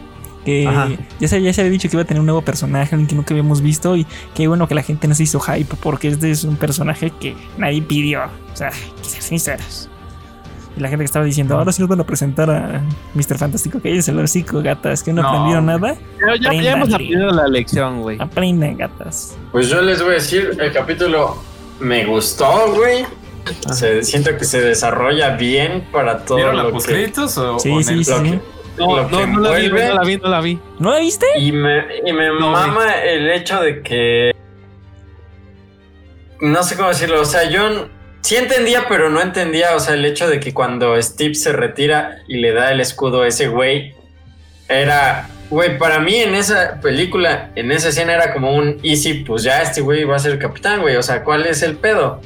que 0.44 0.66
Ajá. 0.66 0.89
ya 1.20 1.28
se, 1.28 1.43
ya 1.43 1.53
se 1.53 1.61
había 1.61 1.70
dicho 1.73 1.89
que 1.89 1.97
iba 1.97 2.03
a 2.03 2.07
tener 2.07 2.20
un 2.20 2.27
nuevo 2.27 2.43
personaje, 2.43 2.94
alguien 2.94 3.07
que 3.09 3.15
nunca 3.15 3.32
habíamos 3.35 3.61
visto, 3.61 3.97
y 3.97 4.07
qué 4.35 4.47
bueno 4.49 4.66
que 4.69 4.74
la 4.74 4.82
gente 4.82 5.07
no 5.09 5.15
se 5.15 5.24
hizo 5.24 5.40
hype, 5.40 5.74
porque 5.82 6.09
este 6.09 6.31
es 6.31 6.44
un 6.44 6.57
personaje 6.57 7.11
que 7.20 7.35
nadie 7.59 7.82
pidió. 7.82 8.23
O 8.53 8.57
sea, 8.57 8.69
hay 8.69 9.03
que 9.03 9.09
ser 9.09 9.23
sinceros. 9.23 9.89
Y 10.77 10.81
la 10.81 10.89
gente 10.89 11.03
que 11.03 11.07
estaba 11.07 11.24
diciendo, 11.24 11.57
ahora 11.59 11.70
sí 11.73 11.82
nos 11.82 11.89
van 11.89 12.01
a 12.01 12.05
presentar 12.07 12.51
a 12.51 12.82
Mr. 13.15 13.36
Fantástico, 13.39 13.81
que 13.81 13.94
es 13.97 14.09
el 14.09 14.19
hocico, 14.19 14.62
gatas, 14.62 15.03
que 15.03 15.12
no, 15.12 15.23
No. 15.23 15.28
aprendieron 15.28 15.66
nada. 15.66 15.97
Ya, 16.40 16.51
ya- 16.53 16.62
ya 16.62 16.73
hemos 16.73 16.93
aprendido 16.93 17.31
la 17.31 17.47
lección, 17.49 18.01
güey. 18.03 18.16
Aprendan, 18.20 18.77
gatas. 18.78 19.36
Pues 19.53 19.69
yo 19.69 19.82
les 19.82 20.01
voy 20.01 20.11
a 20.11 20.15
decir, 20.15 20.57
el 20.59 20.73
capítulo 20.73 21.36
me 21.81 22.05
gustó, 22.07 22.73
güey. 22.74 23.05
Se, 23.73 24.03
siento 24.05 24.36
que 24.39 24.44
se 24.44 24.61
desarrolla 24.61 25.36
bien 25.36 25.89
para 25.93 26.24
todo 26.24 26.36
¿Vieron 26.36 26.57
la 26.57 26.62
lo 26.62 26.69
que, 26.69 26.74
postcréditos 26.74 27.36
o, 27.39 27.59
Sí, 27.59 27.70
o 27.70 27.82
sí, 27.82 28.05
sí, 28.05 28.12
que- 28.23 28.40
No, 28.78 28.97
lo 28.97 29.09
no, 29.11 29.19
que 29.19 29.27
no 29.27 29.40
la 29.40 29.51
vi, 29.57 29.69
no 29.69 29.74
la 29.94 30.03
vi, 30.05 30.16
no 30.16 30.28
la 30.31 30.40
vi. 30.40 30.59
¿No 30.78 30.90
la 30.93 30.99
viste? 31.01 31.27
Y 31.39 31.53
me, 31.53 31.85
y 32.07 32.12
me 32.12 32.28
No, 32.28 32.51
mama 32.53 32.94
el 33.05 33.31
hecho 33.32 33.61
de 33.61 33.82
que. 33.82 34.32
No 36.40 36.62
sé 36.62 36.77
cómo 36.77 36.89
decirlo. 36.89 37.20
O 37.20 37.24
sea, 37.24 37.49
yo 37.51 37.89
sí 38.23 38.36
entendía, 38.36 38.86
pero 38.89 39.11
no 39.11 39.20
entendía. 39.20 39.77
O 39.77 39.81
sea, 39.81 39.94
el 39.94 40.05
hecho 40.05 40.28
de 40.28 40.40
que 40.40 40.55
cuando 40.55 41.01
Steve 41.01 41.35
se 41.35 41.53
retira 41.53 42.19
y 42.27 42.39
le 42.39 42.53
da 42.53 42.73
el 42.73 42.81
escudo 42.81 43.23
a 43.23 43.28
ese 43.28 43.49
güey. 43.49 43.94
Era. 44.69 45.28
Güey, 45.51 45.77
para 45.77 45.99
mí 45.99 46.16
en 46.16 46.35
esa 46.35 46.81
película, 46.81 47.51
en 47.57 47.73
esa 47.73 47.90
escena 47.90 48.15
era 48.15 48.32
como 48.32 48.55
un 48.57 48.78
easy, 48.82 49.23
pues 49.23 49.43
ya 49.43 49.61
este 49.61 49.82
güey 49.82 50.05
va 50.05 50.16
a 50.16 50.19
ser 50.19 50.39
capitán, 50.39 50.81
güey. 50.81 50.97
O 50.97 51.03
sea, 51.03 51.23
¿cuál 51.23 51.44
es 51.44 51.62
el 51.62 51.77
pedo? 51.77 52.23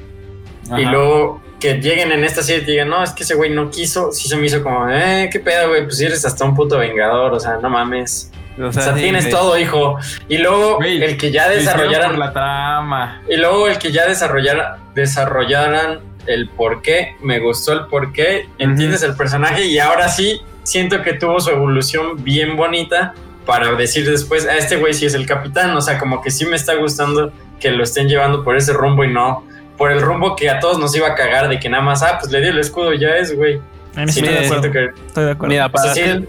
Ajá. 0.68 0.81
Y 0.81 0.85
luego 0.85 1.43
que 1.59 1.81
lleguen 1.81 2.12
en 2.12 2.23
esta 2.23 2.43
serie 2.43 2.62
y 2.62 2.66
digan, 2.66 2.89
no, 2.89 3.02
es 3.02 3.10
que 3.10 3.24
ese 3.24 3.35
güey 3.35 3.51
no 3.51 3.70
quiso. 3.70 4.12
Sí 4.12 4.28
se 4.28 4.36
me 4.36 4.47
hizo 4.47 4.62
como, 4.62 4.89
eh, 4.89 5.28
qué 5.32 5.40
pedo, 5.40 5.70
güey. 5.70 5.85
Pues 5.85 6.01
eres 6.01 6.24
hasta 6.24 6.44
un 6.44 6.55
puto 6.55 6.78
vengador. 6.78 7.32
O 7.32 7.40
sea, 7.40 7.56
no 7.56 7.68
mames. 7.68 8.31
O 8.59 8.66
O 8.66 8.73
sea, 8.73 8.94
sí, 8.94 9.01
tienes 9.01 9.28
todo, 9.28 9.59
hijo. 9.59 9.98
Y 10.28 10.39
luego 10.39 10.81
el 10.82 11.16
que 11.16 11.31
ya 11.31 11.48
por 11.48 12.18
la 12.18 12.32
trama. 12.32 13.23
Y 13.28 13.36
luego 13.36 13.68
el 13.68 13.78
que 13.78 13.90
ya 13.90 14.06
desarrollara, 14.06 14.78
desarrollaran 14.97 16.01
el 16.27 16.48
por 16.48 16.82
qué. 16.82 17.14
Me 17.23 17.39
gustó 17.39 17.73
el 17.73 17.86
por 17.86 18.12
qué. 18.12 18.48
Entiendes 18.59 19.02
el 19.05 19.14
personaje. 19.14 19.66
Y 19.66 19.78
ahora 19.78 20.09
sí 20.09 20.40
siento 20.64 21.02
que 21.02 21.12
tuvo 21.12 21.39
su 21.39 21.51
evolución 21.51 22.24
bien 22.24 22.56
bonita. 22.56 23.14
Para 23.44 23.70
decir 23.74 24.10
después, 24.10 24.44
a 24.44 24.56
este 24.56 24.77
güey 24.77 24.93
sí 24.93 25.06
es 25.06 25.14
el 25.14 25.24
capitán. 25.24 25.77
O 25.77 25.81
sea, 25.81 25.98
como 25.98 26.20
que 26.20 26.32
sí 26.32 26.44
me 26.47 26.56
está 26.56 26.74
gustando 26.74 27.32
que 27.60 27.70
lo 27.70 27.85
estén 27.85 28.09
llevando 28.09 28.43
por 28.43 28.56
ese 28.56 28.73
rumbo 28.73 29.05
y 29.05 29.12
no 29.12 29.44
por 29.78 29.93
el 29.93 30.01
rumbo 30.01 30.35
que 30.36 30.48
a 30.51 30.59
todos 30.59 30.78
nos 30.78 30.97
iba 30.97 31.06
a 31.09 31.14
cagar 31.14 31.48
de 31.48 31.60
que 31.60 31.68
nada 31.68 31.82
más, 31.82 32.02
ah, 32.02 32.16
pues 32.18 32.32
le 32.32 32.40
dio 32.40 32.51
el 32.51 32.59
escudo 32.59 32.94
ya 32.94 33.10
es, 33.16 33.36
güey. 33.36 33.60
Sí, 34.09 34.20
estoy, 34.24 34.60
de 34.62 34.70
que 34.73 34.90
estoy 35.06 35.24
de 35.27 35.31
acuerdo. 35.32 35.48
Mira, 35.52 35.66
o 35.66 35.70
para 35.70 35.85
sea, 35.85 35.94
sí, 35.94 36.01
hacer- 36.01 36.28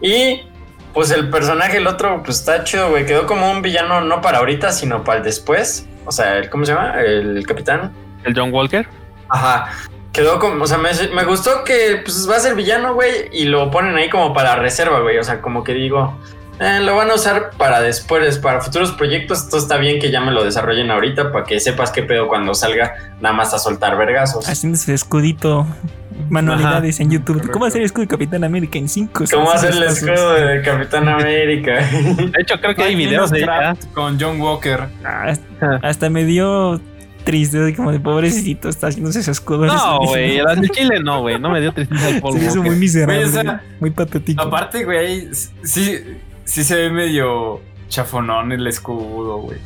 Y 0.00 0.40
pues 0.94 1.10
el 1.10 1.28
personaje, 1.30 1.76
el 1.76 1.86
otro, 1.86 2.22
pues 2.24 2.38
está 2.40 2.64
chido, 2.64 2.90
güey. 2.90 3.04
Quedó 3.06 3.26
como 3.26 3.50
un 3.50 3.62
villano 3.62 4.00
no 4.00 4.20
para 4.20 4.38
ahorita, 4.38 4.72
sino 4.72 5.04
para 5.04 5.18
el 5.18 5.24
después. 5.24 5.86
O 6.04 6.12
sea, 6.12 6.38
el, 6.38 6.50
¿cómo 6.50 6.64
se 6.64 6.72
llama? 6.72 7.00
El 7.00 7.46
capitán. 7.46 7.92
el 8.24 8.34
John 8.36 8.52
Walker. 8.52 8.86
Ajá. 9.28 9.70
Quedó 10.12 10.38
como, 10.38 10.62
o 10.62 10.66
sea, 10.66 10.78
me, 10.78 10.90
me 11.14 11.24
gustó 11.24 11.64
que 11.64 12.00
pues 12.04 12.28
va 12.30 12.36
a 12.36 12.40
ser 12.40 12.54
villano, 12.54 12.94
güey. 12.94 13.28
Y 13.32 13.46
lo 13.46 13.70
ponen 13.70 13.96
ahí 13.96 14.08
como 14.08 14.32
para 14.32 14.56
reserva, 14.56 15.00
güey. 15.00 15.18
O 15.18 15.24
sea, 15.24 15.40
como 15.40 15.64
que 15.64 15.74
digo, 15.74 16.16
eh, 16.60 16.80
lo 16.80 16.94
van 16.94 17.10
a 17.10 17.14
usar 17.14 17.50
para 17.56 17.80
después, 17.80 18.38
para 18.38 18.60
futuros 18.60 18.92
proyectos. 18.92 19.44
Esto 19.44 19.58
está 19.58 19.76
bien 19.76 19.98
que 19.98 20.10
ya 20.10 20.20
me 20.20 20.30
lo 20.30 20.44
desarrollen 20.44 20.90
ahorita 20.90 21.32
para 21.32 21.44
que 21.44 21.58
sepas 21.58 21.90
qué 21.90 22.02
pedo 22.02 22.28
cuando 22.28 22.54
salga, 22.54 22.94
nada 23.20 23.34
más 23.34 23.52
a 23.54 23.58
soltar 23.58 23.96
vergazos. 23.96 24.48
Haciendo 24.48 24.76
ese 24.76 24.94
escudito, 24.94 25.66
manualidades 26.28 27.00
en 27.00 27.10
YouTube. 27.10 27.50
¿Cómo 27.50 27.64
hacer 27.64 27.80
el 27.80 27.86
escudo 27.86 28.02
de 28.02 28.08
Capitán 28.08 28.44
América 28.44 28.78
en 28.78 28.88
5 28.88 29.24
¿Cómo 29.32 29.50
hacer 29.50 29.72
el 29.72 29.82
escudo 29.82 30.32
de 30.34 30.62
Capitán 30.62 31.08
América? 31.08 31.72
De 31.72 32.40
hecho, 32.40 32.60
creo 32.60 32.74
que 32.74 32.84
hay 32.84 32.94
videos 32.94 33.30
de 33.32 33.40
ella. 33.40 33.76
Con 33.92 34.18
John 34.20 34.40
Walker. 34.40 34.86
Hasta 35.82 36.10
me 36.10 36.24
dio 36.24 36.80
triste, 37.24 37.62
así 37.62 37.74
como 37.74 37.90
de 37.90 38.00
pobrecito, 38.00 38.68
está 38.68 38.88
haciéndose 38.88 39.20
ese 39.20 39.30
escudo. 39.30 39.66
No, 39.66 40.00
güey, 40.06 40.36
de 40.36 40.68
Chile 40.68 41.00
no, 41.02 41.22
güey. 41.22 41.38
No 41.40 41.50
me 41.50 41.60
dio 41.60 41.72
tristeza 41.72 42.10
el 42.10 42.20
polvo. 42.20 42.38
Se 42.38 42.46
hizo 42.46 42.62
muy 42.62 42.76
miserable, 42.76 43.16
Güey, 43.16 43.28
o 43.28 43.42
sea, 43.42 43.62
muy 43.80 43.90
patético. 43.90 44.42
Aparte, 44.42 44.84
güey, 44.84 45.28
sí, 45.32 45.98
sí 46.44 46.64
se 46.64 46.76
ve 46.76 46.90
medio 46.90 47.60
chafonón 47.88 48.52
el 48.52 48.66
escudo, 48.66 49.38
güey. 49.38 49.58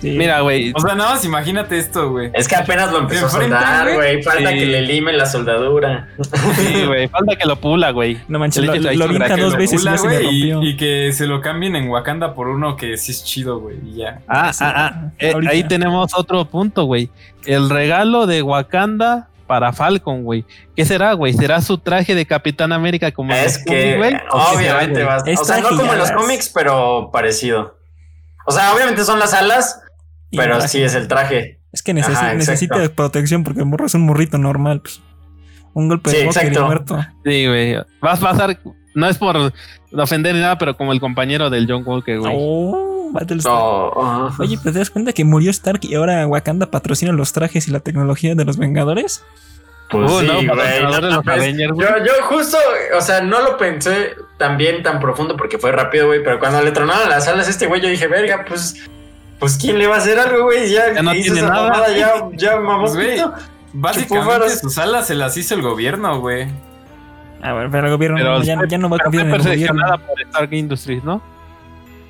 Sí. 0.00 0.10
Mira, 0.10 0.40
güey. 0.40 0.72
O 0.74 0.80
sea, 0.80 0.94
nada 0.94 1.12
más 1.12 1.24
imagínate 1.24 1.78
esto, 1.78 2.10
güey. 2.10 2.30
Es 2.34 2.46
que 2.46 2.56
apenas 2.56 2.92
lo 2.92 2.98
empezó 2.98 3.26
a 3.26 3.28
¿Se 3.30 3.36
enfrentan, 3.36 3.62
soldar, 3.62 3.94
güey? 3.94 4.22
Falta 4.22 4.50
Sí. 4.50 4.58
que 4.58 4.66
le 4.66 4.82
lime 4.82 5.12
la 5.14 5.26
soldadura. 5.26 6.08
Sí, 6.56 6.84
güey. 6.86 7.08
Falta 7.08 7.36
que 7.36 7.46
lo 7.46 7.56
pula, 7.56 7.90
güey. 7.90 8.18
no 8.28 8.38
manches, 8.38 8.62
Le 8.64 8.80
lo, 8.80 9.06
lo 9.06 9.14
graquel, 9.14 9.40
dos 9.40 9.52
lo 9.52 9.58
veces 9.58 9.80
y 9.80 9.84
Pula, 9.84 9.98
se 9.98 10.08
me 10.08 10.22
y, 10.22 10.76
que 10.76 11.12
se 11.12 11.26
lo 11.26 11.40
cambien 11.40 11.74
en 11.76 11.88
Wakanda 11.88 12.34
por 12.34 12.48
uno 12.48 12.76
que 12.76 12.96
sí 12.98 13.12
es 13.12 13.24
chido, 13.24 13.60
güey. 13.60 13.76
Y 13.86 13.96
ya. 13.96 14.20
Ah, 14.28 14.52
Sí, 14.52 14.64
ah, 14.66 14.72
ah. 14.76 15.10
Eh, 15.18 15.34
ahí 15.48 15.64
tenemos 15.64 16.12
otro 16.14 16.44
punto, 16.44 16.84
güey. 16.84 17.08
El 17.46 17.70
regalo 17.70 18.26
de 18.26 18.42
Wakanda 18.42 19.28
para 19.46 19.72
Falcon, 19.72 20.24
güey. 20.24 20.44
¿Qué 20.76 20.84
será, 20.84 21.12
güey? 21.12 21.32
¿Será 21.32 21.60
su 21.60 21.78
traje 21.78 22.14
de 22.14 22.26
Capitán 22.26 22.72
América 22.72 23.10
como 23.12 23.32
en 23.32 23.38
Es 23.38 23.56
los 23.58 23.64
cómics, 23.64 23.82
que 23.82 23.96
güey? 23.96 24.14
¿O 24.14 24.18
qué 24.18 24.20
será, 24.20 24.50
obviamente 24.54 24.92
güey? 24.92 25.04
va 25.04 25.14
a 25.14 25.30
Es 25.30 25.40
O 25.40 25.44
sea, 25.44 25.60
no 25.60 25.68
como 25.76 25.92
en 25.92 25.98
los 25.98 26.10
cómics, 26.12 26.50
pero 26.54 27.10
parecido. 27.12 27.78
O 28.46 28.52
sea, 28.52 28.74
obviamente 28.74 29.04
son 29.04 29.18
las 29.18 29.32
alas, 29.34 29.80
Y 30.30 30.36
pero 30.36 30.60
sí 30.62 30.82
es 30.82 30.94
el 30.94 31.08
traje. 31.08 31.60
Es 31.72 31.82
que 31.82 31.92
Ajá, 31.92 32.00
exacto. 32.00 32.36
necesita 32.36 32.88
protección 32.94 33.42
porque 33.42 33.60
el 33.60 33.66
morro 33.66 33.86
es 33.86 33.94
un 33.94 34.02
morrito 34.02 34.38
normal. 34.38 34.80
Pues. 34.80 35.00
Un 35.72 35.88
golpe 35.88 36.10
Sí, 36.10 36.16
de 36.18 36.22
y 36.22 36.26
exacto. 36.26 36.66
muerto. 36.66 36.98
Sí, 37.24 37.46
güey. 37.48 37.76
Vas 38.00 38.22
a 38.22 38.30
pasar. 38.30 38.58
No 38.94 39.08
es 39.08 39.18
por 39.18 39.52
ofender 39.92 40.34
ni 40.34 40.40
nada, 40.40 40.56
pero 40.56 40.76
como 40.76 40.92
el 40.92 41.00
compañero 41.00 41.50
del 41.50 41.66
John 41.68 41.82
Walker, 41.84 42.20
güey. 42.20 42.32
Oh, 42.36 42.93
Battlestar. 43.12 43.52
Ajá. 43.52 44.34
Oye, 44.38 44.58
¿pero 44.62 44.72
te 44.72 44.78
das 44.78 44.90
cuenta 44.90 45.12
que 45.12 45.24
murió 45.24 45.50
Stark 45.50 45.80
y 45.82 45.94
ahora 45.94 46.26
Wakanda 46.26 46.66
patrocina 46.70 47.12
los 47.12 47.32
trajes 47.32 47.68
y 47.68 47.70
la 47.70 47.80
tecnología 47.80 48.34
de 48.34 48.44
los 48.44 48.56
Vengadores? 48.56 49.22
Pues 49.90 50.10
Uh, 50.10 50.20
sí, 50.20 50.26
no, 50.26 50.34
güey, 50.54 50.82
no 50.82 51.22
güey. 51.22 51.56
Yo, 51.56 51.74
yo 51.76 52.12
justo, 52.22 52.56
o 52.96 53.00
sea, 53.02 53.20
no 53.20 53.42
lo 53.42 53.56
pensé 53.58 54.14
tan 54.38 54.56
bien, 54.56 54.82
tan 54.82 54.98
profundo, 54.98 55.36
porque 55.36 55.58
fue 55.58 55.72
rápido, 55.72 56.06
güey. 56.06 56.24
Pero 56.24 56.38
cuando 56.40 56.62
le 56.62 56.72
tronaron 56.72 57.08
las 57.10 57.28
alas 57.28 57.46
a 57.46 57.50
este 57.50 57.66
güey, 57.66 57.80
yo 57.82 57.88
dije, 57.88 58.08
verga, 58.08 58.44
pues, 58.48 58.76
pues 59.38 59.56
¿quién 59.58 59.78
le 59.78 59.86
va 59.86 59.96
a 59.96 59.98
hacer 59.98 60.18
algo, 60.18 60.44
güey? 60.44 60.70
Ya, 60.72 60.94
Ya 60.94 61.02
no 61.02 61.12
tiene 61.12 61.42
nada. 61.42 61.68
mamada, 61.68 61.88
ya, 61.96 62.14
ya 62.32 62.58
Pues, 62.80 62.94
güey, 62.94 63.12
pito. 63.14 63.34
Básicamente 63.74 64.56
sus 64.56 64.78
alas 64.78 65.06
se 65.06 65.14
las 65.14 65.36
hizo 65.36 65.54
el 65.54 65.62
gobierno, 65.62 66.18
güey. 66.20 66.48
A 67.42 67.52
ver, 67.52 67.68
pero 67.70 67.86
el 67.88 67.92
gobierno 67.92 68.16
Pero 68.16 68.42
ya, 68.42 68.58
ya 68.66 68.78
no 68.78 68.88
va 68.88 68.96
a 68.96 69.10
fue 69.10 69.20
en 69.20 69.30
el 69.30 69.38
gobierno. 69.42 69.98
por 70.06 70.20
Stark 70.22 70.52
Industries, 70.54 71.04
¿no? 71.04 71.20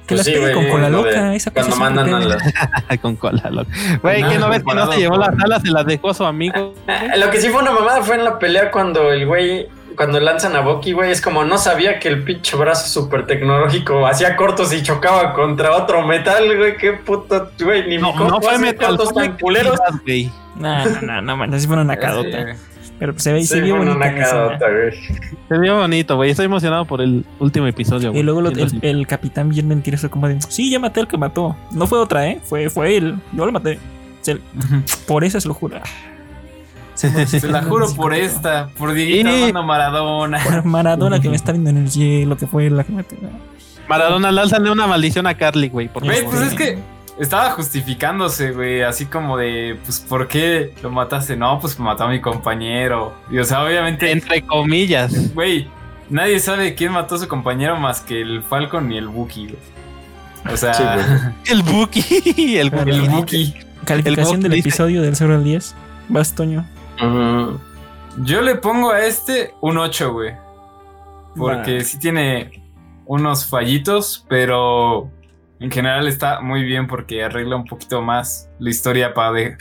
Que 0.06 0.16
Pues 0.16 0.18
las 0.18 0.26
sí, 0.26 0.32
pegue 0.34 0.52
con 0.52 0.68
cola 0.68 0.84
de 0.84 0.90
loca. 0.90 1.34
Esa 1.34 1.50
cosa 1.50 1.66
Cuando 1.66 1.76
mandan 1.76 2.14
a 2.14 2.20
la... 2.20 2.98
Con 3.00 3.16
cola, 3.16 3.48
loca. 3.50 3.70
Güey, 4.02 4.22
¿qué 4.28 4.38
no 4.38 4.48
ves 4.50 4.62
que 4.62 4.74
no 4.74 4.92
se 4.92 4.98
llevó 4.98 5.16
las 5.16 5.30
alas? 5.42 5.62
Se 5.62 5.70
las 5.70 5.86
dejó 5.86 6.10
a 6.10 6.14
su 6.14 6.24
amigo. 6.24 6.74
Eh, 6.86 7.16
Lo 7.18 7.30
que 7.30 7.40
sí 7.40 7.48
fue 7.48 7.62
una 7.62 7.70
mamada 7.72 8.02
fue 8.02 8.16
en 8.16 8.24
la 8.24 8.38
pelea 8.38 8.70
cuando 8.70 9.10
el 9.10 9.26
güey, 9.26 9.66
cuando 9.96 10.20
lanzan 10.20 10.56
a 10.56 10.60
Bucky, 10.60 10.92
güey, 10.92 11.10
es 11.10 11.22
como 11.22 11.44
no 11.44 11.56
sabía 11.56 11.98
que 12.00 12.08
el 12.08 12.22
pinche 12.22 12.54
brazo 12.56 12.86
súper 12.88 13.24
tecnológico 13.26 14.06
hacía 14.06 14.36
cortos 14.36 14.72
y 14.74 14.82
chocaba 14.82 15.32
contra 15.32 15.72
otro 15.74 16.06
metal, 16.06 16.54
güey, 16.56 16.76
qué 16.76 16.92
puto, 16.92 17.50
güey, 17.60 17.88
ni 17.88 17.96
No, 17.96 18.12
mi 18.12 18.24
no 18.26 18.40
fue 18.42 18.58
metal. 18.58 18.88
cortos 18.88 19.12
fue 19.12 19.26
tan 19.28 19.38
culeros. 19.38 19.78
No, 20.56 20.84
no, 20.84 21.00
no, 21.00 21.22
no, 21.22 21.36
man, 21.38 21.54
así 21.54 21.66
fue 21.66 21.76
una 21.76 21.84
nacadota. 21.94 22.56
Pero 22.98 23.12
se 23.18 23.32
ve, 23.32 23.42
se 23.44 23.56
Sí, 23.56 23.60
vio 23.60 23.82
escena. 23.82 24.14
cadota, 24.14 24.66
güey. 24.70 24.92
Se 25.48 25.58
vio 25.58 25.76
bonito, 25.76 26.16
güey. 26.16 26.30
Estoy 26.30 26.46
emocionado 26.46 26.84
por 26.84 27.00
el 27.02 27.24
último 27.40 27.66
episodio, 27.66 28.10
güey. 28.10 28.20
Y 28.20 28.22
luego 28.24 28.40
lo- 28.40 28.50
el, 28.82 29.06
capitán 29.06 29.48
bien 29.48 29.66
mentiroso 29.68 30.10
como 30.10 30.28
de, 30.28 30.40
sí, 30.48 30.70
ya 30.70 30.78
maté 30.78 31.00
al 31.00 31.08
que 31.08 31.18
mató. 31.18 31.56
No 31.72 31.86
fue 31.86 31.98
otra, 31.98 32.28
¿eh? 32.28 32.40
Fue, 32.44 32.70
fue 32.70 32.96
él. 32.96 33.16
Yo 33.32 33.44
lo 33.46 33.52
maté. 33.52 33.78
Se- 34.22 34.38
por 35.06 35.24
eso 35.24 35.40
se 35.40 35.48
lo 35.48 35.54
juro. 35.54 35.78
Se 36.94 37.48
la 37.48 37.62
juro 37.62 37.92
por 37.94 38.14
esta, 38.14 38.68
por 38.78 38.92
Dieguito 38.92 39.28
Sí. 39.28 39.52
Maradona. 39.52 40.38
Por 40.44 40.64
Maradona 40.64 41.20
que 41.20 41.28
me 41.28 41.36
está 41.36 41.50
viendo 41.52 41.70
en 41.70 41.78
el 41.78 41.90
hielo, 41.90 42.36
que 42.36 42.46
fue 42.46 42.70
la 42.70 42.84
que 42.84 42.92
mató. 42.92 43.16
Maradona, 43.88 44.30
lánzale 44.30 44.70
una 44.70 44.86
maldición 44.86 45.26
a 45.26 45.34
Carly, 45.34 45.68
güey. 45.68 45.88
Por 45.88 46.04
pues 46.04 46.22
es 46.40 46.54
que 46.54 46.78
estaba 47.18 47.50
justificándose, 47.50 48.52
güey, 48.52 48.82
así 48.82 49.06
como 49.06 49.36
de, 49.36 49.78
pues, 49.84 50.00
¿por 50.00 50.26
qué 50.28 50.74
lo 50.82 50.90
mataste? 50.90 51.36
No, 51.36 51.58
pues 51.60 51.78
mató 51.78 52.04
a 52.04 52.08
mi 52.08 52.20
compañero. 52.20 53.14
Y 53.30 53.38
o 53.38 53.44
sea, 53.44 53.62
obviamente, 53.64 54.10
Entre 54.10 54.42
comillas. 54.42 55.32
güey, 55.34 55.68
nadie 56.10 56.38
sabe 56.40 56.74
quién 56.74 56.92
mató 56.92 57.14
a 57.14 57.18
su 57.18 57.28
compañero 57.28 57.76
más 57.76 58.00
que 58.00 58.20
el 58.20 58.42
Falcon 58.42 58.90
y 58.92 58.98
el 58.98 59.08
Wookiee, 59.08 59.46
güey. 59.48 60.52
O 60.52 60.56
sea, 60.56 60.74
Sí. 60.74 60.82
El 61.52 61.62
Buki. 61.62 62.58
El 62.58 62.70
Buki. 62.70 63.54
el. 63.56 63.84
Calificación 63.86 64.36
El 64.36 64.42
del 64.42 64.52
dice- 64.52 64.68
episodio 64.68 65.00
del 65.02 65.16
0 65.16 65.34
al 65.36 65.44
10. 65.44 65.74
Vas, 66.08 66.34
Toño. 66.34 66.66
Yo 68.18 68.42
le 68.42 68.54
pongo 68.56 68.90
a 68.90 69.00
este 69.06 69.54
un 69.60 69.78
8, 69.78 70.12
güey. 70.12 70.32
Porque 71.36 71.82
sí 71.84 71.98
tiene 71.98 72.62
unos 73.06 73.46
fallitos, 73.46 74.24
pero 74.28 75.10
en 75.64 75.70
general 75.70 76.06
está 76.06 76.42
muy 76.42 76.62
bien 76.62 76.86
porque 76.86 77.24
arregla 77.24 77.56
un 77.56 77.64
poquito 77.64 78.02
más 78.02 78.50
la 78.58 78.68
historia 78.68 79.14
para 79.14 79.32
de... 79.32 79.56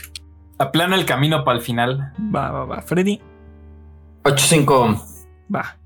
Aplana 0.58 0.96
el 0.96 1.06
camino 1.06 1.44
para 1.44 1.56
el 1.58 1.64
final. 1.64 2.12
Va, 2.34 2.50
va, 2.50 2.66
va. 2.66 2.82
Freddy. 2.82 3.22
8-5. 4.24 5.02
Va. 5.54 5.78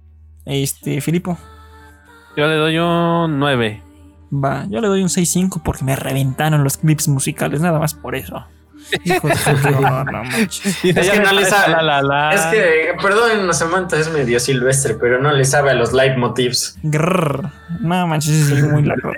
Este, 0.45 1.01
Filipo. 1.01 1.39
Yo 2.37 2.49
le 2.49 2.57
doy 2.57 2.79
un 2.79 3.39
9. 3.39 3.83
Va. 4.33 4.67
Yo 4.69 4.81
le 4.81 4.89
doy 4.89 5.03
un 5.03 5.09
6-5 5.09 5.63
porque 5.63 5.85
me 5.85 5.95
reventaron 5.95 6.65
los 6.65 6.79
clips 6.79 7.07
musicales. 7.07 7.61
Nada 7.61 7.79
más 7.79 7.95
por 7.95 8.17
eso. 8.17 8.45
Hijo 9.05 9.29
de 9.29 9.37
su- 9.37 9.51
no, 9.81 10.05
no 10.05 10.25
manches. 10.25 10.85
Es 10.85 11.11
que 11.11 11.21
no 11.21 11.33
le 11.33 11.45
sabe. 11.45 11.73
la, 11.73 11.83
la, 11.83 12.03
la. 12.03 12.33
Es 12.33 12.41
que, 12.47 12.95
perdón, 13.03 13.53
Samantha 13.55 13.99
es 13.99 14.11
medio 14.11 14.41
silvestre, 14.41 14.95
pero 14.95 15.21
no 15.21 15.33
le 15.33 15.45
sabe 15.45 15.71
a 15.71 15.75
los 15.75 15.93
leitmotivs. 15.93 16.77
Grrr. 16.83 17.51
No 17.81 18.07
manches, 18.07 18.51
es 18.51 18.63
muy 18.73 18.83
largo. 18.85 19.13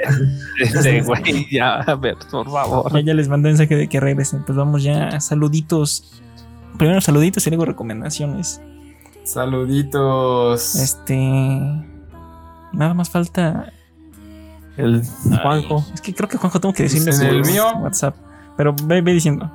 Este, 0.61 1.01
güey, 1.03 1.47
ya, 1.51 1.77
a 1.77 1.95
ver, 1.95 2.17
por 2.31 2.51
favor. 2.51 2.93
Ya, 2.95 3.01
ya 3.01 3.15
les 3.15 3.29
mandé 3.29 3.49
mensaje 3.51 3.77
de 3.77 3.89
que 3.89 4.01
regresen. 4.01 4.43
Pues 4.45 4.57
vamos 4.57 4.83
ya. 4.83 5.21
Saluditos. 5.21 6.21
Primero 6.79 7.01
saluditos 7.01 7.47
y 7.47 7.51
luego 7.51 7.65
recomendaciones. 7.67 8.61
Saluditos. 9.25 10.75
Este. 10.77 11.15
Nada 12.73 12.95
más 12.95 13.11
falta. 13.11 13.73
El 14.77 15.03
Juanjo. 15.43 15.85
Es 15.93 16.01
que 16.01 16.15
creo 16.15 16.29
que 16.29 16.39
Juanjo 16.39 16.61
tengo 16.61 16.73
que 16.73 16.85
decirle 16.85 17.07
Pues 17.11 17.21
en 17.21 17.27
el 17.29 17.45
su 17.45 17.51
mío. 17.53 17.65
WhatsApp. 17.81 18.17
Pero 18.57 18.75
ve, 18.85 19.01
ve 19.03 19.13
diciendo. 19.13 19.51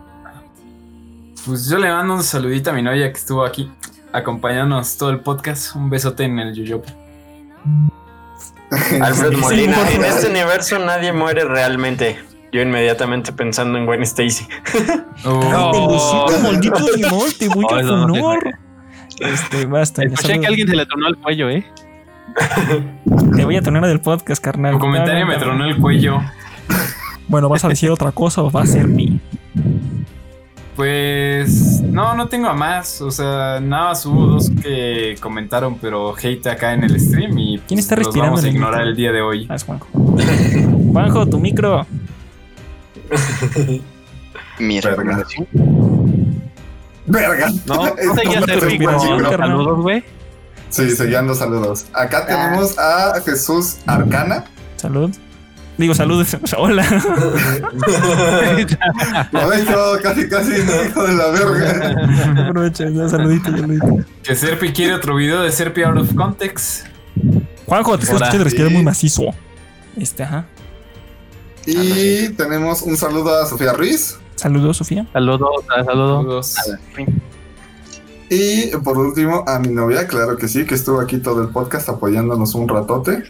Pues 1.46 1.70
yo 1.70 1.78
le 1.78 1.90
mando 1.90 2.16
un 2.16 2.24
saludito 2.24 2.72
a 2.72 2.74
mi 2.74 2.82
novia 2.82 3.12
que 3.12 3.18
estuvo 3.18 3.46
aquí 3.46 3.72
acompañándonos 4.12 4.98
todo 4.98 5.10
el 5.12 5.20
podcast. 5.20 5.76
Un 5.76 5.90
besote 5.90 6.24
en 6.24 6.40
el 6.40 6.54
yoyopo. 6.56 6.92
Alfred 9.02 9.32
Sí, 9.32 9.38
Molina. 9.38 9.92
en 9.92 10.04
este 10.06 10.30
universo 10.30 10.80
nadie 10.80 11.14
muere 11.14 11.46
realmente. 11.46 12.20
Yo 12.52 12.62
inmediatamente 12.62 13.32
pensando 13.34 13.78
en 13.78 13.86
Gwen 13.86 14.02
Stacy. 14.04 14.48
Oh. 15.28 15.40
¡Cállate, 15.40 15.80
Lucito, 15.80 16.44
maldito 16.44 16.94
animal! 16.94 17.34
Te 17.40 17.48
voy 17.48 17.66
a 17.72 17.82
no, 17.84 18.08
no, 18.08 18.14
funar. 18.14 18.60
Este, 19.20 19.66
basta. 19.66 20.04
ya 20.04 20.14
Escuché 20.14 20.40
que 20.40 20.48
alguien 20.48 20.68
se 20.68 20.76
le 20.76 20.86
tronó 20.86 21.08
el 21.08 21.18
cuello, 21.18 21.50
¿eh? 21.50 21.66
Te 23.36 23.46
voy 23.46 23.56
a 23.56 23.62
tronar 23.62 23.88
del 23.88 24.02
podcast, 24.02 24.44
carnal. 24.44 24.74
Tu 24.74 24.80
comentario 24.80 25.26
me 25.26 25.38
tronó 25.38 25.66
el 25.66 25.78
cuello. 25.78 26.20
Bueno, 27.28 27.50
¿vas 27.50 27.66
a 27.66 27.70
decir 27.70 27.90
otra 27.90 28.12
cosa 28.12 28.44
o 28.44 28.52
va 28.52 28.62
a 28.62 28.66
ser 28.68 28.88
mi? 28.88 29.20
Pues 30.76 31.82
no, 31.82 32.16
no 32.16 32.28
tengo 32.28 32.48
a 32.48 32.54
más. 32.54 33.02
O 33.02 33.10
sea, 33.10 33.60
nada 33.62 33.86
más 33.86 34.06
hubo 34.06 34.28
dos 34.28 34.52
que 34.62 35.16
comentaron, 35.22 35.78
pero 35.80 36.14
hate 36.16 36.48
acá 36.48 36.74
en 36.74 36.84
el 36.84 37.00
stream 37.00 37.38
y 37.38 37.60
¿Quién 37.60 37.80
está 37.80 37.96
los 37.96 38.08
respirando 38.08 38.34
vamos 38.34 38.44
a 38.44 38.48
en 38.48 38.50
el 38.50 38.56
ignorar 38.56 38.82
el 38.82 38.96
día 38.96 39.12
de 39.12 39.22
hoy. 39.22 39.48
Ah, 39.50 39.56
es 39.56 39.64
Juanjo. 39.64 39.88
Juanjo, 40.92 41.28
tu 41.28 41.40
micro. 41.40 41.86
Mi 44.60 44.76
Verga. 44.76 44.90
recomendación. 44.90 45.48
Verga. 47.06 47.50
No, 47.66 47.86
no 47.86 48.16
seguías 48.16 48.48
el 48.48 48.66
micro. 48.66 49.00
Saludos, 49.00 49.82
güey. 49.82 50.04
Sí, 50.70 50.90
sellando 50.92 51.36
saludos. 51.36 51.86
Acá 51.94 52.26
tenemos 52.26 52.78
a 52.78 53.22
Jesús 53.24 53.78
Arcana. 53.86 54.44
Salud. 54.76 55.12
Digo, 55.78 55.94
saludos. 55.94 56.38
Hola. 56.58 56.86
Lo 59.32 59.52
he 59.54 59.62
hecho 59.62 59.74
casi, 60.02 60.30
casi, 60.30 60.52
hijo 60.88 61.04
de 61.04 61.14
la 61.14 61.28
verga. 61.32 62.48
Aprovecha, 62.48 62.90
ya, 62.90 63.10
saludito, 63.10 63.52
saludito. 63.52 63.98
Que 64.24 64.36
Serpi 64.36 64.72
quiere 64.72 64.94
otro 64.94 65.16
video 65.16 65.42
de 65.42 65.52
Serpi 65.52 65.84
out 65.84 65.98
of 65.98 66.14
context. 66.16 66.86
Juanjo, 67.66 67.98
te 67.98 68.06
escuchando 68.06 68.44
respirar 68.44 68.70
Sí. 68.70 68.74
muy 68.76 68.84
macizo. 68.84 69.24
Este, 69.98 70.24
ajá. 70.24 70.46
Y 71.66 72.30
tenemos 72.30 72.82
un 72.84 72.96
saludo 72.96 73.42
a 73.42 73.46
Sofía 73.48 73.74
Ruiz. 73.74 74.18
Saludos, 74.36 74.78
Sofía. 74.78 75.08
Saludos, 75.14 75.50
ah, 75.76 75.84
saludos. 75.84 76.48
Saludos. 76.50 76.80
Y 78.30 78.68
por 78.78 78.98
último, 78.98 79.44
a 79.48 79.60
mi 79.60 79.70
novia, 79.70 80.08
claro 80.08 80.36
que 80.38 80.48
sí, 80.48 80.66
que 80.66 80.76
estuvo 80.76 81.00
aquí 81.00 81.18
todo 81.18 81.42
el 81.42 81.50
podcast 81.50 81.90
apoyándonos 81.90 82.54
un 82.56 82.68
ratote. 82.68 83.24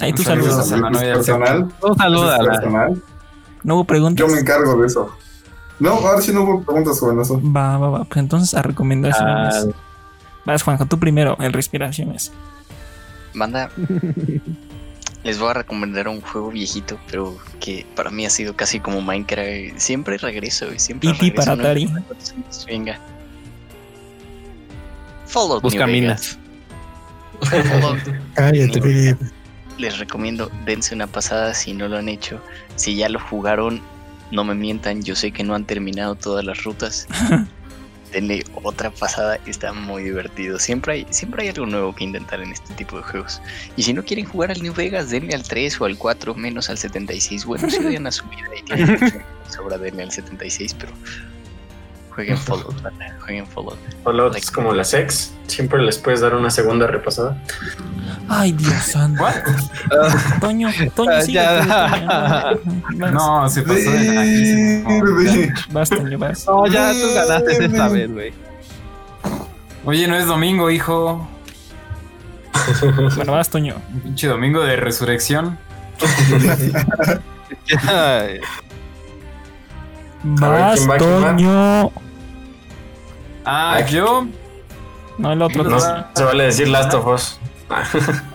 Ahí 0.00 0.12
tú 0.12 0.22
Un 0.22 0.26
saludo. 0.26 0.62
saludos. 0.62 0.98
personal. 1.00 1.72
A 1.98 2.08
la. 2.08 2.38
personal. 2.38 3.02
No 3.64 3.74
hubo 3.76 3.84
preguntas. 3.84 4.26
Yo 4.26 4.32
me 4.32 4.40
encargo 4.40 4.80
de 4.80 4.86
eso. 4.86 5.10
No, 5.80 5.90
ahora 5.90 6.20
sí 6.20 6.32
no 6.32 6.42
hubo 6.42 6.62
preguntas 6.62 6.98
con 7.00 7.20
eso. 7.20 7.40
Va, 7.42 7.78
va, 7.78 7.90
va. 7.90 8.04
Pues 8.04 8.18
entonces 8.18 8.54
a 8.54 8.62
recomendaciones. 8.62 9.54
Ah. 9.54 9.64
Vas, 10.44 10.62
Juanjo, 10.62 10.86
tú 10.86 10.98
primero, 10.98 11.36
en 11.40 11.52
respiraciones. 11.52 12.32
Banda, 13.34 13.70
les 15.24 15.38
voy 15.38 15.50
a 15.50 15.54
recomendar 15.54 16.08
un 16.08 16.20
juego 16.20 16.50
viejito, 16.50 16.98
pero 17.10 17.36
que 17.60 17.86
para 17.94 18.10
mí 18.10 18.24
ha 18.24 18.30
sido 18.30 18.56
casi 18.56 18.80
como 18.80 19.02
Minecraft. 19.02 19.76
Siempre 19.78 20.16
regreso, 20.18 20.72
y 20.72 20.78
siempre 20.78 21.12
regreso. 21.12 21.34
para 21.34 21.56
¿no? 21.56 21.62
Atari. 21.62 21.88
Venga. 22.66 22.98
Fallout 25.26 25.62
Busca 25.62 25.86
New 25.86 26.00
Vegas. 26.00 26.38
minas. 27.42 27.68
Fallout. 27.68 27.98
Cállate. 28.34 29.16
Les 29.78 29.98
recomiendo, 29.98 30.50
dense 30.64 30.94
una 30.94 31.06
pasada 31.06 31.54
si 31.54 31.72
no 31.72 31.88
lo 31.88 31.96
han 31.96 32.08
hecho. 32.08 32.40
Si 32.76 32.96
ya 32.96 33.08
lo 33.08 33.20
jugaron, 33.20 33.80
no 34.32 34.44
me 34.44 34.54
mientan. 34.54 35.02
Yo 35.02 35.14
sé 35.14 35.30
que 35.30 35.44
no 35.44 35.54
han 35.54 35.64
terminado 35.64 36.14
todas 36.16 36.44
las 36.44 36.64
rutas. 36.64 37.06
Denle 38.12 38.42
otra 38.62 38.90
pasada, 38.90 39.38
está 39.46 39.72
muy 39.72 40.02
divertido. 40.02 40.58
Siempre 40.58 40.94
hay, 40.94 41.06
siempre 41.10 41.42
hay 41.42 41.50
algo 41.50 41.66
nuevo 41.66 41.94
que 41.94 42.04
intentar 42.04 42.40
en 42.40 42.52
este 42.52 42.72
tipo 42.74 42.96
de 42.96 43.02
juegos. 43.02 43.40
Y 43.76 43.82
si 43.82 43.92
no 43.92 44.02
quieren 44.02 44.24
jugar 44.24 44.50
al 44.50 44.62
New 44.62 44.72
Vegas, 44.72 45.10
denle 45.10 45.34
al 45.34 45.42
3 45.42 45.80
o 45.80 45.84
al 45.84 45.98
4, 45.98 46.34
menos 46.34 46.70
al 46.70 46.78
76. 46.78 47.44
Bueno, 47.44 47.68
si 47.68 47.76
odian 47.84 48.06
a 48.06 48.10
su 48.10 48.24
vida 48.28 48.48
y 48.76 49.50
sobra, 49.52 49.76
denle 49.76 50.04
al 50.04 50.10
76, 50.10 50.74
pero 50.74 50.92
jueguen 52.18 52.36
Fallout, 52.36 52.82
banda, 52.82 53.06
jueguen 53.20 53.46
Fallout. 53.46 53.78
Fallout 54.02 54.34
es 54.34 54.50
como 54.50 54.72
la 54.74 54.82
sex. 54.82 55.32
Siempre 55.46 55.80
les 55.80 55.98
puedes 55.98 56.20
dar 56.20 56.34
una 56.34 56.50
segunda 56.50 56.88
repasada. 56.88 57.40
Ay, 58.28 58.50
Dios 58.52 58.74
santo. 58.82 59.24
Toño, 60.40 60.68
Toño, 60.96 61.10
Ah, 61.14 61.22
sigue. 61.22 61.34
ya. 61.34 62.56
Vas, 62.96 63.12
No, 63.12 63.48
se 63.48 63.62
pasó 63.62 63.90
de. 63.92 64.82
Verde. 64.84 65.52
vas, 65.70 65.88
Toño, 65.90 66.18
vas. 66.18 66.44
No, 66.46 66.66
ya 66.66 66.90
tú 66.92 67.14
ganaste 67.14 67.64
esta 67.64 67.88
vez, 67.88 68.10
güey. 68.12 68.32
Oye, 69.84 70.08
no 70.08 70.16
es 70.16 70.26
domingo, 70.26 70.70
hijo. 70.70 71.26
Bueno, 73.14 73.32
vas, 73.32 73.48
Toño. 73.48 73.76
Pinche 74.02 74.26
domingo 74.26 74.60
de 74.64 74.74
resurrección. 74.76 75.56
Vas. 80.24 80.86
Toño. 80.98 81.90
Ah, 83.50 83.74
Ay. 83.76 83.86
yo. 83.90 84.26
No, 85.16 85.32
el 85.32 85.40
otro. 85.40 85.64
No 85.64 85.70
No, 85.70 85.80
se 86.14 86.24
vale 86.24 86.44
decir 86.44 86.68
Last 86.68 86.92
of 86.92 87.06
Us. 87.06 87.40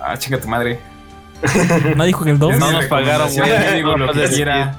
Ah, 0.03 0.17
chica 0.17 0.39
tu 0.39 0.47
madre. 0.47 0.79
no 1.95 2.03
dijo 2.03 2.23
que 2.23 2.31
el 2.31 2.39
2. 2.39 2.53
Es 2.53 2.59
No 2.59 2.71
nos 2.71 2.85
pagaron, 2.85 3.27
güey. 3.31 3.47
yo 3.49 3.71
digo 3.75 3.91
lo 3.91 3.97
No 3.97 4.07
que 4.07 4.13
puedes 4.13 4.35
quiera. 4.35 4.75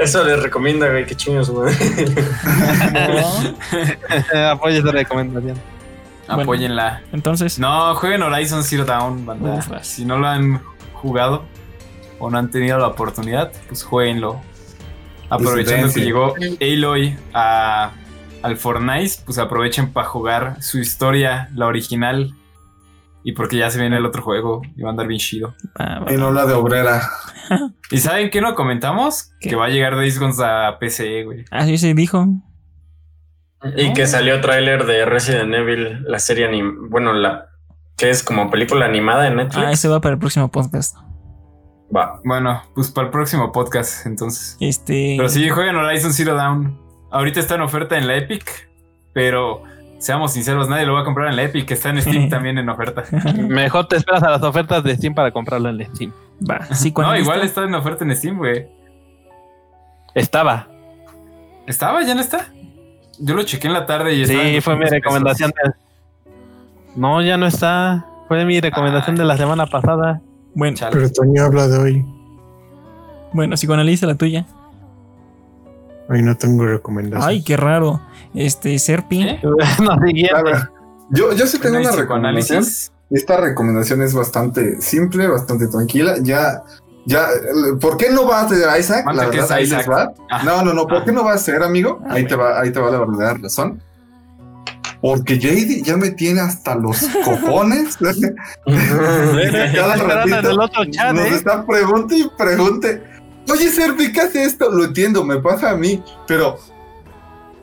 Eso 0.00 0.22
les 0.24 0.40
recomienda, 0.40 0.88
güey. 0.88 1.04
Qué 1.06 1.16
chingos, 1.16 1.50
güey. 1.50 1.74
Apoya 4.50 4.78
esa 4.78 4.92
recomendación. 4.92 5.58
Bueno. 6.28 6.42
Apóyenla. 6.42 7.02
Entonces, 7.12 7.58
No, 7.58 7.94
jueguen 7.96 8.22
Horizon 8.22 8.62
Zero 8.62 8.84
Dawn, 8.84 9.26
banda. 9.26 9.82
Si 9.82 10.04
no 10.04 10.18
lo 10.18 10.28
han 10.28 10.62
jugado 10.92 11.44
o 12.20 12.30
no 12.30 12.38
han 12.38 12.50
tenido 12.50 12.78
la 12.78 12.88
oportunidad, 12.88 13.50
pues 13.66 13.82
jueguenlo. 13.82 14.40
Aprovechando 15.30 15.92
que 15.92 16.00
llegó 16.00 16.34
Aloy 16.60 17.16
a 17.34 17.90
al 18.42 18.56
Fortnite, 18.56 19.22
pues 19.24 19.38
aprovechen 19.38 19.92
para 19.92 20.06
jugar 20.06 20.62
su 20.62 20.78
historia, 20.78 21.48
la 21.54 21.66
original. 21.66 22.34
Y 23.24 23.32
porque 23.32 23.58
ya 23.58 23.70
se 23.70 23.80
viene 23.80 23.96
el 23.96 24.06
otro 24.06 24.22
juego 24.22 24.62
y 24.76 24.82
va 24.82 24.88
a 24.88 24.92
andar 24.92 25.06
bien 25.06 25.20
chido. 25.20 25.54
Y 26.08 26.16
no 26.16 26.30
la 26.30 26.46
de 26.46 26.54
obrera. 26.54 27.02
¿Y 27.90 27.98
saben 27.98 28.30
qué 28.30 28.40
no 28.40 28.54
comentamos? 28.54 29.32
¿Qué? 29.40 29.50
Que 29.50 29.56
va 29.56 29.66
a 29.66 29.68
llegar 29.68 29.96
Days 29.96 30.18
Gone 30.18 30.34
a 30.42 30.78
PC, 30.78 31.24
güey. 31.24 31.44
Así 31.50 31.76
se 31.78 31.94
dijo. 31.94 32.26
Y 33.76 33.92
que 33.92 34.06
salió 34.06 34.40
tráiler 34.40 34.86
de 34.86 35.04
Resident 35.04 35.52
Evil, 35.52 36.04
la 36.04 36.20
serie 36.20 36.46
anim 36.46 36.88
bueno, 36.90 37.12
la 37.12 37.48
que 37.96 38.08
es 38.08 38.22
como 38.22 38.50
película 38.50 38.86
animada 38.86 39.26
en 39.26 39.36
Netflix. 39.36 39.66
Ah, 39.66 39.72
ese 39.72 39.88
va 39.88 40.00
para 40.00 40.14
el 40.14 40.20
próximo 40.20 40.48
podcast. 40.48 40.96
Va. 41.94 42.20
Bueno, 42.24 42.62
pues 42.74 42.90
para 42.90 43.06
el 43.06 43.10
próximo 43.10 43.50
podcast, 43.50 44.06
entonces. 44.06 44.56
Este. 44.60 45.14
Pero 45.16 45.28
sí, 45.28 45.48
jueguen 45.48 45.74
Horizon 45.74 46.12
Zero 46.12 46.34
Dawn. 46.34 46.87
Ahorita 47.10 47.40
está 47.40 47.54
en 47.54 47.62
oferta 47.62 47.96
en 47.96 48.06
la 48.06 48.16
Epic, 48.16 48.68
pero 49.12 49.62
seamos 49.98 50.32
sinceros, 50.32 50.68
nadie 50.68 50.86
lo 50.86 50.94
va 50.94 51.00
a 51.00 51.04
comprar 51.04 51.28
en 51.28 51.36
la 51.36 51.42
Epic, 51.44 51.70
está 51.70 51.88
en 51.90 52.02
Steam 52.02 52.28
también 52.30 52.58
en 52.58 52.68
oferta. 52.68 53.04
Mejor 53.36 53.86
te 53.88 53.96
esperas 53.96 54.22
a 54.22 54.30
las 54.30 54.42
ofertas 54.42 54.82
de 54.84 54.94
Steam 54.96 55.14
para 55.14 55.30
comprarlo 55.30 55.68
en 55.70 55.84
Steam. 55.94 56.12
Va, 56.48 56.64
sí, 56.74 56.92
No, 56.96 57.16
igual 57.16 57.42
está 57.42 57.64
en 57.64 57.74
oferta 57.74 58.04
en 58.04 58.14
Steam, 58.14 58.36
güey. 58.38 58.66
Estaba. 60.14 60.68
¿Estaba? 61.66 62.02
¿Ya 62.02 62.14
no 62.14 62.20
está? 62.20 62.46
Yo 63.18 63.34
lo 63.34 63.42
chequé 63.42 63.66
en 63.66 63.72
la 63.72 63.86
tarde 63.86 64.14
y 64.14 64.22
estaba 64.22 64.42
Sí, 64.44 64.60
fue 64.60 64.74
mi 64.76 64.82
200 64.84 64.90
recomendación. 64.90 65.50
de- 65.64 65.72
No, 66.96 67.20
ya 67.22 67.36
no 67.36 67.46
está. 67.46 68.06
Fue 68.28 68.44
mi 68.44 68.60
recomendación 68.60 69.16
de 69.16 69.24
la 69.24 69.36
semana 69.36 69.66
pasada. 69.66 70.20
Bueno, 70.54 70.76
Chale. 70.76 70.92
Pero 70.96 71.10
Toño 71.10 71.42
habla 71.44 71.66
de 71.68 71.78
hoy. 71.78 72.04
bueno, 73.32 73.56
psicoanaliza 73.56 74.06
la 74.06 74.14
tuya. 74.14 74.46
Hoy 76.08 76.22
no 76.22 76.36
tengo 76.36 76.64
recomendación. 76.64 77.28
Ay, 77.28 77.42
qué 77.42 77.56
raro. 77.56 78.00
Este, 78.34 78.78
Serpi. 78.78 79.22
¿Eh? 79.22 79.40
no, 79.82 79.98
ver, 80.00 80.70
yo, 81.10 81.32
yo 81.32 81.46
sí 81.46 81.58
tengo 81.58 81.74
¿No 81.74 81.80
hay 81.80 81.86
una 81.86 81.96
recomendación. 81.96 82.64
Esta 83.10 83.36
recomendación 83.38 84.02
es 84.02 84.12
bastante 84.14 84.80
simple, 84.80 85.26
bastante 85.28 85.66
tranquila. 85.68 86.16
Ya, 86.20 86.62
ya, 87.06 87.26
¿por 87.80 87.96
qué 87.96 88.10
no 88.10 88.26
va 88.26 88.40
a 88.40 88.44
hacer 88.44 88.58
Isaac? 88.78 89.04
¿Cuánto 89.04 89.22
La 89.22 89.30
que 89.30 89.38
verdad, 89.38 89.60
es 89.60 89.68
Isaac? 89.68 89.90
va. 89.90 90.12
Ah. 90.30 90.42
No, 90.44 90.62
no, 90.62 90.74
no, 90.74 90.86
¿por 90.86 90.98
Ah. 90.98 91.02
qué 91.06 91.12
no 91.12 91.24
va 91.24 91.32
a 91.32 91.38
ser, 91.38 91.62
amigo? 91.62 92.00
Ah, 92.06 92.14
Ahí 92.14 92.26
te 92.26 92.34
va, 92.36 92.60
ahí 92.60 92.70
te 92.70 92.80
va 92.80 92.90
la 92.90 92.98
verdadera 92.98 93.38
razón. 93.42 93.82
Porque 95.00 95.38
JD 95.38 95.82
ya 95.84 95.96
me 95.96 96.10
tiene 96.10 96.40
hasta 96.40 96.74
los 96.74 97.00
cojones. 97.24 97.96
Cada 99.74 99.96
ratito 99.96 100.50
el 100.50 100.60
otro 100.60 100.84
chat, 100.90 101.14
nos 101.14 101.24
¿eh? 101.26 101.34
está 101.34 101.64
pregunte 101.64 102.16
y 102.16 102.30
pregunte. 102.36 103.02
Oye, 103.50 103.70
Serpi, 103.70 104.12
¿qué 104.12 104.20
hace 104.20 104.44
esto? 104.44 104.70
Lo 104.70 104.84
entiendo, 104.84 105.24
me 105.24 105.38
pasa 105.38 105.70
a 105.70 105.76
mí, 105.76 106.02
pero 106.26 106.58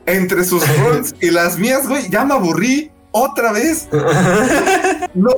entre 0.06 0.44
sus 0.44 0.62
roles 0.80 1.14
y 1.20 1.30
las 1.30 1.58
mías, 1.58 1.88
güey, 1.88 2.08
ya 2.10 2.24
me 2.24 2.34
aburrí 2.34 2.90
otra 3.12 3.52
vez. 3.52 3.88
No, 5.14 5.32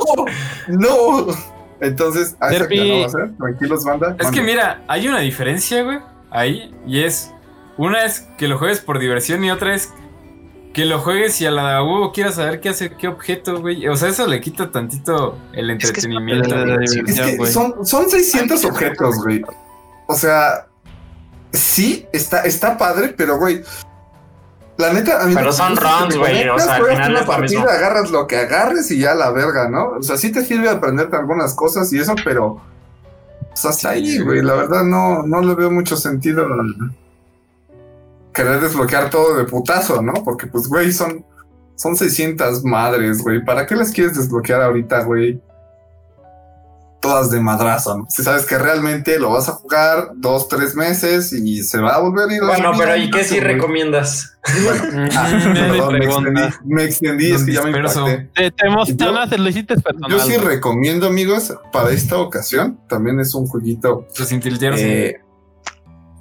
no. 0.67 1.27
Entonces, 1.81 2.35
Isaac 2.35 2.51
Serpi. 2.51 2.77
ya 2.77 2.85
no 2.85 3.01
va 3.01 3.07
a 3.07 3.10
ser. 3.10 3.36
Tranquilos, 3.36 3.85
banda. 3.85 4.17
Es 4.18 4.31
que 4.33 4.43
mira, 4.43 4.83
hay 4.89 5.07
una 5.07 5.20
diferencia, 5.20 5.85
güey, 5.85 6.01
ahí, 6.31 6.75
y 6.85 7.05
es, 7.05 7.31
una 7.77 8.05
es 8.05 8.27
que 8.36 8.49
lo 8.49 8.59
juegues 8.59 8.81
por 8.81 8.99
diversión 8.99 9.44
y 9.44 9.52
otra 9.52 9.77
es 9.77 9.93
que 10.75 10.85
lo 10.85 10.99
juegues 10.99 11.41
y 11.41 11.47
a 11.47 11.52
la 11.52 11.83
huevo 11.83 12.12
quieras 12.12 12.35
saber 12.36 12.60
qué 12.60 12.70
hace, 12.70 12.91
qué 12.91 13.07
objeto, 13.09 13.60
güey. 13.60 13.86
O 13.86 13.97
sea, 13.97 14.09
eso 14.09 14.27
le 14.27 14.41
quita 14.41 14.70
tantito 14.70 15.39
el 15.52 15.70
Es 15.70 15.78
que 15.78 16.01
es 16.01 16.05
entretenimiento. 16.05 16.49
la. 16.49 16.85
Es 16.85 16.94
que 16.94 17.47
son, 17.47 17.86
son 17.86 18.10
600 18.10 18.65
objetos, 18.65 19.17
güey. 19.23 19.43
O 20.10 20.14
sea, 20.14 20.66
sí, 21.52 22.08
está, 22.12 22.40
está 22.40 22.78
padre, 22.78 23.14
pero, 23.16 23.38
güey. 23.38 23.62
La 24.78 24.92
neta, 24.92 25.22
a 25.22 25.26
mí 25.26 25.34
Pero 25.34 25.52
son 25.52 25.76
rounds, 25.76 26.16
güey, 26.16 26.48
o 26.48 26.58
sea, 26.58 26.76
al 26.76 26.86
final 26.86 27.10
una 27.10 27.20
es 27.20 27.26
partida, 27.26 27.62
agarras 27.62 28.10
lo 28.10 28.26
que 28.26 28.36
agarres 28.36 28.90
y 28.90 29.00
ya 29.00 29.14
la 29.14 29.30
verga, 29.32 29.68
¿no? 29.68 29.88
O 29.98 30.02
sea, 30.02 30.16
sí 30.16 30.32
te 30.32 30.44
sirve 30.44 30.70
aprenderte 30.70 31.16
algunas 31.16 31.54
cosas 31.54 31.92
y 31.92 31.98
eso, 31.98 32.14
pero. 32.24 32.60
Pues 33.50 33.64
hasta 33.64 33.90
ahí, 33.90 34.18
güey. 34.20 34.40
La 34.40 34.54
verdad, 34.54 34.84
no, 34.84 35.24
no 35.24 35.42
le 35.42 35.54
veo 35.54 35.70
mucho 35.70 35.96
sentido 35.96 36.46
al 36.46 36.92
querer 38.32 38.60
desbloquear 38.60 39.10
todo 39.10 39.36
de 39.36 39.44
putazo, 39.44 40.00
¿no? 40.00 40.14
Porque, 40.24 40.46
pues, 40.46 40.68
güey, 40.68 40.92
son, 40.92 41.24
son 41.74 41.96
600 41.96 42.64
madres, 42.64 43.20
güey. 43.20 43.44
¿Para 43.44 43.66
qué 43.66 43.74
las 43.74 43.90
quieres 43.90 44.16
desbloquear 44.16 44.62
ahorita, 44.62 45.02
güey? 45.02 45.42
Todas 47.01 47.31
de 47.31 47.41
madrazo, 47.41 47.97
¿no? 47.97 48.07
Si 48.09 48.25
sabes 48.25 48.44
que 48.44 48.59
realmente 48.59 49.20
lo 49.20 49.31
vas 49.31 49.49
a 49.49 49.52
jugar 49.52 50.10
dos, 50.17 50.49
tres 50.49 50.75
meses 50.75 51.33
y 51.33 51.62
se 51.62 51.78
va 51.78 51.94
a 51.94 52.01
volver 52.01 52.28
a 52.28 52.35
ir. 52.35 52.43
Bueno, 52.43 52.73
pero 52.77 52.97
¿y 52.97 53.10
qué 53.10 53.25
sí 53.25 53.41
recomiendas? 53.41 54.35
Ah, 55.15 55.28
Mm, 55.31 55.52
perdón, 55.52 55.93
me 55.93 56.05
extendí, 56.05 56.41
me 56.65 56.85
extendí, 56.85 57.33
es 57.33 57.44
que 57.44 57.52
ya 57.52 57.62
me 57.62 57.70
impacté. 57.70 58.31
Te, 58.35 58.51
te 58.51 58.67
emocionas, 58.67 59.39
lo 59.39 59.49
hiciste 59.49 59.77
personal. 59.77 60.10
Yo 60.10 60.20
sí 60.20 60.36
recomiendo, 60.39 61.07
amigos, 61.07 61.52
para 61.70 61.91
esta 61.91 62.17
ocasión, 62.17 62.81
también 62.89 63.20
es 63.20 63.35
un 63.35 63.47
jueguito. 63.47 64.07
Los 64.18 64.33
eh, 64.33 65.20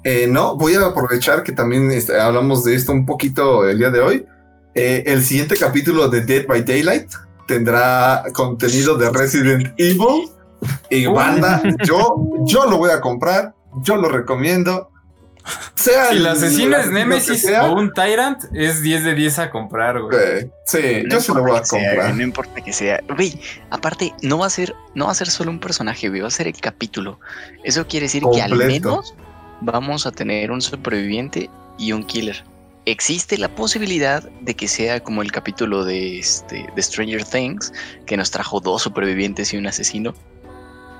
eh, 0.04 0.26
no, 0.28 0.56
voy 0.56 0.74
a 0.74 0.86
aprovechar 0.86 1.42
que 1.42 1.52
también 1.52 1.90
este, 1.90 2.20
hablamos 2.20 2.64
de 2.64 2.74
esto 2.74 2.92
un 2.92 3.06
poquito 3.06 3.68
el 3.68 3.78
día 3.78 3.90
de 3.90 4.00
hoy. 4.00 4.26
Eh, 4.74 5.04
el 5.06 5.24
siguiente 5.24 5.56
capítulo 5.56 6.08
de 6.08 6.20
Dead 6.22 6.46
by 6.46 6.62
Daylight 6.62 7.10
tendrá 7.46 8.24
contenido 8.32 8.96
de 8.96 9.10
Resident 9.10 9.74
Evil. 9.76 10.30
Y 10.90 11.06
banda, 11.06 11.62
yo, 11.84 12.16
yo 12.46 12.66
lo 12.66 12.78
voy 12.78 12.90
a 12.90 13.00
comprar, 13.00 13.54
yo 13.82 13.96
lo 13.96 14.08
recomiendo. 14.08 14.90
Sea 15.74 16.10
si 16.10 16.16
el 16.16 16.26
asesino 16.26 16.76
es 16.76 16.90
Nemesis 16.90 17.40
sea, 17.40 17.70
o 17.70 17.78
un 17.78 17.92
Tyrant, 17.94 18.38
es 18.52 18.82
10 18.82 19.04
de 19.04 19.14
10 19.14 19.38
a 19.38 19.50
comprar, 19.50 19.98
güey. 20.02 20.18
eh, 20.20 20.50
sí, 20.66 21.02
No 21.04 21.14
yo 21.14 21.20
se 21.22 21.32
lo 21.32 21.42
voy 21.42 21.58
a 21.58 21.64
sea, 21.64 21.90
comprar. 21.90 22.14
no 22.14 22.22
importa 22.22 22.60
que 22.62 22.72
sea. 22.72 23.00
Güey, 23.16 23.40
aparte, 23.70 24.12
no 24.20 24.38
va 24.38 24.46
a 24.46 24.50
ser, 24.50 24.74
no 24.94 25.06
va 25.06 25.12
a 25.12 25.14
ser 25.14 25.30
solo 25.30 25.50
un 25.50 25.58
personaje, 25.58 26.10
güey, 26.10 26.20
va 26.20 26.28
a 26.28 26.32
ser 26.32 26.48
el 26.48 26.60
capítulo. 26.60 27.18
Eso 27.64 27.86
quiere 27.86 28.04
decir 28.04 28.24
que 28.30 28.42
al 28.42 28.56
menos 28.56 29.14
vamos 29.62 30.06
a 30.06 30.12
tener 30.12 30.50
un 30.50 30.60
superviviente 30.60 31.48
y 31.78 31.92
un 31.92 32.02
killer. 32.04 32.44
Existe 32.84 33.38
la 33.38 33.48
posibilidad 33.48 34.22
de 34.40 34.54
que 34.54 34.68
sea 34.68 35.00
como 35.00 35.22
el 35.22 35.30
capítulo 35.32 35.84
de, 35.84 36.18
este, 36.18 36.66
de 36.74 36.82
Stranger 36.82 37.24
Things, 37.24 37.72
que 38.06 38.16
nos 38.18 38.30
trajo 38.30 38.60
dos 38.60 38.82
supervivientes 38.82 39.52
y 39.54 39.56
un 39.56 39.66
asesino. 39.66 40.14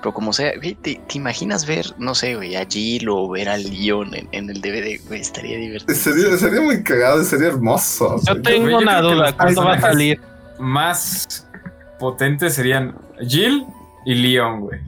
Pero 0.01 0.15
como 0.15 0.33
sea, 0.33 0.53
güey, 0.57 0.75
¿te, 0.75 1.01
te 1.09 1.19
imaginas 1.19 1.67
ver, 1.67 1.87
no 1.99 2.15
sé, 2.15 2.37
güey, 2.37 2.57
a 2.57 2.65
Jill 2.67 3.09
o 3.09 3.29
ver 3.29 3.49
a 3.49 3.57
Leon 3.57 4.15
en, 4.15 4.29
en 4.33 4.51
el 4.51 4.61
DVD? 4.61 5.01
Güey, 5.09 5.21
estaría 5.21 5.57
divertido. 5.59 5.99
Sería, 5.99 6.37
sería 6.39 6.61
muy 6.61 6.83
cagado, 6.83 7.23
sería 7.25 7.49
hermoso. 7.49 8.21
Yo 8.27 8.41
tengo 8.43 8.71
yo 8.71 8.79
una 8.79 9.01
duda. 9.01 9.33
¿Cuándo 9.37 9.65
va 9.65 9.75
a 9.75 9.81
salir? 9.81 10.21
Más 10.59 11.47
potentes 11.99 12.55
serían 12.55 12.95
Jill 13.27 13.65
y 14.07 14.15
Leon, 14.15 14.61
güey. 14.61 14.81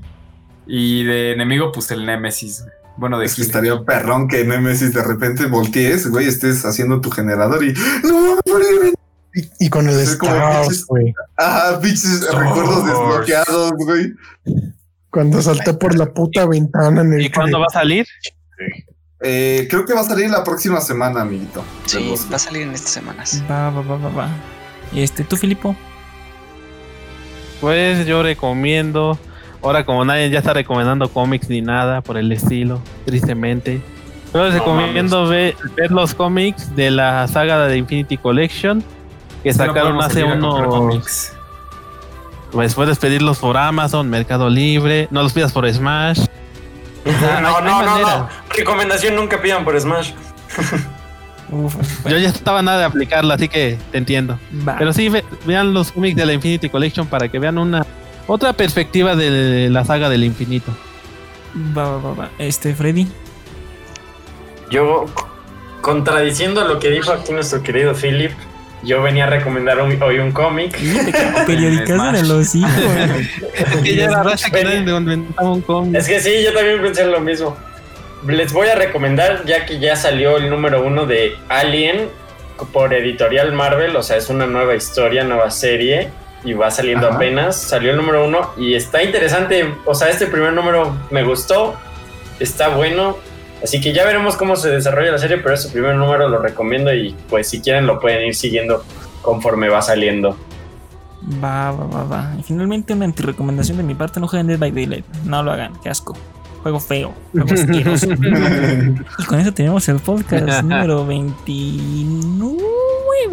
Y 0.66 1.02
de 1.04 1.32
enemigo, 1.32 1.72
pues 1.72 1.90
el 1.90 2.06
Nemesis, 2.06 2.60
güey. 2.62 2.72
Bueno, 2.96 3.18
de 3.18 3.26
Es 3.26 3.34
que 3.34 3.42
estaría 3.42 3.80
perrón 3.82 4.28
que 4.28 4.44
Nemesis 4.44 4.92
de 4.92 5.02
repente 5.02 5.46
voltees, 5.46 6.08
güey, 6.10 6.26
estés 6.28 6.64
haciendo 6.64 7.00
tu 7.00 7.10
generador 7.10 7.64
y. 7.64 7.72
¡No! 8.04 8.38
Y, 9.32 9.48
y 9.66 9.70
con 9.70 9.88
el 9.88 9.94
pinches- 9.96 10.84
güey. 10.86 11.14
Ajá, 11.36 11.80
pinches 11.80 12.26
recuerdos 12.32 12.84
desbloqueados, 12.84 13.70
güey. 13.78 14.12
Cuando 15.10 15.42
salté 15.42 15.74
por 15.74 15.96
la 15.98 16.06
puta 16.12 16.46
ventana 16.46 17.00
en 17.02 17.12
el 17.14 17.22
¿Y 17.22 17.30
cuándo 17.30 17.58
va 17.58 17.66
a 17.68 17.72
salir? 17.72 18.06
Eh, 19.20 19.66
creo 19.68 19.84
que 19.84 19.92
va 19.92 20.00
a 20.00 20.04
salir 20.04 20.30
la 20.30 20.44
próxima 20.44 20.80
semana, 20.80 21.22
amiguito. 21.22 21.64
Sí, 21.86 22.14
va 22.30 22.36
a 22.36 22.38
salir 22.38 22.62
en 22.62 22.72
estas 22.72 22.92
semanas. 22.92 23.42
Va, 23.50 23.70
va, 23.70 23.82
va, 23.82 23.96
va, 23.96 24.08
va. 24.10 24.28
Este, 24.94 25.24
tú, 25.24 25.36
Filipo. 25.36 25.76
Pues 27.60 28.06
yo 28.06 28.22
recomiendo. 28.22 29.18
Ahora, 29.62 29.84
como 29.84 30.04
nadie 30.04 30.30
ya 30.30 30.38
está 30.38 30.54
recomendando 30.54 31.10
cómics 31.10 31.50
ni 31.50 31.60
nada 31.60 32.00
por 32.00 32.16
el 32.16 32.32
estilo, 32.32 32.80
tristemente. 33.04 33.82
Yo 34.32 34.44
les 34.44 34.54
No 34.54 34.60
recomiendo 34.60 35.26
ver, 35.26 35.54
ver 35.76 35.90
los 35.90 36.14
cómics 36.14 36.74
de 36.76 36.90
la 36.90 37.28
saga 37.28 37.66
de 37.66 37.76
Infinity 37.76 38.16
Collection 38.16 38.82
que 39.42 39.50
no 39.50 39.56
sacaron 39.56 40.02
hace 40.02 40.24
unos. 40.24 41.32
Pues 42.52 42.74
puedes 42.74 42.98
pedirlos 42.98 43.38
por 43.38 43.56
Amazon, 43.56 44.08
Mercado 44.10 44.48
Libre, 44.50 45.06
no 45.10 45.22
los 45.22 45.32
pidas 45.32 45.52
por 45.52 45.70
Smash. 45.72 46.20
No, 47.04 47.12
hay- 47.56 47.64
no, 47.64 47.78
hay 47.80 48.02
no. 48.02 48.28
Recomendación 48.56 49.14
nunca 49.16 49.40
pidan 49.40 49.64
por 49.64 49.78
Smash. 49.80 50.12
Uf, 51.52 51.74
Yo 52.08 52.16
ya 52.18 52.28
estaba 52.28 52.62
nada 52.62 52.78
de 52.78 52.84
aplicarla, 52.84 53.34
así 53.34 53.48
que 53.48 53.76
te 53.90 53.98
entiendo. 53.98 54.38
va. 54.66 54.76
Pero 54.78 54.92
sí, 54.92 55.08
ve- 55.08 55.24
vean 55.46 55.74
los 55.74 55.90
cómics 55.92 56.16
de 56.16 56.26
la 56.26 56.32
Infinity 56.32 56.68
Collection 56.68 57.06
para 57.06 57.28
que 57.28 57.38
vean 57.40 57.58
una 57.58 57.84
otra 58.28 58.52
perspectiva 58.52 59.16
de 59.16 59.68
la 59.70 59.84
saga 59.84 60.08
del 60.08 60.22
infinito. 60.24 60.70
Va, 61.76 61.84
va, 61.90 61.96
va, 61.98 62.14
va. 62.14 62.28
Este, 62.38 62.72
Freddy. 62.74 63.08
Yo, 64.70 65.06
contradiciendo 65.80 66.64
lo 66.64 66.78
que 66.78 66.90
dijo 66.90 67.10
aquí 67.12 67.32
nuestro 67.32 67.62
querido 67.62 67.94
Philip, 67.94 68.32
yo 68.82 69.02
venía 69.02 69.24
a 69.24 69.26
recomendar 69.30 69.80
un- 69.80 70.02
hoy 70.02 70.18
un 70.18 70.32
cómic. 70.32 70.76
Periodicas 71.46 72.18
en 72.20 72.28
los 72.28 72.54
hijos. 72.54 72.70
Es 73.54 73.76
que 73.82 73.94
ya 73.96 74.04
era 74.04 74.22
racha 74.22 74.50
que 74.50 74.64
nadie 74.64 74.78
inventaba 74.78 75.50
un 75.52 75.60
cómic. 75.62 75.96
Es 76.00 76.06
que 76.08 76.20
sí, 76.20 76.30
yo 76.44 76.52
también 76.52 76.80
pensé 76.80 77.04
lo 77.06 77.20
mismo. 77.20 77.56
Les 78.26 78.52
voy 78.52 78.68
a 78.68 78.74
recomendar, 78.74 79.44
ya 79.46 79.64
que 79.66 79.78
ya 79.78 79.96
salió 79.96 80.36
el 80.36 80.50
número 80.50 80.82
uno 80.84 81.06
de 81.06 81.34
Alien 81.48 82.08
por 82.72 82.92
editorial 82.92 83.52
Marvel, 83.52 83.96
o 83.96 84.02
sea, 84.02 84.16
es 84.18 84.28
una 84.28 84.46
nueva 84.46 84.74
historia, 84.74 85.24
nueva 85.24 85.50
serie 85.50 86.10
y 86.44 86.52
va 86.52 86.70
saliendo 86.70 87.06
Ajá. 87.08 87.16
apenas. 87.16 87.56
Salió 87.60 87.90
el 87.92 87.96
número 87.96 88.26
uno 88.26 88.52
y 88.58 88.74
está 88.74 89.02
interesante. 89.02 89.74
O 89.86 89.94
sea, 89.94 90.08
este 90.10 90.26
primer 90.26 90.52
número 90.52 90.94
me 91.10 91.22
gustó, 91.22 91.74
está 92.38 92.68
bueno. 92.68 93.16
Así 93.62 93.80
que 93.80 93.92
ya 93.92 94.04
veremos 94.06 94.36
cómo 94.36 94.56
se 94.56 94.70
desarrolla 94.70 95.12
la 95.12 95.18
serie, 95.18 95.36
pero 95.38 95.54
ese 95.54 95.68
primer 95.68 95.94
número 95.96 96.28
lo 96.28 96.38
recomiendo 96.38 96.92
y 96.94 97.14
pues 97.28 97.48
si 97.48 97.60
quieren 97.60 97.86
lo 97.86 98.00
pueden 98.00 98.26
ir 98.26 98.34
siguiendo 98.34 98.82
conforme 99.22 99.68
va 99.68 99.82
saliendo. 99.82 100.36
Va, 101.42 101.70
va, 101.72 101.84
va, 101.86 102.04
va. 102.04 102.32
Y 102.38 102.42
finalmente 102.42 102.94
una 102.94 103.04
antirecomendación 103.04 103.76
de 103.76 103.82
mi 103.82 103.94
parte, 103.94 104.18
no 104.20 104.28
jueguen 104.28 104.46
Dead 104.46 104.58
by 104.58 104.70
Daylight. 104.70 105.04
No 105.24 105.42
lo 105.42 105.52
hagan, 105.52 105.74
qué 105.82 105.90
asco. 105.90 106.16
Juego 106.62 106.80
feo, 106.80 107.12
juego 107.32 107.52
asqueroso. 107.52 108.06
y 109.18 109.24
con 109.24 109.40
eso 109.40 109.52
tenemos 109.52 109.86
el 109.88 109.98
podcast 109.98 110.62
número 110.64 111.04
29. 111.06 112.58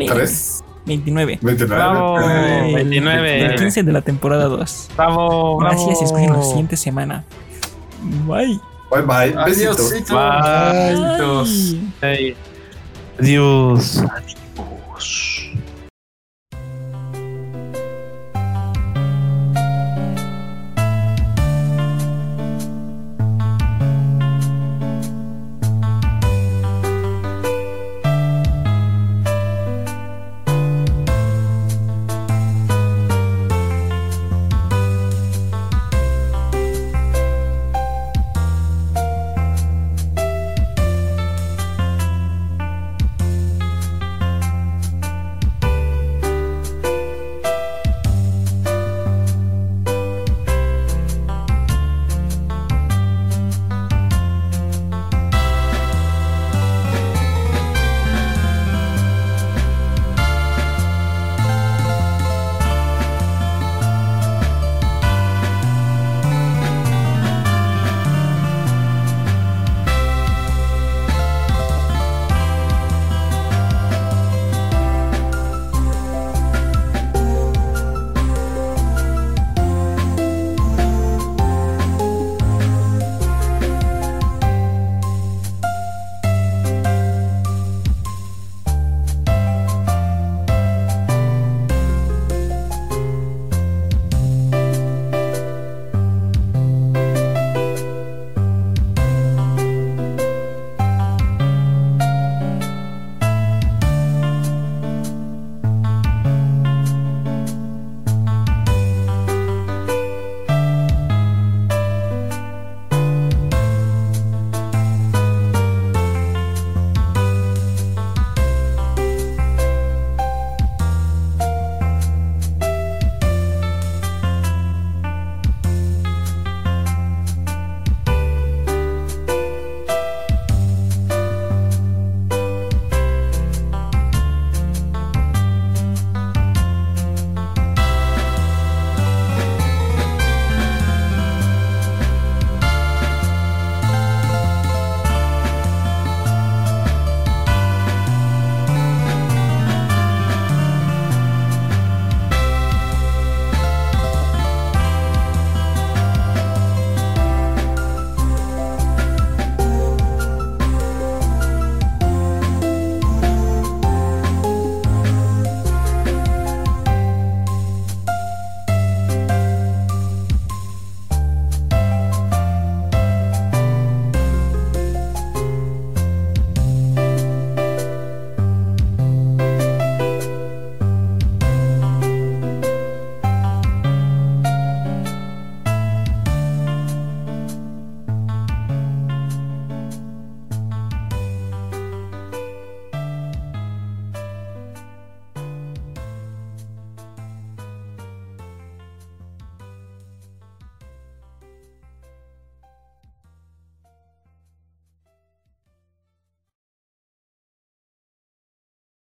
¿Tres? 0.07 0.64
29. 0.85 1.39
29. 1.41 1.75
Bravo, 1.75 2.19
El- 2.19 2.73
29. 2.75 3.45
El 3.45 3.56
15 3.56 3.83
de 3.83 3.91
la 3.93 4.01
temporada 4.01 4.45
2. 4.45 4.89
Bravo, 4.95 5.57
bravo. 5.57 5.85
Gracias 5.85 6.01
y 6.01 6.06
escuchen 6.06 6.33
la 6.33 6.43
siguiente 6.43 6.77
semana. 6.77 7.23
Bye. 8.25 8.59
Bye 8.90 9.01
bye. 9.01 9.32
Besitos. 9.45 9.91
Besitos. 9.91 10.17
Adiós. 10.17 11.75
Adiós. 13.19 14.03